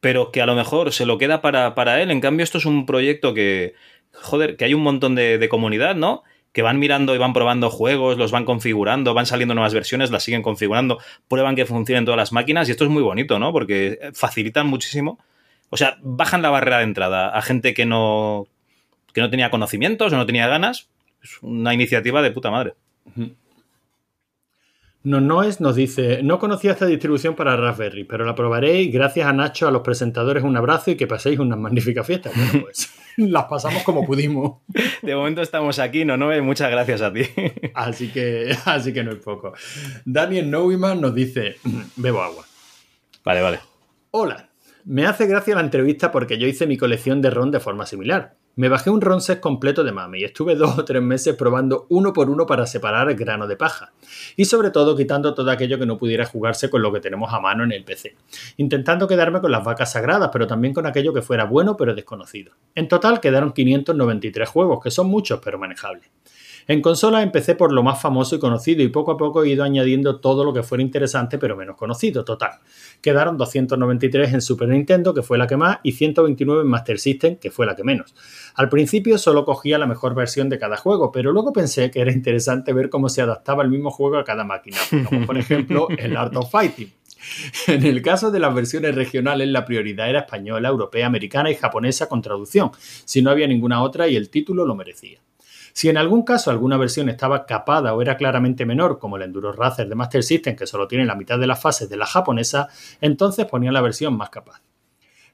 pero 0.00 0.30
que 0.32 0.40
a 0.40 0.46
lo 0.46 0.54
mejor 0.54 0.92
se 0.92 1.04
lo 1.06 1.18
queda 1.18 1.42
para, 1.42 1.74
para 1.74 2.00
él. 2.00 2.10
En 2.10 2.20
cambio, 2.20 2.44
esto 2.44 2.58
es 2.58 2.64
un 2.64 2.86
proyecto 2.86 3.34
que, 3.34 3.74
joder, 4.12 4.56
que 4.56 4.64
hay 4.64 4.72
un 4.74 4.82
montón 4.82 5.14
de, 5.14 5.36
de 5.38 5.48
comunidad, 5.48 5.96
¿no? 5.96 6.22
Que 6.52 6.62
van 6.62 6.78
mirando 6.78 7.14
y 7.14 7.18
van 7.18 7.34
probando 7.34 7.68
juegos, 7.68 8.16
los 8.16 8.30
van 8.30 8.46
configurando, 8.46 9.12
van 9.12 9.26
saliendo 9.26 9.54
nuevas 9.54 9.74
versiones, 9.74 10.10
las 10.10 10.22
siguen 10.22 10.40
configurando, 10.42 10.98
prueban 11.28 11.56
que 11.56 11.66
funcionen 11.66 12.06
todas 12.06 12.16
las 12.16 12.32
máquinas 12.32 12.68
y 12.68 12.70
esto 12.70 12.84
es 12.84 12.90
muy 12.90 13.02
bonito, 13.02 13.38
¿no? 13.38 13.52
Porque 13.52 13.98
facilitan 14.14 14.66
muchísimo. 14.66 15.18
O 15.68 15.76
sea, 15.76 15.98
bajan 16.00 16.40
la 16.40 16.48
barrera 16.48 16.78
de 16.78 16.84
entrada 16.84 17.28
a 17.36 17.42
gente 17.42 17.74
que 17.74 17.84
no, 17.84 18.46
que 19.16 19.22
no 19.22 19.30
tenía 19.30 19.50
conocimientos 19.50 20.12
o 20.12 20.16
no 20.18 20.26
tenía 20.26 20.46
ganas. 20.46 20.90
Es 21.22 21.38
una 21.40 21.72
iniciativa 21.72 22.20
de 22.20 22.32
puta 22.32 22.50
madre. 22.50 22.74
Nonoes 25.04 25.58
nos 25.58 25.74
dice, 25.74 26.22
no 26.22 26.38
conocía 26.38 26.72
esta 26.72 26.84
distribución 26.84 27.34
para 27.34 27.56
Raspberry, 27.56 28.04
pero 28.04 28.26
la 28.26 28.34
probaré 28.34 28.82
y 28.82 28.90
gracias 28.90 29.26
a 29.26 29.32
Nacho, 29.32 29.68
a 29.68 29.70
los 29.70 29.80
presentadores, 29.80 30.44
un 30.44 30.54
abrazo 30.54 30.90
y 30.90 30.96
que 30.96 31.06
paséis 31.06 31.38
unas 31.38 31.58
magníficas 31.58 32.06
fiestas. 32.06 32.34
Bueno, 32.36 32.60
pues 32.64 32.92
las 33.16 33.44
pasamos 33.44 33.82
como 33.84 34.04
pudimos, 34.04 34.58
De 35.00 35.16
momento 35.16 35.40
estamos 35.40 35.78
aquí, 35.78 36.04
no, 36.04 36.18
no, 36.18 36.30
muchas 36.42 36.70
gracias 36.70 37.00
a 37.00 37.10
ti. 37.10 37.22
así 37.74 38.08
que, 38.12 38.54
así 38.66 38.92
que 38.92 39.02
no 39.02 39.12
es 39.12 39.18
poco. 39.18 39.54
Daniel 40.04 40.50
Neumann 40.50 41.00
nos 41.00 41.14
dice, 41.14 41.56
bebo 41.96 42.20
agua. 42.20 42.44
Vale, 43.24 43.40
vale. 43.40 43.60
Hola, 44.10 44.50
me 44.84 45.06
hace 45.06 45.26
gracia 45.26 45.54
la 45.54 45.62
entrevista 45.62 46.12
porque 46.12 46.36
yo 46.36 46.46
hice 46.46 46.66
mi 46.66 46.76
colección 46.76 47.22
de 47.22 47.30
ron 47.30 47.50
de 47.50 47.60
forma 47.60 47.86
similar. 47.86 48.34
Me 48.58 48.70
bajé 48.70 48.88
un 48.88 49.02
ron 49.02 49.20
set 49.20 49.38
completo 49.38 49.84
de 49.84 49.92
mami 49.92 50.20
y 50.20 50.24
estuve 50.24 50.54
dos 50.56 50.78
o 50.78 50.84
tres 50.84 51.02
meses 51.02 51.36
probando 51.36 51.86
uno 51.90 52.14
por 52.14 52.30
uno 52.30 52.46
para 52.46 52.66
separar 52.66 53.10
el 53.10 53.16
grano 53.16 53.46
de 53.46 53.54
paja. 53.54 53.92
Y 54.34 54.46
sobre 54.46 54.70
todo 54.70 54.96
quitando 54.96 55.34
todo 55.34 55.50
aquello 55.50 55.78
que 55.78 55.84
no 55.84 55.98
pudiera 55.98 56.24
jugarse 56.24 56.70
con 56.70 56.80
lo 56.80 56.90
que 56.90 57.00
tenemos 57.00 57.32
a 57.34 57.40
mano 57.40 57.64
en 57.64 57.72
el 57.72 57.84
PC. 57.84 58.16
Intentando 58.56 59.06
quedarme 59.06 59.42
con 59.42 59.52
las 59.52 59.62
vacas 59.62 59.92
sagradas, 59.92 60.30
pero 60.32 60.46
también 60.46 60.72
con 60.72 60.86
aquello 60.86 61.12
que 61.12 61.20
fuera 61.20 61.44
bueno 61.44 61.76
pero 61.76 61.94
desconocido. 61.94 62.52
En 62.74 62.88
total 62.88 63.20
quedaron 63.20 63.52
593 63.52 64.48
juegos, 64.48 64.82
que 64.82 64.90
son 64.90 65.08
muchos 65.08 65.38
pero 65.44 65.58
manejables. 65.58 66.08
En 66.68 66.82
consola 66.82 67.22
empecé 67.22 67.54
por 67.54 67.72
lo 67.72 67.84
más 67.84 68.02
famoso 68.02 68.34
y 68.34 68.38
conocido 68.40 68.82
y 68.82 68.88
poco 68.88 69.12
a 69.12 69.16
poco 69.16 69.44
he 69.44 69.50
ido 69.50 69.62
añadiendo 69.62 70.18
todo 70.18 70.44
lo 70.44 70.52
que 70.52 70.64
fuera 70.64 70.82
interesante 70.82 71.38
pero 71.38 71.56
menos 71.56 71.76
conocido. 71.76 72.24
Total, 72.24 72.58
quedaron 73.00 73.36
293 73.36 74.34
en 74.34 74.40
Super 74.42 74.68
Nintendo, 74.68 75.14
que 75.14 75.22
fue 75.22 75.38
la 75.38 75.46
que 75.46 75.56
más, 75.56 75.78
y 75.84 75.92
129 75.92 76.62
en 76.62 76.68
Master 76.68 76.98
System, 76.98 77.36
que 77.36 77.52
fue 77.52 77.66
la 77.66 77.76
que 77.76 77.84
menos. 77.84 78.14
Al 78.56 78.68
principio 78.68 79.16
solo 79.16 79.44
cogía 79.44 79.78
la 79.78 79.86
mejor 79.86 80.14
versión 80.14 80.48
de 80.48 80.58
cada 80.58 80.76
juego, 80.76 81.12
pero 81.12 81.30
luego 81.30 81.52
pensé 81.52 81.90
que 81.92 82.00
era 82.00 82.10
interesante 82.12 82.72
ver 82.72 82.90
cómo 82.90 83.08
se 83.08 83.22
adaptaba 83.22 83.62
el 83.62 83.70
mismo 83.70 83.92
juego 83.92 84.18
a 84.18 84.24
cada 84.24 84.42
máquina, 84.42 84.78
como 85.08 85.24
por 85.24 85.38
ejemplo 85.38 85.86
el 85.96 86.16
Art 86.16 86.34
of 86.34 86.50
Fighting. 86.50 86.92
En 87.68 87.84
el 87.84 88.02
caso 88.02 88.30
de 88.30 88.40
las 88.40 88.54
versiones 88.54 88.94
regionales, 88.94 89.48
la 89.48 89.64
prioridad 89.64 90.10
era 90.10 90.20
española, 90.20 90.68
europea, 90.68 91.06
americana 91.06 91.50
y 91.50 91.54
japonesa 91.54 92.08
con 92.08 92.22
traducción, 92.22 92.70
si 93.04 93.22
no 93.22 93.30
había 93.30 93.46
ninguna 93.46 93.82
otra 93.82 94.08
y 94.08 94.16
el 94.16 94.30
título 94.30 94.64
lo 94.64 94.74
merecía. 94.74 95.20
Si 95.76 95.90
en 95.90 95.98
algún 95.98 96.22
caso 96.22 96.50
alguna 96.50 96.78
versión 96.78 97.10
estaba 97.10 97.44
capada 97.44 97.92
o 97.92 98.00
era 98.00 98.16
claramente 98.16 98.64
menor, 98.64 98.98
como 98.98 99.18
el 99.18 99.24
Enduro 99.24 99.52
Racer 99.52 99.86
de 99.86 99.94
Master 99.94 100.22
System, 100.22 100.56
que 100.56 100.66
solo 100.66 100.88
tiene 100.88 101.04
la 101.04 101.14
mitad 101.14 101.38
de 101.38 101.46
las 101.46 101.60
fases 101.60 101.90
de 101.90 101.98
la 101.98 102.06
japonesa, 102.06 102.68
entonces 103.02 103.44
ponían 103.44 103.74
la 103.74 103.82
versión 103.82 104.16
más 104.16 104.30
capaz. 104.30 104.62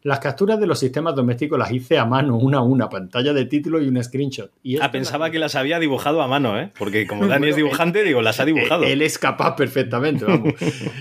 Las 0.04 0.18
capturas 0.18 0.58
de 0.58 0.66
los 0.66 0.78
sistemas 0.80 1.14
domésticos 1.14 1.58
las 1.58 1.70
hice 1.70 1.96
a 1.96 2.04
mano, 2.04 2.36
una 2.36 2.58
a 2.58 2.62
una, 2.62 2.88
pantalla 2.88 3.32
de 3.32 3.44
título 3.44 3.80
y 3.80 3.86
un 3.86 4.02
screenshot. 4.02 4.50
Y 4.62 4.80
Ah, 4.80 4.90
pensaba 4.90 5.26
la- 5.26 5.30
que 5.32 5.38
las 5.38 5.54
había 5.54 5.78
dibujado 5.78 6.22
a 6.22 6.26
mano, 6.26 6.58
¿eh? 6.58 6.72
Porque 6.76 7.06
como 7.06 7.26
Dani 7.28 7.48
es 7.50 7.56
dibujante, 7.56 8.02
digo, 8.02 8.20
las 8.20 8.40
ha 8.40 8.44
dibujado. 8.44 8.82
Él 8.84 9.00
es 9.00 9.18
capaz 9.18 9.54
perfectamente, 9.54 10.24
vamos. 10.24 10.54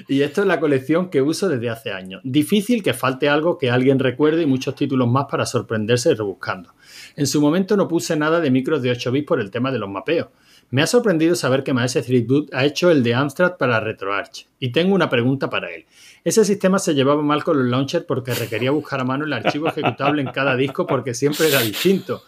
Y 0.08 0.22
esto 0.22 0.42
es 0.42 0.48
la 0.48 0.60
colección 0.60 1.10
que 1.10 1.22
uso 1.22 1.50
desde 1.50 1.70
hace 1.70 1.92
años. 1.92 2.22
Difícil 2.24 2.84
que 2.84 2.94
falte 2.94 3.28
algo 3.28 3.58
que 3.58 3.72
alguien 3.72 3.98
recuerde 3.98 4.44
y 4.44 4.46
muchos 4.46 4.76
títulos 4.76 5.08
más 5.08 5.26
para 5.30 5.46
sorprenderse 5.48 6.14
rebuscando. 6.14 6.74
En 7.16 7.26
su 7.26 7.42
momento 7.42 7.76
no 7.78 7.88
puse 7.88 8.16
nada 8.16 8.40
de 8.40 8.52
micros 8.52 8.82
de 8.84 8.92
8 8.92 9.12
bits 9.12 9.28
por 9.28 9.40
el 9.42 9.50
tema 9.50 9.72
de 9.72 9.80
los 9.80 9.90
mapeos. 9.90 10.28
Me 10.70 10.82
ha 10.82 10.88
sorprendido 10.88 11.36
saber 11.36 11.64
que 11.64 11.74
Maese 11.74 12.02
3 12.02 12.24
ha 12.54 12.64
hecho 12.66 12.92
el 12.92 13.04
de 13.04 13.14
Amstrad 13.14 13.58
para 13.58 13.82
RetroArch. 13.82 14.48
Y 14.58 14.72
tengo 14.72 14.96
una 14.96 15.10
pregunta 15.10 15.50
para 15.50 15.70
él. 15.74 15.86
Ese 16.24 16.46
sistema 16.46 16.78
se 16.78 16.94
llevaba 16.94 17.24
mal 17.24 17.44
con 17.44 17.58
los 17.58 17.68
launchers 17.68 18.06
porque 18.06 18.36
requería 18.36 18.70
buscar 18.70 19.02
a 19.02 19.04
mano 19.04 19.26
el 19.26 19.34
archivo 19.34 19.68
ejecutable 19.68 20.22
en 20.22 20.28
cada 20.28 20.56
disco 20.56 20.86
porque 20.86 21.16
siempre 21.16 21.48
era 21.48 21.62
distinto. 21.62 22.24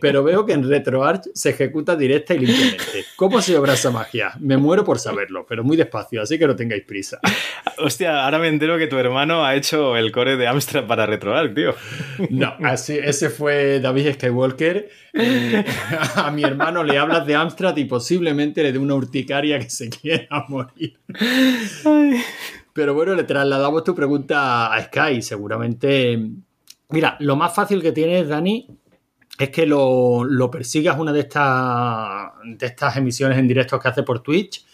Pero 0.00 0.22
veo 0.22 0.44
que 0.44 0.52
en 0.52 0.68
RetroArch 0.68 1.28
se 1.32 1.50
ejecuta 1.50 1.96
directa 1.96 2.34
y 2.34 2.40
limpiamente. 2.40 3.06
¿Cómo 3.16 3.40
se 3.40 3.56
obra 3.56 3.72
esa 3.72 3.90
magia? 3.90 4.32
Me 4.38 4.58
muero 4.58 4.84
por 4.84 4.98
saberlo, 4.98 5.46
pero 5.48 5.64
muy 5.64 5.78
despacio, 5.78 6.20
así 6.20 6.38
que 6.38 6.46
no 6.46 6.54
tengáis 6.54 6.84
prisa. 6.84 7.20
Hostia, 7.78 8.24
ahora 8.24 8.38
me 8.38 8.48
entero 8.48 8.76
que 8.76 8.86
tu 8.86 8.98
hermano 8.98 9.44
ha 9.44 9.54
hecho 9.54 9.96
el 9.96 10.12
core 10.12 10.36
de 10.36 10.46
Amstrad 10.46 10.86
para 10.86 11.06
RetroArch, 11.06 11.54
tío. 11.54 11.74
No, 12.28 12.54
así, 12.62 12.98
ese 13.02 13.30
fue 13.30 13.80
David 13.80 14.12
Skywalker. 14.14 14.90
Eh, 15.14 15.64
a 16.16 16.30
mi 16.30 16.42
hermano 16.42 16.84
le 16.84 16.98
hablas 16.98 17.26
de 17.26 17.34
Amstrad 17.34 17.76
y 17.76 17.86
posiblemente 17.86 18.62
le 18.62 18.72
dé 18.72 18.78
una 18.78 18.94
urticaria 18.94 19.58
que 19.58 19.70
se 19.70 19.88
quiera 19.88 20.44
morir. 20.48 20.98
Pero 22.78 22.94
bueno, 22.94 23.14
le 23.16 23.24
trasladamos 23.24 23.82
tu 23.82 23.92
pregunta 23.92 24.72
a 24.72 24.80
Sky. 24.84 25.20
Seguramente. 25.20 26.16
Mira, 26.90 27.16
lo 27.18 27.34
más 27.34 27.52
fácil 27.52 27.82
que 27.82 27.90
tienes, 27.90 28.28
Dani, 28.28 28.68
es 29.36 29.48
que 29.50 29.66
lo, 29.66 30.22
lo 30.22 30.48
persigas 30.48 30.96
una 30.96 31.12
de 31.12 31.18
estas, 31.20 32.30
de 32.44 32.66
estas 32.66 32.96
emisiones 32.96 33.36
en 33.36 33.48
directo 33.48 33.80
que 33.80 33.88
hace 33.88 34.04
por 34.04 34.20
Twitch. 34.22 34.64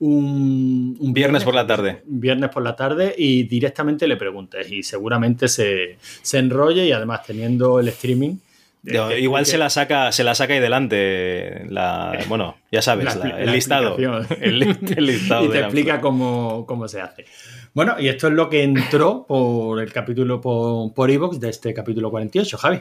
Un, 0.00 0.96
un 0.98 1.12
Viernes 1.14 1.44
por 1.44 1.54
la 1.54 1.64
tarde. 1.64 2.02
viernes 2.04 2.50
por 2.50 2.64
la 2.64 2.74
tarde 2.74 3.14
y 3.16 3.44
directamente 3.44 4.08
le 4.08 4.16
preguntes 4.16 4.68
y 4.72 4.82
seguramente 4.82 5.46
se, 5.46 5.96
se 6.22 6.38
enrolle 6.38 6.84
y 6.84 6.90
además 6.90 7.22
teniendo 7.24 7.78
el 7.78 7.86
streaming. 7.86 8.30
eh, 8.84 8.94
Yo, 8.94 9.08
que- 9.08 9.20
igual 9.20 9.44
que- 9.44 9.50
se 9.52 9.58
la 9.58 9.70
saca, 9.70 10.10
se 10.10 10.24
la 10.24 10.34
saca 10.34 10.54
ahí 10.54 10.58
delante. 10.60 11.66
La, 11.68 12.18
bueno, 12.28 12.56
ya 12.72 12.82
sabes, 12.82 13.04
la- 13.04 13.14
la- 13.14 13.38
el 13.38 13.46
la 13.46 13.52
listado. 13.52 13.96
El, 13.96 14.62
el 14.96 15.06
listado 15.06 15.44
y 15.46 15.50
te 15.50 15.60
explica 15.60 16.00
cómo 16.00 16.88
se 16.88 17.00
hace. 17.00 17.24
Bueno, 17.74 17.96
y 17.98 18.08
esto 18.08 18.26
es 18.26 18.34
lo 18.34 18.50
que 18.50 18.62
entró 18.62 19.24
por 19.26 19.80
el 19.80 19.90
capítulo 19.94 20.42
por, 20.42 21.10
iVoox 21.10 21.40
de 21.40 21.48
este 21.48 21.72
capítulo 21.72 22.10
48, 22.10 22.58
Javi. 22.58 22.80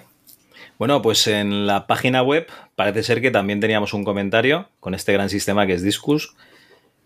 Bueno, 0.78 1.02
pues 1.02 1.28
en 1.28 1.66
la 1.66 1.88
página 1.88 2.22
web 2.24 2.48
parece 2.76 3.04
ser 3.04 3.22
que 3.22 3.32
también 3.32 3.62
teníamos 3.62 3.94
un 3.94 4.04
comentario 4.04 4.68
con 4.82 4.94
este 4.94 5.14
gran 5.14 5.30
sistema 5.30 5.66
que 5.66 5.74
es 5.74 5.82
Discus. 5.82 6.36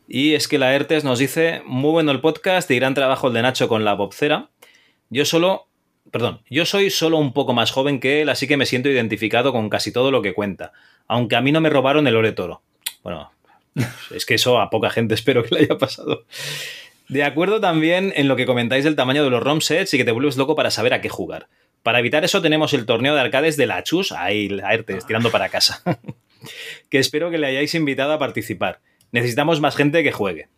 Y 0.07 0.33
es 0.33 0.47
que 0.47 0.57
la 0.57 0.73
ERTES 0.73 1.03
nos 1.03 1.19
dice, 1.19 1.61
muy 1.67 1.91
bueno 1.91 2.11
el 2.11 2.21
podcast 2.21 2.71
y 2.71 2.75
gran 2.77 2.95
trabajo 2.95 3.27
el 3.27 3.33
de 3.33 3.43
Nacho 3.43 3.67
con 3.67 3.85
la 3.85 3.93
bobcera. 3.93 4.49
Yo 5.11 5.23
solo, 5.23 5.67
perdón, 6.09 6.41
yo 6.49 6.65
soy 6.65 6.89
solo 6.89 7.17
un 7.17 7.33
poco 7.33 7.53
más 7.53 7.69
joven 7.69 7.99
que 7.99 8.23
él, 8.23 8.29
así 8.29 8.47
que 8.47 8.57
me 8.57 8.65
siento 8.65 8.89
identificado 8.89 9.51
con 9.51 9.69
casi 9.69 9.91
todo 9.91 10.09
lo 10.09 10.23
que 10.23 10.33
cuenta. 10.33 10.73
Aunque 11.07 11.35
a 11.35 11.41
mí 11.41 11.51
no 11.51 11.61
me 11.61 11.69
robaron 11.69 12.07
el 12.07 12.15
ore 12.15 12.31
toro. 12.31 12.63
Bueno, 13.03 13.31
es 14.11 14.25
que 14.25 14.33
eso 14.33 14.59
a 14.59 14.71
poca 14.71 14.89
gente 14.89 15.13
espero 15.13 15.43
que 15.43 15.53
le 15.53 15.61
haya 15.61 15.77
pasado. 15.77 16.25
De 17.07 17.23
acuerdo 17.23 17.59
también 17.59 18.13
en 18.15 18.27
lo 18.27 18.35
que 18.35 18.45
comentáis 18.45 18.83
del 18.83 18.95
tamaño 18.95 19.23
de 19.23 19.29
los 19.29 19.43
ROM 19.43 19.61
sets 19.61 19.93
y 19.93 19.97
que 19.97 20.05
te 20.05 20.11
vuelves 20.11 20.37
loco 20.37 20.55
para 20.55 20.71
saber 20.71 20.93
a 20.93 21.01
qué 21.01 21.09
jugar. 21.09 21.47
Para 21.83 21.99
evitar 21.99 22.25
eso 22.25 22.41
tenemos 22.41 22.73
el 22.73 22.87
torneo 22.87 23.13
de 23.13 23.21
arcades 23.21 23.57
de 23.57 23.67
la 23.67 23.83
Chus, 23.83 24.11
ahí 24.11 24.49
la 24.49 24.73
ERTES, 24.73 25.05
tirando 25.05 25.29
para 25.29 25.49
casa. 25.49 25.83
que 26.89 26.97
espero 26.97 27.29
que 27.29 27.37
le 27.37 27.47
hayáis 27.47 27.75
invitado 27.75 28.13
a 28.13 28.19
participar. 28.19 28.79
Necesitamos 29.11 29.61
más 29.61 29.75
gente 29.75 30.03
que 30.03 30.11
juegue. 30.11 30.49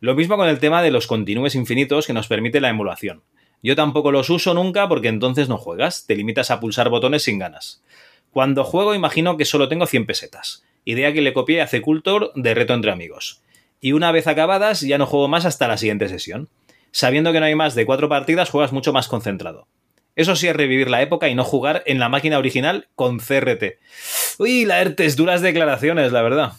Lo 0.00 0.14
mismo 0.14 0.36
con 0.36 0.48
el 0.48 0.58
tema 0.58 0.82
de 0.82 0.90
los 0.90 1.06
continúes 1.06 1.54
infinitos 1.54 2.06
que 2.06 2.12
nos 2.12 2.28
permite 2.28 2.60
la 2.60 2.68
emulación. 2.68 3.22
Yo 3.62 3.76
tampoco 3.76 4.12
los 4.12 4.28
uso 4.28 4.52
nunca 4.52 4.88
porque 4.88 5.08
entonces 5.08 5.48
no 5.48 5.56
juegas, 5.56 6.06
te 6.06 6.16
limitas 6.16 6.50
a 6.50 6.60
pulsar 6.60 6.90
botones 6.90 7.22
sin 7.22 7.38
ganas. 7.38 7.82
Cuando 8.30 8.62
juego 8.64 8.94
imagino 8.94 9.38
que 9.38 9.46
solo 9.46 9.68
tengo 9.68 9.86
100 9.86 10.04
pesetas, 10.04 10.64
idea 10.84 11.14
que 11.14 11.22
le 11.22 11.32
copié 11.32 11.62
a 11.62 11.66
C-Culture 11.66 12.28
de 12.34 12.52
reto 12.52 12.74
entre 12.74 12.92
amigos. 12.92 13.40
Y 13.84 13.92
una 13.92 14.12
vez 14.12 14.26
acabadas 14.26 14.80
ya 14.80 14.96
no 14.96 15.04
juego 15.04 15.28
más 15.28 15.44
hasta 15.44 15.68
la 15.68 15.76
siguiente 15.76 16.08
sesión. 16.08 16.48
Sabiendo 16.90 17.34
que 17.34 17.40
no 17.40 17.44
hay 17.44 17.54
más 17.54 17.74
de 17.74 17.84
cuatro 17.84 18.08
partidas 18.08 18.48
juegas 18.48 18.72
mucho 18.72 18.94
más 18.94 19.08
concentrado. 19.08 19.68
Eso 20.16 20.36
sí 20.36 20.48
es 20.48 20.56
revivir 20.56 20.88
la 20.88 21.02
época 21.02 21.28
y 21.28 21.34
no 21.34 21.44
jugar 21.44 21.82
en 21.84 21.98
la 21.98 22.08
máquina 22.08 22.38
original 22.38 22.88
con 22.94 23.18
CRT. 23.18 23.78
Uy, 24.38 24.64
la 24.64 24.80
ERTES, 24.80 25.16
duras 25.16 25.42
declaraciones, 25.42 26.12
la 26.12 26.22
verdad. 26.22 26.52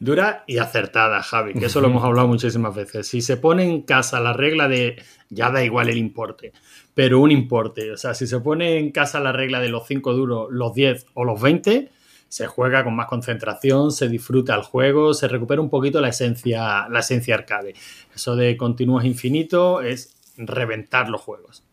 Dura 0.00 0.44
y 0.46 0.58
acertada, 0.58 1.22
Javi, 1.22 1.54
que 1.54 1.64
eso 1.64 1.80
lo 1.80 1.88
hemos 1.88 2.04
hablado 2.04 2.28
muchísimas 2.28 2.74
veces. 2.74 3.08
Si 3.08 3.22
se 3.22 3.38
pone 3.38 3.64
en 3.64 3.80
casa 3.80 4.20
la 4.20 4.34
regla 4.34 4.68
de 4.68 5.02
ya 5.30 5.50
da 5.50 5.64
igual 5.64 5.88
el 5.88 5.96
importe, 5.96 6.52
pero 6.92 7.20
un 7.20 7.30
importe, 7.30 7.90
o 7.90 7.96
sea, 7.96 8.12
si 8.12 8.26
se 8.26 8.38
pone 8.40 8.76
en 8.76 8.90
casa 8.92 9.18
la 9.18 9.32
regla 9.32 9.60
de 9.60 9.70
los 9.70 9.86
5 9.86 10.12
duros, 10.12 10.48
los 10.50 10.74
10 10.74 11.06
o 11.14 11.24
los 11.24 11.40
20, 11.40 11.90
se 12.28 12.46
juega 12.46 12.84
con 12.84 12.94
más 12.94 13.06
concentración, 13.06 13.90
se 13.90 14.08
disfruta 14.08 14.54
el 14.54 14.62
juego, 14.62 15.14
se 15.14 15.28
recupera 15.28 15.60
un 15.60 15.70
poquito 15.70 16.00
la 16.00 16.08
esencia, 16.08 16.88
la 16.88 17.00
esencia 17.00 17.34
arcade. 17.34 17.74
Eso 18.14 18.36
de 18.36 18.56
continuos 18.56 19.04
infinitos 19.04 19.84
es 19.84 20.14
reventar 20.36 21.08
los 21.08 21.20
juegos. 21.20 21.64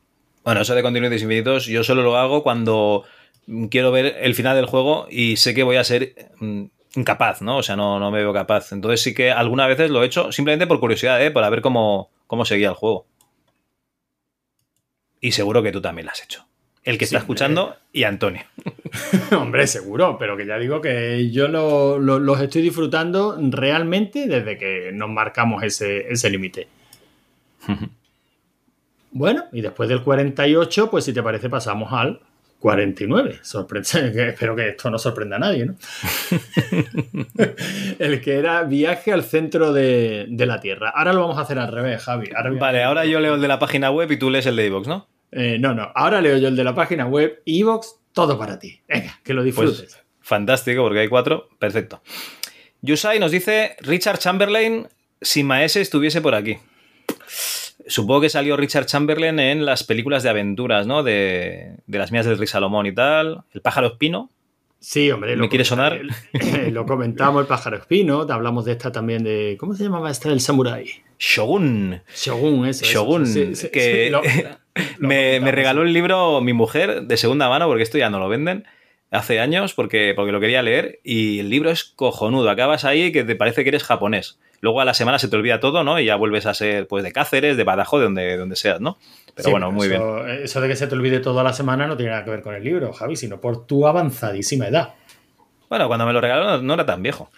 Bueno, 0.43 0.61
eso 0.61 0.75
de 0.75 0.81
continuos 0.81 1.13
infinitos, 1.13 1.65
yo 1.65 1.83
solo 1.83 2.03
lo 2.03 2.17
hago 2.17 2.43
cuando 2.43 3.03
quiero 3.69 3.91
ver 3.91 4.17
el 4.21 4.35
final 4.35 4.55
del 4.55 4.65
juego 4.65 5.07
y 5.09 5.37
sé 5.37 5.53
que 5.53 5.63
voy 5.63 5.75
a 5.75 5.83
ser 5.83 6.31
mm, 6.39 6.65
incapaz, 6.95 7.41
¿no? 7.41 7.57
O 7.57 7.63
sea, 7.63 7.75
no, 7.75 7.99
no 7.99 8.11
me 8.11 8.19
veo 8.19 8.33
capaz. 8.33 8.71
Entonces 8.71 9.01
sí 9.01 9.13
que 9.13 9.31
algunas 9.31 9.67
veces 9.67 9.89
lo 9.89 10.03
he 10.03 10.05
hecho 10.05 10.31
simplemente 10.31 10.67
por 10.67 10.79
curiosidad, 10.79 11.23
¿eh? 11.23 11.31
Para 11.31 11.49
ver 11.49 11.61
cómo, 11.61 12.09
cómo 12.27 12.45
seguía 12.45 12.69
el 12.69 12.75
juego. 12.75 13.07
Y 15.19 15.31
seguro 15.31 15.63
que 15.63 15.71
tú 15.71 15.81
también 15.81 16.05
lo 16.05 16.11
has 16.11 16.23
hecho. 16.23 16.45
El 16.85 16.97
que 16.97 17.05
Sí, 17.05 17.15
está 17.15 17.19
escuchando 17.19 17.75
y 17.91 18.03
Antonio. 18.03 18.43
Hombre, 19.37 19.65
seguro, 19.67 20.17
pero 20.17 20.37
que 20.37 20.45
ya 20.45 20.57
digo 20.57 20.79
que 20.81 21.29
yo 21.31 21.47
lo- 21.47 21.97
lo- 21.99 22.19
los 22.19 22.39
estoy 22.39 22.61
disfrutando 22.61 23.37
realmente 23.41 24.27
desde 24.27 24.57
que 24.57 24.91
nos 24.93 25.09
marcamos 25.09 25.63
ese, 25.63 26.07
ese 26.11 26.29
límite. 26.29 26.67
Bueno, 29.17 29.45
y 29.53 29.61
después 29.61 29.87
del 29.87 30.01
48, 30.01 30.91
pues 30.91 31.05
si 31.05 31.13
te 31.13 31.23
parece 31.23 31.49
pasamos 31.49 31.93
al 31.93 32.19
49. 32.59 33.39
Sorprende, 33.43 34.27
espero 34.29 34.57
que 34.57 34.67
esto 34.69 34.89
no 34.89 34.99
sorprenda 34.99 35.37
a 35.37 35.39
nadie, 35.39 35.65
¿no? 35.67 35.75
El 37.97 38.19
que 38.19 38.33
era 38.37 38.63
viaje 38.63 39.13
al 39.13 39.23
centro 39.23 39.71
de, 39.71 40.25
de 40.27 40.45
la 40.45 40.59
Tierra. 40.59 40.89
Ahora 40.93 41.13
lo 41.13 41.21
vamos 41.21 41.37
a 41.37 41.41
hacer 41.41 41.59
al 41.59 41.71
revés, 41.71 42.03
Javi. 42.03 42.29
Ahora 42.35 42.51
Vale, 42.59 42.83
ahora 42.83 43.05
yo 43.05 43.21
leo 43.21 43.35
el 43.35 43.41
de 43.41 43.47
la 43.47 43.57
página 43.57 43.89
web 43.89 44.11
y 44.11 44.17
tú 44.19 44.29
lees 44.29 44.45
el 44.47 44.57
de 44.57 44.65
iVoox, 44.65 44.87
¿no? 44.87 45.07
Eh, 45.37 45.57
no, 45.59 45.73
no, 45.75 45.91
ahora 45.93 46.21
leo 46.21 46.37
yo 46.37 46.47
el 46.47 46.55
de 46.55 46.63
la 46.63 46.73
página 46.73 47.05
web, 47.05 47.41
Evox, 47.45 47.95
todo 48.13 48.39
para 48.39 48.57
ti. 48.57 48.81
Venga, 48.87 49.19
que 49.23 49.33
lo 49.33 49.43
disfrutes. 49.43 49.77
Pues 49.81 49.97
fantástico, 50.21 50.81
porque 50.81 50.99
hay 51.01 51.07
cuatro. 51.09 51.49
Perfecto. 51.59 52.01
Yusai 52.81 53.19
nos 53.19 53.31
dice: 53.31 53.75
Richard 53.81 54.17
Chamberlain, 54.19 54.87
si 55.21 55.43
Maese 55.43 55.81
estuviese 55.81 56.21
por 56.21 56.35
aquí. 56.35 56.57
Supongo 57.87 58.21
que 58.21 58.29
salió 58.29 58.57
Richard 58.57 58.85
Chamberlain 58.87 59.37
en 59.39 59.65
las 59.65 59.83
películas 59.83 60.23
de 60.23 60.29
aventuras, 60.29 60.87
¿no? 60.87 61.03
De, 61.03 61.75
de 61.85 61.97
las 61.99 62.11
mías 62.11 62.25
del 62.25 62.37
Rey 62.37 62.47
Salomón 62.47 62.85
y 62.87 62.93
tal. 62.95 63.43
El 63.53 63.61
pájaro 63.61 63.87
espino. 63.87 64.31
Sí, 64.79 65.09
hombre. 65.11 65.35
¿Me 65.35 65.49
quiere 65.49 65.65
sonar? 65.65 65.99
Lo 66.71 66.85
comentamos, 66.85 67.41
el 67.41 67.47
pájaro 67.47 67.77
espino. 67.77 68.25
Te 68.25 68.33
hablamos 68.33 68.65
de 68.65 68.71
esta 68.71 68.91
también 68.91 69.23
de. 69.23 69.55
¿Cómo 69.59 69.73
se 69.75 69.83
llamaba 69.83 70.09
esta 70.09 70.29
del 70.29 70.41
samurái? 70.41 70.89
Shogun. 71.19 72.01
Shogun, 72.15 72.65
eso. 72.67 72.83
eso. 72.85 72.93
Shogun. 72.93 73.25
Sí, 73.27 73.55
sí, 73.55 73.69
que 73.69 74.05
sí, 74.05 74.09
lo- 74.11 74.21
lo 74.23 74.57
me, 74.99 75.39
regaló 75.51 75.83
el 75.83 75.93
libro 75.93 76.41
mi 76.41 76.53
mujer 76.53 77.03
de 77.03 77.17
segunda 77.17 77.49
mano, 77.49 77.67
porque 77.67 77.83
esto 77.83 77.97
ya 77.97 78.09
no 78.09 78.19
lo 78.19 78.29
venden. 78.29 78.65
Hace 79.11 79.39
años, 79.39 79.73
porque, 79.73 80.13
porque 80.15 80.31
lo 80.31 80.39
quería 80.39 80.61
leer. 80.61 80.99
Y 81.03 81.39
el 81.39 81.49
libro 81.49 81.69
es 81.69 81.83
cojonudo. 81.83 82.49
Acabas 82.49 82.85
ahí 82.85 83.11
que 83.11 83.23
te 83.23 83.35
parece 83.35 83.63
que 83.63 83.69
eres 83.69 83.83
japonés. 83.83 84.39
Luego 84.61 84.81
a 84.81 84.85
la 84.85 84.93
semana 84.93 85.19
se 85.19 85.27
te 85.27 85.35
olvida 85.35 85.59
todo, 85.59 85.83
¿no? 85.83 85.99
Y 85.99 86.05
ya 86.05 86.15
vuelves 86.15 86.45
a 86.45 86.53
ser, 86.53 86.87
pues, 86.87 87.03
de 87.03 87.11
Cáceres, 87.11 87.55
de 87.55 87.63
Badajoz, 87.63 87.99
de 87.99 88.05
donde, 88.05 88.23
de 88.23 88.37
donde 88.37 88.55
seas, 88.55 88.81
¿no? 88.81 88.97
Pero 89.35 89.45
Sí, 89.45 89.51
bueno, 89.51 89.71
muy 89.71 89.87
bien. 89.87 90.01
eso, 90.01 90.27
Eso 90.27 90.61
de 90.61 90.67
que 90.67 90.75
se 90.75 90.87
te 90.87 90.95
olvide 90.95 91.19
toda 91.19 91.43
la 91.43 91.53
semana 91.53 91.87
no 91.87 91.95
tiene 91.95 92.11
nada 92.11 92.25
que 92.25 92.31
ver 92.31 92.41
con 92.41 92.55
el 92.55 92.63
libro, 92.63 92.91
Javi, 92.91 93.15
sino 93.15 93.39
por 93.39 93.65
tu 93.65 93.87
avanzadísima 93.87 94.67
edad. 94.67 94.95
Bueno, 95.69 95.87
cuando 95.87 96.05
me 96.05 96.13
lo 96.13 96.21
regaló 96.21 96.45
no, 96.45 96.61
no 96.61 96.73
era 96.73 96.85
tan 96.85 97.01
viejo. 97.03 97.29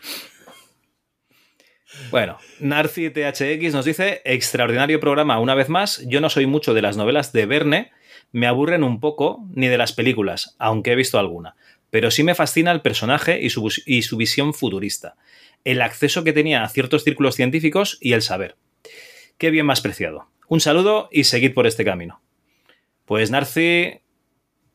Bueno, 2.09 2.37
Narci 2.59 3.09
THX 3.09 3.73
nos 3.73 3.85
dice, 3.85 4.21
extraordinario 4.23 4.99
programa 4.99 5.39
una 5.39 5.55
vez 5.55 5.69
más, 5.69 6.03
yo 6.07 6.21
no 6.21 6.29
soy 6.29 6.45
mucho 6.45 6.73
de 6.73 6.81
las 6.81 6.95
novelas 6.97 7.33
de 7.33 7.45
Verne, 7.45 7.91
me 8.31 8.47
aburren 8.47 8.83
un 8.83 8.99
poco, 8.99 9.45
ni 9.53 9.67
de 9.67 9.77
las 9.77 9.93
películas, 9.93 10.55
aunque 10.57 10.93
he 10.93 10.95
visto 10.95 11.19
alguna, 11.19 11.55
pero 11.89 12.11
sí 12.11 12.23
me 12.23 12.35
fascina 12.35 12.71
el 12.71 12.81
personaje 12.81 13.41
y 13.41 13.49
su, 13.49 13.69
y 13.85 14.03
su 14.03 14.17
visión 14.17 14.53
futurista, 14.53 15.15
el 15.65 15.81
acceso 15.81 16.23
que 16.23 16.33
tenía 16.33 16.63
a 16.63 16.69
ciertos 16.69 17.03
círculos 17.03 17.35
científicos 17.35 17.97
y 17.99 18.13
el 18.13 18.21
saber. 18.21 18.55
Qué 19.37 19.51
bien 19.51 19.65
más 19.65 19.81
preciado. 19.81 20.29
Un 20.47 20.61
saludo 20.61 21.09
y 21.11 21.25
seguid 21.25 21.53
por 21.53 21.67
este 21.67 21.83
camino. 21.83 22.21
Pues 23.05 23.31
Narci, 23.31 23.61
eh, 23.61 24.01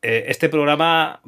este 0.01 0.49
programa... 0.49 1.21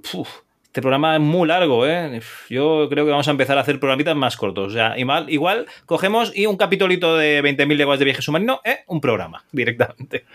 este 0.75 0.81
programa 0.81 1.15
es 1.15 1.21
muy 1.21 1.47
largo, 1.47 1.87
¿eh? 1.87 2.19
Yo 2.49 2.87
creo 2.89 3.05
que 3.05 3.11
vamos 3.11 3.29
a 3.29 3.31
empezar 3.31 3.57
a 3.57 3.61
hacer 3.61 3.79
programitas 3.79 4.13
más 4.13 4.35
cortos. 4.35 4.67
O 4.67 4.71
sea, 4.71 4.99
igual, 4.99 5.29
igual 5.29 5.67
cogemos 5.85 6.33
y 6.35 6.47
un 6.47 6.57
capitolito 6.57 7.15
de 7.15 7.41
20.000 7.41 7.77
leguas 7.77 7.97
de 7.97 8.03
viaje 8.03 8.21
submarino, 8.21 8.59
¿eh? 8.65 8.79
Un 8.87 8.99
programa, 8.99 9.45
directamente. 9.51 10.25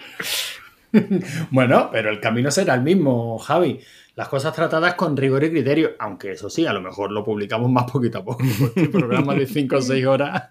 Bueno, 1.51 1.89
pero 1.93 2.11
el 2.11 2.19
camino 2.19 2.51
será 2.51 2.75
el 2.75 2.81
mismo, 2.81 3.39
Javi. 3.39 3.79
Las 4.17 4.27
cosas 4.27 4.53
tratadas 4.53 4.95
con 4.95 5.17
rigor 5.17 5.45
y 5.45 5.51
criterio, 5.51 5.93
aunque 6.01 6.33
eso 6.33 6.51
sí, 6.51 6.67
a 6.67 6.73
lo 6.73 6.81
mejor 6.81 7.13
lo 7.13 7.23
publicamos 7.23 7.71
más 7.71 7.89
poquito 7.89 8.19
a 8.19 8.25
poco, 8.25 8.43
porque 8.59 8.81
el 8.81 8.91
programa 8.91 9.37
de 9.37 9.47
5 9.47 9.77
o 9.77 9.81
6 9.81 10.07
horas. 10.07 10.49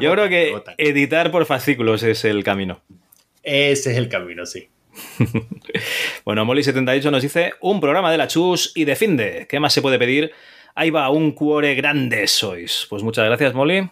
Yo 0.00 0.12
creo 0.12 0.28
que 0.28 0.50
agotan. 0.50 0.74
editar 0.76 1.30
por 1.30 1.46
fascículos 1.46 2.02
es 2.02 2.26
el 2.26 2.44
camino. 2.44 2.82
Ese 3.42 3.92
es 3.92 3.96
el 3.96 4.10
camino, 4.10 4.44
sí. 4.44 4.68
Bueno, 6.24 6.44
Molly78 6.44 7.10
nos 7.10 7.22
dice, 7.22 7.54
un 7.60 7.80
programa 7.80 8.10
de 8.10 8.18
la 8.18 8.28
Chus 8.28 8.72
y 8.74 8.84
de 8.84 8.96
Finde. 8.96 9.46
¿Qué 9.48 9.58
más 9.58 9.72
se 9.72 9.82
puede 9.82 9.98
pedir? 9.98 10.32
Ahí 10.74 10.90
va, 10.90 11.10
un 11.10 11.32
cuore 11.32 11.74
grande 11.74 12.26
sois. 12.26 12.86
Pues 12.88 13.02
muchas 13.02 13.24
gracias, 13.26 13.54
Molly. 13.54 13.90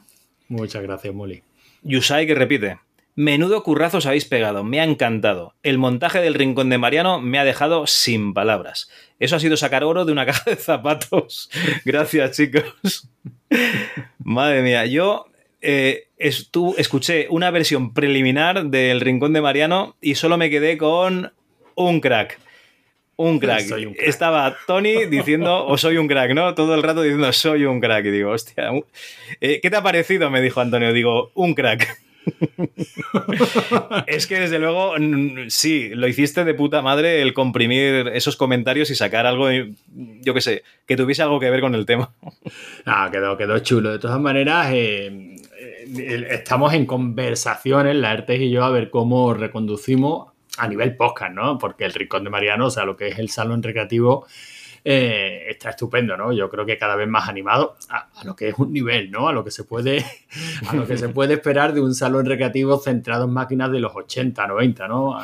Muchas 0.49 0.83
gracias, 0.83 1.15
Molly. 1.15 1.43
Yusai 1.83 2.27
que 2.27 2.35
repite. 2.35 2.79
Menudo 3.17 3.63
currazos 3.63 4.07
habéis 4.07 4.25
pegado, 4.25 4.65
me 4.65 4.81
ha 4.81 4.85
encantado. 4.85 5.55
El 5.63 5.79
montaje 5.79 6.21
del 6.21 6.35
rincón 6.35 6.71
de 6.71 6.79
Mariano 6.79 7.21
me 7.21 7.39
ha 7.39 7.45
dejado 7.45 7.87
sin 7.87 8.33
palabras. 8.33 8.89
Eso 9.19 9.37
ha 9.37 9.41
sido 9.41 9.57
sacar 9.57 9.85
oro 9.85 10.05
de 10.05 10.13
una 10.13 10.27
caja 10.27 10.51
de 10.51 10.57
zapatos. 10.57 11.51
Gracias, 11.85 12.37
chicos. 12.37 13.09
Madre 14.19 14.63
mía, 14.63 14.87
yo 14.87 15.27
eh, 15.63 16.09
escuché 16.19 17.27
una 17.31 17.51
versión 17.51 17.93
preliminar 17.95 18.67
del 18.67 19.01
rincón 19.01 19.33
de 19.33 19.41
Mariano 19.41 19.97
y 20.01 20.15
solo 20.15 20.37
me 20.37 20.51
quedé 20.51 20.77
con 20.79 21.33
un 21.75 22.01
crack. 22.01 22.39
Un 23.17 23.39
crack. 23.39 23.61
Soy 23.69 23.85
un 23.85 23.93
crack. 23.95 24.09
Estaba 24.09 24.57
Tony 24.67 25.05
diciendo, 25.05 25.67
o 25.67 25.77
soy 25.77 25.99
un 25.99 26.09
crack, 26.09 26.33
¿no? 26.33 26.55
Todo 26.55 26.75
el 26.75 26.83
rato 26.83 27.03
diciendo, 27.03 27.31
soy 27.35 27.67
un 27.67 27.79
crack. 27.81 28.07
Y 28.07 28.11
digo, 28.11 28.31
hostia, 28.31 28.73
un- 28.73 28.85
eh, 29.43 29.61
¿qué 29.63 29.69
te 29.69 29.77
ha 29.77 29.83
parecido? 29.83 30.31
Me 30.31 30.41
dijo 30.41 30.61
Antonio. 30.61 30.93
Digo, 30.95 31.31
un 31.35 31.53
crack. 31.55 31.99
es 34.07 34.27
que 34.27 34.41
desde 34.41 34.59
luego, 34.59 34.95
sí, 35.49 35.91
lo 35.95 36.07
hiciste 36.09 36.45
de 36.45 36.55
puta 36.55 36.83
madre 36.83 37.23
el 37.23 37.33
comprimir 37.35 38.09
esos 38.15 38.37
comentarios 38.37 38.91
y 38.91 38.95
sacar 38.95 39.27
algo, 39.27 39.49
yo 39.51 40.35
qué 40.35 40.41
sé, 40.41 40.63
que 40.87 40.97
tuviese 40.97 41.23
algo 41.23 41.41
que 41.41 41.51
ver 41.51 41.61
con 41.61 41.75
el 41.75 41.87
tema. 41.87 42.13
Ah, 42.87 43.09
quedó, 43.13 43.37
quedó 43.37 43.59
chulo. 43.61 43.91
De 43.93 43.99
todas 43.99 44.21
maneras, 44.21 44.69
eh, 44.73 45.37
estamos 45.99 46.73
en 46.75 46.87
conversaciones, 46.87 47.97
la 47.97 48.13
ERTES 48.13 48.41
y 48.41 48.51
yo, 48.51 48.65
a 48.65 48.71
ver 48.71 48.91
cómo 48.91 49.35
reconducimos 49.35 50.31
a 50.59 50.69
nivel 50.69 50.97
podcast, 50.97 51.33
¿no? 51.33 51.59
Porque 51.59 51.85
el 51.85 51.93
Rincón 51.93 52.25
de 52.25 52.31
Mariano, 52.31 52.67
o 52.67 52.71
sea, 52.71 52.85
lo 52.85 52.97
que 52.97 53.09
es 53.09 53.19
el 53.19 53.31
salón 53.31 53.63
recreativo, 53.63 54.27
eh, 54.85 55.47
está 55.49 55.71
estupendo, 55.71 56.17
¿no? 56.17 56.33
Yo 56.33 56.49
creo 56.51 56.65
que 56.65 56.79
cada 56.79 56.97
vez 56.97 57.09
más 57.09 57.29
animado 57.29 57.77
a, 57.89 58.09
a 58.15 58.25
lo 58.25 58.35
que 58.35 58.49
es 58.49 58.55
un 58.59 58.73
nivel, 58.73 59.11
¿no? 59.11 59.29
A 59.29 59.33
lo 59.33 59.45
que 59.45 59.51
se 59.51 59.65
puede, 59.65 60.05
a 60.69 60.75
lo 60.75 60.87
que 60.87 60.97
se 60.97 61.09
puede 61.09 61.35
esperar 61.35 61.75
de 61.75 61.81
un 61.81 61.95
salón 61.95 62.27
recreativo 62.27 62.79
centrado 62.79 63.25
en 63.25 63.33
máquinas 63.33 63.71
de 63.71 63.81
los 63.81 63.95
80, 63.95 64.47
90, 64.47 64.89
¿no? 64.89 65.19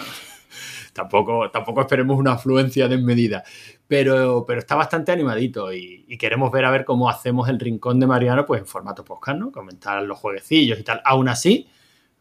Tampoco, 0.96 1.50
tampoco 1.50 1.82
esperemos 1.82 2.18
una 2.18 2.32
afluencia 2.32 2.88
desmedida. 2.88 3.44
Pero, 3.86 4.44
pero 4.46 4.60
está 4.60 4.74
bastante 4.74 5.12
animadito 5.12 5.72
y, 5.72 6.16
queremos 6.18 6.50
ver 6.50 6.64
a 6.64 6.70
ver 6.70 6.86
cómo 6.86 7.10
hacemos 7.10 7.48
el 7.50 7.60
rincón 7.60 8.00
de 8.00 8.06
Mariano 8.06 8.46
pues 8.46 8.62
en 8.62 8.66
formato 8.66 9.04
podcast, 9.04 9.38
¿no? 9.38 9.52
Comentar 9.52 10.02
los 10.02 10.18
jueguecillos 10.18 10.78
y 10.80 10.82
tal. 10.82 11.02
Aún 11.04 11.28
así, 11.28 11.68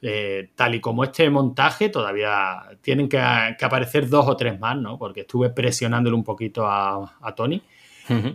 eh, 0.01 0.49
tal 0.55 0.75
y 0.75 0.81
como 0.81 1.05
este 1.05 1.29
montaje, 1.29 1.87
todavía 1.87 2.63
tienen 2.81 3.07
que, 3.07 3.17
aparecer 3.17 4.09
dos 4.09 4.27
o 4.27 4.35
tres 4.35 4.59
más, 4.59 4.75
¿no? 4.77 4.99
Porque 4.99 5.21
estuve 5.21 5.49
presionándole 5.51 6.15
un 6.15 6.23
poquito 6.25 6.67
a 6.67 7.33
Tony 7.35 7.61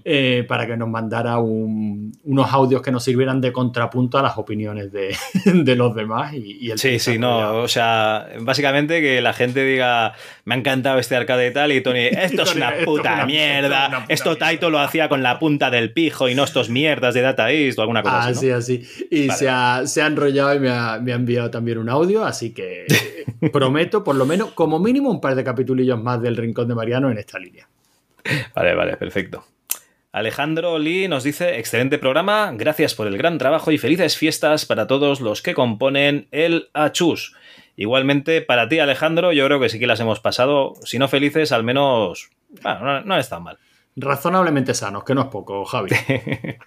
eh, 0.04 0.44
para 0.48 0.66
que 0.66 0.76
nos 0.76 0.88
mandara 0.88 1.38
un- 1.38 2.12
unos 2.24 2.52
audios 2.52 2.82
que 2.82 2.90
nos 2.90 3.04
sirvieran 3.04 3.40
de 3.40 3.52
contrapunto 3.52 4.18
a 4.18 4.22
las 4.22 4.36
opiniones 4.38 4.90
de, 4.92 5.14
de 5.44 5.76
los 5.76 5.94
demás. 5.94 6.34
Y, 6.34 6.58
y 6.60 6.70
el 6.70 6.78
Sí, 6.78 6.98
sí, 6.98 7.18
no, 7.18 7.58
o 7.58 7.68
sea, 7.68 8.28
básicamente 8.40 9.00
que 9.00 9.20
la 9.20 9.32
gente 9.32 9.64
diga, 9.64 10.14
me 10.44 10.54
ha 10.54 10.58
encantado 10.58 10.98
este 10.98 11.16
arcade 11.16 11.48
y 11.48 11.52
tal, 11.52 11.72
y 11.72 11.80
Tony, 11.82 12.06
esto 12.10 12.42
es 12.42 12.54
una 12.56 12.72
puta 12.84 13.24
mierda, 13.26 13.66
esto 13.66 13.66
es 13.66 13.88
una 13.88 13.98
puta 14.00 14.12
esto 14.14 14.30
mierda". 14.30 14.46
Taito 14.46 14.70
lo 14.70 14.78
hacía 14.80 15.08
con 15.08 15.22
la 15.22 15.38
punta 15.38 15.70
del 15.70 15.92
pijo 15.92 16.28
y 16.28 16.34
no 16.34 16.44
estos 16.44 16.68
mierdas 16.70 17.14
de 17.14 17.20
Data 17.22 17.50
East 17.52 17.78
o 17.78 17.82
alguna 17.82 18.02
cosa 18.02 18.18
así, 18.28 18.50
Así, 18.50 18.78
¿no? 18.78 18.84
así. 18.84 19.06
Y 19.10 19.26
Vale. 19.28 19.38
se, 19.38 19.48
ha, 19.48 19.82
se 19.86 20.02
ha 20.02 20.06
enrollado 20.06 20.54
y 20.54 20.58
me 20.60 20.70
ha, 20.70 20.98
me 21.00 21.12
ha 21.12 21.16
enviado 21.16 21.50
también 21.50 21.78
un 21.78 21.88
audio, 21.88 22.24
así 22.24 22.50
que 22.52 22.86
prometo, 23.52 24.02
por 24.02 24.16
lo 24.16 24.26
menos, 24.26 24.50
como 24.52 24.78
mínimo, 24.78 25.10
un 25.10 25.20
par 25.20 25.34
de 25.34 25.44
capitulillos 25.44 26.02
más 26.02 26.20
del 26.20 26.36
Rincón 26.36 26.66
de 26.68 26.74
Mariano 26.74 27.10
en 27.10 27.18
esta 27.18 27.38
línea. 27.38 27.68
Vale, 28.54 28.74
vale, 28.74 28.96
perfecto. 28.96 29.44
Alejandro 30.12 30.80
Lee 30.80 31.06
nos 31.06 31.22
dice, 31.22 31.60
excelente 31.60 31.96
programa, 31.96 32.50
gracias 32.54 32.94
por 32.94 33.06
el 33.06 33.16
gran 33.16 33.38
trabajo 33.38 33.70
y 33.70 33.78
felices 33.78 34.16
fiestas 34.16 34.66
para 34.66 34.88
todos 34.88 35.20
los 35.20 35.40
que 35.40 35.54
componen 35.54 36.26
el 36.32 36.68
Achus. 36.74 37.36
Igualmente, 37.76 38.42
para 38.42 38.68
ti, 38.68 38.80
Alejandro, 38.80 39.32
yo 39.32 39.46
creo 39.46 39.60
que 39.60 39.68
sí 39.68 39.78
que 39.78 39.86
las 39.86 40.00
hemos 40.00 40.18
pasado, 40.18 40.74
si 40.84 40.98
no 40.98 41.06
felices, 41.06 41.52
al 41.52 41.62
menos... 41.62 42.30
Bueno, 42.60 42.80
no, 42.80 43.00
no 43.02 43.18
está 43.18 43.38
mal. 43.38 43.58
Razonablemente 43.94 44.74
sanos, 44.74 45.04
que 45.04 45.14
no 45.14 45.22
es 45.22 45.28
poco, 45.28 45.64
Javi. 45.64 45.90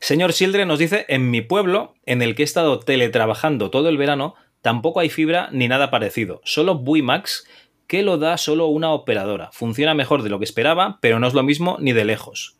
Señor 0.00 0.32
Sildre 0.32 0.64
nos 0.64 0.78
dice, 0.78 1.04
en 1.08 1.30
mi 1.30 1.42
pueblo, 1.42 1.96
en 2.06 2.22
el 2.22 2.34
que 2.34 2.42
he 2.42 2.44
estado 2.44 2.80
teletrabajando 2.80 3.70
todo 3.70 3.90
el 3.90 3.98
verano, 3.98 4.36
tampoco 4.62 5.00
hay 5.00 5.10
fibra 5.10 5.50
ni 5.52 5.68
nada 5.68 5.90
parecido, 5.90 6.40
solo 6.44 6.76
Buimax, 6.76 7.46
que 7.86 8.02
lo 8.02 8.18
da 8.18 8.36
solo 8.36 8.66
una 8.66 8.92
operadora. 8.92 9.50
Funciona 9.52 9.94
mejor 9.94 10.22
de 10.22 10.30
lo 10.30 10.38
que 10.38 10.44
esperaba, 10.44 10.98
pero 11.00 11.18
no 11.18 11.26
es 11.26 11.34
lo 11.34 11.42
mismo 11.42 11.76
ni 11.80 11.92
de 11.92 12.04
lejos. 12.04 12.56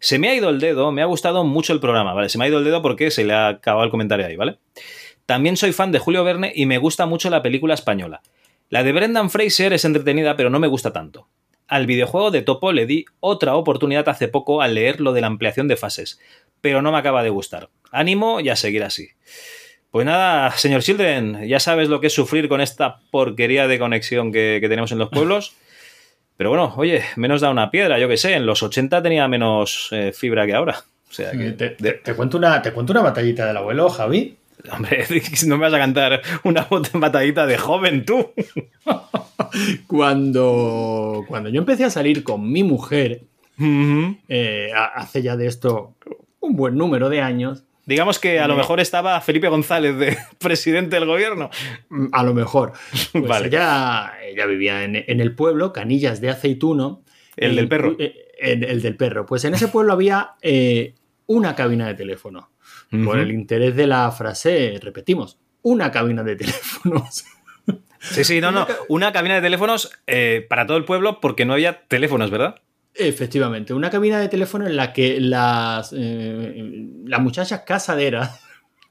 Se 0.00 0.18
me 0.18 0.28
ha 0.28 0.34
ido 0.34 0.48
el 0.48 0.60
dedo, 0.60 0.92
me 0.92 1.02
ha 1.02 1.06
gustado 1.06 1.44
mucho 1.44 1.72
el 1.72 1.80
programa, 1.80 2.14
¿vale? 2.14 2.28
Se 2.28 2.38
me 2.38 2.44
ha 2.44 2.48
ido 2.48 2.58
el 2.58 2.64
dedo 2.64 2.82
porque 2.82 3.10
se 3.10 3.24
le 3.24 3.32
ha 3.32 3.48
acabado 3.48 3.84
el 3.84 3.90
comentario 3.90 4.26
ahí, 4.26 4.36
¿vale? 4.36 4.58
También 5.26 5.56
soy 5.56 5.72
fan 5.72 5.92
de 5.92 5.98
Julio 5.98 6.24
Verne 6.24 6.52
y 6.54 6.66
me 6.66 6.78
gusta 6.78 7.06
mucho 7.06 7.28
la 7.30 7.42
película 7.42 7.74
española. 7.74 8.22
La 8.70 8.82
de 8.82 8.92
Brendan 8.92 9.30
Fraser 9.30 9.72
es 9.72 9.84
entretenida, 9.84 10.36
pero 10.36 10.50
no 10.50 10.60
me 10.60 10.68
gusta 10.68 10.92
tanto. 10.92 11.28
Al 11.66 11.86
videojuego 11.86 12.30
de 12.30 12.42
Topo 12.42 12.72
le 12.72 12.86
di 12.86 13.04
otra 13.20 13.56
oportunidad 13.56 14.08
hace 14.08 14.28
poco 14.28 14.62
al 14.62 14.74
leer 14.74 15.00
lo 15.00 15.12
de 15.12 15.20
la 15.20 15.26
ampliación 15.26 15.68
de 15.68 15.76
fases, 15.76 16.18
pero 16.60 16.80
no 16.80 16.92
me 16.92 16.98
acaba 16.98 17.22
de 17.22 17.30
gustar. 17.30 17.68
Ánimo 17.90 18.40
y 18.40 18.48
a 18.48 18.56
seguir 18.56 18.84
así. 18.84 19.08
Pues 19.90 20.04
nada, 20.06 20.50
señor 20.52 20.82
Children, 20.82 21.46
ya 21.48 21.60
sabes 21.60 21.88
lo 21.88 22.00
que 22.00 22.08
es 22.08 22.12
sufrir 22.12 22.48
con 22.48 22.60
esta 22.60 22.98
porquería 23.10 23.66
de 23.66 23.78
conexión 23.78 24.32
que, 24.32 24.58
que 24.60 24.68
tenemos 24.68 24.92
en 24.92 24.98
los 24.98 25.08
pueblos. 25.08 25.54
Pero 26.36 26.50
bueno, 26.50 26.72
oye, 26.76 27.02
menos 27.16 27.40
da 27.40 27.50
una 27.50 27.70
piedra, 27.70 27.98
yo 27.98 28.06
que 28.08 28.16
sé, 28.16 28.34
en 28.34 28.46
los 28.46 28.62
80 28.62 29.02
tenía 29.02 29.26
menos 29.26 29.88
eh, 29.90 30.12
fibra 30.14 30.46
que 30.46 30.54
ahora. 30.54 30.84
O 31.08 31.12
sea 31.12 31.32
que, 31.32 31.52
Te, 31.52 31.70
te- 31.70 31.92
te 31.94 32.14
cuento 32.14 32.36
una, 32.38 32.60
te 32.62 32.70
cuento 32.72 32.92
una 32.92 33.00
batallita 33.02 33.46
del 33.46 33.56
abuelo, 33.56 33.88
Javi. 33.88 34.36
hombre, 34.70 35.04
no 35.46 35.56
me 35.56 35.62
vas 35.64 35.74
a 35.74 35.78
cantar 35.78 36.20
una 36.44 36.68
batallita 36.92 37.46
de 37.46 37.56
joven 37.58 38.04
tú. 38.04 38.30
Cuando, 39.86 41.24
cuando 41.28 41.48
yo 41.48 41.58
empecé 41.60 41.84
a 41.84 41.90
salir 41.90 42.22
con 42.22 42.50
mi 42.52 42.62
mujer, 42.62 43.22
eh, 44.28 44.70
hace 44.94 45.22
ya 45.22 45.36
de 45.36 45.46
esto 45.46 45.94
un 46.40 46.54
buen 46.56 46.76
número 46.76 47.08
de 47.08 47.20
años, 47.22 47.64
Digamos 47.88 48.18
que 48.18 48.38
a 48.38 48.46
lo 48.46 48.54
Me- 48.54 48.58
mejor 48.60 48.80
estaba 48.80 49.18
Felipe 49.22 49.48
González 49.48 49.96
de 49.96 50.16
presidente 50.38 50.96
del 50.96 51.06
gobierno. 51.06 51.48
Mm, 51.88 52.08
A 52.12 52.22
lo 52.22 52.34
mejor. 52.34 52.72
Pues 53.12 53.24
Vale. 53.26 53.48
ella, 53.48 54.12
ella 54.22 54.46
vivía 54.46 54.84
en, 54.84 54.94
en 54.96 55.20
el 55.20 55.34
pueblo, 55.34 55.72
Canillas 55.72 56.20
de 56.20 56.28
Aceituno. 56.30 57.02
El 57.36 57.56
del 57.56 57.68
perro. 57.68 57.96
eh, 57.98 58.14
el, 58.38 58.62
el 58.64 58.82
del 58.82 58.96
perro. 58.96 59.24
Pues 59.26 59.44
en 59.44 59.54
ese 59.54 59.68
pueblo 59.68 59.92
había 59.94 60.32
eh, 60.42 60.94
una 61.26 61.54
cabina 61.54 61.86
de 61.86 61.94
teléfono. 61.94 62.50
Por 63.04 63.18
el 63.18 63.32
interés 63.32 63.74
de 63.76 63.86
la 63.86 64.10
frase, 64.12 64.78
repetimos, 64.82 65.38
una 65.62 65.90
cabina 65.90 66.22
de 66.24 66.36
teléfonos. 66.42 67.24
Sí, 68.00 68.24
sí, 68.24 68.40
no, 68.40 68.50
no. 68.50 68.66
Una 68.88 69.12
cabina 69.12 69.34
de 69.36 69.40
teléfonos 69.42 69.90
eh, 70.06 70.46
para 70.48 70.66
todo 70.66 70.76
el 70.76 70.84
pueblo 70.84 71.20
porque 71.20 71.44
no 71.44 71.52
había 71.54 71.82
teléfonos, 71.88 72.30
¿verdad? 72.30 72.60
Efectivamente, 72.98 73.72
una 73.74 73.90
cabina 73.90 74.18
de 74.20 74.28
teléfono 74.28 74.66
en 74.66 74.76
la 74.76 74.92
que 74.92 75.20
las, 75.20 75.94
eh, 75.96 76.86
las 77.04 77.20
muchachas 77.20 77.62
casaderas 77.66 78.40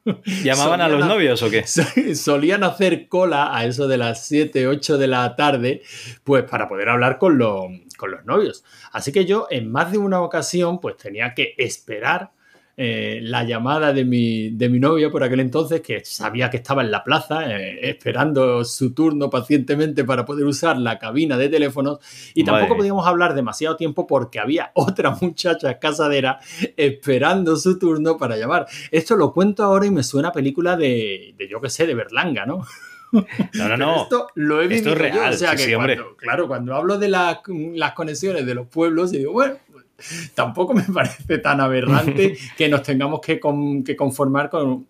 ¿Llamaban 0.43 0.79
a 0.79 0.88
los 0.88 1.03
a- 1.03 1.07
novios 1.07 1.41
o 1.43 1.49
qué? 1.49 1.65
solían 2.15 2.63
hacer 2.63 3.09
cola 3.09 3.55
a 3.57 3.65
eso 3.65 3.88
de 3.89 3.97
las 3.97 4.25
7, 4.25 4.65
8 4.67 4.97
de 4.97 5.07
la 5.07 5.35
tarde, 5.35 5.81
pues 6.23 6.43
para 6.45 6.69
poder 6.69 6.88
hablar 6.89 7.17
con, 7.17 7.38
los- 7.38 7.67
con 7.97 8.11
los 8.11 8.23
novios. 8.25 8.63
Así 8.93 9.11
que 9.11 9.25
yo 9.25 9.47
en 9.49 9.69
más 9.69 9.91
de 9.91 9.97
una 9.97 10.21
ocasión 10.21 10.79
pues 10.79 10.95
tenía 10.95 11.34
que 11.34 11.55
esperar 11.57 12.31
eh, 12.80 13.20
la 13.24 13.44
llamada 13.44 13.91
de 13.91 14.06
mi, 14.06 14.52
de 14.52 14.70
mi 14.70 14.80
novia 14.80 15.10
por 15.10 15.24
aquel 15.24 15.40
entonces, 15.40 15.82
que 15.82 16.06
sabía 16.06 16.49
que 16.52 16.58
estaba 16.58 16.84
en 16.84 16.91
la 16.91 17.04
plaza, 17.04 17.52
eh, 17.58 17.80
esperando 17.90 18.64
su 18.64 18.94
turno 18.94 19.30
pacientemente 19.32 20.04
para 20.04 20.26
poder 20.26 20.45
usar 20.45 20.78
la 20.78 20.99
cabina 20.99 21.38
de 21.38 21.49
teléfonos. 21.49 21.98
Y 22.36 22.44
Madre 22.44 22.60
tampoco 22.62 22.78
podíamos 22.78 23.08
hablar 23.08 23.34
demasiado 23.34 23.76
tiempo 23.78 24.06
porque 24.06 24.40
había 24.40 24.72
otra 24.76 25.18
muchacha 25.20 25.80
casadera 25.80 26.40
esperando 26.78 27.56
su 27.58 27.80
turno 27.80 28.18
para 28.18 28.38
llamar. 28.38 28.68
Esto 28.91 29.16
lo 29.16 29.34
cuento 29.34 29.64
ahora 29.64 29.86
y 29.88 29.91
me 29.91 30.04
suena 30.04 30.30
a 30.30 30.32
película 30.32 30.78
de, 30.78 31.34
de 31.38 31.48
yo 31.49 31.60
qué 31.60 31.70
sé, 31.70 31.88
de 31.88 31.95
Berlanga, 31.95 32.45
¿no? 32.45 32.64
No, 33.12 33.70
no, 33.70 33.78
no. 33.78 33.95
Esto 34.04 34.28
lo 34.36 34.62
he 34.62 34.68
vivido 34.68 34.90
es 34.91 34.95
yo, 34.98 35.02
real, 35.02 35.34
o 35.34 35.38
sea 35.38 35.52
sí, 35.52 35.58
que 35.58 35.64
sí, 35.64 35.74
hombre. 35.74 35.95
cuando- 35.95 36.16
claro, 36.18 36.48
cuando 36.48 36.76
hablo 36.76 36.98
de 36.99 37.08
la- 37.10 37.41
las 37.74 37.94
conexiones 37.94 38.45
de 38.45 38.54
los 38.54 38.68
pueblos, 38.68 39.14
y 39.14 39.20
digo, 39.20 39.32
bueno, 39.32 39.56
tampoco 40.36 40.74
me 40.74 40.84
parece 40.84 41.38
tan 41.40 41.60
aberrante 41.61 42.38
que 42.57 42.69
nos 42.69 42.84
tengamos 42.84 43.22
que, 43.22 43.40
con- 43.40 43.84
que 43.84 43.95
conformar 43.95 44.49
con, 44.49 44.88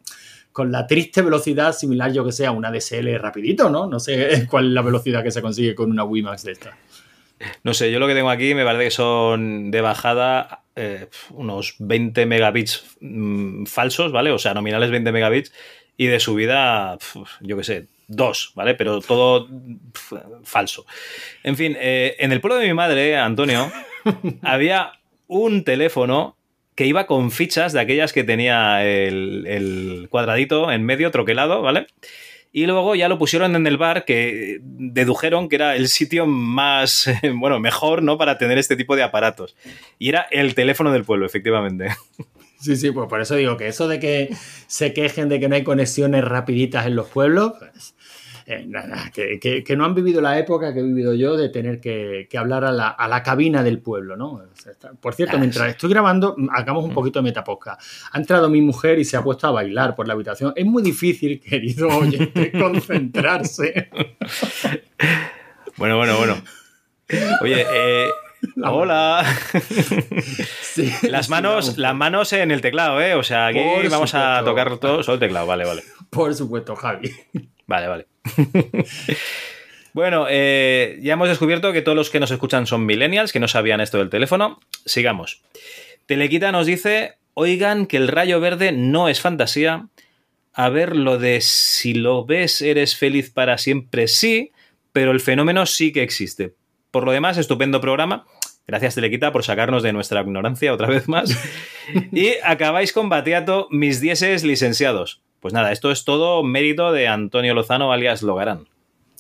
con 0.51 0.71
la 0.71 0.85
triste 0.87 1.21
velocidad 1.21 1.73
similar, 1.73 2.11
yo 2.11 2.25
que 2.25 2.31
sé, 2.31 2.45
a 2.45 2.51
una 2.51 2.71
DSL 2.71 3.17
rapidito, 3.19 3.69
¿no? 3.69 3.87
No 3.87 3.99
sé 3.99 4.47
cuál 4.49 4.67
es 4.67 4.71
la 4.71 4.81
velocidad 4.81 5.23
que 5.23 5.31
se 5.31 5.41
consigue 5.41 5.75
con 5.75 5.91
una 5.91 6.03
WiMAX 6.03 6.43
de 6.43 6.51
esta. 6.51 6.77
No 7.63 7.73
sé, 7.75 7.91
yo 7.91 7.99
lo 7.99 8.07
que 8.07 8.15
tengo 8.15 8.31
aquí 8.31 8.55
me 8.55 8.63
parece 8.65 8.85
que 8.85 8.91
son 8.91 9.69
de 9.69 9.81
bajada 9.81 10.63
eh, 10.75 11.07
unos 11.29 11.75
20 11.77 12.25
megabits 12.25 12.97
mm, 12.99 13.65
falsos, 13.65 14.11
¿vale? 14.11 14.31
O 14.31 14.39
sea, 14.39 14.55
nominales 14.55 14.89
20 14.89 15.11
megabits 15.11 15.53
y 15.97 16.07
de 16.07 16.19
subida, 16.19 16.97
yo 17.41 17.57
qué 17.57 17.63
sé, 17.63 17.87
dos, 18.07 18.53
¿vale? 18.55 18.73
Pero 18.73 19.01
todo 19.01 19.47
falso. 20.43 20.85
En 21.43 21.55
fin, 21.55 21.75
eh, 21.79 22.15
en 22.19 22.31
el 22.31 22.41
pueblo 22.41 22.57
de 22.59 22.67
mi 22.67 22.73
madre, 22.73 23.17
Antonio, 23.17 23.71
había 24.41 24.91
un 25.27 25.63
teléfono 25.63 26.35
que 26.75 26.85
iba 26.85 27.07
con 27.07 27.31
fichas 27.31 27.73
de 27.73 27.79
aquellas 27.79 28.13
que 28.13 28.23
tenía 28.23 28.85
el, 28.85 30.07
cuadradito 30.11 30.71
en 30.71 30.83
medio, 30.83 31.09
troquelado, 31.09 31.61
¿vale? 31.61 31.87
Y 32.53 32.65
luego 32.65 32.95
ya 32.95 33.09
lo 33.09 33.17
pusieron 33.17 33.55
en 33.55 33.65
el 33.67 33.77
bar 33.77 34.05
que 34.05 34.59
dedujeron 34.61 35.49
que 35.49 35.55
era 35.55 35.75
el 35.75 35.87
sitio 35.87 36.27
más, 36.27 37.09
bueno, 37.35 37.59
mejor, 37.59 38.03
¿no? 38.03 38.17
Para 38.17 38.37
tener 38.37 38.57
este 38.57 38.75
tipo 38.75 38.95
de 38.95 39.03
aparatos. 39.03 39.55
Y 39.97 40.09
era 40.09 40.27
el 40.29 40.53
teléfono 40.53 40.91
del 40.91 41.03
pueblo, 41.03 41.25
efectivamente. 41.25 41.89
Sí, 42.59 42.75
sí, 42.75 42.89
pues 42.89 43.07
por 43.07 43.21
eso 43.21 43.35
digo 43.35 43.55
que 43.55 43.67
eso 43.67 43.87
de 43.87 43.99
que 43.99 44.35
se 44.65 44.91
quejen 44.91 45.29
de 45.29 45.39
que 45.39 45.47
no 45.47 45.53
hay 45.53 45.63
conexiones 45.63 46.23
rapiditas 46.23 46.87
en 46.87 46.95
los 46.95 47.07
pueblos, 47.07 47.53
pues, 47.59 47.93
Eh, 48.49 48.63
nada, 48.65 49.11
que, 49.13 49.39
que- 49.41 49.61
que 49.61 49.75
no 49.75 49.83
han 49.83 49.93
vivido 49.93 50.21
la 50.21 50.39
época 50.39 50.73
que 50.73 50.79
he 50.79 50.83
vivido 50.83 51.13
yo 51.13 51.35
de 51.35 51.49
tener 51.49 51.81
que, 51.81 52.27
que 52.29 52.37
hablar 52.37 52.63
a 52.63 52.71
la, 52.71 52.87
a 52.87 53.05
la 53.09 53.21
cabina 53.21 53.61
del 53.61 53.79
pueblo, 53.79 54.15
¿no? 54.15 54.35
O 54.35 54.43
sea, 54.53 54.71
está- 54.71 54.93
Por 54.93 55.13
cierto, 55.15 55.37
mientras 55.37 55.65
sí. 55.65 55.71
estoy 55.71 55.89
grabando, 55.89 56.33
hagamos 56.53 56.85
un 56.85 56.93
poquito 56.93 57.19
de 57.19 57.23
metapodcast. 57.23 57.81
Ha 58.13 58.17
entrado 58.17 58.47
mi 58.49 58.61
mujer 58.61 58.99
y 58.99 59.03
se 59.03 59.17
ha 59.17 59.21
puesto 59.21 59.47
a 59.47 59.51
bailar 59.51 59.95
por 59.95 60.07
la 60.07 60.13
habitación. 60.13 60.53
Es 60.55 60.65
muy 60.65 60.81
difícil, 60.81 61.41
querido 61.45 61.89
oyente, 61.89 62.51
concentrarse. 62.57 63.89
Bueno, 65.75 65.97
bueno, 65.97 66.17
bueno. 66.17 66.35
Oye, 67.41 67.65
eh, 67.69 68.07
La- 68.55 68.71
hola. 68.71 69.25
Sí, 70.61 70.89
Las 71.09 71.29
manos, 71.29 71.77
las 71.77 71.95
manos 71.95 72.31
en 72.31 72.51
el 72.51 72.61
teclado, 72.61 73.01
¿eh? 73.01 73.13
O 73.15 73.23
sea, 73.23 73.47
aquí 73.47 73.59
Por 73.59 73.89
vamos 73.89 74.13
a 74.15 74.41
tocar 74.45 74.77
todo 74.77 75.03
solo 75.03 75.15
el 75.15 75.19
teclado. 75.19 75.45
Vale, 75.47 75.65
vale. 75.65 75.83
Por 76.09 76.33
supuesto, 76.33 76.75
Javi. 76.77 77.11
Vale, 77.65 77.87
vale. 77.87 78.07
bueno, 79.93 80.27
eh, 80.29 80.99
ya 81.01 81.13
hemos 81.13 81.29
descubierto 81.29 81.73
que 81.73 81.81
todos 81.81 81.95
los 81.95 82.09
que 82.09 82.19
nos 82.19 82.31
escuchan 82.31 82.67
son 82.67 82.85
millennials, 82.85 83.31
que 83.31 83.39
no 83.39 83.47
sabían 83.47 83.81
esto 83.81 83.97
del 83.97 84.09
teléfono. 84.09 84.59
Sigamos. 84.85 85.41
Telequita 86.05 86.51
nos 86.51 86.65
dice, 86.65 87.15
oigan 87.33 87.85
que 87.85 87.97
el 87.97 88.07
rayo 88.07 88.39
verde 88.39 88.71
no 88.71 89.09
es 89.09 89.21
fantasía. 89.21 89.87
A 90.53 90.69
ver, 90.69 90.95
lo 90.95 91.19
de 91.19 91.41
si 91.41 91.93
lo 91.93 92.25
ves 92.25 92.61
eres 92.61 92.95
feliz 92.95 93.29
para 93.29 93.57
siempre, 93.57 94.07
sí, 94.07 94.51
pero 94.91 95.11
el 95.11 95.19
fenómeno 95.19 95.65
sí 95.65 95.91
que 95.91 96.01
existe. 96.01 96.55
Por 96.91 97.03
lo 97.03 97.11
demás, 97.11 97.37
estupendo 97.37 97.81
programa. 97.81 98.25
Gracias, 98.65 98.95
Telequita, 98.95 99.31
por 99.31 99.43
sacarnos 99.43 99.83
de 99.83 99.93
nuestra 99.93 100.21
ignorancia 100.21 100.73
otra 100.73 100.87
vez 100.87 101.07
más. 101.07 101.37
y 102.11 102.31
acabáis 102.43 102.91
con 102.91 103.07
Batiato, 103.07 103.67
mis 103.69 104.01
dieces 104.01 104.43
licenciados. 104.43 105.21
Pues 105.39 105.53
nada, 105.53 105.71
esto 105.71 105.91
es 105.91 106.03
todo 106.03 106.43
mérito 106.43 106.91
de 106.91 107.07
Antonio 107.07 107.53
Lozano, 107.53 107.91
alias 107.91 108.23
Logarán. 108.23 108.67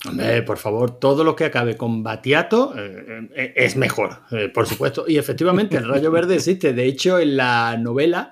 Hombre, 0.05 0.43
por 0.43 0.57
favor, 0.57 0.99
todo 0.99 1.23
lo 1.23 1.35
que 1.35 1.45
acabe 1.45 1.75
con 1.75 2.03
Batiato 2.03 2.73
eh, 2.77 3.29
eh, 3.35 3.53
es 3.55 3.75
mejor, 3.75 4.17
eh, 4.31 4.47
por 4.47 4.67
supuesto. 4.67 5.05
Y 5.07 5.17
efectivamente, 5.17 5.77
el 5.77 5.87
rayo 5.87 6.11
verde 6.11 6.35
existe. 6.35 6.73
De 6.73 6.85
hecho, 6.85 7.19
en 7.19 7.35
la 7.35 7.77
novela 7.77 8.31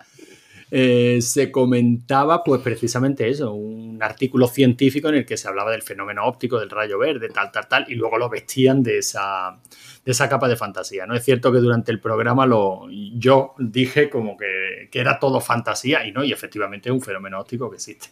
eh, 0.72 1.20
se 1.22 1.52
comentaba, 1.52 2.44
pues 2.44 2.62
precisamente 2.62 3.30
eso, 3.30 3.54
un 3.54 4.02
artículo 4.02 4.48
científico 4.48 5.10
en 5.10 5.16
el 5.16 5.26
que 5.26 5.38
se 5.38 5.48
hablaba 5.48 5.72
del 5.72 5.84
fenómeno 5.84 6.26
óptico 6.26 6.60
del 6.60 6.70
rayo 6.70 6.98
verde, 6.98 7.30
tal, 7.30 7.52
tal, 7.52 7.68
tal, 7.68 7.86
y 7.88 7.96
luego 7.96 8.18
lo 8.18 8.30
vestían 8.30 8.84
de 8.84 8.98
esa, 9.00 9.58
de 10.04 10.12
esa 10.12 10.28
capa 10.28 10.48
de 10.48 10.56
fantasía. 10.56 11.06
No 11.06 11.16
es 11.16 11.24
cierto 11.24 11.52
que 11.52 11.60
durante 11.60 11.92
el 11.92 12.00
programa 12.00 12.46
lo, 12.46 12.88
yo 12.90 13.54
dije 13.58 14.10
como 14.10 14.38
que, 14.38 14.90
que 14.92 15.00
era 15.00 15.20
todo 15.20 15.40
fantasía, 15.40 16.06
y 16.06 16.12
no, 16.12 16.24
y 16.24 16.32
efectivamente 16.32 16.90
es 16.90 16.94
un 16.94 17.02
fenómeno 17.02 17.40
óptico 17.40 17.70
que 17.70 17.76
existe. 17.76 18.08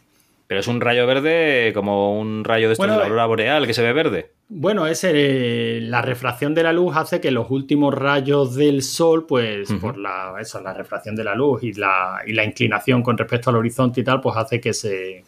Pero 0.48 0.60
es 0.60 0.68
un 0.68 0.82
rayo 0.82 1.08
verde 1.08 1.72
como 1.74 2.20
un 2.20 2.44
rayo 2.44 2.70
de 2.70 2.76
Bueno, 2.76 2.94
de 2.94 3.00
la 3.00 3.06
aurora 3.06 3.26
boreal 3.26 3.66
que 3.66 3.74
se 3.74 3.82
ve 3.82 3.94
verde. 3.94 4.32
Bueno, 4.50 4.86
es 4.86 5.04
eh, 5.04 5.80
la 5.82 6.02
refracción 6.02 6.54
de 6.54 6.64
la 6.64 6.74
luz 6.74 6.96
hace 6.96 7.22
que 7.22 7.32
los 7.32 7.50
últimos 7.50 7.94
rayos 7.94 8.56
del 8.56 8.84
sol, 8.84 9.26
pues 9.26 9.72
por 9.74 9.98
la, 9.98 10.36
eso, 10.40 10.62
la 10.62 10.74
refracción 10.74 11.16
de 11.16 11.24
la 11.24 11.34
luz 11.34 11.64
y 11.64 11.74
la, 11.74 12.22
y 12.28 12.34
la 12.34 12.44
inclinación 12.44 13.02
con 13.02 13.18
respecto 13.18 13.50
al 13.50 13.56
horizonte 13.56 14.02
y 14.02 14.04
tal, 14.04 14.22
pues 14.22 14.36
hace 14.38 14.60
que 14.60 14.74
se, 14.74 15.24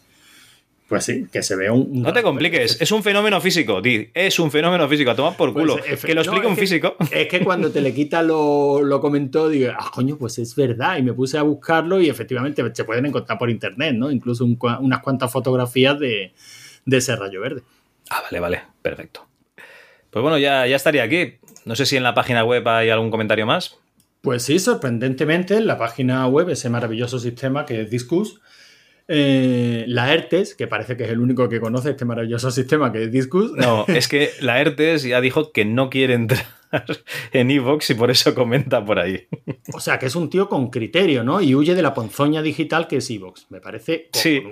pues 0.88 1.04
sí, 1.04 1.26
que 1.32 1.42
se 1.42 1.56
vea 1.56 1.72
un... 1.72 2.02
No 2.02 2.12
te 2.12 2.22
compliques, 2.22 2.80
es 2.80 2.92
un 2.92 3.02
fenómeno 3.02 3.40
físico, 3.40 3.80
di, 3.82 4.08
es 4.14 4.38
un 4.38 4.50
fenómeno 4.50 4.88
físico, 4.88 5.10
a 5.10 5.16
tomar 5.16 5.36
por 5.36 5.52
Pues, 5.52 5.62
culo. 5.66 5.76
que 5.82 6.14
lo 6.14 6.14
no, 6.16 6.20
explique 6.22 6.46
es 6.46 6.50
un 6.50 6.54
que- 6.54 6.60
físico. 6.60 6.96
Es 7.10 7.26
que 7.28 7.40
cuando 7.40 7.70
Telequita 7.72 8.22
lo, 8.22 8.82
lo 8.82 9.00
comentó, 9.00 9.48
digo, 9.48 9.72
ah, 9.76 9.90
coño, 9.92 10.16
pues 10.16 10.38
es 10.38 10.54
verdad. 10.54 10.98
Y 10.98 11.02
me 11.02 11.12
puse 11.12 11.38
a 11.38 11.42
buscarlo 11.42 12.00
y 12.00 12.08
efectivamente 12.08 12.62
se 12.72 12.84
pueden 12.84 13.06
encontrar 13.06 13.36
por 13.38 13.50
internet, 13.50 13.94
¿no? 13.94 14.10
Incluso 14.10 14.44
un 14.44 14.56
unas 14.80 15.00
cuantas 15.00 15.32
fotografías 15.32 15.98
de, 15.98 16.32
de 16.84 16.96
ese 16.96 17.16
rayo 17.16 17.40
verde. 17.40 17.62
Ah, 18.10 18.22
vale, 18.22 18.38
vale, 18.40 18.62
perfecto. 18.82 19.26
Pues 20.10 20.22
bueno, 20.22 20.38
ya, 20.38 20.66
ya 20.66 20.76
estaría 20.76 21.02
aquí. 21.02 21.34
No 21.64 21.74
sé 21.74 21.84
si 21.84 21.96
en 21.96 22.04
la 22.04 22.14
página 22.14 22.44
web 22.44 22.66
hay 22.68 22.90
algún 22.90 23.10
comentario 23.10 23.44
más. 23.44 23.76
Pues 24.22 24.44
sí, 24.44 24.58
sorprendentemente, 24.60 25.56
en 25.56 25.66
la 25.66 25.78
página 25.78 26.26
web, 26.28 26.48
ese 26.48 26.70
maravilloso 26.70 27.18
sistema 27.18 27.66
que 27.66 27.82
es 27.82 27.90
Discus, 27.90 28.40
eh, 29.08 29.84
la 29.86 30.12
ERTES, 30.12 30.54
que 30.54 30.66
parece 30.66 30.96
que 30.96 31.04
es 31.04 31.10
el 31.10 31.20
único 31.20 31.48
que 31.48 31.60
conoce 31.60 31.90
este 31.90 32.04
maravilloso 32.04 32.50
sistema 32.50 32.92
que 32.92 33.04
es 33.04 33.12
Discus, 33.12 33.52
No, 33.52 33.84
es 33.88 34.08
que 34.08 34.30
la 34.40 34.60
ERTES 34.60 35.04
ya 35.04 35.20
dijo 35.20 35.52
que 35.52 35.64
no 35.64 35.90
quiere 35.90 36.14
entrar 36.14 36.44
en 37.32 37.50
Evox 37.50 37.90
y 37.90 37.94
por 37.94 38.10
eso 38.10 38.34
comenta 38.34 38.84
por 38.84 38.98
ahí. 38.98 39.26
o 39.72 39.80
sea, 39.80 39.98
que 39.98 40.06
es 40.06 40.16
un 40.16 40.28
tío 40.30 40.48
con 40.48 40.70
criterio, 40.70 41.22
¿no? 41.24 41.40
Y 41.40 41.54
huye 41.54 41.74
de 41.74 41.82
la 41.82 41.94
ponzoña 41.94 42.42
digital 42.42 42.88
que 42.88 42.96
es 42.96 43.10
Evox. 43.10 43.46
Me 43.50 43.60
parece 43.60 44.08
Sí. 44.12 44.42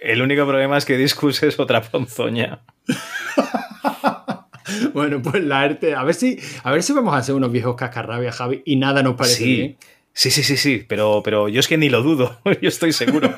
El 0.00 0.22
único 0.22 0.46
problema 0.46 0.78
es 0.78 0.84
que 0.84 0.96
Discus 0.96 1.42
es 1.42 1.58
otra 1.58 1.82
ponzoña. 1.82 2.60
Bueno, 4.92 5.22
pues 5.22 5.42
la 5.42 5.64
ERTES, 5.64 5.94
a 5.94 6.04
ver 6.04 6.14
si, 6.14 6.38
a 6.62 6.70
ver 6.70 6.82
si 6.82 6.92
vamos 6.92 7.14
a 7.14 7.18
hacer 7.18 7.34
unos 7.34 7.50
viejos 7.50 7.74
cascarrabias, 7.74 8.36
Javi, 8.36 8.62
y 8.64 8.76
nada 8.76 9.02
nos 9.02 9.14
parece 9.16 9.44
bien. 9.44 9.76
Sí, 10.20 10.32
sí, 10.32 10.42
sí, 10.42 10.56
sí, 10.56 10.84
pero, 10.88 11.22
pero 11.24 11.48
yo 11.48 11.60
es 11.60 11.68
que 11.68 11.78
ni 11.78 11.88
lo 11.88 12.02
dudo, 12.02 12.40
yo 12.60 12.68
estoy 12.68 12.90
seguro. 12.92 13.30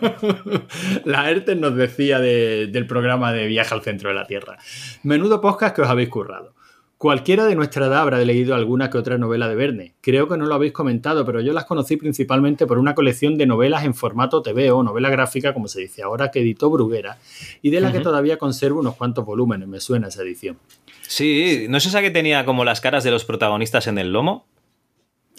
La 1.05 1.28
ERTE 1.31 1.55
nos 1.55 1.77
decía 1.77 2.19
de- 2.20 2.69
del 2.69 2.86
programa 2.86 3.35
de 3.35 3.47
Viaje 3.48 3.74
al 3.74 3.82
Centro 3.82 4.09
de 4.09 4.15
la 4.15 4.27
Tierra. 4.27 4.57
Menudo 5.02 5.43
podcast 5.43 5.77
que 5.77 5.82
os 5.82 5.89
habéis 5.90 6.09
currado. 6.09 6.55
Cualquiera 6.97 7.44
de 7.44 7.55
nuestra 7.55 7.85
edad 7.85 7.98
habrá 8.01 8.16
leído 8.24 8.55
alguna 8.55 8.89
que 8.89 8.97
otra 8.97 9.19
novela 9.19 9.47
de 9.47 9.57
Verne. 9.57 9.93
Creo 10.01 10.27
que 10.27 10.39
no 10.39 10.47
lo 10.47 10.55
habéis 10.55 10.73
comentado, 10.73 11.27
pero 11.27 11.43
yo 11.43 11.52
las 11.52 11.66
conocí 11.66 11.98
principalmente 11.98 12.66
por 12.66 12.78
una 12.78 12.94
colección 12.94 13.36
de 13.36 13.44
novelas 13.44 13.85
en 13.85 13.93
formato 13.93 14.40
TV 14.40 14.70
o 14.70 14.82
novela 14.82 15.11
gráfica, 15.11 15.52
como 15.52 15.69
se 15.69 15.82
dice 15.82 16.02
ahora, 16.02 16.31
que 16.31 16.40
editó 16.40 16.70
Bruguera, 16.70 17.19
y 17.61 17.69
de 17.69 17.82
la 17.82 17.93
que 17.93 18.01
todavía 18.01 18.39
conservo 18.39 18.81
unos 18.81 18.97
cuantos 18.97 19.27
volúmenes. 19.27 19.69
Me 19.69 19.81
suena 19.81 20.09
esa 20.09 20.23
edición. 20.23 20.57
Sí, 21.02 21.66
¿no 21.69 21.77
es 21.77 21.85
esa 21.85 22.01
que 22.01 22.11
tenía 22.11 22.47
como 22.47 22.65
las 22.65 22.81
caras 22.81 23.05
de 23.05 23.11
los 23.11 23.27
protagonistas 23.27 23.86
en 23.86 23.98
el 23.98 24.15
lomo? 24.15 24.47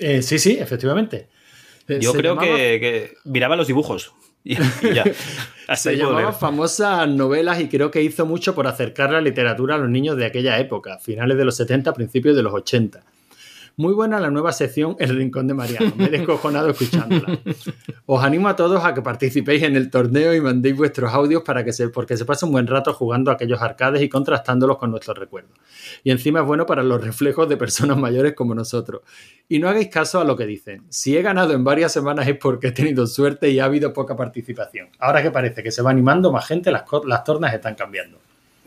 Eh, 0.01 0.21
sí, 0.21 0.39
sí, 0.39 0.57
efectivamente. 0.59 1.27
Eh, 1.87 1.99
Yo 2.01 2.11
se 2.11 2.17
creo 2.17 2.35
llamaba- 2.35 2.55
que, 2.57 2.79
que 2.79 3.13
miraba 3.23 3.55
los 3.55 3.67
dibujos. 3.67 4.13
Y, 4.43 4.53
y 4.53 4.93
ya. 4.95 5.03
Se 5.75 5.95
llamaba 5.95 6.21
leer. 6.21 6.33
famosas 6.33 7.07
novelas 7.07 7.59
y 7.61 7.69
creo 7.69 7.91
que 7.91 8.01
hizo 8.01 8.25
mucho 8.25 8.55
por 8.55 8.65
acercar 8.65 9.11
la 9.11 9.21
literatura 9.21 9.75
a 9.75 9.77
los 9.77 9.87
niños 9.87 10.17
de 10.17 10.25
aquella 10.25 10.57
época, 10.57 10.97
finales 10.97 11.37
de 11.37 11.45
los 11.45 11.55
70, 11.57 11.93
principios 11.93 12.35
de 12.35 12.41
los 12.41 12.51
80. 12.51 13.03
Muy 13.81 13.93
buena 13.95 14.19
la 14.19 14.29
nueva 14.29 14.51
sección 14.51 14.95
El 14.99 15.17
Rincón 15.17 15.47
de 15.47 15.55
Mariano. 15.55 15.91
Me 15.97 16.05
he 16.05 16.09
descojonado 16.09 16.69
escuchándola. 16.69 17.39
Os 18.05 18.23
animo 18.23 18.47
a 18.47 18.55
todos 18.55 18.85
a 18.85 18.93
que 18.93 19.01
participéis 19.01 19.63
en 19.63 19.75
el 19.75 19.89
torneo 19.89 20.35
y 20.35 20.39
mandéis 20.39 20.77
vuestros 20.77 21.11
audios 21.11 21.41
para 21.41 21.65
que 21.65 21.73
se, 21.73 21.89
porque 21.89 22.15
se 22.15 22.23
pase 22.23 22.45
un 22.45 22.51
buen 22.51 22.67
rato 22.67 22.93
jugando 22.93 23.31
a 23.31 23.33
aquellos 23.33 23.59
arcades 23.59 24.03
y 24.03 24.07
contrastándolos 24.07 24.77
con 24.77 24.91
nuestros 24.91 25.17
recuerdos. 25.17 25.57
Y 26.03 26.11
encima 26.11 26.41
es 26.41 26.45
bueno 26.45 26.67
para 26.67 26.83
los 26.83 27.03
reflejos 27.03 27.49
de 27.49 27.57
personas 27.57 27.97
mayores 27.97 28.35
como 28.35 28.53
nosotros. 28.53 29.01
Y 29.49 29.57
no 29.57 29.67
hagáis 29.67 29.87
caso 29.87 30.19
a 30.19 30.25
lo 30.25 30.37
que 30.37 30.45
dicen. 30.45 30.83
Si 30.89 31.17
he 31.17 31.23
ganado 31.23 31.53
en 31.53 31.63
varias 31.63 31.91
semanas 31.91 32.27
es 32.27 32.37
porque 32.37 32.67
he 32.67 32.71
tenido 32.73 33.07
suerte 33.07 33.49
y 33.49 33.57
ha 33.57 33.65
habido 33.65 33.93
poca 33.93 34.15
participación. 34.15 34.89
Ahora 34.99 35.23
que 35.23 35.31
parece 35.31 35.63
que 35.63 35.71
se 35.71 35.81
va 35.81 35.89
animando 35.89 36.31
más 36.31 36.45
gente, 36.45 36.69
las, 36.69 36.83
las 37.07 37.23
tornas 37.23 37.51
están 37.51 37.73
cambiando. 37.73 38.19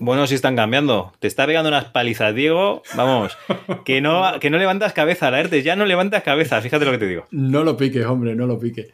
Bueno, 0.04 0.26
sí 0.26 0.34
están 0.34 0.54
cambiando. 0.54 1.12
Te 1.18 1.26
está 1.26 1.46
pegando 1.46 1.70
unas 1.70 1.86
palizas, 1.86 2.34
Diego. 2.34 2.82
Vamos, 2.94 3.38
que 3.86 4.02
no, 4.02 4.38
que 4.38 4.50
no 4.50 4.58
levantas 4.58 4.92
cabeza, 4.92 5.30
la 5.30 5.40
ERTE, 5.40 5.62
ya 5.62 5.76
no 5.76 5.86
levantas 5.86 6.22
cabeza, 6.22 6.60
fíjate 6.60 6.84
lo 6.84 6.90
que 6.90 6.98
te 6.98 7.06
digo. 7.06 7.26
No 7.30 7.64
lo 7.64 7.74
piques, 7.76 8.04
hombre, 8.04 8.34
no 8.34 8.46
lo 8.46 8.58
piques. 8.58 8.92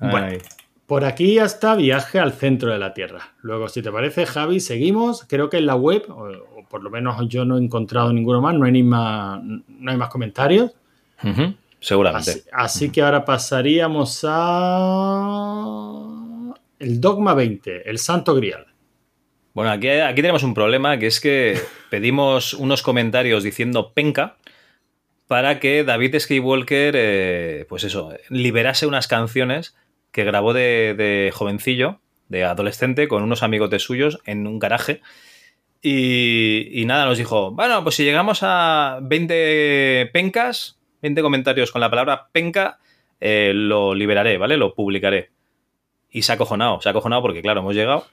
Bueno. 0.00 0.38
Por 0.86 1.04
aquí 1.04 1.38
hasta 1.38 1.74
viaje 1.74 2.18
al 2.18 2.32
centro 2.32 2.72
de 2.72 2.78
la 2.78 2.94
Tierra. 2.94 3.34
Luego, 3.42 3.68
si 3.68 3.82
te 3.82 3.92
parece, 3.92 4.24
Javi, 4.24 4.60
seguimos. 4.60 5.26
Creo 5.28 5.50
que 5.50 5.58
en 5.58 5.66
la 5.66 5.74
web, 5.74 6.04
o, 6.08 6.28
o 6.58 6.64
por 6.68 6.82
lo 6.82 6.88
menos 6.88 7.16
yo 7.28 7.44
no 7.44 7.58
he 7.58 7.60
encontrado 7.60 8.12
ninguno 8.12 8.40
más, 8.40 8.54
no 8.54 8.64
hay, 8.64 8.72
ni 8.72 8.82
más, 8.84 9.42
no 9.42 9.90
hay 9.90 9.96
más 9.98 10.08
comentarios. 10.08 10.70
Seguramente. 11.80 12.30
Así, 12.30 12.42
así 12.52 12.90
que 12.90 13.02
ahora 13.02 13.24
pasaríamos 13.24 14.24
a 14.26 15.98
el 16.78 17.00
Dogma 17.00 17.34
20, 17.34 17.90
el 17.90 17.98
Santo 17.98 18.34
Grial. 18.34 18.66
Bueno, 19.56 19.70
aquí, 19.70 19.88
aquí 19.88 20.20
tenemos 20.20 20.42
un 20.42 20.52
problema, 20.52 20.98
que 20.98 21.06
es 21.06 21.18
que 21.18 21.58
pedimos 21.90 22.52
unos 22.52 22.82
comentarios 22.82 23.42
diciendo 23.42 23.94
penca 23.94 24.36
para 25.28 25.60
que 25.60 25.82
David 25.82 26.18
Skywalker, 26.18 26.94
eh, 26.94 27.66
pues 27.66 27.82
eso, 27.84 28.12
liberase 28.28 28.86
unas 28.86 29.08
canciones 29.08 29.74
que 30.12 30.24
grabó 30.24 30.52
de, 30.52 30.92
de 30.94 31.32
jovencillo, 31.32 32.00
de 32.28 32.44
adolescente, 32.44 33.08
con 33.08 33.22
unos 33.22 33.42
amigotes 33.42 33.82
suyos 33.82 34.18
en 34.26 34.46
un 34.46 34.58
garaje. 34.58 35.00
Y, 35.80 36.68
y 36.78 36.84
nada, 36.84 37.06
nos 37.06 37.16
dijo, 37.16 37.50
bueno, 37.52 37.82
pues 37.82 37.94
si 37.94 38.04
llegamos 38.04 38.40
a 38.42 38.98
20 39.00 40.10
pencas, 40.12 40.78
20 41.00 41.22
comentarios 41.22 41.72
con 41.72 41.80
la 41.80 41.88
palabra 41.88 42.28
penca, 42.30 42.78
eh, 43.20 43.52
lo 43.54 43.94
liberaré, 43.94 44.36
¿vale? 44.36 44.58
Lo 44.58 44.74
publicaré. 44.74 45.30
Y 46.10 46.20
se 46.22 46.32
ha 46.32 46.34
acojonado, 46.34 46.82
se 46.82 46.90
ha 46.90 46.92
acojonado 46.92 47.22
porque, 47.22 47.40
claro, 47.40 47.60
hemos 47.60 47.74
llegado. 47.74 48.04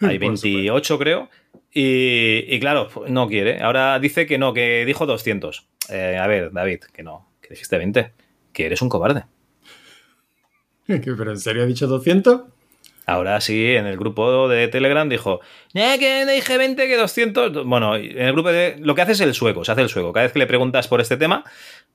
Hay 0.00 0.18
Por 0.18 0.28
28, 0.40 0.98
creo. 0.98 1.28
Y, 1.72 2.44
y 2.48 2.60
claro, 2.60 2.88
no 3.08 3.28
quiere. 3.28 3.60
Ahora 3.62 3.98
dice 3.98 4.26
que 4.26 4.38
no, 4.38 4.52
que 4.52 4.84
dijo 4.84 5.06
200. 5.06 5.66
Eh, 5.90 6.18
a 6.20 6.26
ver, 6.26 6.52
David, 6.52 6.80
que 6.92 7.02
no, 7.02 7.28
que 7.40 7.50
dijiste 7.50 7.78
20. 7.78 8.12
Que 8.52 8.66
eres 8.66 8.82
un 8.82 8.88
cobarde. 8.88 9.24
¿Pero 10.86 11.30
en 11.30 11.38
serio 11.38 11.62
ha 11.62 11.66
dicho 11.66 11.86
200? 11.86 12.42
Ahora 13.08 13.40
sí, 13.40 13.74
en 13.74 13.86
el 13.86 13.96
grupo 13.96 14.48
de 14.50 14.68
Telegram 14.68 15.08
dijo, 15.08 15.40
"Eh, 15.72 15.96
que 15.98 16.26
dije 16.26 16.58
20, 16.58 16.86
que 16.86 16.96
200. 16.98 17.64
Bueno, 17.64 17.96
en 17.96 18.18
el 18.18 18.32
grupo 18.32 18.52
de. 18.52 18.76
Lo 18.80 18.94
que 18.94 19.00
hace 19.00 19.12
es 19.12 19.20
el 19.22 19.32
sueco, 19.32 19.64
se 19.64 19.72
hace 19.72 19.80
el 19.80 19.88
sueco. 19.88 20.12
Cada 20.12 20.24
vez 20.24 20.32
que 20.34 20.38
le 20.38 20.46
preguntas 20.46 20.88
por 20.88 21.00
este 21.00 21.16
tema, 21.16 21.42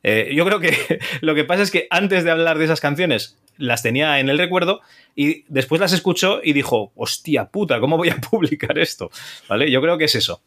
eh, 0.04 0.32
yo 0.36 0.46
creo 0.46 0.60
que 0.60 1.00
lo 1.22 1.34
que 1.34 1.46
pasa 1.46 1.64
es 1.64 1.72
que 1.72 1.88
antes 1.90 2.24
de 2.24 2.32
hablar 2.32 2.58
de 2.58 2.66
esas 2.66 2.82
canciones, 2.82 3.40
las 3.58 3.84
tenía 3.84 4.20
en 4.20 4.30
el 4.30 4.38
recuerdo 4.38 4.82
y 5.16 5.46
después 5.48 5.80
las 5.80 5.94
escuchó 5.94 6.42
y 6.44 6.54
dijo, 6.54 6.92
hostia 6.96 7.46
puta, 7.46 7.80
¿cómo 7.80 7.98
voy 7.98 8.10
a 8.10 8.18
publicar 8.32 8.78
esto? 8.78 9.10
¿Vale? 9.48 9.72
Yo 9.72 9.82
creo 9.82 9.98
que 9.98 10.06
es 10.06 10.16
eso. 10.16 10.42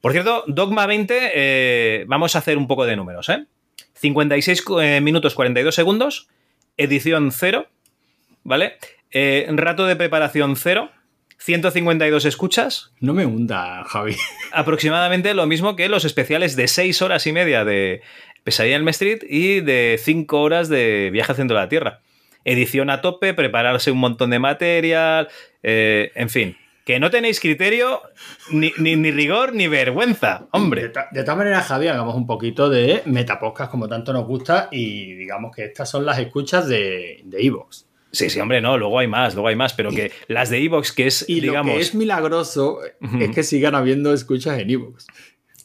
Por 0.00 0.12
cierto, 0.12 0.44
Dogma 0.46 0.86
20, 0.86 1.32
eh, 1.34 2.04
vamos 2.06 2.34
a 2.34 2.38
hacer 2.38 2.56
un 2.56 2.68
poco 2.68 2.86
de 2.86 2.96
números, 2.96 3.28
¿eh? 3.28 3.44
56 3.94 4.64
eh, 4.80 5.00
minutos 5.00 5.34
42 5.34 5.74
segundos, 5.74 6.28
edición 6.76 7.32
0, 7.32 7.66
¿vale? 8.44 8.78
Rato 9.10 9.86
de 9.86 9.96
preparación 9.96 10.54
0, 10.54 10.92
152 11.38 12.24
escuchas, 12.24 12.92
No 13.00 13.14
me 13.14 13.24
hunda, 13.24 13.84
Javi. 13.84 14.16
aproximadamente 14.52 15.34
lo 15.34 15.46
mismo 15.46 15.76
que 15.76 15.88
los 15.88 16.04
especiales 16.04 16.56
de 16.56 16.66
6 16.66 17.00
horas 17.00 17.26
y 17.26 17.32
media 17.32 17.64
de 17.64 18.02
Pesadilla 18.48 18.76
en 18.76 18.80
Elm 18.82 18.88
Street 18.88 19.18
y 19.28 19.60
de 19.60 20.00
5 20.02 20.40
horas 20.40 20.68
de 20.70 21.10
Viaje 21.12 21.32
al 21.32 21.36
centro 21.36 21.56
de 21.56 21.62
la 21.64 21.68
Tierra. 21.68 22.00
Edición 22.44 22.88
a 22.88 23.02
tope, 23.02 23.34
prepararse 23.34 23.90
un 23.90 23.98
montón 23.98 24.30
de 24.30 24.38
material, 24.38 25.28
eh, 25.62 26.12
en 26.14 26.30
fin. 26.30 26.56
Que 26.86 26.98
no 26.98 27.10
tenéis 27.10 27.40
criterio, 27.40 28.00
ni, 28.50 28.72
ni- 28.78 28.96
ni 28.96 29.10
rigor, 29.10 29.52
ni 29.54 29.68
vergüenza, 29.68 30.38
De, 30.40 30.46
hombre. 30.52 30.88
ta- 30.88 31.08
de 31.12 31.22
todas 31.22 31.36
maneras, 31.36 31.66
Javi, 31.66 31.88
hagamos 31.88 32.14
un 32.14 32.26
poquito 32.26 32.70
de 32.70 33.02
metapodcast 33.04 33.70
como 33.70 33.86
tanto 33.86 34.14
nos 34.14 34.26
gusta 34.26 34.68
y 34.72 35.12
digamos 35.12 35.54
que 35.54 35.66
estas 35.66 35.90
son 35.90 36.06
las 36.06 36.18
escuchas 36.18 36.66
de 36.66 37.20
de 37.24 37.42
Evox. 37.46 37.84
Sí, 38.10 38.30
sí, 38.30 38.40
hombre, 38.40 38.62
no, 38.62 38.78
luego 38.78 38.98
hay 38.98 39.06
más, 39.06 39.34
luego 39.34 39.48
hay 39.48 39.56
más, 39.56 39.74
pero 39.74 39.90
que 39.90 40.10
las 40.28 40.48
de 40.48 40.64
Evox, 40.64 40.92
que 40.92 41.06
es, 41.08 41.28
y 41.28 41.40
digamos... 41.42 41.74
lo 41.74 41.78
que 41.78 41.82
es 41.82 41.94
milagroso 41.94 42.78
es 43.20 43.30
que 43.34 43.42
sigan 43.42 43.74
habiendo 43.74 44.14
escuchas 44.14 44.58
en 44.58 44.70
Evox. 44.70 45.06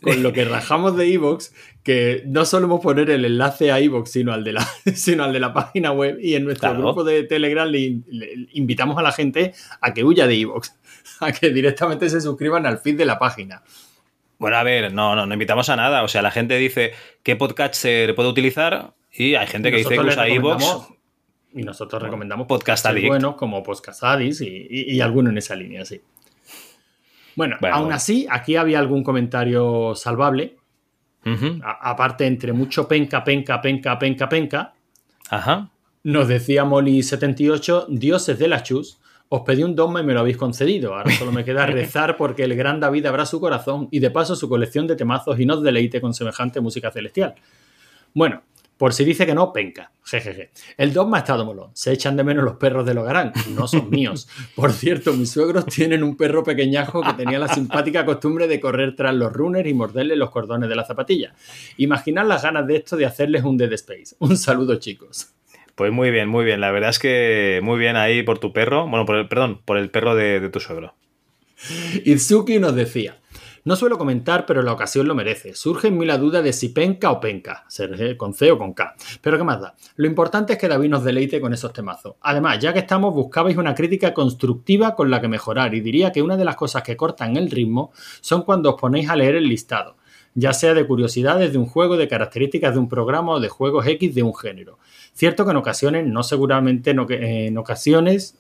Con 0.04 0.22
lo 0.24 0.34
que 0.34 0.46
rajamos 0.46 0.96
de 0.98 1.12
Evox, 1.14 1.54
que 1.84 2.24
no 2.26 2.46
solemos 2.46 2.82
poner 2.82 3.10
el 3.10 3.26
enlace 3.26 3.72
a 3.72 3.80
Evox, 3.80 4.12
sino 4.12 4.34
al 4.34 4.44
de 4.44 4.54
la, 4.54 4.68
sino 4.96 5.24
al 5.24 5.34
de 5.34 5.40
la 5.40 5.54
página 5.54 5.92
web. 5.92 6.18
Y 6.22 6.36
en 6.36 6.46
nuestro 6.46 6.70
Claro. 6.70 6.84
grupo 6.84 7.04
de 7.04 7.24
Telegram 7.24 7.68
le, 7.68 8.02
le 8.10 8.48
invitamos 8.54 8.98
a 8.98 9.02
la 9.02 9.12
gente 9.12 9.54
a 9.82 9.94
que 9.94 10.04
huya 10.04 10.28
de 10.28 10.36
Evox, 10.40 10.76
a 11.20 11.32
que 11.32 11.50
directamente 11.50 12.10
se 12.10 12.22
suscriban 12.22 12.66
al 12.66 12.80
feed 12.80 12.98
de 12.98 13.06
la 13.06 13.18
página. 13.18 13.64
Bueno, 14.40 14.58
a 14.58 14.64
ver, 14.64 14.92
no, 14.94 15.16
no, 15.16 15.26
no 15.26 15.34
invitamos 15.34 15.70
a 15.70 15.76
nada. 15.76 16.04
O 16.04 16.08
sea, 16.08 16.22
la 16.22 16.32
gente 16.32 16.58
dice 16.58 16.92
qué 17.24 17.36
podcatcher 17.36 18.14
puede 18.14 18.30
utilizar 18.30 18.94
y 19.12 19.36
hay 19.36 19.48
gente 19.48 19.72
que 19.72 19.78
dice 19.78 19.90
que 19.96 20.00
usa 20.02 20.28
Evox. 20.28 20.66
Y 21.56 21.62
nosotros 21.62 22.02
recomendamos 22.02 22.48
Podcast 22.48 22.86
Addict. 22.88 23.08
buenos 23.08 23.36
como 23.36 23.62
Podcast 23.62 24.04
Addict 24.04 24.42
y, 24.42 24.68
y, 24.70 24.96
y 24.96 25.02
alguno 25.02 25.30
en 25.30 25.38
esa 25.38 25.56
línea, 25.56 25.86
sí. 25.86 26.02
Bueno, 27.36 27.58
Bueno, 27.60 27.76
aún 27.76 27.86
bueno. 27.86 27.96
así, 27.96 28.28
aquí 28.30 28.56
había 28.56 28.80
algún 28.80 29.04
comentario 29.04 29.94
salvable. 29.96 30.58
Aparte, 31.82 32.26
entre 32.26 32.52
mucho 32.52 32.88
penca, 32.88 33.24
penca, 33.24 33.62
penca, 33.62 33.98
penca, 33.98 34.28
penca, 34.28 34.74
Ajá. 35.30 35.70
nos 36.04 36.28
decía 36.28 36.66
Molly78, 36.66 37.88
dioses 37.88 38.38
de 38.38 38.48
la 38.50 38.62
chus, 38.62 39.00
os 39.30 39.42
pedí 39.42 39.64
un 39.64 39.74
dogma 39.76 40.02
y 40.02 40.04
me 40.04 40.14
lo 40.14 40.20
habéis 40.20 40.36
concedido. 40.38 40.94
Ahora 40.96 41.12
solo 41.12 41.32
me 41.32 41.46
queda 41.46 41.66
rezar 41.66 42.18
porque 42.18 42.44
el 42.44 42.56
gran 42.56 42.80
David 42.82 43.06
abra 43.06 43.26
su 43.26 43.40
corazón 43.40 43.88
y 43.90 44.00
de 44.00 44.12
paso 44.12 44.36
su 44.36 44.50
colección 44.50 44.86
de 44.86 44.96
temazos 44.98 45.40
y 45.40 45.46
nos 45.46 45.64
deleite 45.64 46.02
con 46.02 46.14
semejante 46.14 46.60
música 46.60 46.92
celestial. 46.92 47.36
Bueno, 48.14 48.42
por 48.84 48.94
si 48.94 49.06
dice 49.06 49.26
que 49.26 49.34
no, 49.34 49.54
penca. 49.54 49.94
Jejeje. 50.04 50.50
El 50.76 50.92
dogma 50.92 51.16
ha 51.16 51.20
estado 51.22 51.46
molón. 51.46 51.70
Se 51.74 51.94
echan 51.94 52.18
de 52.18 52.26
menos 52.26 52.44
los 52.44 52.58
perros 52.58 52.86
del 52.86 52.98
hogarán. 52.98 53.32
No 53.52 53.66
son 53.66 53.90
míos. 53.90 54.28
Por 54.58 54.74
cierto, 54.74 55.14
mis 55.14 55.32
suegros 55.32 55.68
tienen 55.68 56.04
un 56.04 56.18
perro 56.18 56.44
pequeñajo 56.44 57.02
que 57.02 57.14
tenía 57.14 57.40
la 57.40 57.48
simpática 57.48 58.04
costumbre 58.04 58.50
de 58.50 58.60
correr 58.60 58.94
tras 58.94 59.16
los 59.16 59.32
runners 59.32 59.70
y 59.70 59.74
morderle 59.74 60.18
los 60.18 60.32
cordones 60.32 60.68
de 60.68 60.76
la 60.76 60.84
zapatilla. 60.84 61.34
Imaginad 61.78 62.28
las 62.28 62.44
ganas 62.44 62.68
de 62.68 62.76
esto 62.76 62.98
de 62.98 63.06
hacerles 63.06 63.46
un 63.46 63.56
Dead 63.56 63.72
Space. 63.72 64.18
Un 64.20 64.36
saludo, 64.36 64.76
chicos. 64.76 65.30
Pues 65.76 65.94
muy 65.94 66.12
bien, 66.12 66.28
muy 66.28 66.44
bien. 66.44 66.60
La 66.60 66.72
verdad 66.72 66.90
es 66.90 67.00
que 67.00 67.62
muy 67.64 67.80
bien 67.80 67.96
ahí 67.96 68.22
por 68.22 68.40
tu 68.40 68.52
perro. 68.52 68.86
Bueno, 68.86 69.06
por 69.06 69.16
el, 69.16 69.30
perdón, 69.30 69.62
por 69.64 69.78
el 69.78 69.92
perro 69.92 70.14
de, 70.14 70.42
de 70.42 70.50
tu 70.50 70.60
suegro. 70.60 70.94
Itsuki 72.04 72.60
nos 72.60 72.76
decía, 72.76 73.16
no 73.66 73.76
suelo 73.76 73.98
comentar, 73.98 74.46
pero 74.46 74.62
la 74.62 74.74
ocasión 74.74 75.08
lo 75.08 75.16
merece. 75.16 75.54
Surge 75.56 75.88
en 75.88 75.98
mí 75.98 76.06
la 76.06 76.18
duda 76.18 76.42
de 76.42 76.52
si 76.54 76.70
penca 76.70 77.12
o 77.12 77.20
penca, 77.20 77.66
eh, 77.80 78.18
con 78.18 78.34
C 78.34 78.52
o 78.52 78.58
con 78.58 78.74
K. 78.74 78.96
Pero 79.22 79.38
¿qué 79.38 79.44
más 79.44 79.62
da? 79.62 79.76
Lo 79.96 80.08
importante 80.08 80.54
es 80.54 80.60
que 80.60 80.68
David 80.68 80.90
nos 80.90 81.04
deleite 81.04 81.40
con 81.40 81.54
esos 81.54 81.72
temazos. 81.72 82.16
Además, 82.22 82.60
ya 82.60 82.74
que 82.74 82.80
estamos, 82.80 83.14
buscabais 83.14 83.56
una 83.58 83.74
crítica 83.76 84.14
constructiva 84.14 84.96
con 84.96 85.10
la 85.10 85.22
que 85.22 85.28
mejorar 85.28 85.74
y 85.76 85.82
diría 85.82 86.12
que 86.12 86.22
una 86.22 86.36
de 86.38 86.46
las 86.46 86.56
cosas 86.56 86.84
que 86.84 86.98
cortan 86.98 87.38
el 87.38 87.50
ritmo 87.50 87.92
son 88.22 88.44
cuando 88.44 88.72
os 88.72 88.82
ponéis 88.82 89.10
a 89.10 89.16
leer 89.16 89.36
el 89.36 89.48
listado, 89.48 89.96
ya 90.36 90.52
sea 90.54 90.74
de 90.74 90.86
curiosidades 90.86 91.52
de 91.52 91.58
un 91.58 91.66
juego, 91.66 91.96
de 91.96 92.08
características 92.08 92.74
de 92.74 92.80
un 92.80 92.90
programa 92.90 93.34
o 93.34 93.40
de 93.40 93.50
juegos 93.50 93.86
X 93.88 94.14
de 94.16 94.24
un 94.24 94.36
género. 94.36 94.80
Cierto 95.14 95.46
que 95.46 95.52
en 95.52 95.58
ocasiones, 95.58 96.08
no 96.08 96.24
seguramente, 96.24 96.96
que- 97.08 97.48
en 97.48 97.58
ocasiones 97.58 98.36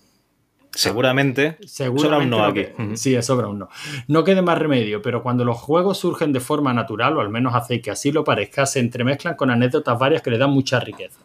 Seguramente. 0.75 1.57
Seguramente 1.65 2.03
Sobra 2.03 2.17
un 2.17 2.29
no 2.29 2.43
aquí. 2.43 2.61
que-. 2.61 2.97
Sí, 2.97 3.21
sobra 3.21 3.47
un 3.47 3.59
no. 3.59 3.69
No 4.07 4.23
quede 4.23 4.41
más 4.41 4.57
remedio, 4.57 5.01
pero 5.01 5.21
cuando 5.21 5.45
los 5.45 5.57
juegos 5.57 5.99
surgen 5.99 6.33
de 6.33 6.39
forma 6.39 6.73
natural, 6.73 7.17
o 7.17 7.21
al 7.21 7.29
menos 7.29 7.53
hacéis 7.55 7.81
que 7.81 7.91
así 7.91 8.11
lo 8.11 8.23
parezca, 8.23 8.65
se 8.65 8.79
entremezclan 8.79 9.35
con 9.35 9.51
anécdotas 9.51 9.97
varias 9.99 10.21
que 10.21 10.31
le 10.31 10.37
dan 10.37 10.49
mucha 10.51 10.79
riqueza. 10.79 11.19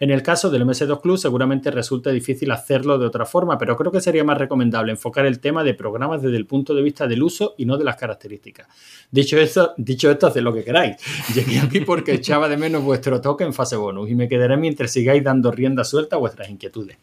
En 0.00 0.10
el 0.10 0.22
caso 0.22 0.50
del 0.50 0.64
MS2 0.64 1.00
Club, 1.00 1.18
seguramente 1.18 1.70
resulta 1.70 2.10
difícil 2.10 2.50
hacerlo 2.50 2.98
de 2.98 3.06
otra 3.06 3.26
forma, 3.26 3.58
pero 3.58 3.76
creo 3.76 3.92
que 3.92 4.00
sería 4.00 4.24
más 4.24 4.38
recomendable 4.38 4.92
enfocar 4.92 5.26
el 5.26 5.40
tema 5.40 5.62
de 5.62 5.74
programas 5.74 6.22
desde 6.22 6.36
el 6.36 6.46
punto 6.46 6.74
de 6.74 6.82
vista 6.82 7.06
del 7.06 7.22
uso 7.22 7.54
y 7.58 7.66
no 7.66 7.76
de 7.76 7.84
las 7.84 7.96
características. 7.96 8.66
Dicho 9.10 9.38
esto, 9.38 9.74
dicho 9.76 10.10
esto, 10.10 10.26
haced 10.26 10.40
lo 10.40 10.52
que 10.52 10.64
queráis. 10.64 10.96
Llegué 11.34 11.60
aquí 11.60 11.80
porque 11.80 12.14
echaba 12.14 12.48
de 12.48 12.56
menos 12.56 12.82
vuestro 12.82 13.20
toque 13.20 13.44
en 13.44 13.52
fase 13.54 13.76
bonus 13.76 14.10
y 14.10 14.14
me 14.14 14.28
quedaré 14.28 14.56
mientras 14.56 14.90
sigáis 14.90 15.22
dando 15.22 15.50
rienda 15.50 15.84
suelta 15.84 16.16
a 16.16 16.18
vuestras 16.18 16.48
inquietudes. 16.48 16.96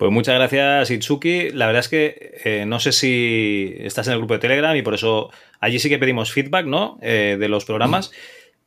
Pues 0.00 0.10
muchas 0.12 0.36
gracias, 0.36 0.90
Itsuki. 0.90 1.50
La 1.50 1.66
verdad 1.66 1.80
es 1.80 1.90
que 1.90 2.40
eh, 2.46 2.64
no 2.66 2.80
sé 2.80 2.90
si 2.90 3.74
estás 3.80 4.06
en 4.06 4.14
el 4.14 4.18
grupo 4.20 4.32
de 4.32 4.40
Telegram 4.40 4.74
y 4.74 4.80
por 4.80 4.94
eso 4.94 5.30
allí 5.60 5.78
sí 5.78 5.90
que 5.90 5.98
pedimos 5.98 6.32
feedback, 6.32 6.64
¿no? 6.64 6.98
Eh, 7.02 7.36
de 7.38 7.48
los 7.50 7.66
programas. 7.66 8.10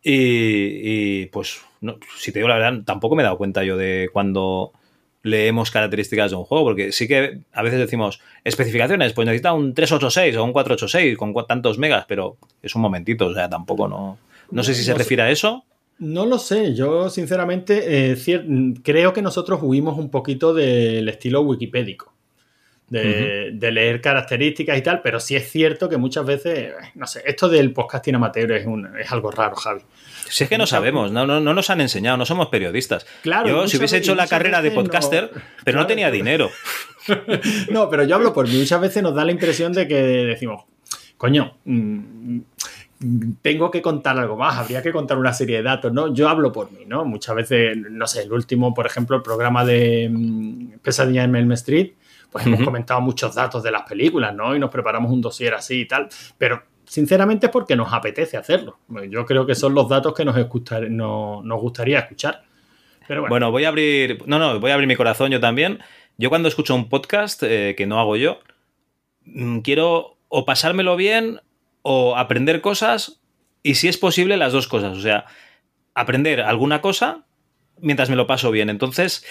Y, 0.03 0.11
y, 0.13 1.25
pues, 1.31 1.61
no, 1.81 1.97
si 2.19 2.31
te 2.31 2.37
digo 2.37 2.49
la 2.49 2.59
verdad, 2.59 2.83
tampoco 2.85 3.15
me 3.15 3.23
he 3.23 3.25
dado 3.25 3.39
cuenta 3.39 3.63
yo 3.63 3.77
de 3.77 4.11
cuando 4.13 4.73
leemos 5.23 5.71
características 5.71 6.29
de 6.29 6.37
un 6.37 6.43
juego, 6.43 6.65
porque 6.65 6.91
sí 6.91 7.07
que 7.07 7.39
a 7.51 7.63
veces 7.63 7.79
decimos 7.79 8.19
especificaciones, 8.43 9.13
pues 9.13 9.25
necesita 9.25 9.53
un 9.53 9.73
386 9.73 10.37
o 10.37 10.43
un 10.43 10.53
486 10.53 11.17
con 11.17 11.33
tantos 11.47 11.79
megas, 11.79 12.05
pero 12.07 12.37
es 12.61 12.75
un 12.75 12.83
momentito, 12.83 13.25
o 13.25 13.33
sea, 13.33 13.49
tampoco 13.49 13.87
no. 13.87 14.19
No 14.51 14.61
sé 14.61 14.75
si 14.75 14.83
se 14.83 14.93
refiere 14.93 15.23
a 15.23 15.31
eso. 15.31 15.65
No 15.99 16.25
lo 16.25 16.37
sé, 16.39 16.73
yo 16.75 17.09
sinceramente 17.09 18.11
eh, 18.11 18.75
creo 18.83 19.13
que 19.13 19.21
nosotros 19.21 19.59
huimos 19.61 19.97
un 19.97 20.09
poquito 20.09 20.53
del 20.53 21.07
estilo 21.07 21.41
wikipédico, 21.41 22.11
de, 22.89 23.51
de 23.53 23.71
leer 23.71 24.01
características 24.01 24.77
y 24.77 24.81
tal, 24.81 25.01
pero 25.01 25.19
sí 25.19 25.35
es 25.35 25.49
cierto 25.49 25.87
que 25.89 25.97
muchas 25.97 26.25
veces, 26.25 26.59
eh, 26.59 26.73
no 26.95 27.07
sé, 27.07 27.21
esto 27.25 27.47
del 27.47 27.71
podcasting 27.71 28.15
amateur 28.15 28.51
es, 28.51 28.65
un- 28.65 28.89
es 28.99 29.11
algo 29.11 29.31
raro, 29.31 29.55
Javi. 29.55 29.81
Si 30.29 30.43
es 30.43 30.49
que 30.49 30.57
no 30.57 30.65
sabemos, 30.67 31.11
no, 31.11 31.25
no, 31.25 31.39
no 31.39 31.53
nos 31.53 31.69
han 31.69 31.79
enseñado, 31.81 32.17
no 32.17 32.25
somos 32.25 32.47
periodistas. 32.47 33.05
Claro, 33.21 33.47
yo, 33.47 33.67
si 33.67 33.77
hubiese 33.77 33.97
hecho 33.97 34.15
la 34.15 34.27
carrera 34.27 34.61
de 34.61 34.69
no- 34.69 34.75
podcaster, 34.75 35.29
pero 35.31 35.41
Claro, 35.63 35.79
no 35.79 35.87
tenía 35.87 36.11
dinero. 36.11 36.49
No, 37.69 37.89
pero 37.89 38.03
yo 38.05 38.15
hablo 38.15 38.33
por 38.33 38.47
mí, 38.47 38.57
muchas 38.57 38.79
veces 38.79 39.03
nos 39.03 39.13
da 39.13 39.25
la 39.25 39.31
impresión 39.31 39.73
de 39.73 39.87
que 39.87 39.95
decimos, 39.95 40.63
coño, 41.17 41.57
mm, 41.65 42.39
tengo 43.41 43.69
que 43.71 43.81
contar 43.81 44.17
algo 44.17 44.35
más, 44.37 44.57
habría 44.57 44.81
que 44.81 44.91
contar 44.91 45.17
una 45.17 45.33
serie 45.33 45.57
de 45.57 45.63
datos, 45.63 45.91
¿no? 45.93 46.13
Yo 46.13 46.29
hablo 46.29 46.51
por 46.51 46.71
mí, 46.71 46.85
¿no? 46.87 47.05
Muchas 47.05 47.35
veces, 47.35 47.77
no 47.77 48.07
sé, 48.07 48.23
el 48.23 48.31
último, 48.33 48.73
por 48.73 48.85
ejemplo, 48.85 49.15
el 49.17 49.21
programa 49.23 49.65
de 49.65 50.09
mm, 50.11 50.79
Pesadilla 50.81 51.23
en 51.23 51.35
Elm 51.35 51.51
Street, 51.53 51.91
pues 52.31 52.45
hemos 52.47 52.61
comentado 52.63 52.99
muchos 53.01 53.35
datos 53.35 53.61
de 53.63 53.71
las 53.71 53.83
películas, 53.83 54.33
¿no? 54.33 54.55
Y 54.55 54.59
nos 54.59 54.69
preparamos 54.71 55.11
un 55.11 55.21
dossier 55.21 55.53
así 55.53 55.81
y 55.81 55.87
tal, 55.87 56.07
pero 56.37 56.63
sinceramente 56.85 57.45
es 57.47 57.51
porque 57.51 57.75
nos 57.75 57.93
apetece 57.93 58.37
hacerlo. 58.37 58.79
Yo 59.09 59.25
creo 59.25 59.45
que 59.45 59.53
son 59.55 59.73
los 59.75 59.87
datos 59.87 60.13
que 60.13 60.25
nos, 60.25 60.35
escuchar- 60.37 60.89
no- 60.89 61.41
nos 61.43 61.61
gustaría 61.61 61.99
escuchar. 61.99 62.43
Pero 63.07 63.21
bueno, 63.21 63.29
Bueno, 63.33 63.51
voy 63.51 63.65
a 63.65 63.67
abrir. 63.69 64.23
No, 64.27 64.39
no, 64.39 64.59
voy 64.59 64.71
a 64.71 64.73
abrir 64.75 64.87
mi 64.87 64.95
corazón 64.95 65.29
yo 65.31 65.39
también. 65.39 65.79
Yo 66.17 66.29
cuando 66.29 66.47
escucho 66.47 66.73
un 66.73 66.89
podcast, 66.89 67.43
eh, 67.43 67.75
que 67.77 67.85
no 67.85 67.99
hago 67.99 68.15
yo, 68.15 68.39
mm, 69.25 69.59
quiero 69.59 70.17
o 70.29 70.45
pasármelo 70.45 70.95
bien 70.95 71.39
o 71.83 72.17
aprender 72.17 72.59
cosas 72.61 73.21
y 73.61 73.75
si 73.75 73.87
es 73.87 73.97
posible 73.97 74.35
las 74.37 74.51
dos 74.51 74.67
cosas. 74.67 74.97
O 74.97 75.01
sea, 75.01 75.25
aprender 75.93 76.41
alguna 76.41 76.81
cosa 76.81 77.25
mientras 77.79 78.09
me 78.09 78.15
lo 78.15 78.25
paso 78.25 78.49
bien. 78.51 78.69
Entonces, 78.69 79.23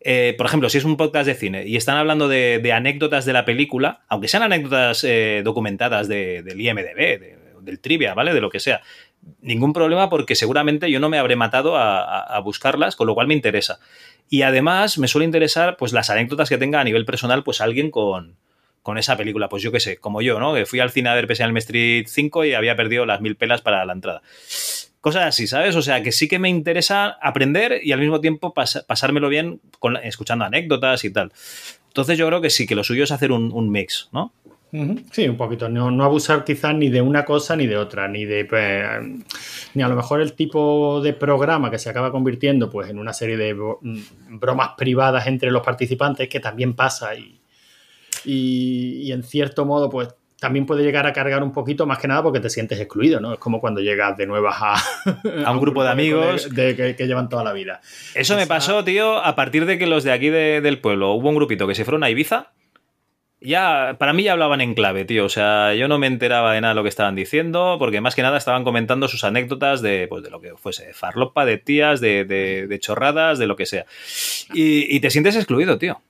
eh, 0.00 0.34
por 0.36 0.46
ejemplo, 0.46 0.68
si 0.68 0.78
es 0.78 0.84
un 0.84 0.96
podcast 0.96 1.26
de 1.26 1.34
cine 1.34 1.66
y 1.66 1.76
están 1.76 1.96
hablando 1.96 2.26
de, 2.26 2.72
anécdotas 2.74 3.24
de 3.24 3.32
la 3.32 3.44
película, 3.44 4.00
aunque 4.08 4.28
sean 4.28 4.42
anécdotas 4.42 5.04
eh, 5.04 5.42
documentadas 5.44 6.08
de- 6.08 6.42
del 6.42 6.60
IMDB, 6.60 6.96
de- 7.20 7.38
del 7.62 7.78
trivia, 7.78 8.14
¿vale? 8.14 8.32
De 8.34 8.40
lo 8.40 8.48
que 8.50 8.58
sea. 8.60 8.80
ningún 9.42 9.74
problema 9.74 10.08
porque 10.08 10.34
seguramente 10.34 10.90
yo 10.90 10.98
no 10.98 11.10
me 11.10 11.18
habré 11.18 11.36
matado 11.36 11.76
a, 11.76 12.00
a, 12.00 12.20
a, 12.36 12.40
buscarlas, 12.40 12.96
con 12.96 13.06
lo 13.06 13.14
cual 13.14 13.26
me 13.26 13.34
interesa. 13.34 13.78
Y 14.30 14.40
además 14.42 14.96
me 14.96 15.08
suele 15.08 15.26
interesar 15.26 15.76
pues 15.76 15.92
las 15.92 16.08
anécdotas 16.08 16.48
que 16.48 16.56
tenga 16.56 16.80
a 16.80 16.84
nivel 16.84 17.04
personal 17.04 17.44
pues 17.44 17.60
alguien 17.60 17.90
con, 17.90 18.36
con 18.82 18.98
esa 18.98 19.16
película. 19.16 19.48
Pues 19.48 19.62
yo 19.62 19.72
qué 19.72 19.80
sé, 19.80 19.98
como 19.98 20.22
yo, 20.22 20.38
¿no? 20.40 20.54
Que 20.54 20.66
fui 20.66 20.80
al 20.80 20.90
cine 20.90 21.10
a 21.10 21.14
ver 21.14 21.26
Pese 21.26 21.44
Elm 21.44 21.56
Street 21.58 22.06
5 22.08 22.44
y 22.44 22.54
había 22.54 22.76
perdido 22.76 23.06
las 23.06 23.20
mil 23.20 23.36
pelas 23.36 23.62
para 23.62 23.84
la 23.84 23.92
entrada. 23.92 24.22
Cosas 25.00 25.26
así, 25.26 25.46
¿sabes? 25.46 25.76
O 25.76 25.82
sea, 25.82 26.02
que 26.02 26.12
sí 26.12 26.28
que 26.28 26.38
me 26.38 26.50
interesa 26.50 27.16
aprender 27.22 27.80
y 27.82 27.92
al 27.92 28.00
mismo 28.00 28.20
tiempo 28.20 28.52
pas 28.52 28.84
pasármelo 28.86 29.28
bien 29.28 29.60
con, 29.78 29.96
escuchando 29.96 30.44
anécdotas 30.44 31.04
y 31.04 31.10
tal. 31.10 31.32
Entonces 31.88 32.18
yo 32.18 32.26
creo 32.26 32.40
que 32.40 32.50
sí, 32.50 32.66
que 32.66 32.74
lo 32.74 32.84
suyo 32.84 33.04
es 33.04 33.10
hacer 33.10 33.32
un, 33.32 33.70
mix, 33.70 34.10
¿no? 34.12 34.32
Sí, 35.10 35.26
un 35.26 35.36
poquito. 35.36 35.68
No, 35.68 35.90
no, 35.90 36.04
abusar 36.04 36.44
quizás 36.44 36.74
ni 36.76 36.90
de 36.90 37.00
una 37.00 37.24
cosa 37.24 37.56
ni 37.56 37.66
de 37.66 37.76
otra, 37.76 38.06
ni 38.06 38.24
de 38.24 38.46
ni 39.74 39.82
a 39.82 39.88
lo 39.88 39.96
mejor 39.96 40.20
el 40.20 40.34
tipo 40.34 41.00
de 41.00 41.12
programa 41.14 41.70
que 41.70 41.78
se 41.78 41.90
acaba 41.90 42.12
convirtiendo 42.12 42.70
pues 42.70 42.88
en 42.88 42.98
una 42.98 43.12
serie 43.12 43.36
de 43.36 43.56
bromas 44.28 44.70
privadas 44.76 45.26
entre 45.26 45.50
los 45.50 45.62
participantes 45.62 46.28
que 46.28 46.38
también 46.38 46.74
pasa 46.74 47.16
y, 47.16 47.39
y, 48.24 49.02
y 49.02 49.12
en 49.12 49.22
cierto 49.22 49.64
modo 49.64 49.90
pues 49.90 50.08
también 50.40 50.64
puede 50.64 50.82
llegar 50.82 51.06
a 51.06 51.12
cargar 51.12 51.42
un 51.42 51.52
poquito 51.52 51.86
más 51.86 51.98
que 51.98 52.08
nada 52.08 52.22
porque 52.22 52.40
te 52.40 52.48
sientes 52.48 52.80
excluido, 52.80 53.20
¿no? 53.20 53.34
Es 53.34 53.38
como 53.38 53.60
cuando 53.60 53.80
llegas 53.80 54.16
de 54.16 54.26
nuevas 54.26 54.56
a, 54.60 54.74
a 55.44 55.52
un 55.52 55.60
grupo 55.60 55.84
de 55.84 55.90
amigos 55.92 56.52
de, 56.54 56.62
de, 56.62 56.76
que, 56.76 56.96
que, 56.96 57.06
llevan 57.06 57.28
toda 57.28 57.44
la 57.44 57.52
vida. 57.52 57.80
Eso 58.14 58.36
me 58.36 58.46
pasó, 58.46 58.82
tío, 58.82 59.18
a 59.18 59.36
partir 59.36 59.66
de 59.66 59.78
que 59.78 59.86
los 59.86 60.02
de 60.02 60.12
aquí 60.12 60.30
de, 60.30 60.60
del 60.60 60.80
pueblo 60.80 61.12
hubo 61.12 61.28
un 61.28 61.36
grupito 61.36 61.66
que 61.66 61.74
se 61.74 61.84
fueron 61.84 62.02
a 62.02 62.10
Ibiza 62.10 62.52
ya, 63.42 63.96
para 63.98 64.12
mí 64.12 64.22
ya 64.22 64.32
hablaban 64.32 64.60
en 64.60 64.74
clave, 64.74 65.06
tío. 65.06 65.24
O 65.24 65.28
sea, 65.30 65.74
yo 65.74 65.88
no 65.88 65.98
me 65.98 66.06
enteraba 66.06 66.52
de 66.52 66.60
nada 66.60 66.74
de 66.74 66.76
lo 66.76 66.82
que 66.82 66.90
estaban 66.90 67.14
diciendo, 67.14 67.76
porque 67.78 68.00
más 68.00 68.14
que 68.14 68.22
nada 68.22 68.36
estaban 68.36 68.64
comentando 68.64 69.08
sus 69.08 69.24
anécdotas 69.24 69.80
de, 69.80 70.06
pues, 70.08 70.22
de 70.22 70.30
lo 70.30 70.40
que 70.40 70.56
fuese, 70.56 70.88
de 70.88 70.94
farlopa, 70.94 71.46
de 71.46 71.56
tías, 71.56 72.00
de, 72.00 72.24
de, 72.24 72.66
de 72.66 72.80
chorradas, 72.80 73.38
de 73.38 73.46
lo 73.46 73.56
que 73.56 73.64
sea. 73.64 73.86
Y, 74.52 74.94
y, 74.94 75.00
te 75.00 75.10
sientes 75.10 75.36
excluido, 75.36 75.78
tío. 75.78 76.02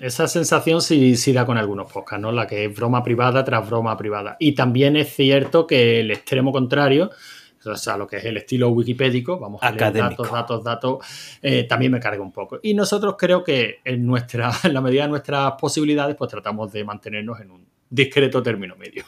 Esa 0.00 0.26
sensación 0.26 0.82
sí, 0.82 1.16
sí 1.16 1.32
da 1.32 1.46
con 1.46 1.56
algunos 1.56 1.90
podcasts, 1.90 2.20
¿no? 2.20 2.32
La 2.32 2.46
que 2.46 2.64
es 2.64 2.74
broma 2.74 3.02
privada 3.02 3.44
tras 3.44 3.68
broma 3.68 3.96
privada. 3.96 4.36
Y 4.40 4.52
también 4.52 4.96
es 4.96 5.14
cierto 5.14 5.66
que 5.66 6.00
el 6.00 6.10
extremo 6.10 6.50
contrario, 6.50 7.10
o 7.64 7.76
sea, 7.76 7.96
lo 7.96 8.06
que 8.06 8.16
es 8.16 8.24
el 8.24 8.36
estilo 8.36 8.70
wikipédico, 8.70 9.38
vamos 9.38 9.62
a 9.62 9.70
leer 9.70 9.92
datos, 9.92 10.30
datos, 10.30 10.64
datos, 10.64 10.98
eh, 11.42 11.64
también 11.64 11.92
me 11.92 12.00
carga 12.00 12.22
un 12.22 12.32
poco. 12.32 12.58
Y 12.62 12.74
nosotros 12.74 13.14
creo 13.16 13.44
que 13.44 13.80
en, 13.84 14.04
nuestra, 14.04 14.50
en 14.64 14.74
la 14.74 14.80
medida 14.80 15.02
de 15.02 15.08
nuestras 15.08 15.52
posibilidades, 15.52 16.16
pues 16.16 16.30
tratamos 16.30 16.72
de 16.72 16.84
mantenernos 16.84 17.40
en 17.40 17.50
un 17.50 17.66
discreto 17.88 18.42
término 18.42 18.74
medio. 18.76 19.04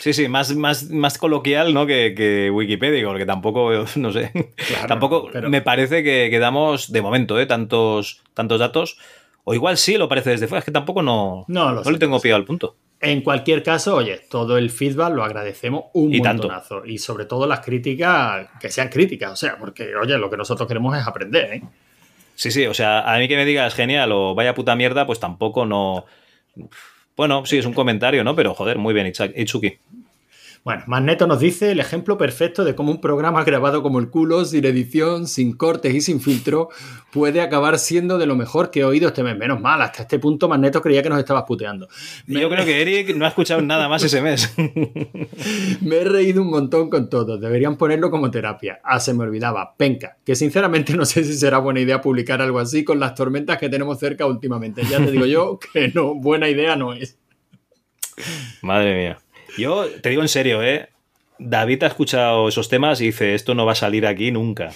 Sí, 0.00 0.12
sí, 0.12 0.28
más, 0.28 0.54
más, 0.54 0.90
más 0.90 1.16
coloquial 1.18 1.72
¿no? 1.72 1.86
que, 1.86 2.14
que 2.14 2.50
Wikipedia, 2.50 3.06
porque 3.06 3.26
tampoco, 3.26 3.70
no 3.96 4.12
sé, 4.12 4.30
claro, 4.56 4.86
tampoco 4.86 5.28
pero... 5.32 5.48
me 5.48 5.62
parece 5.62 6.02
que, 6.02 6.28
que, 6.30 6.38
damos, 6.38 6.92
de 6.92 7.02
momento, 7.02 7.40
¿eh? 7.40 7.46
tantos, 7.46 8.22
tantos 8.34 8.60
datos, 8.60 8.98
o 9.48 9.54
igual 9.54 9.78
sí 9.78 9.96
lo 9.96 10.10
parece 10.10 10.28
desde 10.28 10.46
fuera, 10.46 10.58
es 10.58 10.64
que 10.66 10.70
tampoco 10.70 11.02
no, 11.02 11.46
no, 11.48 11.72
no 11.72 11.90
le 11.90 11.98
tengo 11.98 12.20
pillado 12.20 12.36
al 12.36 12.44
punto. 12.44 12.76
En 13.00 13.22
cualquier 13.22 13.62
caso, 13.62 13.96
oye, 13.96 14.20
todo 14.28 14.58
el 14.58 14.68
feedback 14.68 15.14
lo 15.14 15.24
agradecemos 15.24 15.84
un 15.94 16.14
y 16.14 16.20
montonazo. 16.20 16.74
Tanto. 16.76 16.86
Y 16.86 16.98
sobre 16.98 17.24
todo 17.24 17.46
las 17.46 17.60
críticas, 17.60 18.46
que 18.60 18.68
sean 18.68 18.90
críticas, 18.90 19.32
o 19.32 19.36
sea, 19.36 19.56
porque, 19.56 19.96
oye, 19.96 20.18
lo 20.18 20.28
que 20.28 20.36
nosotros 20.36 20.68
queremos 20.68 20.98
es 20.98 21.06
aprender, 21.06 21.54
¿eh? 21.54 21.62
Sí, 22.34 22.50
sí, 22.50 22.66
o 22.66 22.74
sea, 22.74 23.10
a 23.10 23.18
mí 23.18 23.26
que 23.26 23.36
me 23.36 23.46
digas 23.46 23.74
genial 23.74 24.12
o 24.12 24.34
vaya 24.34 24.54
puta 24.54 24.76
mierda, 24.76 25.06
pues 25.06 25.18
tampoco 25.18 25.64
no. 25.64 26.04
Bueno, 27.16 27.46
sí, 27.46 27.56
es 27.56 27.64
un 27.64 27.72
comentario, 27.72 28.22
¿no? 28.24 28.36
Pero 28.36 28.52
joder, 28.52 28.76
muy 28.76 28.92
bien, 28.92 29.06
Itsuki. 29.06 29.78
Bueno, 30.64 30.82
Magneto 30.86 31.26
nos 31.26 31.40
dice 31.40 31.70
el 31.72 31.80
ejemplo 31.80 32.18
perfecto 32.18 32.64
de 32.64 32.74
cómo 32.74 32.90
un 32.90 33.00
programa 33.00 33.44
grabado 33.48 33.82
como 33.82 33.98
el 33.98 34.10
culo, 34.10 34.44
sin 34.44 34.64
edición, 34.64 35.26
sin 35.26 35.56
cortes 35.56 35.94
y 35.94 36.00
sin 36.00 36.20
filtro, 36.20 36.68
puede 37.12 37.40
acabar 37.40 37.78
siendo 37.78 38.18
de 38.18 38.26
lo 38.26 38.36
mejor 38.36 38.70
que 38.70 38.80
he 38.80 38.84
oído 38.84 39.08
este 39.08 39.22
mes. 39.22 39.36
Menos 39.36 39.60
mal, 39.60 39.80
hasta 39.82 40.02
este 40.02 40.18
punto 40.18 40.48
Magneto 40.48 40.82
creía 40.82 41.02
que 41.02 41.08
nos 41.08 41.18
estabas 41.18 41.44
puteando. 41.46 41.88
Me... 42.26 42.40
Yo 42.40 42.48
creo 42.48 42.64
que 42.64 42.82
Eric 42.82 43.16
no 43.16 43.24
ha 43.24 43.28
escuchado 43.28 43.60
nada 43.62 43.88
más 43.88 44.02
ese 44.02 44.20
mes. 44.20 44.54
me 45.80 45.96
he 45.96 46.04
reído 46.04 46.42
un 46.42 46.50
montón 46.50 46.90
con 46.90 47.08
todo. 47.08 47.38
Deberían 47.38 47.76
ponerlo 47.76 48.10
como 48.10 48.30
terapia. 48.30 48.80
Ah, 48.82 49.00
se 49.00 49.14
me 49.14 49.24
olvidaba. 49.24 49.74
Penca, 49.76 50.18
que 50.24 50.36
sinceramente 50.36 50.94
no 50.94 51.04
sé 51.04 51.24
si 51.24 51.34
será 51.34 51.58
buena 51.58 51.80
idea 51.80 52.00
publicar 52.00 52.42
algo 52.42 52.58
así 52.58 52.84
con 52.84 53.00
las 53.00 53.14
tormentas 53.14 53.58
que 53.58 53.68
tenemos 53.68 53.98
cerca 53.98 54.26
últimamente. 54.26 54.82
Ya 54.88 54.98
te 54.98 55.10
digo 55.10 55.26
yo 55.26 55.58
que 55.58 55.88
no, 55.88 56.14
buena 56.14 56.48
idea 56.48 56.76
no 56.76 56.92
es. 56.92 57.18
Madre 58.62 58.96
mía. 58.96 59.18
Yo 59.58 59.86
te 60.00 60.10
digo 60.10 60.22
en 60.22 60.28
serio, 60.28 60.62
¿eh? 60.62 60.88
David 61.38 61.82
ha 61.84 61.86
escuchado 61.88 62.48
esos 62.48 62.68
temas 62.68 63.00
y 63.00 63.06
dice, 63.06 63.34
esto 63.34 63.54
no 63.54 63.66
va 63.66 63.72
a 63.72 63.76
salir 63.76 64.06
aquí 64.06 64.30
nunca. 64.30 64.70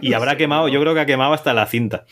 Y 0.00 0.14
habrá 0.14 0.36
quemado, 0.36 0.68
yo 0.68 0.80
creo 0.80 0.94
que 0.94 1.00
ha 1.00 1.06
quemado 1.06 1.32
hasta 1.32 1.54
la 1.54 1.66
cinta. 1.66 2.06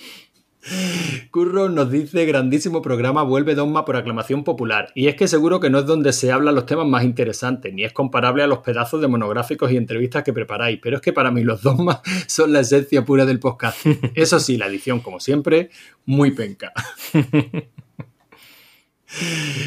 Curro 1.30 1.68
nos 1.68 1.90
dice, 1.90 2.26
grandísimo 2.26 2.82
programa, 2.82 3.22
vuelve 3.22 3.54
Dogma 3.54 3.84
por 3.84 3.96
aclamación 3.96 4.44
popular. 4.44 4.90
Y 4.94 5.08
es 5.08 5.14
que 5.14 5.28
seguro 5.28 5.60
que 5.60 5.70
no 5.70 5.78
es 5.78 5.86
donde 5.86 6.12
se 6.12 6.32
hablan 6.32 6.54
los 6.54 6.66
temas 6.66 6.86
más 6.86 7.04
interesantes, 7.04 7.72
ni 7.72 7.84
es 7.84 7.92
comparable 7.92 8.42
a 8.42 8.46
los 8.46 8.58
pedazos 8.58 9.00
de 9.00 9.08
monográficos 9.08 9.70
y 9.70 9.76
entrevistas 9.76 10.24
que 10.24 10.32
preparáis, 10.32 10.78
pero 10.82 10.96
es 10.96 11.02
que 11.02 11.12
para 11.12 11.30
mí 11.30 11.42
los 11.42 11.62
Dogmas 11.62 12.00
son 12.26 12.52
la 12.52 12.60
esencia 12.60 13.04
pura 13.04 13.24
del 13.24 13.40
podcast. 13.40 13.86
Eso 14.14 14.40
sí, 14.40 14.56
la 14.56 14.66
edición, 14.66 15.00
como 15.00 15.20
siempre, 15.20 15.70
muy 16.04 16.32
penca. 16.32 16.72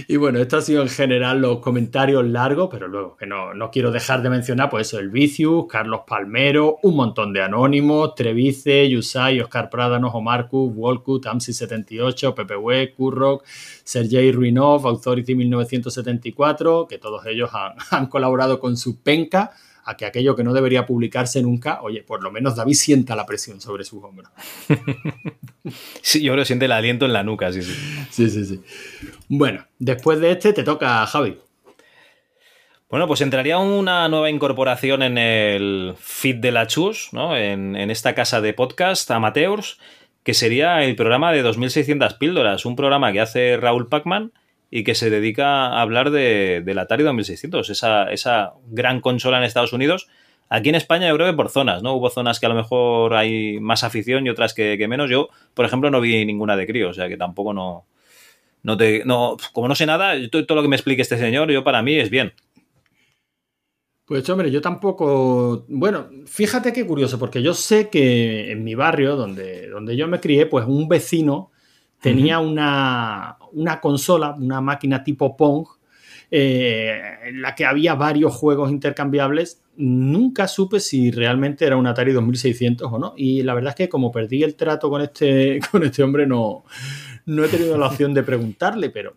Y 0.08 0.18
bueno, 0.18 0.40
esto 0.40 0.58
ha 0.58 0.62
sido 0.62 0.84
en 0.84 0.90
general 0.90 1.42
los 1.42 1.60
comentarios 1.60 2.24
largos, 2.26 2.70
pero 2.72 2.88
luego 2.88 3.18
que 3.18 3.26
no, 3.26 3.54
no 3.56 3.72
quiero 3.72 3.92
dejar 3.92 4.22
de 4.22 4.30
mencionar, 4.30 4.70
pues 4.70 4.88
eso, 4.88 5.00
el 5.00 5.10
Vicius, 5.10 5.66
Carlos 5.68 6.02
Palmero, 6.06 6.78
un 6.84 6.96
montón 6.96 7.34
de 7.34 7.42
anónimos, 7.42 8.14
Trevice, 8.14 8.88
Yusai, 8.90 9.42
Oscar 9.42 9.70
Prádanos, 9.70 10.14
Omarcus, 10.14 10.74
Volku, 10.74 11.20
Tamsi78, 11.20 12.36
PPW, 12.36 12.96
Kurrock, 12.96 13.44
Sergei 13.84 14.32
Ruinov, 14.32 14.86
Authority 14.88 15.34
1974, 15.34 16.88
que 16.88 17.00
todos 17.00 17.26
ellos 17.26 17.50
han, 17.54 17.74
han 17.92 18.08
colaborado 18.08 18.60
con 18.60 18.78
su 18.78 19.02
penca 19.02 19.52
a 19.92 19.98
que 19.98 20.06
aquello 20.06 20.36
que 20.36 20.44
no 20.44 20.54
debería 20.54 20.86
publicarse 20.86 21.42
nunca, 21.42 21.82
oye, 21.82 22.04
por 22.04 22.24
lo 22.24 22.32
menos 22.32 22.56
David 22.56 22.74
sienta 22.74 23.16
la 23.16 23.26
presión 23.26 23.62
sobre 23.62 23.84
sus 23.84 24.04
hombros. 24.04 24.32
sí, 26.02 26.22
yo 26.22 26.32
creo 26.34 26.44
que 26.44 26.48
siente 26.48 26.66
el 26.66 26.72
aliento 26.72 27.06
en 27.06 27.14
la 27.14 27.24
nuca, 27.24 27.52
sí, 27.52 27.62
sí. 27.62 27.74
Sí, 28.10 28.30
sí, 28.30 28.46
sí. 28.46 28.62
Bueno, 29.28 29.66
después 29.80 30.20
de 30.20 30.32
este 30.32 30.54
te 30.54 30.64
toca 30.64 31.06
Javi. 31.06 31.38
Bueno, 32.90 33.08
pues 33.08 33.22
entraría 33.22 33.58
una 33.58 34.10
nueva 34.10 34.30
incorporación 34.30 35.02
en 35.02 35.18
el 35.18 35.94
feed 35.98 36.38
de 36.38 36.52
la 36.52 36.68
Chus, 36.68 37.10
¿no? 37.14 37.38
En, 37.38 37.76
en 37.76 37.90
esta 37.90 38.14
casa 38.14 38.42
de 38.42 38.54
podcast 38.54 39.10
amateurs, 39.12 39.80
que 40.24 40.34
sería 40.34 40.84
el 40.84 40.96
programa 40.96 41.32
de 41.32 41.42
2600 41.42 42.16
píldoras, 42.16 42.66
un 42.66 42.76
programa 42.76 43.14
que 43.14 43.22
hace 43.22 43.58
Raúl 43.58 43.88
Pacman 43.88 44.34
y 44.72 44.86
que 44.86 44.96
se 44.96 45.10
dedica 45.10 45.68
a 45.68 45.82
hablar 45.82 46.12
de, 46.12 46.62
del 46.66 46.80
Atari 46.80 47.04
2600, 47.04 47.70
esa, 47.70 48.10
esa 48.12 48.54
gran 48.68 49.02
consola 49.02 49.38
en 49.38 49.44
Estados 49.44 49.74
Unidos. 49.74 50.08
Aquí 50.50 50.70
en 50.70 50.76
España 50.76 51.10
yo 51.10 51.16
creo 51.16 51.28
que 51.28 51.36
por 51.36 51.50
zonas, 51.50 51.84
¿no? 51.84 51.94
Hubo 51.94 52.10
zonas 52.10 52.40
que 52.40 52.46
a 52.46 52.50
lo 52.50 52.56
mejor 52.56 53.14
hay 53.14 53.60
más 53.60 53.84
afición 53.84 54.26
y 54.26 54.30
otras 54.30 54.54
que, 54.54 54.88
menos. 54.88 55.10
Yo, 55.10 55.28
por 55.54 55.66
ejemplo, 55.66 55.92
no 55.92 56.00
vi 56.00 56.26
ninguna 56.26 56.56
de 56.56 56.66
crío, 56.66 56.90
o 56.90 56.94
sea 56.94 57.10
que 57.10 57.18
tampoco 57.18 57.54
no... 57.54 57.86
no, 58.64 58.78
te, 58.78 59.04
no 59.06 59.36
como 59.52 59.68
no 59.68 59.76
sé 59.76 59.86
nada, 59.86 60.16
todo, 60.30 60.46
todo 60.46 60.56
lo 60.56 60.62
que 60.62 60.70
me 60.70 60.78
explique 60.78 61.02
este 61.02 61.18
señor, 61.18 61.52
yo 61.52 61.66
para 61.66 61.82
mí 61.84 61.96
es 61.96 62.10
bien. 62.10 62.34
Pues 64.06 64.30
hombre, 64.30 64.52
yo 64.52 64.62
tampoco. 64.62 65.66
Bueno, 65.68 66.10
fíjate 66.26 66.72
qué 66.74 66.86
curioso, 66.86 67.20
porque 67.20 67.42
yo 67.42 67.54
sé 67.54 67.90
que 67.90 68.52
en 68.52 68.64
mi 68.64 68.76
barrio, 68.76 69.18
donde, 69.18 69.70
donde 69.70 69.96
yo 69.96 70.08
me 70.08 70.20
crié, 70.20 70.46
pues 70.46 70.66
un 70.66 70.88
vecino 70.88 71.52
tenía 72.02 72.40
uh 72.40 72.44
-huh. 72.44 72.52
una, 72.52 73.38
una, 73.54 73.80
consola, 73.80 74.36
una 74.38 74.60
máquina 74.62 75.04
tipo 75.04 75.38
Pong, 75.38 75.66
eh, 76.30 77.00
en 77.26 77.42
la 77.42 77.54
que 77.56 77.66
había 77.66 77.96
varios 77.96 78.34
juegos 78.34 78.72
intercambiables. 78.72 79.62
Nunca 79.78 80.48
supe 80.48 80.80
si 80.80 81.12
realmente 81.12 81.66
era 81.66 81.78
un 81.78 81.88
Atari 81.88 82.12
2600 82.12 82.92
o 82.92 83.00
no. 83.00 83.14
Y 83.18 83.44
la 83.44 83.54
verdad 83.54 83.70
es 83.70 83.76
que 83.76 83.90
como 83.90 84.12
perdí 84.12 84.44
el 84.44 84.56
trato 84.56 84.90
con 84.90 85.02
este, 85.02 85.60
con 85.72 85.84
este 85.84 86.04
hombre, 86.04 86.26
no, 86.26 86.64
no 87.26 87.44
he 87.44 87.48
tenido 87.48 87.78
la 87.78 87.88
opción 87.88 88.14
de 88.14 88.24
preguntarle, 88.24 88.90
pero 88.90 89.16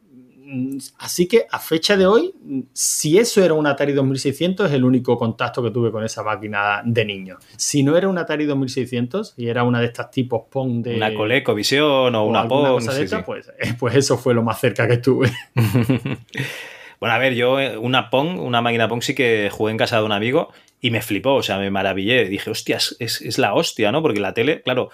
así 0.98 1.26
que 1.26 1.47
a 1.50 1.58
fecha 1.58 1.97
de 1.97 2.06
hoy, 2.06 2.34
si 2.73 3.18
eso 3.18 3.44
era 3.44 3.55
un 3.55 3.66
Atari 3.66 3.92
2600, 3.92 4.68
es 4.68 4.73
el 4.73 4.84
único 4.84 5.16
contacto 5.16 5.62
que 5.62 5.70
tuve 5.70 5.90
con 5.90 6.05
esa 6.05 6.23
máquina 6.23 6.82
de 6.84 7.05
niño. 7.05 7.39
Si 7.56 7.82
no 7.82 7.97
era 7.97 8.08
un 8.08 8.18
Atari 8.18 8.44
2600 8.44 9.34
y 9.36 9.48
era 9.48 9.62
una 9.64 9.81
de 9.81 9.86
estas 9.86 10.10
tipos 10.10 10.42
Pong 10.50 10.82
de. 10.82 10.97
Una 10.97 11.14
ColecoVision 11.14 12.14
o, 12.14 12.23
o 12.23 12.26
una 12.26 12.47
Pong. 12.47 12.66
Cosa 12.74 12.92
de 12.92 12.98
sí, 12.98 13.05
esta, 13.05 13.18
sí. 13.18 13.23
Pues, 13.26 13.52
pues 13.78 13.94
eso 13.94 14.18
fue 14.18 14.34
lo 14.34 14.42
más 14.42 14.60
cerca 14.60 14.86
que 14.86 14.94
estuve. 14.94 15.31
bueno, 17.00 17.14
a 17.14 17.18
ver, 17.18 17.34
yo 17.34 17.56
una 17.81 18.10
Pong, 18.10 18.40
una 18.40 18.60
máquina 18.60 18.89
Pong, 18.89 19.02
sí 19.02 19.14
que 19.14 19.50
jugué 19.50 19.73
en 19.73 19.78
casa 19.78 19.98
de 19.98 20.05
un 20.05 20.12
amigo 20.12 20.52
y 20.81 20.90
me 20.90 21.00
flipó, 21.00 21.34
o 21.34 21.42
sea, 21.42 21.58
me 21.58 21.70
maravillé. 21.70 22.28
Dije, 22.28 22.50
hostia, 22.50 22.76
es, 22.76 22.97
es 22.98 23.39
la 23.39 23.55
hostia, 23.55 23.92
¿no? 23.92 24.02
Porque 24.02 24.20
la 24.20 24.34
tele, 24.34 24.62
claro 24.62 24.90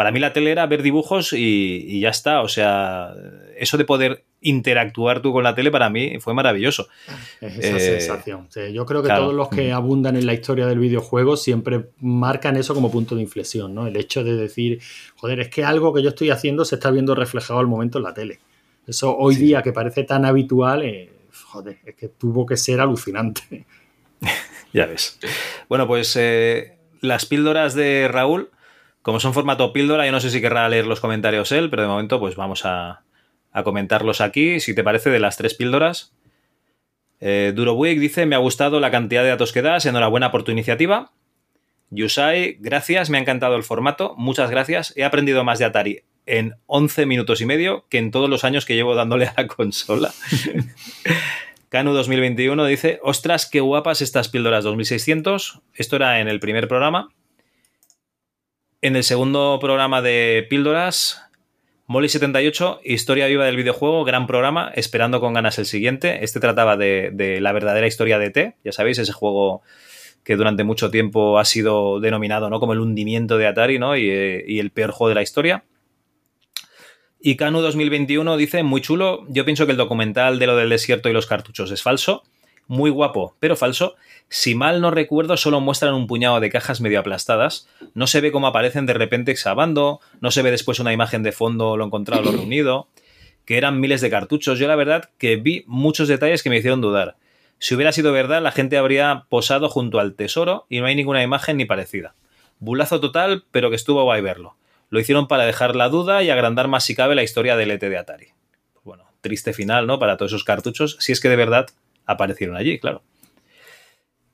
para 0.00 0.12
mí 0.12 0.18
la 0.18 0.32
tele 0.32 0.50
era 0.50 0.64
ver 0.64 0.82
dibujos 0.82 1.34
y, 1.34 1.84
y, 1.86 2.00
ya 2.00 2.08
está. 2.08 2.40
O 2.40 2.48
sea, 2.48 3.12
eso 3.60 3.76
de 3.76 3.84
poder 3.84 4.24
interactuar 4.40 5.20
tú 5.20 5.34
con 5.34 5.44
la 5.44 5.54
tele 5.54 5.70
para 5.70 5.90
mí 5.90 6.18
fue 6.18 6.32
maravilloso. 6.32 6.88
Es 7.42 7.58
esa 7.58 7.76
eh, 7.76 7.80
sensación. 7.80 8.46
Sí, 8.48 8.72
yo 8.72 8.86
creo 8.86 9.02
que 9.02 9.08
claro. 9.08 9.24
todos 9.24 9.34
los 9.34 9.48
que 9.50 9.70
abundan 9.70 10.16
en 10.16 10.24
la 10.24 10.32
historia 10.32 10.66
del 10.66 10.78
videojuego 10.78 11.36
siempre 11.36 11.90
marcan 12.00 12.56
eso 12.56 12.74
como 12.74 12.90
punto 12.90 13.14
de 13.14 13.20
inflexión, 13.20 13.74
¿no? 13.74 13.86
El 13.86 13.96
hecho 13.96 14.24
de 14.24 14.34
decir, 14.34 14.80
joder, 15.16 15.40
es 15.40 15.50
que 15.50 15.62
algo 15.62 15.92
que 15.92 16.02
yo 16.02 16.08
estoy 16.08 16.30
haciendo 16.30 16.64
se 16.64 16.76
está 16.76 16.90
viendo 16.90 17.14
reflejado 17.14 17.60
al 17.60 17.66
momento 17.66 17.98
en 17.98 18.04
la 18.04 18.14
tele. 18.14 18.40
Eso 18.86 19.14
hoy 19.14 19.34
sí. 19.34 19.42
día 19.42 19.62
que 19.62 19.72
parece 19.72 20.04
tan 20.04 20.24
habitual, 20.24 20.82
eh, 20.82 21.12
joder, 21.44 21.78
es 21.84 21.94
que 21.96 22.08
tuvo 22.08 22.46
que 22.46 22.56
ser 22.56 22.80
alucinante. 22.80 23.66
ya 24.72 24.86
ves. 24.86 25.18
Bueno, 25.68 25.86
pues 25.86 26.16
eh, 26.16 26.78
las 27.02 27.26
píldoras 27.26 27.74
de 27.74 28.08
Raúl, 28.08 28.48
como 29.02 29.20
son 29.20 29.34
formato 29.34 29.74
píldora, 29.74 30.06
yo 30.06 30.12
no 30.12 30.20
sé 30.20 30.30
si 30.30 30.40
querrá 30.40 30.66
leer 30.70 30.86
los 30.86 31.00
comentarios 31.00 31.52
él, 31.52 31.68
pero 31.68 31.82
de 31.82 31.88
momento 31.88 32.18
pues 32.18 32.36
vamos 32.36 32.64
a, 32.64 33.02
a 33.52 33.62
comentarlos 33.62 34.20
aquí, 34.20 34.60
si 34.60 34.74
te 34.74 34.84
parece, 34.84 35.10
de 35.10 35.20
las 35.20 35.36
tres 35.36 35.54
píldoras. 35.54 36.12
Eh, 37.20 37.52
Durobuik 37.54 37.98
dice, 37.98 38.26
me 38.26 38.34
ha 38.36 38.38
gustado 38.38 38.80
la 38.80 38.90
cantidad 38.90 39.22
de 39.22 39.30
datos 39.30 39.52
que 39.52 39.62
das, 39.62 39.86
enhorabuena 39.86 40.30
por 40.30 40.42
tu 40.42 40.52
iniciativa. 40.52 41.12
Yusai, 41.90 42.56
gracias, 42.60 43.10
me 43.10 43.18
ha 43.18 43.20
encantado 43.20 43.56
el 43.56 43.64
formato, 43.64 44.14
muchas 44.16 44.50
gracias, 44.50 44.92
he 44.96 45.04
aprendido 45.04 45.42
más 45.42 45.58
de 45.58 45.64
Atari 45.64 46.02
en 46.26 46.54
11 46.66 47.06
minutos 47.06 47.40
y 47.40 47.46
medio 47.46 47.86
que 47.88 47.98
en 47.98 48.10
todos 48.12 48.30
los 48.30 48.44
años 48.44 48.64
que 48.64 48.74
llevo 48.74 48.94
dándole 48.94 49.26
a 49.26 49.34
la 49.36 49.46
consola. 49.48 50.12
Canu 51.68 51.92
2021 51.92 52.66
dice, 52.66 53.00
ostras, 53.02 53.46
qué 53.46 53.60
guapas 53.60 54.00
estas 54.02 54.28
píldoras 54.28 54.64
2600. 54.64 55.60
Esto 55.74 55.96
era 55.96 56.20
en 56.20 56.28
el 56.28 56.40
primer 56.40 56.66
programa. 56.66 57.10
En 58.80 58.96
el 58.96 59.04
segundo 59.04 59.58
programa 59.60 60.02
de 60.02 60.46
píldoras, 60.50 61.22
Molly78, 61.90 62.82
Historia 62.84 63.26
Viva 63.26 63.46
del 63.46 63.56
Videojuego, 63.56 64.04
gran 64.04 64.28
programa, 64.28 64.70
esperando 64.76 65.20
con 65.20 65.34
ganas 65.34 65.58
el 65.58 65.66
siguiente. 65.66 66.22
Este 66.22 66.38
trataba 66.38 66.76
de, 66.76 67.38
la 67.40 67.50
verdadera 67.50 67.88
historia 67.88 68.20
de 68.20 68.30
T, 68.30 68.54
ya 68.62 68.70
sabéis, 68.70 68.98
ese 68.98 69.12
juego 69.12 69.62
que 70.22 70.36
durante 70.36 70.62
mucho 70.62 70.92
tiempo 70.92 71.40
ha 71.40 71.44
sido 71.44 71.98
denominado 71.98 72.48
¿no? 72.48 72.60
como 72.60 72.74
el 72.74 72.78
hundimiento 72.78 73.38
de 73.38 73.48
Atari 73.48 73.80
¿no? 73.80 73.96
y, 73.96 74.04
y 74.04 74.60
el 74.60 74.70
peor 74.70 74.92
juego 74.92 75.08
de 75.08 75.16
la 75.16 75.22
historia. 75.22 75.64
Y 77.18 77.34
Canu 77.34 77.60
2021 77.60 78.36
dice, 78.36 78.62
muy 78.62 78.82
chulo, 78.82 79.26
yo 79.28 79.44
pienso 79.44 79.66
que 79.66 79.72
el 79.72 79.78
documental 79.78 80.38
de 80.38 80.46
lo 80.46 80.54
del 80.54 80.68
desierto 80.68 81.08
y 81.08 81.12
los 81.12 81.26
cartuchos 81.26 81.72
es 81.72 81.82
falso, 81.82 82.22
muy 82.68 82.90
guapo, 82.90 83.34
pero 83.40 83.56
falso. 83.56 83.96
Si 84.32 84.54
mal 84.54 84.80
no 84.80 84.92
recuerdo, 84.92 85.36
solo 85.36 85.60
muestran 85.60 85.92
un 85.92 86.06
puñado 86.06 86.38
de 86.38 86.50
cajas 86.50 86.80
medio 86.80 87.00
aplastadas, 87.00 87.68
no 87.94 88.06
se 88.06 88.20
ve 88.20 88.30
cómo 88.30 88.46
aparecen 88.46 88.86
de 88.86 88.92
repente 88.92 89.32
exhabando, 89.32 89.98
no 90.20 90.30
se 90.30 90.42
ve 90.42 90.52
después 90.52 90.78
una 90.78 90.92
imagen 90.92 91.24
de 91.24 91.32
fondo, 91.32 91.76
lo 91.76 91.84
encontrado, 91.84 92.22
lo 92.22 92.30
reunido, 92.38 92.86
que 93.44 93.58
eran 93.58 93.80
miles 93.80 94.00
de 94.00 94.08
cartuchos. 94.08 94.60
Yo 94.60 94.68
la 94.68 94.76
verdad 94.76 95.10
que 95.18 95.34
vi 95.34 95.64
muchos 95.66 96.06
detalles 96.06 96.44
que 96.44 96.48
me 96.48 96.58
hicieron 96.58 96.80
dudar. 96.80 97.16
Si 97.58 97.74
hubiera 97.74 97.90
sido 97.90 98.12
verdad, 98.12 98.40
la 98.40 98.52
gente 98.52 98.78
habría 98.78 99.24
posado 99.28 99.68
junto 99.68 99.98
al 99.98 100.14
tesoro 100.14 100.64
y 100.68 100.78
no 100.78 100.86
hay 100.86 100.94
ninguna 100.94 101.24
imagen 101.24 101.56
ni 101.56 101.64
parecida. 101.64 102.14
Bulazo 102.60 103.00
total, 103.00 103.42
pero 103.50 103.68
que 103.68 103.76
estuvo 103.76 104.04
guay 104.04 104.22
verlo. 104.22 104.54
Lo 104.90 105.00
hicieron 105.00 105.26
para 105.26 105.44
dejar 105.44 105.74
la 105.74 105.88
duda 105.88 106.22
y 106.22 106.30
agrandar 106.30 106.68
más 106.68 106.84
si 106.84 106.94
cabe 106.94 107.16
la 107.16 107.24
historia 107.24 107.56
del 107.56 107.72
ET 107.72 107.80
de 107.80 107.98
Atari. 107.98 108.28
Pues 108.74 108.84
bueno, 108.84 109.06
triste 109.22 109.52
final, 109.52 109.88
¿no? 109.88 109.98
Para 109.98 110.16
todos 110.16 110.30
esos 110.30 110.44
cartuchos, 110.44 110.98
si 111.00 111.10
es 111.10 111.20
que 111.20 111.28
de 111.28 111.36
verdad 111.36 111.66
aparecieron 112.06 112.56
allí, 112.56 112.78
claro. 112.78 113.02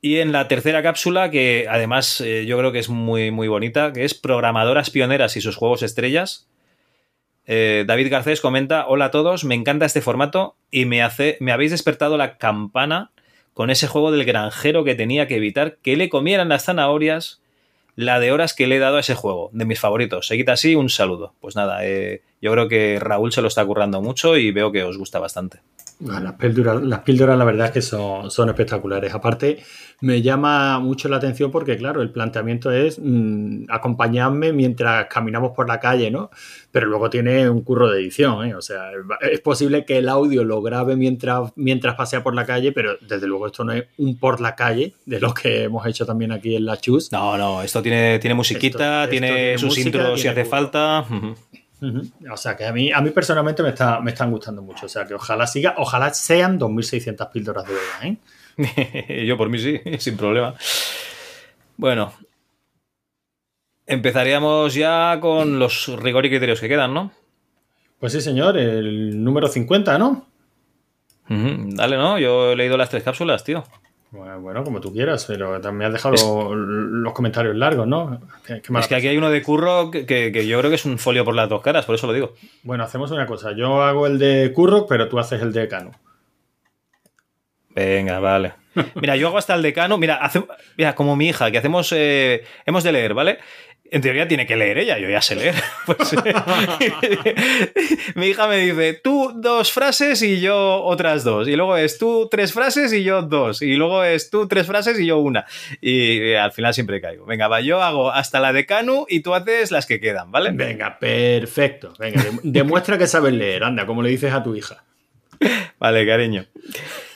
Y 0.00 0.18
en 0.18 0.32
la 0.32 0.46
tercera 0.46 0.82
cápsula, 0.82 1.30
que 1.30 1.66
además 1.68 2.20
eh, 2.20 2.44
yo 2.46 2.58
creo 2.58 2.72
que 2.72 2.78
es 2.78 2.88
muy, 2.88 3.30
muy 3.30 3.48
bonita, 3.48 3.92
que 3.92 4.04
es 4.04 4.14
Programadoras 4.14 4.90
Pioneras 4.90 5.36
y 5.36 5.40
sus 5.40 5.56
juegos 5.56 5.82
estrellas. 5.82 6.48
Eh, 7.46 7.84
David 7.86 8.10
Garcés 8.10 8.40
comenta: 8.40 8.86
Hola 8.88 9.06
a 9.06 9.10
todos, 9.10 9.44
me 9.44 9.54
encanta 9.54 9.86
este 9.86 10.02
formato 10.02 10.56
y 10.70 10.84
me, 10.84 11.02
hace, 11.02 11.38
me 11.40 11.52
habéis 11.52 11.70
despertado 11.70 12.16
la 12.16 12.36
campana 12.38 13.10
con 13.54 13.70
ese 13.70 13.86
juego 13.86 14.12
del 14.12 14.24
granjero 14.24 14.84
que 14.84 14.94
tenía 14.94 15.26
que 15.26 15.36
evitar 15.36 15.76
que 15.76 15.96
le 15.96 16.10
comieran 16.10 16.50
las 16.50 16.64
zanahorias 16.64 17.40
la 17.94 18.20
de 18.20 18.30
horas 18.30 18.52
que 18.52 18.66
le 18.66 18.76
he 18.76 18.78
dado 18.78 18.98
a 18.98 19.00
ese 19.00 19.14
juego, 19.14 19.48
de 19.54 19.64
mis 19.64 19.80
favoritos. 19.80 20.26
Seguid 20.26 20.50
así, 20.50 20.74
un 20.74 20.90
saludo. 20.90 21.32
Pues 21.40 21.56
nada, 21.56 21.84
eh, 21.84 22.20
yo 22.42 22.52
creo 22.52 22.68
que 22.68 22.98
Raúl 23.00 23.32
se 23.32 23.40
lo 23.40 23.48
está 23.48 23.64
currando 23.64 24.02
mucho 24.02 24.36
y 24.36 24.50
veo 24.52 24.70
que 24.70 24.84
os 24.84 24.98
gusta 24.98 25.18
bastante. 25.18 25.60
Las 25.98 26.34
píldoras, 26.34 26.82
las 26.82 27.00
píldoras, 27.00 27.38
la 27.38 27.44
verdad 27.44 27.68
es 27.68 27.72
que 27.72 27.80
son, 27.80 28.30
son, 28.30 28.50
espectaculares. 28.50 29.14
Aparte, 29.14 29.62
me 30.02 30.20
llama 30.20 30.78
mucho 30.78 31.08
la 31.08 31.16
atención 31.16 31.50
porque, 31.50 31.78
claro, 31.78 32.02
el 32.02 32.10
planteamiento 32.10 32.70
es 32.70 32.98
mmm, 33.02 33.64
acompañarme 33.70 34.52
mientras 34.52 35.06
caminamos 35.06 35.52
por 35.52 35.66
la 35.66 35.80
calle, 35.80 36.10
¿no? 36.10 36.30
Pero 36.70 36.86
luego 36.88 37.08
tiene 37.08 37.48
un 37.48 37.62
curro 37.62 37.88
de 37.90 38.00
edición, 38.02 38.46
¿eh? 38.46 38.54
O 38.54 38.60
sea, 38.60 38.90
es 39.22 39.40
posible 39.40 39.86
que 39.86 39.96
el 39.96 40.10
audio 40.10 40.44
lo 40.44 40.60
grabe 40.60 40.96
mientras, 40.96 41.52
mientras 41.56 41.94
pasea 41.94 42.22
por 42.22 42.34
la 42.34 42.44
calle, 42.44 42.72
pero 42.72 42.98
desde 43.00 43.26
luego 43.26 43.46
esto 43.46 43.64
no 43.64 43.72
es 43.72 43.84
un 43.96 44.18
por 44.18 44.42
la 44.42 44.54
calle 44.54 44.92
de 45.06 45.18
lo 45.18 45.32
que 45.32 45.62
hemos 45.62 45.86
hecho 45.86 46.04
también 46.04 46.30
aquí 46.30 46.56
en 46.56 46.66
la 46.66 46.76
Chus. 46.76 47.10
No, 47.10 47.38
no, 47.38 47.62
esto 47.62 47.80
tiene, 47.80 48.18
tiene 48.18 48.34
musiquita, 48.34 49.04
esto, 49.04 49.10
tiene, 49.12 49.28
esto 49.28 49.36
tiene, 49.36 49.58
sus 49.58 49.68
música, 49.68 49.86
intros 49.86 50.20
si 50.20 50.28
hace 50.28 50.44
falta. 50.44 51.06
Uh 51.08 51.14
-huh. 51.14 51.34
Uh 51.80 51.86
-huh. 51.86 52.32
O 52.32 52.36
sea 52.36 52.56
que 52.56 52.64
a 52.64 52.72
mí, 52.72 52.90
a 52.90 53.00
mí 53.00 53.10
personalmente 53.10 53.62
me, 53.62 53.70
está, 53.70 54.00
me 54.00 54.10
están 54.10 54.30
gustando 54.30 54.62
mucho. 54.62 54.86
O 54.86 54.88
sea 54.88 55.04
que 55.04 55.14
ojalá 55.14 55.46
siga, 55.46 55.74
ojalá 55.78 56.12
sean 56.14 56.58
2600 56.58 57.28
píldoras 57.28 57.64
de 57.66 57.74
verdad. 57.74 58.18
¿eh? 58.58 59.24
Yo 59.26 59.36
por 59.36 59.48
mí 59.48 59.58
sí, 59.58 59.80
sin 59.98 60.16
problema. 60.16 60.54
Bueno, 61.76 62.12
empezaríamos 63.86 64.74
ya 64.74 65.18
con 65.20 65.58
los 65.58 65.88
rigor 66.00 66.24
y 66.24 66.30
criterios 66.30 66.60
que 66.60 66.68
quedan, 66.68 66.94
¿no? 66.94 67.12
Pues 68.00 68.12
sí, 68.12 68.20
señor, 68.20 68.56
el 68.56 69.22
número 69.22 69.48
50, 69.48 69.98
¿no? 69.98 70.26
Uh 71.28 71.34
-huh. 71.34 71.74
Dale, 71.74 71.96
¿no? 71.96 72.18
Yo 72.18 72.52
he 72.52 72.56
leído 72.56 72.76
las 72.76 72.88
tres 72.88 73.02
cápsulas, 73.02 73.44
tío. 73.44 73.64
Bueno, 74.16 74.64
como 74.64 74.80
tú 74.80 74.92
quieras, 74.92 75.24
pero 75.26 75.60
también 75.60 75.88
has 75.88 75.92
dejado 75.94 76.14
es... 76.14 76.22
los 76.24 77.12
comentarios 77.12 77.56
largos, 77.56 77.86
¿no? 77.86 78.20
¿Qué, 78.46 78.60
qué 78.60 78.78
es 78.78 78.86
que 78.88 78.94
aquí 78.94 79.08
hay 79.08 79.16
uno 79.16 79.30
de 79.30 79.42
curro 79.42 79.90
que, 79.90 80.06
que, 80.06 80.32
que, 80.32 80.46
yo 80.46 80.58
creo 80.58 80.70
que 80.70 80.76
es 80.76 80.84
un 80.84 80.98
folio 80.98 81.24
por 81.24 81.34
las 81.34 81.48
dos 81.48 81.62
caras, 81.62 81.84
por 81.84 81.94
eso 81.94 82.06
lo 82.06 82.12
digo. 82.12 82.34
Bueno, 82.62 82.84
hacemos 82.84 83.10
una 83.10 83.26
cosa. 83.26 83.52
Yo 83.52 83.82
hago 83.82 84.06
el 84.06 84.18
de 84.18 84.52
curro, 84.54 84.86
pero 84.86 85.08
tú 85.08 85.18
haces 85.18 85.40
el 85.42 85.52
de 85.52 85.68
Cano. 85.68 85.92
Venga, 87.76 88.18
vale. 88.20 88.54
Mira, 88.94 89.16
yo 89.16 89.28
hago 89.28 89.38
hasta 89.38 89.54
el 89.54 89.62
decano. 89.62 89.98
Mira, 89.98 90.16
hace, 90.16 90.42
mira 90.76 90.94
como 90.94 91.14
mi 91.14 91.28
hija, 91.28 91.50
que 91.50 91.58
hacemos. 91.58 91.92
Eh, 91.92 92.42
hemos 92.64 92.84
de 92.84 92.92
leer, 92.92 93.14
¿vale? 93.14 93.38
En 93.90 94.00
teoría 94.00 94.26
tiene 94.26 94.46
que 94.46 94.56
leer 94.56 94.78
ella, 94.78 94.98
yo 94.98 95.08
ya 95.08 95.20
sé 95.20 95.36
leer. 95.36 95.54
Pues, 95.86 96.14
mi 98.16 98.26
hija 98.26 98.48
me 98.48 98.56
dice, 98.56 98.94
tú 98.94 99.32
dos 99.36 99.72
frases 99.72 100.20
y 100.22 100.40
yo 100.40 100.82
otras 100.82 101.22
dos. 101.22 101.46
Y 101.46 101.54
luego 101.54 101.76
es 101.76 101.98
tú 101.98 102.28
tres 102.28 102.52
frases 102.52 102.92
y 102.92 103.04
yo 103.04 103.22
dos. 103.22 103.62
Y 103.62 103.76
luego 103.76 104.02
es 104.02 104.30
tú 104.30 104.48
tres 104.48 104.66
frases 104.66 104.98
y 104.98 105.06
yo 105.06 105.18
una. 105.18 105.46
Y, 105.80 106.30
y 106.30 106.34
al 106.34 106.52
final 106.52 106.74
siempre 106.74 107.00
caigo. 107.00 107.24
Venga, 107.24 107.48
va, 107.48 107.60
yo 107.60 107.82
hago 107.82 108.10
hasta 108.10 108.40
la 108.40 108.52
de 108.52 108.66
Canu 108.66 109.06
y 109.08 109.20
tú 109.20 109.34
haces 109.34 109.70
las 109.70 109.86
que 109.86 110.00
quedan, 110.00 110.32
¿vale? 110.32 110.50
Venga, 110.52 110.98
perfecto. 110.98 111.94
Venga, 111.98 112.22
demuestra 112.42 112.98
que 112.98 113.06
sabes 113.06 113.32
leer, 113.32 113.64
anda, 113.64 113.86
como 113.86 114.02
le 114.02 114.10
dices 114.10 114.32
a 114.32 114.42
tu 114.42 114.54
hija. 114.54 114.84
Vale, 115.78 116.06
cariño. 116.06 116.46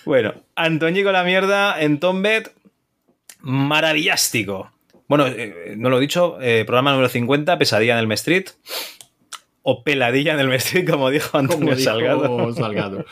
Bueno, 0.04 0.34
Antoñico 0.54 1.12
la 1.12 1.24
mierda 1.24 1.80
en 1.80 2.00
Tombet, 2.00 2.52
maravillástico. 3.40 4.70
Bueno, 5.10 5.26
eh, 5.26 5.74
no 5.76 5.90
lo 5.90 5.98
he 5.98 6.00
dicho, 6.00 6.38
eh, 6.40 6.62
programa 6.64 6.92
número 6.92 7.08
50, 7.08 7.58
Pesadilla 7.58 7.98
en 7.98 8.04
el 8.04 8.12
Street. 8.12 8.44
O 9.62 9.82
Peladilla 9.82 10.34
en 10.34 10.38
el 10.38 10.52
Street, 10.52 10.88
como 10.88 11.10
dijo 11.10 11.36
Antonio 11.36 11.66
como 11.66 11.76
dijo 11.76 11.90
Salgado. 11.90 12.52
Salgado. 12.54 13.04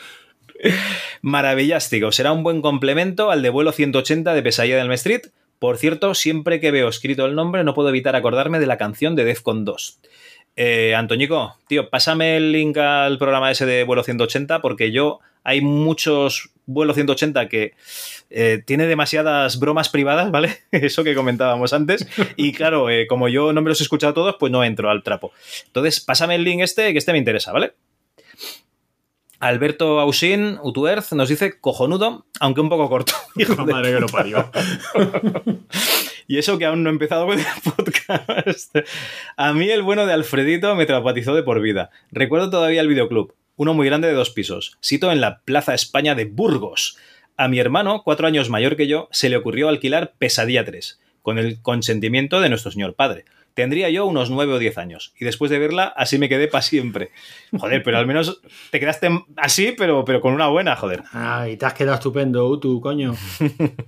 Maravillástico. 1.21 2.13
Será 2.13 2.31
un 2.31 2.41
buen 2.41 2.61
complemento 2.61 3.31
al 3.31 3.41
de 3.41 3.49
vuelo 3.49 3.73
180 3.73 4.33
de 4.33 4.41
Pesadilla 4.41 4.77
del 4.77 4.89
Street. 4.93 5.23
Por 5.59 5.75
cierto, 5.75 6.13
siempre 6.13 6.61
que 6.61 6.71
veo 6.71 6.87
escrito 6.87 7.25
el 7.25 7.35
nombre, 7.35 7.65
no 7.65 7.73
puedo 7.73 7.89
evitar 7.89 8.15
acordarme 8.15 8.61
de 8.61 8.67
la 8.67 8.77
canción 8.77 9.17
de 9.17 9.25
Defcon 9.25 9.65
2. 9.65 9.99
Eh, 10.55 10.95
Antoñico, 10.95 11.57
tío, 11.67 11.89
pásame 11.89 12.37
el 12.37 12.53
link 12.53 12.77
al 12.77 13.17
programa 13.17 13.51
ese 13.51 13.65
de 13.65 13.83
vuelo 13.83 14.03
180 14.03 14.61
porque 14.61 14.93
yo 14.93 15.19
hay 15.43 15.61
muchos 15.61 16.51
vuelo 16.69 16.93
180 16.93 17.49
que 17.49 17.73
eh, 18.29 18.61
tiene 18.65 18.85
demasiadas 18.85 19.59
bromas 19.59 19.89
privadas, 19.89 20.31
¿vale? 20.31 20.57
Eso 20.71 21.03
que 21.03 21.15
comentábamos 21.15 21.73
antes. 21.73 22.07
Y 22.35 22.53
claro, 22.53 22.89
eh, 22.89 23.07
como 23.07 23.27
yo 23.27 23.53
no 23.53 23.61
me 23.61 23.69
los 23.69 23.81
he 23.81 23.83
escuchado 23.83 24.13
todos, 24.13 24.35
pues 24.39 24.51
no 24.51 24.63
entro 24.63 24.89
al 24.89 25.03
trapo. 25.03 25.31
Entonces, 25.65 25.99
pásame 25.99 26.35
el 26.35 26.43
link 26.43 26.61
este, 26.61 26.91
que 26.91 26.99
este 26.99 27.11
me 27.11 27.17
interesa, 27.17 27.51
¿vale? 27.51 27.73
Alberto 29.39 30.01
Ausín, 30.01 30.59
Utuerz, 30.63 31.13
nos 31.13 31.29
dice 31.29 31.59
cojonudo, 31.61 32.25
aunque 32.41 32.59
un 32.59 32.69
poco 32.69 32.89
corto. 32.89 33.13
Hijo 33.35 33.65
de... 33.65 33.73
madre 33.73 33.93
que 33.93 33.99
lo 34.01 34.07
parió. 34.07 34.51
y 36.27 36.37
eso 36.37 36.57
que 36.57 36.65
aún 36.65 36.83
no 36.83 36.89
he 36.89 36.93
empezado 36.93 37.25
con 37.25 37.39
el 37.39 37.45
podcast. 37.63 38.75
A 39.37 39.53
mí 39.53 39.69
el 39.69 39.81
bueno 39.81 40.05
de 40.05 40.13
Alfredito 40.13 40.75
me 40.75 40.85
traumatizó 40.85 41.33
de 41.35 41.43
por 41.43 41.61
vida. 41.61 41.89
Recuerdo 42.11 42.49
todavía 42.49 42.81
el 42.81 42.89
videoclub, 42.89 43.33
uno 43.59 43.73
muy 43.73 43.85
grande 43.85 44.07
de 44.07 44.13
dos 44.13 44.29
pisos, 44.29 44.77
sito 44.79 45.11
en 45.11 45.19
la 45.19 45.41
Plaza 45.41 45.73
España 45.73 46.15
de 46.15 46.23
Burgos. 46.23 46.95
A 47.35 47.49
mi 47.49 47.59
hermano, 47.59 48.03
cuatro 48.05 48.25
años 48.25 48.49
mayor 48.49 48.77
que 48.77 48.87
yo, 48.87 49.09
se 49.11 49.27
le 49.27 49.35
ocurrió 49.35 49.67
alquilar 49.67 50.13
Pesadilla 50.17 50.63
3, 50.63 51.01
con 51.21 51.37
el 51.37 51.61
consentimiento 51.61 52.39
de 52.39 52.47
nuestro 52.47 52.71
señor 52.71 52.95
padre. 52.95 53.25
Tendría 53.53 53.89
yo 53.89 54.05
unos 54.05 54.29
9 54.29 54.53
o 54.53 54.59
10 54.59 54.77
años. 54.77 55.13
Y 55.19 55.25
después 55.25 55.51
de 55.51 55.59
verla, 55.59 55.85
así 55.95 56.17
me 56.17 56.29
quedé 56.29 56.47
para 56.47 56.61
siempre. 56.61 57.11
Joder, 57.57 57.83
pero 57.83 57.97
al 57.97 58.07
menos 58.07 58.41
te 58.71 58.79
quedaste 58.79 59.09
así, 59.37 59.73
pero, 59.77 60.05
pero 60.05 60.21
con 60.21 60.33
una 60.33 60.47
buena, 60.47 60.75
joder. 60.75 61.03
Ay, 61.11 61.57
te 61.57 61.65
has 61.65 61.73
quedado 61.73 61.95
estupendo, 61.95 62.59
tú, 62.59 62.81
coño. 62.81 63.15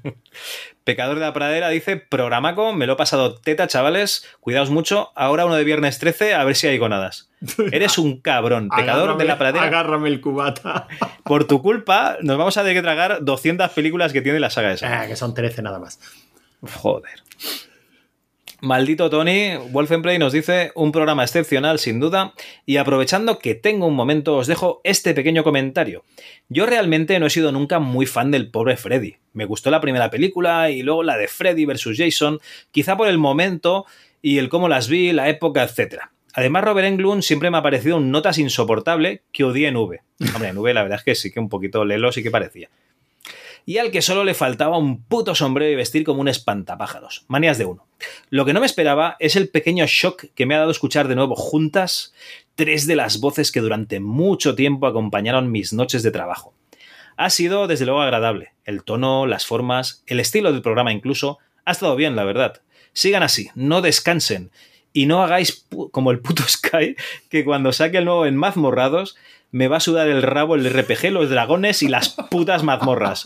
Pecador 0.83 1.15
de 1.15 1.21
la 1.21 1.33
Pradera 1.33 1.69
dice, 1.69 1.97
programaco, 1.97 2.73
me 2.73 2.87
lo 2.87 2.93
he 2.93 2.95
pasado 2.95 3.35
teta, 3.35 3.67
chavales, 3.67 4.27
cuidaos 4.39 4.71
mucho, 4.71 5.11
ahora 5.15 5.45
uno 5.45 5.55
de 5.55 5.63
viernes 5.63 5.99
13, 5.99 6.33
a 6.33 6.43
ver 6.43 6.55
si 6.55 6.67
hay 6.67 6.79
gonadas. 6.79 7.29
Eres 7.71 7.97
un 7.99 8.19
cabrón, 8.19 8.69
Pecador 8.75 9.17
de 9.17 9.25
la 9.25 9.37
Pradera. 9.37 9.65
Agárrame 9.65 10.09
el 10.09 10.21
cubata. 10.21 10.87
Por 11.23 11.45
tu 11.45 11.61
culpa, 11.61 12.17
nos 12.21 12.37
vamos 12.37 12.57
a 12.57 12.61
tener 12.61 12.77
que 12.77 12.81
tragar 12.81 13.23
200 13.23 13.69
películas 13.71 14.11
que 14.11 14.21
tiene 14.21 14.39
la 14.39 14.49
saga 14.49 14.73
esa. 14.73 15.01
Ah, 15.01 15.07
que 15.07 15.15
son 15.15 15.33
13 15.33 15.61
nada 15.61 15.79
más. 15.79 15.99
Joder. 16.61 17.23
Maldito 18.61 19.09
Tony, 19.09 19.57
Wolfenplay 19.71 20.19
nos 20.19 20.33
dice 20.33 20.71
un 20.75 20.91
programa 20.91 21.23
excepcional 21.23 21.79
sin 21.79 21.99
duda 21.99 22.35
y 22.63 22.77
aprovechando 22.77 23.39
que 23.39 23.55
tengo 23.55 23.87
un 23.87 23.95
momento 23.95 24.37
os 24.37 24.45
dejo 24.45 24.81
este 24.83 25.15
pequeño 25.15 25.43
comentario. 25.43 26.03
Yo 26.47 26.67
realmente 26.67 27.19
no 27.19 27.25
he 27.25 27.31
sido 27.31 27.51
nunca 27.51 27.79
muy 27.79 28.05
fan 28.05 28.29
del 28.29 28.51
pobre 28.51 28.77
Freddy. 28.77 29.15
Me 29.33 29.45
gustó 29.45 29.71
la 29.71 29.81
primera 29.81 30.11
película 30.11 30.69
y 30.69 30.83
luego 30.83 31.01
la 31.01 31.17
de 31.17 31.27
Freddy 31.27 31.65
vs. 31.65 31.97
Jason, 31.97 32.39
quizá 32.69 32.95
por 32.95 33.07
el 33.07 33.17
momento 33.17 33.87
y 34.21 34.37
el 34.37 34.47
cómo 34.47 34.69
las 34.69 34.87
vi, 34.87 35.11
la 35.11 35.27
época, 35.27 35.63
etc. 35.63 35.95
Además, 36.35 36.63
Robert 36.63 36.87
Englund 36.87 37.23
siempre 37.23 37.49
me 37.49 37.57
ha 37.57 37.63
parecido 37.63 37.97
un 37.97 38.11
notas 38.11 38.37
insoportable 38.37 39.23
que 39.31 39.43
odié 39.43 39.69
en 39.69 39.77
V. 39.77 40.01
Hombre, 40.35 40.49
en 40.49 40.57
V 40.59 40.71
la 40.75 40.83
verdad 40.83 40.99
es 40.99 41.03
que 41.03 41.15
sí 41.15 41.31
que 41.31 41.39
un 41.39 41.49
poquito 41.49 41.83
lelo 41.83 42.11
sí 42.11 42.21
que 42.21 42.29
parecía 42.29 42.69
y 43.65 43.77
al 43.77 43.91
que 43.91 44.01
solo 44.01 44.23
le 44.23 44.33
faltaba 44.33 44.77
un 44.77 45.03
puto 45.03 45.35
sombrero 45.35 45.71
y 45.71 45.75
vestir 45.75 46.03
como 46.03 46.21
un 46.21 46.27
espantapájaros. 46.27 47.25
Manías 47.27 47.57
de 47.57 47.65
uno. 47.65 47.87
Lo 48.29 48.45
que 48.45 48.53
no 48.53 48.59
me 48.59 48.65
esperaba 48.65 49.15
es 49.19 49.35
el 49.35 49.49
pequeño 49.49 49.85
shock 49.87 50.25
que 50.33 50.45
me 50.45 50.55
ha 50.55 50.59
dado 50.59 50.71
escuchar 50.71 51.07
de 51.07 51.15
nuevo 51.15 51.35
juntas 51.35 52.13
tres 52.55 52.87
de 52.87 52.95
las 52.95 53.19
voces 53.19 53.51
que 53.51 53.61
durante 53.61 53.99
mucho 53.99 54.55
tiempo 54.55 54.87
acompañaron 54.87 55.51
mis 55.51 55.73
noches 55.73 56.03
de 56.03 56.11
trabajo. 56.11 56.53
Ha 57.17 57.29
sido 57.29 57.67
desde 57.67 57.85
luego 57.85 58.01
agradable. 58.01 58.53
El 58.65 58.83
tono, 58.83 59.27
las 59.27 59.45
formas, 59.45 60.03
el 60.07 60.19
estilo 60.19 60.51
del 60.51 60.61
programa 60.61 60.91
incluso, 60.91 61.39
ha 61.65 61.71
estado 61.71 61.95
bien, 61.95 62.15
la 62.15 62.23
verdad. 62.23 62.61
Sigan 62.93 63.23
así, 63.23 63.49
no 63.55 63.81
descansen. 63.81 64.51
Y 64.93 65.05
no 65.05 65.23
hagáis 65.23 65.67
como 65.91 66.11
el 66.11 66.19
puto 66.19 66.43
Sky, 66.47 66.95
que 67.29 67.45
cuando 67.45 67.71
saque 67.71 67.97
el 67.97 68.05
nuevo 68.05 68.25
en 68.25 68.35
Mazmorrados 68.35 69.15
me 69.51 69.67
va 69.67 69.77
a 69.77 69.81
sudar 69.81 70.07
el 70.07 70.21
rabo 70.21 70.55
el 70.55 70.69
RPG, 70.69 71.11
los 71.11 71.29
dragones 71.29 71.83
y 71.83 71.87
las 71.87 72.09
putas 72.29 72.63
mazmorras. 72.63 73.25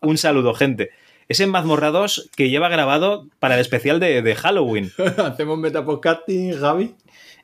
Un 0.00 0.18
saludo, 0.18 0.54
gente. 0.54 0.90
Es 1.28 1.40
en 1.40 1.50
Mazmorra 1.50 1.90
2 1.90 2.30
que 2.36 2.50
lleva 2.50 2.68
grabado 2.68 3.26
para 3.40 3.54
el 3.54 3.60
especial 3.60 3.98
de, 3.98 4.22
de 4.22 4.34
Halloween. 4.36 4.92
Hacemos 5.18 5.58
metapodcasting, 5.58 6.58
Javi. 6.58 6.94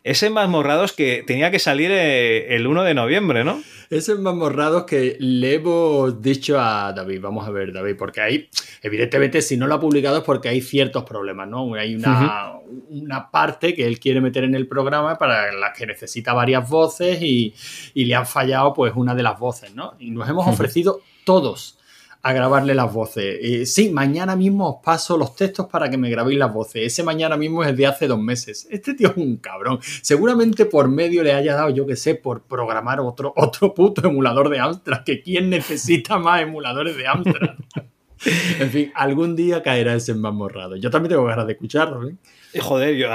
Es 0.04 0.22
en 0.24 0.32
Mazmorrados 0.32 0.92
que 0.92 1.22
tenía 1.24 1.50
que 1.50 1.60
salir 1.60 1.90
eh, 1.92 2.56
el 2.56 2.66
1 2.66 2.82
de 2.82 2.94
noviembre, 2.94 3.44
¿no? 3.44 3.62
Es 3.88 4.08
en 4.08 4.22
Mazmorrados 4.22 4.84
que 4.84 5.16
le 5.20 5.54
hemos 5.54 6.20
dicho 6.20 6.58
a 6.58 6.92
David, 6.92 7.20
vamos 7.20 7.46
a 7.46 7.50
ver, 7.50 7.72
David, 7.72 7.94
porque 7.96 8.20
ahí, 8.20 8.48
evidentemente, 8.82 9.42
si 9.42 9.56
no 9.56 9.66
lo 9.66 9.74
ha 9.74 9.80
publicado 9.80 10.18
es 10.18 10.24
porque 10.24 10.48
hay 10.48 10.60
ciertos 10.60 11.04
problemas, 11.04 11.48
¿no? 11.48 11.74
Hay 11.74 11.94
una, 11.94 12.54
una 12.88 13.30
parte 13.30 13.74
que 13.74 13.86
él 13.86 14.00
quiere 14.00 14.20
meter 14.20 14.44
en 14.44 14.54
el 14.54 14.66
programa 14.66 15.18
para 15.18 15.52
la 15.52 15.72
que 15.72 15.86
necesita 15.86 16.32
varias 16.32 16.68
voces 16.68 17.22
y, 17.22 17.54
y 17.94 18.06
le 18.06 18.14
han 18.14 18.26
fallado, 18.26 18.72
pues, 18.72 18.92
una 18.96 19.14
de 19.14 19.22
las 19.22 19.38
voces, 19.38 19.74
¿no? 19.74 19.94
Y 20.00 20.10
nos 20.10 20.28
hemos 20.28 20.48
ofrecido 20.48 21.00
todos 21.24 21.78
a 22.22 22.32
grabarle 22.32 22.74
las 22.74 22.92
voces. 22.92 23.38
Y 23.42 23.66
sí, 23.66 23.90
mañana 23.90 24.36
mismo 24.36 24.68
os 24.68 24.84
paso 24.84 25.16
los 25.16 25.34
textos 25.34 25.66
para 25.66 25.90
que 25.90 25.98
me 25.98 26.08
grabéis 26.08 26.38
las 26.38 26.52
voces. 26.52 26.82
Ese 26.84 27.02
mañana 27.02 27.36
mismo 27.36 27.64
es 27.64 27.76
de 27.76 27.86
hace 27.86 28.06
dos 28.06 28.20
meses. 28.20 28.68
Este 28.70 28.94
tío 28.94 29.08
es 29.08 29.16
un 29.16 29.36
cabrón. 29.38 29.80
Seguramente 30.02 30.64
por 30.64 30.88
medio 30.88 31.22
le 31.22 31.32
haya 31.32 31.54
dado, 31.54 31.70
yo 31.70 31.84
que 31.84 31.96
sé, 31.96 32.14
por 32.14 32.42
programar 32.42 33.00
otro, 33.00 33.32
otro 33.36 33.74
puto 33.74 34.06
emulador 34.06 34.48
de 34.50 34.60
Amstrad. 34.60 35.02
Que 35.04 35.22
quién 35.22 35.50
necesita 35.50 36.18
más 36.18 36.42
emuladores 36.42 36.96
de 36.96 37.06
Amstrad. 37.06 37.56
en 38.24 38.70
fin, 38.70 38.92
algún 38.94 39.36
día 39.36 39.62
caerá 39.62 39.94
ese 39.94 40.14
más 40.14 40.32
morrado. 40.32 40.76
Yo 40.76 40.90
también 40.90 41.10
tengo 41.10 41.24
ganas 41.24 41.46
de 41.46 41.52
escucharlo, 41.52 42.08
¿eh? 42.08 42.14
Joder, 42.60 42.94
yo, 42.96 43.08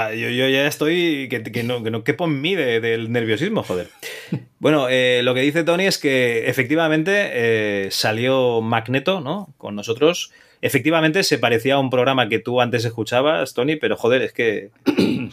ya 0.48 0.66
estoy 0.66 1.28
que, 1.28 1.62
no, 1.62 1.82
que 1.82 1.90
no 1.92 2.02
quepo 2.02 2.24
en 2.24 2.40
mí 2.40 2.56
del 2.56 3.12
nerviosismo, 3.12 3.62
joder. 3.62 3.88
Bueno, 4.60 4.88
eh, 4.90 5.20
lo 5.22 5.34
que 5.34 5.40
dice 5.42 5.62
Tony 5.62 5.86
es 5.86 5.98
que 5.98 6.48
efectivamente 6.48 7.12
eh, 7.14 7.88
salió 7.92 8.60
Magneto, 8.60 9.20
¿no? 9.20 9.54
Con 9.56 9.76
nosotros. 9.76 10.32
Efectivamente 10.60 11.22
se 11.22 11.38
parecía 11.38 11.74
a 11.74 11.78
un 11.78 11.90
programa 11.90 12.28
que 12.28 12.40
tú 12.40 12.60
antes 12.60 12.84
escuchabas, 12.84 13.54
Tony, 13.54 13.76
pero 13.76 13.96
joder, 13.96 14.22
es 14.22 14.32
que. 14.32 14.70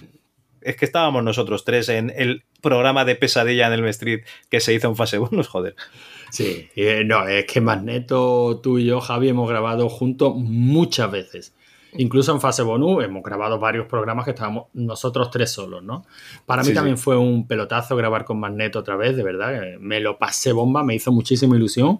es 0.62 0.76
que 0.76 0.86
estábamos 0.86 1.24
nosotros 1.24 1.66
tres 1.66 1.90
en 1.90 2.14
el 2.16 2.44
programa 2.62 3.04
de 3.04 3.16
pesadilla 3.16 3.68
en 3.68 3.74
el 3.74 3.86
Street 3.86 4.22
que 4.50 4.60
se 4.60 4.76
hizo 4.76 4.90
en 4.90 4.96
fase 4.96 5.18
bonus, 5.18 5.48
joder. 5.48 5.76
Sí, 6.36 6.68
eh, 6.76 7.06
no, 7.06 7.26
es 7.30 7.46
que 7.46 7.62
Magneto, 7.62 8.60
tú 8.62 8.78
y 8.78 8.84
yo, 8.84 9.00
Javi, 9.00 9.30
hemos 9.30 9.50
grabado 9.50 9.88
juntos 9.88 10.34
muchas 10.36 11.10
veces. 11.10 11.56
Incluso 11.94 12.34
en 12.34 12.42
fase 12.42 12.62
bonus 12.62 13.06
hemos 13.06 13.24
grabado 13.24 13.58
varios 13.58 13.86
programas 13.86 14.26
que 14.26 14.32
estábamos 14.32 14.66
nosotros 14.74 15.32
tres 15.32 15.50
solos, 15.50 15.82
¿no? 15.82 16.06
Para 16.46 16.62
mí 16.62 16.74
también 16.74 16.98
fue 16.98 17.16
un 17.16 17.48
pelotazo 17.48 17.96
grabar 17.96 18.26
con 18.26 18.38
Magneto 18.38 18.80
otra 18.80 18.98
vez, 18.98 19.16
de 19.16 19.24
verdad. 19.24 19.78
Me 19.80 20.02
lo 20.02 20.18
pasé 20.18 20.52
bomba, 20.52 20.84
me 20.84 20.94
hizo 20.94 21.14
muchísima 21.14 21.56
ilusión. 21.56 22.00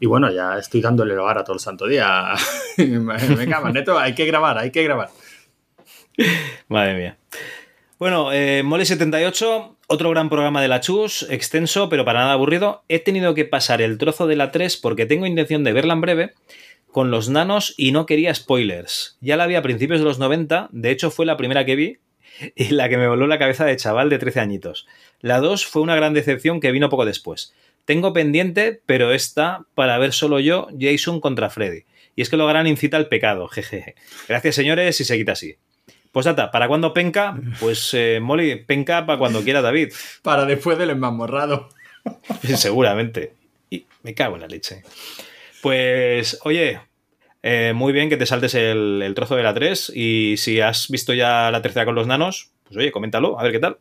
Y 0.00 0.06
bueno, 0.06 0.32
ya 0.32 0.58
estoy 0.58 0.80
dándole 0.80 1.14
el 1.14 1.20
hogar 1.20 1.38
a 1.38 1.44
todo 1.44 1.54
el 1.54 1.60
santo 1.60 1.86
día. 1.86 2.32
Venga, 2.76 3.60
Magneto, 3.60 3.96
hay 3.96 4.16
que 4.16 4.26
grabar, 4.26 4.58
hay 4.58 4.72
que 4.72 4.82
grabar. 4.82 5.10
Madre 6.66 6.96
mía. 6.96 7.18
Bueno, 8.00 8.32
eh, 8.32 8.62
Mole78, 8.64 9.75
otro 9.86 10.10
gran 10.10 10.28
programa 10.28 10.60
de 10.60 10.68
la 10.68 10.80
Chus, 10.80 11.26
extenso, 11.30 11.88
pero 11.88 12.04
para 12.04 12.20
nada 12.20 12.32
aburrido. 12.32 12.84
He 12.88 12.98
tenido 12.98 13.34
que 13.34 13.44
pasar 13.44 13.80
el 13.80 13.98
trozo 13.98 14.26
de 14.26 14.36
la 14.36 14.50
3 14.50 14.76
porque 14.78 15.06
tengo 15.06 15.26
intención 15.26 15.64
de 15.64 15.72
verla 15.72 15.94
en 15.94 16.00
breve 16.00 16.34
con 16.90 17.10
los 17.10 17.28
nanos 17.28 17.74
y 17.76 17.92
no 17.92 18.06
quería 18.06 18.34
spoilers. 18.34 19.18
Ya 19.20 19.36
la 19.36 19.46
vi 19.46 19.54
a 19.54 19.62
principios 19.62 20.00
de 20.00 20.06
los 20.06 20.18
90, 20.18 20.70
de 20.72 20.90
hecho 20.90 21.10
fue 21.10 21.26
la 21.26 21.36
primera 21.36 21.64
que 21.64 21.76
vi 21.76 21.98
y 22.56 22.70
la 22.70 22.88
que 22.88 22.96
me 22.96 23.08
voló 23.08 23.26
la 23.26 23.38
cabeza 23.38 23.64
de 23.64 23.76
chaval 23.76 24.10
de 24.10 24.18
13 24.18 24.40
añitos. 24.40 24.86
La 25.20 25.40
2 25.40 25.66
fue 25.66 25.82
una 25.82 25.96
gran 25.96 26.14
decepción 26.14 26.60
que 26.60 26.72
vino 26.72 26.88
poco 26.88 27.04
después. 27.04 27.54
Tengo 27.84 28.12
pendiente, 28.12 28.80
pero 28.86 29.12
esta 29.12 29.66
para 29.74 29.98
ver 29.98 30.12
solo 30.12 30.40
yo, 30.40 30.68
Jason 30.78 31.20
contra 31.20 31.50
Freddy. 31.50 31.84
Y 32.16 32.22
es 32.22 32.30
que 32.30 32.36
lo 32.36 32.46
gran 32.46 32.66
incita 32.66 32.96
al 32.96 33.08
pecado, 33.08 33.46
jeje. 33.48 33.94
Gracias 34.26 34.54
señores 34.54 35.00
y 35.00 35.04
se 35.04 35.16
quita 35.16 35.32
así. 35.32 35.56
Pues 36.16 36.24
data, 36.24 36.50
¿para 36.50 36.66
cuándo 36.66 36.94
penca? 36.94 37.38
Pues 37.60 37.92
eh, 37.92 38.20
Molly, 38.22 38.64
penca 38.64 39.04
para 39.04 39.18
cuando 39.18 39.42
quiera 39.42 39.60
David. 39.60 39.92
Para 40.22 40.46
después 40.46 40.78
del 40.78 40.88
enmamorrado. 40.88 41.68
Seguramente. 42.56 43.34
Y 43.68 43.84
me 44.02 44.14
cago 44.14 44.36
en 44.36 44.40
la 44.40 44.46
leche. 44.46 44.82
Pues, 45.60 46.40
oye, 46.44 46.80
eh, 47.42 47.74
muy 47.76 47.92
bien 47.92 48.08
que 48.08 48.16
te 48.16 48.24
saltes 48.24 48.54
el, 48.54 49.12
trozo 49.14 49.36
de 49.36 49.42
la 49.42 49.52
3 49.52 49.92
y 49.94 50.36
si 50.38 50.58
has 50.58 50.88
visto 50.88 51.12
ya 51.12 51.50
la 51.50 51.60
tercera 51.60 51.84
con 51.84 51.94
los 51.94 52.06
nanos, 52.06 52.50
pues 52.64 52.78
oye, 52.78 52.92
coméntalo, 52.92 53.38
a 53.38 53.42
ver 53.42 53.52
qué 53.52 53.58
tal. 53.58 53.76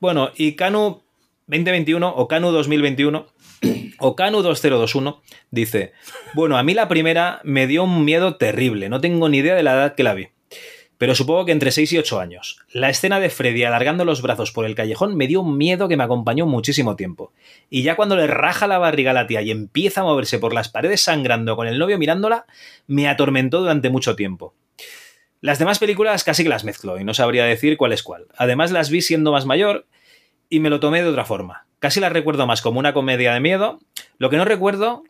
Bueno, 0.00 0.32
y 0.36 0.54
Canu 0.54 1.00
2021 1.46 2.06
o 2.14 2.28
Canu 2.28 2.50
2021 2.50 3.26
o 4.06 4.16
Canu 4.16 4.42
2021 4.42 5.22
dice, 5.50 5.92
bueno, 6.34 6.58
a 6.58 6.62
mí 6.62 6.74
la 6.74 6.88
primera 6.88 7.40
me 7.42 7.66
dio 7.66 7.84
un 7.84 8.04
miedo 8.04 8.36
terrible, 8.36 8.90
no 8.90 9.00
tengo 9.00 9.30
ni 9.30 9.38
idea 9.38 9.54
de 9.54 9.62
la 9.62 9.72
edad 9.72 9.94
que 9.94 10.02
la 10.02 10.12
vi 10.12 10.28
pero 10.96 11.14
supongo 11.14 11.44
que 11.44 11.52
entre 11.52 11.72
6 11.72 11.92
y 11.92 11.98
8 11.98 12.20
años. 12.20 12.60
La 12.72 12.88
escena 12.88 13.18
de 13.20 13.28
Freddy 13.28 13.64
alargando 13.64 14.04
los 14.04 14.22
brazos 14.22 14.52
por 14.52 14.64
el 14.64 14.74
callejón 14.74 15.16
me 15.16 15.26
dio 15.26 15.40
un 15.40 15.58
miedo 15.58 15.88
que 15.88 15.96
me 15.96 16.04
acompañó 16.04 16.46
muchísimo 16.46 16.96
tiempo. 16.96 17.32
Y 17.68 17.82
ya 17.82 17.96
cuando 17.96 18.16
le 18.16 18.26
raja 18.26 18.66
la 18.66 18.78
barriga 18.78 19.10
a 19.10 19.14
la 19.14 19.26
tía 19.26 19.42
y 19.42 19.50
empieza 19.50 20.00
a 20.00 20.04
moverse 20.04 20.38
por 20.38 20.54
las 20.54 20.68
paredes 20.68 21.02
sangrando 21.02 21.56
con 21.56 21.66
el 21.66 21.78
novio 21.78 21.98
mirándola, 21.98 22.46
me 22.86 23.08
atormentó 23.08 23.60
durante 23.60 23.90
mucho 23.90 24.14
tiempo. 24.16 24.54
Las 25.40 25.58
demás 25.58 25.78
películas 25.78 26.24
casi 26.24 26.42
que 26.42 26.48
las 26.48 26.64
mezclo 26.64 26.98
y 26.98 27.04
no 27.04 27.12
sabría 27.12 27.44
decir 27.44 27.76
cuál 27.76 27.92
es 27.92 28.02
cuál. 28.02 28.28
Además 28.36 28.70
las 28.70 28.88
vi 28.88 29.02
siendo 29.02 29.32
más 29.32 29.46
mayor 29.46 29.86
y 30.48 30.60
me 30.60 30.70
lo 30.70 30.80
tomé 30.80 31.02
de 31.02 31.08
otra 31.08 31.24
forma. 31.24 31.66
Casi 31.80 32.00
las 32.00 32.12
recuerdo 32.12 32.46
más 32.46 32.62
como 32.62 32.78
una 32.78 32.94
comedia 32.94 33.34
de 33.34 33.40
miedo. 33.40 33.78
Lo 34.18 34.30
que 34.30 34.36
no 34.36 34.44
recuerdo 34.44 35.04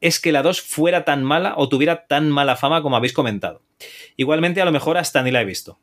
es 0.00 0.20
que 0.20 0.32
la 0.32 0.42
2 0.42 0.60
fuera 0.60 1.04
tan 1.04 1.24
mala 1.24 1.54
o 1.56 1.68
tuviera 1.68 2.06
tan 2.06 2.30
mala 2.30 2.56
fama 2.56 2.82
como 2.82 2.96
habéis 2.96 3.12
comentado. 3.12 3.62
Igualmente, 4.16 4.60
a 4.60 4.64
lo 4.64 4.72
mejor 4.72 4.98
hasta 4.98 5.22
ni 5.22 5.30
la 5.30 5.42
he 5.42 5.44
visto. 5.44 5.78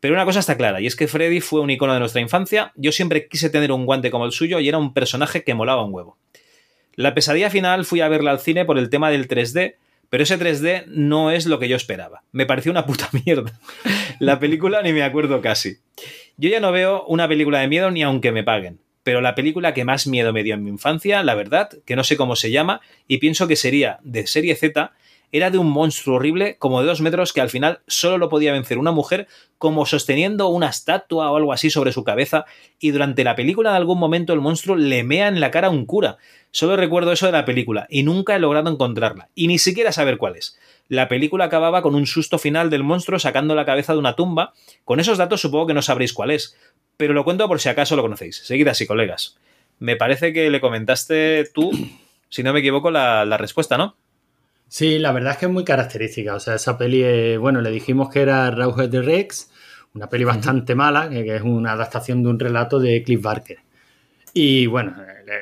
Pero 0.00 0.14
una 0.14 0.24
cosa 0.24 0.40
está 0.40 0.56
clara, 0.56 0.80
y 0.80 0.86
es 0.86 0.96
que 0.96 1.08
Freddy 1.08 1.40
fue 1.40 1.60
un 1.60 1.70
icono 1.70 1.94
de 1.94 1.98
nuestra 1.98 2.20
infancia, 2.20 2.72
yo 2.76 2.92
siempre 2.92 3.26
quise 3.26 3.48
tener 3.48 3.72
un 3.72 3.86
guante 3.86 4.10
como 4.10 4.26
el 4.26 4.32
suyo 4.32 4.60
y 4.60 4.68
era 4.68 4.76
un 4.76 4.92
personaje 4.92 5.44
que 5.44 5.54
molaba 5.54 5.84
un 5.84 5.94
huevo. 5.94 6.18
La 6.94 7.14
pesadilla 7.14 7.48
final 7.48 7.86
fui 7.86 8.00
a 8.02 8.08
verla 8.08 8.30
al 8.30 8.40
cine 8.40 8.66
por 8.66 8.78
el 8.78 8.90
tema 8.90 9.10
del 9.10 9.28
3D, 9.28 9.76
pero 10.10 10.22
ese 10.22 10.38
3D 10.38 10.84
no 10.88 11.30
es 11.30 11.46
lo 11.46 11.58
que 11.58 11.68
yo 11.68 11.76
esperaba. 11.76 12.22
Me 12.32 12.44
pareció 12.44 12.70
una 12.70 12.86
puta 12.86 13.08
mierda. 13.24 13.58
La 14.20 14.38
película 14.38 14.82
ni 14.82 14.92
me 14.92 15.02
acuerdo 15.02 15.40
casi. 15.40 15.78
Yo 16.36 16.50
ya 16.50 16.60
no 16.60 16.70
veo 16.70 17.04
una 17.06 17.26
película 17.26 17.60
de 17.60 17.68
miedo 17.68 17.90
ni 17.90 18.02
aunque 18.02 18.30
me 18.30 18.44
paguen 18.44 18.83
pero 19.04 19.20
la 19.20 19.36
película 19.36 19.74
que 19.74 19.84
más 19.84 20.08
miedo 20.08 20.32
me 20.32 20.42
dio 20.42 20.54
en 20.54 20.64
mi 20.64 20.70
infancia, 20.70 21.22
la 21.22 21.36
verdad, 21.36 21.70
que 21.84 21.94
no 21.94 22.02
sé 22.02 22.16
cómo 22.16 22.34
se 22.34 22.50
llama, 22.50 22.80
y 23.06 23.18
pienso 23.18 23.46
que 23.46 23.54
sería 23.54 24.00
de 24.02 24.26
serie 24.26 24.56
Z, 24.56 24.92
era 25.30 25.50
de 25.50 25.58
un 25.58 25.68
monstruo 25.68 26.16
horrible 26.16 26.56
como 26.58 26.80
de 26.80 26.86
dos 26.86 27.00
metros 27.00 27.32
que 27.32 27.40
al 27.40 27.50
final 27.50 27.80
solo 27.88 28.18
lo 28.18 28.28
podía 28.28 28.52
vencer 28.52 28.78
una 28.78 28.92
mujer 28.92 29.26
como 29.58 29.84
sosteniendo 29.84 30.46
una 30.46 30.68
estatua 30.68 31.28
o 31.30 31.36
algo 31.36 31.52
así 31.52 31.70
sobre 31.70 31.90
su 31.90 32.04
cabeza 32.04 32.44
y 32.78 32.92
durante 32.92 33.24
la 33.24 33.34
película 33.34 33.70
en 33.70 33.76
algún 33.76 33.98
momento 33.98 34.32
el 34.32 34.40
monstruo 34.40 34.76
le 34.76 35.02
mea 35.02 35.26
en 35.26 35.40
la 35.40 35.50
cara 35.50 35.66
a 35.66 35.70
un 35.70 35.86
cura. 35.86 36.18
Solo 36.52 36.76
recuerdo 36.76 37.10
eso 37.10 37.26
de 37.26 37.32
la 37.32 37.44
película 37.44 37.88
y 37.90 38.04
nunca 38.04 38.36
he 38.36 38.38
logrado 38.38 38.70
encontrarla 38.70 39.28
y 39.34 39.48
ni 39.48 39.58
siquiera 39.58 39.90
saber 39.90 40.18
cuál 40.18 40.36
es. 40.36 40.56
La 40.88 41.08
película 41.08 41.46
acababa 41.46 41.82
con 41.82 41.94
un 41.94 42.06
susto 42.06 42.38
final 42.38 42.70
del 42.70 42.84
monstruo 42.84 43.18
sacando 43.18 43.54
la 43.54 43.64
cabeza 43.64 43.94
de 43.94 43.98
una 43.98 44.16
tumba. 44.16 44.52
Con 44.84 45.00
esos 45.00 45.16
datos 45.16 45.40
supongo 45.40 45.66
que 45.66 45.74
no 45.74 45.82
sabréis 45.82 46.12
cuál 46.12 46.30
es, 46.30 46.56
pero 46.96 47.14
lo 47.14 47.24
cuento 47.24 47.48
por 47.48 47.60
si 47.60 47.68
acaso 47.68 47.96
lo 47.96 48.02
conocéis. 48.02 48.36
Seguid 48.36 48.68
así, 48.68 48.86
colegas. 48.86 49.36
Me 49.78 49.96
parece 49.96 50.32
que 50.32 50.50
le 50.50 50.60
comentaste 50.60 51.44
tú, 51.52 51.70
si 52.28 52.42
no 52.42 52.52
me 52.52 52.60
equivoco, 52.60 52.90
la, 52.90 53.24
la 53.24 53.36
respuesta, 53.36 53.76
¿no? 53.76 53.96
Sí, 54.68 54.98
la 54.98 55.12
verdad 55.12 55.32
es 55.32 55.38
que 55.38 55.46
es 55.46 55.52
muy 55.52 55.64
característica. 55.64 56.34
O 56.34 56.40
sea, 56.40 56.54
esa 56.54 56.76
peli, 56.76 57.02
eh, 57.04 57.36
bueno, 57.38 57.60
le 57.60 57.70
dijimos 57.70 58.10
que 58.10 58.22
era 58.22 58.50
Rawhead 58.50 58.88
de 58.88 59.02
Rex, 59.02 59.50
una 59.94 60.08
peli 60.08 60.24
bastante 60.24 60.74
mala, 60.74 61.08
que 61.08 61.36
es 61.36 61.42
una 61.42 61.72
adaptación 61.72 62.22
de 62.22 62.30
un 62.30 62.38
relato 62.40 62.80
de 62.80 63.02
Cliff 63.02 63.22
Barker. 63.22 63.58
Y 64.36 64.66
bueno, 64.66 64.96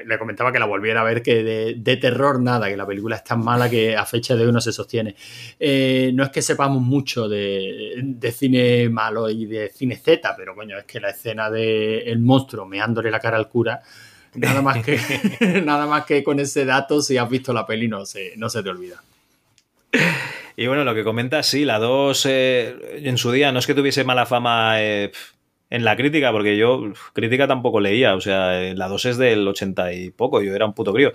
le, 0.04 0.18
comentaba 0.18 0.52
que 0.52 0.58
la 0.58 0.66
volviera 0.66 1.00
a 1.00 1.04
ver, 1.04 1.22
que 1.22 1.42
de, 1.74 1.96
terror 1.96 2.38
nada, 2.38 2.68
que 2.68 2.76
la 2.76 2.86
película 2.86 3.16
es 3.16 3.24
tan 3.24 3.42
mala 3.42 3.70
que 3.70 3.96
a 3.96 4.04
fecha 4.04 4.36
de 4.36 4.44
hoy 4.44 4.52
no 4.52 4.60
se 4.60 4.70
sostiene. 4.70 5.16
Eh, 5.58 6.10
no 6.12 6.22
es 6.22 6.28
que 6.28 6.42
sepamos 6.42 6.82
mucho 6.82 7.26
de, 7.26 8.14
cine 8.36 8.90
malo 8.90 9.30
y 9.30 9.46
de 9.46 9.70
cine 9.70 9.96
Z, 9.96 10.34
pero 10.36 10.54
coño, 10.54 10.76
es 10.76 10.84
que 10.84 11.00
la 11.00 11.08
escena 11.08 11.50
del 11.50 12.02
el 12.06 12.18
monstruo 12.18 12.66
meándole 12.66 13.10
la 13.10 13.18
cara 13.18 13.38
al 13.38 13.48
cura, 13.48 13.80
nada 14.34 14.60
más 14.60 14.84
que, 14.84 14.98
nada 15.64 15.86
más 15.86 16.04
que 16.04 16.22
con 16.22 16.38
ese 16.38 16.66
dato, 16.66 17.00
si 17.00 17.16
has 17.16 17.30
visto 17.30 17.54
la 17.54 17.66
peli, 17.66 17.88
no 17.88 18.04
se, 18.04 18.34
no 18.36 18.50
se 18.50 18.62
te 18.62 18.68
olvida. 18.68 19.02
Y 20.54 20.66
bueno, 20.66 20.84
lo 20.84 20.94
que 20.94 21.02
comentas, 21.02 21.46
sí, 21.46 21.64
la 21.64 21.78
2 21.78 22.26
eh, 22.26 23.00
en 23.04 23.16
su 23.16 23.32
día 23.32 23.52
no 23.52 23.58
es 23.58 23.66
que 23.66 23.74
tuviese 23.74 24.04
mala 24.04 24.26
fama 24.26 24.82
eh, 24.82 25.12
en 25.72 25.84
la 25.84 25.96
crítica, 25.96 26.30
porque 26.32 26.58
yo 26.58 26.92
crítica 27.14 27.48
tampoco 27.48 27.80
leía, 27.80 28.14
o 28.14 28.20
sea, 28.20 28.74
la 28.74 28.88
2 28.88 29.04
es 29.06 29.16
del 29.16 29.48
80 29.48 29.94
y 29.94 30.10
poco, 30.10 30.42
yo 30.42 30.54
era 30.54 30.66
un 30.66 30.74
puto 30.74 30.92
crío. 30.92 31.12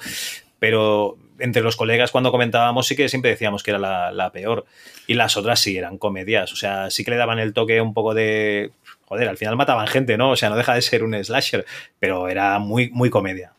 Pero 0.58 1.16
entre 1.38 1.62
los 1.62 1.76
colegas 1.76 2.10
cuando 2.10 2.32
comentábamos 2.32 2.88
sí 2.88 2.96
que 2.96 3.08
siempre 3.08 3.30
decíamos 3.30 3.62
que 3.62 3.70
era 3.70 3.80
la, 3.80 4.12
la, 4.12 4.32
peor. 4.32 4.66
Y 5.06 5.14
las 5.14 5.38
otras 5.38 5.60
sí 5.60 5.78
eran 5.78 6.00
comedias, 6.00 6.52
o 6.54 6.56
sea, 6.56 6.90
sí 6.90 7.06
que 7.06 7.12
le 7.12 7.18
daban 7.18 7.38
el 7.38 7.54
toque 7.54 7.80
un 7.80 7.94
poco 7.94 8.16
de... 8.16 8.72
Joder, 9.06 9.30
al 9.30 9.38
final 9.38 9.56
mataban 9.56 9.86
gente, 9.86 10.18
¿no? 10.18 10.32
O 10.32 10.36
sea, 10.36 10.50
no 10.50 10.58
deja 10.58 10.74
de 10.74 10.82
ser 10.82 11.04
un 11.04 11.24
slasher, 11.24 11.64
pero 12.00 12.28
era 12.28 12.58
muy, 12.58 12.90
muy 12.90 13.12
comedia. 13.12 13.54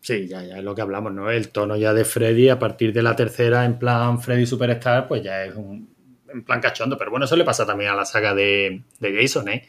Sí, 0.00 0.26
ya, 0.26 0.42
ya 0.42 0.58
es 0.58 0.64
lo 0.64 0.74
que 0.74 0.82
hablamos, 0.82 1.12
¿no? 1.12 1.30
El 1.30 1.50
tono 1.50 1.76
ya 1.76 1.94
de 1.94 2.04
Freddy 2.04 2.48
a 2.48 2.58
partir 2.58 2.92
de 2.92 3.02
la 3.02 3.14
tercera, 3.14 3.64
en 3.64 3.78
plan 3.78 4.20
Freddy 4.20 4.46
Superstar, 4.46 5.06
pues 5.06 5.22
ya 5.22 5.44
es 5.44 5.54
un 5.54 5.88
en 6.32 6.42
plan 6.42 6.60
cachondo. 6.60 6.98
Pero 6.98 7.12
bueno, 7.12 7.26
eso 7.26 7.36
le 7.36 7.44
pasa 7.44 7.64
también 7.64 7.90
a 7.90 7.94
la 7.94 8.04
saga 8.04 8.34
de, 8.34 8.82
de 8.98 9.16
Jason, 9.16 9.48
¿eh? 9.48 9.68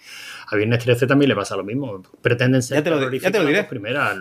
A 0.51 0.57
Viernes 0.57 0.83
13 0.83 1.07
también 1.07 1.30
le 1.30 1.35
pasa 1.35 1.55
lo 1.55 1.63
mismo. 1.63 2.03
Pretenden 2.21 2.61
ser 2.61 2.77
ya 2.77 2.83
te 2.83 2.89
lo, 2.89 3.11
ya 3.17 3.31
te 3.31 3.39
lo 3.39 3.45
diré. 3.45 3.63
Primeras. 3.63 4.17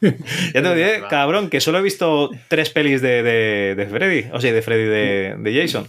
ya 0.00 0.12
te 0.52 0.60
lo 0.60 0.74
diré, 0.74 1.02
cabrón, 1.08 1.48
que 1.48 1.60
solo 1.60 1.78
he 1.78 1.82
visto 1.82 2.30
tres 2.48 2.70
pelis 2.70 3.00
de, 3.00 3.22
de, 3.22 3.74
de 3.76 3.86
Freddy. 3.86 4.28
O 4.32 4.40
sea, 4.40 4.52
de 4.52 4.60
Freddy 4.60 4.84
de, 4.84 5.36
de, 5.38 5.62
Jason. 5.62 5.86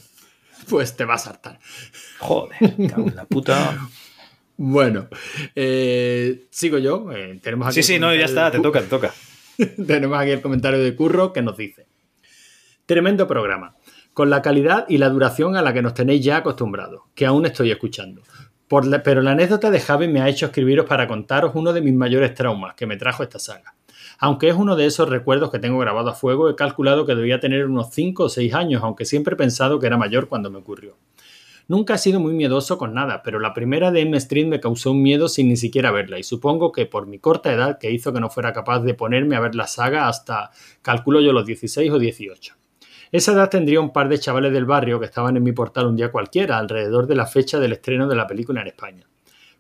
Pues 0.70 0.96
te 0.96 1.06
vas 1.06 1.26
a 1.26 1.32
hartar. 1.32 1.60
Joder, 2.20 2.58
cabrón, 2.90 3.14
la 3.16 3.26
puta. 3.26 3.78
Bueno, 4.60 5.08
eh, 5.54 6.48
sigo 6.50 6.80
yo. 6.80 7.12
Eh, 7.12 7.40
tenemos 7.44 7.68
aquí 7.68 7.76
sí, 7.76 7.84
sí, 7.84 8.00
no, 8.00 8.12
ya 8.16 8.26
está, 8.26 8.50
te 8.50 8.60
toca, 8.60 8.82
te 8.82 8.88
toca. 8.88 9.14
tenemos 9.86 10.18
aquí 10.18 10.32
el 10.32 10.42
comentario 10.42 10.80
de 10.80 10.96
Curro 10.96 11.32
que 11.32 11.44
nos 11.44 11.56
dice: 11.58 11.86
Tremendo 12.88 13.28
programa, 13.28 13.76
con 14.14 14.32
la 14.32 14.42
calidad 14.42 14.88
y 14.90 14.98
la 14.98 15.10
duración 15.10 15.56
a 15.56 15.62
la 15.62 15.74
que 15.76 15.84
nos 15.84 15.94
tenéis 15.94 16.26
ya 16.26 16.38
acostumbrados, 16.38 17.04
que 17.14 17.28
aún 17.28 17.46
estoy 17.46 17.70
escuchando. 17.70 18.24
Pero 18.68 19.22
la 19.22 19.32
anécdota 19.32 19.72
de 19.72 19.80
Javi 19.80 20.08
me 20.08 20.22
ha 20.22 20.30
hecho 20.30 20.48
escribiros 20.48 20.86
para 20.86 21.08
contaros 21.08 21.54
uno 21.56 21.74
de 21.74 21.82
mis 21.82 21.94
mayores 21.94 22.34
traumas 22.34 22.76
que 22.76 22.86
me 22.86 22.98
trajo 22.98 23.24
esta 23.24 23.40
saga. 23.40 23.76
Aunque 24.20 24.50
es 24.50 24.56
uno 24.56 24.76
de 24.76 24.86
esos 24.86 25.08
recuerdos 25.08 25.52
que 25.52 25.60
tengo 25.60 25.80
grabado 25.80 26.10
a 26.10 26.16
fuego, 26.16 26.50
he 26.50 26.56
calculado 26.56 27.06
que 27.06 27.16
debía 27.16 27.40
tener 27.40 27.66
unos 27.66 27.92
5 27.92 28.24
o 28.24 28.30
6 28.30 28.54
años, 28.54 28.84
aunque 28.84 29.06
siempre 29.06 29.36
he 29.36 29.38
pensado 29.38 29.80
que 29.80 29.88
era 29.88 29.98
mayor 29.98 30.28
cuando 30.28 30.50
me 30.50 30.58
ocurrió. 30.58 30.98
Nunca 31.70 31.96
he 31.96 31.98
sido 31.98 32.20
muy 32.20 32.34
miedoso 32.34 32.78
con 32.78 32.94
nada, 32.94 33.22
pero 33.24 33.40
la 33.40 33.54
primera 33.54 33.92
de 33.92 34.02
M 34.02 34.18
Street 34.18 34.48
me 34.48 34.60
causó 34.60 34.92
un 34.92 35.04
miedo 35.04 35.28
sin 35.28 35.50
ni 35.50 35.58
siquiera 35.58 35.92
verla, 35.92 36.18
y 36.18 36.24
supongo 36.24 36.72
que 36.72 36.86
por 36.86 37.08
mi 37.08 37.20
corta 37.20 37.54
edad 37.54 37.78
que 37.78 37.92
hizo 37.92 38.14
que 38.14 38.22
no 38.22 38.30
fuera 38.30 38.54
capaz 38.54 38.80
de 38.80 38.94
ponerme 38.94 39.36
a 39.36 39.42
ver 39.42 39.54
la 39.54 39.68
saga 39.68 40.08
hasta, 40.08 40.52
calculo 40.82 41.20
yo, 41.20 41.34
los 41.34 41.46
16 41.46 41.92
o 41.92 42.00
18. 42.00 42.56
Esa 43.12 43.32
edad 43.32 43.50
tendría 43.50 43.80
un 43.80 43.94
par 43.94 44.10
de 44.10 44.20
chavales 44.20 44.52
del 44.52 44.66
barrio 44.66 45.00
que 45.00 45.06
estaban 45.06 45.38
en 45.38 45.44
mi 45.44 45.52
portal 45.52 45.88
un 45.88 45.96
día 45.96 46.12
cualquiera, 46.12 46.58
alrededor 46.58 47.08
de 47.08 47.16
la 47.16 47.26
fecha 47.26 47.60
del 47.60 47.74
estreno 47.74 48.08
de 48.08 48.16
la 48.16 48.28
película 48.28 48.62
en 48.62 48.68
España. 48.68 49.08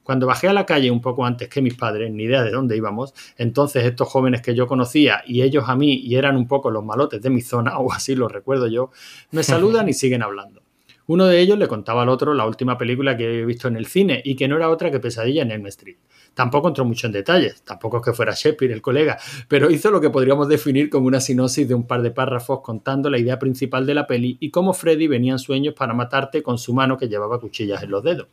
Cuando 0.03 0.25
bajé 0.25 0.47
a 0.47 0.53
la 0.53 0.65
calle 0.65 0.89
un 0.89 1.01
poco 1.01 1.25
antes 1.25 1.49
que 1.49 1.61
mis 1.61 1.75
padres, 1.75 2.11
ni 2.11 2.23
idea 2.23 2.41
de 2.41 2.51
dónde 2.51 2.77
íbamos, 2.77 3.13
entonces 3.37 3.83
estos 3.83 4.07
jóvenes 4.07 4.41
que 4.41 4.55
yo 4.55 4.65
conocía 4.65 5.21
y 5.25 5.41
ellos 5.41 5.65
a 5.67 5.75
mí 5.75 5.95
y 5.95 6.15
eran 6.15 6.37
un 6.37 6.47
poco 6.47 6.71
los 6.71 6.85
malotes 6.85 7.21
de 7.21 7.29
mi 7.29 7.41
zona, 7.41 7.77
o 7.79 7.91
así 7.91 8.15
lo 8.15 8.27
recuerdo 8.29 8.67
yo, 8.67 8.91
me 9.31 9.43
saludan 9.43 9.89
y 9.89 9.93
siguen 9.93 10.23
hablando. 10.23 10.61
Uno 11.07 11.25
de 11.25 11.39
ellos 11.39 11.57
le 11.57 11.67
contaba 11.67 12.03
al 12.03 12.09
otro 12.09 12.33
la 12.33 12.45
última 12.45 12.77
película 12.77 13.15
que 13.15 13.25
había 13.25 13.45
visto 13.45 13.69
en 13.69 13.77
el 13.77 13.85
cine 13.85 14.21
y 14.25 14.35
que 14.35 14.47
no 14.49 14.57
era 14.57 14.69
otra 14.69 14.91
que 14.91 14.99
Pesadilla 14.99 15.41
en 15.41 15.51
Elm 15.51 15.65
Street. 15.67 15.95
Tampoco 16.33 16.67
entró 16.67 16.83
mucho 16.83 17.07
en 17.07 17.13
detalles, 17.13 17.61
tampoco 17.63 17.97
es 17.97 18.03
que 18.03 18.13
fuera 18.13 18.33
Shakespeare 18.33 18.73
el 18.73 18.81
colega, 18.81 19.17
pero 19.47 19.71
hizo 19.71 19.89
lo 19.89 20.01
que 20.01 20.09
podríamos 20.09 20.49
definir 20.49 20.89
como 20.89 21.07
una 21.07 21.21
sinopsis 21.21 21.67
de 21.67 21.73
un 21.73 21.87
par 21.87 22.01
de 22.01 22.11
párrafos 22.11 22.59
contando 22.61 23.09
la 23.09 23.17
idea 23.17 23.39
principal 23.39 23.85
de 23.85 23.95
la 23.95 24.05
peli 24.05 24.37
y 24.41 24.51
cómo 24.51 24.73
Freddy 24.73 25.07
venía 25.07 25.31
en 25.31 25.39
sueños 25.39 25.73
para 25.73 25.93
matarte 25.93 26.43
con 26.43 26.57
su 26.57 26.73
mano 26.73 26.97
que 26.97 27.07
llevaba 27.07 27.39
cuchillas 27.39 27.81
en 27.83 27.91
los 27.91 28.03
dedos. 28.03 28.27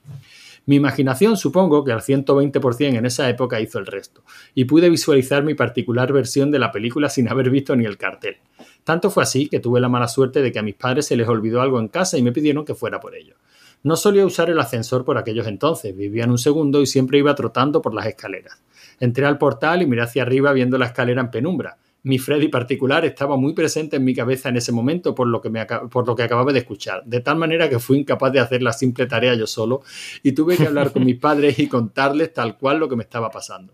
Mi 0.66 0.76
imaginación 0.76 1.36
supongo 1.36 1.84
que 1.84 1.92
al 1.92 2.00
120% 2.00 2.96
en 2.96 3.06
esa 3.06 3.28
época 3.28 3.60
hizo 3.60 3.78
el 3.78 3.86
resto, 3.86 4.22
y 4.54 4.64
pude 4.64 4.90
visualizar 4.90 5.44
mi 5.44 5.54
particular 5.54 6.12
versión 6.12 6.50
de 6.50 6.58
la 6.58 6.72
película 6.72 7.08
sin 7.08 7.28
haber 7.28 7.50
visto 7.50 7.76
ni 7.76 7.84
el 7.84 7.98
cartel. 7.98 8.38
Tanto 8.84 9.10
fue 9.10 9.22
así 9.22 9.48
que 9.48 9.60
tuve 9.60 9.80
la 9.80 9.88
mala 9.88 10.08
suerte 10.08 10.42
de 10.42 10.52
que 10.52 10.58
a 10.58 10.62
mis 10.62 10.74
padres 10.74 11.06
se 11.06 11.16
les 11.16 11.26
olvidó 11.26 11.62
algo 11.62 11.80
en 11.80 11.88
casa 11.88 12.18
y 12.18 12.22
me 12.22 12.32
pidieron 12.32 12.64
que 12.64 12.74
fuera 12.74 13.00
por 13.00 13.16
ello. 13.16 13.36
No 13.82 13.96
solía 13.96 14.24
usar 14.24 14.48
el 14.50 14.58
ascensor 14.58 15.04
por 15.04 15.18
aquellos 15.18 15.46
entonces, 15.46 15.96
vivía 15.96 16.24
en 16.24 16.30
un 16.30 16.38
segundo 16.38 16.80
y 16.80 16.86
siempre 16.86 17.18
iba 17.18 17.34
trotando 17.34 17.82
por 17.82 17.94
las 17.94 18.06
escaleras. 18.06 18.62
Entré 19.00 19.26
al 19.26 19.38
portal 19.38 19.82
y 19.82 19.86
miré 19.86 20.02
hacia 20.02 20.22
arriba 20.22 20.52
viendo 20.52 20.78
la 20.78 20.86
escalera 20.86 21.20
en 21.20 21.30
penumbra. 21.30 21.76
Mi 22.02 22.18
Freddy 22.18 22.48
particular 22.48 23.04
estaba 23.06 23.36
muy 23.36 23.54
presente 23.54 23.96
en 23.96 24.04
mi 24.04 24.14
cabeza 24.14 24.50
en 24.50 24.58
ese 24.58 24.72
momento 24.72 25.14
por 25.14 25.26
lo, 25.26 25.40
que 25.40 25.48
me, 25.48 25.64
por 25.64 26.06
lo 26.06 26.14
que 26.14 26.22
acababa 26.22 26.52
de 26.52 26.58
escuchar, 26.58 27.02
de 27.06 27.20
tal 27.20 27.36
manera 27.36 27.70
que 27.70 27.78
fui 27.78 27.98
incapaz 27.98 28.30
de 28.32 28.40
hacer 28.40 28.62
la 28.62 28.74
simple 28.74 29.06
tarea 29.06 29.34
yo 29.34 29.46
solo 29.46 29.82
y 30.22 30.32
tuve 30.32 30.58
que 30.58 30.66
hablar 30.66 30.92
con 30.92 31.04
mis 31.04 31.18
padres 31.20 31.58
y 31.58 31.66
contarles 31.66 32.34
tal 32.34 32.58
cual 32.58 32.78
lo 32.78 32.88
que 32.90 32.96
me 32.96 33.04
estaba 33.04 33.30
pasando. 33.30 33.72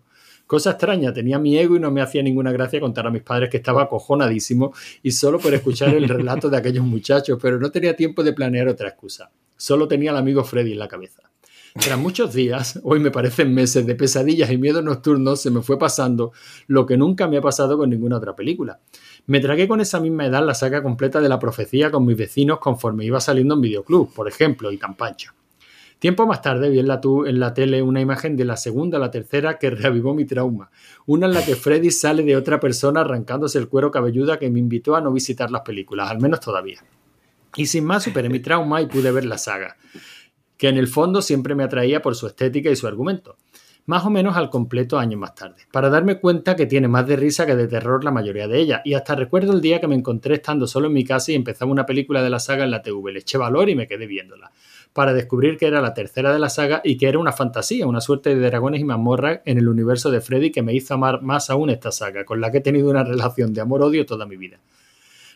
Cosa 0.51 0.71
extraña, 0.71 1.13
tenía 1.13 1.39
mi 1.39 1.57
ego 1.57 1.77
y 1.77 1.79
no 1.79 1.91
me 1.91 2.01
hacía 2.01 2.21
ninguna 2.21 2.51
gracia 2.51 2.81
contar 2.81 3.07
a 3.07 3.09
mis 3.09 3.21
padres 3.21 3.49
que 3.49 3.55
estaba 3.55 3.83
acojonadísimo 3.83 4.73
y 5.01 5.11
solo 5.11 5.39
por 5.39 5.53
escuchar 5.53 5.95
el 5.95 6.09
relato 6.09 6.49
de 6.49 6.57
aquellos 6.57 6.83
muchachos, 6.83 7.39
pero 7.41 7.57
no 7.57 7.71
tenía 7.71 7.95
tiempo 7.95 8.21
de 8.21 8.33
planear 8.33 8.67
otra 8.67 8.89
excusa. 8.89 9.31
Solo 9.55 9.87
tenía 9.87 10.11
al 10.11 10.17
amigo 10.17 10.43
Freddy 10.43 10.73
en 10.73 10.79
la 10.79 10.89
cabeza. 10.89 11.21
Tras 11.79 11.97
muchos 11.97 12.33
días, 12.33 12.81
hoy 12.83 12.99
me 12.99 13.11
parecen 13.11 13.53
meses 13.53 13.85
de 13.85 13.95
pesadillas 13.95 14.51
y 14.51 14.57
miedos 14.57 14.83
nocturnos, 14.83 15.41
se 15.41 15.51
me 15.51 15.61
fue 15.61 15.79
pasando 15.79 16.33
lo 16.67 16.85
que 16.85 16.97
nunca 16.97 17.29
me 17.29 17.37
ha 17.37 17.41
pasado 17.41 17.77
con 17.77 17.89
ninguna 17.89 18.17
otra 18.17 18.35
película. 18.35 18.81
Me 19.27 19.39
tragué 19.39 19.69
con 19.69 19.79
esa 19.79 20.01
misma 20.01 20.25
edad 20.25 20.45
la 20.45 20.53
saga 20.53 20.83
completa 20.83 21.21
de 21.21 21.29
la 21.29 21.39
profecía 21.39 21.91
con 21.91 22.05
mis 22.05 22.17
vecinos 22.17 22.59
conforme 22.59 23.05
iba 23.05 23.21
saliendo 23.21 23.55
en 23.55 23.61
videoclub, 23.61 24.13
por 24.13 24.27
ejemplo, 24.27 24.69
y 24.69 24.77
tan 24.77 24.97
pancho. 24.97 25.31
Tiempo 26.01 26.25
más 26.25 26.41
tarde 26.41 26.71
vi 26.71 26.79
en 26.79 26.87
la, 26.87 26.99
en 27.27 27.39
la 27.39 27.53
tele 27.53 27.83
una 27.83 28.01
imagen 28.01 28.35
de 28.35 28.43
la 28.43 28.57
segunda 28.57 28.97
a 28.97 28.99
la 28.99 29.11
tercera 29.11 29.59
que 29.59 29.69
reavivó 29.69 30.15
mi 30.15 30.25
trauma. 30.25 30.71
Una 31.05 31.27
en 31.27 31.33
la 31.35 31.45
que 31.45 31.55
Freddy 31.55 31.91
sale 31.91 32.23
de 32.23 32.35
otra 32.35 32.59
persona 32.59 33.01
arrancándose 33.01 33.59
el 33.59 33.69
cuero 33.69 33.91
cabelluda 33.91 34.39
que 34.39 34.49
me 34.49 34.57
invitó 34.57 34.95
a 34.95 35.01
no 35.01 35.13
visitar 35.13 35.51
las 35.51 35.61
películas, 35.61 36.09
al 36.09 36.19
menos 36.19 36.39
todavía. 36.39 36.83
Y 37.55 37.67
sin 37.67 37.85
más 37.85 38.01
superé 38.01 38.29
mi 38.29 38.39
trauma 38.39 38.81
y 38.81 38.87
pude 38.87 39.11
ver 39.11 39.25
la 39.25 39.37
saga, 39.37 39.77
que 40.57 40.69
en 40.69 40.77
el 40.77 40.87
fondo 40.87 41.21
siempre 41.21 41.53
me 41.53 41.63
atraía 41.63 42.01
por 42.01 42.15
su 42.15 42.25
estética 42.25 42.71
y 42.71 42.75
su 42.75 42.87
argumento 42.87 43.37
más 43.85 44.05
o 44.05 44.09
menos 44.09 44.37
al 44.37 44.49
completo 44.49 44.99
años 44.99 45.19
más 45.19 45.35
tarde, 45.35 45.63
para 45.71 45.89
darme 45.89 46.19
cuenta 46.19 46.55
que 46.55 46.67
tiene 46.67 46.87
más 46.87 47.07
de 47.07 47.15
risa 47.15 47.45
que 47.45 47.55
de 47.55 47.67
terror 47.67 48.03
la 48.03 48.11
mayoría 48.11 48.47
de 48.47 48.59
ellas, 48.59 48.81
y 48.85 48.93
hasta 48.93 49.15
recuerdo 49.15 49.53
el 49.53 49.61
día 49.61 49.81
que 49.81 49.87
me 49.87 49.95
encontré 49.95 50.35
estando 50.35 50.67
solo 50.67 50.87
en 50.87 50.93
mi 50.93 51.03
casa 51.03 51.31
y 51.31 51.35
empezaba 51.35 51.71
una 51.71 51.85
película 51.85 52.21
de 52.21 52.29
la 52.29 52.39
saga 52.39 52.63
en 52.63 52.71
la 52.71 52.81
TV, 52.81 53.11
le 53.11 53.19
eché 53.19 53.37
valor 53.37 53.69
y 53.69 53.75
me 53.75 53.87
quedé 53.87 54.05
viéndola, 54.05 54.51
para 54.93 55.13
descubrir 55.13 55.57
que 55.57 55.67
era 55.67 55.81
la 55.81 55.93
tercera 55.93 56.33
de 56.33 56.39
la 56.39 56.49
saga 56.49 56.81
y 56.83 56.97
que 56.97 57.07
era 57.07 57.19
una 57.19 57.31
fantasía, 57.31 57.87
una 57.87 58.01
suerte 58.01 58.35
de 58.35 58.45
dragones 58.47 58.81
y 58.81 58.83
mazmorras 58.83 59.41
en 59.45 59.57
el 59.57 59.69
universo 59.69 60.11
de 60.11 60.21
Freddy 60.21 60.51
que 60.51 60.61
me 60.61 60.73
hizo 60.73 60.93
amar 60.93 61.21
más 61.21 61.49
aún 61.49 61.69
esta 61.69 61.91
saga, 61.91 62.25
con 62.25 62.41
la 62.41 62.51
que 62.51 62.57
he 62.57 62.61
tenido 62.61 62.89
una 62.89 63.03
relación 63.03 63.53
de 63.53 63.61
amor-odio 63.61 64.05
toda 64.05 64.25
mi 64.25 64.37
vida. 64.37 64.59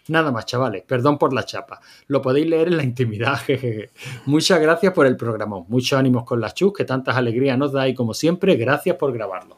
Nada 0.08 0.32
más, 0.32 0.46
chavales, 0.46 0.84
perdón 0.84 1.18
por 1.18 1.34
la 1.34 1.46
chapa. 1.46 1.80
Lo 2.08 2.22
podéis 2.22 2.48
leer 2.48 2.68
en 2.68 2.78
la 2.78 2.84
intimidad, 2.84 3.38
jejeje. 3.46 3.90
Muchas 4.26 4.60
gracias 4.60 4.94
por 4.94 5.08
el 5.08 5.18
programa. 5.18 5.64
Muchos 5.68 5.98
ánimos 5.98 6.26
con 6.26 6.40
la 6.40 6.52
chus, 6.52 6.74
que 6.74 6.86
tantas 6.86 7.16
alegrías 7.16 7.58
nos 7.58 7.72
da 7.72 7.88
y 7.88 7.96
como 7.96 8.14
siempre, 8.14 8.56
gracias 8.56 8.98
por 8.98 9.12
grabarlo. 9.14 9.58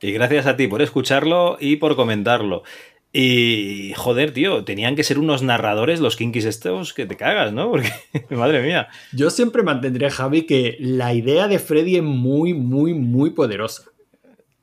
Y 0.00 0.12
gracias 0.12 0.46
a 0.46 0.56
ti 0.56 0.68
por 0.68 0.82
escucharlo 0.82 1.56
y 1.58 1.76
por 1.76 1.96
comentarlo. 1.96 2.62
Y 3.12 3.92
joder, 3.96 4.32
tío, 4.32 4.64
tenían 4.64 4.94
que 4.94 5.04
ser 5.04 5.18
unos 5.18 5.42
narradores 5.42 6.00
los 6.00 6.16
kinkis 6.16 6.44
estos 6.44 6.92
que 6.92 7.06
te 7.06 7.16
cagas, 7.16 7.52
¿no? 7.52 7.70
Porque, 7.70 7.90
madre 8.30 8.62
mía. 8.62 8.88
Yo 9.12 9.30
siempre 9.30 9.62
mantendré, 9.62 10.10
Javi, 10.10 10.42
que 10.42 10.76
la 10.80 11.14
idea 11.14 11.48
de 11.48 11.58
Freddy 11.58 11.96
es 11.96 12.02
muy, 12.02 12.52
muy, 12.52 12.92
muy 12.92 13.30
poderosa. 13.30 13.84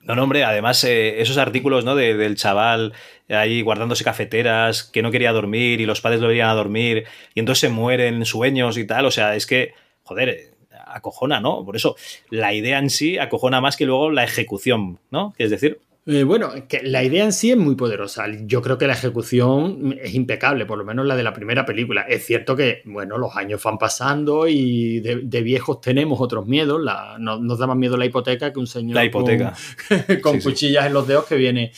No, 0.01 0.15
no, 0.15 0.23
hombre, 0.23 0.43
además 0.43 0.83
eh, 0.83 1.21
esos 1.21 1.37
artículos, 1.37 1.85
¿no? 1.85 1.95
De- 1.95 2.15
del 2.15 2.35
chaval 2.35 2.93
ahí 3.29 3.61
guardándose 3.61 4.03
cafeteras, 4.03 4.83
que 4.83 5.01
no 5.01 5.11
quería 5.11 5.31
dormir 5.31 5.79
y 5.81 5.85
los 5.85 6.01
padres 6.01 6.19
lo 6.19 6.27
veían 6.27 6.49
a 6.49 6.53
dormir 6.53 7.05
y 7.33 7.39
entonces 7.39 7.61
se 7.61 7.69
mueren 7.69 8.15
en 8.15 8.25
sueños 8.25 8.77
y 8.77 8.85
tal. 8.85 9.05
O 9.05 9.11
sea, 9.11 9.35
es 9.35 9.47
que, 9.47 9.73
joder, 10.03 10.29
eh, 10.29 10.51
acojona, 10.87 11.39
¿no? 11.39 11.63
Por 11.65 11.75
eso, 11.77 11.95
la 12.29 12.53
idea 12.53 12.77
en 12.79 12.89
sí 12.89 13.17
acojona 13.17 13.61
más 13.61 13.77
que 13.77 13.85
luego 13.85 14.11
la 14.11 14.25
ejecución, 14.25 14.99
¿no? 15.09 15.33
Es 15.37 15.49
decir, 15.49 15.79
Eh, 16.05 16.23
bueno, 16.25 16.51
que 16.67 16.83
la 16.83 17.01
idea 17.01 17.23
en 17.23 17.31
sí 17.31 17.51
es 17.51 17.57
muy 17.57 17.75
poderosa. 17.75 18.25
Yo 18.45 18.61
creo 18.61 18.77
que 18.77 18.87
la 18.87 18.93
ejecución 18.93 19.97
es 20.01 20.13
impecable, 20.13 20.65
por 20.65 20.77
lo 20.77 20.83
menos 20.83 21.05
la 21.05 21.15
de 21.15 21.23
la 21.23 21.31
primera 21.33 21.65
película. 21.65 22.01
Es 22.01 22.25
cierto 22.25 22.57
que, 22.57 22.81
bueno, 22.83 23.17
los 23.17 23.37
años 23.37 23.63
van 23.63 23.77
pasando 23.77 24.45
y 24.47 24.99
de, 24.99 25.21
de 25.23 25.41
viejos 25.41 25.79
tenemos 25.79 26.19
otros 26.19 26.45
miedos. 26.45 26.81
La- 26.83 27.15
no- 27.19 27.39
nos 27.39 27.57
da 27.57 27.67
más 27.67 27.77
miedo 27.77 27.95
la 27.95 28.05
hipoteca 28.05 28.51
que 28.51 28.59
un 28.59 28.67
señor 28.67 28.95
la 28.95 29.05
hipoteca. 29.05 29.53
con, 29.87 30.17
con 30.21 30.33
Sí, 30.33 30.41
sí. 30.41 30.49
cuchillas 30.49 30.85
en 30.87 30.93
los 30.93 31.07
dedos 31.07 31.25
que 31.25 31.37
viene 31.37 31.71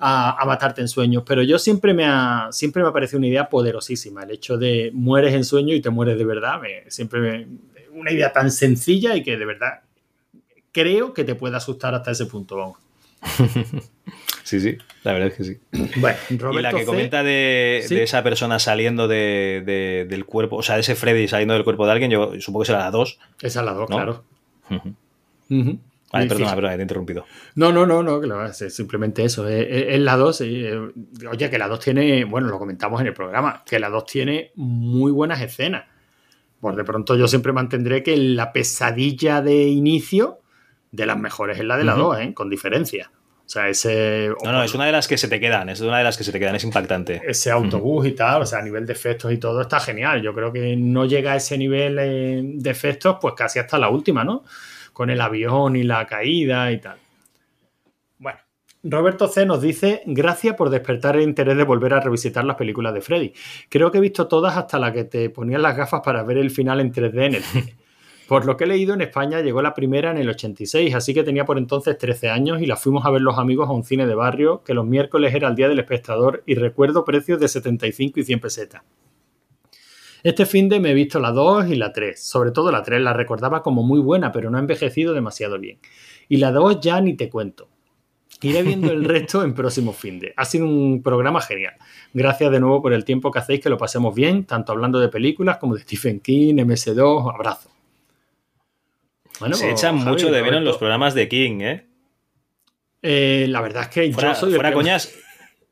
a, 0.00 0.42
a 0.42 0.44
matarte 0.44 0.80
en 0.80 0.88
sueños. 0.88 1.22
Pero 1.24 1.44
yo 1.44 1.56
siempre 1.60 1.94
me 1.94 2.04
ha, 2.04 2.48
siempre 2.50 2.82
me 2.82 2.88
ha 2.88 2.92
parecido 2.92 3.18
una 3.18 3.28
idea 3.28 3.48
poderosísima. 3.48 4.24
El 4.24 4.32
hecho 4.32 4.56
de 4.58 4.90
mueres 4.92 5.34
en 5.34 5.44
sueño 5.44 5.72
y 5.76 5.80
te 5.80 5.90
mueres 5.90 6.18
de 6.18 6.24
verdad. 6.24 6.60
me- 6.60 6.90
siempre 6.90 7.20
me- 7.20 7.46
una 7.92 8.10
idea 8.10 8.32
tan 8.32 8.50
sencilla 8.50 9.14
y 9.14 9.22
que 9.22 9.36
de 9.36 9.44
verdad 9.44 9.82
creo 10.72 11.14
que 11.14 11.22
te 11.22 11.36
puede 11.36 11.56
asustar 11.56 11.94
hasta 11.94 12.10
ese 12.10 12.26
punto. 12.26 12.56
Vamos. 12.56 12.78
Sí, 14.44 14.60
sí, 14.60 14.78
la 15.04 15.12
verdad 15.12 15.28
es 15.28 15.34
que 15.34 15.44
sí. 15.44 15.58
Bueno, 16.00 16.16
y 16.30 16.38
Roberto 16.38 16.60
la 16.62 16.70
que 16.72 16.80
C. 16.80 16.86
comenta 16.86 17.22
de, 17.22 17.82
Sí. 17.86 17.94
de 17.96 18.04
esa 18.04 18.22
persona 18.22 18.58
saliendo 18.58 19.06
de- 19.06 19.62
de- 19.66 20.06
del 20.08 20.24
cuerpo, 20.24 20.56
o 20.56 20.62
sea, 20.62 20.76
de 20.76 20.80
ese 20.80 20.94
Freddy 20.94 21.28
saliendo 21.28 21.52
del 21.52 21.64
cuerpo 21.64 21.84
de 21.84 21.92
alguien, 21.92 22.10
yo 22.10 22.32
supongo 22.40 22.60
que 22.62 22.66
será 22.68 22.78
la 22.78 22.90
2. 22.90 23.18
Esa 23.42 23.60
es 23.60 23.66
la 23.66 23.72
2, 23.74 23.90
¿No? 23.90 23.96
claro. 23.96 24.24
Vale, 26.10 26.24
Y 26.24 26.28
perdona, 26.28 26.54
perdona, 26.54 26.74
te 26.74 26.78
he 26.78 26.82
interrumpido. 26.82 27.26
No, 27.56 27.70
no, 27.72 27.84
no, 27.84 28.02
no, 28.02 28.20
lo- 28.20 28.46
es 28.46 28.56
simplemente 28.74 29.22
eso. 29.24 29.46
Es, 29.46 29.66
es- 29.68 29.84
es 29.88 30.00
la 30.00 30.16
2. 30.16 30.40
Oye, 30.40 31.50
que 31.50 31.58
la 31.58 31.68
2 31.68 31.80
tiene, 31.80 32.24
bueno, 32.24 32.48
lo 32.48 32.58
comentamos 32.58 33.00
en 33.02 33.08
el 33.08 33.12
programa, 33.14 33.62
que 33.66 33.78
la 33.78 33.90
2 33.90 34.06
tiene 34.06 34.52
muy 34.54 35.12
buenas 35.12 35.42
escenas. 35.42 35.84
Por 36.60 36.74
de 36.74 36.84
pronto 36.84 37.14
yo 37.16 37.28
siempre 37.28 37.52
mantendré 37.52 38.02
que 38.02 38.16
la 38.16 38.50
pesadilla 38.52 39.42
de 39.42 39.64
inicio 39.68 40.38
de 40.90 41.06
las 41.06 41.18
mejores 41.18 41.58
es 41.58 41.64
la 41.64 41.76
de 41.76 41.84
la 41.84 41.94
Ujú. 41.94 42.02
2, 42.04 42.18
¿eh? 42.20 42.34
con 42.34 42.48
diferencia. 42.50 43.10
O 43.44 43.50
sea, 43.50 43.68
ese, 43.68 44.30
No, 44.44 44.52
no, 44.52 44.62
es 44.62 44.74
una 44.74 44.84
de 44.84 44.92
las 44.92 45.08
que 45.08 45.16
se 45.16 45.26
te 45.26 45.40
quedan, 45.40 45.70
es 45.70 45.80
una 45.80 45.96
de 45.98 46.04
las 46.04 46.18
que 46.18 46.24
se 46.24 46.32
te 46.32 46.38
quedan, 46.38 46.54
es 46.56 46.64
impactante. 46.64 47.22
ese 47.26 47.50
autobús 47.50 48.06
y 48.06 48.12
tal, 48.12 48.42
o 48.42 48.46
sea, 48.46 48.58
a 48.58 48.62
nivel 48.62 48.84
de 48.84 48.92
efectos 48.92 49.32
y 49.32 49.38
todo 49.38 49.62
está 49.62 49.80
genial. 49.80 50.20
Yo 50.20 50.34
creo 50.34 50.52
que 50.52 50.76
no 50.76 51.06
llega 51.06 51.32
a 51.32 51.36
ese 51.36 51.56
nivel 51.56 51.96
eh, 51.98 52.42
de 52.44 52.70
efectos, 52.70 53.16
pues 53.20 53.32
casi 53.34 53.58
hasta 53.58 53.78
la 53.78 53.88
última, 53.88 54.22
¿no? 54.22 54.44
Con 54.92 55.08
el 55.08 55.20
avión 55.20 55.76
y 55.76 55.82
la 55.82 56.06
caída 56.06 56.70
y 56.72 56.78
tal. 56.78 56.98
Bueno, 58.18 58.38
Roberto 58.82 59.28
C. 59.28 59.46
nos 59.46 59.62
dice: 59.62 60.02
Gracias 60.04 60.54
por 60.54 60.68
despertar 60.68 61.16
el 61.16 61.22
interés 61.22 61.56
de 61.56 61.64
volver 61.64 61.94
a 61.94 62.00
revisitar 62.00 62.44
las 62.44 62.56
películas 62.56 62.92
de 62.92 63.00
Freddy. 63.00 63.32
Creo 63.70 63.90
que 63.90 63.96
he 63.96 64.00
visto 64.02 64.28
todas 64.28 64.56
hasta 64.58 64.78
la 64.78 64.92
que 64.92 65.04
te 65.04 65.30
ponían 65.30 65.62
las 65.62 65.74
gafas 65.76 66.02
para 66.04 66.22
ver 66.22 66.36
el 66.36 66.50
final 66.50 66.80
en 66.80 66.92
3D 66.92 67.24
en 67.26 67.34
el 67.36 67.42
cine. 67.42 67.76
Por 68.28 68.44
lo 68.44 68.58
que 68.58 68.64
he 68.64 68.66
leído, 68.66 68.92
en 68.92 69.00
España 69.00 69.40
llegó 69.40 69.62
la 69.62 69.72
primera 69.72 70.10
en 70.10 70.18
el 70.18 70.28
86, 70.28 70.94
así 70.94 71.14
que 71.14 71.22
tenía 71.22 71.46
por 71.46 71.56
entonces 71.56 71.96
13 71.96 72.28
años 72.28 72.60
y 72.60 72.66
la 72.66 72.76
fuimos 72.76 73.06
a 73.06 73.10
ver 73.10 73.22
los 73.22 73.38
amigos 73.38 73.70
a 73.70 73.72
un 73.72 73.84
cine 73.84 74.06
de 74.06 74.14
barrio 74.14 74.62
que 74.64 74.74
los 74.74 74.84
miércoles 74.84 75.34
era 75.34 75.48
el 75.48 75.54
día 75.54 75.66
del 75.66 75.78
espectador 75.78 76.42
y 76.44 76.54
recuerdo 76.54 77.06
precios 77.06 77.40
de 77.40 77.48
75 77.48 78.20
y 78.20 78.24
100 78.24 78.40
pesetas. 78.40 78.82
Este 80.22 80.44
fin 80.44 80.68
de 80.68 80.78
me 80.78 80.90
he 80.90 80.94
visto 80.94 81.18
la 81.20 81.32
2 81.32 81.70
y 81.70 81.76
la 81.76 81.90
3, 81.90 82.22
sobre 82.22 82.50
todo 82.50 82.70
la 82.70 82.82
3 82.82 83.00
la 83.00 83.14
recordaba 83.14 83.62
como 83.62 83.82
muy 83.82 83.98
buena, 83.98 84.30
pero 84.30 84.50
no 84.50 84.58
ha 84.58 84.60
envejecido 84.60 85.14
demasiado 85.14 85.58
bien. 85.58 85.78
Y 86.28 86.36
la 86.36 86.52
2 86.52 86.80
ya 86.82 87.00
ni 87.00 87.16
te 87.16 87.30
cuento. 87.30 87.70
Iré 88.42 88.62
viendo 88.62 88.92
el 88.92 89.06
resto 89.06 89.42
en 89.42 89.54
próximos 89.54 89.96
fin 89.96 90.20
de. 90.20 90.34
Ha 90.36 90.44
sido 90.44 90.66
un 90.66 91.02
programa 91.02 91.40
genial. 91.40 91.76
Gracias 92.12 92.52
de 92.52 92.60
nuevo 92.60 92.82
por 92.82 92.92
el 92.92 93.06
tiempo 93.06 93.30
que 93.30 93.38
hacéis, 93.38 93.60
que 93.60 93.70
lo 93.70 93.78
pasemos 93.78 94.14
bien, 94.14 94.44
tanto 94.44 94.72
hablando 94.72 95.00
de 95.00 95.08
películas 95.08 95.56
como 95.56 95.76
de 95.76 95.80
Stephen 95.80 96.20
King, 96.20 96.56
MS2, 96.56 97.34
abrazo. 97.34 97.77
Bueno, 99.40 99.56
se 99.56 99.66
pues, 99.66 99.80
echan 99.80 99.98
Javi, 99.98 100.10
mucho 100.10 100.30
de 100.30 100.42
menos 100.42 100.62
los 100.62 100.78
programas 100.78 101.14
de 101.14 101.28
King, 101.28 101.60
¿eh? 101.60 101.86
eh, 103.02 103.46
la 103.48 103.60
verdad 103.60 103.84
es 103.84 103.88
que 103.88 104.12
Fuera, 104.12 104.32
yo 104.32 104.40
soy 104.40 104.50
el 104.50 104.56
fuera 104.56 104.72
coñas, 104.72 105.14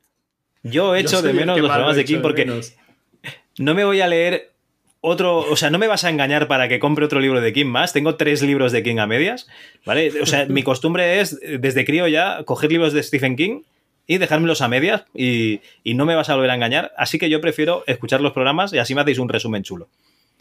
yo 0.63 0.95
echo 0.95 1.21
de 1.21 1.33
menos 1.33 1.59
los 1.59 1.67
programas 1.67 1.95
de 1.95 2.05
King 2.05 2.19
porque 2.21 2.45
menos. 2.45 2.73
no 3.57 3.73
me 3.73 3.83
voy 3.83 4.01
a 4.01 4.07
leer 4.07 4.51
otro, 5.01 5.39
o 5.39 5.55
sea, 5.55 5.69
no 5.69 5.77
me 5.77 5.87
vas 5.87 6.03
a 6.03 6.09
engañar 6.09 6.47
para 6.47 6.67
que 6.67 6.79
compre 6.79 7.05
otro 7.05 7.19
libro 7.19 7.39
de 7.39 7.53
King 7.53 7.67
más. 7.67 7.93
Tengo 7.93 8.15
tres 8.15 8.41
libros 8.41 8.71
de 8.71 8.83
King 8.83 8.97
a 8.97 9.07
medias, 9.07 9.47
¿vale? 9.85 10.11
O 10.21 10.25
sea, 10.25 10.45
mi 10.45 10.63
costumbre 10.63 11.19
es, 11.19 11.39
desde 11.59 11.85
crío 11.85 12.07
ya, 12.07 12.43
coger 12.45 12.71
libros 12.71 12.93
de 12.93 13.03
Stephen 13.03 13.35
King 13.35 13.61
y 14.07 14.17
dejármelos 14.17 14.61
a 14.61 14.67
medias 14.67 15.05
y, 15.13 15.61
y 15.83 15.93
no 15.93 16.05
me 16.05 16.15
vas 16.15 16.29
a 16.29 16.35
volver 16.35 16.49
a 16.49 16.55
engañar. 16.55 16.93
Así 16.97 17.19
que 17.19 17.29
yo 17.29 17.41
prefiero 17.41 17.83
escuchar 17.87 18.21
los 18.21 18.33
programas 18.33 18.73
y 18.73 18.79
así 18.79 18.95
me 18.95 19.01
hacéis 19.01 19.19
un 19.19 19.29
resumen 19.29 19.63
chulo. 19.63 19.87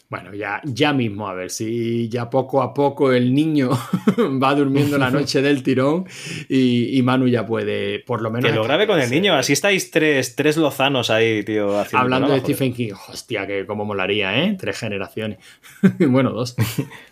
Bueno, 0.09 0.33
ya, 0.35 0.61
ya 0.65 0.93
mismo, 0.93 1.27
a 1.29 1.35
ver 1.35 1.51
si 1.51 2.09
ya 2.09 2.31
poco 2.31 2.63
a 2.63 2.73
poco 2.73 3.11
el 3.13 3.35
niño 3.35 3.71
va 4.43 4.55
durmiendo 4.55 4.99
la 4.99 5.11
noche 5.11 5.43
del 5.43 5.65
tirón 5.65 6.07
y, 6.49 6.97
y 6.97 7.03
Manu 7.03 7.27
ya 7.27 7.45
puede, 7.45 7.99
por 7.99 8.23
lo 8.23 8.31
menos. 8.31 8.49
Que 8.49 8.55
lo 8.57 8.63
grabe 8.63 8.87
con 8.87 9.01
el 9.01 9.11
niño, 9.11 9.35
así 9.35 9.53
estáis 9.53 9.91
tres, 9.91 10.37
tres 10.37 10.57
lozanos 10.59 11.11
ahí, 11.11 11.43
tío. 11.43 11.77
haciendo 11.77 12.03
Hablando 12.05 12.29
de. 12.29 12.39
Stephen 12.39 12.73
King, 12.73 12.93
hostia, 13.09 13.49
que 13.49 13.67
como 13.67 13.85
molaría, 13.85 14.45
¿eh? 14.45 14.57
Tres 14.57 14.79
generaciones. 14.79 15.39
bueno, 15.99 16.31
dos. 16.31 16.55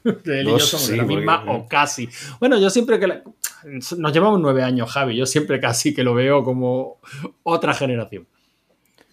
Él 0.04 0.46
y 0.46 0.50
yo 0.50 0.58
somos 0.60 0.86
sí, 0.86 0.96
la 0.96 1.02
porque- 1.02 1.16
misma 1.16 1.44
o 1.48 1.66
casi. 1.66 2.08
Bueno, 2.38 2.60
yo 2.60 2.70
siempre 2.70 3.00
que. 3.00 3.08
la- 3.08 3.22
Nos 3.64 4.12
llevamos 4.12 4.38
nueve 4.40 4.62
años, 4.62 4.88
Javi. 4.92 5.16
Yo 5.16 5.26
siempre 5.26 5.58
casi 5.58 5.92
que 5.94 6.04
lo 6.04 6.14
veo 6.14 6.44
como 6.44 6.98
otra 7.42 7.74
generación. 7.74 8.28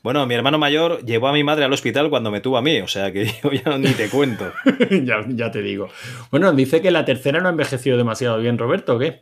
Bueno, 0.04 0.26
mi 0.26 0.34
hermano 0.34 0.58
mayor 0.58 1.06
llevó 1.06 1.28
a 1.28 1.34
mi 1.34 1.44
madre 1.44 1.66
al 1.66 1.74
hospital 1.74 2.10
cuando 2.10 2.32
me 2.32 2.42
tuvo 2.42 2.58
a 2.58 2.62
mí, 2.62 2.80
o 2.82 2.88
sea 2.88 3.12
que 3.12 3.26
yo 3.44 3.52
ya 3.52 3.78
ni 3.78 3.90
te 3.90 4.10
cuento. 4.10 4.52
ya, 5.04 5.24
ya 5.28 5.52
te 5.52 5.62
digo. 5.62 5.90
Bueno, 6.32 6.52
dice 6.54 6.82
que 6.82 6.92
la 6.92 7.06
tercera 7.06 7.40
no 7.40 7.48
ha 7.48 7.52
envejecido 7.52 7.98
demasiado 7.98 8.40
bien, 8.40 8.58
Roberto, 8.58 8.96
¿o 8.96 9.00
qué? 9.00 9.22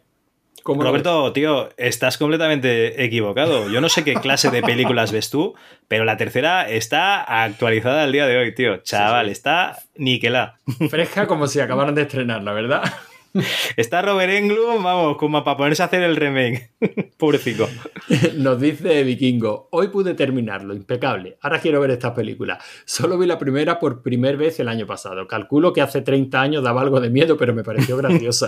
Roberto, 0.65 1.31
tío, 1.33 1.69
estás 1.77 2.17
completamente 2.17 3.03
equivocado. 3.03 3.69
Yo 3.69 3.81
no 3.81 3.89
sé 3.89 4.03
qué 4.03 4.13
clase 4.15 4.51
de 4.51 4.61
películas 4.61 5.11
ves 5.11 5.29
tú, 5.29 5.55
pero 5.87 6.05
la 6.05 6.17
tercera 6.17 6.69
está 6.69 7.43
actualizada 7.43 8.03
al 8.03 8.11
día 8.11 8.27
de 8.27 8.37
hoy, 8.37 8.53
tío. 8.53 8.77
Chaval, 8.77 9.27
sí. 9.27 9.31
está 9.31 9.77
niquelada. 9.95 10.59
Fresca 10.89 11.27
como 11.27 11.47
si 11.47 11.59
acabaran 11.59 11.95
de 11.95 12.03
estrenarla, 12.03 12.53
¿verdad? 12.53 12.83
Está 13.77 14.01
Robert 14.01 14.31
Englund, 14.31 14.83
vamos, 14.83 15.17
como 15.17 15.43
para 15.43 15.57
ponerse 15.57 15.83
a 15.83 15.85
hacer 15.85 16.01
el 16.03 16.15
remake. 16.15 16.71
Pobrecito. 17.17 17.67
Nos 18.37 18.59
dice 18.59 19.03
Vikingo, 19.03 19.67
hoy 19.71 19.89
pude 19.89 20.13
terminarlo, 20.13 20.73
impecable. 20.73 21.37
Ahora 21.41 21.59
quiero 21.59 21.79
ver 21.79 21.91
estas 21.91 22.11
películas. 22.11 22.63
Solo 22.85 23.17
vi 23.17 23.27
la 23.27 23.37
primera 23.37 23.79
por 23.79 24.01
primera 24.01 24.37
vez 24.37 24.59
el 24.59 24.67
año 24.67 24.85
pasado. 24.85 25.27
Calculo 25.27 25.73
que 25.73 25.81
hace 25.81 26.01
30 26.01 26.41
años 26.41 26.63
daba 26.63 26.81
algo 26.81 26.99
de 26.99 27.09
miedo, 27.09 27.37
pero 27.37 27.53
me 27.53 27.63
pareció 27.63 27.97
graciosa. 27.97 28.47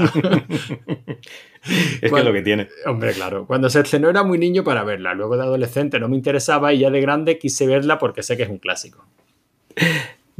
Es 2.01 2.11
que 2.11 2.19
es 2.19 2.26
lo 2.26 2.34
que 2.34 2.42
tiene. 2.42 2.69
Hombre, 2.85 3.14
claro. 3.14 3.45
Cuando 3.45 3.69
se 3.69 3.82
estrenó 3.82 4.10
era 4.10 4.24
muy 4.24 4.38
niño 4.38 4.64
para 4.64 4.84
verla. 4.84 5.14
Luego 5.14 5.38
de 5.38 5.43
adolescente 5.43 6.00
no 6.00 6.08
me 6.10 6.16
interesaba 6.16 6.74
y 6.74 6.80
ya 6.80 6.90
de 6.90 7.01
grande 7.01 7.38
quise 7.38 7.68
verla 7.68 8.00
porque 8.00 8.24
sé 8.24 8.38
que 8.38 8.43
es 8.43 8.50
un 8.50 8.58
clásico. 8.58 9.06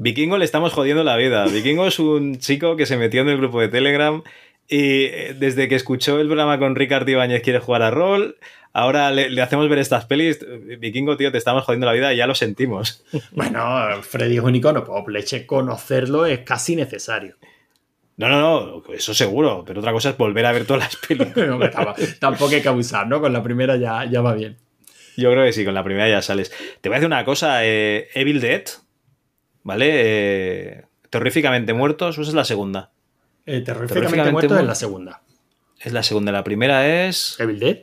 Vikingo 0.04 0.38
le 0.38 0.46
estamos 0.46 0.74
jodiendo 0.74 1.04
la 1.04 1.16
vida. 1.16 1.46
Vikingo 1.46 1.86
es 1.86 2.00
un 2.00 2.40
chico 2.40 2.76
que 2.76 2.86
se 2.86 2.98
metió 2.98 3.22
en 3.22 3.30
el 3.30 3.38
grupo 3.38 3.62
de 3.62 3.68
Telegram 3.68 4.24
y 4.68 5.04
eh, 5.06 5.36
desde 5.38 5.68
que 5.68 5.76
escuchó 5.76 6.20
el 6.20 6.28
programa 6.28 6.58
con 6.58 6.76
Ricard 6.76 7.08
Ibáñez 7.08 7.42
quiere 7.44 7.60
jugar 7.60 7.84
a 7.84 7.92
rol. 7.92 8.38
Ahora 8.74 9.12
le, 9.12 9.30
le 9.30 9.42
hacemos 9.42 9.70
ver 9.70 9.78
estas 9.80 10.06
pelis. 10.06 10.40
Vikingo, 10.80 11.18
tío, 11.18 11.32
te 11.32 11.38
estamos 11.38 11.66
jodiendo 11.66 11.86
la 11.86 11.94
vida 11.94 12.14
y 12.14 12.18
ya 12.18 12.26
lo 12.26 12.34
sentimos. 12.36 13.04
Bueno, 13.32 14.02
Freddy 14.02 14.38
es 14.38 14.44
un 14.44 14.56
icono 14.56 14.84
pop. 14.84 15.08
Leche, 15.10 15.46
conocerlo 15.46 16.26
es 16.26 16.40
casi 16.40 16.76
necesario. 16.76 17.36
No, 18.18 18.28
no, 18.30 18.40
no, 18.42 18.84
eso 18.94 19.14
seguro. 19.14 19.64
Pero 19.68 19.82
otra 19.82 19.92
cosa 19.92 20.10
es 20.12 20.18
volver 20.18 20.46
a 20.48 20.52
ver 20.52 20.66
todas 20.66 20.84
las 20.84 20.96
películas. 20.96 21.50
Hombre, 21.52 21.70
tampoco- 21.70 22.02
Tampoco 22.20 22.56
hay 22.56 22.62
que 22.62 22.70
abusar, 22.70 23.08
¿no? 23.08 23.22
Con 23.22 23.34
la 23.34 23.44
primera 23.44 23.76
ya, 23.78 24.06
ya 24.06 24.22
va 24.22 24.34
bien. 24.34 24.58
Yo 25.18 25.30
creo 25.32 25.46
que 25.46 25.54
sí, 25.54 25.64
con 25.66 25.74
la 25.76 25.84
primera 25.84 26.10
ya 26.10 26.22
sales. 26.24 26.52
Te 26.82 26.90
voy 26.90 26.96
a 26.96 27.00
decir 27.00 27.08
una 27.08 27.24
cosa. 27.26 27.66
eh, 27.66 28.08
Evil 28.16 28.40
Dead, 28.42 28.64
¿vale? 29.64 29.90
Eh, 29.94 30.86
terroríficamente 31.10 31.74
muertos, 31.74 32.18
esa 32.18 32.30
es 32.30 32.34
la 32.36 32.46
segunda. 32.46 32.92
Eh, 33.46 33.62
terroríficamente 33.62 33.94
Terroríficamente 33.94 34.32
muerto 34.32 34.60
es 34.60 34.66
la 34.66 34.76
segunda. 34.76 35.22
Es 35.80 35.94
la 35.94 36.04
segunda. 36.04 36.32
La 36.32 36.44
primera 36.44 37.08
es... 37.08 37.40
Evil 37.40 37.60
Dead. 37.60 37.78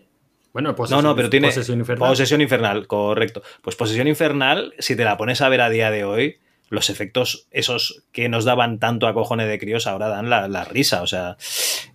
Bueno, 0.52 0.74
pues 0.74 0.90
No, 0.90 1.02
no, 1.02 1.14
pero 1.14 1.30
tiene 1.30 1.48
Posesión 1.48 1.78
infernal. 1.78 2.08
Posesión 2.08 2.40
infernal, 2.40 2.86
correcto. 2.86 3.42
Pues 3.62 3.76
Posesión 3.76 4.08
infernal, 4.08 4.74
si 4.78 4.96
te 4.96 5.04
la 5.04 5.16
pones 5.16 5.40
a 5.40 5.48
ver 5.48 5.60
a 5.60 5.70
día 5.70 5.90
de 5.90 6.04
hoy, 6.04 6.38
los 6.70 6.90
efectos 6.90 7.46
esos 7.50 8.02
que 8.12 8.28
nos 8.28 8.44
daban 8.44 8.78
tanto 8.78 9.06
a 9.06 9.14
cojones 9.14 9.48
de 9.48 9.58
críos 9.58 9.86
ahora 9.86 10.08
dan 10.08 10.30
la, 10.30 10.48
la 10.48 10.64
risa. 10.64 11.02
O 11.02 11.06
sea, 11.06 11.36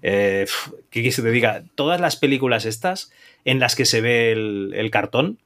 eh, 0.01 0.45
¿qué 0.89 1.01
quieres 1.01 1.15
que 1.15 1.21
te 1.21 1.31
diga? 1.31 1.63
Todas 1.75 1.99
las 1.99 2.15
películas 2.15 2.65
estas 2.65 3.11
en 3.45 3.59
las 3.59 3.75
que 3.75 3.85
se 3.85 4.01
ve 4.01 4.31
el, 4.31 4.71
el 4.75 4.91
cartón, 4.91 5.39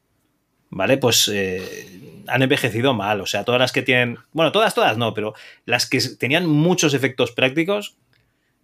¿vale? 0.70 0.98
Pues 0.98 1.30
eh, 1.34 1.97
han 2.28 2.42
envejecido 2.42 2.94
mal. 2.94 3.22
O 3.22 3.26
sea, 3.26 3.44
todas 3.44 3.60
las 3.60 3.72
que 3.72 3.82
tienen. 3.82 4.18
Bueno, 4.32 4.52
todas, 4.52 4.74
todas 4.76 4.98
no, 4.98 5.14
pero 5.14 5.34
las 5.66 5.88
que 5.90 6.00
tenían 6.20 6.46
muchos 6.46 6.94
efectos 6.94 7.32
prácticos 7.32 7.98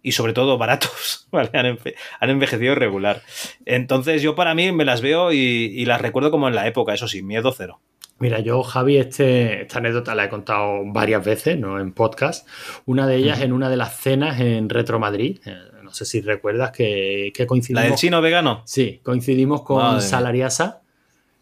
y 0.02 0.12
sobre 0.12 0.32
todo 0.34 0.58
baratos, 0.58 1.28
¿vale? 1.32 1.50
Han, 1.54 1.66
enve- 1.78 1.94
han 2.20 2.30
envejecido 2.30 2.74
regular. 2.74 3.22
Entonces, 3.64 4.22
yo 4.22 4.34
para 4.34 4.54
mí 4.54 4.70
me 4.72 4.84
las 4.84 5.00
veo 5.00 5.32
y, 5.32 5.36
y 5.38 5.84
las 5.86 6.00
recuerdo 6.00 6.30
como 6.30 6.48
en 6.48 6.54
la 6.54 6.66
época, 6.66 6.94
eso 6.94 7.08
sí, 7.08 7.22
miedo 7.22 7.52
cero. 7.56 7.80
Mira, 8.20 8.38
yo, 8.38 8.62
Javi, 8.62 8.96
este, 8.98 9.62
esta 9.62 9.78
anécdota 9.78 10.14
la 10.14 10.26
he 10.26 10.28
contado 10.28 10.82
varias 10.86 11.24
veces, 11.24 11.58
¿no? 11.58 11.80
En 11.80 11.92
podcast. 11.92 12.46
Una 12.86 13.08
de 13.08 13.16
ellas 13.16 13.40
en 13.40 13.52
una 13.52 13.68
de 13.68 13.76
las 13.76 13.98
cenas 13.98 14.40
en 14.40 14.68
Retro 14.68 15.00
Madrid. 15.00 15.40
Eh, 15.44 15.52
no 15.82 15.92
sé 15.92 16.04
si 16.04 16.20
recuerdas 16.20 16.70
que, 16.70 17.32
que 17.34 17.42
La 17.42 17.46
coincidimos. 17.48 17.82
del 17.84 17.94
chino 17.96 18.20
vegano. 18.22 18.62
Sí, 18.66 19.00
coincidimos 19.02 19.62
con 19.62 19.78
Madre. 19.82 20.00
Salariasa, 20.02 20.82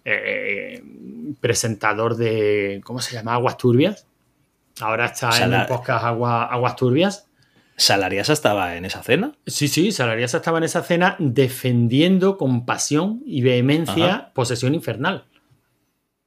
eh, 0.05 0.83
presentador 1.41 2.17
de. 2.17 2.81
¿Cómo 2.85 3.01
se 3.01 3.15
llama? 3.15 3.35
Aguas 3.35 3.57
Turbias. 3.57 4.07
Ahora 4.81 5.07
está 5.07 5.43
en 5.45 5.53
el 5.53 5.67
podcast 5.67 6.05
Agua- 6.05 6.45
Aguas 6.45 6.77
Turbias. 6.77 7.29
¿Salariasa 7.77 8.33
estaba 8.35 8.77
en 8.77 8.85
esa 8.85 9.03
cena? 9.03 9.33
Sí, 9.47 9.67
sí, 9.67 9.93
Salariasa 9.93 10.37
estaba 10.37 10.59
en 10.59 10.65
esa 10.65 10.83
cena 10.83 11.17
defendiendo 11.19 12.37
con 12.37 12.65
pasión 12.67 13.23
y 13.27 13.43
vehemencia 13.43 14.07
Ajá. 14.15 14.33
Posesión 14.35 14.75
Infernal. 14.75 15.25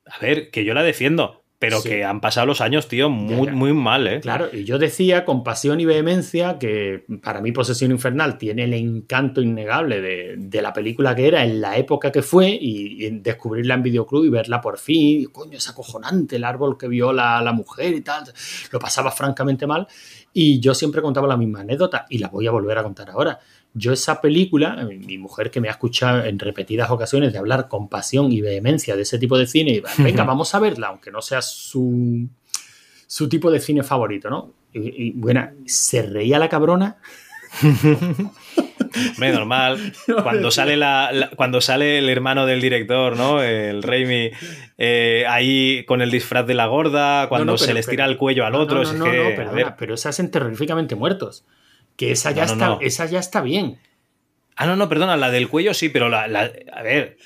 A 0.08 0.20
ver, 0.20 0.50
que 0.52 0.66
yo 0.66 0.74
la 0.74 0.84
defiendo, 0.84 1.45
pero 1.58 1.80
Sí. 1.80 1.90
que 1.90 2.04
han 2.04 2.22
pasado 2.22 2.46
los 2.46 2.62
años, 2.62 2.88
tío, 2.88 3.10
muy, 3.10 3.48
ya. 3.48 3.54
muy 3.54 3.74
mal, 3.74 4.08
¿eh? 4.08 4.20
Claro, 4.20 4.50
y 4.52 4.66
yo 4.66 4.78
decía 4.78 5.24
con 5.24 5.44
pasión 5.44 5.80
y 5.80 5.86
vehemencia 5.86 6.60
que 6.60 7.06
para 7.24 7.42
mí 7.42 7.52
Posesión 7.52 7.92
Infernal 7.92 8.38
tiene 8.38 8.66
el 8.66 8.74
encanto 8.74 9.42
innegable 9.42 10.02
de, 10.02 10.36
de 10.38 10.62
la 10.62 10.74
película 10.74 11.16
que 11.16 11.28
era 11.28 11.44
en 11.44 11.62
la 11.62 11.78
época 11.78 12.12
que 12.12 12.22
fue 12.22 12.50
y, 12.50 13.10
descubrirla 13.20 13.76
en 13.76 13.84
videoclub 13.84 14.26
y 14.26 14.30
verla 14.30 14.62
por 14.62 14.78
fin, 14.78 15.22
y, 15.22 15.26
coño, 15.26 15.58
es 15.58 15.70
acojonante 15.70 16.36
el 16.36 16.44
árbol 16.44 16.78
que 16.78 16.88
viola 16.88 17.38
a 17.38 17.42
la 17.42 17.54
mujer 17.54 17.94
y 17.94 18.02
tal, 18.02 18.24
lo 18.72 18.80
pasaba 18.80 19.12
francamente 19.12 19.66
mal 19.66 19.88
y 20.34 20.60
yo 20.60 20.74
siempre 20.74 21.02
contaba 21.02 21.28
la 21.28 21.38
misma 21.38 21.62
anécdota 21.62 22.06
y 22.10 22.18
la 22.18 22.28
voy 22.28 22.46
a 22.48 22.52
volver 22.52 22.78
a 22.78 22.84
contar 22.84 23.10
ahora. 23.10 23.40
Yo 23.78 23.92
esa 23.92 24.22
película, 24.22 24.88
eh, 24.90 24.98
mi 24.98 25.18
mujer 25.18 25.52
que 25.52 25.60
me 25.62 25.68
ha 25.68 25.72
escuchado 25.72 26.24
en 26.24 26.40
repetidas 26.40 26.90
ocasiones 26.90 27.34
de 27.34 27.40
hablar 27.40 27.68
con 27.68 27.90
pasión 27.90 28.32
y 28.32 28.40
vehemencia 28.42 28.96
de 28.96 29.02
ese 29.02 29.20
tipo 29.20 29.38
de 29.38 29.48
cine, 29.48 29.72
y, 29.74 29.84
venga, 30.02 30.24
vamos 30.24 30.56
a 30.56 30.60
verla, 30.60 30.88
aunque 30.88 31.12
no 31.12 31.22
sea 31.22 31.42
su, 31.42 32.28
su 33.06 33.28
tipo 33.30 33.52
de 33.52 33.60
cine 33.60 33.84
favorito, 33.84 34.30
¿no? 34.30 34.54
Y, 34.74 35.08
y, 35.08 35.12
bueno, 35.12 35.50
se 35.66 36.02
reía 36.02 36.40
la 36.40 36.50
cabrona. 36.50 36.98
Hombre, 39.12 39.32
normal. 39.34 39.94
Cuando 40.24 40.52
sale, 40.52 40.78
la, 40.78 41.12
la- 41.12 41.30
cuando 41.32 41.60
sale 41.62 42.00
el 42.00 42.10
hermano 42.10 42.46
del 42.46 42.62
director, 42.62 43.18
¿no? 43.18 43.42
El 43.42 43.84
Raimi, 43.84 44.32
eh, 44.78 45.26
ahí 45.28 45.84
con 45.86 46.02
el 46.02 46.12
disfraz 46.12 46.48
de 46.48 46.54
la 46.54 46.66
gorda, 46.68 47.28
cuando 47.28 47.46
No, 47.46 47.52
no, 47.54 47.58
se 47.58 47.74
les 47.74 47.88
tira 47.88 48.06
el 48.06 48.18
cuello 48.18 48.46
al 48.46 48.56
otro. 48.56 48.78
No, 48.78 48.82
es 48.84 48.94
no, 48.94 49.06
que, 49.06 49.34
perdona, 49.36 49.52
ver. 49.52 49.74
pero 49.78 49.96
esas 49.96 50.20
en 50.20 50.32
terroríficamente 50.32 50.96
muertos. 50.96 51.46
Que 51.98 52.12
esa 52.12 52.32
ya, 52.32 52.46
No, 52.46 52.54
está, 52.54 52.68
no. 52.68 52.80
esa 52.82 53.06
ya 53.06 53.20
está 53.20 53.42
bien. 53.42 53.78
Ah, 54.56 54.66
no, 54.66 54.76
no, 54.76 54.88
perdona, 54.90 55.18
la 55.18 55.32
del 55.32 55.48
cuello 55.50 55.74
sí, 55.74 55.90
pero 55.90 56.10
la. 56.10 56.28
la- 56.28 56.52
a 56.74 56.82
ver. 56.82 57.18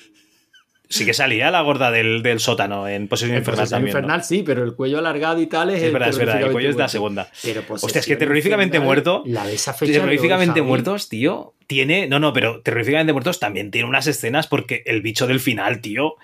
Sí 0.92 1.06
que 1.06 1.14
salía 1.14 1.52
la 1.52 1.62
gorda 1.62 1.92
del, 1.92 2.24
del 2.24 2.40
sótano 2.40 2.88
en 2.88 3.08
Posesión 3.08 3.36
En 3.36 3.42
Infernal 3.42 3.60
Posesión 3.62 3.78
también. 3.78 3.96
Infernal 3.96 4.24
sí, 4.24 4.42
pero 4.44 4.64
el 4.64 4.74
cuello 4.74 4.98
alargado 4.98 5.40
y 5.40 5.46
tal 5.46 5.70
es, 5.70 5.84
Es 5.84 5.94
verdad, 5.94 6.10
es 6.10 6.18
verdad, 6.18 6.42
el 6.42 6.52
cuello 6.52 6.70
es 6.72 6.76
de 6.78 6.82
la 6.82 6.88
segunda. 6.90 7.30
Pero 7.44 7.64
Hostia, 7.70 8.00
es 8.00 8.08
que 8.08 8.16
terroríficamente 8.16 8.78
Infernal, 8.78 8.86
muerto. 8.88 9.24
La 9.28 9.46
de 9.46 9.54
esa 9.54 9.74
fecha. 9.76 9.94
Terroríficamente 9.94 10.64
muertos, 10.64 11.08
tío, 11.08 11.54
tiene. 11.68 12.08
No, 12.08 12.18
no, 12.18 12.34
pero 12.34 12.62
terroríficamente 12.62 13.14
muertos 13.14 13.40
también 13.40 13.70
tiene 13.70 13.88
unas 13.88 14.08
escenas 14.08 14.48
porque 14.48 14.82
el 14.88 15.04
bicho 15.04 15.28
del 15.28 15.40
final, 15.40 15.80
tío, 15.80 16.16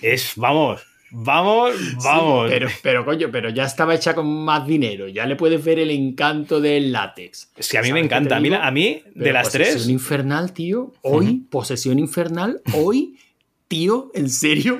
es. 0.00 0.34
Vamos, 0.36 0.82
vamos, 1.14 1.74
vamos. 2.02 2.50
Pero, 2.50 2.68
pero 2.82 3.04
coño, 3.04 3.28
pero 3.32 3.48
ya 3.50 3.64
estaba 3.64 3.94
hecha 3.94 4.14
con 4.14 4.26
más 4.44 4.66
dinero. 4.66 5.08
Ya 5.08 5.26
le 5.26 5.36
puedes 5.36 5.64
ver 5.64 5.78
el 5.78 5.90
encanto 5.90 6.60
del 6.60 6.92
látex. 6.92 7.50
Es 7.56 7.68
que 7.68 7.78
a 7.78 7.82
mí 7.82 7.92
me 7.92 8.00
¿Sabes 8.00 8.02
qué 8.04 8.08
te 8.08 8.14
encanta. 8.16 8.36
A 8.36 8.40
mí, 8.40 8.54
a 8.54 8.70
mí 8.70 9.02
de 9.14 9.32
las 9.32 9.46
Posesión 9.46 9.72
tres. 9.74 9.88
Infernal, 9.88 10.52
tío. 10.52 10.92
Hoy, 11.02 11.42
Posesión 11.50 11.98
Infernal, 11.98 12.60
hoy, 12.74 13.16
tío, 13.68 14.10
¿en 14.14 14.28
serio? 14.28 14.78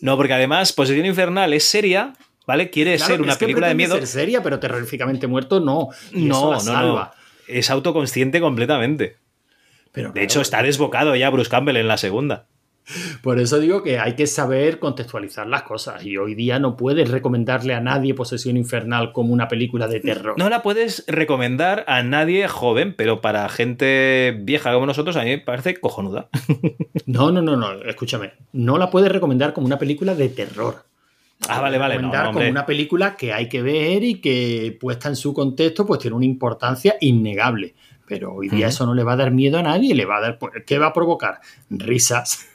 No, 0.00 0.16
porque 0.16 0.32
además, 0.34 0.72
Posesión 0.72 1.06
Infernal 1.06 1.52
es 1.52 1.64
seria, 1.64 2.12
¿vale? 2.46 2.70
Quiere 2.70 2.96
Claro, 2.96 3.12
ser 3.14 3.22
una 3.22 3.32
es 3.32 3.38
que 3.38 3.44
película 3.46 3.68
de 3.68 3.74
miedo. 3.74 3.94
ser 3.96 4.06
seria, 4.06 4.42
pero 4.42 4.58
terroríficamente 4.60 5.26
muerto 5.26 5.60
no. 5.60 5.88
Y 6.12 6.28
eso 6.28 6.40
No, 6.40 6.50
la 6.50 6.56
no, 6.56 6.60
salva. 6.62 7.14
no. 7.16 7.24
Es 7.54 7.70
autoconsciente 7.70 8.40
completamente. 8.40 9.16
Pero 9.92 10.08
De 10.08 10.12
claro, 10.14 10.24
hecho, 10.24 10.40
está 10.40 10.62
desbocado 10.62 11.14
ya 11.14 11.30
Bruce 11.30 11.50
Campbell 11.50 11.76
en 11.76 11.86
la 11.88 11.96
segunda. 11.98 12.46
Por 13.22 13.38
eso 13.38 13.58
digo 13.58 13.82
que 13.82 13.98
hay 13.98 14.14
que 14.14 14.26
saber 14.26 14.78
contextualizar 14.78 15.46
las 15.46 15.62
cosas. 15.62 16.04
Y 16.04 16.16
hoy 16.18 16.34
día 16.34 16.58
no 16.58 16.76
puedes 16.76 17.10
recomendarle 17.10 17.74
a 17.74 17.80
nadie 17.80 18.14
Posesión 18.14 18.56
Infernal 18.56 19.12
como 19.12 19.32
una 19.32 19.48
película 19.48 19.88
de 19.88 20.00
terror. 20.00 20.34
No 20.38 20.50
la 20.50 20.62
puedes 20.62 21.04
recomendar 21.06 21.84
a 21.88 22.02
nadie 22.02 22.46
joven, 22.48 22.94
pero 22.94 23.20
para 23.20 23.48
gente 23.48 24.38
vieja 24.42 24.72
como 24.74 24.86
nosotros, 24.86 25.16
a 25.16 25.22
mí 25.22 25.30
me 25.30 25.38
parece 25.38 25.74
cojonuda. 25.80 26.28
No, 27.06 27.30
no, 27.30 27.42
no, 27.42 27.56
no. 27.56 27.72
Escúchame. 27.82 28.32
No 28.52 28.78
la 28.78 28.90
puedes 28.90 29.12
recomendar 29.12 29.52
como 29.52 29.66
una 29.66 29.78
película 29.78 30.14
de 30.14 30.30
terror. 30.30 30.84
Ah, 31.48 31.60
vale, 31.60 31.76
vale. 31.76 31.96
No, 31.96 32.00
recomendar 32.00 32.26
no, 32.26 32.32
como 32.32 32.48
una 32.48 32.66
película 32.66 33.14
que 33.16 33.32
hay 33.32 33.48
que 33.48 33.62
ver 33.62 34.02
y 34.02 34.20
que 34.20 34.76
puesta 34.80 35.08
en 35.08 35.16
su 35.16 35.34
contexto 35.34 35.84
pues 35.84 36.00
tiene 36.00 36.16
una 36.16 36.24
importancia 36.24 36.96
innegable. 37.00 37.74
Pero 38.06 38.34
hoy 38.34 38.48
día 38.48 38.68
eso 38.68 38.86
no 38.86 38.94
le 38.94 39.02
va 39.02 39.14
a 39.14 39.16
dar 39.16 39.30
miedo 39.30 39.58
a 39.58 39.62
nadie, 39.62 39.94
le 39.94 40.04
va 40.04 40.18
a 40.18 40.20
dar 40.20 40.38
¿qué 40.66 40.78
va 40.78 40.86
a 40.88 40.92
provocar? 40.92 41.40
Risas 41.70 42.48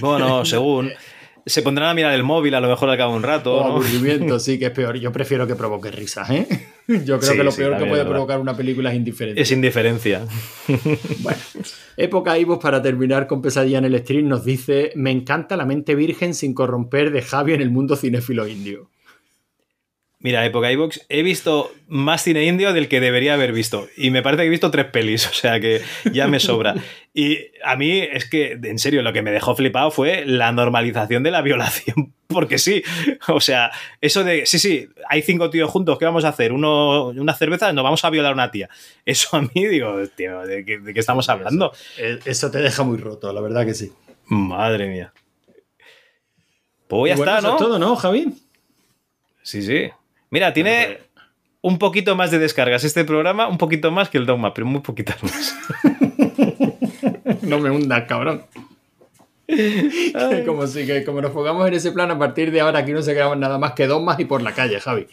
Bueno, 0.00 0.44
según. 0.44 0.90
Se 1.46 1.62
pondrán 1.62 1.88
a 1.88 1.94
mirar 1.94 2.12
el 2.12 2.24
móvil 2.24 2.54
a 2.54 2.60
lo 2.60 2.68
mejor 2.68 2.90
al 2.90 2.98
cabo 2.98 3.12
de 3.12 3.16
un 3.16 3.22
rato. 3.22 3.54
o 3.56 3.60
¿no? 3.60 3.66
aburrimiento, 3.76 4.38
sí 4.38 4.58
que 4.58 4.66
es 4.66 4.70
peor. 4.70 4.98
Yo 4.98 5.10
prefiero 5.12 5.46
que 5.46 5.54
provoque 5.54 5.90
risas, 5.90 6.28
¿eh? 6.28 6.46
Yo 6.88 7.18
creo 7.18 7.30
Sí, 7.32 7.36
que 7.38 7.42
lo 7.44 7.50
sí, 7.50 7.62
peor 7.62 7.78
que 7.78 7.86
puede 7.86 8.04
provocar 8.04 8.38
una 8.38 8.54
película 8.54 8.90
es 8.90 8.96
indiferencia. 8.96 9.42
Es 9.42 9.50
indiferencia. 9.50 10.26
Bueno, 11.20 11.38
época 11.96 12.38
Ivos 12.38 12.58
para 12.58 12.82
terminar 12.82 13.26
con 13.26 13.40
pesadilla 13.40 13.78
en 13.78 13.86
el 13.86 13.98
stream 13.98 14.28
nos 14.28 14.44
dice: 14.44 14.92
Me 14.94 15.10
encanta 15.10 15.56
la 15.56 15.64
mente 15.64 15.94
virgen 15.94 16.34
sin 16.34 16.52
corromper 16.52 17.10
de 17.12 17.22
Javi 17.22 17.54
en 17.54 17.62
el 17.62 17.70
mundo 17.70 17.96
cinéfilo 17.96 18.46
indio. 18.46 18.90
Mira, 20.20 20.44
época 20.44 20.72
iVox, 20.72 21.06
he 21.08 21.22
visto 21.22 21.70
más 21.86 22.24
cine 22.24 22.44
indio 22.44 22.72
del 22.72 22.88
que 22.88 22.98
debería 22.98 23.34
haber 23.34 23.52
visto. 23.52 23.86
Y 23.96 24.10
me 24.10 24.20
parece 24.20 24.42
que 24.42 24.46
he 24.48 24.50
visto 24.50 24.70
tres 24.72 24.86
pelis, 24.86 25.26
o 25.30 25.32
sea 25.32 25.60
que 25.60 25.80
ya 26.12 26.26
me 26.26 26.40
sobra. 26.40 26.74
Y 27.14 27.38
a 27.64 27.76
mí 27.76 28.00
es 28.00 28.28
que, 28.28 28.58
en 28.60 28.80
serio, 28.80 29.02
lo 29.02 29.12
que 29.12 29.22
me 29.22 29.30
dejó 29.30 29.54
flipado 29.54 29.92
fue 29.92 30.24
la 30.26 30.50
normalización 30.50 31.22
de 31.22 31.30
la 31.30 31.40
violación. 31.40 32.14
Porque 32.26 32.58
sí, 32.58 32.82
o 33.28 33.40
sea, 33.40 33.70
eso 34.00 34.24
de, 34.24 34.44
sí, 34.44 34.58
sí, 34.58 34.88
hay 35.08 35.22
cinco 35.22 35.50
tíos 35.50 35.70
juntos, 35.70 35.98
¿qué 35.98 36.04
vamos 36.04 36.24
a 36.24 36.28
hacer? 36.28 36.52
Uno, 36.52 37.06
una 37.06 37.34
cerveza, 37.34 37.72
nos 37.72 37.84
vamos 37.84 38.04
a 38.04 38.10
violar 38.10 38.32
a 38.32 38.34
una 38.34 38.50
tía. 38.50 38.68
Eso 39.06 39.36
a 39.36 39.42
mí, 39.42 39.66
digo, 39.66 39.96
tío, 40.16 40.40
¿de 40.42 40.64
qué, 40.64 40.78
de 40.78 40.92
qué 40.92 41.00
estamos 41.00 41.28
hablando? 41.28 41.72
Eh, 41.96 42.18
Eso 42.24 42.50
te 42.50 42.58
deja 42.58 42.82
muy 42.82 42.98
roto, 42.98 43.32
la 43.32 43.40
verdad 43.40 43.64
que 43.64 43.74
sí. 43.74 43.92
Madre 44.26 44.88
mía. 44.88 45.12
Pues 46.88 47.10
ya 47.10 47.16
bueno, 47.16 47.32
está, 47.32 47.38
eso 47.38 47.48
¿no? 47.48 47.54
es 47.54 47.62
todo, 47.62 47.78
¿no, 47.78 47.96
Javi? 47.96 48.34
Sí, 49.42 49.62
sí. 49.62 49.90
Mira, 50.30 50.52
tiene 50.52 50.86
Bueno, 50.86 50.98
un 51.60 51.78
poquito 51.78 52.16
más 52.16 52.30
de 52.30 52.38
descargas 52.38 52.84
este 52.84 53.04
programa, 53.04 53.48
un 53.48 53.58
poquito 53.58 53.90
más 53.90 54.08
que 54.08 54.18
el 54.18 54.26
Dogma, 54.26 54.54
pero 54.54 54.66
muy 54.66 54.80
poquitas 54.80 55.22
más. 55.22 55.56
pues, 55.82 57.42
No 57.42 57.58
me 57.58 57.70
hundas, 57.70 58.04
cabrón. 58.04 58.44
Como, 60.46 60.66
si, 60.66 60.86
que 60.86 61.04
como 61.04 61.22
nos 61.22 61.30
pongamos 61.30 61.66
en 61.66 61.74
ese 61.74 61.92
plan, 61.92 62.10
a 62.10 62.18
partir 62.18 62.50
de 62.50 62.60
ahora 62.60 62.80
aquí 62.80 62.92
no 62.92 63.00
se 63.00 63.14
quedamos 63.14 63.38
nada 63.38 63.58
más 63.58 63.72
que 63.72 63.86
dos 63.86 64.02
más 64.02 64.20
y 64.20 64.26
por 64.26 64.42
la 64.42 64.52
calle, 64.52 64.78
Javi. 64.78 65.06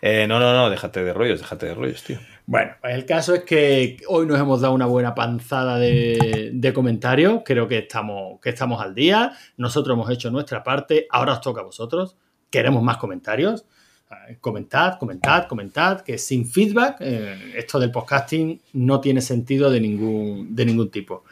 Eh, 0.00 0.26
no, 0.26 0.40
no, 0.40 0.54
no, 0.54 0.70
déjate 0.70 1.04
de 1.04 1.12
rollos, 1.12 1.40
déjate 1.40 1.66
de 1.66 1.74
rollos, 1.74 2.02
tío. 2.02 2.18
Bueno, 2.46 2.72
pues 2.80 2.94
el 2.94 3.04
caso 3.04 3.34
es 3.34 3.44
que 3.44 3.98
hoy 4.08 4.26
nos 4.26 4.38
hemos 4.38 4.62
dado 4.62 4.74
una 4.74 4.86
buena 4.86 5.14
panzada 5.14 5.78
de, 5.78 6.50
de 6.52 6.72
comentarios. 6.72 7.42
Creo 7.44 7.68
que 7.68 7.78
estamos, 7.78 8.40
que 8.40 8.50
estamos 8.50 8.82
al 8.82 8.94
día. 8.94 9.32
Nosotros 9.58 9.94
hemos 9.94 10.10
hecho 10.10 10.30
nuestra 10.30 10.62
parte. 10.62 11.06
Ahora 11.10 11.34
os 11.34 11.40
toca 11.42 11.60
a 11.60 11.64
vosotros. 11.64 12.16
Queremos 12.50 12.82
más 12.82 12.96
comentarios. 12.96 13.66
Eh, 14.10 14.36
Comentad, 14.40 14.98
comentad, 14.98 15.46
comentad. 15.46 16.00
Que 16.02 16.18
sin 16.18 16.46
feedback, 16.46 16.96
eh, 17.00 17.54
esto 17.56 17.78
del 17.78 17.90
podcasting 17.90 18.60
no 18.74 19.00
tiene 19.00 19.20
sentido 19.20 19.70
de 19.70 19.80
ningún, 19.80 20.54
de 20.54 20.66
ningún 20.66 20.90
tipo. 20.90 21.24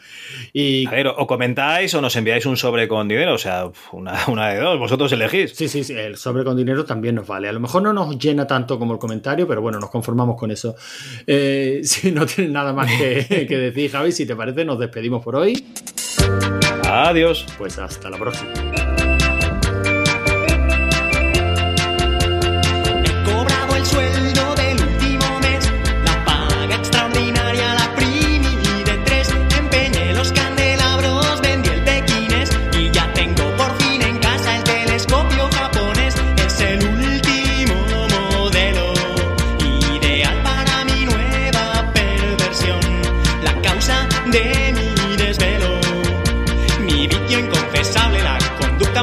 Y 0.52 0.86
A 0.86 0.90
ver, 0.90 1.06
o 1.08 1.26
comentáis 1.26 1.94
o 1.94 2.00
nos 2.00 2.16
enviáis 2.16 2.46
un 2.46 2.56
sobre 2.56 2.88
con 2.88 3.08
dinero, 3.08 3.34
o 3.34 3.38
sea, 3.38 3.70
una, 3.92 4.18
una 4.28 4.48
de 4.48 4.60
dos, 4.60 4.78
vosotros 4.78 5.12
elegís. 5.12 5.52
Sí, 5.52 5.68
sí, 5.68 5.84
sí, 5.84 5.94
el 5.94 6.16
sobre 6.16 6.44
con 6.44 6.56
dinero 6.56 6.84
también 6.84 7.14
nos 7.16 7.26
vale. 7.26 7.48
A 7.48 7.52
lo 7.52 7.60
mejor 7.60 7.82
no 7.82 7.92
nos 7.92 8.18
llena 8.18 8.46
tanto 8.46 8.78
como 8.78 8.94
el 8.94 8.98
comentario, 8.98 9.46
pero 9.46 9.60
bueno, 9.60 9.78
nos 9.78 9.90
conformamos 9.90 10.38
con 10.38 10.50
eso. 10.50 10.74
Eh, 11.26 11.80
si 11.84 12.10
no 12.12 12.26
tienes 12.26 12.52
nada 12.52 12.72
más 12.72 12.90
que, 12.90 13.46
que 13.48 13.56
decir, 13.56 13.90
Javi, 13.90 14.12
si 14.12 14.26
te 14.26 14.34
parece, 14.34 14.64
nos 14.64 14.78
despedimos 14.78 15.22
por 15.22 15.36
hoy. 15.36 15.64
Adiós. 16.84 17.46
Pues 17.58 17.78
hasta 17.78 18.10
la 18.10 18.18
próxima. 18.18 18.52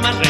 más 0.00 0.18
real. 0.18 0.29